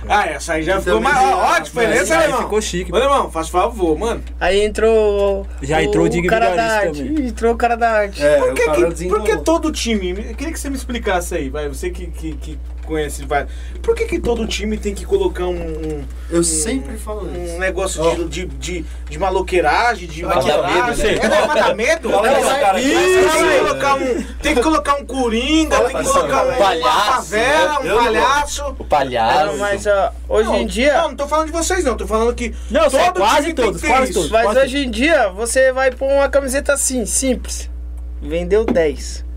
Ah, 0.08 0.26
essa 0.26 0.54
aí 0.54 0.62
já 0.62 0.78
ficou 0.80 0.94
Também 1.00 1.12
mais. 1.12 1.26
já- 1.28 1.36
Ó, 1.36 1.40
ó 1.40 1.52
a 1.54 1.58
diferença, 1.60 2.16
Aí 2.18 2.24
irmão. 2.24 2.42
ficou 2.42 2.60
chique. 2.62 2.92
Ô, 2.92 2.96
irmão, 2.96 3.30
faz 3.30 3.48
favor, 3.48 3.98
mano. 3.98 4.22
Aí 4.40 4.60
entrou. 4.64 5.46
Já 5.62 5.82
entrou 5.82 6.04
o 6.04 6.06
o 6.06 6.10
Dig 6.10 6.26
cara 6.26 6.54
da 6.54 6.62
arte. 6.64 7.02
também. 7.04 7.26
Entrou 7.26 7.52
o 7.54 7.56
cara 7.56 7.76
da 7.76 7.90
arte. 7.90 8.22
É, 8.24 8.38
Por 8.38 8.50
o 8.50 8.54
que, 8.54 8.64
cara 8.64 8.92
que, 8.92 9.08
por 9.08 9.22
que 9.22 9.36
todo 9.38 9.70
time. 9.72 10.10
Eu 10.10 10.34
queria 10.34 10.52
que 10.52 10.58
você 10.60 10.70
me 10.70 10.76
explicasse 10.76 11.34
aí, 11.34 11.48
vai. 11.50 11.68
Você 11.68 11.90
que, 11.90 12.06
que, 12.06 12.32
que 12.36 12.58
conhece, 12.89 13.24
vai. 13.27 13.47
Por 13.82 13.94
que, 13.94 14.06
que 14.06 14.19
todo 14.19 14.47
time 14.47 14.78
tem 14.78 14.94
que 14.94 15.05
colocar 15.05 15.47
um. 15.47 15.55
um 15.55 16.05
Eu 16.31 16.43
sempre 16.43 16.97
falo 16.97 17.28
um 17.28 17.44
isso. 17.44 17.59
negócio 17.59 18.02
Ó. 18.02 18.15
de, 18.15 18.24
de, 18.24 18.47
de, 18.47 18.85
de 19.09 19.19
maloqueiragem, 19.19 20.09
de 20.09 20.24
né? 20.24 20.35
É 21.69 21.74
medo? 21.74 22.10
Fala 22.10 22.28
cara 22.59 22.81
Isso, 22.81 23.28
fala 23.28 23.43
pra 23.43 23.44
tem, 23.44 23.52
que 23.52 23.59
colocar 23.60 23.94
um, 23.94 24.23
tem 24.43 24.55
que 24.55 24.62
colocar 24.62 24.94
um 24.94 25.06
coringa, 25.06 25.77
Fala 25.77 25.89
tem 25.89 25.98
que 25.98 26.05
colocar 26.05 26.44
um, 26.44 26.48
uma 26.48 26.56
Palhaço, 26.56 27.12
favela, 27.12 27.81
um 27.81 27.85
eu 27.85 27.94
não 27.94 28.05
palhaço. 28.05 28.77
O 28.78 28.85
palhaço. 28.85 29.47
Não, 29.47 29.59
mas 29.59 29.85
hoje 30.28 30.48
Não, 30.48 30.56
em 30.56 30.66
dia. 30.66 30.94
Não, 30.94 31.09
não 31.09 31.16
tô 31.16 31.28
falando 31.28 31.47
de 31.47 31.52
vocês, 31.52 31.85
não. 31.85 31.97
Tô 31.97 32.06
falando 32.06 32.35
que. 32.35 32.55
Não, 32.70 32.89
são 32.89 33.05
todo 33.05 33.20
quase 33.20 33.52
todos, 33.52 33.82
quase 33.82 34.12
todos. 34.12 34.31
Mas 34.31 34.44
quase 34.44 34.60
hoje 34.60 34.78
em 34.78 34.90
dia, 34.90 35.28
você 35.31 35.73
vai 35.73 35.90
pôr 35.90 36.10
uma 36.10 36.28
camiseta 36.28 36.73
assim, 36.73 37.05
simples. 37.05 37.70
Vendeu 38.20 38.65
10. 38.65 39.27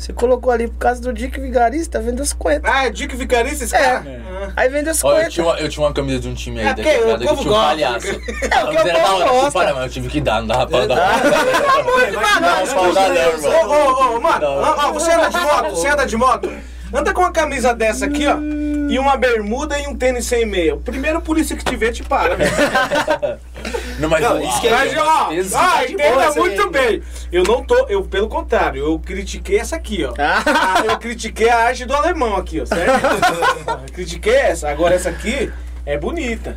Você 0.00 0.14
colocou 0.14 0.50
ali 0.50 0.66
por 0.66 0.78
causa 0.78 0.98
do 0.98 1.12
Dick 1.12 1.38
Vigarista, 1.38 2.00
vendeu 2.00 2.24
50. 2.24 2.62
Ah, 2.64 2.86
é 2.86 2.90
Dick 2.90 3.14
Vicarista 3.14 3.64
esse 3.64 3.76
É. 3.76 3.78
cara? 3.78 4.08
É. 4.08 4.20
Ah. 4.46 4.52
Aí 4.56 4.68
vendeu 4.70 4.94
Ó, 5.02 5.10
eu 5.12 5.16
50. 5.16 5.28
tinha, 5.30 5.46
uma, 5.46 5.56
eu 5.58 5.68
tinha 5.68 5.86
uma 5.86 5.92
camisa 5.92 6.20
de 6.20 6.28
um 6.30 6.32
time 6.34 6.58
aí 6.58 6.66
É, 6.66 6.68
da 6.70 6.74
porque 6.76 6.90
quebrada 6.90 7.14
o 7.16 7.18
que 7.20 7.26
povo 7.28 7.42
tinha 7.42 7.52
um 7.52 7.56
palhaço. 7.56 8.06
É, 8.08 8.12
o 8.14 8.18
que 8.18 8.76
o 8.76 8.78
era 8.78 8.92
da 8.94 9.00
povo 9.00 9.14
hora, 9.16 9.24
gosta. 9.28 9.44
tipo, 9.44 9.52
para, 9.52 9.74
mas 9.74 9.82
eu 9.84 9.90
tive 9.90 10.08
que 10.08 10.20
dar, 10.22 10.40
não 10.40 10.46
dava 10.46 10.66
pra 10.66 10.86
dar. 10.86 11.20
Não, 11.22 11.30
Não, 12.40 12.92
não, 12.94 13.08
não, 13.08 13.14
irmão. 13.14 13.68
Ô, 13.68 14.12
ô, 14.14 14.16
ô, 14.16 14.20
mano, 14.22 14.40
Não. 14.40 14.62
ó, 14.88 14.92
você 14.94 15.10
anda 15.12 15.28
de 15.28 15.38
moto? 15.38 15.70
Você 15.70 15.88
anda 15.88 16.06
de 16.06 16.16
moto? 16.16 16.52
Anda 16.94 17.12
com 17.12 17.20
uma 17.20 17.30
camisa 17.30 17.74
dessa 17.74 18.06
aqui, 18.06 18.26
ó, 18.26 18.36
e 18.90 18.98
uma 18.98 19.16
bermuda 19.18 19.78
e 19.78 19.86
um 19.86 19.94
tênis 19.94 20.24
sem 20.26 20.44
meia. 20.46 20.74
O 20.74 20.80
primeiro 20.80 21.20
polícia 21.20 21.54
que 21.54 21.64
te 21.64 21.76
vê 21.76 21.92
te 21.92 22.02
para, 22.02 22.34
velho. 22.36 22.50
Não, 23.98 24.08
mas 24.08 24.20
Não, 24.22 24.40
isso 24.42 24.60
que 24.60 24.68
é- 24.68 24.70
Mas, 24.70 24.96
ó, 24.96 25.28
ah, 25.56 25.84
entenda 25.84 26.22
essa 26.24 26.38
aí. 26.38 26.38
muito 26.38 26.70
bem. 26.70 27.02
Eu 27.32 27.42
não 27.44 27.62
tô, 27.62 27.74
eu, 27.88 28.02
pelo 28.02 28.28
contrário, 28.28 28.82
eu 28.84 28.98
critiquei 28.98 29.58
essa 29.58 29.76
aqui, 29.76 30.04
ó. 30.04 30.12
Ah, 30.18 30.82
eu 30.86 30.98
critiquei 30.98 31.48
a 31.48 31.58
arte 31.66 31.84
do 31.84 31.94
alemão 31.94 32.36
aqui, 32.36 32.60
ó, 32.60 32.66
certo? 32.66 33.04
Eu 33.86 33.86
critiquei 33.94 34.34
essa. 34.34 34.68
Agora 34.70 34.94
essa 34.94 35.08
aqui 35.10 35.50
é 35.84 35.98
bonita. 35.98 36.56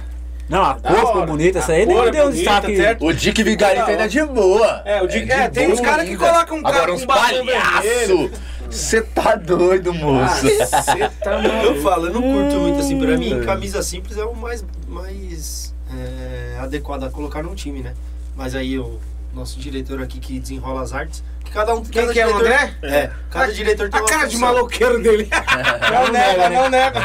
Não, 0.49 0.61
a 0.61 0.73
Da 0.73 0.89
cor 0.89 0.97
ficou 0.99 1.15
hora. 1.17 1.25
bonita, 1.25 1.59
essa 1.59 1.71
aí 1.71 1.85
nem 1.85 1.97
é 1.97 2.11
deu 2.11 2.27
um 2.27 2.31
destaque. 2.31 2.75
certo? 2.75 3.05
O 3.05 3.13
Dick 3.13 3.41
Vigarista 3.43 3.85
ainda 3.91 4.03
é 4.03 4.07
de 4.09 4.23
boa. 4.25 4.81
É, 4.85 5.01
o 5.01 5.07
Dick- 5.07 5.25
de 5.25 5.31
é, 5.31 5.47
tem 5.49 5.71
uns 5.71 5.79
boa 5.79 5.89
cara 5.91 6.05
que 6.05 6.17
colocam 6.17 6.57
um 6.57 6.61
cara 6.63 6.75
Agora 6.75 6.91
com 6.91 6.97
uns 6.97 7.05
batom 7.05 7.45
palhaço. 7.45 8.31
Você 8.69 9.01
tá 9.01 9.35
doido, 9.35 9.93
moço. 9.93 10.41
Você 10.41 11.09
tá 11.23 11.41
Eu 11.43 11.53
maluco. 11.53 11.81
falo, 11.81 12.07
eu 12.07 12.13
não 12.13 12.21
curto 12.21 12.55
muito 12.59 12.79
assim. 12.79 12.99
Pra 12.99 13.13
Hum. 13.13 13.17
mim, 13.17 13.41
camisa 13.45 13.81
simples 13.81 14.17
é 14.17 14.25
o 14.25 14.35
mais, 14.35 14.65
mais 14.87 15.72
é, 15.99 16.57
adequado 16.59 17.03
a 17.03 17.09
colocar 17.09 17.43
num 17.43 17.55
time, 17.55 17.81
né? 17.81 17.93
Mas 18.35 18.55
aí 18.55 18.73
eu 18.73 18.99
nosso 19.33 19.59
diretor 19.59 19.99
aqui 20.01 20.19
que 20.19 20.39
desenrola 20.39 20.81
as 20.83 20.93
artes. 20.93 21.23
Que 21.43 21.51
cada 21.51 21.73
um 21.75 21.81
Quem 21.81 22.01
cada 22.03 22.13
que 22.13 22.19
é 22.19 22.25
o 22.27 22.37
diretor- 22.37 22.45
André? 22.53 22.75
É, 22.83 23.11
cada 23.31 23.51
diretor 23.51 23.89
tem 23.89 23.99
A 23.99 24.03
uma 24.03 24.09
cara 24.09 24.25
de 24.27 24.33
função. 24.35 24.53
maloqueiro 24.53 25.01
dele. 25.03 25.27
Não 25.91 26.11
nega, 26.11 26.49
não 26.49 26.69
nega. 26.69 27.01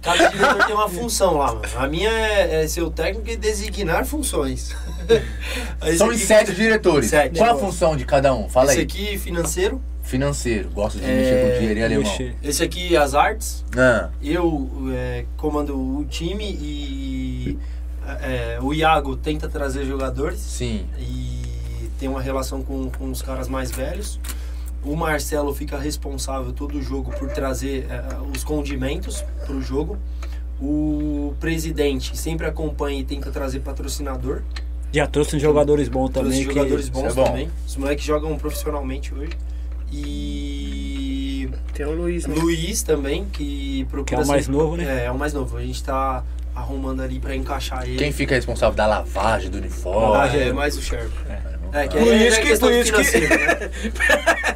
Cada 0.00 0.28
diretor 0.28 0.64
tem 0.66 0.74
uma 0.74 0.88
função 0.88 1.38
lá, 1.38 1.46
mano. 1.54 1.62
A 1.76 1.86
minha 1.88 2.10
é, 2.10 2.62
é 2.64 2.68
ser 2.68 2.82
o 2.82 2.90
técnico 2.90 3.28
e 3.30 3.36
designar 3.36 4.04
funções. 4.04 4.74
São 5.80 5.88
esse 5.88 6.02
os 6.02 6.10
aqui- 6.10 6.18
sete 6.18 6.54
diretores. 6.54 7.10
Sete. 7.10 7.38
Qual 7.38 7.56
a 7.56 7.58
função 7.58 7.96
de 7.96 8.04
cada 8.04 8.32
um? 8.34 8.48
Fala 8.48 8.70
Esse 8.70 8.80
aí. 8.80 8.84
aqui, 8.84 9.18
financeiro. 9.18 9.82
Financeiro. 10.02 10.68
Gosto 10.70 10.98
de 10.98 11.04
É, 11.04 11.14
mexer 11.16 11.42
com 11.54 11.58
dinheiro, 11.60 11.84
alemão? 11.84 12.04
Mexer. 12.10 12.36
Esse 12.42 12.62
aqui, 12.62 12.94
as 12.96 13.14
artes. 13.14 13.64
Ah, 13.76 14.10
Eu 14.22 14.70
é, 14.94 15.24
comando 15.36 15.74
o 15.76 16.04
time 16.04 16.44
e 16.44 17.58
é, 18.22 18.58
o 18.60 18.72
Iago 18.74 19.16
tenta 19.16 19.48
trazer 19.48 19.84
jogadores 19.84 20.38
sim. 20.40 20.86
e 20.98 21.88
tem 21.98 22.08
uma 22.08 22.20
relação 22.20 22.62
com, 22.62 22.90
com 22.90 23.10
os 23.10 23.22
caras 23.22 23.48
mais 23.48 23.70
velhos. 23.70 24.18
O 24.82 24.94
Marcelo 24.96 25.54
fica 25.54 25.78
responsável 25.78 26.52
todo 26.52 26.76
o 26.78 26.82
jogo 26.82 27.10
por 27.18 27.30
trazer 27.30 27.86
é, 27.90 28.04
os 28.34 28.44
condimentos 28.44 29.22
para 29.46 29.54
o 29.54 29.62
jogo. 29.62 29.96
O 30.60 31.34
presidente 31.40 32.16
sempre 32.16 32.46
acompanha 32.46 33.00
e 33.00 33.04
tenta 33.04 33.30
trazer 33.30 33.60
patrocinador. 33.60 34.42
Já 34.92 35.06
trouxe 35.06 35.36
uns 35.36 35.42
jogadores 35.42 35.88
bons 35.88 36.10
Trouxe 36.10 36.30
também. 36.30 36.46
que- 36.46 36.54
jogadores 36.54 36.88
bons 36.88 37.04
é 37.06 37.12
bom. 37.12 37.24
também. 37.24 37.50
Os 37.66 37.76
moleques 37.76 38.04
jogam 38.04 38.36
profissionalmente 38.38 39.12
hoje. 39.12 39.32
E 39.90 41.48
Tem 41.72 41.86
o 41.86 41.92
Luiz, 41.92 42.26
né? 42.26 42.34
Luiz 42.36 42.82
também, 42.82 43.24
que 43.26 43.84
procura 43.90 44.04
Que 44.04 44.14
é 44.14 44.18
o 44.18 44.26
mais 44.26 44.44
sempre- 44.44 44.60
novo, 44.60 44.76
né? 44.76 45.02
É, 45.02 45.04
é 45.06 45.10
o 45.10 45.18
mais 45.18 45.32
novo. 45.32 45.56
A 45.56 45.62
gente 45.62 45.82
tá 45.82 46.22
arrumando 46.54 47.02
ali 47.02 47.18
pra 47.18 47.34
encaixar 47.34 47.84
ele. 47.84 47.96
Quem 47.96 48.12
fica 48.12 48.34
responsável 48.34 48.74
da 48.74 48.86
lavagem 48.86 49.50
do 49.50 49.58
Ah, 49.58 49.60
uniforme? 49.60 50.38
é 50.38 50.52
mais 50.52 50.76
o 50.76 50.82
Sherman. 50.82 51.10
É, 51.72 51.88
que 51.88 51.98
Por 51.98 52.12
aí 52.12 52.28
isso 52.28 52.36
é 52.36 52.40
que- 52.42 52.58
por 52.58 52.72
isso 52.72 52.92
que- 52.92 53.20
né? 53.26 53.70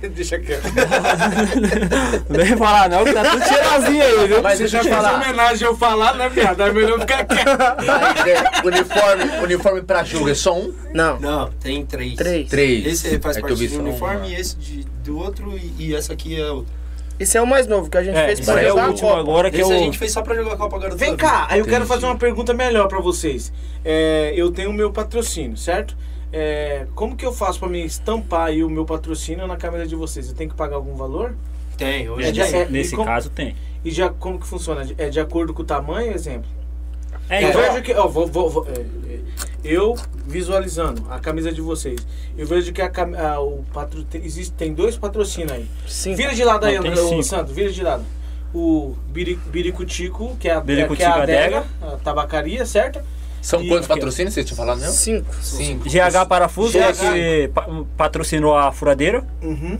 Deixa 0.14 0.38
quieto. 0.38 0.62
Não 2.28 2.36
vem 2.44 2.56
falar 2.56 2.88
não, 2.88 3.04
que 3.04 3.12
tá 3.12 3.24
tudo 3.24 3.44
cheirosinho 3.44 4.02
aí, 4.04 4.28
viu? 4.28 4.40
Mas 4.42 4.58
deixa 4.60 4.78
eu 4.78 4.84
falar. 4.84 5.14
homenagem 5.16 5.66
eu 5.66 5.76
falar, 5.76 6.14
né, 6.14 6.28
viado? 6.28 6.62
É 6.62 6.72
melhor 6.72 7.00
ficar 7.00 7.24
quieto. 7.24 7.58
Mas, 7.84 8.26
é, 8.26 8.66
uniforme, 8.66 9.24
uniforme 9.42 9.82
pra 9.82 10.04
jogo 10.04 10.28
é 10.30 10.34
só 10.34 10.56
um? 10.56 10.72
Não, 10.94 11.18
Não, 11.18 11.50
tem 11.60 11.84
três. 11.84 12.14
três. 12.14 12.48
Três. 12.48 12.86
Esse 12.86 13.18
faz 13.18 13.36
É 13.36 13.40
parte 13.40 13.66
do 13.66 13.78
uniforme 13.80 14.16
uma. 14.18 14.26
e 14.28 14.34
esse 14.36 14.56
de, 14.56 14.84
do 15.04 15.18
outro 15.18 15.56
e, 15.56 15.72
e 15.88 15.94
essa 15.96 16.12
aqui 16.12 16.40
é 16.40 16.48
outra. 16.48 16.72
Esse 17.18 17.36
é 17.36 17.42
o 17.42 17.46
mais 17.46 17.66
novo 17.66 17.90
que 17.90 17.98
a 17.98 18.02
gente 18.02 18.16
É, 18.16 18.26
fez 18.26 18.38
esse 18.40 18.50
pra 18.52 18.60
é 18.62 18.66
o 18.66 18.68
jogar 18.70 18.84
a 18.84 18.88
último 18.88 19.08
Copa. 19.08 19.20
agora 19.20 19.50
que 19.50 19.60
esse 19.60 19.70
eu... 19.70 19.76
a 19.76 19.80
gente 19.80 19.98
fez 19.98 20.12
só 20.12 20.22
pra 20.22 20.34
jogar 20.34 20.52
a 20.52 20.56
Copa 20.56 20.76
agora 20.76 20.94
Vem 20.96 21.16
cá, 21.16 21.46
aí 21.50 21.58
eu 21.58 21.64
quero 21.64 21.76
Entendi. 21.78 21.88
fazer 21.88 22.06
uma 22.06 22.16
pergunta 22.16 22.54
melhor 22.54 22.86
pra 22.88 23.00
vocês. 23.00 23.52
É, 23.84 24.32
eu 24.36 24.50
tenho 24.52 24.70
o 24.70 24.72
meu 24.72 24.92
patrocínio, 24.92 25.56
certo? 25.56 25.96
É, 26.32 26.86
como 26.94 27.16
que 27.16 27.24
eu 27.26 27.32
faço 27.32 27.58
pra 27.58 27.68
me 27.68 27.84
estampar 27.84 28.48
aí 28.48 28.62
o 28.62 28.70
meu 28.70 28.84
patrocínio 28.84 29.46
na 29.46 29.56
camisa 29.56 29.86
de 29.86 29.96
vocês? 29.96 30.28
Eu 30.28 30.34
tenho 30.34 30.50
que 30.50 30.56
pagar 30.56 30.76
algum 30.76 30.94
valor? 30.94 31.34
Tem, 31.76 32.08
hoje 32.08 32.28
É, 32.28 32.32
nesse, 32.32 32.56
é, 32.56 32.64
nesse 32.68 32.94
como- 32.96 33.06
caso 33.06 33.30
tem. 33.30 33.56
E 33.84 33.90
já 33.90 34.08
como 34.10 34.38
que 34.38 34.46
funciona? 34.46 34.86
É 34.98 35.08
de 35.08 35.18
acordo 35.20 35.54
com 35.54 35.62
o 35.62 35.64
tamanho, 35.64 36.12
exemplo? 36.12 36.48
É, 37.30 37.44
eu 37.44 37.48
então, 37.50 37.60
vejo 37.62 37.82
que, 37.82 37.94
ó, 37.94 38.06
vou, 38.08 38.26
vou- 38.26 38.48
vou- 38.50 38.66
é, 38.68 38.80
é, 38.80 39.18
eu 39.64 39.96
visualizando 40.26 41.04
a 41.10 41.18
camisa 41.18 41.50
de 41.52 41.60
vocês, 41.60 42.00
eu 42.36 42.46
vejo 42.46 42.72
que 42.72 42.80
a, 42.82 42.90
a- 43.32 43.40
o 43.40 43.64
patro, 43.72 44.02
tem, 44.04 44.24
existe, 44.24 44.52
tem 44.52 44.72
dois 44.72 44.96
patrocínios 44.96 45.52
aí. 45.52 45.66
Sim. 45.86 46.14
Vira 46.14 46.34
de 46.34 46.44
lado 46.44 46.64
aí, 46.66 46.76
André. 46.76 46.94
Santos, 47.22 47.52
vira 47.54 47.70
de 47.72 47.82
lado. 47.82 48.04
O 48.54 48.94
Biri- 49.08 49.38
Biricutico, 49.50 50.36
que 50.40 50.48
é 50.48 50.54
a, 50.54 50.60
Biricutico 50.60 50.96
que 50.96 51.02
é 51.02 51.06
a 51.06 51.22
Adega. 51.22 51.58
adega, 51.58 51.66
a 51.82 51.96
tabacaria, 51.98 52.64
certo? 52.64 53.00
São 53.42 53.62
E- 53.62 53.68
quantos 53.68 53.86
patrocínios 53.86 54.34
vocês 54.34 54.46
tinham 54.46 54.56
falado 54.56 54.78
mesmo? 54.80 54.92
Cinco. 54.94 55.34
Cinco. 55.42 55.88
GH 55.88 56.26
Parafuso, 56.28 56.72
GH. 56.78 57.12
que 57.12 57.48
pa- 57.54 57.68
patrocinou 57.96 58.56
a 58.56 58.72
furadeira. 58.72 59.22
Uhum. 59.42 59.78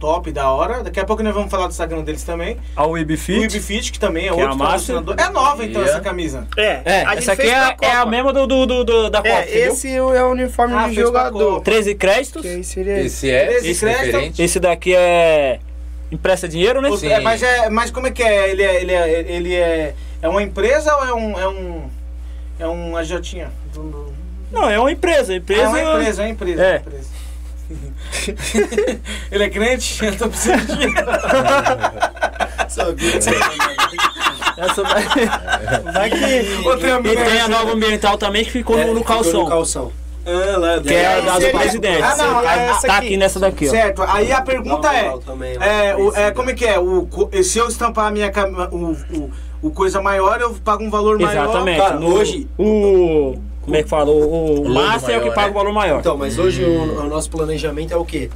Top, 0.00 0.30
da 0.32 0.50
hora. 0.50 0.82
Daqui 0.82 1.00
a 1.00 1.04
pouco 1.04 1.22
nós 1.22 1.32
vamos 1.32 1.50
falar 1.50 1.66
do 1.66 1.70
Instagram 1.70 2.02
deles 2.02 2.22
também. 2.24 2.58
A 2.76 2.84
O 2.84 2.90
Webfit. 2.90 3.44
Ibfit, 3.44 3.92
que 3.92 3.98
também 3.98 4.26
é 4.28 4.32
Que 4.32 4.40
é 4.40 4.42
outro 4.42 4.52
a 4.52 4.56
Master. 4.56 4.96
patrocinador. 4.96 5.14
É 5.18 5.30
nova 5.32 5.64
então 5.64 5.80
Yeah. 5.80 5.90
essa 5.92 6.00
camisa. 6.00 6.46
É, 6.56 6.80
É, 6.84 7.04
a 7.06 7.14
essa 7.14 7.32
aqui 7.32 7.48
é, 7.48 7.72
pra 7.74 7.88
é 7.88 7.92
a 7.92 8.04
mesma 8.06 8.32
do, 8.32 8.46
do, 8.46 8.66
do- 8.66 8.84
do- 8.84 9.10
da 9.10 9.18
Copa, 9.18 9.28
É, 9.28 9.42
entendeu? 9.48 9.72
esse 9.72 9.88
é 9.96 10.02
o 10.02 10.30
uniforme 10.32 10.74
Ah, 10.74 10.88
de 10.88 10.94
jogador. 10.96 11.52
Copa. 11.54 11.64
13 11.64 11.94
créditos. 11.94 12.42
Que 12.42 12.48
aí 12.48 12.64
seria 12.64 13.00
esse. 13.00 13.26
Esse 13.26 13.30
é, 13.30 13.52
Esse 13.56 13.68
esse 13.70 13.80
crédito- 13.80 14.04
referente. 14.04 14.42
Esse 14.42 14.60
daqui 14.60 14.94
é 14.94 15.60
empresta 16.12 16.46
dinheiro, 16.48 16.80
né? 16.82 16.90
É, 17.04 17.20
mas, 17.20 17.42
é, 17.42 17.70
mas 17.70 17.90
como 17.90 18.06
é 18.06 18.10
que 18.10 18.22
é? 18.22 18.50
Ele 18.50 18.62
é, 18.62 18.80
ele 18.82 18.92
é, 18.92 19.20
ele 19.32 19.54
é, 19.54 19.94
é 20.20 20.28
uma 20.28 20.42
empresa 20.42 20.94
ou 20.96 21.04
é 21.06 21.14
um. 21.14 21.38
É 21.40 21.48
um, 21.48 21.82
é 22.60 22.68
um 22.68 22.96
AJ? 22.96 23.46
Não, 24.52 24.68
é 24.70 24.78
uma 24.78 24.92
empresa. 24.92 25.34
Empresa. 25.34 25.62
É 25.62 25.68
uma 25.68 25.80
empresa, 25.80 26.22
é 26.22 26.24
uma 26.26 26.30
empresa. 26.30 26.62
É. 26.62 26.66
é 26.66 26.70
uma 26.72 26.76
empresa. 26.78 27.13
ele 29.32 29.44
é 29.44 29.48
crente? 29.50 30.04
Eu 30.04 30.16
tô 30.16 30.28
precisando 30.28 30.60
de 30.66 30.76
dinheiro. 30.76 30.94
Sabia? 32.68 33.16
Essa 34.56 34.82
daí. 34.82 35.04
Vai 35.92 36.10
que... 36.10 36.66
Outra 36.68 37.00
E 37.04 37.16
tem 37.16 37.40
a 37.40 37.48
nova 37.48 37.72
ambiental 37.72 38.16
também 38.18 38.44
que 38.44 38.50
ficou 38.50 38.78
É, 38.78 38.84
no, 38.86 38.94
no 38.94 39.00
ficou 39.00 39.16
calção. 39.16 39.42
No 39.42 39.48
calção. 39.48 39.92
Ah, 40.26 40.56
lá, 40.56 40.80
Que 40.80 40.94
é 40.94 41.06
a 41.18 41.20
da 41.20 41.38
do 41.38 41.50
presidente. 41.50 42.02
Ah, 42.02 42.16
não, 42.16 42.42
Tá- 42.42 42.56
é 42.56 42.66
essa 42.70 42.86
tá 42.86 42.96
aqui. 42.96 43.06
aqui 43.08 43.16
nessa 43.18 43.38
daqui, 43.40 43.68
ó. 43.68 43.70
Certo, 43.70 44.02
aí 44.02 44.32
a 44.32 44.40
pergunta 44.40 44.88
é, 44.90 45.14
também, 45.18 45.54
é, 45.60 45.94
o- 45.96 46.14
é, 46.16 46.30
como 46.30 46.48
é 46.48 46.54
que 46.54 46.64
é? 46.64 46.78
O, 46.78 47.06
se 47.42 47.58
eu 47.58 47.68
estampar 47.68 48.06
a 48.06 48.10
minha 48.10 48.30
cam- 48.30 48.68
o, 48.72 48.92
o, 49.14 49.30
o 49.60 49.70
coisa 49.70 50.00
maior, 50.00 50.40
eu 50.40 50.54
pago 50.64 50.82
um 50.82 50.88
valor 50.90 51.18
maior. 51.18 51.44
Exatamente. 51.44 51.78
Cara, 51.78 51.94
No- 51.96 52.14
hoje- 52.14 52.48
O. 52.58 53.34
Como 53.64 53.76
é 53.76 53.82
que 53.82 53.88
fala? 53.88 54.10
O, 54.10 54.62
o, 54.62 54.68
Master 54.68 55.14
é 55.14 55.18
o 55.18 55.20
que 55.20 55.26
maior, 55.28 55.34
paga 55.34 55.46
né? 55.46 55.50
o 55.50 55.54
valor 55.54 55.72
maior. 55.72 56.00
Então, 56.00 56.16
mas 56.16 56.38
hoje 56.38 56.62
o, 56.62 57.00
o 57.00 57.08
nosso 57.08 57.30
planejamento 57.30 57.92
é 57.92 57.96
o 57.96 58.04
quê? 58.04 58.30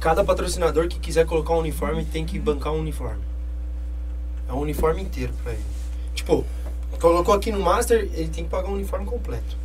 Cada 0.00 0.24
patrocinador 0.24 0.88
que 0.88 0.98
quiser 0.98 1.24
colocar 1.24 1.54
um 1.54 1.58
uniforme 1.58 2.04
tem 2.04 2.24
que 2.24 2.38
bancar 2.38 2.72
um 2.72 2.80
uniforme. 2.80 3.22
É 4.48 4.52
um 4.52 4.58
uniforme 4.58 5.02
inteiro 5.02 5.32
pra 5.42 5.52
ele. 5.52 5.62
Tipo, 6.14 6.44
colocou 7.00 7.32
aqui 7.32 7.52
no 7.52 7.60
Master, 7.60 8.08
ele 8.12 8.28
tem 8.28 8.44
que 8.44 8.50
pagar 8.50 8.68
um 8.68 8.74
uniforme 8.74 9.06
completo. 9.06 9.56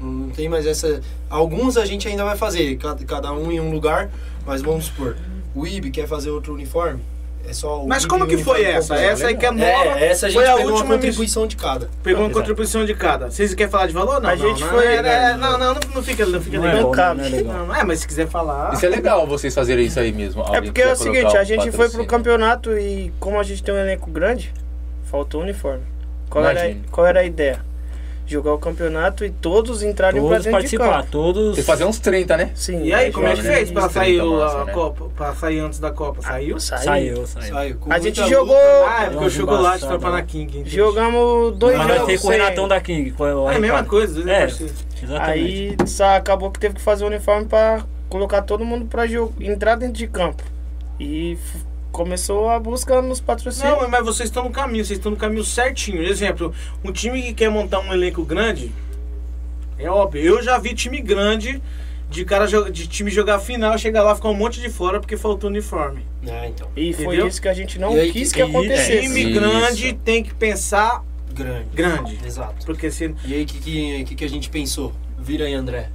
Não 0.00 0.30
tem 0.30 0.48
mais 0.48 0.64
essa. 0.64 1.00
Alguns 1.28 1.76
a 1.76 1.84
gente 1.84 2.06
ainda 2.06 2.24
vai 2.24 2.36
fazer, 2.36 2.76
cada, 2.76 3.04
cada 3.04 3.32
um 3.32 3.50
em 3.50 3.60
um 3.60 3.72
lugar, 3.72 4.10
mas 4.46 4.62
vamos 4.62 4.86
supor, 4.86 5.16
o 5.54 5.66
IB 5.66 5.90
quer 5.90 6.06
fazer 6.06 6.30
outro 6.30 6.54
uniforme. 6.54 7.02
É 7.48 7.52
só 7.54 7.82
o 7.82 7.88
Mas 7.88 8.04
como 8.04 8.26
que 8.26 8.36
foi 8.36 8.62
essa? 8.62 8.94
Essa 8.96 9.28
aí 9.28 9.36
que 9.36 9.46
é 9.46 9.50
nova. 9.50 9.98
É, 9.98 10.08
essa 10.10 10.26
a 10.26 10.28
gente 10.28 10.38
foi 10.38 10.46
a 10.46 10.54
pegou 10.56 10.72
última 10.72 10.84
uma 10.86 10.94
contribuição 10.96 11.46
de 11.46 11.56
cada. 11.56 11.88
Pegou 12.02 12.20
uma 12.22 12.26
Exato. 12.26 12.38
contribuição 12.40 12.84
de 12.84 12.94
cada. 12.94 13.30
Vocês 13.30 13.54
querem 13.54 13.70
falar 13.70 13.86
de 13.86 13.94
valor? 13.94 14.20
Não, 14.20 14.28
A 14.28 14.36
não, 14.36 14.48
gente 14.48 14.60
não, 14.60 14.68
foi- 14.68 14.86
é, 14.86 14.96
é, 14.96 15.36
não, 15.36 15.58
não, 15.58 15.74
não, 15.74 15.80
não 15.94 16.02
fica, 16.02 16.26
não 16.26 16.40
fica 16.40 16.58
Não 16.58 16.68
é 16.68 16.74
legal. 16.74 17.14
não 17.14 17.24
é 17.24 17.28
legal. 17.28 17.54
Não, 17.56 17.66
não 17.68 17.74
é, 17.74 17.84
mas 17.84 18.00
se 18.00 18.06
quiser 18.06 18.28
falar. 18.28 18.74
Isso 18.74 18.84
é 18.84 18.88
legal 18.90 19.26
vocês 19.26 19.54
fazerem 19.54 19.86
isso 19.86 19.98
aí 19.98 20.12
mesmo. 20.12 20.42
É 20.54 20.60
porque 20.60 20.82
é 20.82 20.92
o 20.92 20.96
seguinte, 20.96 21.36
a 21.36 21.44
gente 21.44 21.72
foi 21.72 21.88
pro 21.88 22.04
campeonato 22.06 22.76
e 22.78 23.12
como 23.18 23.40
a 23.40 23.42
gente 23.42 23.62
tem 23.62 23.72
um 23.74 23.78
elenco 23.78 24.10
grande, 24.10 24.52
faltou 25.04 25.40
uniforme. 25.40 25.84
Qual, 26.28 26.44
era, 26.44 26.76
qual 26.90 27.06
era 27.06 27.20
a 27.20 27.24
ideia? 27.24 27.60
Jogar 28.28 28.52
o 28.52 28.58
campeonato 28.58 29.24
e 29.24 29.30
todos 29.30 29.82
entrarem 29.82 30.20
pra 30.20 30.28
Todos 30.30 30.44
dentro 30.44 30.50
de 30.50 30.52
participar, 30.76 30.98
campo. 31.00 31.08
todos. 31.10 31.54
Tem 31.54 31.54
que 31.54 31.62
fazer 31.62 31.84
uns 31.86 31.98
30, 31.98 32.36
né? 32.36 32.50
Sim. 32.54 32.84
E 32.84 32.92
aí, 32.92 33.10
como 33.10 33.26
é 33.26 33.34
que 33.34 33.40
né? 33.42 33.54
fez 33.54 33.70
pra 33.70 33.82
Isso, 33.86 33.94
sair 33.94 34.16
30 34.18 34.24
o- 34.26 34.38
massa, 34.38 34.58
a 34.58 34.64
né? 34.66 34.72
Copa? 34.72 35.04
Pra 35.16 35.34
sair 35.34 35.58
antes 35.60 35.78
da 35.78 35.90
Copa? 35.90 36.20
Saiu? 36.20 36.60
Saiu. 36.60 36.82
Saiu, 36.84 37.26
saiu. 37.26 37.54
Saiu 37.54 37.76
com 37.78 37.90
A 37.92 37.98
gente 37.98 38.20
muita 38.20 38.34
jogou- 38.36 38.54
luta. 38.54 38.86
Ah, 38.86 39.02
é 39.02 39.04
porque 39.06 39.16
o 39.16 39.20
Nossa, 39.22 39.30
chocolate 39.36 39.64
embaçado, 39.78 39.88
tropa 40.00 40.10
né? 40.10 40.16
na 40.18 40.22
King. 40.22 40.58
entendi. 40.58 40.70
Jogamos 40.76 41.56
dois 41.58 41.76
Mas 41.78 41.86
vai 41.86 41.96
jogos 41.98 42.12
ter 42.12 42.20
com 42.20 42.26
o 42.26 42.30
Renatão 42.30 42.68
da 42.68 42.80
King. 42.80 43.14
É 43.50 43.56
a 43.56 43.58
mesma 43.58 43.84
coisa, 43.84 44.14
dois 44.14 44.26
É. 44.28 44.48
Aí 45.20 45.76
só 45.86 46.16
acabou 46.16 46.50
que 46.50 46.58
teve 46.60 46.74
que 46.74 46.80
fazer 46.82 47.04
o 47.04 47.06
uniforme 47.06 47.46
pra 47.46 47.82
colocar 48.08 48.42
todo 48.42 48.64
mundo 48.64 48.84
pra 48.86 49.06
jo- 49.06 49.32
entrar 49.40 49.74
dentro 49.76 49.94
de 49.94 50.06
campo. 50.06 50.42
E 51.00 51.38
começou 51.92 52.48
a 52.48 52.58
busca 52.58 53.00
nos 53.02 53.20
patrocínios. 53.20 53.80
Não, 53.80 53.88
mas 53.88 54.04
vocês 54.04 54.28
estão 54.28 54.44
no 54.44 54.50
caminho, 54.50 54.84
vocês 54.84 54.98
estão 54.98 55.10
no 55.10 55.16
caminho 55.16 55.44
certinho. 55.44 56.02
Exemplo, 56.02 56.52
um 56.84 56.92
time 56.92 57.22
que 57.22 57.34
quer 57.34 57.50
montar 57.50 57.80
um 57.80 57.92
elenco 57.92 58.24
grande, 58.24 58.72
é 59.78 59.90
óbvio. 59.90 60.22
Eu 60.22 60.42
já 60.42 60.58
vi 60.58 60.74
time 60.74 61.00
grande 61.00 61.62
de 62.10 62.24
cara 62.24 62.46
de 62.46 62.86
time 62.86 63.10
jogar 63.10 63.38
final, 63.38 63.76
chegar 63.76 64.02
lá 64.02 64.14
ficar 64.14 64.28
um 64.28 64.34
monte 64.34 64.60
de 64.60 64.70
fora 64.70 64.98
porque 65.00 65.16
faltou 65.16 65.50
uniforme. 65.50 66.06
É, 66.26 66.48
então. 66.48 66.68
E 66.76 66.92
foi 66.92 67.04
Entendeu? 67.04 67.28
isso 67.28 67.40
que 67.40 67.48
a 67.48 67.54
gente 67.54 67.78
não 67.78 67.92
aí, 67.92 68.10
quis 68.12 68.30
e- 68.30 68.34
que 68.34 68.42
acontecesse. 68.42 69.02
Time 69.02 69.22
Isso. 69.22 69.40
grande 69.40 69.92
tem 69.92 70.22
que 70.22 70.34
pensar 70.34 71.04
Grande. 71.32 71.68
grande. 71.74 72.18
Exato. 72.24 72.66
Porque 72.66 72.90
se. 72.90 73.14
E 73.24 73.34
aí, 73.34 73.42
o 73.42 73.46
que, 73.46 74.04
que, 74.04 74.14
que, 74.16 74.24
a 74.24 74.28
gente 74.28 74.50
pensou? 74.50 74.92
Vira 75.18 75.44
aí, 75.44 75.54
André. 75.54 75.90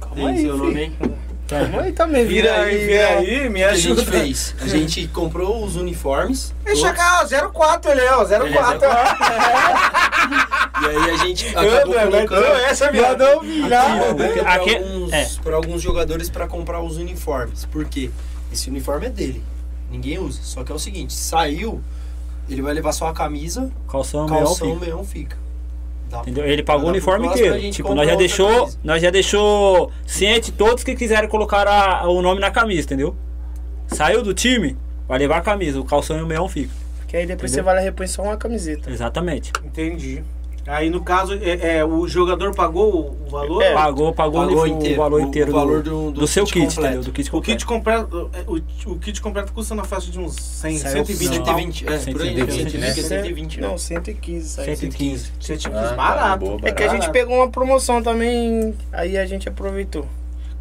Calma 0.00 0.28
aí, 0.28 0.40
seu 0.42 0.56
nome, 0.56 0.82
hein? 0.82 0.92
Calma 1.46 1.82
aí 1.82 1.92
também, 1.92 2.24
Vira 2.26 2.62
aí, 2.62 2.86
vira 2.86 3.06
aí, 3.18 3.50
me 3.50 3.62
O 3.62 3.68
que 3.68 3.74
a 3.74 3.74
gente 3.74 3.92
ajuda. 4.00 4.12
fez? 4.12 4.54
A 4.60 4.66
gente 4.66 5.06
comprou 5.12 5.62
os 5.62 5.76
uniformes. 5.76 6.54
Deixa 6.64 6.90
cá, 6.92 7.26
04 7.52 7.90
ele 7.90 8.00
é, 8.00 8.14
ó, 8.14 8.24
04. 8.24 8.40
e 10.82 10.86
aí 10.86 11.10
a 11.10 11.16
gente 11.18 11.52
Eu, 11.52 11.60
acabou 11.60 11.94
mas 11.94 12.08
colocando 12.10 12.46
essa 12.64 12.90
viado. 12.90 13.24
para 13.68 14.54
Aqui- 14.54 14.76
alguns, 14.76 15.12
é. 15.12 15.28
pra 15.42 15.56
alguns 15.56 15.82
jogadores 15.82 16.30
para 16.30 16.46
comprar 16.46 16.80
os 16.80 16.96
uniformes. 16.96 17.66
Por 17.66 17.84
quê? 17.84 18.10
Esse 18.52 18.70
uniforme 18.70 19.06
é 19.06 19.10
dele. 19.10 19.42
Ninguém 19.90 20.18
usa. 20.18 20.40
Só 20.42 20.64
que 20.64 20.72
é 20.72 20.74
o 20.74 20.78
seguinte, 20.78 21.12
saiu, 21.12 21.82
ele 22.48 22.62
vai 22.62 22.72
levar 22.72 22.92
só 22.92 23.06
a 23.08 23.12
camisa, 23.12 23.70
Calção, 23.90 24.26
calção, 24.26 24.68
fica. 24.68 24.80
meião 24.80 25.04
fica. 25.04 25.36
Tá. 26.14 26.20
Entendeu? 26.22 26.44
Ele 26.46 26.62
pagou 26.62 26.86
o 26.86 26.88
uniforme 26.90 27.26
inteiro. 27.26 27.70
Tipo, 27.70 27.94
nós 27.94 28.08
já 28.08 28.14
deixou, 28.14 28.48
camisa. 28.58 28.78
nós 28.84 29.02
já 29.02 29.10
deixou 29.10 29.90
ciente 30.06 30.52
todos 30.52 30.84
que 30.84 30.94
quiserem 30.94 31.28
colocar 31.28 31.66
a- 31.66 32.08
o 32.08 32.22
nome 32.22 32.40
na 32.40 32.50
camisa, 32.50 32.82
entendeu? 32.86 33.16
Saiu 33.88 34.22
do 34.22 34.32
time, 34.32 34.76
vai 35.08 35.18
levar 35.18 35.38
a 35.38 35.40
camisa, 35.40 35.80
o 35.80 35.84
calção 35.84 36.18
e 36.18 36.22
o 36.22 36.26
meião 36.26 36.48
fica. 36.48 36.70
Que 37.08 37.16
aí 37.18 37.26
depois 37.26 37.50
Entendeu? 37.52 37.62
você 37.62 37.66
vai 37.66 37.74
lá 37.76 37.80
e 37.82 37.84
repõe 37.84 38.06
só 38.06 38.22
uma 38.22 38.36
camiseta. 38.36 38.90
Exatamente. 38.90 39.52
Entendi. 39.64 40.22
Aí 40.66 40.88
no 40.88 41.02
caso, 41.02 41.34
é, 41.34 41.76
é, 41.78 41.84
o 41.84 42.08
jogador 42.08 42.54
pagou 42.54 43.16
o 43.26 43.30
valor? 43.30 43.62
É. 43.62 43.74
Pagou, 43.74 44.12
pagou, 44.14 44.46
Pagou 44.46 44.62
o, 44.62 44.66
inteiro, 44.66 44.96
valor 44.96 45.20
o- 45.20 45.24
inteiro 45.24 45.50
o 45.50 45.54
valor 45.54 45.82
do, 45.82 45.90
do- 45.90 46.10
do, 46.12 46.20
do 46.20 46.26
seu 46.26 46.44
kit 46.46 46.54
kit, 46.60 46.74
completo. 46.74 47.00
Do 47.02 47.12
kit 47.12 47.36
O 47.36 47.40
kit 47.42 47.66
completo, 47.66 48.30
é, 48.32 48.40
o, 48.50 48.90
o 48.92 48.98
kit 48.98 49.20
completo 49.20 49.52
custa 49.52 49.74
na 49.74 49.84
faixa 49.84 50.10
de 50.10 50.18
uns 50.18 50.34
100, 50.34 50.78
Saiu 50.78 51.04
120 51.04 51.38
não. 51.38 51.44
pau. 51.44 51.54
120, 51.58 51.82
é, 51.82 51.86
por 51.86 51.92
aí, 51.92 52.34
120, 52.34 52.52
120, 52.52 52.78
né? 52.78 52.92
120, 52.92 53.60
né? 53.60 53.68
Não, 53.68 53.76
115. 53.78 54.48
Saiu 54.48 54.76
115. 54.76 55.32
115, 55.38 55.76
Ah, 55.84 55.88
tá, 55.90 55.94
barato. 55.96 56.38
boa, 56.46 56.58
É 56.62 56.72
que 56.72 56.82
a 56.82 56.88
gente 56.88 57.00
Barato. 57.00 57.12
pegou 57.12 57.36
uma 57.36 57.50
promoção 57.50 58.02
também, 58.02 58.74
aí 58.90 59.18
a 59.18 59.26
gente 59.26 59.46
aproveitou. 59.48 60.06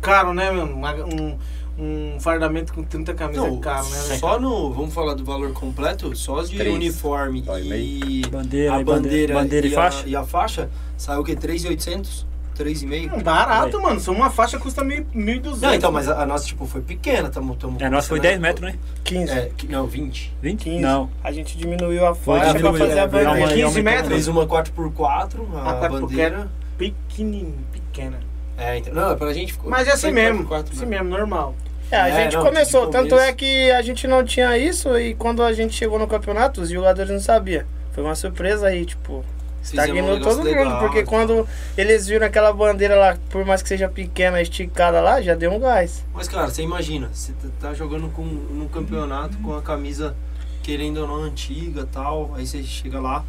Caro, 0.02 0.34
né, 0.34 0.52
meu? 0.52 0.66
Uma- 0.66 0.96
Um, 0.96 1.38
um 1.78 2.20
fardamento 2.20 2.74
com 2.74 2.84
30 2.84 3.14
camisas 3.14 3.44
Não, 3.44 3.60
caro, 3.60 3.86
né, 3.90 3.98
só 4.20 4.40
no. 4.40 4.72
Vamos 4.74 4.94
falar 4.94 5.14
do 5.16 5.26
valor 5.26 5.52
completo, 5.54 6.16
só 6.16 6.42
de 6.44 6.56
Três. 6.58 6.74
uniforme 6.74 7.40
e 7.42 8.22
Bandeira, 8.28 8.74
a 8.76 8.84
bandeira, 8.84 8.84
bandeira, 8.84 9.34
bandeira 9.34 9.68
e, 9.68 9.72
e, 9.72 9.74
faixa. 9.74 10.06
A, 10.06 10.08
e 10.10 10.16
a 10.16 10.24
faixa 10.24 10.70
saiu 10.98 11.22
o 11.22 11.24
quê? 11.24 11.36
3,800? 11.36 12.26
3,5? 12.56 13.16
Hum, 13.18 13.24
Barato, 13.24 13.82
mano. 13.82 14.00
Só 14.00 14.12
uma 14.12 14.30
faixa 14.30 14.60
custa 14.60 14.84
mil- 14.84 15.04
1.200. 15.16 15.60
Não, 15.62 15.74
então, 15.74 15.92
mas 15.92 16.08
a, 16.08 16.22
a 16.22 16.26
nossa, 16.28 16.46
tipo, 16.46 16.68
foi 16.68 16.82
pequena, 16.82 17.28
tamo, 17.28 17.56
tamo 17.56 17.78
É, 17.82 17.90
nós 17.90 18.08
foi 18.08 18.20
10 18.20 18.40
metros, 18.40 18.72
né? 18.72 18.78
15. 19.04 19.32
É, 19.32 19.52
que- 19.58 19.68
não, 19.68 19.88
20. 19.88 20.32
20? 20.40 20.64
15. 20.66 20.80
Não. 20.80 21.10
A 21.24 21.32
gente 21.32 21.58
diminuiu 21.58 22.06
a 22.06 22.14
faixa 22.14 22.52
pra 22.52 22.54
diminuiu, 22.60 22.78
fazer 22.78 23.00
é, 23.00 23.02
a 23.02 23.08
bandeira. 23.08 23.32
uma- 23.32 23.48
15 23.48 23.64
aumentou, 23.64 23.84
metros? 23.84 24.08
Fez 24.10 24.28
uma 24.28 24.46
4x4, 24.46 25.40
a 25.56 25.70
A 25.72 25.74
quatro 25.74 26.02
bandeira. 26.02 26.48
pequenininha, 26.78 27.56
pequena. 27.72 28.20
É, 28.64 28.78
então, 28.78 28.94
não, 28.94 29.18
pra 29.18 29.34
gente 29.34 29.54
ficou. 29.54 29.70
Mas 29.70 29.88
é 29.88 29.92
assim 29.94 30.12
mesmo. 30.12 30.46
4x4, 30.48 30.72
Assim 30.72 30.80
né? 30.82 30.86
mesmo, 30.86 31.10
normal. 31.10 31.56
É, 31.92 31.98
a 31.98 32.08
É, 32.10 32.24
gente 32.24 32.36
não, 32.36 32.44
começou, 32.44 32.88
tanto 32.88 33.10
começo. 33.10 33.30
é 33.30 33.34
que 33.34 33.72
a 33.72 33.82
gente 33.82 34.08
não 34.08 34.24
tinha 34.24 34.58
isso 34.58 34.98
e 34.98 35.14
quando 35.16 35.44
a 35.44 35.54
gente 35.54 35.74
chegou 35.76 36.00
no 36.00 36.08
campeonato, 36.08 36.62
os 36.62 36.70
jogadores 36.70 37.12
não 37.12 37.20
sabiam. 37.20 37.64
Foi 37.92 38.04
uma 38.04 38.16
surpresa 38.16 38.68
aí, 38.68 38.84
tipo, 38.86 39.18
um 39.18 39.24
estagnou 39.62 40.20
todo 40.20 40.42
legal, 40.42 40.66
mundo, 40.66 40.80
porque 40.80 41.00
tipo. 41.00 41.10
quando 41.12 41.48
eles 41.78 42.08
viram 42.08 42.26
aquela 42.26 42.52
bandeira 42.52 42.96
lá, 42.96 43.18
por 43.30 43.46
mais 43.46 43.62
que 43.62 43.70
seja 43.70 43.88
pequena, 43.88 44.42
esticada 44.42 45.00
lá, 45.02 45.22
já 45.22 45.36
deu 45.36 45.52
um 45.52 45.60
gás. 45.60 46.04
Mas, 46.14 46.28
cara, 46.28 46.48
você 46.50 46.64
imagina, 46.64 47.10
você 47.14 47.32
tá- 47.34 47.68
tá 47.68 47.74
jogando 47.76 48.10
com, 48.10 48.24
num 48.24 48.68
campeonato 48.68 49.38
com 49.38 49.56
a 49.56 49.62
camisa, 49.62 50.16
querendo 50.64 50.98
ou 51.02 51.08
não, 51.08 51.18
antiga 51.24 51.82
e 51.82 51.86
tal. 51.86 52.34
Aí 52.36 52.48
você 52.48 52.64
chega 52.64 53.00
lá, 53.00 53.24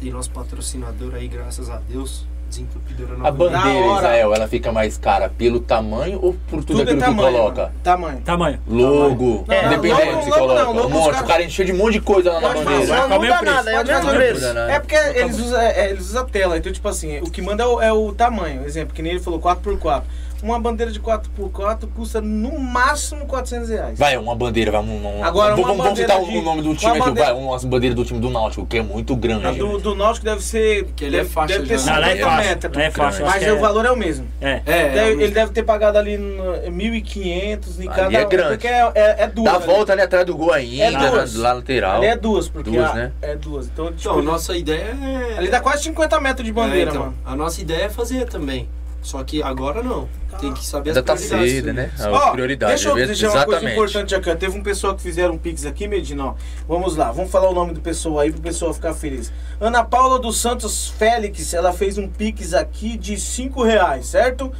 tem 0.00 0.10
nosso 0.10 0.30
patrocinador 0.32 1.14
aí, 1.14 1.28
graças 1.28 1.70
a 1.70 1.76
Deus, 1.88 2.26
desentupidora 2.50 3.16
A 3.26 3.30
bandeira, 3.30 3.86
hora. 3.86 3.96
Israel, 3.98 4.34
ela 4.34 4.48
fica 4.48 4.70
mais 4.72 4.98
cara 4.98 5.28
pelo 5.30 5.60
tamanho 5.60 6.18
ou 6.22 6.34
por 6.48 6.62
tudo, 6.64 6.78
Tudo 6.78 6.80
é 6.80 6.82
aquilo 6.84 7.00
tamanho. 7.00 7.28
que 7.28 7.36
coloca? 7.38 7.62
mano. 7.62 7.74
Tamanho. 7.82 8.20
Tamanho. 8.20 8.60
Logo, 8.68 9.44
É, 9.48 9.66
independente 9.66 10.06
logo- 10.10 10.22
se 10.22 10.30
coloca. 10.30 10.62
não, 10.64 10.72
logo 10.74 10.86
um 10.88 10.90
monte, 10.90 11.04
caras- 11.06 11.20
o 11.20 11.26
cara 11.26 11.42
encheu 11.44 11.64
de 11.64 11.72
um 11.72 11.76
monte 11.76 11.92
de 11.94 12.00
coisa 12.00 12.32
lá 12.32 12.40
na 12.40 12.48
Pode 12.48 12.64
bandeira. 12.64 12.86
falar. 12.86 13.00
Não 13.00 13.08
Qual 13.08 13.12
é 13.12 13.18
o 13.18 13.20
muda 13.30 13.38
preço? 13.38 13.54
nada, 13.56 13.70
é 13.70 13.80
o 13.80 13.86
mesmo 13.86 14.10
preço. 14.10 14.46
É 14.58 14.80
porque 14.80 14.94
eles 14.96 15.38
usam, 15.38 15.60
é, 15.60 15.90
eles 15.90 16.06
usam 16.10 16.26
tela, 16.26 16.58
então 16.58 16.72
tipo 16.72 16.88
assim, 16.88 17.18
o 17.20 17.30
que 17.30 17.40
manda 17.40 17.62
é 17.62 17.66
o, 17.66 17.80
é 17.80 17.92
o 17.92 18.12
tamanho. 18.12 18.64
Exemplo, 18.64 18.94
que 18.94 19.00
nem 19.02 19.12
ele 19.12 19.20
falou 19.20 19.40
4x4. 19.40 20.02
Uma 20.42 20.58
bandeira 20.58 20.90
de 20.90 20.98
4x4 21.00 21.86
custa 21.94 22.20
no 22.20 22.58
máximo 22.58 23.26
400 23.26 23.68
reais. 23.68 23.98
Vai, 23.98 24.16
uma 24.16 24.34
bandeira, 24.34 24.70
vai. 24.70 24.80
Um, 24.80 25.18
um, 25.18 25.24
Agora, 25.24 25.54
vamos, 25.54 25.70
uma 25.70 25.84
vamos 25.84 25.98
citar 25.98 26.16
bandeira 26.18 26.38
o 26.38 26.40
de- 26.40 26.46
nome 26.46 26.62
do 26.62 26.68
uma 26.70 26.76
time 26.76 26.90
aqui, 26.92 26.98
bandeira- 27.00 27.34
vai. 27.34 27.42
Umas 27.42 27.64
bandeiras 27.64 27.96
do 27.96 28.04
time 28.04 28.20
do 28.20 28.30
Náutico, 28.30 28.66
que 28.66 28.78
é 28.78 28.82
muito 28.82 29.14
grande. 29.16 29.46
A 29.46 29.52
do, 29.52 29.78
do 29.78 29.94
Náutico 29.94 30.24
deve 30.24 30.42
ser. 30.42 30.84
Que 30.96 31.04
ele 31.04 31.18
é 31.18 31.24
faixa 31.24 31.54
deve 31.58 31.68
ter 31.68 31.78
já. 31.78 31.92
Não, 31.94 32.00
lá 32.00 32.08
é 32.10 32.16
50 32.16 32.24
faixa. 32.30 32.48
metros. 32.48 32.76
É 32.78 32.90
faixa. 32.90 33.22
acho 33.24 33.34
Mas 33.34 33.42
o 33.42 33.56
é- 33.56 33.58
valor 33.60 33.84
é 33.86 33.90
o 33.92 33.96
mesmo. 33.96 34.26
É. 34.40 34.50
É, 34.50 34.88
Deve- 34.88 34.98
é, 34.98 35.10
ele 35.24 35.28
deve 35.32 35.52
ter 35.52 35.62
pagado 35.62 35.98
ali 35.98 36.16
no 36.16 36.42
1.500 36.70 37.78
em 37.78 37.88
Ali 37.88 37.96
cada. 37.96 38.16
é 38.18 38.24
grande. 38.24 38.48
Porque 38.50 38.66
é, 38.66 38.92
é, 38.94 39.24
é 39.24 39.26
duas. 39.26 39.44
Dá 39.44 39.52
a 39.52 39.56
ali. 39.56 39.66
volta 39.66 39.92
ali 39.92 40.02
atrás 40.02 40.24
do 40.26 40.36
gol 40.36 40.52
ainda, 40.52 40.84
É 40.84 41.10
duas. 41.10 41.34
lá 41.34 41.52
lateral. 41.52 41.96
Ali 41.98 42.06
é 42.06 42.16
duas, 42.16 42.48
porque 42.48 42.70
Duas, 42.70 42.90
a- 42.90 42.94
né? 42.94 43.12
é 43.22 43.36
duas. 43.36 43.66
Então, 43.66 43.86
tipo, 43.92 44.00
Então, 44.00 44.22
nossa 44.22 44.56
ideia 44.56 44.96
é. 45.34 45.38
ali 45.38 45.48
dá 45.48 45.60
quase 45.60 45.82
50 45.84 46.20
metros 46.20 46.46
de 46.46 46.52
bandeira, 46.52 46.90
É, 46.90 46.92
então, 46.94 47.02
mano. 47.06 47.18
A 47.24 47.36
nossa 47.36 47.60
ideia 47.60 47.84
é 47.84 47.88
fazer 47.88 48.26
também. 48.26 48.68
Só 49.02 49.24
que 49.24 49.42
agora 49.42 49.82
não. 49.82 50.08
Tem 50.38 50.52
que 50.54 50.64
saber 50.64 50.90
Ainda 50.90 51.00
as 51.00 51.06
tá 51.06 51.14
prioridades. 51.16 51.52
cedo, 51.52 51.72
né? 51.72 51.90
A 51.98 52.10
Ó, 52.10 52.30
prioridade. 52.32 52.72
Deixa 52.72 52.88
eu 52.90 52.98
é 52.98 53.06
deixar 53.06 53.30
uma 53.30 53.44
coisa 53.44 53.70
importante 53.72 54.14
aqui. 54.14 54.36
Teve 54.36 54.58
um 54.58 54.62
pessoal 54.62 54.94
que 54.94 55.02
fizeram 55.02 55.34
um 55.34 55.38
pix 55.38 55.66
aqui, 55.66 55.88
Medina. 55.88 56.26
ó. 56.26 56.34
Vamos 56.68 56.96
lá, 56.96 57.10
vamos 57.10 57.30
falar 57.30 57.50
o 57.50 57.54
nome 57.54 57.72
do 57.72 57.80
pessoal 57.80 58.20
aí 58.20 58.30
pro 58.30 58.40
pessoal 58.40 58.72
ficar 58.72 58.94
feliz. 58.94 59.32
Ana 59.60 59.82
Paula 59.84 60.18
dos 60.18 60.38
Santos 60.40 60.88
Félix, 60.88 61.52
ela 61.52 61.72
fez 61.72 61.98
um 61.98 62.08
pix 62.08 62.54
aqui 62.54 62.96
de 62.96 63.18
5 63.18 63.62
reais, 63.62 64.06
certo? 64.06 64.52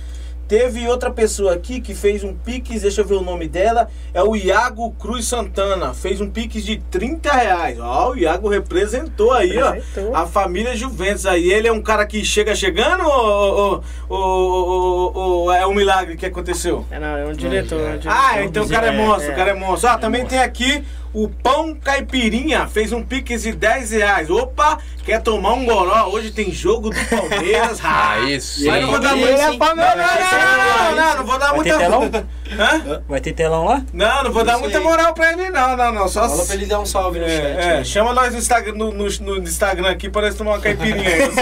Teve 0.50 0.88
outra 0.88 1.12
pessoa 1.12 1.54
aqui 1.54 1.80
que 1.80 1.94
fez 1.94 2.24
um 2.24 2.34
pix, 2.34 2.82
deixa 2.82 3.02
eu 3.02 3.04
ver 3.04 3.14
o 3.14 3.22
nome 3.22 3.46
dela, 3.46 3.88
é 4.12 4.20
o 4.20 4.34
Iago 4.34 4.90
Cruz 4.98 5.24
Santana, 5.28 5.94
fez 5.94 6.20
um 6.20 6.28
pix 6.28 6.64
de 6.64 6.78
30 6.90 7.30
reais. 7.32 7.78
Ó, 7.78 8.10
o 8.10 8.18
Iago 8.18 8.48
representou 8.48 9.30
aí, 9.32 9.56
ó. 9.62 9.70
Representou. 9.70 10.16
A 10.16 10.26
família 10.26 10.74
Juventus 10.74 11.24
aí. 11.24 11.52
Ele 11.52 11.68
é 11.68 11.72
um 11.72 11.80
cara 11.80 12.04
que 12.04 12.24
chega 12.24 12.52
chegando 12.56 13.04
ou, 13.04 13.14
ou- 13.14 13.84
ou- 14.08 14.68
ou- 14.68 15.16
ou 15.16 15.52
é 15.52 15.64
um 15.64 15.72
milagre 15.72 16.16
que 16.16 16.26
aconteceu? 16.26 16.84
É, 16.90 16.98
não, 16.98 17.16
é 17.16 17.26
um 17.26 17.32
diretor. 17.32 17.78
é 17.82 17.84
um 17.94 17.98
diretor. 17.98 18.10
Ah, 18.12 18.42
então 18.42 18.64
o 18.64 18.68
cara 18.68 18.88
é 18.88 18.90
monstro, 18.90 19.30
é. 19.30 19.32
o 19.32 19.36
cara 19.36 19.50
é 19.50 19.54
monstro. 19.54 19.88
Ah, 19.88 19.98
também 19.98 20.26
tem 20.26 20.40
aqui 20.40 20.84
o 21.12 21.28
Pão 21.28 21.74
Caipirinha, 21.74 22.66
fez 22.68 22.92
um 22.92 23.02
pix 23.02 23.42
de 23.42 23.52
10 23.52 23.90
reais. 23.92 24.30
Opa, 24.30 24.78
quer 25.04 25.20
tomar 25.22 25.54
um 25.54 25.64
goró? 25.64 26.08
Hoje 26.08 26.30
tem 26.30 26.52
jogo 26.52 26.90
do 26.90 26.96
Palmeiras. 27.06 27.80
Aí 27.84 28.40
sim. 28.40 28.66
Mas 28.68 28.82
não 28.82 28.90
vou 28.90 29.00
dar 29.00 29.16
muito. 29.16 29.36
sim. 29.38 29.58
Não, 29.58 29.58
não, 29.58 29.76
não, 29.76 29.76
não, 29.76 29.96
não, 29.96 30.96
não, 30.96 31.16
não 31.16 31.24
vou 31.26 31.38
dar 31.38 31.46
Vai 31.48 31.56
muita. 31.56 31.72
ter 31.72 31.78
telão? 31.78 32.10
Hã? 32.50 33.02
Vai 33.08 33.20
ter 33.20 33.32
telão 33.32 33.64
lá? 33.64 33.82
Não, 33.92 34.24
não 34.24 34.32
vou 34.32 34.42
dar 34.44 34.52
Isso 34.54 34.62
muita 34.62 34.78
aí. 34.78 34.84
moral 34.84 35.14
pra 35.14 35.32
ele, 35.32 35.50
não, 35.50 35.76
não, 35.76 35.92
não. 35.92 36.08
Só 36.08 36.28
Fala 36.28 36.44
pra 36.46 36.54
ele 36.56 36.66
dar 36.66 36.80
um 36.80 36.86
salve 36.86 37.20
no 37.20 37.26
chat. 37.28 37.40
é, 37.40 37.50
é, 37.50 37.66
né? 37.78 37.84
chama 37.84 38.12
nós 38.12 38.32
no 38.32 38.38
Instagram, 38.38 38.72
no, 38.74 38.92
no- 38.92 39.08
no 39.20 39.38
Instagram 39.38 39.88
aqui 39.90 40.08
para 40.10 40.22
nós 40.26 40.34
tomar 40.34 40.52
uma 40.52 40.60
caipirinha 40.60 41.08
aí. 41.08 41.30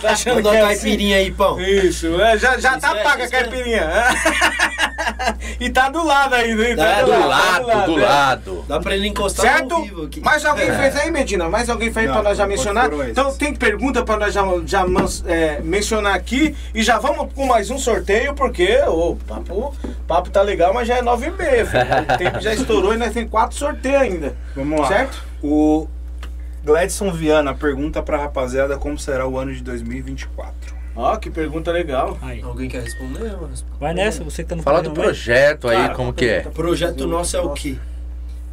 Tá 0.00 0.10
achando 0.10 0.40
uma 0.48 0.56
é 0.56 0.60
assim? 0.62 0.82
caipirinha 0.82 1.16
aí, 1.16 1.30
pão. 1.32 1.60
Isso, 1.60 2.20
é, 2.20 2.38
já, 2.38 2.56
já 2.58 2.78
tá 2.78 2.88
Isso 2.88 2.96
é, 2.98 3.02
paga 3.02 3.22
a 3.22 3.26
isso 3.26 3.34
é. 3.34 3.38
caipirinha. 3.42 3.88
e 5.60 5.70
tá 5.70 5.88
do 5.88 6.04
lado 6.04 6.34
ainda, 6.34 6.68
hein? 6.68 6.76
Tá 6.76 7.02
Do 7.02 7.10
tá 7.10 7.18
lado, 7.26 7.64
do 7.86 7.98
é. 8.00 8.02
lado. 8.04 8.64
Dá 8.72 8.80
pra 8.80 8.94
ele 8.96 9.06
encostar 9.06 9.58
Certo? 9.58 9.68
no 9.68 9.84
vivo 9.84 10.02
aqui. 10.04 10.20
Mais 10.20 10.44
alguém 10.46 10.72
fez 10.72 10.96
aí, 10.96 11.10
Medina? 11.10 11.46
Mais 11.48 11.68
alguém 11.68 11.92
fez 11.92 12.06
Não, 12.06 12.14
pra 12.14 12.22
nós 12.22 12.38
já 12.38 12.46
mencionar? 12.46 12.90
Então 13.08 13.34
tem 13.34 13.54
pergunta 13.54 14.02
pra 14.02 14.16
nós 14.16 14.32
já, 14.32 14.42
já 14.64 14.86
é, 15.26 15.60
mencionar 15.60 16.14
aqui. 16.14 16.56
E 16.74 16.82
já 16.82 16.98
vamos 16.98 17.32
com 17.34 17.44
mais 17.44 17.68
um 17.70 17.78
sorteio, 17.78 18.34
porque 18.34 18.78
o 18.88 19.16
papo, 19.28 19.74
papo 20.08 20.30
tá 20.30 20.40
legal, 20.40 20.72
mas 20.72 20.88
já 20.88 20.96
é 20.96 21.02
nove 21.02 21.26
e 21.26 21.30
meia. 21.30 21.66
filho. 21.66 21.82
O 22.14 22.18
tempo 22.18 22.40
já 22.40 22.54
estourou 22.54 22.94
e 22.94 22.96
nós 22.96 23.12
tem 23.12 23.28
quatro 23.28 23.56
sorteios 23.56 24.00
ainda. 24.00 24.36
Vamos 24.56 24.80
lá. 24.80 24.88
Certo? 24.88 25.22
O 25.42 25.86
Gladson 26.64 27.12
Viana 27.12 27.54
pergunta 27.54 28.02
pra 28.02 28.16
rapaziada 28.16 28.78
como 28.78 28.98
será 28.98 29.26
o 29.26 29.38
ano 29.38 29.52
de 29.52 29.62
2024. 29.62 30.82
Ó, 30.94 31.16
que 31.16 31.30
pergunta 31.30 31.70
legal. 31.72 32.18
Aí. 32.22 32.42
Alguém 32.42 32.68
quer 32.68 32.82
responder? 32.82 33.32
Eu 33.32 33.38
vou 33.38 33.48
responder. 33.48 33.78
Vai 33.80 33.94
nessa, 33.94 34.22
você 34.22 34.42
que 34.42 34.48
tá 34.50 34.56
no 34.56 34.62
Fala 34.62 34.82
do 34.82 34.90
projeto 34.92 35.68
aí, 35.68 35.76
Cara, 35.76 35.94
como 35.94 36.12
que 36.12 36.26
é. 36.26 36.42
O 36.46 36.50
projeto 36.50 37.06
nosso 37.06 37.36
é 37.36 37.40
o 37.40 37.50
quê? 37.50 37.76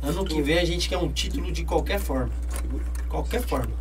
Ano 0.02 0.24
que 0.24 0.42
vem 0.42 0.58
a 0.58 0.66
gente 0.66 0.88
quer 0.88 0.98
um 0.98 1.10
título 1.12 1.52
de 1.52 1.64
qualquer 1.64 2.00
forma. 2.00 2.32
Qualquer 3.08 3.42
forma. 3.42 3.74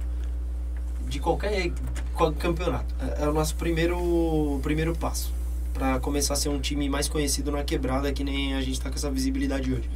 De 1.09 1.19
qualquer 1.21 1.73
qual- 2.15 2.33
campeonato. 2.33 2.95
É, 3.01 3.25
é 3.25 3.29
o 3.29 3.33
nosso 3.33 3.55
primeiro, 3.55 4.59
primeiro 4.63 4.95
passo. 4.97 5.33
Pra 5.73 6.01
começar 6.01 6.35
a 6.35 6.37
ser 6.37 6.49
um 6.49 6.61
time 6.61 6.89
mais 6.89 7.09
conhecido 7.09 7.53
na 7.53 7.63
quebrada, 7.63 8.13
que 8.13 8.25
nem 8.25 8.55
a 8.55 8.61
gente 8.61 8.81
tá 8.81 8.91
com 8.91 8.97
essa 8.97 9.11
visibilidade 9.11 9.73
hoje. 9.73 9.89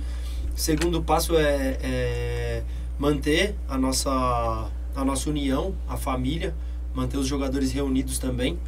Segundo 0.55 1.03
passo 1.03 1.37
é, 1.37 1.79
é 1.83 2.63
manter 2.99 3.57
a 3.69 3.77
nossa, 3.77 4.11
a 4.95 5.05
nossa 5.05 5.29
união, 5.29 5.75
a 5.89 5.97
família, 5.97 6.55
manter 6.95 7.17
os 7.17 7.27
jogadores 7.27 7.73
reunidos 7.73 8.19
também. 8.19 8.59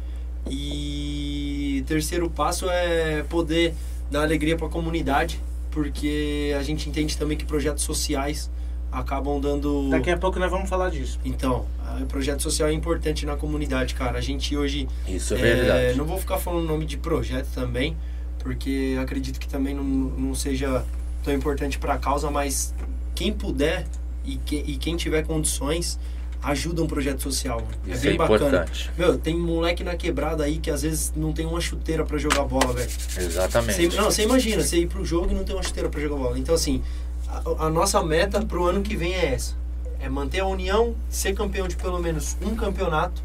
E 0.49 1.83
terceiro 1.87 2.29
passo 2.29 2.69
é 2.69 3.23
poder 3.23 3.73
dar 4.11 4.23
alegria 4.23 4.57
para 4.57 4.67
a 4.67 4.69
comunidade, 4.69 5.39
porque 5.75 6.55
a 6.57 6.63
gente 6.63 6.87
entende 6.87 7.17
também 7.17 7.37
que 7.37 7.43
projetos 7.43 7.83
sociais 7.83 8.49
acabam 8.89 9.41
dando. 9.41 9.89
Daqui 9.89 10.09
a 10.09 10.17
pouco 10.17 10.39
nós 10.39 10.49
vamos 10.49 10.69
falar 10.69 10.89
disso. 10.89 11.19
Então, 11.25 11.65
o 12.01 12.05
projeto 12.05 12.41
social 12.41 12.69
é 12.69 12.71
importante 12.71 13.25
na 13.25 13.35
comunidade, 13.35 13.93
cara. 13.93 14.17
A 14.17 14.21
gente 14.21 14.55
hoje. 14.55 14.87
Isso 15.05 15.33
é 15.33 15.37
é, 15.37 15.41
verdade. 15.41 15.97
não 15.97 16.05
vou 16.05 16.17
ficar 16.17 16.37
falando 16.37 16.63
o 16.63 16.67
nome 16.67 16.85
de 16.85 16.95
projeto 16.95 17.49
também, 17.53 17.93
porque 18.39 18.95
acredito 19.01 19.37
que 19.37 19.49
também 19.49 19.75
não, 19.75 19.83
não 19.83 20.33
seja 20.33 20.85
tão 21.25 21.33
importante 21.33 21.77
para 21.77 21.95
a 21.95 21.97
causa, 21.97 22.31
mas 22.31 22.73
quem 23.13 23.33
puder 23.33 23.85
e, 24.23 24.37
que, 24.37 24.55
e 24.55 24.77
quem 24.77 24.95
tiver 24.95 25.23
condições, 25.23 25.99
ajuda 26.45 26.81
um 26.83 26.87
projeto 26.87 27.21
social. 27.21 27.61
Isso 27.87 28.01
bem 28.01 28.13
é 28.13 28.17
bacana. 28.17 28.47
importante. 28.47 28.91
Meu, 28.97 29.17
tem 29.17 29.37
moleque 29.37 29.83
na 29.83 29.95
quebrada 29.95 30.43
aí 30.43 30.57
que 30.59 30.69
às 30.69 30.81
vezes 30.83 31.11
não 31.15 31.33
tem 31.33 31.45
uma 31.45 31.59
chuteira 31.61 32.05
pra 32.05 32.17
jogar 32.17 32.43
bola, 32.43 32.73
velho. 32.73 32.89
Exatamente. 33.17 33.89
Você- 33.89 33.97
Não, 33.97 34.05
você 34.11 34.23
imagina, 34.23 34.63
você 34.63 34.77
ir 34.77 34.87
pro 34.87 35.03
jogo 35.05 35.31
e 35.31 35.33
não 35.35 35.43
ter 35.43 35.53
uma 35.53 35.63
chuteira 35.63 35.89
pra 35.89 35.99
jogar 35.99 36.15
bola. 36.17 36.37
Então, 36.39 36.53
assim, 36.55 36.81
a, 37.27 37.65
a 37.65 37.69
nossa 37.69 38.01
meta 38.03 38.41
pro 38.45 38.65
ano 38.65 38.81
que 38.81 38.95
vem 38.95 39.13
é 39.13 39.33
essa. 39.33 39.53
É 39.99 40.07
manter 40.09 40.39
a 40.41 40.45
união, 40.45 40.95
ser 41.09 41.33
campeão 41.33 41.67
de 41.67 41.75
pelo 41.75 41.99
menos 41.99 42.37
um 42.41 42.55
campeonato 42.55 43.23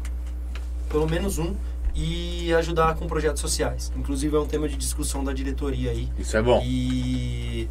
pelo 0.89 1.07
menos 1.07 1.37
um, 1.37 1.53
e 1.95 2.53
ajudar 2.53 2.95
com 2.95 3.07
projetos 3.07 3.39
sociais. 3.41 3.91
Inclusive 3.95 4.35
é 4.35 4.39
um 4.39 4.45
tema 4.45 4.67
de 4.67 4.75
discussão 4.75 5.23
da 5.23 5.31
diretoria 5.31 5.91
aí. 5.91 6.09
Isso 6.17 6.35
é 6.35 6.41
bom. 6.41 6.61
E 6.65 7.67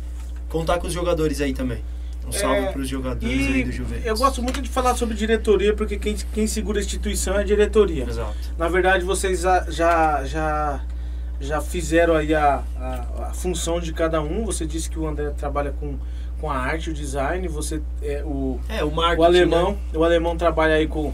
contar 0.48 0.78
com 0.78 0.86
os 0.86 0.93
jogadores 0.93 1.40
aí 1.40 1.52
também. 1.52 1.82
Um 2.31 2.32
salve 2.40 2.61
É, 2.61 2.73
para 2.73 2.81
os 2.81 2.89
jogadores 2.89 3.47
aí 3.47 3.65
do 3.65 3.73
Juventus. 3.73 4.07
eu 4.07 4.16
gosto 4.16 4.43
muito 4.43 4.62
de 4.62 4.69
falar 4.69 4.94
sobre 4.94 5.15
diretoria, 5.16 5.74
porque 5.74 5.98
quem, 5.98 6.16
quem 6.32 6.47
segura 6.47 6.78
a 6.78 6.82
instituição 6.82 7.35
é 7.36 7.40
a 7.40 7.44
diretoria. 7.44 8.05
Exato. 8.09 8.35
Na 8.57 8.69
verdade, 8.69 9.05
vocês 9.05 9.40
já, 9.40 9.66
já, 9.69 10.24
já, 10.24 10.81
já 11.40 11.61
fizeram 11.61 12.15
aí 12.15 12.35
a, 12.35 12.62
a, 12.78 13.27
a 13.28 13.35
função 13.35 13.81
de 13.81 13.93
cada 13.93 14.23
um. 14.23 14.44
Você 14.47 14.65
disse 14.66 14.89
que 14.89 14.98
o 14.98 15.07
André 15.07 15.31
trabalha 15.31 15.73
com, 15.78 15.97
com 16.40 16.51
a 16.51 16.57
arte, 16.57 16.90
o 16.90 16.94
design. 16.94 17.47
Você 17.48 17.82
é 18.02 18.23
o, 18.24 18.59
É, 18.69 18.82
o 18.85 18.90
marketing, 18.90 19.20
o 19.20 19.24
alemão. 19.24 19.73
né? 19.73 19.78
O 19.94 20.05
alemão 20.05 20.36
trabalha 20.36 20.74
aí 20.74 20.86
com, 20.86 21.12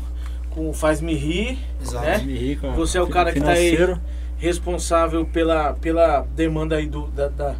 com 0.50 0.68
o 0.68 0.72
Faz 0.72 1.00
Me 1.00 1.14
Rir. 1.14 1.58
Exato. 1.82 2.04
né? 2.04 2.18
Me 2.18 2.36
rica, 2.36 2.70
Você 2.72 2.98
é 2.98 3.02
o 3.02 3.06
cara 3.08 3.32
que 3.32 3.40
tá 3.40 3.50
aí 3.52 3.70
financeiro. 3.70 4.00
responsável 4.36 5.24
pela, 5.24 5.72
pela 5.74 6.26
demanda 6.34 6.76
aí 6.76 6.86
do, 6.86 7.06
da, 7.08 7.28
da 7.28 7.54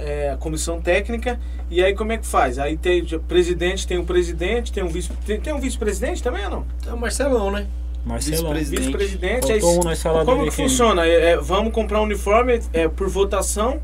é, 0.00 0.36
comissão 0.40 0.80
técnica. 0.80 1.38
E 1.70 1.82
aí 1.82 1.94
como 1.94 2.12
é 2.12 2.18
que 2.18 2.26
faz? 2.26 2.58
Aí 2.58 2.76
tem 2.76 3.02
o 3.02 3.20
presidente, 3.20 3.86
tem 3.86 3.98
um 3.98 4.04
presidente, 4.04 4.72
tem 4.72 4.82
um 4.82 4.88
vice 4.88 5.10
tem, 5.26 5.40
tem 5.40 5.52
um 5.52 5.60
vice-presidente 5.60 6.22
também 6.22 6.44
ou 6.44 6.50
não? 6.50 6.66
Então, 6.80 6.96
Marcelão, 6.96 7.50
né? 7.50 7.66
Marcelão. 8.04 8.54
Vice-presidente. 8.54 9.52
Um 9.62 9.80
na 9.84 9.92
escalada 9.92 10.24
Como 10.24 10.44
que 10.44 10.50
funciona? 10.50 11.06
É, 11.06 11.32
é, 11.32 11.36
vamos 11.36 11.72
comprar 11.72 12.00
um 12.00 12.04
uniforme 12.04 12.60
é, 12.72 12.88
por 12.88 13.08
votação? 13.08 13.80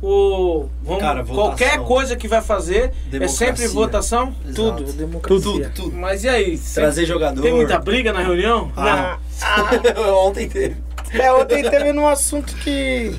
Ou 0.00 0.70
vamos, 0.82 1.00
Cara, 1.00 1.22
votação. 1.22 1.44
qualquer 1.44 1.78
coisa 1.80 2.16
que 2.16 2.28
vai 2.28 2.40
fazer 2.40 2.92
é 3.12 3.28
sempre 3.28 3.66
votação? 3.66 4.32
Exato. 4.44 4.54
Tudo. 4.54 4.92
Democracia. 4.92 5.42
Tudo, 5.42 5.70
tudo. 5.74 5.96
Mas 5.96 6.22
e 6.22 6.28
aí? 6.28 6.56
Trazer 6.56 7.04
jogador. 7.04 7.42
Tem 7.42 7.52
muita 7.52 7.78
briga 7.78 8.12
na 8.12 8.20
reunião? 8.20 8.70
Ah, 8.76 9.18
ontem 10.24 10.48
teve. 10.48 10.76
É, 11.12 11.32
ontem 11.32 11.68
teve 11.68 11.92
num 11.92 12.06
assunto 12.06 12.54
que 12.56 13.12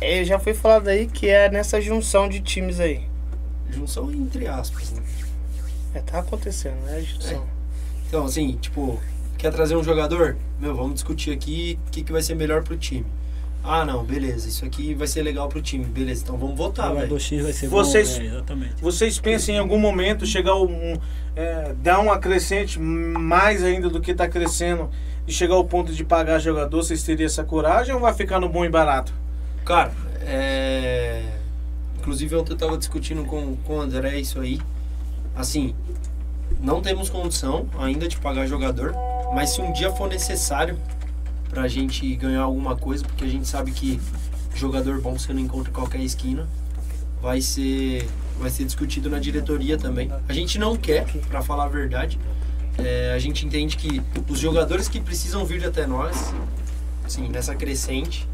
é, 0.00 0.24
já 0.24 0.38
foi 0.38 0.54
falado 0.54 0.88
aí, 0.88 1.06
que 1.06 1.28
é 1.28 1.50
nessa 1.50 1.80
junção 1.80 2.28
de 2.28 2.40
times 2.40 2.80
aí. 2.80 3.02
Junção 3.70 4.10
entre 4.10 4.46
aspas, 4.46 4.92
né? 4.92 5.02
É, 5.94 6.00
tá 6.00 6.18
acontecendo, 6.18 6.76
né? 6.84 7.00
Junção. 7.00 7.46
Então, 8.08 8.24
assim, 8.24 8.56
tipo, 8.60 8.98
quer 9.36 9.52
trazer 9.52 9.76
um 9.76 9.82
jogador? 9.82 10.36
Meu, 10.60 10.74
vamos 10.74 10.94
discutir 10.94 11.32
aqui 11.32 11.78
o 11.86 11.90
que, 11.90 12.02
que 12.02 12.12
vai 12.12 12.22
ser 12.22 12.34
melhor 12.34 12.62
pro 12.62 12.76
time. 12.76 13.06
Ah, 13.62 13.84
não, 13.84 14.04
beleza, 14.04 14.48
isso 14.48 14.64
aqui 14.64 14.94
vai 14.94 15.06
ser 15.06 15.22
legal 15.22 15.48
pro 15.48 15.60
time. 15.60 15.84
Beleza, 15.84 16.22
então 16.22 16.38
vamos 16.38 16.56
votar, 16.56 16.86
O 16.86 16.88
jogador 16.94 17.06
velho. 17.08 17.20
X 17.20 17.42
vai 17.42 17.52
ser 17.52 17.68
Vocês- 17.68 18.16
bom, 18.16 18.22
é, 18.22 18.26
exatamente. 18.26 18.74
Vocês 18.82 19.18
pensam 19.18 19.54
em 19.54 19.58
algum 19.58 19.78
momento 19.78 20.24
chegar 20.24 20.54
um, 20.56 20.96
é, 21.36 21.74
dar 21.82 22.00
um 22.00 22.10
acrescente 22.10 22.78
mais 22.80 23.62
ainda 23.62 23.88
do 23.90 24.00
que 24.00 24.12
está 24.12 24.26
crescendo 24.28 24.88
e 25.26 25.32
chegar 25.32 25.54
ao 25.56 25.64
ponto 25.64 25.92
de 25.92 26.02
pagar 26.04 26.38
jogador? 26.38 26.82
Vocês 26.82 27.02
teriam 27.02 27.26
essa 27.26 27.44
coragem 27.44 27.94
ou 27.94 28.00
vai 28.00 28.14
ficar 28.14 28.40
no 28.40 28.48
bom 28.48 28.64
e 28.64 28.68
barato? 28.70 29.12
Cara, 29.68 29.92
é. 30.22 31.22
Inclusive 31.98 32.34
ontem 32.36 32.52
eu 32.52 32.56
tava 32.56 32.78
discutindo 32.78 33.22
com, 33.26 33.54
com 33.56 33.76
o 33.76 33.80
André 33.82 34.18
isso 34.18 34.40
aí. 34.40 34.58
Assim, 35.36 35.74
não 36.58 36.80
temos 36.80 37.10
condição 37.10 37.68
ainda 37.78 38.08
de 38.08 38.16
pagar 38.16 38.46
jogador, 38.46 38.94
mas 39.34 39.50
se 39.50 39.60
um 39.60 39.70
dia 39.70 39.92
for 39.92 40.08
necessário 40.08 40.78
pra 41.50 41.68
gente 41.68 42.16
ganhar 42.16 42.40
alguma 42.40 42.76
coisa, 42.76 43.04
porque 43.04 43.24
a 43.24 43.28
gente 43.28 43.46
sabe 43.46 43.70
que 43.72 44.00
jogador 44.54 45.02
bom 45.02 45.18
você 45.18 45.34
não 45.34 45.40
encontra 45.42 45.68
em 45.68 45.74
qualquer 45.74 46.00
esquina, 46.00 46.48
vai 47.20 47.42
ser 47.42 48.08
vai 48.38 48.48
ser 48.48 48.64
discutido 48.64 49.10
na 49.10 49.18
diretoria 49.18 49.76
também. 49.76 50.10
A 50.26 50.32
gente 50.32 50.58
não 50.58 50.78
quer, 50.78 51.04
pra 51.28 51.42
falar 51.42 51.64
a 51.64 51.68
verdade. 51.68 52.18
É, 52.78 53.12
a 53.14 53.18
gente 53.18 53.44
entende 53.44 53.76
que 53.76 54.00
os 54.30 54.38
jogadores 54.38 54.88
que 54.88 54.98
precisam 54.98 55.44
vir 55.44 55.62
até 55.66 55.86
nós, 55.86 56.32
sim, 57.06 57.28
nessa 57.28 57.54
crescente, 57.54 58.26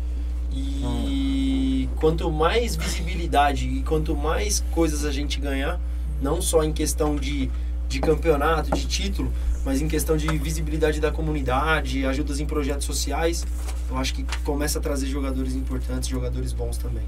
e 0.54 1.88
quanto 1.96 2.30
mais 2.30 2.76
visibilidade 2.76 3.66
e 3.66 3.82
quanto 3.82 4.14
mais 4.16 4.64
coisas 4.70 5.04
a 5.04 5.10
gente 5.12 5.40
ganhar, 5.40 5.80
não 6.20 6.40
só 6.40 6.62
em 6.62 6.72
questão 6.72 7.16
de, 7.16 7.50
de 7.88 8.00
campeonato, 8.00 8.70
de 8.74 8.86
título, 8.86 9.32
mas 9.64 9.80
em 9.80 9.88
questão 9.88 10.16
de 10.16 10.26
visibilidade 10.38 11.00
da 11.00 11.10
comunidade, 11.10 12.04
ajudas 12.04 12.40
em 12.40 12.46
projetos 12.46 12.84
sociais, 12.86 13.46
eu 13.90 13.96
acho 13.96 14.14
que 14.14 14.24
começa 14.44 14.78
a 14.78 14.82
trazer 14.82 15.06
jogadores 15.06 15.54
importantes, 15.54 16.08
jogadores 16.08 16.52
bons 16.52 16.76
também. 16.76 17.04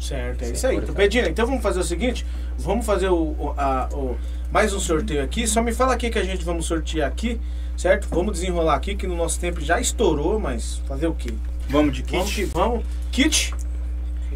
Certo, 0.00 0.42
é 0.42 0.50
isso 0.52 0.66
aí. 0.66 0.76
Então, 0.76 0.94
então 1.30 1.46
vamos 1.46 1.62
fazer 1.62 1.80
o 1.80 1.84
seguinte: 1.84 2.24
vamos 2.58 2.86
fazer 2.86 3.08
o, 3.10 3.16
o- 3.38 3.54
a- 3.56 3.86
o- 3.92 4.16
mais 4.50 4.72
um 4.72 4.80
sorteio 4.80 5.22
aqui. 5.22 5.46
Só 5.46 5.62
me 5.62 5.74
fala 5.74 5.92
aqui 5.92 6.08
que 6.08 6.18
a 6.18 6.24
gente 6.24 6.42
vamos 6.42 6.64
sortear 6.64 7.06
aqui, 7.06 7.38
certo? 7.76 8.08
Vamos 8.10 8.32
desenrolar 8.32 8.76
aqui, 8.76 8.94
que 8.96 9.06
no 9.06 9.14
nosso 9.14 9.38
tempo 9.38 9.60
já 9.60 9.78
estourou, 9.78 10.40
mas 10.40 10.80
fazer 10.88 11.06
o 11.06 11.12
quê? 11.14 11.34
Vamos 11.70 11.96
de 11.96 12.02
Vamos 12.02 12.32
kit? 12.32 12.44
vamos. 12.46 12.84
Kit? 13.12 13.54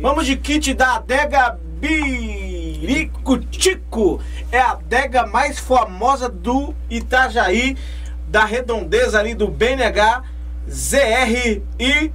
Vamos 0.01 0.27
de 0.27 0.37
kit 0.37 0.73
da 0.75 0.95
adega 0.97 1.59
Biricutico. 2.81 4.21
É 4.51 4.61
a 4.61 4.71
adega 4.73 5.27
mais 5.27 5.59
famosa 5.59 6.29
do 6.29 6.75
Itajaí, 6.89 7.77
da 8.29 8.45
redondeza 8.45 9.19
ali 9.19 9.35
do 9.35 9.49
BNH, 9.49 10.23
ZR 10.69 11.61
e 11.79 12.13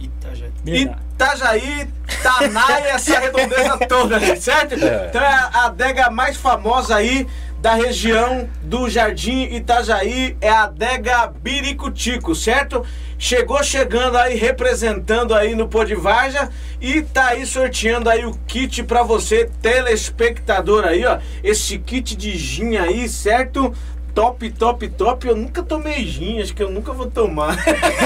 Itajaí. 0.00 0.52
Itajaí, 0.64 1.88
Tanai, 2.22 2.90
essa 2.90 3.18
redondeza 3.18 3.76
toda 3.86 4.18
certo? 4.36 4.74
É. 4.74 5.08
Então 5.08 5.22
é 5.22 5.34
a 5.34 5.66
adega 5.66 6.08
mais 6.10 6.36
famosa 6.36 6.96
aí 6.96 7.26
da 7.60 7.74
região 7.74 8.48
do 8.62 8.88
Jardim 8.88 9.42
Itajaí, 9.54 10.36
é 10.40 10.48
a 10.48 10.62
adega 10.62 11.26
Biricutico, 11.26 12.34
certo? 12.34 12.82
Chegou 13.18 13.62
chegando 13.62 14.16
aí, 14.16 14.34
representando 14.34 15.34
aí 15.34 15.54
no 15.54 15.68
Podivarja 15.68 16.48
e 16.80 17.02
tá 17.02 17.28
aí 17.28 17.44
sorteando 17.44 18.08
aí 18.08 18.24
o 18.24 18.32
kit 18.46 18.82
pra 18.84 19.02
você, 19.02 19.50
telespectador 19.60 20.86
aí, 20.86 21.04
ó. 21.04 21.18
Esse 21.44 21.78
kit 21.78 22.16
de 22.16 22.34
gin 22.34 22.76
aí, 22.78 23.06
certo? 23.10 23.74
Top, 24.14 24.50
top, 24.52 24.88
top. 24.88 25.28
Eu 25.28 25.36
nunca 25.36 25.62
tomei 25.62 26.06
gin, 26.06 26.40
acho 26.40 26.54
que 26.54 26.62
eu 26.62 26.70
nunca 26.70 26.94
vou 26.94 27.10
tomar. 27.10 27.58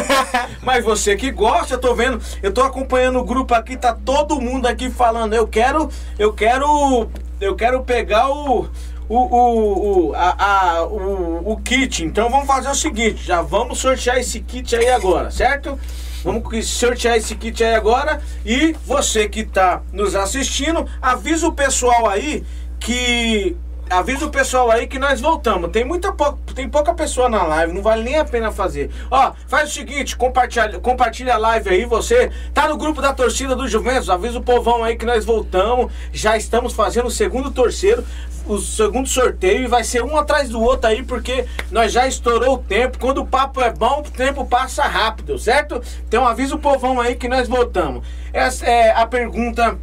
Mas 0.62 0.84
você 0.84 1.14
que 1.14 1.30
gosta, 1.30 1.74
eu 1.74 1.78
tô 1.78 1.94
vendo, 1.94 2.20
eu 2.42 2.52
tô 2.52 2.62
acompanhando 2.62 3.20
o 3.20 3.24
grupo 3.24 3.54
aqui, 3.54 3.76
tá 3.76 3.94
todo 3.94 4.40
mundo 4.40 4.66
aqui 4.66 4.90
falando, 4.90 5.32
eu 5.32 5.46
quero, 5.46 5.88
eu 6.18 6.32
quero, 6.32 7.08
eu 7.40 7.54
quero 7.54 7.84
pegar 7.84 8.28
o 8.28 8.68
o, 9.08 9.16
o, 9.16 10.08
o, 10.08 10.14
a, 10.14 10.76
a- 10.78 10.84
o, 10.86 11.52
o 11.52 11.56
kit. 11.58 12.04
Então 12.04 12.30
vamos 12.30 12.46
fazer 12.46 12.68
o 12.70 12.74
seguinte, 12.74 13.24
já 13.24 13.42
vamos 13.42 13.78
sortear 13.78 14.18
esse 14.18 14.40
kit 14.40 14.74
aí 14.76 14.88
agora, 14.90 15.30
certo? 15.30 15.78
Vamos 16.22 16.66
sortear 16.66 17.16
esse 17.18 17.34
kit 17.36 17.62
aí 17.62 17.74
agora 17.74 18.20
e 18.46 18.74
você 18.86 19.28
que 19.28 19.44
tá 19.44 19.82
nos 19.92 20.14
assistindo, 20.14 20.86
avisa 21.02 21.46
o 21.46 21.52
pessoal 21.52 22.08
aí 22.08 22.42
que 22.80 23.56
avisa 23.90 24.26
o 24.26 24.30
pessoal 24.30 24.70
aí 24.70 24.86
que 24.86 24.98
nós 24.98 25.20
voltamos. 25.20 25.70
Tem 25.70 25.84
muita 25.84 26.12
pouca, 26.12 26.38
tem 26.54 26.68
pouca 26.68 26.94
pessoa 26.94 27.28
na 27.28 27.42
live, 27.42 27.72
não 27.72 27.82
vale 27.82 28.02
nem 28.02 28.16
a 28.16 28.24
pena 28.24 28.50
fazer. 28.50 28.90
Ó, 29.10 29.32
faz 29.46 29.70
o 29.70 29.72
seguinte, 29.72 30.16
compartilha, 30.16 30.78
compartilha 30.80 31.34
a 31.34 31.38
live 31.38 31.70
aí, 31.70 31.84
você 31.84 32.30
tá 32.52 32.68
no 32.68 32.76
grupo 32.76 33.00
da 33.00 33.12
torcida 33.12 33.54
do 33.54 33.68
Juventus, 33.68 34.10
avisa 34.10 34.38
o 34.38 34.42
povão 34.42 34.82
aí 34.82 34.96
que 34.96 35.06
nós 35.06 35.24
voltamos. 35.24 35.92
Já 36.12 36.36
estamos 36.36 36.72
fazendo 36.72 37.06
o 37.06 37.10
segundo 37.10 37.50
torceiro, 37.50 38.04
o 38.46 38.58
segundo 38.58 39.08
sorteio 39.08 39.62
e 39.62 39.66
vai 39.66 39.84
ser 39.84 40.02
um 40.02 40.16
atrás 40.16 40.48
do 40.48 40.60
outro 40.60 40.88
aí, 40.88 41.02
porque 41.02 41.46
nós 41.70 41.92
já 41.92 42.06
estourou 42.06 42.54
o 42.54 42.58
tempo. 42.58 42.98
Quando 42.98 43.18
o 43.18 43.26
papo 43.26 43.60
é 43.60 43.72
bom, 43.72 44.00
o 44.00 44.10
tempo 44.10 44.44
passa 44.44 44.84
rápido, 44.84 45.38
certo? 45.38 45.80
Então 46.06 46.26
avisa 46.26 46.54
o 46.54 46.58
povão 46.58 47.00
aí 47.00 47.14
que 47.14 47.28
nós 47.28 47.48
voltamos. 47.48 48.06
Essa 48.32 48.66
é 48.66 48.90
a 48.90 49.06
pergunta 49.06 49.78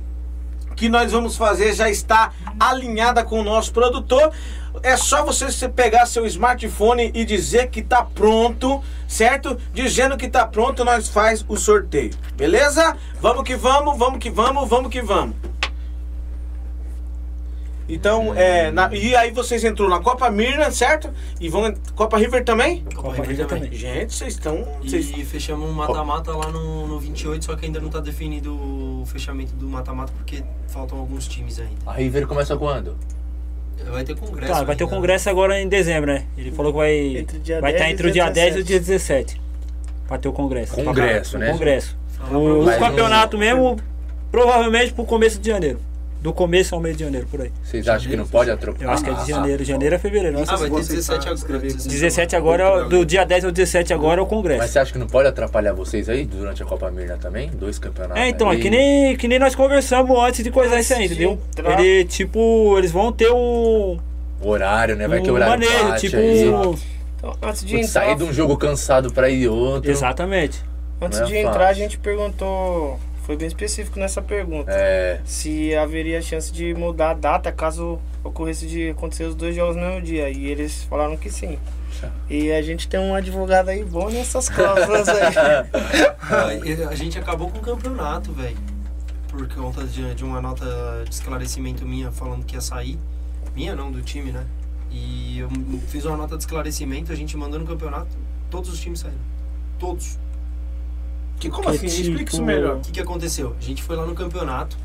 que 0.82 0.90
nós 0.90 1.12
vamos 1.12 1.38
fazer 1.38 1.76
já 1.76 1.92
está 1.92 2.32
alinhada 2.60 3.24
com 3.24 3.40
o 3.40 3.44
nosso 3.44 3.72
produtor. 3.72 4.32
É 4.82 4.98
só 4.98 5.24
você 5.24 5.70
pegar 5.70 6.08
seu 6.08 6.26
smartphone 6.26 7.12
e 7.14 7.24
dizer 7.24 7.70
que 7.70 7.84
tá 7.84 8.04
pronto, 8.04 8.82
certo? 9.08 9.56
Dizendo 9.72 10.18
que 10.18 10.28
tá 10.28 10.44
pronto, 10.48 10.84
nós 10.84 11.08
faz 11.08 11.46
o 11.48 11.56
sorteio. 11.56 12.10
Beleza? 12.36 12.98
Vamos 13.20 13.44
que 13.44 13.56
vamos, 13.56 13.96
vamos 13.96 14.18
que 14.18 14.32
vamos, 14.32 14.68
vamos 14.68 14.90
que 14.90 15.04
vamos. 15.04 15.36
Então, 17.94 18.34
é, 18.36 18.72
na- 18.72 18.94
e 18.94 19.16
aí 19.16 19.32
vocês 19.32 19.64
entrou 19.64 19.90
na 19.90 20.00
Copa 20.00 20.30
Mirna, 20.30 20.72
certo? 20.72 21.10
E 21.40 21.50
vão 21.50 21.74
Copa 21.96 22.18
River 22.18 22.44
também? 22.44 22.84
Copa 22.96 23.22
River 23.24 23.46
também. 23.48 23.72
Gente, 23.74 24.14
vocês 24.14 24.34
estão, 24.34 24.64
vocês 24.82 25.12
E 25.16 25.26
fechamos 25.26 25.70
um 25.70 25.74
mata-mata 25.74 26.32
lá 26.36 26.48
no, 26.50 26.88
no 26.88 27.00
28, 27.00 27.44
só 27.46 27.56
que 27.56 27.66
ainda 27.66 27.80
não 27.80 27.90
tá 27.90 28.00
definido 28.00 28.54
o 28.54 29.04
fechamento 29.06 29.54
do 29.56 29.68
mata-mata 29.68 30.12
porque 30.16 30.44
faltam 30.68 30.98
alguns 31.00 31.28
times 31.28 31.60
ainda. 31.60 31.72
A 31.86 31.94
River 31.94 32.26
começa 32.28 32.56
quando? 32.58 32.96
Vai 33.90 34.04
ter 34.04 34.16
congresso. 34.16 34.54
Tá, 34.54 34.64
vai 34.64 34.76
ter 34.76 34.84
o 34.84 34.88
congresso 34.88 35.30
agora 35.30 35.60
em 35.60 35.68
dezembro, 35.68 36.14
né? 36.14 36.26
Ele 36.38 36.52
falou 36.52 36.72
que 36.72 36.78
vai 36.78 37.18
Entre 37.18 37.38
o 37.38 37.40
dia 37.40 37.60
vai 37.60 37.72
10 37.72 37.82
estar 37.82 37.90
e 37.90 37.94
entre 37.94 38.08
o 38.08 38.12
dia 38.12 38.30
10 38.30 38.56
e 38.56 38.60
o 38.60 38.64
17. 38.64 38.68
dia 38.68 38.80
17. 38.80 39.42
Pra 40.08 40.18
ter 40.20 40.28
o 40.28 40.34
congresso. 40.34 40.76
Congresso, 40.76 41.36
O 41.36 41.40
né? 41.40 41.52
Congresso. 41.52 41.98
O, 42.32 42.64
o 42.64 42.78
campeonato 42.80 43.38
um- 43.38 43.40
mesmo, 43.40 43.78
provavelmente 44.32 44.94
pro 44.94 45.04
começo 45.04 45.40
de 45.40 45.50
janeiro. 45.50 45.80
Do 46.22 46.32
começo 46.32 46.76
ao 46.76 46.82
meio 46.82 46.96
de 46.96 47.04
janeiro, 47.04 47.26
por 47.32 47.42
aí. 47.42 47.52
Vocês 47.64 47.88
acham 47.88 48.12
que 48.12 48.16
não 48.16 48.28
pode 48.28 48.52
atropelar? 48.52 48.92
Eu 48.92 48.94
acho 48.94 49.04
que 49.04 49.10
é 49.10 49.14
de 49.14 49.28
janeiro. 49.28 49.64
Janeiro 49.64 49.96
é 49.96 49.98
fevereiro. 49.98 50.38
Nossa, 50.38 50.54
Ah, 50.54 50.58
vai 50.58 50.70
ter 50.70 50.76
Você 50.84 50.94
17 50.94 51.26
tá 51.26 51.32
agora. 51.32 51.60
17 51.60 52.36
agora, 52.36 52.84
do 52.84 53.04
dia 53.04 53.26
10 53.26 53.46
ao 53.46 53.52
17 53.52 53.92
agora 53.92 54.20
é 54.20 54.24
o 54.24 54.26
Mas 54.26 54.30
congresso. 54.30 54.68
você 54.68 54.80
acha 54.80 54.94
que 54.94 55.00
não 55.00 55.08
pode 55.08 55.28
atrapalhar 55.28 55.74
vocês 55.74 56.08
aí 56.08 56.24
durante 56.26 56.62
a 56.62 56.66
Copa 56.66 56.92
Mirna 56.92 57.18
também? 57.18 57.50
Dois 57.50 57.80
campeonatos. 57.80 58.22
É, 58.22 58.30
então, 58.30 58.52
é 58.52 58.56
que 58.58 58.70
nem, 58.70 59.18
que 59.18 59.28
nem 59.28 59.40
nós 59.40 59.56
conversamos 59.56 60.16
antes 60.20 60.44
de 60.44 60.52
coisar 60.52 60.80
isso 60.80 60.94
aí, 60.94 61.06
entendeu? 61.06 61.40
Ele, 61.58 62.06
tipo, 62.06 62.78
eles 62.78 62.92
vão 62.92 63.12
ter 63.12 63.32
um, 63.32 63.98
O 64.40 64.48
horário, 64.48 64.96
né? 64.96 65.08
Vai 65.08 65.22
que 65.22 65.30
o 65.30 65.34
um 65.34 65.36
horário 65.38 65.66
manejo, 65.68 65.88
bate 65.88 66.02
tipo... 66.08 66.18
aí. 66.18 66.44
Então, 67.18 67.38
antes 67.42 67.66
de 67.66 67.76
entrar, 67.78 67.88
sair 67.88 68.16
de 68.16 68.24
um 68.24 68.32
jogo 68.32 68.56
cansado 68.58 69.12
pra 69.12 69.28
ir 69.28 69.48
outro. 69.48 69.90
Exatamente. 69.90 70.62
antes 71.02 71.20
é 71.20 71.24
de 71.24 71.38
entrar, 71.38 71.68
a 71.68 71.74
gente 71.74 71.98
perguntou, 71.98 73.00
foi 73.32 73.38
bem 73.38 73.48
específico 73.48 73.98
nessa 73.98 74.22
pergunta. 74.22 74.70
É. 74.72 75.22
Se 75.24 75.74
haveria 75.74 76.22
chance 76.22 76.52
de 76.52 76.74
mudar 76.74 77.12
a 77.12 77.14
data 77.14 77.50
caso 77.50 77.98
ocorresse 78.22 78.68
de 78.68 78.90
acontecer 78.90 79.24
os 79.24 79.36
dois 79.36 79.56
jogos 79.56 79.78
no 79.78 79.84
mesmo 79.84 80.02
dia. 80.02 80.30
E 80.30 80.48
eles 80.48 80.84
falaram 80.84 81.16
que 81.16 81.30
sim. 81.30 81.58
E 82.30 82.52
a 82.52 82.62
gente 82.62 82.90
tem 82.90 83.00
um 83.00 83.16
advogado 83.16 83.70
aí 83.70 83.86
bom 83.86 84.10
nessas 84.10 84.50
cláusulas 84.50 85.08
aí. 85.08 85.22
Ah, 86.34 86.90
A 86.90 86.96
gente 86.96 87.18
acabou 87.20 87.50
com 87.50 87.58
o 87.58 87.62
campeonato, 87.62 88.32
velho. 88.34 88.58
Por 89.28 89.48
conta 89.54 89.84
de, 89.86 90.14
de 90.14 90.24
uma 90.24 90.42
nota 90.42 91.04
de 91.06 91.14
esclarecimento 91.14 91.86
minha 91.86 92.12
falando 92.12 92.46
que 92.46 92.56
ia 92.56 92.62
sair. 92.62 92.98
Minha 93.56 93.76
não, 93.76 93.92
do 93.92 94.02
time, 94.02 94.32
né? 94.32 94.46
E 94.90 95.40
eu 95.40 95.50
fiz 95.88 96.06
uma 96.06 96.18
nota 96.18 96.36
de 96.38 96.44
esclarecimento, 96.44 97.12
a 97.12 97.16
gente 97.16 97.36
mandou 97.36 97.60
no 97.60 97.66
campeonato, 97.66 98.16
todos 98.50 98.72
os 98.72 98.80
times 98.80 99.00
saíram. 99.00 99.20
Todos. 99.78 100.18
Que, 101.42 101.50
como 101.50 101.64
Que 101.70 101.76
assim? 101.76 101.86
Explica 101.88 102.24
isso 102.24 102.32
tipo- 102.38 102.46
melhor. 102.46 102.78
O 102.78 102.80
que, 102.82 102.92
que 102.92 103.00
aconteceu? 103.02 103.56
A 103.60 103.62
gente 103.64 103.82
foi 103.84 103.96
lá 103.96 104.06
no 104.06 104.14
campeonato, 104.14 104.78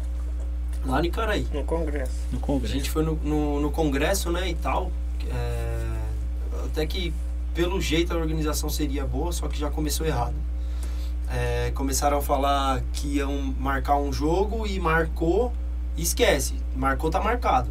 lá 0.86 0.98
no 1.00 1.04
Icaraí. 1.06 1.46
no 1.52 1.62
congresso. 1.64 2.12
No 2.32 2.38
A 2.38 2.40
congresso. 2.40 2.72
gente 2.74 2.90
foi 2.90 3.02
no, 3.04 3.14
no, 3.22 3.60
no 3.60 3.70
congresso, 3.70 4.30
né, 4.32 4.48
e 4.48 4.54
tal. 4.54 4.90
é, 5.30 5.86
até 6.64 6.86
que, 6.86 7.12
pelo 7.54 7.80
jeito, 7.80 8.12
a 8.12 8.16
organização 8.16 8.68
seria 8.70 9.04
boa, 9.04 9.32
só 9.32 9.48
que 9.48 9.58
já 9.58 9.70
começou 9.70 10.06
errado. 10.06 10.34
É, 11.30 11.72
começaram 11.74 12.18
a 12.18 12.22
falar 12.22 12.82
que 12.92 13.16
iam 13.16 13.32
marcar 13.58 13.96
um 13.96 14.12
jogo 14.12 14.66
e 14.66 14.78
marcou 14.78 15.52
e 15.96 16.02
esquece. 16.02 16.54
Marcou, 16.74 17.10
tá 17.10 17.20
marcado. 17.20 17.68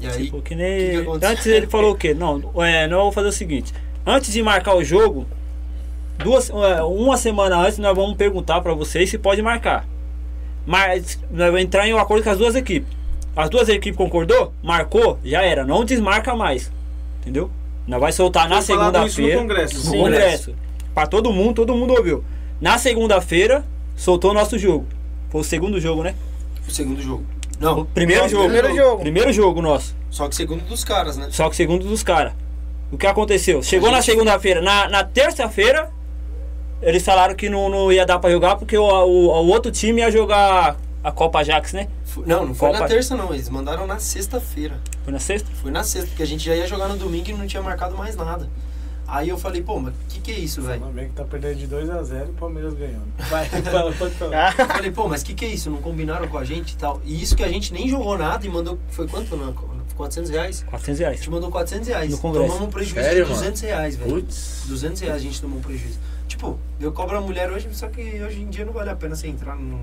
E 0.00 0.06
aí, 0.06 0.24
Tipo, 0.26 0.40
que 0.40 0.50
que 0.50 0.54
nem. 0.54 0.90
que 0.90 0.96
aconteceu? 0.98 1.30
Antes 1.34 1.46
ele 1.46 1.66
falou 1.66 1.92
o 1.92 1.96
quê? 1.96 2.14
Não, 2.14 2.40
é, 2.64 2.86
não 2.86 2.98
eu 2.98 3.02
vou 3.04 3.12
fazer 3.12 3.28
o 3.28 3.32
seguinte. 3.32 3.74
Antes 4.06 4.32
de 4.32 4.40
marcar 4.42 4.74
o 4.76 4.84
jogo, 4.84 5.26
duas, 6.18 6.50
uma 6.50 7.16
semana 7.16 7.56
antes 7.58 7.78
nós 7.78 7.94
vamos 7.96 8.16
perguntar 8.16 8.60
pra 8.60 8.74
vocês 8.74 9.08
se 9.10 9.18
pode 9.18 9.40
marcar. 9.42 9.86
Mas 10.66 11.18
nós 11.30 11.46
vamos 11.46 11.62
entrar 11.62 11.86
em 11.88 11.94
um 11.94 11.98
acordo 11.98 12.22
com 12.24 12.30
as 12.30 12.38
duas 12.38 12.54
equipes. 12.54 12.88
As 13.34 13.48
duas 13.48 13.68
equipes 13.68 13.96
concordou? 13.96 14.52
Marcou? 14.62 15.18
Já 15.24 15.42
era. 15.42 15.64
Não 15.64 15.84
desmarca 15.84 16.34
mais. 16.34 16.70
Entendeu? 17.20 17.50
Nós 17.86 18.00
vai 18.00 18.12
soltar 18.12 18.48
na 18.48 18.58
isso 18.58 18.72
no 18.74 18.78
segunda-feira. 18.78 19.38
congresso. 19.40 19.74
No 19.76 19.80
Sim. 19.82 19.98
congresso. 19.98 20.54
Pra 20.94 21.06
todo 21.06 21.32
mundo, 21.32 21.54
todo 21.54 21.74
mundo 21.74 21.94
ouviu. 21.94 22.24
Na 22.60 22.76
segunda-feira, 22.76 23.64
soltou 23.96 24.32
o 24.32 24.34
nosso 24.34 24.58
jogo. 24.58 24.86
Foi 25.30 25.40
o 25.40 25.44
segundo 25.44 25.80
jogo, 25.80 26.02
né? 26.02 26.14
o 26.66 26.70
segundo 26.70 27.00
jogo. 27.00 27.24
O 27.58 27.64
Não, 27.64 27.84
primeiro 27.86 28.22
Nosso 28.24 28.34
jogo. 28.34 28.48
primeiro 28.50 28.76
jogo. 28.76 29.00
Primeiro 29.00 29.32
jogo 29.32 29.62
nosso. 29.62 29.96
só 30.10 30.28
que 30.28 30.36
segundo 30.36 30.64
dos 30.64 30.84
caras, 30.84 31.16
né? 31.16 31.28
Só 31.30 31.48
que 31.48 31.56
segundo 31.56 31.86
dos 31.88 32.02
caras. 32.02 32.32
O 32.92 32.98
que 32.98 33.06
aconteceu? 33.06 33.62
Chegou 33.62 33.90
na 33.90 34.02
segunda-feira. 34.02 34.60
Na, 34.60 34.88
na 34.88 35.02
terça-feira, 35.04 35.90
eles 36.82 37.04
falaram 37.04 37.34
que 37.34 37.48
não, 37.48 37.68
não 37.68 37.92
ia 37.92 38.04
dar 38.06 38.18
pra 38.18 38.30
jogar 38.30 38.56
porque 38.56 38.76
o, 38.76 38.84
o, 38.84 39.26
o 39.28 39.46
outro 39.48 39.70
time 39.70 40.00
ia 40.00 40.10
jogar 40.10 40.76
a 41.02 41.12
Copa 41.12 41.40
Ajax, 41.40 41.72
né? 41.72 41.88
Não, 42.26 42.46
não 42.46 42.54
foi 42.54 42.68
Copa- 42.70 42.80
na 42.80 42.86
terça 42.88 43.16
não, 43.16 43.32
eles 43.32 43.48
mandaram 43.48 43.86
na 43.86 43.98
sexta-feira. 43.98 44.78
Foi 45.04 45.12
na 45.12 45.18
sexta? 45.20 45.48
Foi 45.62 45.70
na 45.70 45.84
sexta, 45.84 46.08
porque 46.08 46.22
a 46.22 46.26
gente 46.26 46.44
já 46.44 46.54
ia 46.54 46.66
jogar 46.66 46.88
no 46.88 46.96
domingo 46.96 47.30
e 47.30 47.32
não 47.32 47.46
tinha 47.46 47.62
marcado 47.62 47.96
mais 47.96 48.16
nada. 48.16 48.48
Aí 49.06 49.30
eu 49.30 49.38
falei, 49.38 49.62
pô, 49.62 49.78
mas 49.80 49.94
que 50.10 50.20
que 50.20 50.30
é 50.32 50.38
isso, 50.38 50.60
velho? 50.60 50.80
Flamengo 50.80 51.08
que 51.08 51.14
tá 51.14 51.24
perdendo 51.24 51.54
de 51.54 51.66
2x0 51.66 52.26
e 52.26 52.30
o 52.30 52.32
Palmeiras 52.34 52.74
ganhando. 52.74 53.06
Vai, 53.30 53.46
fala, 53.46 53.90
pode 53.92 54.14
falar. 54.16 54.54
Eu 54.58 54.66
falei, 54.66 54.90
pô, 54.90 55.08
mas 55.08 55.22
que 55.22 55.32
que 55.32 55.46
é 55.46 55.48
isso? 55.48 55.70
Não 55.70 55.78
combinaram 55.78 56.28
com 56.28 56.36
a 56.36 56.44
gente 56.44 56.72
e 56.72 56.76
tal. 56.76 57.00
E 57.06 57.22
isso 57.22 57.34
que 57.34 57.42
a 57.42 57.48
gente 57.48 57.72
nem 57.72 57.88
jogou 57.88 58.18
nada 58.18 58.44
e 58.44 58.50
mandou. 58.50 58.78
Foi 58.90 59.08
quanto, 59.08 59.34
não? 59.34 59.54
400 59.96 60.30
reais? 60.30 60.62
400 60.68 61.00
A 61.00 61.04
reais. 61.04 61.16
gente 61.20 61.30
mandou 61.30 61.50
400 61.50 61.88
reais. 61.88 62.10
No 62.10 62.18
Congresso. 62.18 62.46
Tomamos 62.48 62.68
um 62.68 62.70
prejuízo 62.70 63.00
Sério, 63.00 63.24
de 63.24 63.32
200 63.32 63.60
reais, 63.62 63.96
velho. 63.96 64.10
Putz. 64.12 64.64
200 64.68 65.00
reais 65.00 65.16
a 65.16 65.20
gente 65.20 65.40
tomou 65.40 65.58
um 65.58 65.62
prejuízo. 65.62 65.98
Tipo, 66.38 66.56
eu 66.78 66.92
cobro 66.92 67.18
a 67.18 67.20
mulher 67.20 67.50
hoje, 67.50 67.68
só 67.72 67.88
que 67.88 68.00
hoje 68.22 68.40
em 68.42 68.48
dia 68.48 68.64
não 68.64 68.72
vale 68.72 68.88
a 68.90 68.94
pena 68.94 69.16
você 69.16 69.26
entrar 69.26 69.56
num, 69.56 69.80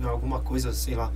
em 0.00 0.04
alguma 0.04 0.38
coisa, 0.38 0.72
sei 0.72 0.94
lá. 0.94 1.10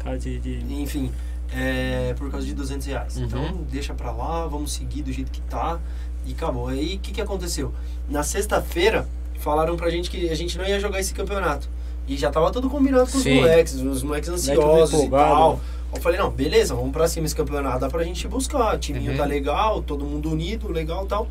Cara 0.00 0.18
de, 0.18 0.36
de- 0.40 0.82
Enfim, 0.82 1.12
é 1.54 2.12
por 2.18 2.28
causa 2.28 2.44
de 2.44 2.52
200 2.52 2.84
reais. 2.88 3.16
Uhum. 3.16 3.24
Então, 3.26 3.52
deixa 3.70 3.94
pra 3.94 4.10
lá, 4.10 4.48
vamos 4.48 4.72
seguir 4.72 5.02
do 5.02 5.12
jeito 5.12 5.30
que 5.30 5.40
tá. 5.42 5.78
E 6.26 6.32
acabou. 6.32 6.66
Aí, 6.66 6.96
o 6.96 6.98
que, 6.98 7.12
que 7.12 7.20
aconteceu? 7.20 7.72
Na 8.08 8.24
sexta-feira, 8.24 9.06
falaram 9.38 9.76
pra 9.76 9.88
gente 9.90 10.10
que 10.10 10.28
a 10.28 10.34
gente 10.34 10.58
não 10.58 10.66
ia 10.66 10.80
jogar 10.80 10.98
esse 10.98 11.14
campeonato. 11.14 11.68
E 12.08 12.16
já 12.16 12.30
tava 12.32 12.50
tudo 12.50 12.68
combinado 12.68 13.08
com 13.08 13.16
os 13.16 13.22
Sim. 13.22 13.36
moleques, 13.36 13.74
os 13.74 14.02
moleques 14.02 14.28
ansiosos 14.28 15.02
e 15.04 15.08
tal. 15.08 15.60
Eu 15.94 16.00
falei, 16.00 16.18
não, 16.18 16.30
beleza, 16.30 16.74
vamos 16.74 16.90
pra 16.90 17.06
cima 17.06 17.26
esse 17.26 17.34
campeonato, 17.36 17.78
dá 17.78 17.88
pra 17.88 18.02
gente 18.02 18.26
buscar. 18.26 18.74
O 18.74 18.78
timinho 18.78 19.12
Uhum. 19.12 19.16
tá 19.18 19.24
legal, 19.24 19.80
todo 19.82 20.04
mundo 20.04 20.32
unido, 20.32 20.66
legal 20.72 21.04
e 21.04 21.08
tal. 21.08 21.28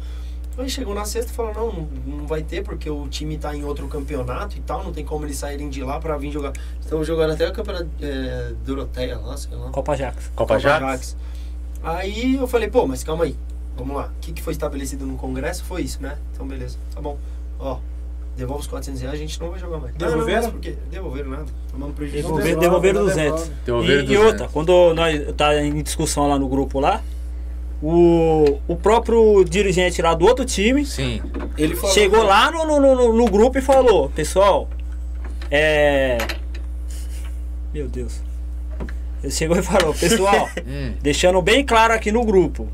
Aí 0.60 0.70
chegou 0.70 0.94
na 0.94 1.06
sexta 1.06 1.32
e 1.32 1.36
falou, 1.36 1.54
não, 1.54 1.88
não, 2.18 2.28
vai 2.28 2.44
ter, 2.44 2.64
porque 2.64 2.90
o 2.90 3.08
time 3.08 3.38
tá 3.38 3.56
em 3.56 3.64
outro 3.64 3.88
campeonato 3.88 4.58
e 4.58 4.60
tal, 4.60 4.84
não 4.84 4.92
tem 4.92 5.06
como 5.06 5.26
eles 5.26 5.38
saírem 5.38 5.70
de 5.70 5.82
lá 5.82 6.00
pra 6.00 6.18
vir 6.18 6.32
jogar. 6.32 6.52
Estão 6.82 7.02
jogando 7.04 7.32
até 7.32 7.48
o 7.48 7.54
campeonato 7.54 7.88
é, 8.02 8.52
Doroteia 8.66 9.18
lá, 9.18 9.38
sei 9.38 9.56
lá. 9.56 9.70
Copa 9.70 9.94
Ajax. 9.94 10.32
Copa 10.36 10.56
Ajax? 10.56 10.84
Ajax. 10.84 11.18
Aí 11.82 12.36
eu 12.36 12.46
falei, 12.48 12.70
pô, 12.70 12.86
mas 12.86 13.04
calma 13.06 13.24
aí, 13.24 13.36
vamos 13.78 13.96
lá. 13.96 14.08
O 14.18 14.20
que, 14.20 14.34
que 14.34 14.42
foi 14.42 14.52
estabelecido 14.52 15.06
no 15.06 15.16
congresso 15.16 15.64
foi 15.64 15.82
isso, 15.84 16.02
né? 16.04 16.18
Então 16.34 16.46
beleza, 16.46 16.78
tá 16.94 17.00
bom. 17.00 17.18
Ó, 17.58 17.78
devolve 18.36 18.62
os 18.64 18.68
400 18.68 19.02
reais, 19.02 19.16
a 19.16 19.18
gente 19.18 19.40
não 19.40 19.52
vai 19.52 19.60
jogar 19.60 19.78
mais. 19.80 19.96
Devolveram? 19.96 20.26
Não, 20.26 20.34
não, 20.36 20.42
mas 20.44 20.52
por 20.52 20.60
quê? 20.60 20.76
Devolveram 20.92 21.30
nada. 21.30 21.46
Tomamos 21.72 21.96
prejuízo. 21.96 22.24
Devolver- 22.24 22.46
Devolve, 22.60 22.66
devolveram 22.66 23.00
não 23.00 23.08
200. 23.08 23.42
devolve. 23.48 23.64
Devolveram 23.66 24.00
E, 24.02 24.04
e 24.04 24.08
200. 24.08 24.26
outra, 24.26 24.48
quando 24.50 24.94
nós 24.94 25.36
tá 25.38 25.56
em 25.64 25.82
discussão 25.82 26.28
lá 26.28 26.38
no 26.38 26.50
grupo 26.50 26.82
lá, 26.82 27.02
o, 27.82 28.60
o 28.68 28.76
próprio 28.76 29.44
dirigente 29.46 30.02
lá 30.02 30.14
do 30.14 30.26
outro 30.26 30.44
time 30.46 30.86
Sim. 30.86 31.22
Ele 31.58 31.76
falou, 31.76 31.94
chegou 31.94 32.24
lá 32.24 32.52
no, 32.52 32.66
no, 32.66 32.80
no, 32.96 33.14
no 33.14 33.26
grupo 33.30 33.58
e 33.58 33.62
falou, 33.62 34.10
pessoal, 34.10 34.68
é. 35.50 36.18
Meu 37.74 37.88
Deus. 37.88 38.22
Ele 39.24 39.32
chegou 39.32 39.58
e 39.58 39.62
falou, 39.62 39.94
pessoal, 39.94 40.50
Hum. 40.68 40.94
deixando 41.02 41.42
bem 41.42 41.66
claro 41.66 41.94
aqui 41.94 42.12
no 42.12 42.24
grupo. 42.26 42.68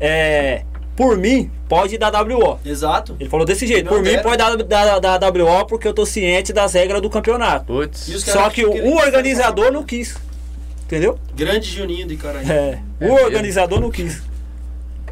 É. 0.00 0.62
Por 0.94 1.18
mim, 1.18 1.50
pode 1.68 1.98
dar 1.98 2.10
WO. 2.24 2.58
Exato. 2.64 3.16
Ele 3.20 3.28
falou 3.28 3.44
desse 3.44 3.66
jeito, 3.66 3.84
Não 3.84 3.92
por 3.92 4.02
mim 4.02 4.18
pode 4.22 4.38
dar, 4.38 4.56
dar, 4.98 5.18
dar 5.18 5.30
WO 5.32 5.66
porque 5.66 5.86
eu 5.86 5.92
tô 5.92 6.06
ciente 6.06 6.54
das 6.54 6.72
regras 6.72 7.02
do 7.02 7.10
campeonato. 7.10 7.66
Putz. 7.66 7.98
Só 8.24 8.48
que 8.48 8.64
o, 8.64 8.72
queriam- 8.72 8.94
o 8.94 8.96
organizador 8.96 9.70
não 9.70 9.84
quis. 9.84 10.16
Entendeu? 10.86 11.18
Grande 11.34 11.68
Juninho 11.68 12.06
de 12.06 12.16
Caraí. 12.16 12.48
É. 12.50 12.80
É 13.00 13.06
o 13.06 13.12
mesmo? 13.14 13.26
organizador 13.26 13.80
não 13.80 13.90
quis. 13.90 14.22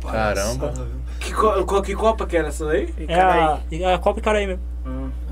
Caramba. 0.00 0.72
Que, 1.20 1.32
co- 1.32 1.82
que 1.82 1.94
Copa 1.94 2.26
que 2.26 2.36
era 2.36 2.48
essa 2.48 2.66
daí? 2.66 2.92
É 3.08 3.18
a, 3.20 3.58
é 3.72 3.94
a 3.94 3.98
Copa 3.98 4.20
Caraí 4.20 4.46
mesmo. 4.46 4.62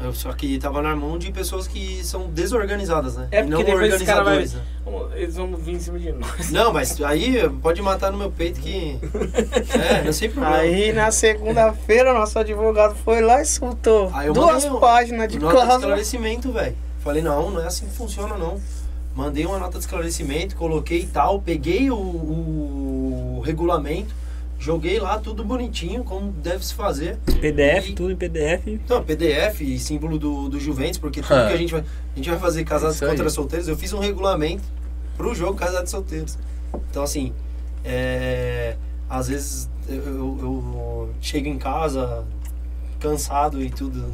Eu- 0.02 0.12
Só 0.14 0.32
que 0.32 0.59
tava 0.59 0.81
na 0.82 0.97
mão 0.97 1.16
de 1.19 1.31
pessoas 1.31 1.69
que 1.69 2.02
são 2.05 2.27
desorganizadas, 2.28 3.16
né? 3.16 3.28
É 3.31 3.40
E 3.40 3.43
não 3.44 3.59
porque 3.59 3.70
depois 3.73 3.94
esse 3.94 4.05
cara 4.05 4.24
vai. 4.24 4.32
organizadores. 4.39 4.55
né? 5.14 5.16
Eles 5.20 5.36
vão 5.36 5.55
vir 5.55 5.74
em 5.74 5.78
cima 5.78 5.98
de 5.98 6.10
nós. 6.12 6.51
Não, 6.51 6.73
mas 6.73 7.01
aí 7.02 7.48
pode 7.62 7.81
matar 7.82 8.10
no 8.10 8.19
meu 8.19 8.31
peito 8.31 8.59
que. 8.60 8.98
É, 9.78 10.02
não 10.02 10.12
sei 10.12 10.28
problema. 10.28 10.56
Aí 10.56 10.93
na 10.93 11.10
segunda-feira 11.12 12.12
nosso 12.14 12.39
advogado 12.39 12.94
foi 13.05 13.20
lá 13.20 13.40
e 13.43 13.44
soltou 13.44 14.10
duas 14.32 14.64
páginas 14.81 15.28
de 15.28 15.39
cláusula. 15.39 15.74
esclarecimento, 15.77 16.51
velho. 16.52 16.74
Falei, 17.05 17.23
não, 17.23 17.51
não 17.51 17.62
é 17.62 17.66
assim 17.66 17.86
que 17.86 17.93
funciona, 17.94 18.36
não. 18.36 18.59
Mandei 19.14 19.44
uma 19.44 19.59
nota 19.59 19.72
de 19.78 19.84
esclarecimento, 19.84 20.56
coloquei 20.56 21.01
e 21.01 21.06
tal, 21.06 21.40
peguei 21.43 21.90
o, 21.90 21.97
o 21.97 23.43
regulamento, 23.44 24.14
joguei 24.59 24.98
lá 24.98 25.18
tudo 25.18 25.44
bonitinho, 25.44 26.02
como 26.02 26.32
deve 26.32 26.64
se 26.64 26.72
fazer. 26.72 27.18
PDF, 27.40 27.90
E- 27.90 27.93
tudo 27.94 28.10
em 28.12 28.16
PDF. 28.16 28.66
Então, 28.68 29.02
PDF, 29.02 29.60
símbolo 29.78 30.18
do, 30.18 30.48
do 30.48 30.59
Juventus, 30.59 30.98
porque 30.98 31.20
tudo 31.20 31.34
Ah. 31.34 31.48
que 31.48 31.52
a 31.55 31.56
gente 31.56 31.72
vai. 31.72 31.80
A 31.82 32.16
gente 32.16 32.30
vai 32.30 32.39
fazer 32.39 32.64
casados 32.64 32.97
Isso 32.97 33.05
aí. 33.05 33.10
contra 33.10 33.28
solteiros, 33.30 33.68
eu 33.68 33.76
fiz 33.76 33.93
um 33.93 33.98
regulamento 33.98 34.62
pro 35.16 35.34
jogo 35.34 35.55
casados 35.55 35.90
solteiros. 35.90 36.39
Então 36.90 37.02
assim, 37.02 37.32
é, 37.84 38.76
às 39.10 39.28
vezes 39.28 39.68
eu, 39.89 39.97
eu- 39.97 40.39
eu 40.43 41.10
chego 41.20 41.48
em 41.48 41.59
casa 41.59 42.24
cansado 43.01 43.62
e 43.62 43.68
tudo, 43.68 44.05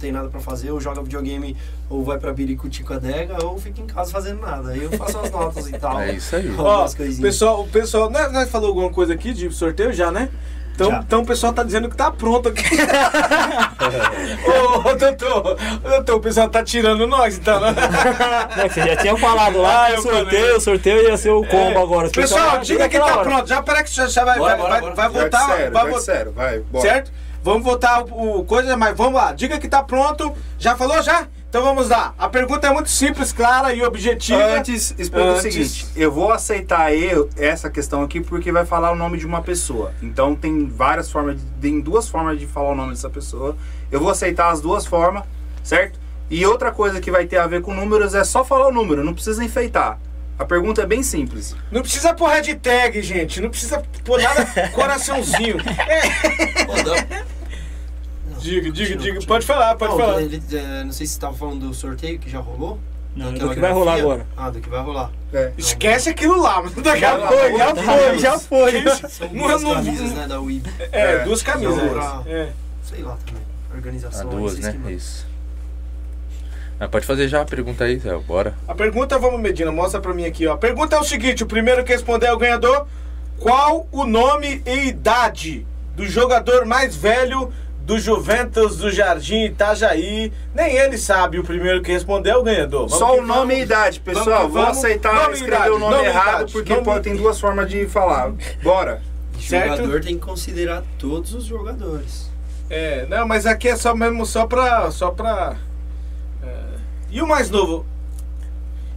tem 0.00 0.10
nada 0.12 0.28
pra 0.28 0.40
fazer, 0.40 0.70
ou 0.70 0.80
joga 0.80 1.02
videogame, 1.02 1.56
ou 1.88 2.02
vai 2.02 2.18
pra 2.18 2.32
Biricuti 2.32 2.82
com 2.82 2.94
a 2.94 2.96
adega, 2.96 3.44
ou 3.44 3.58
fico 3.58 3.80
em 3.80 3.86
casa 3.86 4.10
fazendo 4.10 4.40
nada. 4.40 4.70
Aí 4.70 4.82
eu 4.82 4.90
faço 4.92 5.18
as 5.18 5.30
notas 5.30 5.68
e 5.68 5.72
tal. 5.78 6.00
É 6.00 6.12
isso 6.14 6.34
aí. 6.34 6.52
Ó, 6.58 6.88
pessoal, 7.20 7.60
o 7.62 7.68
pessoal, 7.68 8.08
nós, 8.10 8.32
nós 8.32 8.50
falou 8.50 8.68
alguma 8.68 8.90
coisa 8.90 9.12
aqui 9.14 9.32
de 9.32 9.50
sorteio 9.52 9.92
já, 9.92 10.10
né? 10.10 10.28
Então, 10.74 10.90
Já. 10.90 10.98
então 11.00 11.20
o 11.20 11.26
pessoal 11.26 11.52
tá 11.52 11.62
dizendo 11.62 11.90
que 11.90 11.96
tá 11.96 12.10
pronto 12.10 12.48
aqui. 12.48 12.62
ô, 14.46 14.88
ô, 14.88 14.94
doutor, 14.94 15.58
ô, 15.84 15.88
doutor, 15.88 16.16
o 16.16 16.20
pessoal 16.20 16.48
tá 16.48 16.62
tirando 16.64 17.06
nós, 17.06 17.36
então. 17.38 17.60
né? 17.60 17.74
Não, 18.56 18.68
Você 18.68 18.82
já 18.82 18.96
tinha 18.96 19.16
falado 19.16 19.58
lá 19.58 19.86
Ah, 19.86 19.90
que 19.90 19.92
eu 19.96 19.98
o 19.98 20.02
sorteio, 20.02 20.26
falei. 20.40 20.52
o 20.56 20.60
sorteio 20.60 21.02
ia 21.02 21.16
ser 21.16 21.30
o 21.30 21.44
combo 21.46 21.78
agora. 21.80 22.06
Os 22.06 22.12
Pessoal, 22.12 22.42
pessoal- 22.44 22.62
diga 22.62 22.88
que 22.88 22.98
tá 22.98 23.04
hora. 23.04 23.22
pronto. 23.22 23.48
Já 23.48 23.62
parece 23.62 23.84
que 23.90 23.96
já, 23.96 24.06
já 24.06 24.24
vai, 24.24 24.38
Bora, 24.38 24.56
vai, 24.56 24.80
bora, 24.80 24.94
vai, 24.94 25.08
bora. 25.10 25.10
vai 25.10 25.30
Vai 25.30 25.56
sério, 25.56 25.72
vai 25.72 25.90
vai 25.90 26.00
sério, 26.00 26.32
vai. 26.32 26.58
Bora. 26.60 26.88
Certo? 26.88 27.12
Vamos 27.42 27.64
votar 27.64 28.02
o, 28.04 28.44
coisa, 28.44 28.76
mas 28.76 28.96
vamos 28.96 29.14
lá. 29.14 29.32
Diga 29.32 29.58
que 29.58 29.68
tá 29.68 29.82
pronto. 29.82 30.32
Já 30.58 30.76
falou 30.76 31.02
já? 31.02 31.26
Então 31.48 31.62
vamos 31.62 31.88
lá. 31.88 32.14
A 32.18 32.28
pergunta 32.28 32.66
é 32.66 32.70
muito 32.72 32.88
simples, 32.90 33.32
clara 33.32 33.72
e 33.74 33.82
objetiva. 33.82 34.38
Antes, 34.58 34.94
explica 34.98 35.32
o 35.32 35.40
seguinte: 35.40 35.86
eu 35.96 36.12
vou 36.12 36.30
aceitar 36.32 36.94
eu, 36.94 37.28
essa 37.36 37.68
questão 37.70 38.02
aqui 38.02 38.20
porque 38.20 38.52
vai 38.52 38.64
falar 38.64 38.92
o 38.92 38.94
nome 38.96 39.18
de 39.18 39.26
uma 39.26 39.42
pessoa. 39.42 39.92
Então 40.02 40.36
tem 40.36 40.66
várias 40.68 41.10
formas, 41.10 41.36
de- 41.40 41.46
tem 41.60 41.80
duas 41.80 42.08
formas 42.08 42.38
de 42.38 42.46
falar 42.46 42.70
o 42.70 42.74
nome 42.76 42.90
dessa 42.90 43.10
pessoa. 43.10 43.56
Eu 43.90 43.98
vou 43.98 44.10
aceitar 44.10 44.50
as 44.50 44.60
duas 44.60 44.86
formas, 44.86 45.24
certo? 45.64 45.98
E 46.30 46.46
outra 46.46 46.70
coisa 46.70 47.00
que 47.00 47.10
vai 47.10 47.26
ter 47.26 47.38
a 47.38 47.46
ver 47.48 47.62
com 47.62 47.74
números 47.74 48.14
é 48.14 48.22
só 48.22 48.44
falar 48.44 48.68
o 48.68 48.72
número, 48.72 49.02
não 49.02 49.12
precisa 49.14 49.42
enfeitar. 49.42 49.98
A 50.40 50.44
pergunta 50.46 50.80
é 50.80 50.86
bem 50.86 51.02
simples. 51.02 51.54
Não 51.70 51.82
precisa 51.82 52.14
pôr 52.14 52.28
hashtag, 52.30 53.02
gente. 53.02 53.42
Não 53.42 53.50
precisa 53.50 53.82
pôr 54.06 54.22
nada 54.22 54.46
coraçãozinho. 54.70 55.58
Dá- 55.58 57.24
Diga, 58.40 58.70
diga, 58.72 58.94
Continua, 58.94 59.02
diga. 59.18 59.26
Pode 59.26 59.44
falar, 59.44 59.74
pode 59.76 59.92
Não, 59.92 59.98
falar. 60.00 60.22
ele, 60.22 60.42
é, 60.50 60.82
não 60.84 60.92
sei 60.92 61.06
se 61.06 61.12
você 61.12 61.20
tava 61.20 61.34
falando 61.36 61.68
do 61.68 61.74
sorteio 61.74 62.18
que 62.18 62.30
já 62.30 62.38
rolou. 62.38 62.78
Não, 63.14 63.34
do 63.34 63.50
que 63.50 63.60
vai 63.60 63.70
rolar 63.70 63.96
grafia. 63.96 64.02
agora. 64.02 64.26
Ah, 64.34 64.48
do 64.48 64.60
que 64.60 64.68
vai 64.70 64.80
rolar. 64.82 65.10
É. 65.30 65.52
Esquece 65.58 66.08
aquilo 66.08 66.40
lá, 66.40 66.62
mas 66.62 66.72
daqui 66.76 67.00
Já 67.00 67.18
foi, 67.18 68.18
já 68.18 68.38
foi, 68.38 68.80
já 68.82 68.96
foi. 68.96 69.10
São 69.10 69.28
duas 69.28 69.60
não- 69.62 69.74
camisas, 69.74 70.12
né, 70.12 70.26
da 70.26 70.40
WIB. 70.40 70.70
É, 70.90 71.00
É, 71.16 71.18
duas 71.24 71.42
camisas. 71.42 71.76
É. 72.26 72.48
Sei 72.82 73.02
lá 73.02 73.18
também. 73.26 73.42
Ah, 73.70 73.74
Organização. 73.74 74.30
aí, 74.30 74.36
duas, 74.36 74.52
vocês 74.54 74.74
né? 74.74 74.92
Isso. 74.92 75.26
Ah, 76.80 76.88
pode 76.88 77.04
fazer 77.04 77.28
já 77.28 77.42
a 77.42 77.44
pergunta 77.44 77.84
aí, 77.84 77.98
Zé. 77.98 78.16
Bora. 78.26 78.54
A 78.66 78.74
pergunta, 78.74 79.18
vamos, 79.18 79.38
Medina, 79.38 79.70
mostra 79.70 80.00
pra 80.00 80.14
mim 80.14 80.24
aqui, 80.24 80.46
ó. 80.46 80.54
A 80.54 80.56
pergunta 80.56 80.96
é 80.96 80.98
o 80.98 81.04
seguinte: 81.04 81.42
o 81.44 81.46
primeiro 81.46 81.84
que 81.84 81.92
responder 81.92 82.26
é 82.26 82.32
o 82.32 82.38
ganhador. 82.38 82.86
Qual 83.38 83.86
o 83.92 84.04
nome 84.06 84.62
e 84.66 84.88
idade 84.88 85.66
do 85.94 86.06
jogador 86.06 86.64
mais 86.66 86.94
velho 86.96 87.50
do 87.82 87.98
Juventus 87.98 88.76
do 88.78 88.90
Jardim 88.90 89.44
Itajaí? 89.44 90.32
Nem 90.54 90.74
ele 90.76 90.96
sabe, 90.98 91.38
o 91.38 91.44
primeiro 91.44 91.82
que 91.82 91.92
responder 91.92 92.30
é 92.30 92.36
o 92.36 92.42
ganhador. 92.42 92.86
Vamos 92.88 92.94
Só 92.98 93.18
o 93.18 93.22
nome 93.26 93.54
e 93.54 93.56
vamos. 93.56 93.62
idade, 93.62 94.00
pessoal. 94.00 94.48
Vamos 94.48 94.52
vamos. 94.54 94.78
aceitar 94.78 95.14
Nome 95.14 95.30
e 95.30 95.32
escrever 95.34 95.56
idade, 95.56 95.70
o 95.70 95.78
nome, 95.78 95.94
nome 95.96 96.04
e 96.04 96.08
errado 96.08 96.28
idade, 96.36 96.52
porque 96.52 96.72
nome- 96.72 96.84
pode, 96.84 97.04
tem 97.04 97.16
duas 97.16 97.38
formas 97.40 97.68
de 97.68 97.86
falar. 97.86 98.32
Bora. 98.62 99.02
O 99.36 99.42
Certo? 99.42 99.76
jogador 99.76 100.00
tem 100.02 100.14
que 100.18 100.24
considerar 100.26 100.82
todos 100.98 101.32
os 101.34 101.44
jogadores. 101.44 102.30
É, 102.68 103.06
não, 103.08 103.26
mas 103.26 103.46
aqui 103.46 103.68
é 103.68 103.76
só 103.76 103.94
mesmo 103.94 104.24
só 104.26 104.46
pra. 104.46 104.90
Só 104.90 105.10
pra. 105.10 105.56
É. 107.10 107.14
E 107.16 107.22
o 107.22 107.26
mais 107.26 107.50
novo? 107.50 107.86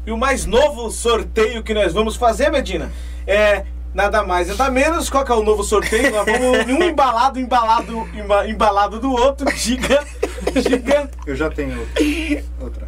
E 0.06 0.12
o 0.12 0.18
mais 0.18 0.46
novo 0.46 0.90
sorteio 0.92 1.64
que 1.64 1.74
nós 1.74 1.94
vamos 1.94 2.16
fazer, 2.16 2.50
Medina, 2.50 2.92
é 3.26 3.66
nada 3.94 4.24
mais, 4.24 4.48
nada 4.50 4.70
menos. 4.70 5.10
Qual 5.10 5.24
que 5.24 5.32
é 5.32 5.36
o 5.36 5.44
novo 5.44 5.64
sorteio? 5.64 6.12
Nós 6.12 6.26
vamos 6.26 6.68
um 6.68 6.84
embalado, 6.84 7.40
embalado, 7.40 8.10
emba- 8.14 8.48
embalado 8.48 9.00
do 9.00 9.12
outro. 9.12 9.46
Diga, 9.56 10.06
diga. 10.62 11.10
Eu 11.26 11.36
já 11.36 11.50
tenho 11.50 11.80
outra. 11.80 12.04
outra. 12.62 12.88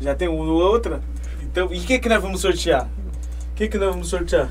Já 0.00 0.14
tem 0.14 0.28
um 0.28 0.38
outra? 0.48 1.00
Então, 1.42 1.68
e 1.72 1.78
o 1.78 1.82
que 1.82 1.98
que 1.98 2.08
nós 2.08 2.22
vamos 2.22 2.40
sortear? 2.40 2.88
O 3.50 3.54
que 3.54 3.68
que 3.68 3.78
nós 3.78 3.90
vamos 3.90 4.08
sortear? 4.08 4.48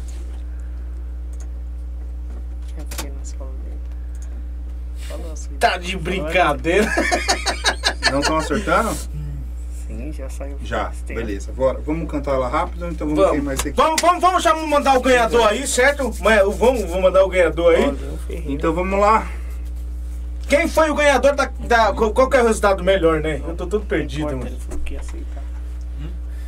Falou 5.07 5.31
assim. 5.31 5.49
Tá 5.60 5.77
de 5.77 5.98
brincadeira. 5.98 6.88
Não 8.11 8.19
estão 8.19 8.38
acertando? 8.38 8.95
Sim, 9.88 10.11
já 10.14 10.30
saiu. 10.30 10.57
Já, 10.64 10.91
beleza. 11.06 11.52
Bora. 11.52 11.80
Vamos 11.86 12.10
cantar 12.10 12.36
ela 12.36 12.48
rápido, 12.48 12.88
então 12.88 13.07
vamos, 13.14 13.38
Vamos. 13.38 13.53
esse 13.53 13.69
aqui. 13.69 13.78
Vamos, 13.78 14.02
vamos, 14.02 14.22
vamos 14.22 14.44
já 14.44 14.56
mandar 14.56 14.98
o 14.98 15.02
ganhador 15.02 15.48
aí, 15.48 15.68
certo? 15.68 16.11
Mas, 16.22 16.40
Vamos, 16.57 16.82
vamos 16.84 17.02
mandar 17.02 17.23
o 17.23 17.30
ganhador 17.30 17.76
aí. 17.76 17.84
Paulinho 17.84 18.18
Ferreira. 18.28 18.52
Então 18.52 18.73
vamos 18.73 18.99
lá. 18.99 19.28
Quem 20.48 20.68
foi 20.68 20.90
o 20.90 20.95
ganhador 20.95 21.36
da. 21.36 21.45
da- 21.60 21.94
qual, 21.94 22.30
que 22.30 22.38
é 22.38 22.41
o 22.41 22.48
resultado 22.48 22.84
melhor, 22.84 23.22
né? 23.22 23.41
Eu 23.48 23.56
tô 23.56 23.68
todo 23.68 23.86
perdido, 23.86 24.28
mano. 24.38 24.45
Aceitar. 24.99 25.41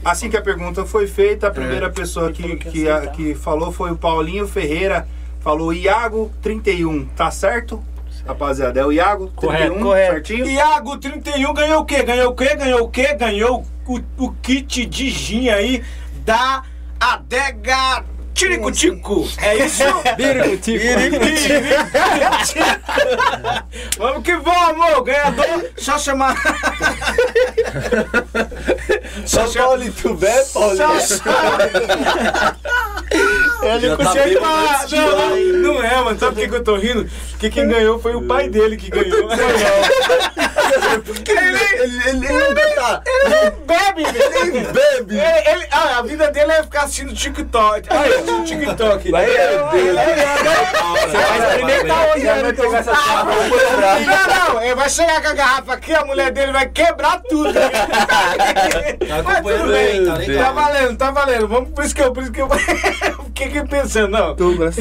Assim 0.04 0.30
que 0.30 0.36
a 0.36 0.42
pergunta 0.42 0.86
foi 0.86 1.08
feita, 1.08 1.48
a 1.48 1.52
primeira 1.52 1.90
pessoa 1.90 2.26
Ele 2.38 2.58
que, 2.58 2.84
falou 2.86 3.02
que 3.12 3.12
que 3.12 3.36
falou 3.36 3.72
foi 3.72 3.92
o 3.92 3.96
Paulinho 3.96 4.46
Ferreira. 4.48 5.08
Falou 5.40 5.74
Iago 5.74 6.32
31. 6.42 7.06
Tá 7.16 7.32
certo? 7.32 7.82
Rapaziada, 8.26 8.80
é 8.80 8.86
o 8.86 8.92
Iago 8.92 9.28
31, 9.28 9.36
Correto, 9.36 9.80
correto. 9.80 10.12
certinho? 10.14 10.50
Iago 10.50 10.98
31 10.98 11.54
ganhou 11.54 11.82
o 11.82 11.86
quê? 11.86 12.04
Ganhou 12.04 12.32
o 12.32 12.36
quê? 12.36 12.56
Ganhou 12.56 12.82
o 12.84 12.90
quê? 12.90 13.14
Ganhou 13.16 13.66
o, 13.86 14.00
o 14.18 14.32
kit 14.42 14.86
de 14.86 15.10
gin 15.10 15.50
aí 15.50 15.84
da 16.26 16.64
Adega 17.00 18.06
Tiricutico. 18.34 19.28
É 19.38 19.66
isso? 19.66 19.84
Biricutico. 20.18 20.74
Vamos 23.98 24.24
que 24.24 24.36
vamos! 24.38 25.04
Ganhador, 25.04 25.70
só 25.78 26.00
chamar. 26.00 26.36
só 29.26 29.48
chamar. 29.48 29.68
Paulito, 29.68 30.14
bem, 30.16 30.46
Só 30.46 30.76
chamar. 31.00 32.58
Ele 33.68 33.88
Já 33.88 33.98
tá 33.98 35.30
não, 35.30 35.74
não 35.74 35.84
é, 35.84 36.04
mano. 36.04 36.20
Sabe 36.20 36.34
por 36.34 36.42
que, 36.42 36.50
que 36.50 36.56
eu 36.56 36.64
tô 36.64 36.76
rindo? 36.76 37.10
Porque 37.32 37.50
quem 37.50 37.68
ganhou 37.68 38.00
foi 38.00 38.16
o 38.16 38.22
pai 38.22 38.48
dele 38.50 38.78
que 38.78 38.90
ganhou. 38.90 39.30
Ele, 41.28 41.60
Ele, 41.84 42.10
ele, 42.10 42.26
ele 42.28 42.76
tá. 42.76 43.02
ele 43.06 43.30
não 43.36 43.52
bebe, 43.66 44.04
velho. 44.04 44.36
Ele 44.56 44.60
bebe. 44.68 45.18
Ele, 45.20 45.50
ele- 45.50 45.68
ah, 45.72 45.98
a 46.00 46.02
vida 46.04 46.32
dele 46.32 46.52
é 46.52 46.64
ficar 46.64 46.84
assistindo 46.84 47.14
TikTok. 47.14 47.88
Ah, 47.90 48.02
assistindo 48.02 48.46
TikTok. 48.46 49.12
Vai, 49.12 49.26
Meu 49.26 49.36
Deus. 49.72 49.98
Você 51.02 51.18
vai 51.18 51.38
experimentar 51.40 52.10
hoje, 52.10 52.24
né? 52.26 52.54
Pegar 52.54 52.78
essa 52.80 52.96
chave. 52.96 53.32
Não, 54.06 54.54
não, 54.54 54.64
ele 54.64 54.76
vai 54.76 54.90
chegar 54.90 55.22
com 55.22 55.28
a 55.30 55.34
garrafa 55.34 55.74
aqui, 55.74 55.94
a 55.94 56.06
mulher 56.06 56.32
dele 56.32 56.52
vai 56.52 56.68
quebrar 56.70 57.22
tudo. 57.22 57.54
Tá 57.54 59.20
acompanhando 59.20 59.72
bem, 59.72 60.06
tá 60.06 60.12
Tá 60.14 60.18
legal. 60.18 60.54
valendo, 60.54 60.98
tá 60.98 61.12
valendo. 61.12 61.48
Vamos 61.48 61.70
por 61.72 61.84
isso 61.84 61.96
que 61.96 62.02
eu, 62.02 62.12
por 62.14 62.24
isso 62.24 62.32
que 62.32 62.42
eu 62.42 62.48
fiquei 63.36 63.64
pensando, 63.64 64.10
não. 64.10 64.36
Douglas. 64.36 64.76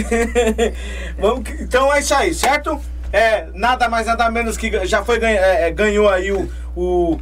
Vamos 1.18 1.48
então 1.60 1.92
é 1.92 2.00
isso 2.00 2.14
aí, 2.14 2.34
certo? 2.34 2.80
É, 3.12 3.46
nada 3.54 3.88
mais, 3.88 4.06
nada 4.06 4.30
menos 4.30 4.56
que 4.56 4.86
já 4.86 5.04
foi 5.04 5.18
ganha- 5.18 5.38
é, 5.40 5.68
é, 5.68 5.70
ganhou 5.70 6.08
aí 6.08 6.32
o, 6.32 6.50
o, 6.74 7.18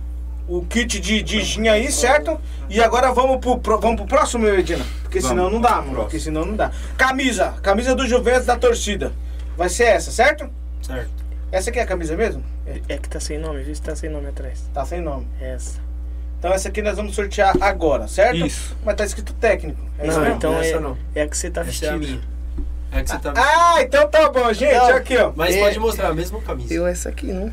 o 0.49 0.63
kit 0.67 1.01
de, 1.01 1.23
de 1.23 1.43
gin 1.43 1.67
aí, 1.69 1.91
certo? 1.91 2.41
E 2.69 2.81
agora 2.81 3.13
vamos 3.13 3.39
pro, 3.39 3.59
pro- 3.59 3.81
vamos 3.81 3.97
pro 3.97 4.07
próximo, 4.07 4.45
Medina. 4.45 4.85
Porque 5.03 5.19
Vamos, 5.19 5.37
senão 5.37 5.51
não 5.51 5.61
dá, 5.61 5.71
vamos 5.77 5.87
mano. 5.87 6.01
Porque 6.03 6.21
senão 6.21 6.45
não 6.45 6.55
dá. 6.55 6.71
Camisa, 6.97 7.55
camisa 7.63 7.95
do 7.97 8.07
Juventus 8.07 8.47
da 8.47 8.57
torcida. 8.57 9.13
Vai 9.57 9.69
ser 9.69 9.85
essa, 9.85 10.13
certo? 10.13 10.49
Certo. 10.81 11.11
Essa 11.51 11.71
aqui 11.71 11.81
é 11.81 11.83
a 11.83 11.87
camisa 11.87 12.17
mesmo? 12.17 12.45
É, 12.65 12.81
É 12.95 12.97
que 12.99 13.09
tá 13.09 13.19
sem 13.19 13.37
nome, 13.39 13.63
viu 13.65 13.75
se 13.75 13.83
tá 13.83 13.97
sem 13.97 14.09
nome 14.09 14.29
atrás. 14.29 14.63
tá 14.73 14.85
sem 14.87 15.01
nome. 15.01 15.27
Essa. 15.41 15.81
Então 16.39 16.53
essa 16.53 16.69
aqui 16.69 16.81
nós 16.81 16.97
vamos 16.97 17.15
sortear 17.17 17.55
agora, 17.61 18.07
certo? 18.07 18.47
Isso. 18.47 18.77
Mas 18.85 18.95
tá 18.95 19.05
escrito 19.05 19.33
técnico. 19.35 19.81
É 19.99 20.07
isso 20.07 20.17
Não, 20.17 20.23
mesmo? 20.23 20.37
então 20.37 20.59
essa 20.61 20.77
é, 20.77 20.81
não. 20.81 20.97
é 21.15 21.23
a 21.23 21.29
que 21.29 21.37
você 21.37 21.51
tá 21.51 21.63
Essa 21.63 21.87
é 21.87 21.89
a 21.89 21.97
vestindo. 21.97 21.99
minha. 22.19 22.40
É 22.93 23.03
que 23.03 23.11
você 23.11 23.19
tá 23.19 23.33
Ah, 23.37 23.83
então 23.83 24.09
tá 24.09 24.29
bom, 24.31 24.53
gente. 24.53 24.75
Não. 24.75 24.97
Aqui, 24.97 25.17
ó. 25.17 25.33
Mas 25.37 25.55
É. 25.55 25.61
pode 25.61 25.79
mostrar 25.79 26.09
a 26.09 26.15
mesma 26.15 26.41
camisa. 26.41 26.73
Eu 26.75 26.87
essa 26.87 27.09
aqui, 27.09 27.27
não? 27.33 27.53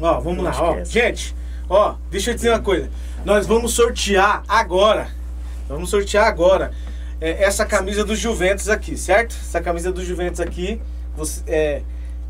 Ó, 0.00 0.20
vamos 0.20 0.44
lá, 0.44 0.52
ó. 0.58 0.76
é. 0.76 0.84
Gente, 0.84 1.34
ó, 1.68 1.94
deixa 2.10 2.30
eu 2.30 2.34
dizer 2.34 2.50
uma 2.50 2.60
coisa. 2.60 2.90
Nós 3.24 3.46
vamos 3.46 3.72
sortear 3.72 4.42
agora. 4.48 5.08
Vamos 5.68 5.88
sortear 5.90 6.26
agora 6.26 6.72
é, 7.20 7.44
essa 7.44 7.64
camisa 7.64 8.04
do 8.04 8.14
Juventus 8.16 8.68
aqui, 8.68 8.96
certo? 8.96 9.34
Essa 9.40 9.60
camisa 9.60 9.92
do 9.92 10.04
Juventus 10.04 10.40
aqui. 10.40 10.80
Você, 11.16 11.42
é, 11.46 11.82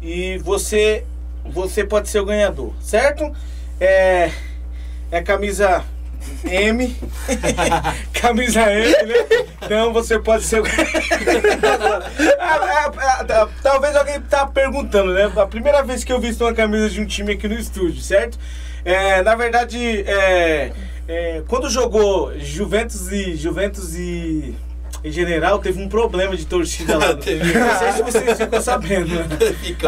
e 0.03 0.39
você, 0.39 1.05
você 1.45 1.83
pode 1.85 2.09
ser 2.09 2.21
o 2.21 2.25
ganhador, 2.27 2.73
certo? 2.81 3.33
É, 3.81 4.31
é 5.11 5.23
camisa 5.23 5.83
M. 6.45 6.97
camisa 8.13 8.63
M, 8.73 8.91
né? 8.91 9.47
Então 9.63 9.93
você 9.93 10.19
pode 10.19 10.45
ser. 10.45 10.63
Ah, 12.39 12.91
ah, 12.99 13.27
ah, 13.29 13.49
Talvez 13.63 13.97
alguém 13.97 14.21
tá 14.21 14.47
perguntando, 14.47 15.15
né? 15.15 15.33
A 15.37 15.47
primeira 15.47 15.83
vez 15.83 16.05
que 16.05 16.13
eu 16.13 16.21
visto 16.21 16.45
uma 16.45 16.53
camisa 16.53 16.91
de 16.91 17.01
um 17.01 17.07
time 17.07 17.33
aqui 17.33 17.49
no 17.49 17.55
estúdio, 17.55 18.03
certo? 18.03 18.39
É, 18.85 19.23
na 19.23 19.35
verdade, 19.35 20.03
é, 20.07 20.73
é, 21.09 21.43
quando 21.47 21.71
jogou 21.71 22.37
Juventus 22.39 23.11
e 23.11 23.37
Juventus 23.37 23.95
e 23.95 24.55
em 25.05 25.11
general, 25.11 25.59
teve 25.59 25.83
um 25.83 25.89
problema 25.89 26.37
de 26.37 26.47
torcida 26.47 26.97
lá. 26.97 27.09
Não 27.15 27.23
sei 27.23 27.93
se 27.93 28.03
vocês 28.03 28.39
ficam 28.39 28.61
sabendo. 28.61 29.15
né? 29.17 29.27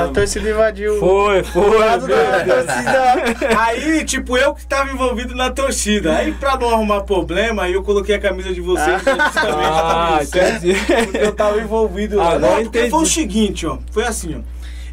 A 0.03 0.09
torcida 0.09 0.51
invadiu. 0.51 0.99
Foi, 0.99 1.43
foi. 1.45 1.79
lado 1.79 2.07
da 2.09 2.45
torcida. 2.45 3.59
Aí, 3.61 4.05
tipo, 4.05 4.37
eu 4.37 4.55
que 4.55 4.67
tava 4.67 4.91
envolvido 4.91 5.35
na 5.35 5.51
torcida. 5.51 6.17
Aí, 6.17 6.33
pra 6.33 6.57
não 6.57 6.69
arrumar 6.71 7.03
problema, 7.03 7.69
eu 7.69 7.83
coloquei 7.83 8.15
a 8.17 8.21
camisa 8.21 8.53
de 8.53 8.61
vocês 8.61 8.97
justamente 9.03 9.35
Ah, 9.43 10.21
certo? 10.25 10.67
entendi. 10.67 10.81
Porque 11.05 11.19
eu 11.19 11.33
tava 11.33 11.61
envolvido 11.61 12.17
lá. 12.17 12.33
Agora 12.33 12.41
Não, 12.41 12.63
porque 12.65 12.79
entendi. 12.79 12.91
foi 12.91 13.03
o 13.03 13.07
seguinte, 13.07 13.67
ó. 13.67 13.79
Foi 13.93 14.05
assim, 14.05 14.37
ó. 14.37 14.41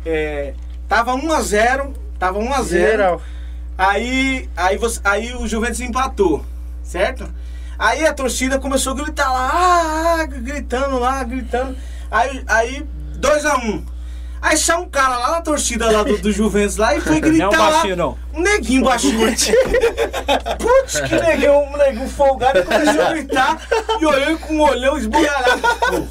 É, 0.06 0.54
tava 0.88 1.14
1x0, 1.14 1.94
tava 2.20 2.40
1x0. 2.40 2.64
Geral. 2.68 3.22
Aí, 3.78 4.48
aí, 4.56 4.78
você, 4.78 5.00
aí 5.04 5.34
o 5.36 5.48
Juventus 5.48 5.80
empatou, 5.80 6.46
certo? 6.84 7.28
Aí 7.82 8.06
a 8.06 8.14
torcida 8.14 8.60
começou 8.60 8.94
a 8.94 8.96
gritar 8.96 9.34
lá, 9.34 9.50
ah, 9.52 10.22
ah, 10.22 10.26
gritando 10.28 11.00
lá, 11.00 11.24
gritando. 11.24 11.76
Aí, 12.12 12.44
aí 12.46 12.86
2x1. 13.20 13.84
Aí 14.40 14.56
saiu 14.56 14.82
um 14.82 14.90
cara 14.90 15.18
lá 15.18 15.32
na 15.32 15.42
torcida 15.42 15.90
lá 15.90 16.04
do, 16.04 16.16
do 16.20 16.32
Juventus 16.32 16.78
lá 16.78 16.96
e 16.96 17.02
foi 17.02 17.20
gritar 17.20 17.46
Não 17.48 17.54
é 17.54 17.58
um 17.58 17.60
lá. 17.60 17.72
baixinho, 17.72 17.96
não. 17.96 18.20
Um 18.36 18.42
neguinho 18.42 18.84
baixinho. 18.84 19.18
Putz, 20.60 21.00
que 21.00 21.16
neguinho, 21.16 21.54
um 21.60 21.76
neguinho 21.76 22.08
folgado 22.08 22.60
e 22.60 22.64
começou 22.64 23.02
a 23.02 23.10
gritar 23.14 23.68
e 24.00 24.06
olhando 24.06 24.38
com 24.38 24.54
um 24.54 24.62
olhão 24.62 24.96
esbugalhado. 24.96 26.08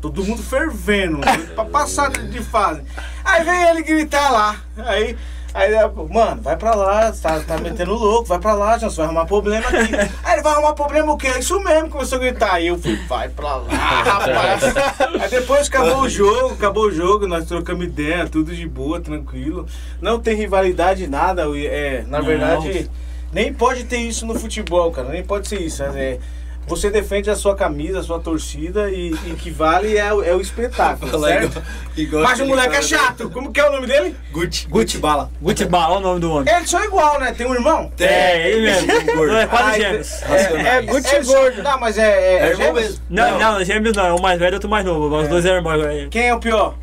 Todo 0.00 0.24
mundo 0.24 0.42
fervendo, 0.42 1.20
pra 1.54 1.66
passar 1.66 2.10
de 2.10 2.26
de 2.26 2.40
fase. 2.42 2.80
Aí 3.22 3.44
vem 3.44 3.64
ele 3.64 3.82
gritar 3.82 4.30
lá. 4.30 4.56
Aí, 4.78 5.14
aí 5.54 5.72
mano, 6.10 6.40
vai 6.42 6.56
pra 6.56 6.74
lá, 6.74 7.12
tá, 7.12 7.40
tá 7.40 7.58
metendo 7.58 7.94
louco, 7.94 8.24
vai 8.24 8.38
pra 8.38 8.54
lá, 8.54 8.78
já 8.78 8.88
vai 8.88 9.06
arrumar 9.06 9.26
problema 9.26 9.66
aqui. 9.66 9.94
Aí 10.24 10.34
ele 10.34 10.42
vai 10.42 10.52
arrumar 10.52 10.72
problema 10.72 11.12
o 11.12 11.16
quê? 11.16 11.28
Isso 11.38 11.60
mesmo, 11.60 11.90
começou 11.90 12.18
a 12.18 12.20
gritar. 12.20 12.54
Aí 12.54 12.68
eu 12.68 12.78
fui, 12.78 12.96
vai 13.08 13.28
pra 13.28 13.56
lá, 13.56 13.68
rapaz. 14.02 14.62
Aí 15.20 15.30
depois 15.30 15.68
acabou 15.68 16.02
o 16.02 16.08
jogo, 16.08 16.54
acabou 16.54 16.84
o 16.86 16.90
jogo, 16.92 17.26
nós 17.26 17.46
trocamos 17.46 17.84
ideia, 17.84 18.28
tudo 18.28 18.54
de 18.54 18.66
boa, 18.66 19.00
tranquilo. 19.00 19.66
Não 20.00 20.18
tem 20.18 20.34
rivalidade, 20.34 21.06
nada. 21.06 21.42
É, 21.56 22.04
na 22.08 22.18
Não. 22.18 22.24
verdade, 22.26 22.90
nem 23.32 23.52
pode 23.52 23.84
ter 23.84 23.98
isso 23.98 24.26
no 24.26 24.34
futebol, 24.34 24.90
cara. 24.90 25.08
Nem 25.08 25.22
pode 25.22 25.48
ser 25.48 25.60
isso. 25.60 25.82
É, 25.82 26.18
você 26.66 26.90
defende 26.90 27.28
a 27.30 27.36
sua 27.36 27.54
camisa, 27.54 28.00
a 28.00 28.02
sua 28.02 28.18
torcida 28.18 28.90
e 28.90 29.12
e 29.26 29.34
que 29.34 29.50
vale 29.50 29.96
é, 29.96 30.12
o- 30.12 30.22
é 30.22 30.34
o 30.34 30.40
espetáculo, 30.40 31.10
Fala 31.10 31.28
certo? 31.28 31.46
igual- 31.58 31.64
igual 31.96 32.22
Mas 32.24 32.40
o 32.40 32.46
moleque 32.46 32.76
é 32.76 32.82
chato. 32.82 33.28
Como 33.30 33.52
que 33.52 33.60
é 33.60 33.68
o 33.68 33.72
nome 33.72 33.86
dele? 33.86 34.14
Gucci, 34.32 34.66
Gucci 34.68 34.98
Bala. 34.98 35.30
Gutibal, 35.40 35.90
olha 35.92 35.98
o 35.98 36.02
nome 36.02 36.20
do 36.20 36.30
homem. 36.32 36.54
Eles 36.54 36.70
são 36.70 36.82
igual, 36.84 37.18
né? 37.20 37.32
Tem 37.32 37.46
um 37.46 37.54
irmão? 37.54 37.92
É, 37.98 38.48
ele 38.50 38.62
mesmo. 38.62 38.86
Não, 39.26 39.36
é 39.38 39.46
quase 39.46 39.68
Ah, 39.70 39.72
gêmeos. 39.78 40.22
É 40.22 40.82
Gucci 40.82 41.14
Eles 41.14 41.26
são- 41.26 41.40
Gordo. 41.42 41.62
Não, 41.62 41.80
mas 41.80 41.98
é. 41.98 42.02
É, 42.02 42.06
É 42.06 42.38
é 42.42 42.50
irmão 42.50 42.66
gêmeos? 42.66 42.82
mesmo. 42.84 43.00
Não, 43.10 43.38
não, 43.38 43.64
gêmeos 43.64 43.96
não. 43.96 44.06
É 44.06 44.12
um 44.14 44.20
mais 44.20 44.38
velho 44.38 44.52
e 44.52 44.54
outro 44.54 44.68
mais 44.70 44.84
novo. 44.84 45.14
Os 45.16 45.28
dois 45.28 45.44
é 45.44 45.50
irmãos. 45.50 45.84
é. 45.84 46.06
Quem 46.10 46.28
é 46.28 46.34
o 46.34 46.38
pior? 46.40 46.74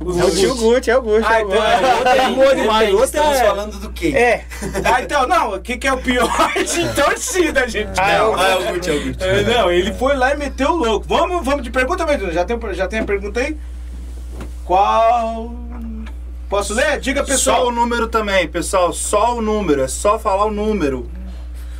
É 0.00 0.24
o 0.24 0.30
tio 0.30 0.54
Gucci, 0.54 0.90
é 0.90 0.96
o 0.96 1.02
Gucci. 1.02 1.26
Ah, 1.26 1.40
é 1.40 1.44
o 1.44 1.48
então 1.48 1.98
Gucci. 1.98 2.08
é 2.08 2.24
é 2.24 2.30
boa 2.30 2.54
demais. 2.54 3.00
Estamos 3.02 3.36
é. 3.36 3.44
falando 3.44 3.80
do 3.80 3.90
quê? 3.90 4.12
É. 4.14 4.44
Ah, 4.84 5.02
então, 5.02 5.26
não, 5.26 5.54
o 5.54 5.60
que, 5.60 5.76
que 5.76 5.88
é 5.88 5.92
o 5.92 5.98
pior 5.98 6.30
de 6.54 6.94
torcida, 6.94 7.68
gente? 7.68 7.98
Ah, 8.00 8.10
é 8.12 8.22
o 8.22 8.36
Não. 8.36 8.42
É 8.42 8.56
o 8.56 8.74
Gucci, 8.74 8.90
é 8.90 8.92
o 8.92 9.04
Gucci. 9.04 9.24
É, 9.24 9.42
Não, 9.42 9.70
ele 9.72 9.92
foi 9.94 10.16
lá 10.16 10.32
e 10.32 10.36
meteu 10.36 10.70
o 10.70 10.76
louco. 10.76 11.06
Vamos, 11.08 11.44
vamos 11.44 11.64
de 11.64 11.70
pergunta, 11.70 12.06
Medina? 12.06 12.30
Já 12.32 12.44
tem, 12.44 12.58
já 12.74 12.86
tem 12.86 13.00
a 13.00 13.04
pergunta 13.04 13.40
aí? 13.40 13.56
Qual. 14.64 15.52
Posso 16.48 16.74
ler? 16.74 17.00
Diga, 17.00 17.20
Só 17.20 17.32
pessoal. 17.32 17.66
o 17.66 17.72
número 17.72 18.06
também, 18.06 18.46
pessoal. 18.46 18.92
Só 18.92 19.36
o 19.36 19.42
número. 19.42 19.82
É 19.82 19.88
só 19.88 20.18
falar 20.18 20.44
o 20.46 20.50
número. 20.52 21.10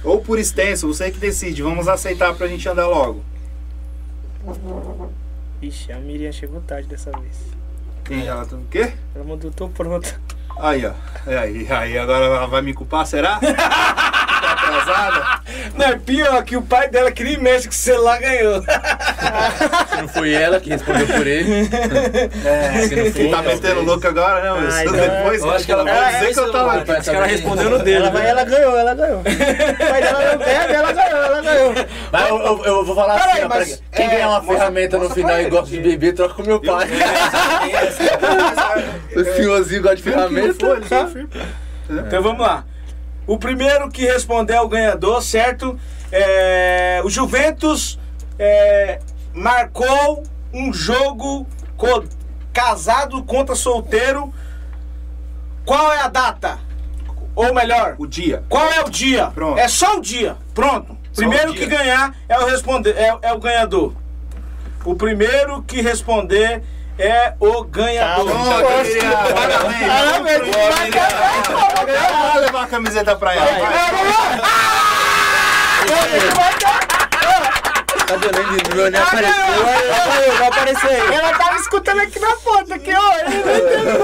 Ou 0.02 0.20
por 0.20 0.38
extenso, 0.38 0.88
você 0.88 1.10
que 1.10 1.18
decide. 1.18 1.62
Vamos 1.62 1.86
aceitar 1.86 2.34
pra 2.34 2.48
gente 2.48 2.68
andar 2.68 2.88
logo. 2.88 3.22
Ixi, 5.62 5.92
a 5.92 5.98
Miriam 5.98 6.32
chegou 6.32 6.60
tarde 6.60 6.88
dessa 6.88 7.10
vez. 7.12 7.57
Quem 8.08 8.26
ela 8.26 8.46
tá 8.46 8.56
o 8.56 8.64
quê? 8.70 8.94
Ela 9.14 9.22
mandou, 9.22 9.50
tô 9.50 9.68
pronta. 9.68 10.18
Aí, 10.58 10.86
ó. 10.86 10.92
Aí, 11.26 11.70
aí, 11.70 11.98
agora 11.98 12.24
ela 12.24 12.46
vai 12.46 12.62
me 12.62 12.72
culpar, 12.72 13.06
será? 13.06 13.38
tá 14.60 14.68
atrasada? 14.78 15.40
Não, 15.74 15.86
é 15.86 15.96
pior 15.96 16.42
que 16.44 16.56
o 16.56 16.62
pai 16.62 16.88
dela 16.88 17.10
queria 17.10 17.34
imenso 17.34 17.68
que 17.68 17.74
o 17.74 17.78
celular 17.78 18.18
ganhou. 18.20 18.62
Se 18.62 19.96
não 20.02 20.08
foi 20.08 20.32
ela 20.32 20.60
que 20.60 20.70
respondeu 20.70 21.06
por 21.06 21.26
ele. 21.26 21.68
É, 22.44 22.82
Se 22.88 22.96
não 22.96 23.12
Quem 23.12 23.30
tá 23.30 23.42
metendo 23.42 23.80
louco 23.82 24.06
agora, 24.06 24.42
né? 24.42 24.52
Wilson? 24.52 24.80
então- 24.80 24.92
Depois 24.94 25.42
Eu 25.42 25.50
acho 25.50 25.66
que 25.66 25.72
ela 25.72 25.84
vai 25.84 25.94
vai 25.94 26.14
dizer 26.14 26.32
que 26.34 26.40
eu 26.40 26.52
tava. 26.52 26.68
Vai 26.68 26.80
Os 26.80 26.86
caras 26.86 27.04
saber. 27.06 27.26
respondendo 27.26 27.78
dele. 27.82 27.96
Ela, 27.98 28.10
vai, 28.10 28.22
né? 28.22 28.28
ela 28.30 28.44
ganhou, 28.44 28.76
ela 28.78 28.94
ganhou. 28.94 29.20
O 29.20 29.24
pai 29.24 30.02
dela 30.02 30.32
não 30.32 30.38
pega, 30.38 30.72
ela 30.74 30.92
ganhou, 30.92 31.22
ela 31.22 31.40
ganhou. 31.42 31.74
Mas 32.12 32.28
eu, 32.28 32.38
eu- 32.38 32.64
eu 32.64 32.84
vou 32.84 32.94
falar 32.94 33.14
Peraí, 33.18 33.30
assim, 33.32 33.44
ó, 33.44 33.48
pra 33.48 33.58
mas, 33.58 33.82
quem 33.92 34.06
é, 34.06 34.08
ganhar 34.10 34.28
uma 34.28 34.40
mostra- 34.40 34.56
ferramenta 34.56 34.98
no 34.98 35.10
final 35.10 35.40
e 35.40 35.44
gosta 35.50 35.70
de 35.70 35.80
beber, 35.80 36.14
troca 36.14 36.34
com 36.34 36.42
meu 36.42 36.60
pai. 36.60 36.86
O 39.16 39.24
senhorzinho 39.24 39.82
gosta 39.82 39.96
de 39.96 40.02
ferramenta. 40.02 40.66
Então 41.90 42.22
vamos 42.22 42.40
lá. 42.40 42.64
O 43.28 43.36
primeiro 43.38 43.90
que 43.90 44.06
responder 44.06 44.54
é 44.54 44.60
o 44.60 44.68
ganhador, 44.68 45.22
certo? 45.22 45.78
É, 46.10 47.00
o 47.04 47.10
Juventus 47.10 47.98
é, 48.38 49.00
marcou 49.34 50.22
um 50.52 50.72
jogo 50.72 51.46
co- 51.76 52.04
casado 52.54 53.22
contra 53.22 53.54
solteiro. 53.54 54.32
Qual 55.64 55.92
é 55.92 56.00
a 56.00 56.08
data? 56.08 56.58
Ou 57.36 57.52
melhor, 57.54 57.94
O 57.98 58.06
dia. 58.06 58.42
qual 58.48 58.66
é 58.72 58.80
o 58.80 58.88
dia? 58.88 59.26
Pronto. 59.26 59.58
É 59.60 59.68
só 59.68 59.98
o 59.98 60.00
dia. 60.00 60.36
Pronto. 60.54 60.96
Primeiro 61.14 61.50
o 61.52 61.54
que 61.54 61.66
ganhar 61.66 62.14
é 62.28 62.38
o 62.38 62.46
responder, 62.46 62.96
é, 62.96 63.14
é 63.22 63.32
o 63.34 63.38
ganhador. 63.38 63.92
O 64.84 64.94
primeiro 64.94 65.62
que 65.62 65.82
responder 65.82 66.62
é 66.98 67.34
o 67.38 67.62
ganhador. 67.64 68.26
Pronto, 68.26 68.84
Miriam. 68.84 69.10
Parabéns. 69.10 69.86
Parabéns. 69.86 70.38
Boa, 70.40 70.70
Miriam. 70.84 71.08
Vai 72.32 72.40
levar 72.40 72.62
a 72.62 72.66
camiseta 72.66 73.16
pra 73.16 73.34
ela. 73.34 73.46
vai. 73.46 74.48
Cadê 75.88 76.18
o 76.18 76.57
nem 78.16 78.56
de 78.56 78.90
nem 78.90 79.00
apareceu? 79.00 79.34
Vai 80.38 80.48
aparecer 80.48 80.88
aí. 80.88 81.14
Ela 81.14 81.32
tava 81.38 81.56
escutando 81.56 82.00
aqui 82.00 82.18
na 82.18 82.32
ponta, 82.36 82.74
aqui, 82.74 82.92
ó. 82.94 83.12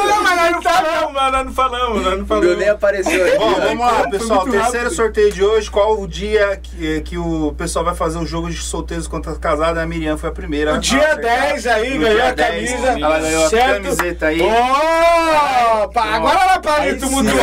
Não, 0.07 0.23
mas 0.23 0.37
nós 0.37 0.51
não 0.53 0.63
falamos, 0.63 1.13
nós 1.15 1.33
não 1.47 1.53
falamos, 1.53 2.03
nós 2.03 2.19
não 2.19 2.27
falamos. 2.27 2.59
nem 2.59 2.69
apareceu 2.69 3.27
aqui. 3.27 3.39
Bom, 3.39 3.55
vamos 3.55 3.87
lá, 3.87 4.11
pessoal. 4.11 4.45
Terceiro 4.45 4.65
rápido. 4.71 4.91
sorteio 4.91 5.33
de 5.33 5.43
hoje. 5.43 5.71
Qual 5.71 5.99
o 6.01 6.07
dia 6.07 6.61
que, 6.63 7.01
que 7.03 7.17
o 7.17 7.55
pessoal 7.57 7.83
vai 7.85 7.95
fazer 7.95 8.19
o 8.19 8.27
jogo 8.27 8.51
de 8.51 8.57
solteiros 8.57 9.07
contra 9.09 9.35
casados? 9.37 9.79
A 9.81 9.87
Miriam 9.87 10.19
foi 10.19 10.29
a 10.29 10.33
primeira. 10.33 10.75
O 10.75 10.79
dia 10.79 11.01
a 11.01 11.13
acertar. 11.13 11.49
10 11.49 11.67
aí, 11.67 11.95
No 11.95 12.01
ganhou 12.05 12.27
a 12.27 12.31
10, 12.33 12.71
camisa. 12.71 12.89
Ela 12.89 13.19
ganhou 13.21 13.49
certo? 13.49 13.71
a 13.71 13.75
camiseta 13.75 14.27
aí. 14.27 14.43
Opa, 14.43 16.03
agora 16.03 16.41
ela 16.41 16.59
para 16.61 16.93
de 16.93 17.01
tumultuar. 17.01 17.35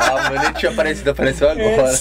Ah, 0.00 0.30
meu 0.30 0.40
nem 0.40 0.52
tinha 0.52 0.72
aparecido, 0.72 1.10
apareceu 1.10 1.48
agora. 1.48 1.92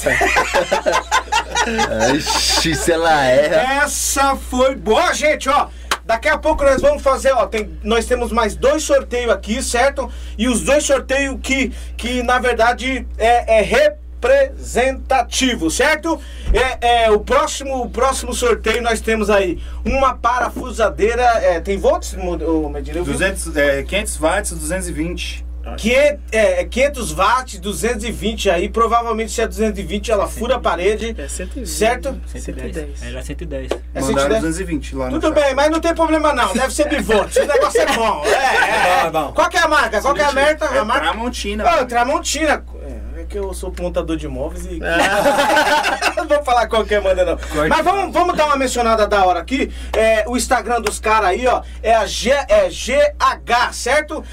Ixi, 2.48 2.76
se 2.76 2.92
ela 2.92 3.26
erra. 3.26 3.84
Essa 3.84 4.36
foi 4.36 4.76
boa, 4.76 5.14
gente, 5.14 5.50
ó. 5.50 5.68
Daqui 6.06 6.30
a 6.30 6.38
pouco 6.38 6.64
nós 6.64 6.82
vamos 6.82 7.04
fazer, 7.04 7.34
ó, 7.34 7.46
tem, 7.46 7.78
nós 7.84 8.06
temos 8.06 8.32
mais 8.32 8.56
dois 8.56 8.84
sorteios 8.84 9.30
aqui, 9.30 9.62
certo? 9.62 10.10
E 10.38 10.48
os 10.48 10.62
dois 10.62 10.86
sorteios 10.86 11.38
que, 11.44 11.74
que 11.98 12.24
na 12.24 12.40
verdade, 12.40 13.06
é, 13.18 13.60
é 13.60 13.62
representativo, 13.62 15.70
certo? 15.70 16.18
É, 16.54 17.04
é, 17.04 17.12
o, 17.12 17.20
próximo, 17.20 17.84
o 17.84 17.90
próximo 17.90 18.34
sorteio 18.34 18.82
nós 18.82 19.02
temos 19.02 19.30
aí 19.30 19.62
uma 19.84 20.16
parafusadeira, 20.16 21.24
é, 21.24 21.60
tem 21.60 21.78
volts, 21.78 22.14
Medina? 22.14 23.00
Eu 23.00 23.04
vi. 23.04 23.12
200, 23.12 23.58
é, 23.58 23.84
500 23.84 24.18
watts, 24.18 24.52
220. 24.52 25.47
500, 25.76 26.20
é, 26.32 26.64
500 26.66 27.12
watts, 27.12 27.60
220 27.60 28.50
aí, 28.50 28.70
provavelmente 28.70 29.32
se 29.32 29.42
é 29.42 29.48
220 29.48 30.12
ela 30.12 30.28
fura 30.28 30.56
a 30.56 30.60
parede, 30.60 31.16
É 31.18 31.28
120. 31.28 31.68
certo? 31.68 32.22
110. 32.26 33.04
Era 33.04 33.22
110. 33.22 33.72
É 33.72 34.02
Mandaram 34.02 34.22
110? 34.22 34.42
220 34.42 34.96
lá 34.96 35.10
Tudo 35.10 35.32
bem, 35.32 35.54
mas 35.54 35.70
não 35.72 35.80
tem 35.80 35.94
problema 35.94 36.34
não, 36.34 36.54
deve 36.54 36.74
ser 36.74 36.88
bivolt, 36.88 37.30
esse 37.30 37.46
negócio 37.46 37.82
é 37.82 37.86
bom. 37.86 38.24
É, 38.26 38.30
é, 38.30 39.06
é. 39.06 39.10
bom. 39.10 39.32
Qual 39.34 39.50
que 39.50 39.58
é 39.58 39.62
a 39.62 39.68
marca? 39.68 40.02
Qual 40.02 40.14
que 40.14 40.22
é 40.22 40.26
a 40.26 40.32
marca? 40.32 40.66
É 40.66 40.78
A 40.78 40.86
marca? 40.86 41.04
Tramontina. 41.04 41.64
Ah, 41.64 41.86
Tramontina. 41.86 42.64
É, 42.84 43.22
é 43.22 43.26
que 43.26 43.38
eu 43.38 43.54
sou 43.54 43.74
montador 43.80 44.16
de 44.18 44.26
imóveis 44.26 44.66
e. 44.66 44.80
Ah. 44.84 46.14
não 46.18 46.28
vou 46.28 46.44
falar 46.44 46.68
qualquer 46.68 47.02
manda, 47.02 47.26
não. 47.26 47.38
Mas 47.68 47.84
vamos, 47.84 48.14
vamos 48.14 48.36
dar 48.36 48.46
uma 48.46 48.56
mencionada 48.58 49.08
da 49.08 49.26
hora 49.26 49.40
aqui. 49.40 49.72
É, 49.94 50.24
o 50.28 50.38
Instagram 50.38 50.82
dos 50.82 51.00
caras 51.00 51.30
aí, 51.30 51.46
ó, 51.48 51.62
é 51.82 51.94
a 51.94 52.06
G, 52.06 52.32
é 52.32 52.70
GH, 52.70 53.74
certo? 53.74 54.24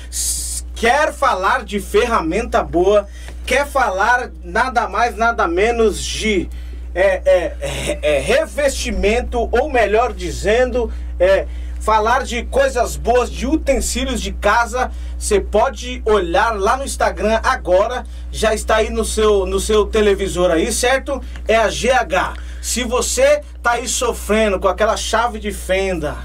Quer 0.74 1.12
falar 1.12 1.64
de 1.64 1.80
ferramenta 1.80 2.62
boa, 2.62 3.06
quer 3.46 3.66
falar 3.66 4.30
nada 4.42 4.88
mais, 4.88 5.16
nada 5.16 5.46
menos 5.46 6.02
de 6.02 6.48
é, 6.94 7.22
é, 7.24 7.56
é, 7.60 7.98
é, 8.02 8.18
revestimento, 8.20 9.48
ou 9.50 9.68
melhor 9.68 10.12
dizendo, 10.12 10.92
é, 11.18 11.46
falar 11.80 12.22
de 12.22 12.44
coisas 12.44 12.96
boas, 12.96 13.30
de 13.30 13.46
utensílios 13.46 14.20
de 14.20 14.32
casa, 14.32 14.90
você 15.18 15.40
pode 15.40 16.02
olhar 16.06 16.52
lá 16.52 16.76
no 16.76 16.84
Instagram 16.84 17.40
agora, 17.42 18.04
já 18.30 18.54
está 18.54 18.76
aí 18.76 18.90
no 18.90 19.04
seu, 19.04 19.44
no 19.44 19.60
seu 19.60 19.84
televisor 19.86 20.50
aí, 20.50 20.72
certo? 20.72 21.20
É 21.46 21.56
a 21.56 21.68
GH. 21.68 22.38
Se 22.62 22.84
você 22.84 23.42
tá 23.62 23.72
aí 23.72 23.86
sofrendo 23.86 24.58
com 24.58 24.68
aquela 24.68 24.96
chave 24.96 25.38
de 25.38 25.52
fenda, 25.52 26.16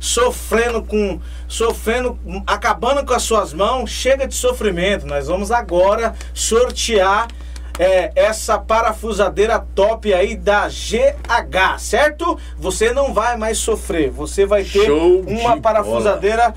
sofrendo 0.00 0.82
com. 0.82 1.20
Sofrendo, 1.52 2.18
acabando 2.46 3.04
com 3.04 3.12
as 3.12 3.22
suas 3.22 3.52
mãos, 3.52 3.90
chega 3.90 4.26
de 4.26 4.34
sofrimento. 4.34 5.06
Nós 5.06 5.26
vamos 5.26 5.50
agora 5.52 6.14
sortear 6.32 7.28
é, 7.78 8.10
essa 8.16 8.58
parafusadeira 8.58 9.58
top 9.74 10.12
aí 10.14 10.34
da 10.34 10.66
GH, 10.68 11.78
certo? 11.78 12.38
Você 12.58 12.92
não 12.94 13.12
vai 13.12 13.36
mais 13.36 13.58
sofrer, 13.58 14.10
você 14.10 14.46
vai 14.46 14.64
ter 14.64 14.86
uma 15.26 15.60
parafusadeira 15.60 16.54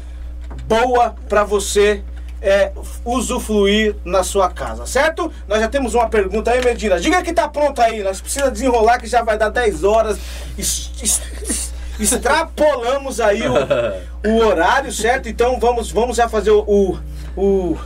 boa 0.66 1.14
pra 1.28 1.44
você 1.44 2.02
é, 2.42 2.72
usufruir 3.04 3.96
na 4.06 4.24
sua 4.24 4.50
casa, 4.50 4.86
certo? 4.86 5.30
Nós 5.48 5.60
já 5.60 5.68
temos 5.68 5.94
uma 5.94 6.08
pergunta 6.08 6.52
aí, 6.52 6.64
Medina. 6.64 7.00
Diga 7.02 7.22
que 7.22 7.34
tá 7.34 7.48
pronto 7.50 7.82
aí, 7.82 8.02
nós 8.02 8.22
precisamos 8.22 8.54
desenrolar 8.54 9.00
que 9.00 9.08
já 9.08 9.22
vai 9.24 9.38
dar 9.38 9.50
10 9.50 9.84
horas. 9.84 10.18
Es- 10.58 10.92
es- 11.02 11.74
extrapolamos 12.00 13.20
aí 13.20 13.42
o, 13.48 14.30
o 14.30 14.38
horário, 14.46 14.92
certo? 14.92 15.30
Então 15.30 15.60
vamos, 15.60 15.92
vamos 15.92 16.18
já 16.18 16.28
fazer 16.30 16.52
o, 16.52 16.98
o, 17.36 17.78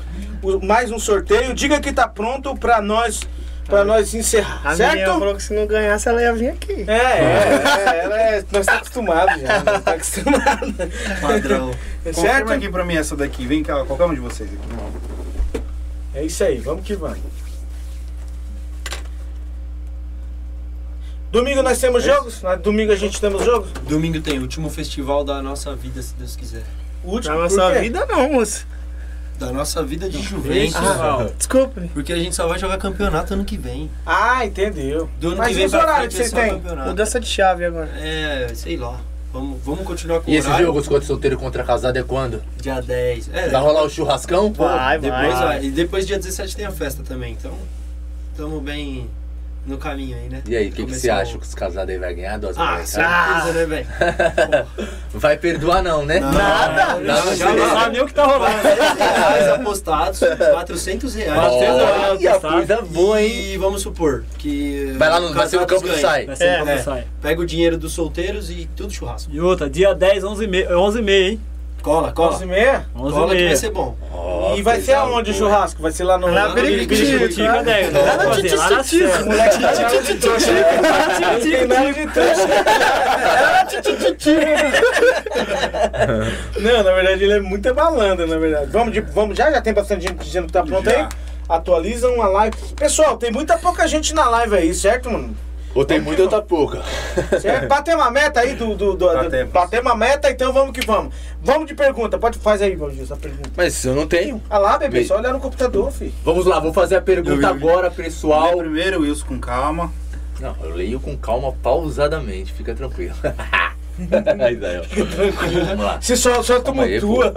o- 0.42 0.66
mais 0.66 0.92
um 0.92 1.00
sorteio. 1.00 1.54
Diga 1.54 1.80
que 1.80 1.92
tá 1.92 2.08
pronto 2.08 2.56
pra 2.56 2.82
nós 2.82 3.22
para 3.66 3.84
nós 3.86 4.16
encerrar, 4.16 4.62
A 4.64 4.76
certo? 4.76 5.06
falou 5.20 5.36
que 5.36 5.44
se 5.44 5.54
não 5.54 5.68
ganhasse, 5.68 6.10
ela 6.10 6.20
ia 6.20 6.34
vir 6.34 6.50
aqui. 6.50 6.86
É, 6.88 6.92
é, 6.92 7.62
é, 7.86 8.00
ela 8.04 8.20
é, 8.20 8.32
nós 8.52 8.66
estamos 8.66 8.68
acostumados 8.68 9.42
já, 9.42 9.64
nós 9.64 9.84
tá 9.84 9.92
acostumados. 9.92 10.74
Padrão. 11.22 11.72
Certo? 12.12 12.52
aqui 12.52 12.68
pra 12.68 12.84
mim 12.84 12.96
essa 12.96 13.16
daqui. 13.16 13.46
Vem 13.46 13.62
cá, 13.62 13.86
qualquer 13.86 14.06
um 14.06 14.14
de 14.16 14.20
vocês 14.22 14.50
aqui. 14.50 15.64
É 16.16 16.24
isso 16.24 16.44
aí, 16.44 16.58
vamos 16.58 16.84
que 16.84 16.96
vamos. 16.96 17.20
Domingo 21.32 21.62
nós 21.62 21.78
temos 21.80 22.04
jogos? 22.04 22.42
Na- 22.42 22.56
Domingo 22.56 22.92
a 22.92 22.96
gente 22.96 23.20
temos 23.22 23.44
jogos? 23.46 23.70
Domingo 23.88 24.20
tem 24.22 24.40
último 24.40 24.70
festival 24.70 25.24
da 25.24 25.42
nossa 25.42 25.76
vida, 25.76 26.02
se 26.02 26.14
Deus 26.16 26.36
quiser. 26.36 26.64
O 27.04 27.12
último, 27.12 27.36
por 27.36 27.44
nossa 27.44 27.80
vida 27.80 28.06
não, 28.08 28.34
moço. 28.34 28.66
Da 29.38 29.52
nossa 29.54 29.82
vida 29.84 30.10
de 30.10 30.22
Juventus. 30.22 30.76
Ah, 30.76 31.30
Desculpa. 31.38 31.82
Porque 31.94 32.12
a 32.12 32.18
gente 32.18 32.36
só 32.36 32.46
vai 32.48 32.60
jogar 32.60 32.78
campeonato 32.78 33.34
ano 33.36 33.46
que 33.46 33.58
vem. 33.58 33.90
Ah, 34.06 34.46
entendeu. 34.46 35.10
Do 35.20 35.30
ano 35.30 35.38
Mas 35.38 35.48
que 35.50 35.54
e 35.54 35.56
vem 35.58 35.66
os 35.68 35.74
horários 35.74 36.14
frente 36.14 36.30
que 36.32 36.36
é 36.38 36.42
têm? 36.44 36.54
campeonato. 36.56 36.90
Mudança 36.90 37.20
de 37.22 37.28
chave 37.28 37.64
agora. 37.64 37.90
É, 38.02 38.52
sei 38.54 38.76
lá. 38.76 39.00
Vamos, 39.32 39.62
vamos 39.64 39.86
continuar 39.86 40.20
com 40.22 40.30
E 40.32 40.36
o 40.36 40.40
esse 40.40 40.48
horário. 40.48 40.66
jogo, 40.66 40.80
escote 40.82 41.06
solteiro 41.06 41.38
contra 41.38 41.64
casado, 41.64 41.96
é 41.96 42.04
quando? 42.04 42.42
Dia 42.60 42.82
10. 42.82 43.30
É, 43.32 43.48
Vai 43.50 43.62
rolar 43.62 43.84
o 43.84 43.90
churrascão? 43.90 44.52
Vai, 44.52 44.98
depois 45.00 45.22
vai. 45.36 45.46
vai. 45.46 45.64
E 45.66 45.70
depois 45.72 46.06
dia 46.08 46.18
17 46.18 46.56
tem 46.58 46.66
a 46.66 46.72
festa 46.72 47.02
também. 47.04 47.34
Então, 47.34 47.54
estamos 48.32 48.62
bem 48.62 49.08
no 49.70 49.78
caminho 49.78 50.18
aí, 50.18 50.28
né? 50.30 50.42
E 50.48 50.56
aí, 50.56 50.68
o 50.70 50.72
que, 50.72 50.86
que 50.86 50.94
você 51.00 51.10
acha 51.10 51.38
que 51.38 51.44
os 51.46 51.54
casados 51.56 51.90
aí 51.94 51.98
vai 52.00 52.14
ganhar? 52.14 52.38
Duas 52.38 52.58
Ah, 52.58 52.80
certeza, 52.84 53.54
né, 53.54 53.66
velho? 53.66 53.88
Vai 55.14 55.38
perdoar 55.38 55.82
não, 55.84 56.06
né? 56.06 56.20
Nada. 56.20 57.00
Nada. 57.00 57.36
Já 57.36 57.54
Não 57.54 57.70
sabe 57.70 57.92
nem 57.94 58.02
o 58.02 58.06
que 58.08 58.14
tá 58.14 58.26
rolando. 58.26 58.62
400 58.62 58.98
reais 59.00 59.48
apostados, 59.48 60.20
400 60.20 61.16
reais. 61.16 61.40
400 61.40 62.22
reais. 62.22 62.42
Coisa 62.42 62.82
boa, 62.82 63.22
hein? 63.22 63.54
E 63.54 63.58
vamos 63.58 63.82
supor 63.82 64.24
que. 64.38 64.94
Vai 64.98 65.10
lá 65.10 65.20
no, 65.20 65.34
vai 65.34 65.48
ser 65.48 65.60
no 65.60 65.66
campo 65.68 65.88
do 65.88 65.98
sai. 65.98 66.26
Vai 66.26 66.36
ser 66.36 66.44
É, 66.46 66.60
como 66.60 66.72
é. 66.72 66.78
sai. 66.82 67.04
Pega 67.22 67.42
o 67.42 67.46
dinheiro 67.46 67.78
dos 67.78 67.94
solteiros 67.94 68.50
e 68.50 68.68
tudo 68.76 68.92
churrasco. 68.92 69.32
E 69.32 69.40
outra, 69.40 69.70
dia 69.70 69.94
10, 69.94 70.24
11 70.24 70.44
e 70.44 70.48
meia, 70.48 70.78
11 70.78 71.00
e 71.00 71.02
meia 71.02 71.30
hein? 71.32 71.42
Cola, 71.82 72.12
cola. 72.12 72.36
11 72.36 72.44
e 72.44 72.48
meia? 72.48 72.86
11 72.96 73.14
Cola 73.14 73.34
e 73.34 73.38
que 73.38 73.46
vai 73.48 73.56
ser 73.56 73.72
bom. 73.72 73.98
Ó, 74.14 74.56
e 74.56 74.62
vai 74.62 74.82
ser 74.82 74.94
aonde 74.94 75.32
o 75.32 75.34
churrasco? 75.34 75.82
Vai 75.82 75.92
ser 75.92 76.04
lá 76.04 76.18
no... 76.18 76.28
Na 76.32 76.50
Biricutico, 76.50 77.42
né? 77.64 77.90
lá 77.92 78.18
na. 78.18 79.24
Moleque. 79.26 79.58
Não 79.60 79.72
tem 79.72 79.84
nada 79.84 80.02
de 80.02 80.16
trouxa. 80.16 80.52
Não, 86.60 86.84
na 86.84 86.92
verdade 86.94 87.24
ele 87.24 87.34
é 87.34 87.40
muito 87.40 87.74
malandro, 87.74 88.28
na 88.28 88.38
verdade. 88.38 88.70
Vamos, 88.72 88.94
de, 88.94 89.02
vamos 89.02 89.38
já? 89.38 89.52
Já 89.52 89.62
tem 89.62 89.74
bastante 89.74 90.08
gente 90.08 90.24
dizendo 90.24 90.48
que 90.48 90.54
tá 90.54 90.64
pronto 90.64 90.90
Já. 90.90 90.98
aí? 90.98 91.08
Atualiza 91.48 92.10
uma 92.10 92.28
live. 92.28 92.56
Pessoal, 92.76 93.18
tem 93.18 93.32
muita 93.32 93.58
pouca 93.58 93.88
gente 93.88 94.14
na 94.14 94.30
live 94.30 94.56
aí, 94.56 94.74
certo, 94.74 95.10
mano? 95.10 95.36
Ou 95.76 95.86
tem 95.86 96.00
muita 96.00 96.24
ou 96.24 96.28
tá 96.28 96.42
pouca. 96.42 96.82
Certo? 97.40 97.68
Batemos 97.68 98.04
a 98.06 98.10
meta 98.12 98.40
aí 98.40 98.54
do. 98.56 98.76
do, 98.76 98.96
do 98.96 99.06
Batemos. 99.14 99.54
batemos 99.54 99.92
a 99.92 99.96
meta, 99.96 100.30
então 100.32 100.52
vamos 100.52 100.72
que 100.72 100.86
vamos. 100.86 101.14
Vamos 101.44 101.68
de 101.68 101.76
pergunta. 101.76 102.18
Pode 102.18 102.40
fazer 102.40 102.66
aí, 102.66 102.76
Valdir, 102.76 103.04
essa 103.04 103.16
pergunta. 103.16 103.52
Mas 103.56 103.84
eu 103.86 103.94
não 103.96 104.08
tenho. 104.08 104.42
Ah 104.50 104.58
lá, 104.58 104.78
bebê, 104.78 105.04
só 105.06 105.18
olhar 105.18 105.32
no 105.32 105.40
computador, 105.40 105.92
filho. 105.92 106.14
Vamos 106.26 106.46
lá, 106.46 106.60
vou 106.60 106.74
fazer 106.74 106.96
a 106.96 107.02
pergunta 107.02 107.32
Eu 107.32 107.38
vi. 107.38 107.46
agora, 107.46 107.92
pessoal. 107.92 108.58
primeiro, 108.58 109.02
Wilson, 109.02 109.26
com 109.28 109.40
calma. 109.40 109.92
Não, 110.40 110.56
eu 110.64 110.70
leio 110.74 111.00
com 111.00 111.16
calma, 111.18 111.52
pausadamente, 111.62 112.52
fica 112.54 112.74
tranquilo. 112.74 113.14
Vamos 114.00 115.86
lá. 115.86 116.00
Você 116.02 116.16
só, 116.16 116.42
só 116.42 116.60
tumultua. 116.62 117.34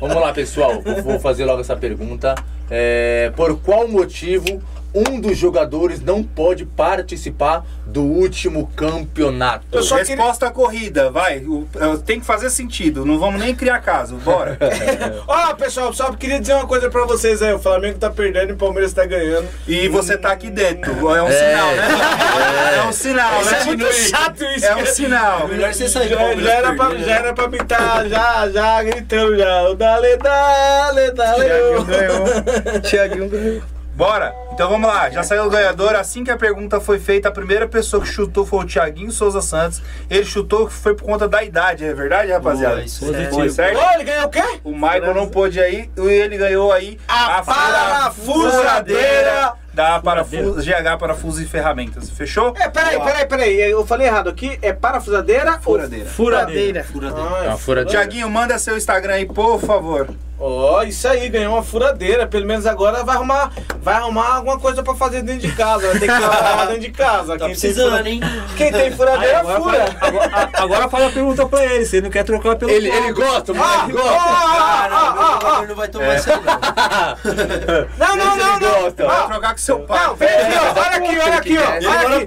Vamos 0.00 0.16
lá, 0.16 0.32
pessoal. 0.32 0.82
Vou- 0.82 1.02
Vou 1.02 1.20
fazer 1.20 1.44
logo 1.44 1.60
essa 1.60 1.76
pergunta. 1.76 2.34
É, 2.70 3.32
por 3.36 3.58
qual 3.60 3.86
motivo 3.88 4.60
um 4.94 5.20
dos 5.20 5.36
jogadores 5.36 6.00
não 6.00 6.22
pode 6.22 6.64
participar 6.64 7.64
do 7.86 8.02
último 8.02 8.66
campeonato? 8.74 9.66
Eu 9.72 9.82
só 9.82 9.96
queria- 9.98 10.16
Resposta 10.16 10.50
corrida, 10.50 11.10
vai. 11.10 11.36
É, 11.38 11.96
tem 12.04 12.20
que 12.20 12.26
fazer 12.26 12.50
sentido. 12.50 13.04
Não 13.04 13.18
vamos 13.18 13.40
nem 13.40 13.54
criar 13.54 13.80
caso. 13.80 14.16
Bora. 14.16 14.58
Ó, 15.26 15.54
pessoal, 15.54 15.92
só 15.92 16.12
queria 16.12 16.40
dizer 16.40 16.54
uma 16.54 16.66
coisa 16.66 16.90
pra 16.90 17.04
vocês 17.04 17.40
aí. 17.42 17.52
O 17.52 17.58
Flamengo 17.58 17.98
tá 17.98 18.10
perdendo 18.10 18.50
e 18.50 18.52
o 18.52 18.56
Palmeiras 18.56 18.92
tá 18.92 19.04
ganhando. 19.04 19.46
E 19.66 19.88
você 19.88 20.16
tá 20.16 20.32
aqui 20.32 20.50
dentro. 20.50 20.92
É 21.14 21.22
um 21.22 21.30
sinal, 21.30 21.74
né? 21.74 22.78
É, 22.78 22.82
um 22.88 22.92
sinal, 22.92 23.40
Isso 23.40 23.50
né? 23.50 23.60
é 23.60 23.64
muito 23.64 23.92
chato 23.92 24.44
isso. 24.56 24.66
É 24.66 24.76
um 24.76 24.86
sinal. 24.86 25.48
Melhor 25.48 25.72
você 25.74 25.88
sair 25.88 26.08
Já, 26.08 26.34
já 26.36 26.52
era 26.52 26.74
pra, 26.74 26.94
já 26.96 27.12
era 27.14 27.34
pra 27.34 27.48
tá 27.66 28.08
já, 28.08 28.48
já 28.50 28.82
gritando 28.82 29.36
já. 29.36 29.68
O 29.70 29.74
Dale, 29.74 30.16
dale, 30.16 31.10
dale. 31.12 31.44
Tiaguinho 31.44 31.84
ganhou. 31.84 32.80
Tiaguinho 32.82 33.28
ganhou. 33.28 33.62
Bora. 33.98 34.32
Então 34.52 34.70
vamos 34.70 34.88
lá. 34.88 35.10
Já 35.10 35.24
saiu 35.24 35.44
o 35.46 35.50
ganhador. 35.50 35.96
Assim 35.96 36.22
que 36.22 36.30
a 36.30 36.36
pergunta 36.36 36.80
foi 36.80 37.00
feita, 37.00 37.28
a 37.28 37.32
primeira 37.32 37.66
pessoa 37.66 38.00
que 38.00 38.08
chutou 38.08 38.46
foi 38.46 38.60
o 38.60 38.64
Thiaguinho 38.64 39.10
Souza 39.10 39.42
Santos. 39.42 39.82
Ele 40.08 40.24
chutou 40.24 40.68
que 40.68 40.72
foi 40.72 40.94
por 40.94 41.02
conta 41.04 41.26
da 41.26 41.42
idade, 41.42 41.84
é 41.84 41.92
verdade, 41.92 42.30
rapaziada? 42.30 42.76
Boa, 42.76 42.84
isso 42.84 43.12
é. 43.12 43.28
Foi 43.28 43.50
certo? 43.50 43.76
Ô, 43.76 43.90
ele 43.94 44.04
ganhou 44.04 44.26
o 44.26 44.30
quê? 44.30 44.42
O 44.62 44.70
Michael 44.70 45.14
não 45.14 45.26
pôde 45.26 45.60
aí 45.60 45.90
e 45.96 46.00
ele 46.00 46.38
ganhou 46.38 46.72
aí 46.72 46.96
A 47.08 47.42
parafusadeira 47.42 49.54
da 49.74 50.00
parafuso, 50.00 50.60
GH 50.60 50.96
Parafuso 50.98 51.42
e 51.42 51.46
Ferramentas. 51.46 52.08
Fechou? 52.10 52.54
É, 52.56 52.68
peraí, 52.68 53.00
peraí, 53.00 53.26
peraí. 53.26 53.60
Eu 53.60 53.84
falei 53.84 54.06
errado 54.06 54.28
aqui. 54.28 54.58
É 54.62 54.72
parafusadeira 54.72 55.54
ou... 55.56 55.60
Furadeira. 55.74 56.06
Furadeira. 56.08 56.84
Furadeira. 56.84 57.30
Ah, 57.30 57.54
É 57.54 57.56
furadeira. 57.56 57.90
Tiaguinho, 57.90 58.30
manda 58.30 58.56
seu 58.58 58.76
Instagram 58.76 59.14
aí, 59.14 59.26
por 59.26 59.60
favor. 59.60 60.08
Ó, 60.40 60.82
isso 60.84 61.08
aí, 61.08 61.28
ganhou 61.28 61.54
uma 61.54 61.62
furadeira. 61.64 62.26
Pelo 62.26 62.46
menos 62.46 62.64
agora 62.64 63.02
vai 63.02 63.16
arrumar, 63.16 63.50
vai 63.82 63.94
arrumar 63.94 64.36
alguma 64.36 64.58
coisa 64.58 64.82
pra 64.84 64.94
fazer 64.94 65.22
dentro 65.22 65.48
de 65.48 65.54
casa. 65.56 65.88
Vai 65.88 65.98
ter 65.98 66.06
que 66.06 66.20
lavar 66.20 66.66
dentro 66.68 66.80
de 66.82 66.90
casa. 66.92 67.36
Tá 67.36 67.46
Quem 67.46 67.48
tem 67.48 67.48
precisando, 67.48 67.96
fura- 67.96 68.08
hein? 68.08 68.20
Quem 68.56 68.72
tem 68.72 68.92
furadeira, 68.92 69.40
agora, 69.40 69.60
fura. 69.60 69.78
faz, 69.86 69.96
agora, 70.02 70.50
agora 70.54 70.88
faz 70.88 71.04
a 71.06 71.10
pergunta 71.10 71.46
pra 71.46 71.64
ele, 71.64 71.84
se 71.84 71.96
ele 71.96 72.04
não 72.04 72.10
quer 72.10 72.22
trocar 72.24 72.54
pelo 72.56 72.70
Ele, 72.70 72.88
ele 72.88 73.12
gosta, 73.12 73.52
mas 73.52 73.66
Ah, 73.68 73.84
ele 73.84 73.92
gosta. 73.94 74.12
ó, 74.12 74.18
Ah, 74.18 74.88
meu 74.88 74.98
ó, 74.98 75.32
jogador 75.32 75.62
ó. 75.62 75.66
não 75.66 75.74
vai 75.74 75.88
tomar 75.88 76.14
isso 76.16 76.30
aí, 76.30 76.36
não. 77.98 78.06
Não, 78.06 78.16
não, 78.16 78.36
não, 78.36 78.56
Ele 78.56 78.64
não. 78.66 78.80
gosta. 78.82 79.06
Vai 79.06 79.26
trocar 79.26 79.52
com 79.52 79.58
seu 79.58 79.78
pai. 79.80 80.06
Não, 80.06 80.14
vem 80.16 80.28
aqui, 80.28 80.56
ó. 80.56 80.80
Olha 80.80 80.96
aqui, 80.96 81.18
olha 81.18 81.36
aqui, 81.36 81.58
ó. 81.58 81.62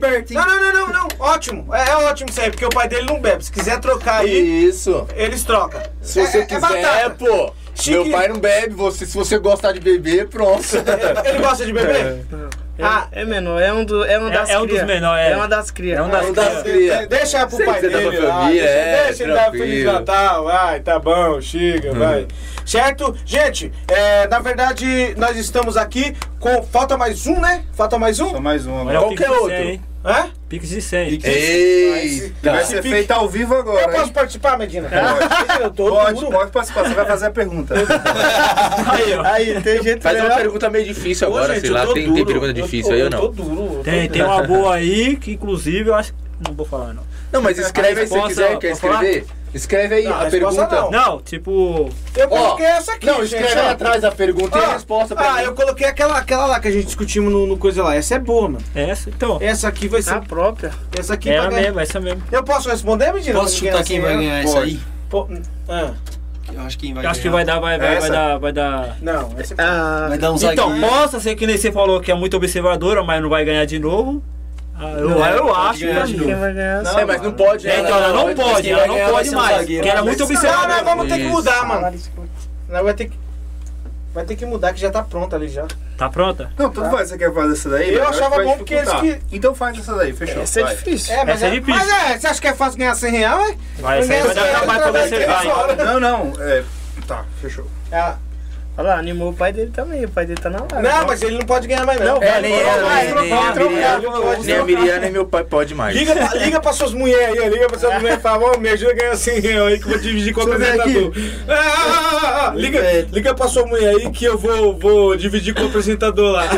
Olha 0.06 0.18
aqui. 0.20 0.34
Não, 0.34 0.46
não, 0.46 0.60
não, 0.62 0.74
não, 0.74 0.88
não. 0.88 1.08
Ótimo. 1.20 1.74
É, 1.74 1.90
é 1.92 1.96
ótimo 1.98 2.30
isso 2.30 2.42
aí, 2.42 2.50
porque 2.50 2.66
o 2.66 2.70
pai 2.70 2.88
dele 2.88 3.06
não 3.08 3.20
bebe. 3.22 3.44
Se 3.46 3.52
quiser 3.52 3.80
trocar 3.80 4.22
aí, 4.22 4.66
Isso. 4.68 5.08
eles 5.16 5.44
trocam. 5.44 5.82
Se 6.02 6.20
É- 6.20 6.26
você 6.26 6.38
é- 6.40 6.42
é 6.42 6.46
quiser, 6.46 6.60
batata. 6.62 7.10
pô. 7.18 7.54
Chique. 7.82 7.98
Meu 7.98 8.12
pai 8.12 8.28
não 8.28 8.40
bebe, 8.40 8.74
você, 8.76 9.06
se 9.06 9.16
você 9.18 9.38
gostar 9.40 9.72
de 9.72 9.80
beber, 9.80 10.28
pronto. 10.28 10.64
Ele 11.26 11.40
gosta 11.40 11.66
de 11.66 11.74
beber? 11.74 12.26
Ah, 12.84 13.08
É 13.12 13.24
menor, 13.26 13.62
é 13.62 13.72
um, 13.72 13.84
do, 13.86 14.04
é 14.06 14.20
um 14.20 14.28
É- 14.30 14.32
das 14.32 14.50
é 14.50 14.58
um 14.58 14.62
dos 14.66 14.72
cria. 14.72 14.86
menores, 14.86 15.26
é. 15.28 15.32
É 15.32 15.36
uma 15.36 15.48
das 15.48 15.70
crias. 15.72 16.00
É 16.00 16.02
um 16.02 16.10
das 16.10 16.26
Não 16.26 16.34
dá 16.34 16.46
crias. 16.46 16.64
cria. 16.64 17.08
Deixa 17.08 17.46
pro 17.48 17.58
Sei 17.58 17.66
pai 17.66 17.82
tá 17.82 17.88
dele 17.88 18.18
pra 18.18 18.28
lá. 18.28 18.34
família, 18.42 18.62
deixa, 18.64 18.78
é, 18.80 19.06
deixa 19.06 19.24
ele 19.24 19.34
dar. 19.34 19.52
Feliz 19.52 19.86
Natal. 19.86 20.44
Vai, 20.46 20.80
tá 20.80 21.00
bom, 21.00 21.42
chega, 21.42 21.94
vai. 21.94 22.28
Certo? 22.66 23.16
Gente, 23.26 23.72
é, 23.88 24.28
na 24.28 24.40
verdade, 24.40 25.14
nós 25.18 25.38
estamos 25.38 25.78
aqui 25.78 26.16
com. 26.40 26.64
Falta 26.64 26.98
mais 26.98 27.28
um, 27.28 27.40
né? 27.40 27.64
Falta 27.74 28.00
mais 28.00 28.20
um? 28.20 28.40
mais 28.40 28.66
um 28.66 28.74
Olha 28.86 28.98
agora. 29.00 29.91
O 30.04 30.48
Pix 30.50 30.70
de 30.70 30.76
outro. 30.76 30.90
100, 30.90 31.00
hein? 31.02 31.10
Hã? 31.14 31.20
Pix 31.20 31.26
de 31.30 31.32
100. 31.32 32.22
Eita. 32.32 32.52
Vai 32.52 32.64
ser 32.66 32.82
feito 32.84 33.12
ao 33.12 33.30
vivo 33.30 33.54
Eu 33.54 33.60
agora, 33.60 33.90
posso 33.90 34.06
hein? 34.08 34.12
participar, 34.14 34.58
Medina? 34.58 34.90
Eu 35.62 35.72
tô 35.72 35.90
Pode, 35.90 36.20
duro. 36.20 36.32
pode 36.32 36.52
participar. 36.52 36.84
Você 36.88 36.94
vai 36.94 37.06
fazer 37.06 37.26
a 37.28 37.32
pergunta. 37.32 37.74
Aí, 37.76 39.14
ó. 39.14 39.22
Aí, 39.24 39.62
tem 39.62 39.84
jeito 39.84 40.02
Faz 40.02 40.20
uma 40.20 40.36
pergunta 40.36 40.70
meio 40.70 40.86
difícil 40.86 41.28
Ô, 41.28 41.32
agora, 41.38 41.54
gente, 41.54 41.62
sei 41.62 41.70
eu 41.70 41.74
lá. 41.74 41.86
Tem, 41.86 41.94
tem 41.94 42.14
duro. 42.14 42.26
pergunta 42.26 42.48
Eu 42.50 42.54
difícil 42.54 42.90
tô- 42.90 42.94
aí 42.94 43.02
ou 43.02 43.06
Eu 43.08 43.12
tô 43.12 43.18
não? 43.18 43.32
duro. 43.32 43.62
eu 43.72 43.78
tô 43.78 43.84
Tem, 43.84 44.10
tem 44.10 44.22
duro. 44.22 44.34
uma 44.34 44.44
boa 44.44 44.76
aí 44.76 45.16
que 45.18 45.32
inclusive 45.34 45.90
eu 45.90 45.96
acho. 45.96 46.14
Não 46.46 46.54
vou 46.56 46.66
falar, 46.66 46.94
não. 46.94 47.04
Não, 47.32 47.42
mas 47.42 47.58
escreve 47.58 48.02
aí 48.02 48.08
se 48.08 48.14
você 48.14 48.28
quiser. 48.28 48.58
Quer 48.58 48.70
posso 48.70 48.82
falar? 48.82 49.04
Escreve 49.54 49.96
aí 49.96 50.04
Não, 50.06 50.14
a 50.14 50.24
resposta 50.24 50.66
pergunta. 50.68 50.82
não. 50.82 50.92
Não, 50.92 51.22
tipo. 51.22 51.90
Eu 52.16 52.26
Ó, 52.26 52.30
coloquei 52.30 52.66
essa 52.66 52.94
aqui, 52.94 53.06
Não, 53.06 53.16
gente, 53.26 53.36
escreve 53.44 53.60
ó. 53.60 53.64
aí 53.64 53.70
atrás 53.70 54.04
a 54.04 54.12
pergunta 54.12 54.58
e 54.58 54.64
a 54.64 54.74
resposta 54.74 55.14
pra 55.16 55.30
Ah, 55.30 55.34
mim. 55.38 55.44
eu 55.44 55.54
coloquei 55.54 55.88
aquela, 55.88 56.18
aquela 56.18 56.46
lá 56.46 56.60
que 56.60 56.68
a 56.70 56.72
gente 56.72 56.86
discutimos 56.86 57.32
no, 57.34 57.46
no 57.46 57.58
coisa 57.58 57.84
lá. 57.84 57.94
Essa 57.96 58.16
é 58.16 58.20
boa, 58.20 58.48
mano. 58.48 58.64
Essa, 58.74 59.10
então. 59.10 59.38
Essa 59.42 59.68
aqui 59.68 59.88
vai 59.90 60.02
ser. 60.02 60.14
A 60.14 60.22
própria. 60.22 60.72
Essa 60.98 61.16
aqui 61.16 61.30
vai 61.30 61.50
ganhar. 61.50 61.62
mesmo, 61.64 61.80
essa 61.82 62.00
mesmo. 62.00 62.24
Eu 62.32 62.44
posso 62.44 62.70
responder, 62.70 63.12
Medina? 63.14 63.40
Posso 63.40 63.58
chutar 63.58 63.84
quem 63.84 64.00
vai 64.00 64.16
ganhar 64.16 64.44
essa 64.44 64.60
aí? 64.60 64.80
Pô, 65.10 65.28
ah, 65.68 65.92
Eu 66.54 66.62
acho 66.62 66.78
que 66.78 66.86
quem 66.88 66.94
vai 66.94 67.06
acho 67.06 67.22
que 67.22 67.30
vai 67.30 67.44
dar, 67.46 67.60
vai, 67.60 67.78
vai, 67.78 68.00
vai 68.00 68.10
dar, 68.10 68.38
vai 68.38 68.52
dar. 68.54 68.98
não, 69.02 69.34
essa 69.38 69.54
aqui. 69.54 69.62
Ah, 69.62 70.06
Vai 70.10 70.18
dar 70.18 70.32
um 70.32 70.36
Então, 70.38 70.70
zagueiro. 70.70 70.88
possa 70.88 71.20
ser 71.20 71.36
que 71.36 71.46
nem 71.46 71.58
você 71.58 71.72
falou 71.72 72.00
que 72.00 72.10
é 72.12 72.16
muito 72.16 72.38
observadora, 72.38 73.04
mas 73.04 73.22
não 73.22 73.30
vai 73.30 73.44
ganhar 73.44 73.66
de 73.66 73.78
novo. 73.80 74.24
Ah, 74.82 74.94
eu, 74.98 75.10
Não, 75.10 75.28
eu 75.28 75.46
pode 75.46 75.60
acho 75.68 75.80
ganhar 75.86 76.06
de 76.08 76.18
mim. 76.18 76.26
quem 76.26 76.36
vai 76.36 76.54
ganhar? 76.54 76.82
Não, 76.82 77.08
mas 77.08 77.22
não 77.22 77.32
pode. 77.34 77.70
É, 77.70 77.80
então, 77.82 77.98
ela 77.98 78.14
não 78.14 78.34
pode, 78.34 78.70
ela 78.70 78.80
vai 78.80 78.88
não 78.88 78.96
ganhar 78.96 79.06
vai 79.06 79.14
pode 79.14 79.32
mais. 79.36 79.58
Porque 79.58 79.90
ela 79.90 80.00
é 80.00 80.02
muito 80.02 80.28
Não, 80.28 80.68
nós 80.68 80.82
vamos 80.84 81.08
ter 81.08 81.14
que 81.16 81.22
Isso. 81.22 81.30
mudar, 81.30 81.66
mano. 81.68 82.00
Nós 82.68 82.84
vai 82.84 82.94
ter 82.96 83.06
que. 83.06 83.20
Vai 84.14 84.26
ter 84.26 84.36
que 84.36 84.46
mudar, 84.46 84.74
que 84.74 84.80
já 84.82 84.90
tá 84.90 85.04
pronta 85.04 85.36
ali 85.36 85.48
já. 85.48 85.66
Tá 85.98 86.10
pronta? 86.10 86.52
Não, 86.58 86.72
tudo 86.72 86.90
faz. 86.90 87.10
Você 87.10 87.18
quer 87.18 87.32
fazer 87.32 87.54
essa 87.54 87.70
daí? 87.70 87.94
Eu 87.94 88.08
achava 88.08 88.32
que 88.32 88.36
vai 88.38 88.46
bom 88.46 88.58
porque 88.58 88.74
eles 88.74 88.90
dificultar. 88.92 89.20
Então 89.32 89.56
faz 89.56 89.78
essa 89.78 89.96
daí, 89.96 90.14
fechou. 90.14 90.42
Essa 90.42 90.60
é 90.60 90.64
vai. 90.64 90.76
difícil. 90.76 91.14
É, 91.14 91.18
mas 91.26 91.36
Essa 91.36 91.46
é 91.46 91.50
difícil. 91.52 91.76
Mas 91.76 91.90
é, 92.12 92.18
você 92.18 92.28
acha 92.28 92.42
que 92.42 92.48
é 92.48 92.54
fácil 92.56 92.80
ganhar 92.80 92.96
100 92.96 93.12
reais, 93.12 93.52
é? 93.52 93.82
Vai, 93.82 94.00
essa 94.00 94.14
aí 94.14 94.22
vai 94.24 94.36
dar 94.36 94.50
trabalho 94.50 94.82
pra 94.82 94.92
você. 94.92 95.26
Vai. 95.28 95.76
Não, 95.86 96.00
não. 96.00 96.34
É, 96.40 96.64
tá, 97.08 97.24
fechou. 97.40 97.68
É. 97.92 98.14
Olha 98.78 98.88
lá, 98.88 99.00
animou 99.00 99.32
o 99.32 99.34
pai 99.34 99.52
dele 99.52 99.70
também. 99.74 100.06
O 100.06 100.10
pai 100.10 100.26
dele 100.26 100.40
tá 100.40 100.50
na 100.50 100.60
live. 100.60 100.82
Não, 100.88 101.06
mas 101.06 101.22
ele 101.22 101.38
não 101.38 101.46
pode 101.46 101.68
ganhar 101.68 101.86
mais 101.86 102.00
não. 102.00 102.24
É, 102.24 102.40
nem 102.42 102.52
Não, 102.54 102.60
a 104.62 104.66
Miriam, 104.66 105.00
nem 105.00 105.12
meu 105.12 105.26
pai 105.26 105.44
pode 105.44 105.76
mais. 105.76 105.94
Liga, 105.96 106.16
pra- 106.16 106.34
liga 106.36 106.60
pra 106.62 106.72
suas 106.74 106.94
mulheres 106.94 107.38
aí, 107.38 107.48
ó, 107.48 107.52
liga 107.54 107.68
pra 107.68 107.78
suas 107.78 107.94
mulheres 108.00 108.20
e 108.20 108.22
fala, 108.22 108.46
ó, 108.46 108.58
me 108.58 108.70
ajuda 108.70 108.92
a 108.92 108.96
ganhar 108.96 109.16
100 109.16 109.40
reais 109.42 109.74
aí 109.74 109.78
que 109.80 109.86
eu 109.86 109.90
vou 109.90 110.00
dividir 110.00 110.34
com 110.34 110.42
o 110.42 110.46
Deixa 110.46 110.56
eu 110.56 110.60
ver 110.74 110.80
apresentador. 110.82 111.14
Ah, 111.50 111.54
ah, 111.54 112.20
ah, 112.24 112.48
ah, 112.48 112.54
liga, 112.56 113.08
liga 113.12 113.36
pra 113.36 113.48
sua 113.50 113.66
mulher 113.66 113.90
aí 113.96 114.10
que 114.10 114.24
eu 114.26 114.38
vou, 114.38 114.78
vou 114.80 115.16
dividir 115.18 115.54
com 115.54 115.64
o 115.64 115.68
apresentador 115.68 116.32
lá. 116.32 116.46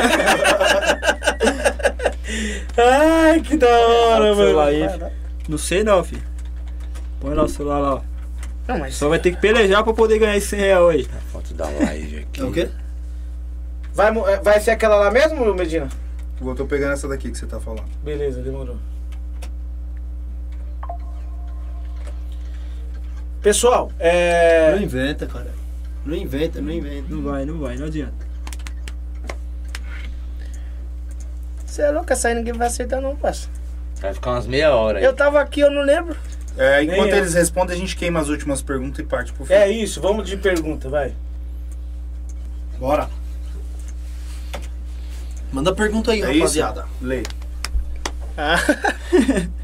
Ai, 2.78 3.42
que 3.42 3.58
da 3.58 3.68
hora, 3.70 4.32
o 4.32 4.36
celular 4.36 4.72
mano. 4.72 5.06
aí. 5.06 5.12
Não 5.50 5.58
sei 5.58 5.84
não, 5.84 6.04
filho. 6.04 6.22
Põe 7.20 7.34
lá 7.34 7.44
o 7.44 7.50
celular 7.50 7.80
lá, 7.80 7.96
ó. 7.96 8.02
Não, 8.68 8.80
mas 8.80 8.96
Só 8.96 9.10
vai 9.10 9.20
ter 9.20 9.32
que 9.32 9.42
pelejar 9.42 9.84
pra 9.84 9.94
poder 9.94 10.20
ganhar 10.20 10.38
esse 10.38 10.48
100 10.48 10.60
real 10.60 10.90
aí. 10.90 11.08
Foto 11.32 11.54
da 11.54 11.68
live 11.68 12.20
aqui. 12.20 12.42
É 12.42 12.44
o 12.44 12.52
quê? 12.52 12.70
Vai, 13.94 14.10
é, 14.10 14.38
vai 14.38 14.60
ser 14.60 14.72
aquela 14.72 14.96
lá 14.96 15.12
mesmo, 15.12 15.54
Medina? 15.54 15.90
Eu 16.42 16.56
tô 16.56 16.66
pegando 16.66 16.94
essa 16.94 17.08
daqui 17.08 17.30
que 17.30 17.38
você 17.38 17.46
tá 17.46 17.60
falando. 17.60 17.86
Beleza, 18.04 18.42
demorou. 18.42 18.78
Pessoal, 23.42 23.92
é. 24.00 24.72
Não 24.72 24.82
inventa, 24.82 25.26
cara. 25.28 25.52
Não 26.06 26.16
inventa, 26.16 26.62
não 26.62 26.72
inventa. 26.72 27.06
Não 27.10 27.22
vai, 27.22 27.46
não 27.46 27.60
vai, 27.60 27.76
não 27.76 27.86
adianta. 27.86 28.34
você 31.66 31.82
é 31.82 31.92
louco, 31.92 32.14
essa 32.14 32.28
aí 32.28 32.36
ninguém 32.36 32.54
vai 32.54 32.68
acertar 32.68 33.02
não, 33.02 33.16
parça. 33.16 33.50
Vai 34.00 34.14
ficar 34.14 34.32
umas 34.32 34.48
meia 34.48 34.76
hora 34.76 35.00
aí. 35.00 35.04
Eu 35.04 35.14
tava 35.14 35.42
aqui, 35.42 35.60
eu 35.62 35.72
não 35.72 35.82
lembro. 35.82 36.16
É, 36.58 36.84
enquanto 36.84 37.02
Nem 37.02 37.10
eu. 37.12 37.18
eles 37.18 37.34
respondem, 37.34 37.76
a 37.76 37.80
gente 37.80 37.96
queima 37.96 38.20
as 38.20 38.30
últimas 38.30 38.62
perguntas 38.62 39.00
e 39.00 39.04
parte 39.08 39.34
pro 39.34 39.46
fim. 39.46 39.54
É 39.54 39.70
isso, 39.70 40.00
vamos 40.00 40.28
de 40.30 40.38
pergunta, 40.38 40.88
vai. 40.90 41.14
Bora. 42.80 43.10
Manda 45.52 45.74
pergunta 45.74 46.12
aí, 46.12 46.22
É 46.22 46.32
isso? 46.32 46.40
rapaziada. 46.40 46.86
Lê. 47.02 47.24
Ah, 48.38 48.58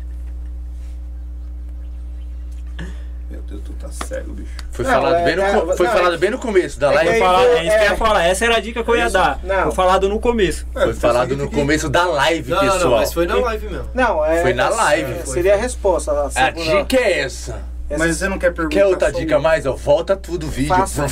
Deus, 3.50 3.62
tu 3.66 3.74
tá 3.74 3.88
cego, 4.06 4.34
bicho. 4.34 4.52
Foi, 4.72 4.86
Não, 4.86 4.92
falado, 4.92 5.16
é- 5.16 5.24
bem 5.26 5.36
no, 5.36 5.42
é- 5.42 5.76
foi 5.76 5.86
não, 5.88 5.94
falado 5.94 6.14
é- 6.14 6.18
bem 6.18 6.30
no 6.32 6.38
começo 6.40 6.80
da 6.80 6.92
é 6.92 6.96
live. 6.96 7.10
que 7.10 7.16
aí- 7.16 7.20
Falar, 7.22 7.44
é 7.44 7.54
isso 7.54 7.62
que 7.62 7.68
eu 7.68 7.72
é. 7.72 7.84
ia 7.90 7.96
falar, 7.98 8.24
essa 8.24 8.46
era 8.46 8.56
a 8.58 8.60
dica 8.60 8.84
que 8.84 8.90
eu 8.92 8.96
ia 8.96 9.04
Isso. 9.06 9.14
dar. 9.14 9.40
Não. 9.44 9.64
Foi 9.64 9.72
falado 9.74 10.08
no 10.10 10.20
começo. 10.20 10.66
É, 10.76 10.80
Foi 10.82 10.94
falado 10.94 11.36
no 11.36 11.46
aqui. 11.46 11.56
começo 11.56 11.90
da 11.90 12.06
live, 12.06 12.52
pessoal. 12.54 12.80
não, 12.80 12.90
mas 12.92 13.14
foi 13.14 13.26
na 13.26 13.36
live 13.36 13.68
mesmo. 13.70 13.90
Não, 13.94 14.26
é. 14.26 14.42
Foi 14.42 14.54
na 14.54 14.66
é- 14.68 14.70
live. 14.70 15.12
é, 15.14 15.26
seria 15.26 15.54
a 15.56 15.58
resposta. 15.58 16.12
A, 16.12 16.46
A 16.46 16.50
dica 16.52 16.98
é 16.98 17.20
essa. 17.22 17.62
Mas 17.98 18.18
você 18.18 18.30
não 18.30 18.38
quer 18.38 18.54
perguntar 18.54 18.76
Quer 18.76 18.86
outra 18.86 19.08
sobre- 19.08 19.26
dica 19.26 19.40
mais? 19.40 19.66
Ó, 19.66 19.74
volta 19.74 20.16
tudo 20.16 20.46
o 20.46 20.50
vídeo. 20.50 20.68
Faça. 20.70 21.06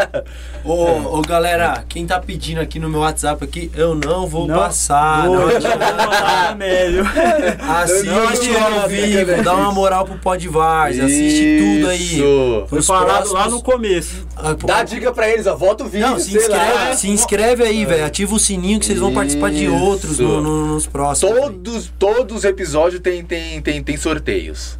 Ô, 0.64 1.18
ô, 1.18 1.22
galera, 1.22 1.82
quem 1.88 2.06
tá 2.06 2.20
pedindo 2.20 2.60
aqui 2.60 2.78
no 2.78 2.88
meu 2.90 3.00
WhatsApp 3.00 3.42
aqui, 3.42 3.70
eu 3.74 3.94
não 3.94 4.26
vou 4.26 4.46
Não. 4.46 4.58
passar. 4.58 5.24
Não, 5.24 5.32
Não, 5.34 5.46
não. 6.60 7.74
Assiste 7.76 8.56
ao 8.56 8.88
vivo, 8.88 9.42
dá 9.42 9.54
uma 9.54 9.72
moral 9.72 10.04
pro 10.04 10.18
Podvars, 10.18 10.98
assiste 11.00 11.58
tudo 11.58 11.88
aí. 11.88 12.02
Isso. 12.02 12.64
Foi 12.68 12.82
falado 12.82 13.06
próximos- 13.28 13.32
lá 13.32 13.48
no 13.48 13.62
começo. 13.62 14.26
Ah, 14.36 14.54
pô, 14.54 14.66
Dá 14.66 14.82
dica 14.82 15.12
pra 15.12 15.28
eles, 15.28 15.46
ó. 15.46 15.56
Volta 15.56 15.84
o 15.84 15.88
vídeo. 15.88 16.08
Não, 16.08 16.18
se 16.18 16.34
lá. 16.36 16.40
inscreve, 16.42 16.96
se 16.96 17.08
inscreve 17.10 17.62
aí, 17.64 17.84
velho. 17.84 18.04
Ativa 18.04 18.34
o 18.34 18.38
sininho 18.38 18.78
que 18.78 18.86
vocês 18.86 18.98
vão 18.98 19.12
participar 19.12 19.50
de 19.50 19.68
outros 19.68 20.18
no- 20.18 20.40
no- 20.42 20.66
nos 20.66 20.86
próximos. 20.86 21.34
Todos, 21.34 21.92
todos 21.98 22.36
os 22.38 22.44
episódios 22.44 23.00
tem, 23.00 23.24
tem, 23.24 23.60
tem, 23.60 23.82
tem 23.82 23.96
sorteios. 23.96 24.78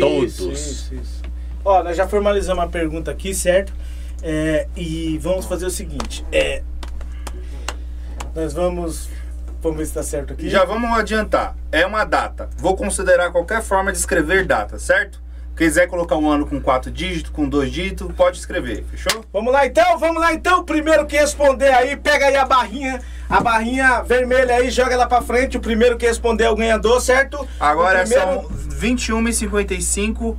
Todos. 0.00 0.38
Isso, 0.38 0.52
isso, 0.52 0.94
isso. 0.94 1.22
Ó, 1.64 1.82
nós 1.82 1.96
já 1.96 2.08
formalizamos 2.08 2.64
a 2.64 2.66
pergunta 2.66 3.10
aqui, 3.10 3.34
certo? 3.34 3.72
É, 4.22 4.66
e 4.76 5.18
vamos 5.18 5.46
fazer 5.46 5.66
o 5.66 5.70
seguinte. 5.70 6.24
É, 6.32 6.62
nós 8.34 8.52
vamos. 8.52 9.08
Vamos 9.60 9.78
ver 9.78 9.86
se 9.86 9.94
tá 9.94 10.02
certo 10.02 10.32
aqui. 10.32 10.50
Já 10.50 10.64
vamos 10.64 10.90
adiantar. 10.98 11.56
É 11.70 11.86
uma 11.86 12.04
data. 12.04 12.50
Vou 12.56 12.76
considerar 12.76 13.30
qualquer 13.30 13.62
forma 13.62 13.92
de 13.92 13.98
escrever 13.98 14.44
data, 14.44 14.76
certo? 14.76 15.21
Quiser 15.56 15.86
colocar 15.86 16.16
um 16.16 16.28
ano 16.30 16.46
com 16.46 16.58
quatro 16.60 16.90
dígitos, 16.90 17.30
com 17.30 17.46
dois 17.46 17.70
dígitos, 17.70 18.10
pode 18.16 18.38
escrever, 18.38 18.84
fechou? 18.90 19.22
Vamos 19.32 19.52
lá 19.52 19.66
então, 19.66 19.98
vamos 19.98 20.20
lá 20.20 20.32
então. 20.32 20.60
O 20.60 20.64
primeiro 20.64 21.04
que 21.06 21.14
responder 21.16 21.68
aí, 21.68 21.94
pega 21.94 22.26
aí 22.26 22.36
a 22.36 22.44
barrinha, 22.46 23.00
a 23.28 23.38
barrinha 23.40 24.02
vermelha 24.02 24.54
aí, 24.54 24.70
joga 24.70 24.94
ela 24.94 25.06
pra 25.06 25.20
frente. 25.20 25.58
O 25.58 25.60
primeiro 25.60 25.98
que 25.98 26.06
responder 26.06 26.44
é 26.44 26.50
o 26.50 26.56
ganhador, 26.56 27.00
certo? 27.02 27.46
Agora 27.60 28.00
primeiro- 28.00 28.24
são 28.24 28.46
21h55, 28.80 30.36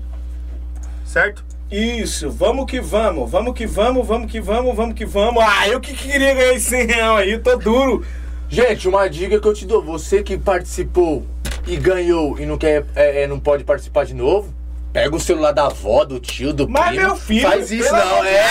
certo? 1.06 1.44
Isso, 1.72 2.30
vamos 2.30 2.66
que 2.66 2.80
vamos, 2.82 3.30
vamos 3.30 3.54
que 3.56 3.66
vamos, 3.66 4.06
vamos 4.08 4.32
que 4.32 4.40
vamos, 4.42 4.76
vamos 4.76 4.96
que 4.96 5.06
vamos. 5.06 5.44
Ah, 5.44 5.68
eu 5.68 5.80
que 5.80 5.94
queria 5.94 6.34
ganhar 6.34 6.54
esse 6.54 6.70
100 6.70 6.86
real 6.88 7.18
aí, 7.18 7.32
eu 7.32 7.42
tô 7.42 7.56
duro. 7.56 8.04
Gente, 8.50 8.88
uma 8.88 9.08
dica 9.08 9.40
que 9.40 9.48
eu 9.48 9.54
te 9.54 9.66
dou. 9.66 9.82
Você 9.84 10.22
que 10.22 10.38
participou 10.38 11.26
e 11.66 11.76
ganhou 11.76 12.38
e 12.40 12.46
não, 12.46 12.58
quer, 12.58 12.86
é, 12.96 13.24
é, 13.24 13.28
não 13.28 13.40
pode 13.40 13.64
participar 13.64 14.06
de 14.06 14.14
novo, 14.14 14.54
pega 14.94 15.16
o 15.16 15.20
celular 15.20 15.52
da 15.52 15.66
avó, 15.66 16.06
do 16.06 16.20
tio, 16.20 16.54
do 16.54 16.70
Mas 16.70 16.90
primo. 16.90 17.02
meu 17.08 17.16
filho, 17.16 17.50
Faz 17.50 17.72
isso, 17.72 17.92
não. 17.92 18.24
É, 18.24 18.46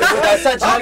eu 0.00 0.08
vou 0.08 0.20
dar 0.20 0.34
essa 0.34 0.56
dica 0.56 0.78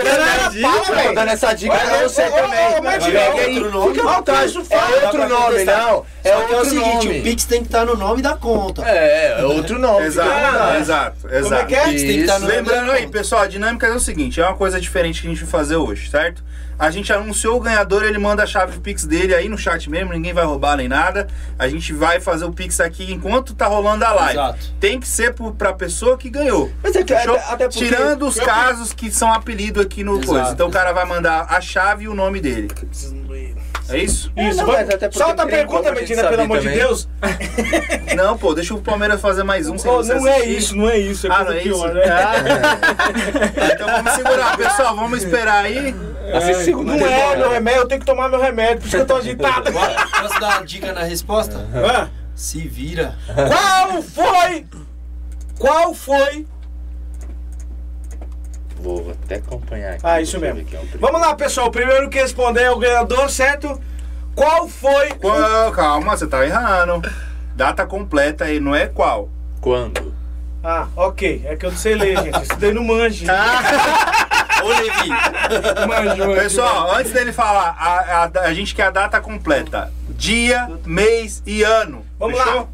velho. 0.95 1.15
dando 1.15 1.31
essa 1.31 1.53
dica 1.55 1.75
pra 1.79 2.03
você 2.03 2.23
também. 2.31 2.79
ô, 2.79 2.83
mas 2.83 3.05
Pega 3.05 3.19
é 3.19 3.45
aí, 3.47 3.63
outro 3.65 3.95
fica 3.95 4.11
à 4.11 4.15
vontade. 4.17 4.59
É 4.71 5.05
outro 5.07 5.29
nome, 5.29 5.65
não. 5.65 6.07
É 6.23 6.33
Só 6.33 6.41
que 6.45 6.53
é 6.53 6.55
o 6.55 6.59
outro 6.59 6.71
seguinte, 6.71 7.07
nome. 7.07 7.19
o 7.19 7.23
Pix 7.23 7.45
tem 7.47 7.61
que 7.61 7.67
estar 7.69 7.85
no 7.87 7.97
nome 7.97 8.21
da 8.21 8.37
conta. 8.37 8.83
É, 8.87 9.41
é 9.41 9.45
outro 9.45 9.79
nome. 9.79 10.07
Exato, 10.07 10.29
vontade. 10.31 10.81
exato, 10.81 11.17
Como 11.23 11.35
é 11.35 11.39
exato. 11.39 11.67
que 11.67 11.75
é? 11.75 11.85
Pix 11.85 12.03
tem 12.03 12.13
que 12.13 12.21
estar 12.21 12.35
no 12.35 12.41
nome 12.47 12.57
Lembrando 12.57 12.91
aí, 12.93 13.07
pessoal, 13.09 13.43
a 13.43 13.47
dinâmica 13.47 13.87
é 13.87 13.93
o 13.93 14.01
seguinte: 14.01 14.41
é 14.41 14.45
uma 14.45 14.57
coisa 14.57 14.79
diferente 14.81 15.23
que 15.23 15.27
a 15.27 15.31
gente 15.31 15.41
vai 15.43 15.51
fazer 15.51 15.77
hoje, 15.77 16.11
certo? 16.11 16.45
A 16.79 16.91
gente 16.91 17.11
anunciou 17.13 17.57
o 17.57 17.61
ganhador, 17.61 18.05
ele 18.05 18.19
manda 18.19 18.43
a 18.43 18.47
chave 18.47 18.73
do 18.73 18.81
Pix 18.81 19.05
dele 19.07 19.35
aí 19.35 19.49
no 19.49 19.57
chat 19.57 19.89
mesmo, 19.89 20.13
ninguém 20.13 20.35
vai 20.35 20.45
roubar 20.45 20.77
nem 20.77 20.89
nada. 20.89 21.27
A 21.59 21.69
gente 21.69 21.93
vai 21.93 22.21
fazer 22.21 22.45
o 22.45 22.53
Pix 22.53 22.81
aqui 22.81 23.11
enquanto 23.13 23.55
tá 23.55 23.67
rolando 23.67 24.05
a 24.05 24.13
live. 24.13 24.33
Exato. 24.39 24.59
Tem 24.79 25.01
que 25.01 25.09
ser 25.09 25.33
pro, 25.35 25.53
pra 25.53 25.73
pessoa 25.73 26.19
que 26.19 26.29
ganhou. 26.29 26.71
Mas 26.83 26.95
é 26.95 27.03
que 27.03 27.15
até- 27.15 27.39
até 27.53 27.69
porque- 27.69 27.79
Tirando 27.87 28.27
os 28.27 28.37
casos 28.39 28.93
que 28.93 29.11
são 29.11 29.33
apelido 29.33 29.81
aqui 29.81 30.05
no 30.05 30.15
Exato. 30.17 30.27
coisa. 30.29 30.51
Então 30.53 30.69
o 30.69 30.71
cara 30.71 30.93
vai 30.93 31.07
mandar 31.07 31.47
a 31.49 31.61
chave 31.61 32.05
e 32.05 32.09
o 32.09 32.15
nome 32.15 32.41
dele. 32.41 32.69
É 33.89 33.99
isso? 33.99 34.33
Isso, 34.37 34.57
não, 34.59 34.67
vamos- 34.67 34.81
mas 34.81 34.91
até 34.91 35.09
porque 35.09 35.23
solta 35.25 35.43
a 35.43 35.47
pergunta, 35.47 35.93
Medina, 35.93 36.25
pelo 36.29 36.43
amor 36.43 36.59
de 36.59 36.65
também. 36.65 36.79
Deus. 36.81 37.09
Não, 38.17 38.37
pô, 38.39 38.55
deixa 38.55 38.75
o 38.75 38.81
Palmeiras 38.81 39.21
fazer 39.21 39.43
mais 39.45 39.69
um 39.69 39.77
sem 39.77 39.91
você 39.91 40.15
não 40.15 40.27
é 40.27 40.45
isso, 40.47 40.75
não 40.75 40.89
é 40.89 40.99
isso, 40.99 41.27
é 41.27 41.31
Ah, 41.31 41.45
não 41.45 41.53
é 41.53 41.61
pior, 41.61 41.87
isso? 41.89 41.95
né? 41.95 42.05
Então 43.75 43.87
vamos 43.87 44.13
segurar, 44.13 44.57
pessoal. 44.57 44.97
Vamos 44.97 45.23
esperar 45.23 45.65
aí. 45.65 45.93
Não 45.93 47.07
é 47.07 47.37
meu 47.37 47.51
remédio, 47.51 47.81
eu 47.83 47.87
tenho 47.89 48.01
que 48.01 48.07
tomar 48.07 48.29
meu 48.31 48.41
remédio, 48.41 48.79
por 48.81 48.87
isso 48.87 48.97
que 48.97 49.03
eu 49.03 49.07
tô 49.07 49.17
agitado. 49.17 49.71
Posso 49.73 50.41
dar 50.41 50.59
uma 50.59 50.65
dica 50.67 50.93
na 50.93 51.03
resposta? 51.03 51.67
Ah, 51.75 52.09
Se 52.35 52.61
vira. 52.67 53.17
Qual 53.35 54.03
foi? 54.03 54.67
Qual 55.59 55.95
foi? 55.95 56.47
Vou 58.81 59.11
até 59.25 59.37
acompanhar 59.37 59.93
aqui. 59.95 60.01
Ah, 60.05 60.21
isso 60.21 60.39
mesmo. 60.39 60.61
é. 60.61 60.99
Vamos 60.99 61.21
lá, 61.21 61.35
pessoal. 61.35 61.69
O 61.69 61.71
primeiro 61.73 62.09
que 62.09 62.19
responder 62.21 62.63
é 62.63 62.71
o 62.71 62.79
ganhador, 62.79 63.29
certo? 63.31 63.81
Qual 64.35 64.69
foi? 64.69 65.11
Qual- 65.15 65.73
Calma, 65.73 66.17
você 66.17 66.27
tá 66.27 66.45
errando. 66.45 67.03
Data 67.55 67.87
completa 67.87 68.45
aí, 68.45 68.61
não 68.61 68.75
é 68.75 68.87
qual. 68.87 69.29
Quando? 69.61 70.15
Ah, 70.63 70.89
ok. 70.95 71.43
É 71.47 71.57
que 71.57 71.65
eu 71.67 71.71
não 71.71 71.79
sei 71.79 71.95
ler, 71.95 72.17
gente. 72.23 72.43
Isso 72.43 72.57
daí 72.59 72.73
não 72.75 72.85
manja. 72.85 73.33
Ô, 74.63 74.69
Levi. 74.69 75.09
Manjo, 75.87 76.35
Pessoal, 76.35 76.95
antes 76.97 77.13
dele 77.13 77.33
falar, 77.33 77.77
a, 77.79 78.25
a- 78.25 78.41
a 78.47 78.55
gente 78.55 78.75
quer 78.75 78.85
a 78.87 78.91
data 78.91 79.21
completa. 79.21 79.93
Dia, 80.11 80.69
mês 80.85 81.43
e 81.47 81.63
ano. 81.63 82.05
Vamos 82.19 82.39
Fechou? 82.39 82.55
lá. 82.61 82.67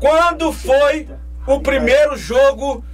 Quando 0.00 0.52
foi 0.52 1.08
o 1.46 1.60
primeiro 1.60 2.16
jogo 2.16 2.84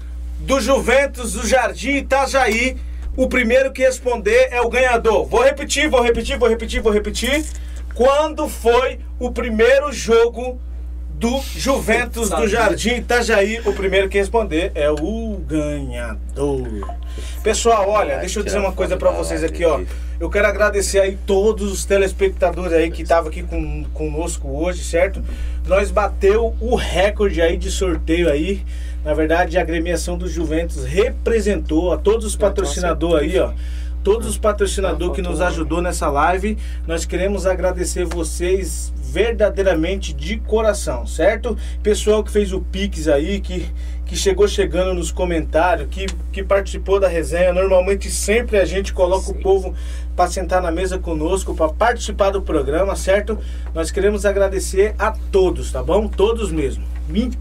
do 0.40 0.60
Juventus 0.60 1.32
do 1.34 1.46
Jardim 1.46 1.96
Itajaí. 1.96 2.76
O 3.16 3.28
primeiro 3.28 3.72
que 3.72 3.82
responder 3.82 4.48
é 4.50 4.60
o 4.60 4.68
ganhador. 4.68 5.26
Vou 5.26 5.42
repetir, 5.42 5.88
vou 5.88 6.02
repetir, 6.02 6.38
vou 6.38 6.48
repetir, 6.48 6.80
vou 6.80 6.92
repetir. 6.92 7.44
Quando 7.94 8.48
foi 8.48 9.00
o 9.18 9.30
primeiro 9.30 9.92
jogo 9.92 10.58
do 11.20 11.38
Juventus 11.54 12.30
do 12.30 12.48
Jardim 12.48 12.96
Itajaí? 12.96 13.60
O 13.66 13.74
primeiro 13.74 14.08
que 14.08 14.16
responder 14.16 14.72
é 14.74 14.90
o 14.90 15.36
ganhador. 15.46 16.96
Pessoal, 17.42 17.90
olha, 17.90 18.16
deixa 18.18 18.38
eu 18.38 18.44
dizer 18.44 18.58
uma 18.58 18.72
coisa 18.72 18.96
pra 18.96 19.10
vocês 19.10 19.44
aqui, 19.44 19.64
ó. 19.64 19.80
Eu 20.18 20.30
quero 20.30 20.46
agradecer 20.46 21.00
aí 21.00 21.18
todos 21.26 21.70
os 21.72 21.84
telespectadores 21.84 22.72
aí 22.72 22.90
que 22.90 23.02
estavam 23.02 23.28
aqui 23.28 23.42
com, 23.42 23.84
conosco 23.92 24.48
hoje, 24.48 24.84
certo? 24.84 25.22
Nós 25.66 25.90
bateu 25.90 26.54
o 26.60 26.74
recorde 26.74 27.42
aí 27.42 27.56
de 27.56 27.70
sorteio 27.70 28.30
aí. 28.30 28.64
Na 29.04 29.14
verdade, 29.14 29.56
a 29.56 29.62
agremiação 29.62 30.18
do 30.18 30.28
Juventus 30.28 30.84
representou 30.84 31.92
a 31.92 31.96
todos 31.96 32.26
os 32.26 32.36
patrocinadores 32.36 33.32
aí, 33.32 33.38
ó. 33.38 33.52
Todos 34.02 34.26
os 34.26 34.38
patrocinadores 34.38 35.14
que 35.14 35.20
nos 35.22 35.40
ajudou 35.42 35.82
nessa 35.82 36.08
live. 36.08 36.56
Nós 36.86 37.04
queremos 37.04 37.46
agradecer 37.46 38.04
vocês 38.06 38.92
verdadeiramente 38.96 40.14
de 40.14 40.38
coração, 40.38 41.06
certo? 41.06 41.56
Pessoal 41.82 42.24
que 42.24 42.30
fez 42.30 42.52
o 42.52 42.60
Pix 42.60 43.08
aí, 43.08 43.40
que, 43.40 43.66
que 44.06 44.16
chegou 44.16 44.48
chegando 44.48 44.94
nos 44.94 45.10
comentários, 45.10 45.88
que, 45.90 46.06
que 46.32 46.42
participou 46.42 46.98
da 46.98 47.08
resenha. 47.08 47.52
Normalmente 47.52 48.10
sempre 48.10 48.58
a 48.58 48.64
gente 48.64 48.94
coloca 48.94 49.30
o 49.30 49.34
povo 49.34 49.74
para 50.16 50.30
sentar 50.30 50.62
na 50.62 50.70
mesa 50.70 50.98
conosco, 50.98 51.54
para 51.54 51.68
participar 51.70 52.30
do 52.30 52.40
programa, 52.40 52.96
certo? 52.96 53.38
Nós 53.74 53.90
queremos 53.90 54.24
agradecer 54.24 54.94
a 54.98 55.12
todos, 55.32 55.72
tá 55.72 55.82
bom? 55.82 56.08
Todos 56.08 56.50
mesmo. 56.50 56.84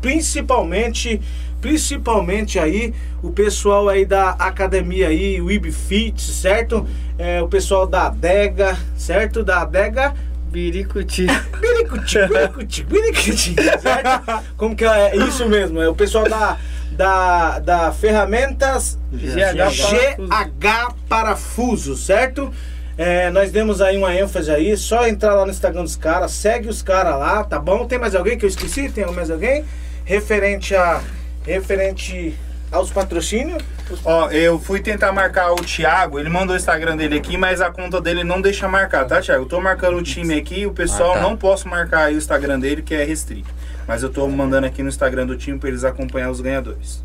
Principalmente, 0.02 1.22
principalmente 1.62 2.58
aí 2.58 2.94
o 3.22 3.32
pessoal 3.32 3.90
aí 3.90 4.06
da 4.06 4.32
academia 4.32 5.10
aí, 5.10 5.42
o 5.42 5.52
IBFit, 5.52 6.22
certo? 6.22 6.88
É, 7.18 7.42
o 7.42 7.48
pessoal 7.48 7.86
da 7.86 8.08
Adega, 8.08 8.78
certo? 8.96 9.44
Da 9.44 9.62
Adega 9.62 10.14
Biricuti. 10.50 11.28
Biricuti, 11.62 12.18
biricuti, 12.28 12.84
biricuti, 12.84 13.56
certo? 13.56 14.44
Como 14.58 14.76
que 14.76 14.84
é? 14.86 15.12
É 15.12 15.18
isso 15.18 15.48
mesmo, 15.48 15.82
é 15.82 15.88
o 15.88 15.94
pessoal 15.94 16.28
da, 16.28 16.58
da, 16.92 17.60
da 17.60 17.92
Ferramentas 17.92 18.98
GH 19.12 20.96
Parafuso, 21.08 21.96
certo? 21.96 22.52
É, 22.98 23.30
nós 23.30 23.50
demos 23.50 23.80
aí 23.80 23.96
uma 23.96 24.14
ênfase 24.14 24.52
aí, 24.52 24.76
só 24.76 25.08
entrar 25.08 25.34
lá 25.34 25.46
no 25.46 25.52
Instagram 25.52 25.84
dos 25.84 25.96
caras, 25.96 26.32
segue 26.32 26.68
os 26.68 26.82
caras 26.82 27.18
lá, 27.18 27.44
tá 27.46 27.58
bom? 27.58 27.86
Tem 27.86 27.98
mais 27.98 28.14
alguém 28.14 28.38
que 28.38 28.44
eu 28.44 28.50
esqueci? 28.50 28.90
Tem 28.90 29.10
mais 29.14 29.32
alguém? 29.32 29.64
Referente 30.04 30.76
a. 30.76 31.02
Referente 31.46 32.38
aos 32.72 32.92
patrocínios? 32.92 33.64
Ó, 34.06 34.30
eu 34.30 34.60
fui 34.60 34.80
tentar 34.80 35.12
marcar 35.12 35.52
o 35.52 35.56
Thiago, 35.56 36.20
ele 36.20 36.30
mandou 36.30 36.54
o 36.56 36.58
Instagram 36.58 36.96
dele 36.96 37.18
aqui, 37.18 37.38
mas 37.38 37.60
a 37.62 37.72
conta 37.72 38.00
dele 38.00 38.24
não 38.24 38.40
deixa 38.40 38.68
marcar, 38.68 39.06
tá, 39.06 39.20
Thiago? 39.22 39.44
Eu 39.44 39.48
tô 39.48 39.60
marcando 39.60 39.98
o 39.98 40.04
time 40.04 40.36
aqui, 40.36 40.66
o 40.68 40.72
pessoal 40.72 41.12
Ah, 41.12 41.16
tá. 41.16 41.22
não 41.22 41.36
posso 41.36 41.68
marcar 41.68 42.04
aí 42.06 42.16
o 42.16 42.18
Instagram 42.18 42.60
dele, 42.60 42.82
que 42.84 42.94
é 42.94 43.04
restrito. 43.04 43.50
Mas 43.88 44.04
eu 44.04 44.10
tô 44.10 44.28
mandando 44.28 44.68
aqui 44.68 44.84
no 44.84 44.90
Instagram 44.90 45.26
do 45.26 45.36
time 45.36 45.58
pra 45.58 45.70
eles 45.70 45.84
acompanhar 45.84 46.30
os 46.30 46.40
ganhadores. 46.42 47.04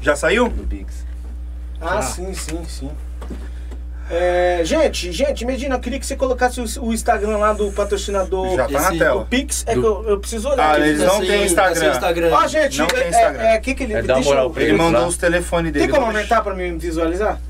Já 0.00 0.14
saiu? 0.14 0.52
Ah, 1.80 2.00
sim, 2.00 2.32
sim, 2.32 2.64
sim. 2.68 2.90
É, 4.08 4.60
gente, 4.64 5.10
gente, 5.10 5.44
Medina, 5.44 5.74
eu 5.74 5.80
queria 5.80 5.98
que 5.98 6.06
você 6.06 6.14
colocasse 6.14 6.60
o, 6.60 6.84
o 6.84 6.92
Instagram 6.94 7.38
lá 7.38 7.52
do 7.52 7.72
patrocinador. 7.72 8.54
Já 8.56 8.66
tá 8.68 8.80
na 8.80 8.88
Esse- 8.90 8.98
tela. 8.98 9.22
O 9.22 9.26
Pix, 9.26 9.64
é 9.66 9.74
Do- 9.74 9.80
que 9.80 9.86
eu, 9.86 10.08
eu 10.10 10.20
preciso 10.20 10.48
olhar. 10.48 10.62
Ah, 10.64 10.72
aqui. 10.72 10.80
eles 10.82 11.00
não 11.00 11.18
Esse- 11.18 11.26
têm 11.26 11.44
Instagram. 11.44 11.72
esse 11.80 11.86
Instagram. 11.96 12.30
Ó, 12.32 12.46
gente, 12.46 12.78
Não 12.78 12.86
tem 12.86 13.00
é, 13.02 13.08
Instagram. 13.08 13.42
é, 13.42 13.54
é, 13.54 13.58
que 13.58 13.74
que 13.74 13.82
ele. 13.82 13.94
É, 13.94 14.02
deixa 14.02 14.20
moral 14.22 14.52
eu- 14.54 14.62
Ele 14.62 14.72
mandou 14.74 15.00
lá. 15.02 15.06
os 15.08 15.16
telefones 15.16 15.72
dele. 15.72 15.86
Tem 15.86 15.94
como 15.94 16.06
aumentar 16.06 16.40
pra 16.42 16.54
mim 16.54 16.78
visualizar? 16.78 17.40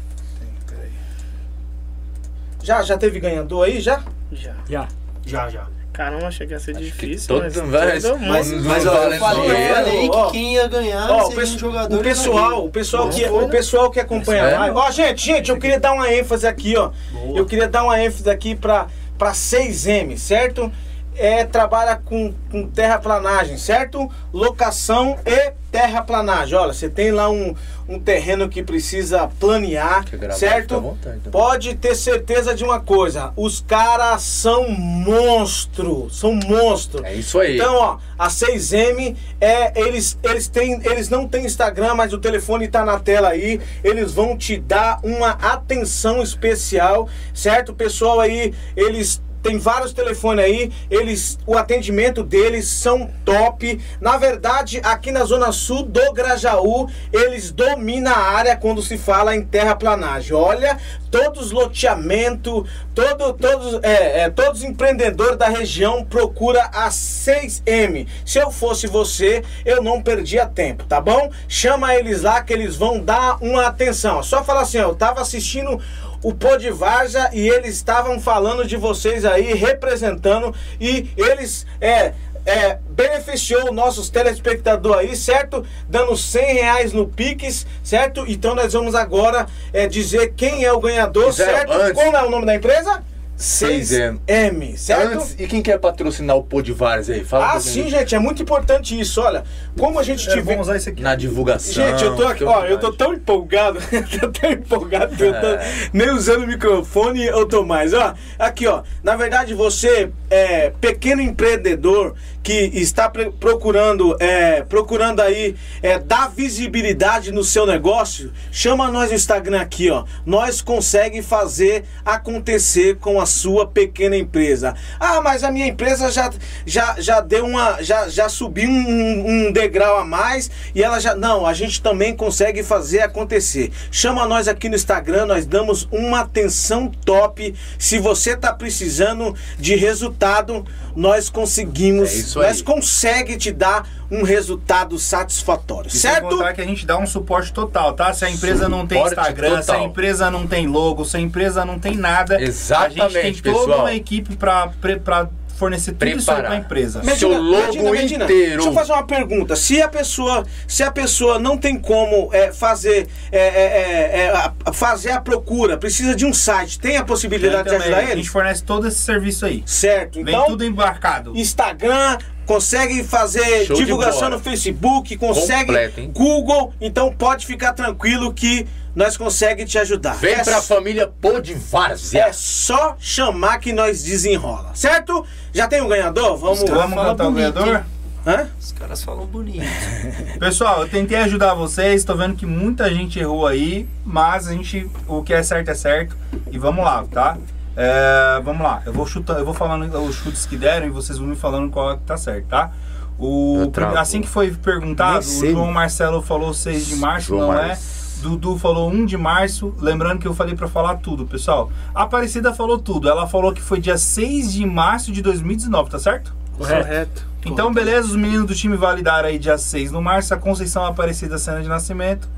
Já, 2.63 2.83
já 2.83 2.97
teve 2.99 3.21
ganhador 3.21 3.67
aí, 3.67 3.79
já? 3.81 4.03
Já. 4.33 4.55
Já. 4.69 4.89
Já, 5.25 5.49
já. 5.51 5.67
Caramba, 5.97 6.27
achei 6.27 6.47
que 6.47 6.53
ia 6.53 6.61
ser 6.61 6.75
difícil. 6.75 7.27
todo- 7.27 7.43
mas 7.43 7.57
mas- 7.57 8.03
todo 8.03 8.19
mundo- 8.19 8.29
Mas, 8.29 8.53
mas 8.53 8.87
ó, 8.87 8.91
valendo 8.93 9.13
eu 9.15 9.19
falei, 9.19 9.51
eu 9.51 9.75
falei 9.75 10.11
que 10.11 10.31
quem 10.33 10.55
ia 10.55 10.69
ganhar 10.69 11.11
Ó, 11.11 11.23
o, 11.23 11.31
seria 11.31 11.43
um 11.45 11.59
jogador 11.59 11.97
o 11.99 12.03
pessoal, 12.03 12.65
o 12.67 12.71
pessoal 12.71 13.09
que, 13.09 13.25
o 13.25 13.49
pessoal 13.49 13.91
que 13.91 13.99
acompanha 14.01 14.57
a 14.57 14.59
live. 14.61 14.77
Ó, 14.77 14.91
gente, 14.91 15.25
gente, 15.25 15.51
eu 15.51 15.57
queria 15.59 15.81
dar 15.81 15.93
uma 15.95 16.13
ênfase 16.13 16.47
aqui, 16.47 16.77
ó. 16.77 16.91
Boa. 17.13 17.39
Eu 17.39 17.47
queria 17.47 17.67
dar 17.67 17.83
uma 17.83 17.99
ênfase 17.99 18.29
aqui 18.29 18.55
pra, 18.55 18.89
pra 19.17 19.33
6M, 19.33 20.19
certo? 20.19 20.71
É, 21.19 21.45
trabalha 21.45 21.97
com, 21.97 22.35
com 22.51 22.67
terraplanagem, 22.69 23.57
certo? 23.57 24.11
Locação 24.33 25.17
e 25.25 25.53
terraplanagem. 25.71 26.57
Olha, 26.59 26.73
você 26.73 26.89
tem 26.89 27.11
lá 27.11 27.29
um, 27.29 27.55
um 27.89 27.99
terreno 27.99 28.49
que 28.49 28.63
precisa 28.63 29.29
planear, 29.39 30.05
certo? 30.33 30.81
vontade 30.81 31.19
também. 31.19 31.31
Pode 31.31 31.75
ter 31.75 31.95
certeza 31.95 32.55
de 32.55 32.65
uma 32.65 32.81
coisa: 32.81 33.33
os 33.37 33.61
caras 33.61 34.23
são 34.23 34.71
monstro, 34.71 36.09
são 36.11 36.33
monstro. 36.35 37.05
É 37.05 37.15
isso 37.15 37.39
aí. 37.39 37.57
Então, 37.57 37.75
ó, 37.77 37.99
a 38.19 38.29
6M 38.29 39.17
é 39.41 39.79
eles 39.79 40.19
eles 40.23 40.49
têm 40.49 40.81
eles 40.85 41.09
não 41.09 41.29
têm 41.29 41.45
Instagram, 41.45 41.95
mas 41.95 42.13
o 42.13 42.19
telefone 42.19 42.69
tá 42.69 42.85
na 42.85 42.99
tela 42.99 43.29
aí. 43.29 43.61
Eles 43.85 44.13
vão 44.13 44.37
te 44.37 44.57
dar 44.57 44.99
uma 45.03 45.31
atenção 45.31 46.23
especial, 46.23 47.09
certo? 47.35 47.71
O 47.71 47.75
pessoal 47.75 48.21
aí, 48.21 48.55
eles 48.75 49.23
tem 49.47 49.59
vários 49.59 49.93
telefones 49.93 50.45
aí, 50.45 50.73
eles 50.91 51.39
o 51.47 51.57
atendimento 51.57 52.25
deles 52.25 52.67
são 52.67 53.09
top. 53.25 53.81
Na 54.01 54.17
verdade, 54.17 54.81
aqui 54.83 55.13
na 55.13 55.25
zona 55.25 55.53
sul 55.53 55.85
do 55.85 56.13
Grajaú, 56.13 56.89
eles 57.13 57.53
dominam 57.53 58.13
a 58.13 58.19
área 58.19 58.57
quando 58.57 58.83
se 58.83 58.99
fala 58.99 59.37
em 59.37 59.43
terraplanagem. 59.43 60.33
Olha, 60.33 60.77
todos 61.13 61.53
loteamento, 61.53 62.67
todo, 62.93 63.33
todos, 63.35 63.79
é, 63.85 64.23
é, 64.23 64.31
todos 64.31 64.63
os 64.63 64.65
empreendedores 64.65 65.39
da 65.39 65.49
região 65.49 66.05
procura 66.05 66.65
a 66.73 66.89
6M. 66.89 68.09
Se 68.25 68.41
eu 68.41 68.51
fosse 68.51 68.89
você, 68.89 69.45
eu 69.65 69.81
não 69.81 70.03
perdia 70.03 70.45
tempo, 70.45 70.85
tá 70.85 71.01
bom? 71.01 71.31
Chama 71.47 71.95
eles 71.95 72.23
lá 72.23 72.43
que 72.43 72.53
eles 72.53 72.75
vão 72.75 72.99
dar 72.99 73.37
uma 73.41 73.67
atenção. 73.67 74.25
Só 74.25 74.43
falar 74.43 74.63
assim, 74.63 74.79
ó, 74.79 74.89
eu 74.89 74.95
tava 74.97 75.21
assistindo 75.21 75.81
o 76.29 76.35
Pô 76.35 76.57
de 76.57 76.71
Varja 76.71 77.31
e 77.33 77.49
eles 77.49 77.77
estavam 77.77 78.19
falando 78.21 78.67
de 78.67 78.77
vocês 78.77 79.25
aí, 79.25 79.55
representando, 79.55 80.53
e 80.81 81.09
eles 81.17 81.65
é, 81.81 82.15
é, 82.45 82.79
beneficiou 82.91 83.73
nossos 83.73 84.11
telespectadores 84.11 85.09
aí, 85.11 85.17
certo? 85.17 85.65
Dando 85.89 86.17
100 86.17 86.55
reais 86.55 86.93
no 86.93 87.07
Pix, 87.07 87.65
certo? 87.81 88.25
Então 88.27 88.57
nós 88.57 88.73
vamos 88.73 88.97
agora 88.97 89.47
é, 89.73 89.87
dizer 89.87 90.33
quem 90.37 90.65
é 90.65 90.73
o 90.73 90.81
ganhador, 90.81 91.33
certo? 91.33 91.73
antes- 91.73 92.03
Como 92.03 92.17
é 92.17 92.23
o 92.25 92.31
nome 92.31 92.45
da 92.45 92.57
empresa? 92.57 93.05
6M. 93.37 94.19
6M, 94.27 94.77
certo? 94.77 95.15
Antes, 95.19 95.37
e 95.39 95.47
quem 95.47 95.63
quer 95.63 95.79
patrocinar 95.79 96.37
o 96.37 96.47
Vários 96.75 97.11
aí? 97.11 97.23
Fala 97.25 97.53
Ah, 97.53 97.61
sim, 97.61 97.89
gente, 97.89 98.15
é 98.15 98.19
muito 98.19 98.43
importante 98.43 98.99
isso. 98.99 99.21
Olha, 99.21 99.45
como 99.79 99.99
a 99.99 100.03
gente 100.03 100.27
É, 100.27 100.31
tiver. 100.31 100.43
vamos 100.43 100.67
usar 100.69 100.77
isso 100.77 100.89
aqui. 100.89 101.03
Na 101.03 101.15
divulgação. 101.15 101.73
Gente, 101.73 102.03
eu 102.03 102.17
tô 102.17 102.27
aqui, 102.27 102.45
ó, 102.45 102.65
eu 102.65 102.79
tô 102.79 102.93
tão 102.93 103.13
empolgado, 103.13 103.79
tô 104.21 104.29
tão 104.31 104.51
empolgado 104.51 105.15
que 105.15 105.23
eu 105.23 105.33
tô 105.33 105.47
nem 105.93 106.11
usando 106.11 106.45
o 106.45 106.47
microfone 106.47 107.25
eu 107.27 107.47
tô 107.47 107.63
mais, 107.65 107.93
ó. 107.93 108.15
Aqui, 108.39 108.67
ó, 108.67 108.83
na 109.03 109.17
verdade 109.17 109.53
você 109.55 110.11
é 110.31 110.71
pequeno 110.81 111.21
empreendedor 111.21 112.15
que 112.43 112.53
está 112.53 113.11
procurando, 113.11 114.17
é, 114.21 114.63
procurando 114.63 115.21
aí 115.21 115.57
é, 115.83 115.99
dar 115.99 116.31
visibilidade 116.31 117.33
no 117.33 117.43
seu 117.43 117.67
negócio, 117.67 118.33
chama 118.53 118.89
nós 118.91 119.11
no 119.11 119.17
Instagram 119.17 119.61
aqui, 119.61 119.91
ó. 119.91 120.05
Nós 120.25 120.63
consegue 120.63 121.23
fazer 121.23 121.85
acontecer 122.05 122.97
com 122.97 123.21
a 123.21 123.26
sua 123.27 123.67
pequena 123.67 124.17
empresa. 124.17 124.75
Ah, 124.99 125.21
mas 125.21 125.43
a 125.45 125.51
minha 125.51 125.67
empresa 125.67 126.11
já, 126.11 126.31
já, 126.65 126.97
já 126.99 127.21
deu 127.21 127.45
uma, 127.45 127.83
já, 127.83 128.09
já 128.09 128.29
subiu 128.29 128.69
um, 128.71 129.49
um 129.49 129.53
degrau 129.53 129.99
a 129.99 130.05
mais 130.05 130.51
e 130.75 130.83
ela 130.83 131.01
já, 131.01 131.15
não, 131.15 131.47
a 131.47 131.53
gente 131.53 131.83
também 131.83 132.15
consegue 132.15 132.63
fazer 132.63 133.01
acontecer. 133.01 133.71
Chama 133.91 134.27
nós 134.27 134.49
aqui 134.49 134.69
no 134.69 134.77
Instagram, 134.77 135.27
nós 135.27 135.47
damos 135.47 135.89
uma 135.91 136.21
atenção 136.21 136.91
top. 137.05 137.55
Se 137.79 137.99
você 137.99 138.37
tá 138.37 138.53
precisando 138.53 139.35
de 139.59 139.75
resultado, 139.77 140.65
nós 140.95 141.29
conseguimos, 141.29 142.11
É 142.11 142.15
isso 142.15 142.39
nós 142.39 142.63
consegue 142.63 143.37
te 143.37 143.53
dar 143.53 143.87
um 144.11 144.23
resultado 144.23 144.99
satisfatório, 144.99 145.89
E 145.89 145.91
sem 145.91 146.11
certo? 146.11 146.29
contar 146.29 146.53
que 146.55 146.61
a 146.61 146.65
gente 146.65 146.87
dá 146.87 146.97
um 146.99 147.07
suporte 147.07 147.53
total, 147.53 147.93
tá? 147.93 148.13
Se 148.13 148.25
a 148.25 148.31
empresa 148.31 148.69
não 148.69 148.87
tem 148.87 148.99
Suporte 148.99 149.19
Instagram, 149.19 149.63
se 149.63 149.71
a 149.71 149.75
total. 149.75 149.89
empresa 149.89 150.31
não 150.31 150.47
tem 150.47 150.67
logo, 150.67 151.05
se 151.05 151.17
a 151.17 151.21
empresa 151.21 151.65
não 151.65 151.79
tem 151.79 151.97
nada, 151.97 152.37
a 152.37 152.39
gente 152.39 152.47
tem 152.47 152.49
Exatamente, 152.49 153.43
toda 153.43 153.59
pessoal. 153.59 153.81
uma 153.81 153.95
equipe 153.95 154.37
pra 154.37 155.29
fornecer 155.59 155.93
tudo 155.93 156.07
isso 156.09 156.31
aí 156.31 156.37
Preparar. 156.37 156.51
pra 156.51 156.57
empresa. 156.57 157.03
Seu 157.17 157.41
logo 157.41 157.95
inteiro. 157.95 158.27
Deixa 158.27 158.69
eu 158.69 158.73
fazer 158.73 158.93
uma 158.93 159.07
pergunta. 159.07 159.57
Se 159.57 159.81
a 159.83 159.89
pessoa, 159.89 160.45
se 160.69 160.83
a 160.83 160.91
pessoa 160.91 161.39
não 161.39 161.57
tem 161.57 161.79
como 161.79 162.29
é, 162.33 162.53
fazer, 162.53 163.07
é, 163.33 163.39
é, 163.39 163.41
é, 163.41 164.19
é, 164.27 164.31
a- 164.31 164.73
fazer 164.73 165.11
a 165.13 165.21
procura, 165.21 165.77
precisa 165.77 166.15
de 166.15 166.25
um 166.27 166.33
site, 166.33 166.79
tem 166.79 166.97
a 166.97 167.05
possibilidade 167.05 167.69
de 167.69 167.75
ajudar 167.77 167.99
a 167.99 168.17
gente 168.17 168.31
fornece 168.31 168.63
todo 168.63 168.87
esse 168.87 168.99
serviço 168.99 169.47
aí. 169.47 169.63
Certo. 169.67 170.23
Vem 170.23 170.35
Então, 170.35 170.47
tudo 170.47 170.65
embarcado. 170.65 171.33
Instagram, 171.37 172.19
consegue 172.45 173.03
fazer 173.03 173.67
Show 173.67 173.77
divulgação 173.77 174.29
no 174.31 174.39
Facebook, 174.39 175.17
consegue 175.17 175.67
Completo? 175.67 176.09
Google, 176.09 176.73
então 176.81 177.13
pode 177.13 177.45
ficar 177.47 177.73
tranquilo 177.73 178.33
que 178.33 178.67
nós 178.97 179.15
conseguimos 179.17 179.71
te 179.71 179.79
ajudar. 179.79 180.15
Vem 180.15 180.35
é, 180.35 180.43
pra 180.43 180.63
família 180.63 181.07
Podvárzea. 181.07 182.23
é 182.29 182.33
só 182.33 182.97
chamar 182.99 183.59
que 183.59 183.71
nós 183.71 184.03
desenrola, 184.03 184.71
certo? 184.75 185.23
Já 185.53 185.69
tem 185.69 185.83
um 185.83 185.89
ganhador? 185.89 186.39
Vamos. 186.39 186.63
Vamos 186.63 186.95
cantar 186.95 187.29
o 187.29 187.33
ganhador? 187.33 187.85
Hã? 188.27 188.49
Os 188.59 188.73
caras 188.73 189.05
falam 189.05 189.27
bonito. 189.27 189.63
Pessoal, 190.41 190.81
eu 190.81 190.89
tentei 190.89 191.19
ajudar 191.19 191.53
vocês, 191.55 192.05
tô 192.05 192.17
vendo 192.17 192.35
que 192.35 192.47
muita 192.47 192.93
gente 192.93 193.19
errou 193.21 193.47
aí, 193.47 193.87
mas 194.05 194.49
a 194.49 194.53
gente, 194.53 194.91
o 195.07 195.23
que 195.23 195.35
é 195.35 195.43
certo 195.43 195.71
é 195.71 195.75
certo. 195.75 196.17
E 196.51 196.59
vamos 196.59 196.83
lá, 196.83 197.05
tá? 197.13 197.37
É, 197.77 198.41
vamos 198.43 198.63
lá, 198.63 198.83
eu 198.87 198.93
vou 198.95 199.07
chutando, 199.07 199.41
eu 199.41 199.45
vou 199.45 199.53
falando 199.53 199.85
os 200.03 200.17
chutes 200.17 200.47
que 200.47 200.57
deram 200.57 200.87
e 200.87 200.91
vocês 200.91 201.19
vão 201.19 201.29
me 201.29 201.37
falando 201.37 201.71
qual 201.71 201.93
é 201.93 201.97
que 201.97 202.03
tá 202.05 202.17
certo, 202.17 202.47
tá? 202.47 202.73
O, 203.19 203.71
assim 203.97 204.23
que 204.23 204.29
foi 204.29 204.51
perguntado, 204.51 205.25
o. 205.25 205.51
João 205.51 205.71
Marcelo 205.71 206.23
falou 206.23 206.55
6 206.55 206.87
de 206.87 206.97
março, 206.97 207.29
João 207.29 207.43
não 207.43 207.49
Mar- 207.49 207.71
é? 207.71 207.79
Dudu 208.21 208.59
falou 208.59 208.91
1 208.91 209.07
de 209.07 209.17
março, 209.17 209.75
lembrando 209.79 210.19
que 210.19 210.27
eu 210.27 210.35
falei 210.35 210.55
pra 210.55 210.69
falar 210.69 210.97
tudo, 210.97 211.27
pessoal. 211.27 211.71
A 211.95 212.03
Aparecida 212.03 212.53
falou 212.55 212.79
tudo, 212.79 213.09
ela 213.09 213.27
falou 213.27 213.53
que 213.53 213.61
foi 213.61 213.81
dia 213.81 213.99
6 213.99 214.53
de 214.53 214.67
março 214.67 215.13
de 215.13 215.23
2019, 215.23 215.91
tá 215.91 215.99
certo? 215.99 216.35
Correto. 216.57 217.27
Então, 217.45 217.73
beleza, 217.73 218.09
os 218.09 218.17
meninos 218.17 218.47
do 218.47 218.55
time 218.55 218.77
validaram 218.77 219.29
aí 219.29 219.39
dia 219.39 219.57
6 219.57 219.93
no 219.93 220.03
março, 220.03 220.35
a 220.35 220.37
Conceição 220.37 220.85
Aparecida 220.85 221.39
Cena 221.39 221.63
de 221.63 221.69
Nascimento. 221.69 222.29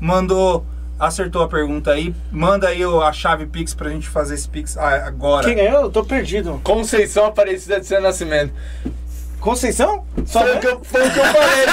Mandou, 0.00 0.64
acertou 0.98 1.42
a 1.42 1.48
pergunta 1.48 1.90
aí. 1.90 2.14
Manda 2.30 2.68
aí 2.68 2.82
a 2.84 3.12
chave 3.12 3.46
Pix 3.46 3.74
pra 3.74 3.90
gente 3.90 4.08
fazer 4.08 4.34
esse 4.34 4.48
Pix 4.48 4.76
agora. 4.76 5.46
Quem 5.46 5.56
ganhou? 5.56 5.82
Eu 5.82 5.90
tô 5.90 6.04
perdido. 6.04 6.60
Conceição 6.62 7.26
Aparecida 7.26 7.80
de 7.80 7.86
Seu 7.86 8.00
Nascimento. 8.00 8.52
Conceição? 9.44 10.04
Só 10.24 10.40
Foi 10.40 10.56
o 10.56 10.58
que 10.58 10.66
eu, 10.66 10.80
foi 10.82 11.06
o 11.06 11.10
que 11.10 11.18
eu 11.18 11.24
falei. 11.26 11.66
A 11.66 11.72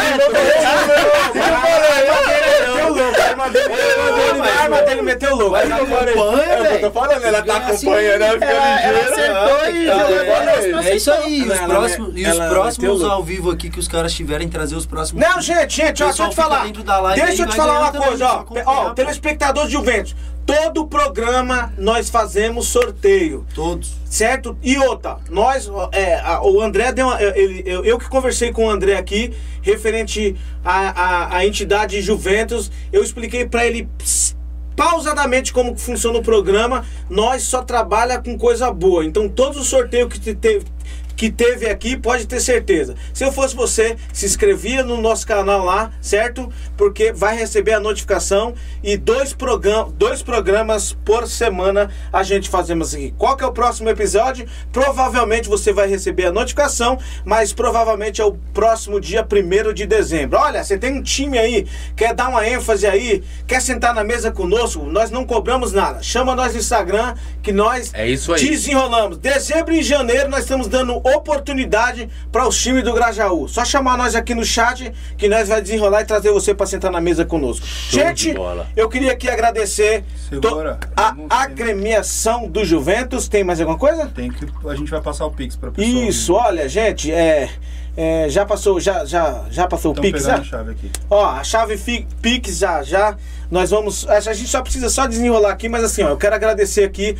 arma 3.29 3.49
dele, 3.49 3.73
a 4.41 4.63
arma 4.63 4.81
dele 4.81 5.01
meteu 5.01 5.33
louco. 5.37 5.51
Mas 5.51 5.71
acompanha, 5.71 6.43
É 6.43 6.61
o 6.61 6.65
que 6.67 6.73
eu 6.73 6.81
tô 6.81 6.91
falando, 6.99 7.23
ela 7.23 7.41
tá 7.41 7.55
acompanhando, 7.55 8.23
ela 8.23 8.33
fica 8.33 9.71
ligeira. 9.71 10.83
É 10.83 10.95
isso 10.97 11.13
aí. 11.13 11.39
E 11.39 11.49
os 11.49 11.59
próximos, 11.59 12.09
e 12.13 12.23
meteu 12.23 13.09
ao 13.09 13.23
vivo 13.23 13.51
aqui 13.51 13.69
que 13.69 13.79
os 13.79 13.87
caras 13.87 14.13
tiverem, 14.13 14.49
trazer 14.49 14.75
os 14.75 14.85
próximos. 14.85 15.25
Não, 15.25 15.41
gente, 15.41 15.77
gente, 15.77 16.03
ó, 16.03 16.07
deixa 16.07 16.23
eu 16.23 16.29
te 16.29 16.35
falar. 16.35 16.65
Deixa 17.15 17.43
eu 17.43 17.47
te 17.47 17.55
falar 17.55 17.79
uma 17.79 17.93
coisa, 17.93 18.27
ó. 18.27 18.43
Ó, 18.65 18.89
telespectador 18.89 19.67
de 19.67 19.71
Juventus. 19.71 20.13
Todo 20.45 20.85
programa 20.87 21.71
nós 21.77 22.09
fazemos 22.09 22.67
sorteio. 22.67 23.45
Todos. 23.55 23.93
Certo? 24.05 24.57
E 24.61 24.77
outra, 24.77 25.17
nós, 25.29 25.69
é, 25.93 26.15
a- 26.19 26.41
o 26.43 26.59
André 26.61 26.91
deu 26.91 27.07
uma, 27.07 27.21
ele, 27.21 27.63
eu, 27.65 27.85
eu 27.85 27.97
que 27.97 28.09
conversei 28.09 28.51
com 28.51 28.65
o 28.65 28.69
André 28.69 28.97
aqui, 28.97 29.33
referente 29.61 30.35
à 30.65 31.45
entidade 31.45 32.01
Juventus, 32.01 32.69
eu 32.91 33.01
expliquei 33.03 33.45
pra 33.45 33.65
ele 33.65 33.87
pausadamente 34.75 35.53
como 35.53 35.77
funciona 35.77 36.17
o 36.19 36.23
programa. 36.23 36.85
Nós 37.09 37.43
só 37.43 37.61
trabalha 37.63 38.19
com 38.19 38.37
coisa 38.37 38.71
boa. 38.71 39.05
Então, 39.05 39.29
todos 39.29 39.57
os 39.59 39.67
sorteios 39.67 40.11
que 40.11 40.19
te- 40.19 40.35
teve 40.35 40.65
que 41.15 41.29
teve 41.31 41.69
aqui, 41.69 41.95
pode 41.97 42.25
ter 42.27 42.39
certeza. 42.39 42.95
Se 43.13 43.23
eu 43.23 43.31
fosse 43.31 43.55
você, 43.55 43.95
se 44.13 44.25
inscrevia 44.25 44.83
no 44.83 44.99
nosso 44.99 45.25
canal 45.27 45.63
lá, 45.63 45.91
certo? 46.01 46.51
Porque 46.77 47.11
vai 47.13 47.37
receber 47.37 47.73
a 47.73 47.79
notificação 47.79 48.53
e 48.83 48.97
dois, 48.97 49.33
programa, 49.33 49.91
dois 49.95 50.21
programas 50.23 50.93
por 51.05 51.27
semana 51.27 51.89
a 52.11 52.23
gente 52.23 52.49
fazemos 52.49 52.93
aqui. 52.95 53.13
Qual 53.17 53.35
que 53.37 53.43
é 53.43 53.47
o 53.47 53.51
próximo 53.51 53.89
episódio? 53.89 54.47
Provavelmente 54.71 55.47
você 55.49 55.71
vai 55.71 55.87
receber 55.87 56.25
a 56.25 56.31
notificação, 56.31 56.97
mas 57.25 57.53
provavelmente 57.53 58.21
é 58.21 58.25
o 58.25 58.33
próximo 58.53 58.99
dia 58.99 59.25
1 59.25 59.73
de 59.73 59.85
dezembro. 59.85 60.39
Olha, 60.39 60.63
você 60.63 60.77
tem 60.77 60.93
um 60.93 61.03
time 61.03 61.37
aí, 61.37 61.67
quer 61.95 62.13
dar 62.13 62.29
uma 62.29 62.47
ênfase 62.47 62.87
aí, 62.87 63.23
quer 63.45 63.61
sentar 63.61 63.93
na 63.93 64.03
mesa 64.03 64.31
conosco, 64.31 64.83
nós 64.85 65.11
não 65.11 65.25
cobramos 65.25 65.71
nada. 65.71 66.01
Chama 66.01 66.35
nós 66.35 66.53
no 66.53 66.59
Instagram 66.59 67.15
que 67.43 67.51
nós 67.51 67.91
É 67.93 68.07
isso 68.07 68.33
aí. 68.33 68.49
desenrolamos. 68.49 69.17
Dezembro 69.17 69.73
e 69.73 69.83
janeiro 69.83 70.29
nós 70.29 70.41
estamos 70.41 70.67
dando 70.67 71.00
oportunidade 71.03 72.09
para 72.31 72.47
os 72.47 72.57
times 72.61 72.83
do 72.83 72.93
Grajaú. 72.93 73.47
Só 73.47 73.63
chamar 73.65 73.97
nós 73.97 74.15
aqui 74.15 74.33
no 74.35 74.43
chat 74.45 74.91
que 75.17 75.27
nós 75.27 75.47
vai 75.49 75.61
desenrolar 75.61 76.01
e 76.01 76.05
trazer 76.05 76.31
você 76.31 76.53
para 76.53 76.65
sentar 76.65 76.91
na 76.91 77.01
mesa 77.01 77.25
conosco. 77.25 77.65
Gente, 77.89 78.29
de 78.29 78.33
bola. 78.35 78.67
eu 78.75 78.87
queria 78.89 79.11
aqui 79.11 79.29
agradecer 79.29 80.03
Segura. 80.29 80.79
a 80.95 81.15
agremiação 81.29 82.47
do 82.47 82.63
Juventus. 82.65 83.27
Tem 83.27 83.43
mais 83.43 83.59
alguma 83.59 83.77
coisa? 83.77 84.07
Tem 84.07 84.31
que, 84.31 84.45
a 84.67 84.75
gente 84.75 84.89
vai 84.91 85.01
passar 85.01 85.25
o 85.25 85.31
Pix 85.31 85.55
pra 85.55 85.71
pessoa. 85.71 86.03
Isso, 86.05 86.33
olha, 86.33 86.67
gente, 86.67 87.11
é, 87.11 87.49
é, 87.95 88.29
já 88.29 88.45
passou, 88.45 88.79
já, 88.79 89.05
já, 89.05 89.45
já 89.49 89.67
passou 89.67 89.91
o 89.91 89.93
Estão 89.93 90.03
Pix, 90.03 90.23
pegando 90.23 90.37
já? 90.37 90.41
a 90.41 90.45
chave 90.45 90.71
aqui. 90.71 90.91
Ó, 91.09 91.25
a 91.25 91.43
chave 91.43 91.77
fi- 91.77 92.07
Pix 92.21 92.57
já, 92.57 92.83
já. 92.83 93.15
Nós 93.49 93.69
vamos. 93.71 94.07
A 94.07 94.19
gente 94.19 94.47
só 94.47 94.61
precisa 94.61 94.89
só 94.89 95.07
desenrolar 95.07 95.51
aqui, 95.51 95.67
mas 95.67 95.83
assim, 95.83 96.03
ó, 96.03 96.09
eu 96.09 96.17
quero 96.17 96.35
agradecer 96.35 96.83
aqui 96.83 97.17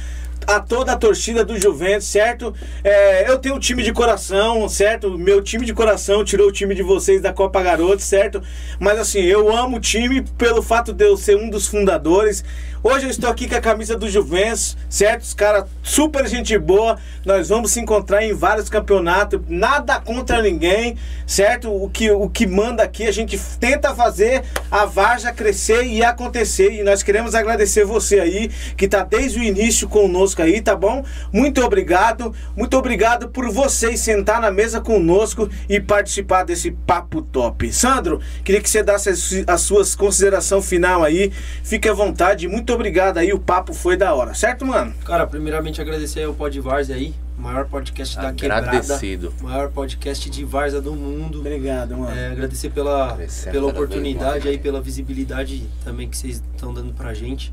a 0.48 0.60
toda 0.60 0.94
a 0.94 0.98
torcida 0.98 1.44
do 1.46 1.60
Juventus, 1.60 2.08
certo? 2.08 2.54
É, 2.84 3.30
eu 3.30 3.38
tenho 3.40 3.56
um 3.56 3.60
time 3.60 3.84
de 3.84 3.94
coração, 3.94 4.68
certo? 4.68 5.18
Meu 5.18 5.42
time 5.42 5.66
de 5.66 5.74
coração 5.74 6.24
tirou 6.24 6.48
o 6.48 6.52
time 6.52 6.76
de 6.76 6.84
vocês 6.84 7.22
da 7.22 7.32
Copa 7.32 7.62
Garoto, 7.62 8.02
certo? 8.02 8.42
Mas 8.80 9.00
assim, 9.00 9.22
eu 9.22 9.56
amo 9.56 9.78
o 9.78 9.80
time 9.80 10.22
pelo 10.38 10.62
fato 10.62 10.94
de 10.94 11.06
eu 11.06 11.16
ser 11.16 11.38
um 11.38 11.50
dos 11.50 11.68
fundadores. 11.68 12.44
Hoje 12.84 13.06
eu 13.06 13.12
estou 13.12 13.30
aqui 13.30 13.48
com 13.48 13.56
a 13.56 13.62
camisa 13.62 13.96
do 13.96 14.10
Juventus, 14.10 14.76
certo? 14.90 15.22
Os 15.22 15.36
caras 15.36 15.66
super 15.84 16.28
gente 16.28 16.58
boa. 16.58 16.98
Nós 17.24 17.50
vamos 17.50 17.72
se 17.72 17.80
encontrar 17.80 18.24
em 18.24 18.34
vários 18.34 18.70
campeonatos. 18.70 19.40
Nada 19.48 20.00
contra 20.00 20.42
ninguém, 20.42 20.98
certo? 21.28 21.72
O 21.72 21.88
que, 21.88 22.10
o 22.10 22.28
que 22.28 22.48
manda 22.48 22.82
aqui, 22.82 23.06
a 23.06 23.12
gente 23.12 23.40
tenta 23.60 23.94
fazer 23.94 24.44
a 24.72 24.86
Varja 24.86 25.32
crescer 25.32 25.86
e 25.86 26.04
acontecer. 26.04 26.74
E 26.74 26.84
nós 26.84 27.04
queremos 27.04 27.36
agradecer 27.36 27.86
você 27.86 28.20
aí, 28.20 28.50
que 28.76 28.88
tá 28.88 29.04
desde 29.04 29.40
o 29.40 29.44
início 29.44 29.88
conosco 29.88 30.31
aí, 30.40 30.62
tá 30.62 30.76
bom? 30.76 31.04
Muito 31.34 31.62
obrigado. 31.64 32.34
Muito 32.56 32.78
obrigado 32.78 33.30
por 33.30 33.50
vocês 33.52 34.00
sentar 34.00 34.40
na 34.40 34.52
mesa 34.52 34.80
conosco 34.80 35.50
e 35.68 35.80
participar 35.80 36.44
desse 36.44 36.72
papo 36.72 37.22
top. 37.22 37.74
Sandro, 37.74 38.22
queria 38.44 38.62
que 38.62 38.70
você 38.70 38.84
desse 38.84 39.10
as, 39.10 39.44
as 39.48 39.62
suas 39.62 39.96
considerações 39.96 40.52
final 40.62 41.04
aí. 41.04 41.32
Fique 41.64 41.90
à 41.90 41.94
vontade. 41.94 42.48
Muito 42.48 42.74
obrigado 42.74 43.18
aí. 43.18 43.34
O 43.34 43.40
papo 43.40 43.74
foi 43.74 43.98
da 43.98 44.14
hora, 44.14 44.34
certo, 44.34 44.66
mano? 44.66 44.94
Cara, 45.06 45.26
primeiramente 45.26 45.82
agradecer 45.82 46.24
ao 46.24 46.34
Pod 46.34 46.60
Várzea 46.60 46.96
aí, 46.96 47.14
maior 47.38 47.66
podcast 47.66 48.16
da 48.18 48.32
quebrada, 48.32 48.68
Agradecido. 48.68 49.34
maior 49.42 49.70
podcast 49.70 50.30
de 50.30 50.46
Várzea 50.46 50.82
do 50.82 50.94
mundo. 50.94 51.40
Obrigado, 51.40 51.98
mano. 51.98 52.16
É, 52.16 52.28
agradecer 52.28 52.70
pela, 52.70 53.18
pela 53.52 53.68
oportunidade 53.68 54.48
aí, 54.48 54.58
pela 54.58 54.82
visibilidade 54.82 55.68
também 55.84 56.10
que 56.10 56.18
vocês 56.18 56.42
estão 56.54 56.74
dando 56.74 56.94
pra 56.94 57.14
gente, 57.14 57.52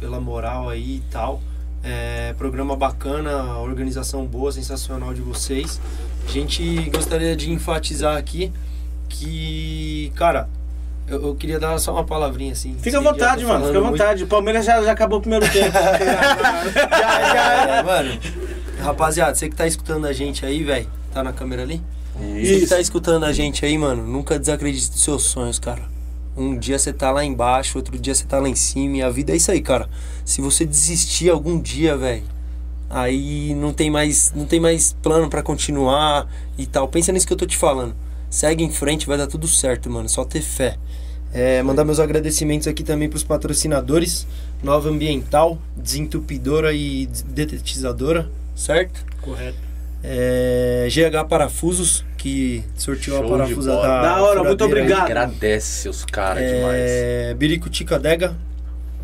pela 0.00 0.20
moral 0.20 0.68
aí 0.68 0.96
e 0.96 1.02
tal. 1.10 1.42
É, 1.88 2.34
programa 2.36 2.74
bacana, 2.74 3.58
organização 3.58 4.26
boa, 4.26 4.50
sensacional 4.50 5.14
de 5.14 5.20
vocês. 5.20 5.80
A 6.26 6.32
gente 6.32 6.90
gostaria 6.90 7.36
de 7.36 7.52
enfatizar 7.52 8.16
aqui 8.16 8.52
que, 9.08 10.12
cara, 10.16 10.48
eu, 11.06 11.28
eu 11.28 11.34
queria 11.36 11.60
dar 11.60 11.78
só 11.78 11.92
uma 11.92 12.02
palavrinha 12.02 12.52
assim. 12.52 12.76
Fica 12.80 12.98
à 12.98 13.00
vontade, 13.00 13.44
mano. 13.44 13.66
Fica 13.66 13.78
à 13.78 13.80
vontade. 13.80 14.24
O 14.24 14.26
Palmeiras 14.26 14.64
já, 14.64 14.82
já 14.82 14.90
acabou 14.90 15.18
o 15.18 15.20
primeiro 15.20 15.48
tempo. 15.48 15.70
já, 15.72 17.34
já. 17.34 17.76
É, 17.78 17.82
mano, 17.84 18.18
rapaziada, 18.80 19.36
você 19.36 19.48
que 19.48 19.54
tá 19.54 19.66
escutando 19.66 20.06
a 20.06 20.12
gente 20.12 20.44
aí, 20.44 20.64
velho, 20.64 20.88
tá 21.14 21.22
na 21.22 21.32
câmera 21.32 21.62
ali? 21.62 21.80
Você 22.18 22.42
que 22.42 22.64
Isso. 22.64 22.68
tá 22.68 22.80
escutando 22.80 23.24
a 23.24 23.32
gente 23.32 23.64
aí, 23.64 23.78
mano, 23.78 24.02
nunca 24.02 24.38
desacredite 24.38 24.90
dos 24.90 25.02
seus 25.02 25.22
sonhos, 25.22 25.58
cara. 25.58 25.82
Um 26.36 26.58
dia 26.58 26.78
você 26.78 26.92
tá 26.92 27.10
lá 27.10 27.24
embaixo, 27.24 27.78
outro 27.78 27.98
dia 27.98 28.14
você 28.14 28.24
tá 28.24 28.38
lá 28.38 28.48
em 28.48 28.54
cima, 28.54 28.98
e 28.98 29.02
a 29.02 29.08
vida 29.08 29.32
é 29.32 29.36
isso 29.36 29.50
aí, 29.50 29.60
cara. 29.60 29.88
Se 30.24 30.40
você 30.42 30.66
desistir 30.66 31.30
algum 31.30 31.58
dia, 31.58 31.96
velho, 31.96 32.24
aí 32.90 33.54
não 33.54 33.72
tem 33.72 33.90
mais, 33.90 34.32
não 34.34 34.44
tem 34.44 34.60
mais 34.60 34.94
plano 35.02 35.30
pra 35.30 35.42
continuar 35.42 36.28
e 36.58 36.66
tal. 36.66 36.88
Pensa 36.88 37.10
nisso 37.12 37.26
que 37.26 37.32
eu 37.32 37.36
tô 37.36 37.46
te 37.46 37.56
falando. 37.56 37.94
Segue 38.28 38.62
em 38.62 38.70
frente, 38.70 39.06
vai 39.06 39.16
dar 39.16 39.26
tudo 39.26 39.48
certo, 39.48 39.88
mano. 39.88 40.08
Só 40.08 40.24
ter 40.24 40.42
fé. 40.42 40.76
É, 41.32 41.62
mandar 41.62 41.84
meus 41.84 42.00
agradecimentos 42.00 42.66
aqui 42.66 42.82
também 42.82 43.08
pros 43.08 43.22
patrocinadores. 43.22 44.26
Nova 44.62 44.88
Ambiental, 44.88 45.58
Desentupidora 45.76 46.72
e 46.72 47.06
Detetizadora, 47.06 48.30
certo? 48.54 49.04
Correto. 49.20 49.58
É, 50.02 50.88
GH 50.90 51.28
Parafusos, 51.28 52.04
que 52.16 52.62
sorteou 52.76 53.18
Show 53.18 53.26
a 53.26 53.38
parafusa 53.38 53.76
da 53.76 54.02
Da 54.02 54.22
hora, 54.22 54.44
muito 54.44 54.64
obrigado. 54.64 55.02
Agradece 55.02 55.88
os 55.88 56.04
caras 56.04 56.44
demais. 56.44 56.74
É, 56.76 57.34
Birico 57.34 57.68
Tica 57.68 57.98
Dega, 57.98 58.36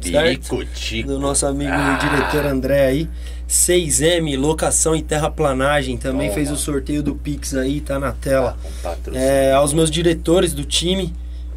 certo? 0.01 0.65
Tico. 0.75 1.09
Do 1.09 1.19
nosso 1.19 1.47
amigo 1.47 1.73
e 1.73 1.99
diretor 1.99 2.47
André 2.47 2.87
aí. 2.87 3.09
6M, 3.49 4.39
locação 4.39 4.97
e 4.97 5.03
terraplanagem. 5.03 5.99
Também 5.99 6.29
Toma. 6.29 6.35
fez 6.35 6.51
o 6.51 6.57
sorteio 6.57 7.03
do 7.03 7.15
Pix 7.15 7.55
aí, 7.55 7.81
tá 7.81 7.99
na 7.99 8.12
tela. 8.12 8.57
Patrocínio. 8.83 9.19
É, 9.19 9.53
aos 9.53 9.73
meus 9.75 9.91
diretores 9.91 10.55
do 10.55 10.65
time, 10.65 11.12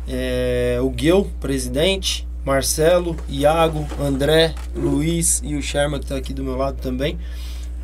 é, 0.08 0.78
o 0.82 0.90
Guel, 0.90 1.28
presidente, 1.40 2.28
Marcelo, 2.44 3.16
Iago, 3.30 3.88
André, 4.00 4.54
Luiz 4.76 5.42
e 5.44 5.56
o 5.56 5.62
Sherman 5.62 6.00
que 6.00 6.06
tá 6.06 6.16
aqui 6.16 6.34
do 6.34 6.44
meu 6.44 6.56
lado 6.56 6.78
também. 6.82 7.18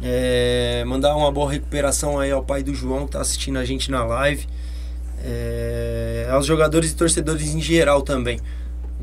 É, 0.04 0.84
mandar 0.86 1.16
uma 1.16 1.32
boa 1.32 1.52
recuperação 1.52 2.20
aí 2.20 2.32
ao 2.32 2.44
pai 2.44 2.64
do 2.64 2.74
João 2.74 3.06
que 3.06 3.12
tá 3.12 3.22
assistindo 3.22 3.58
a 3.58 3.66
gente 3.66 3.92
na 3.92 4.04
live. 4.04 4.48
É, 5.24 6.28
aos 6.32 6.46
jogadores 6.46 6.92
e 6.92 6.96
torcedores 6.96 7.54
em 7.54 7.62
geral 7.62 8.02
também. 8.02 8.40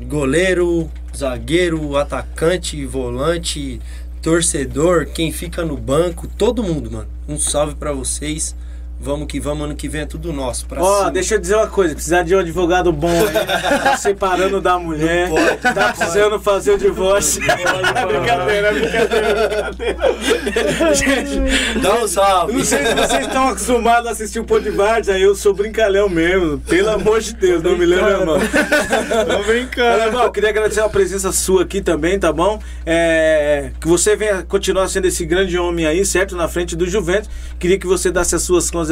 Goleiro, 0.01 0.89
zagueiro, 1.15 1.95
atacante, 1.97 2.85
volante, 2.85 3.79
torcedor, 4.21 5.05
quem 5.07 5.31
fica 5.31 5.63
no 5.63 5.77
banco, 5.77 6.27
todo 6.27 6.63
mundo, 6.63 6.91
mano. 6.91 7.07
Um 7.27 7.37
salve 7.37 7.75
pra 7.75 7.91
vocês. 7.91 8.55
Vamos 9.01 9.27
que 9.27 9.39
vamos, 9.39 9.63
ano 9.63 9.75
que 9.75 9.87
vem 9.87 10.01
é 10.01 10.05
tudo 10.05 10.33
nosso. 10.33 10.65
Pra 10.65 10.81
Ó, 10.81 10.97
cima. 10.99 11.11
deixa 11.11 11.35
eu 11.35 11.39
dizer 11.39 11.55
uma 11.55 11.67
coisa, 11.67 11.95
precisar 11.95 12.21
de 12.23 12.35
um 12.35 12.39
advogado 12.39 12.91
bom 12.91 13.07
aí, 13.09 13.31
tá 13.81 13.95
separando 13.95 14.59
da 14.59 14.77
mulher, 14.77 15.29
tá 15.61 15.93
precisando 15.93 16.37
fazer 16.37 16.71
o 16.71 16.77
divórcio. 16.77 17.39
brincadeira, 17.41 18.73
brincadeira, 18.73 19.71
brincadeira. 19.71 20.93
Gente, 20.93 21.79
Dá 21.81 21.95
um 21.95 22.07
salve. 22.09 22.51
não 22.53 22.65
sei 22.65 22.85
se 22.85 22.93
vocês 22.93 23.25
estão 23.25 23.47
acostumados 23.47 24.07
a 24.07 24.11
assistir 24.11 24.39
o 24.39 24.43
Pô 24.43 24.59
de 24.59 24.69
aí 25.09 25.21
eu 25.21 25.33
sou 25.33 25.53
brincalhão 25.53 26.09
mesmo, 26.09 26.59
pelo 26.59 26.89
amor 26.89 27.21
de 27.21 27.33
Deus, 27.35 27.63
não 27.63 27.77
me 27.77 27.85
lembra, 27.85 28.19
irmão. 28.19 28.37
Tô 28.37 29.43
brincando. 29.43 30.03
Irmão, 30.03 30.29
queria 30.29 30.49
agradecer 30.49 30.81
a 30.81 30.89
presença 30.89 31.31
sua 31.31 31.63
aqui 31.63 31.79
também, 31.81 32.19
tá 32.19 32.33
bom? 32.33 32.59
É, 32.85 33.71
que 33.79 33.87
você 33.87 34.17
venha 34.17 34.43
continuar 34.43 34.89
sendo 34.89 35.05
esse 35.05 35.25
grande 35.25 35.57
homem 35.57 35.85
aí, 35.85 36.03
certo? 36.05 36.35
Na 36.35 36.49
frente 36.49 36.75
do 36.75 36.85
Juventus. 36.85 37.29
Queria 37.57 37.79
que 37.79 37.87
você 37.87 38.11
desse 38.11 38.35
as 38.35 38.41
suas 38.41 38.69
considerações 38.69 38.88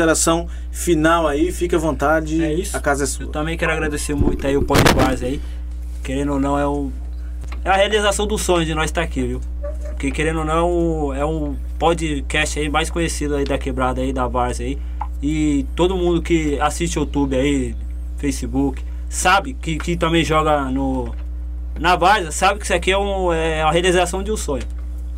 final 0.71 1.27
aí, 1.27 1.51
fique 1.51 1.75
à 1.75 1.79
vontade. 1.79 2.43
É 2.43 2.53
isso. 2.53 2.75
A 2.75 2.79
casa 2.79 3.03
é 3.03 3.05
Eu 3.05 3.07
sua. 3.07 3.27
também 3.31 3.57
quero 3.57 3.71
agradecer 3.71 4.13
muito 4.13 4.45
aí 4.45 4.55
o 4.57 4.63
Pode 4.63 4.93
Base 4.93 5.25
aí. 5.25 5.41
Querendo 6.03 6.33
ou 6.33 6.39
não, 6.39 6.57
é, 6.57 6.65
o, 6.65 6.91
é 7.63 7.69
a 7.69 7.75
realização 7.75 8.25
do 8.27 8.37
sonho 8.37 8.65
de 8.65 8.73
nós 8.73 8.85
estar 8.85 9.01
aqui, 9.01 9.21
viu? 9.21 9.41
Porque 9.89 10.11
querendo 10.11 10.39
ou 10.39 10.45
não, 10.45 11.13
é 11.13 11.25
um 11.25 11.55
podcast 11.79 12.59
aí 12.59 12.69
mais 12.69 12.89
conhecido 12.89 13.35
aí 13.35 13.43
da 13.43 13.57
quebrada 13.57 14.01
aí, 14.01 14.13
da 14.13 14.27
Varsa 14.27 14.63
aí. 14.63 14.77
E 15.21 15.65
todo 15.75 15.95
mundo 15.95 16.21
que 16.21 16.59
assiste 16.61 16.97
YouTube 16.97 17.35
aí, 17.35 17.75
Facebook, 18.17 18.83
sabe 19.09 19.53
que, 19.53 19.77
que 19.77 19.97
também 19.97 20.23
joga 20.23 20.65
no 20.69 21.13
na 21.79 21.95
Varsa, 21.95 22.31
sabe 22.31 22.59
que 22.59 22.65
isso 22.65 22.73
aqui 22.73 22.91
é, 22.91 22.97
um, 22.97 23.31
é 23.31 23.61
a 23.61 23.71
realização 23.71 24.23
de 24.23 24.31
um 24.31 24.37
sonho. 24.37 24.63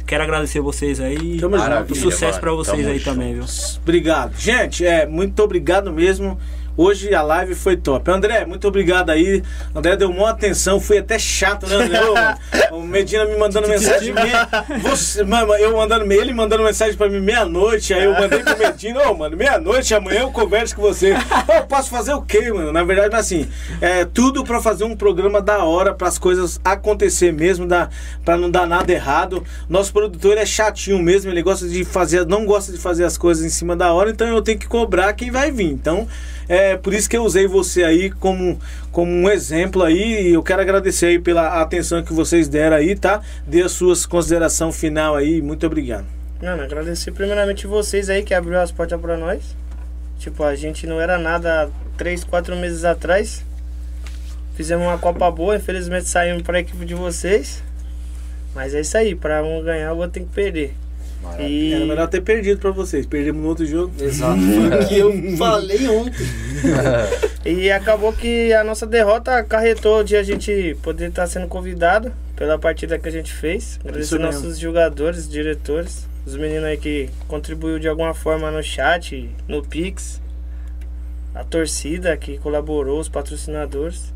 Quero 0.10 0.24
agradecer 0.24 0.60
vocês 0.60 1.00
aí. 1.00 1.38
Tamo 1.40 1.56
junto. 1.56 1.94
e 1.94 1.96
sucesso 1.96 2.40
pra 2.40 2.52
vocês 2.52 2.80
Tamo 2.80 2.90
aí 2.90 2.98
junto. 2.98 3.12
também, 3.12 3.36
viu? 3.36 3.44
Obrigado. 3.84 4.36
Gente, 4.40 4.84
é, 4.84 5.06
muito 5.06 5.40
obrigado 5.44 5.94
mesmo. 5.94 6.36
Hoje 6.82 7.14
a 7.14 7.22
live 7.22 7.56
foi 7.56 7.76
top. 7.76 8.10
André, 8.10 8.46
muito 8.46 8.66
obrigado 8.66 9.10
aí. 9.10 9.44
André 9.76 9.98
deu 9.98 10.10
uma 10.10 10.30
atenção, 10.30 10.80
fui 10.80 10.98
até 10.98 11.20
chato, 11.20 11.68
né, 11.68 11.76
André? 11.76 12.00
Ô, 12.72 12.78
O 12.78 12.82
Medina 12.84 13.26
me 13.26 13.36
mandando 13.36 13.68
mensagem. 13.68 14.14
meia- 14.14 14.48
Você, 14.82 15.22
mano, 15.26 15.54
eu 15.56 15.76
mandando 15.76 16.10
ele 16.14 16.34
mandando 16.34 16.64
mensagem 16.64 16.96
pra 16.96 17.10
mim 17.10 17.20
meia-noite. 17.20 17.94
Aí 17.94 18.06
eu 18.06 18.14
mandei 18.14 18.40
pro 18.40 18.58
Medina, 18.58 19.10
ô, 19.10 19.14
mano, 19.14 19.36
meia-noite, 19.36 19.94
amanhã 19.94 20.22
eu 20.22 20.32
converso 20.32 20.74
com 20.74 20.82
você. 20.82 21.14
Eu 21.54 21.66
posso 21.68 21.90
fazer 21.90 22.14
o 22.14 22.22
quê, 22.22 22.50
mano? 22.50 22.72
Na 22.72 22.82
verdade, 22.86 23.14
assim, 23.14 23.50
é 23.82 24.06
tudo 24.06 24.46
pra 24.46 24.62
fazer 24.62 24.86
um 24.86 24.96
programa 24.96 25.42
da 25.42 25.66
hora, 25.66 25.94
pras 25.94 26.18
coisas 26.18 26.62
acontecer 26.64 27.34
mesmo, 27.34 27.66
da, 27.68 27.90
pra 28.24 28.38
não 28.38 28.50
dar 28.50 28.66
nada 28.66 28.90
errado. 28.90 29.44
Nosso 29.68 29.92
produtor 29.92 30.38
é 30.38 30.46
chatinho 30.46 30.98
mesmo, 31.00 31.30
ele 31.30 31.42
gosta 31.42 31.68
de 31.68 31.84
fazer, 31.84 32.26
não 32.26 32.46
gosta 32.46 32.72
de 32.72 32.78
fazer 32.78 33.04
as 33.04 33.18
coisas 33.18 33.44
em 33.44 33.50
cima 33.50 33.76
da 33.76 33.92
hora, 33.92 34.10
então 34.12 34.26
eu 34.30 34.42
tenho 34.42 34.58
que 34.58 34.66
cobrar 34.68 35.12
quem 35.12 35.30
vai 35.30 35.52
vir. 35.52 35.68
Então, 35.70 36.08
é 36.50 36.76
por 36.76 36.96
isso 36.96 37.08
que 37.08 37.16
eu 37.16 37.24
usei 37.24 37.48
você 37.48 37.84
aí 37.84 38.10
como, 38.10 38.60
como 38.92 39.12
um 39.12 39.30
exemplo 39.30 39.84
aí. 39.84 40.34
Eu 40.34 40.42
quero 40.42 40.62
agradecer 40.62 41.06
aí 41.06 41.20
pela 41.20 41.62
atenção 41.62 42.04
que 42.04 42.12
vocês 42.12 42.50
deram 42.50 42.76
aí, 42.76 42.96
tá? 42.96 43.22
Dê 43.46 43.62
as 43.62 43.72
suas 43.72 44.06
considerações 44.08 44.76
final 44.76 45.16
aí. 45.16 45.42
Muito 45.42 45.66
obrigado. 45.68 46.06
Mano, 46.42 46.64
agradecer 46.64 47.12
primeiramente 47.12 47.68
vocês 47.68 48.10
aí 48.10 48.24
que 48.24 48.34
abriu 48.34 48.60
as 48.60 48.72
portas 48.72 49.00
pra 49.00 49.16
nós. 49.16 49.56
Tipo, 50.18 50.44
a 50.44 50.56
gente 50.56 50.88
não 50.88 51.00
era 51.00 51.20
nada 51.20 51.66
há 51.66 51.70
3, 51.98 52.24
4 52.24 52.56
meses 52.56 52.84
atrás. 52.84 53.46
Fizemos 54.56 54.86
uma 54.86 54.98
Copa 54.98 55.30
boa, 55.30 55.56
infelizmente 55.56 56.10
saímos 56.10 56.42
pra 56.42 56.60
equipe 56.60 56.84
de 56.84 56.96
vocês. 56.96 57.64
Mas 58.56 58.74
é 58.74 58.82
isso 58.82 58.98
aí, 58.98 59.14
pra 59.14 59.44
um 59.44 59.64
ganhar, 59.64 59.94
o 59.94 59.98
outro 59.98 60.14
tem 60.14 60.26
que 60.26 60.34
perder. 60.34 60.74
E... 61.40 61.74
Era 61.74 61.86
melhor 61.86 62.08
ter 62.08 62.22
perdido 62.22 62.60
pra 62.60 62.72
vocês. 62.72 63.06
Perdemos 63.06 63.42
no 63.42 63.48
outro 63.48 63.66
jogo. 63.66 63.94
Exato, 64.00 64.40
que 64.88 64.98
eu 64.98 65.38
falei 65.38 65.88
ontem. 65.88 66.26
E 67.46 67.72
acabou 67.72 68.12
que 68.12 68.52
a 68.54 68.66
nossa 68.66 68.86
derrota 68.86 69.38
acarretou 69.38 70.04
de 70.04 70.16
a 70.18 70.22
gente 70.22 70.78
poder 70.84 71.08
estar 71.08 71.26
sendo 71.26 71.48
convidado 71.48 72.12
pela 72.36 72.60
partida 72.60 73.00
que 73.00 73.08
a 73.08 73.12
gente 73.12 73.34
fez. 73.34 73.80
Agradecer 73.84 74.20
nossos 74.20 74.60
jogadores, 74.60 75.28
diretores, 75.28 76.06
os 76.26 76.36
meninos 76.36 76.66
aí 76.66 76.78
que 76.78 77.10
contribuiu 77.28 77.80
de 77.80 77.88
alguma 77.88 78.14
forma 78.14 78.52
no 78.52 78.62
chat, 78.62 79.30
no 79.48 79.64
Pix, 79.64 80.22
a 81.34 81.44
torcida 81.44 82.16
que 82.18 82.38
colaborou, 82.38 83.00
os 83.00 83.08
patrocinadores. 83.08 84.14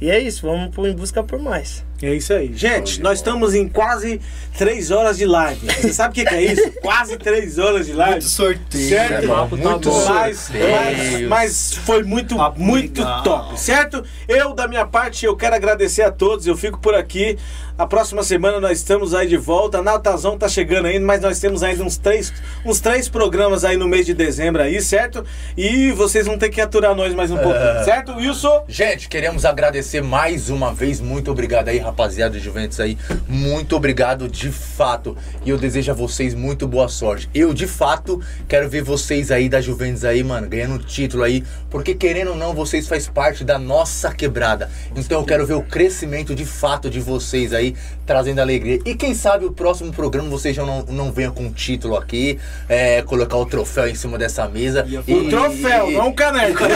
E 0.00 0.10
é 0.10 0.18
isso, 0.18 0.44
vamos 0.46 0.76
em 0.76 0.94
busca 0.94 1.22
por 1.22 1.38
mais. 1.38 1.84
É 2.02 2.14
isso 2.14 2.32
aí. 2.34 2.52
Gente, 2.54 3.00
nós 3.00 3.18
estamos 3.18 3.54
em 3.54 3.66
quase 3.68 4.20
3 4.58 4.90
horas 4.90 5.16
de 5.16 5.24
live. 5.24 5.66
Você 5.66 5.92
sabe 5.94 6.10
o 6.10 6.14
que, 6.14 6.24
que 6.28 6.34
é 6.34 6.52
isso? 6.52 6.70
Quase 6.82 7.16
3 7.16 7.58
horas 7.58 7.86
de 7.86 7.92
live. 7.94 8.12
Muito 8.12 8.28
sorteio. 8.28 8.88
Certo? 8.88 9.28
papo 9.28 9.56
tá 9.56 9.70
Muito 9.70 9.90
bom. 9.90 10.04
Mas, 10.06 10.38
sorteio. 10.38 10.70
mas, 10.70 11.22
mas 11.28 11.74
foi 11.84 12.02
muito, 12.02 12.36
Papo 12.36 12.60
muito 12.60 13.00
legal. 13.00 13.22
top, 13.22 13.58
certo? 13.60 14.04
Eu, 14.28 14.54
da 14.54 14.68
minha 14.68 14.84
parte, 14.86 15.24
eu 15.24 15.34
quero 15.36 15.54
agradecer 15.56 16.02
a 16.02 16.10
todos. 16.12 16.46
Eu 16.46 16.56
fico 16.56 16.78
por 16.78 16.94
aqui. 16.94 17.38
A 17.78 17.86
próxima 17.86 18.22
semana 18.22 18.58
nós 18.58 18.78
estamos 18.78 19.12
aí 19.14 19.26
de 19.28 19.36
volta. 19.36 19.82
Natazão 19.82 20.38
tá 20.38 20.48
chegando 20.48 20.86
ainda, 20.86 21.04
mas 21.04 21.20
nós 21.20 21.38
temos 21.38 21.62
ainda 21.62 21.84
uns 21.84 21.98
três, 21.98 22.32
uns 22.64 22.80
três 22.80 23.06
programas 23.06 23.64
aí 23.66 23.76
no 23.76 23.86
mês 23.86 24.06
de 24.06 24.14
dezembro 24.14 24.62
aí, 24.62 24.80
certo? 24.80 25.22
E 25.56 25.92
vocês 25.92 26.26
vão 26.26 26.38
ter 26.38 26.48
que 26.48 26.58
aturar 26.60 26.94
nós 26.94 27.12
mais 27.14 27.30
um 27.30 27.36
pouquinho, 27.36 27.84
certo, 27.84 28.16
Wilson? 28.16 28.64
Gente, 28.66 29.08
queremos 29.10 29.44
agradecer 29.44 30.02
mais 30.02 30.48
uma 30.48 30.72
vez. 30.72 31.02
Muito 31.02 31.30
obrigado 31.30 31.68
aí, 31.68 31.78
rapaziada 31.86 32.36
do 32.36 32.40
Juventus 32.40 32.80
aí. 32.80 32.98
Muito 33.28 33.76
obrigado 33.76 34.28
de 34.28 34.50
fato. 34.50 35.16
E 35.44 35.50
eu 35.50 35.58
desejo 35.58 35.90
a 35.90 35.94
vocês 35.94 36.34
muito 36.34 36.66
boa 36.66 36.88
sorte. 36.88 37.28
Eu, 37.34 37.54
de 37.54 37.66
fato, 37.66 38.20
quero 38.48 38.68
ver 38.68 38.82
vocês 38.82 39.30
aí 39.30 39.48
da 39.48 39.60
Juventus 39.60 40.04
aí, 40.04 40.22
mano, 40.22 40.48
ganhando 40.48 40.78
título 40.78 41.22
aí. 41.22 41.44
Porque 41.70 41.94
querendo 41.94 42.30
ou 42.30 42.36
não, 42.36 42.54
vocês 42.54 42.86
faz 42.86 43.08
parte 43.08 43.44
da 43.44 43.58
nossa 43.58 44.12
quebrada. 44.12 44.70
Então 44.94 45.20
eu 45.20 45.24
quero 45.24 45.46
ver 45.46 45.54
o 45.54 45.62
crescimento 45.62 46.34
de 46.34 46.44
fato 46.44 46.90
de 46.90 47.00
vocês 47.00 47.52
aí, 47.52 47.74
trazendo 48.06 48.40
alegria. 48.40 48.80
E 48.84 48.94
quem 48.94 49.14
sabe 49.14 49.44
o 49.44 49.52
próximo 49.52 49.92
programa 49.92 50.30
vocês 50.30 50.54
já 50.54 50.64
não, 50.64 50.82
não 50.84 51.12
venham 51.12 51.32
com 51.32 51.42
um 51.44 51.52
título 51.52 51.96
aqui, 51.96 52.38
é, 52.68 53.02
colocar 53.02 53.36
o 53.36 53.44
troféu 53.44 53.88
em 53.88 53.94
cima 53.94 54.16
dessa 54.16 54.46
mesa. 54.48 54.86
O 55.08 55.28
troféu, 55.28 55.90
não 55.90 56.08
o 56.08 56.14
caneco. 56.14 56.62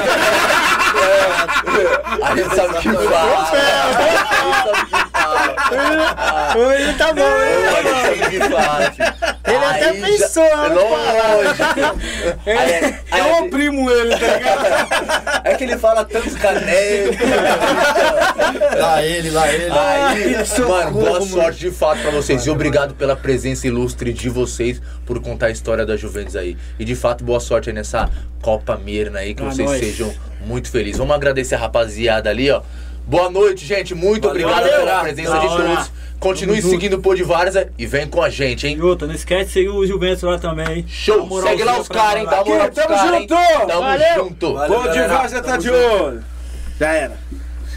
A 2.22 2.36
gente 2.36 2.54
sabe 2.54 2.74
o 2.74 2.80
que 2.80 2.88
fala. 2.92 3.42
A 3.42 4.02
gente 4.02 4.60
sabe 4.64 4.80
o 4.80 5.04
que. 5.04 5.09
Ele 6.80 6.92
tá 6.94 7.12
bom, 7.12 7.22
que 8.30 8.38
fala. 8.40 8.90
filho. 8.92 9.14
Ele 9.46 9.64
até 9.64 9.88
Aí 9.90 10.00
pensou, 10.00 10.48
já- 10.48 10.68
né? 10.68 10.74
Lógico. 10.74 12.00
Aí- 12.46 12.84
aí- 13.10 13.20
Eu 13.20 13.44
oprimo 13.44 13.90
ele, 13.90 14.16
tá 14.16 14.26
ligado? 14.36 15.40
É 15.44 15.54
que 15.54 15.64
ele 15.64 15.76
fala 15.78 16.04
tantos 16.04 16.34
canecos. 16.36 17.16
Lá 18.78 19.02
ele, 19.02 19.30
lá 19.30 19.52
ele. 19.52 19.70
Aí, 19.70 20.36
mano, 20.68 20.90
boa 20.92 21.20
sorte 21.22 21.60
de 21.60 21.70
fato 21.70 22.00
pra 22.02 22.10
vocês. 22.10 22.46
E 22.46 22.50
obrigado 22.50 22.94
pela 22.94 23.16
presença 23.16 23.66
ilustre 23.66 24.12
de 24.12 24.28
vocês 24.28 24.80
por 25.06 25.20
contar 25.20 25.46
a 25.46 25.50
história 25.50 25.84
da 25.86 25.96
Juventus 25.96 26.36
aí. 26.36 26.56
E 26.78 26.84
de 26.84 26.94
fato, 26.94 27.24
boa 27.24 27.40
sorte 27.40 27.70
aí 27.70 27.74
nessa 27.74 28.08
Copa 28.42 28.76
Mirna 28.76 29.20
aí, 29.20 29.34
que 29.34 29.42
Pra 29.42 29.50
vocês 29.52 29.68
nós. 29.68 29.80
sejam 29.80 30.12
muito 30.46 30.70
felizes. 30.70 30.98
Vamos 30.98 31.14
agradecer 31.14 31.54
a 31.54 31.58
rapaziada 31.58 32.28
ali, 32.30 32.50
ó. 32.50 32.62
Boa 33.10 33.28
noite, 33.28 33.66
gente. 33.66 33.92
Muito 33.92 34.28
obrigado 34.28 34.62
valeu. 34.62 34.78
pela 34.78 35.00
presença 35.00 35.36
de 35.40 35.46
Da 35.46 35.52
hora. 35.52 35.64
todos. 35.74 35.90
Continue 36.20 36.62
seguindo 36.62 36.94
o 36.94 37.00
Pô 37.00 37.12
de 37.12 37.24
Várzea 37.24 37.72
e 37.76 37.84
vem 37.84 38.06
com 38.06 38.22
a 38.22 38.30
gente, 38.30 38.68
hein? 38.68 38.80
Outra, 38.80 39.08
não 39.08 39.14
esquece 39.14 39.46
de 39.46 39.52
seguir 39.52 39.68
o 39.70 39.84
Juventus 39.84 40.22
lá 40.22 40.38
também, 40.38 40.66
hein? 40.68 40.84
Show! 40.86 41.42
Segue 41.42 41.64
lá 41.64 41.80
os 41.80 41.88
caras, 41.88 42.20
hein? 42.22 42.28
Dá 42.30 42.42
uma 42.42 42.44
moral 42.44 42.70
pros 42.70 42.84
Tamo 42.86 42.94
hein? 42.94 43.20
junto! 43.20 43.66
Tamo 43.66 43.80
Valeu. 43.82 44.14
junto! 44.14 44.54
Valeu, 44.54 44.80
Pô 44.82 44.88
de. 44.88 45.00
Várzea 45.00 45.42
tá 45.42 45.48
Tamo 45.50 45.62
de 45.62 45.70
olho. 45.70 46.24
Já 46.78 46.92
era. 46.92 47.18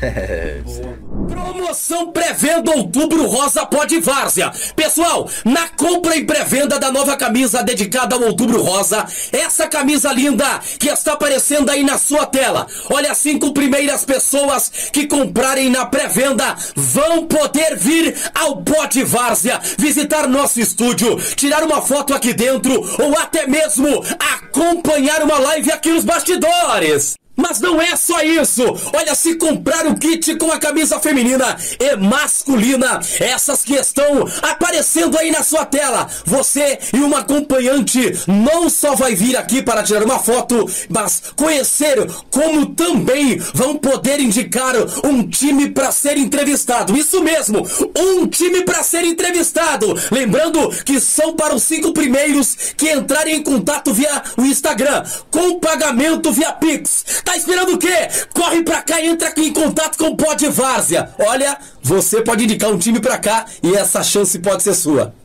Promoção 1.28 2.12
pré-venda 2.12 2.72
Outubro 2.72 3.26
Rosa 3.26 3.66
Pode 3.66 4.00
Várzea. 4.00 4.52
Pessoal, 4.76 5.30
na 5.46 5.68
compra 5.70 6.16
e 6.16 6.26
pré-venda 6.26 6.78
da 6.80 6.92
nova 6.92 7.16
camisa 7.16 7.64
dedicada 7.64 8.16
ao 8.16 8.24
Outubro 8.24 8.62
Rosa, 8.62 9.06
essa 9.32 9.68
camisa 9.68 10.12
linda 10.12 10.60
que 10.80 10.90
está 10.90 11.14
aparecendo 11.14 11.70
aí 11.70 11.84
na 11.84 11.98
sua 11.98 12.26
tela. 12.26 12.68
Olha, 12.92 13.12
as 13.12 13.18
cinco 13.18 13.54
primeiras 13.54 14.04
pessoas 14.04 14.72
que 14.92 15.08
comprarem 15.08 15.70
na 15.70 15.86
pré-venda 15.86 16.56
vão 16.76 17.26
poder 17.26 17.76
vir 17.78 18.16
ao 18.34 18.58
Pode 18.58 19.04
Várzea, 19.04 19.60
visitar 19.78 20.28
nosso 20.28 20.60
estúdio, 20.60 21.18
tirar 21.36 21.64
uma 21.64 21.82
foto 21.82 22.14
aqui 22.14 22.34
dentro 22.34 22.74
ou 23.02 23.18
até 23.18 23.48
mesmo 23.48 24.04
acompanhar 24.34 25.22
uma 25.24 25.38
live 25.40 25.72
aqui 25.72 25.92
nos 25.92 26.04
bastidores. 26.04 27.16
Mas 27.36 27.60
não 27.60 27.82
é 27.82 27.96
só 27.96 28.22
isso! 28.22 28.64
Olha, 28.94 29.16
se 29.16 29.36
comprar 29.36 29.88
o 29.88 29.96
kit 29.96 30.36
com 30.36 30.52
a 30.52 30.60
camisa 30.60 31.00
feminina 31.00 31.58
e 31.80 31.96
masculina, 31.96 33.00
essas 33.20 33.64
que 33.64 33.74
estão 33.74 34.28
aparecendo 34.42 35.18
aí 35.18 35.32
na 35.32 35.44
sua 35.44 35.66
tela, 35.66 36.08
você 36.26 36.78
e 36.94 37.00
uma 37.00 37.20
acompanhante 37.20 38.14
não 38.28 38.70
só 38.70 38.96
vai 38.96 39.16
vir 39.16 39.36
aqui 39.36 39.62
para 39.62 39.84
tirar 39.84 40.04
uma 40.04 40.20
foto, 40.20 40.70
mas 40.90 41.24
conhecer 41.36 42.08
como 42.30 42.68
também 42.68 43.38
vão 43.54 43.78
poder 43.78 44.20
indicar 44.20 44.76
um 45.04 45.28
time 45.28 45.70
para 45.70 45.92
ser 45.92 46.18
entrevistado. 46.18 46.96
Isso 46.96 47.22
mesmo, 47.24 47.68
um 47.98 48.28
time 48.28 48.62
para 48.62 48.84
ser 48.84 49.04
entrevistado. 49.06 49.94
Lembrando 50.12 50.70
que 50.84 51.00
são 51.00 51.36
para 51.36 51.56
os 51.56 51.64
cinco 51.64 51.94
primeiros 51.94 52.56
que 52.78 52.92
entrarem 52.92 53.38
em 53.38 53.44
contato 53.44 53.94
via 53.94 54.22
o 54.38 54.44
Instagram, 54.44 55.04
com 55.32 55.60
pagamento 55.60 56.32
via 56.32 56.52
Pix. 56.54 57.04
Tá 57.34 57.38
esperando 57.38 57.74
o 57.74 57.80
quê? 57.80 58.08
Corre 58.32 58.62
pra 58.62 58.84
cá 58.84 59.02
e 59.02 59.08
entra 59.08 59.30
aqui 59.30 59.42
em 59.48 59.52
contato 59.52 59.98
com 59.98 60.10
o 60.10 60.16
Pod 60.16 60.48
Várzea. 60.50 61.10
Olha, 61.18 61.58
você 61.82 62.22
pode 62.22 62.44
indicar 62.44 62.70
um 62.70 62.78
time 62.78 63.00
pra 63.00 63.18
cá 63.18 63.48
e 63.64 63.76
essa 63.76 64.04
chance 64.04 64.38
pode 64.38 64.62
ser 64.62 64.76
sua. 64.76 65.16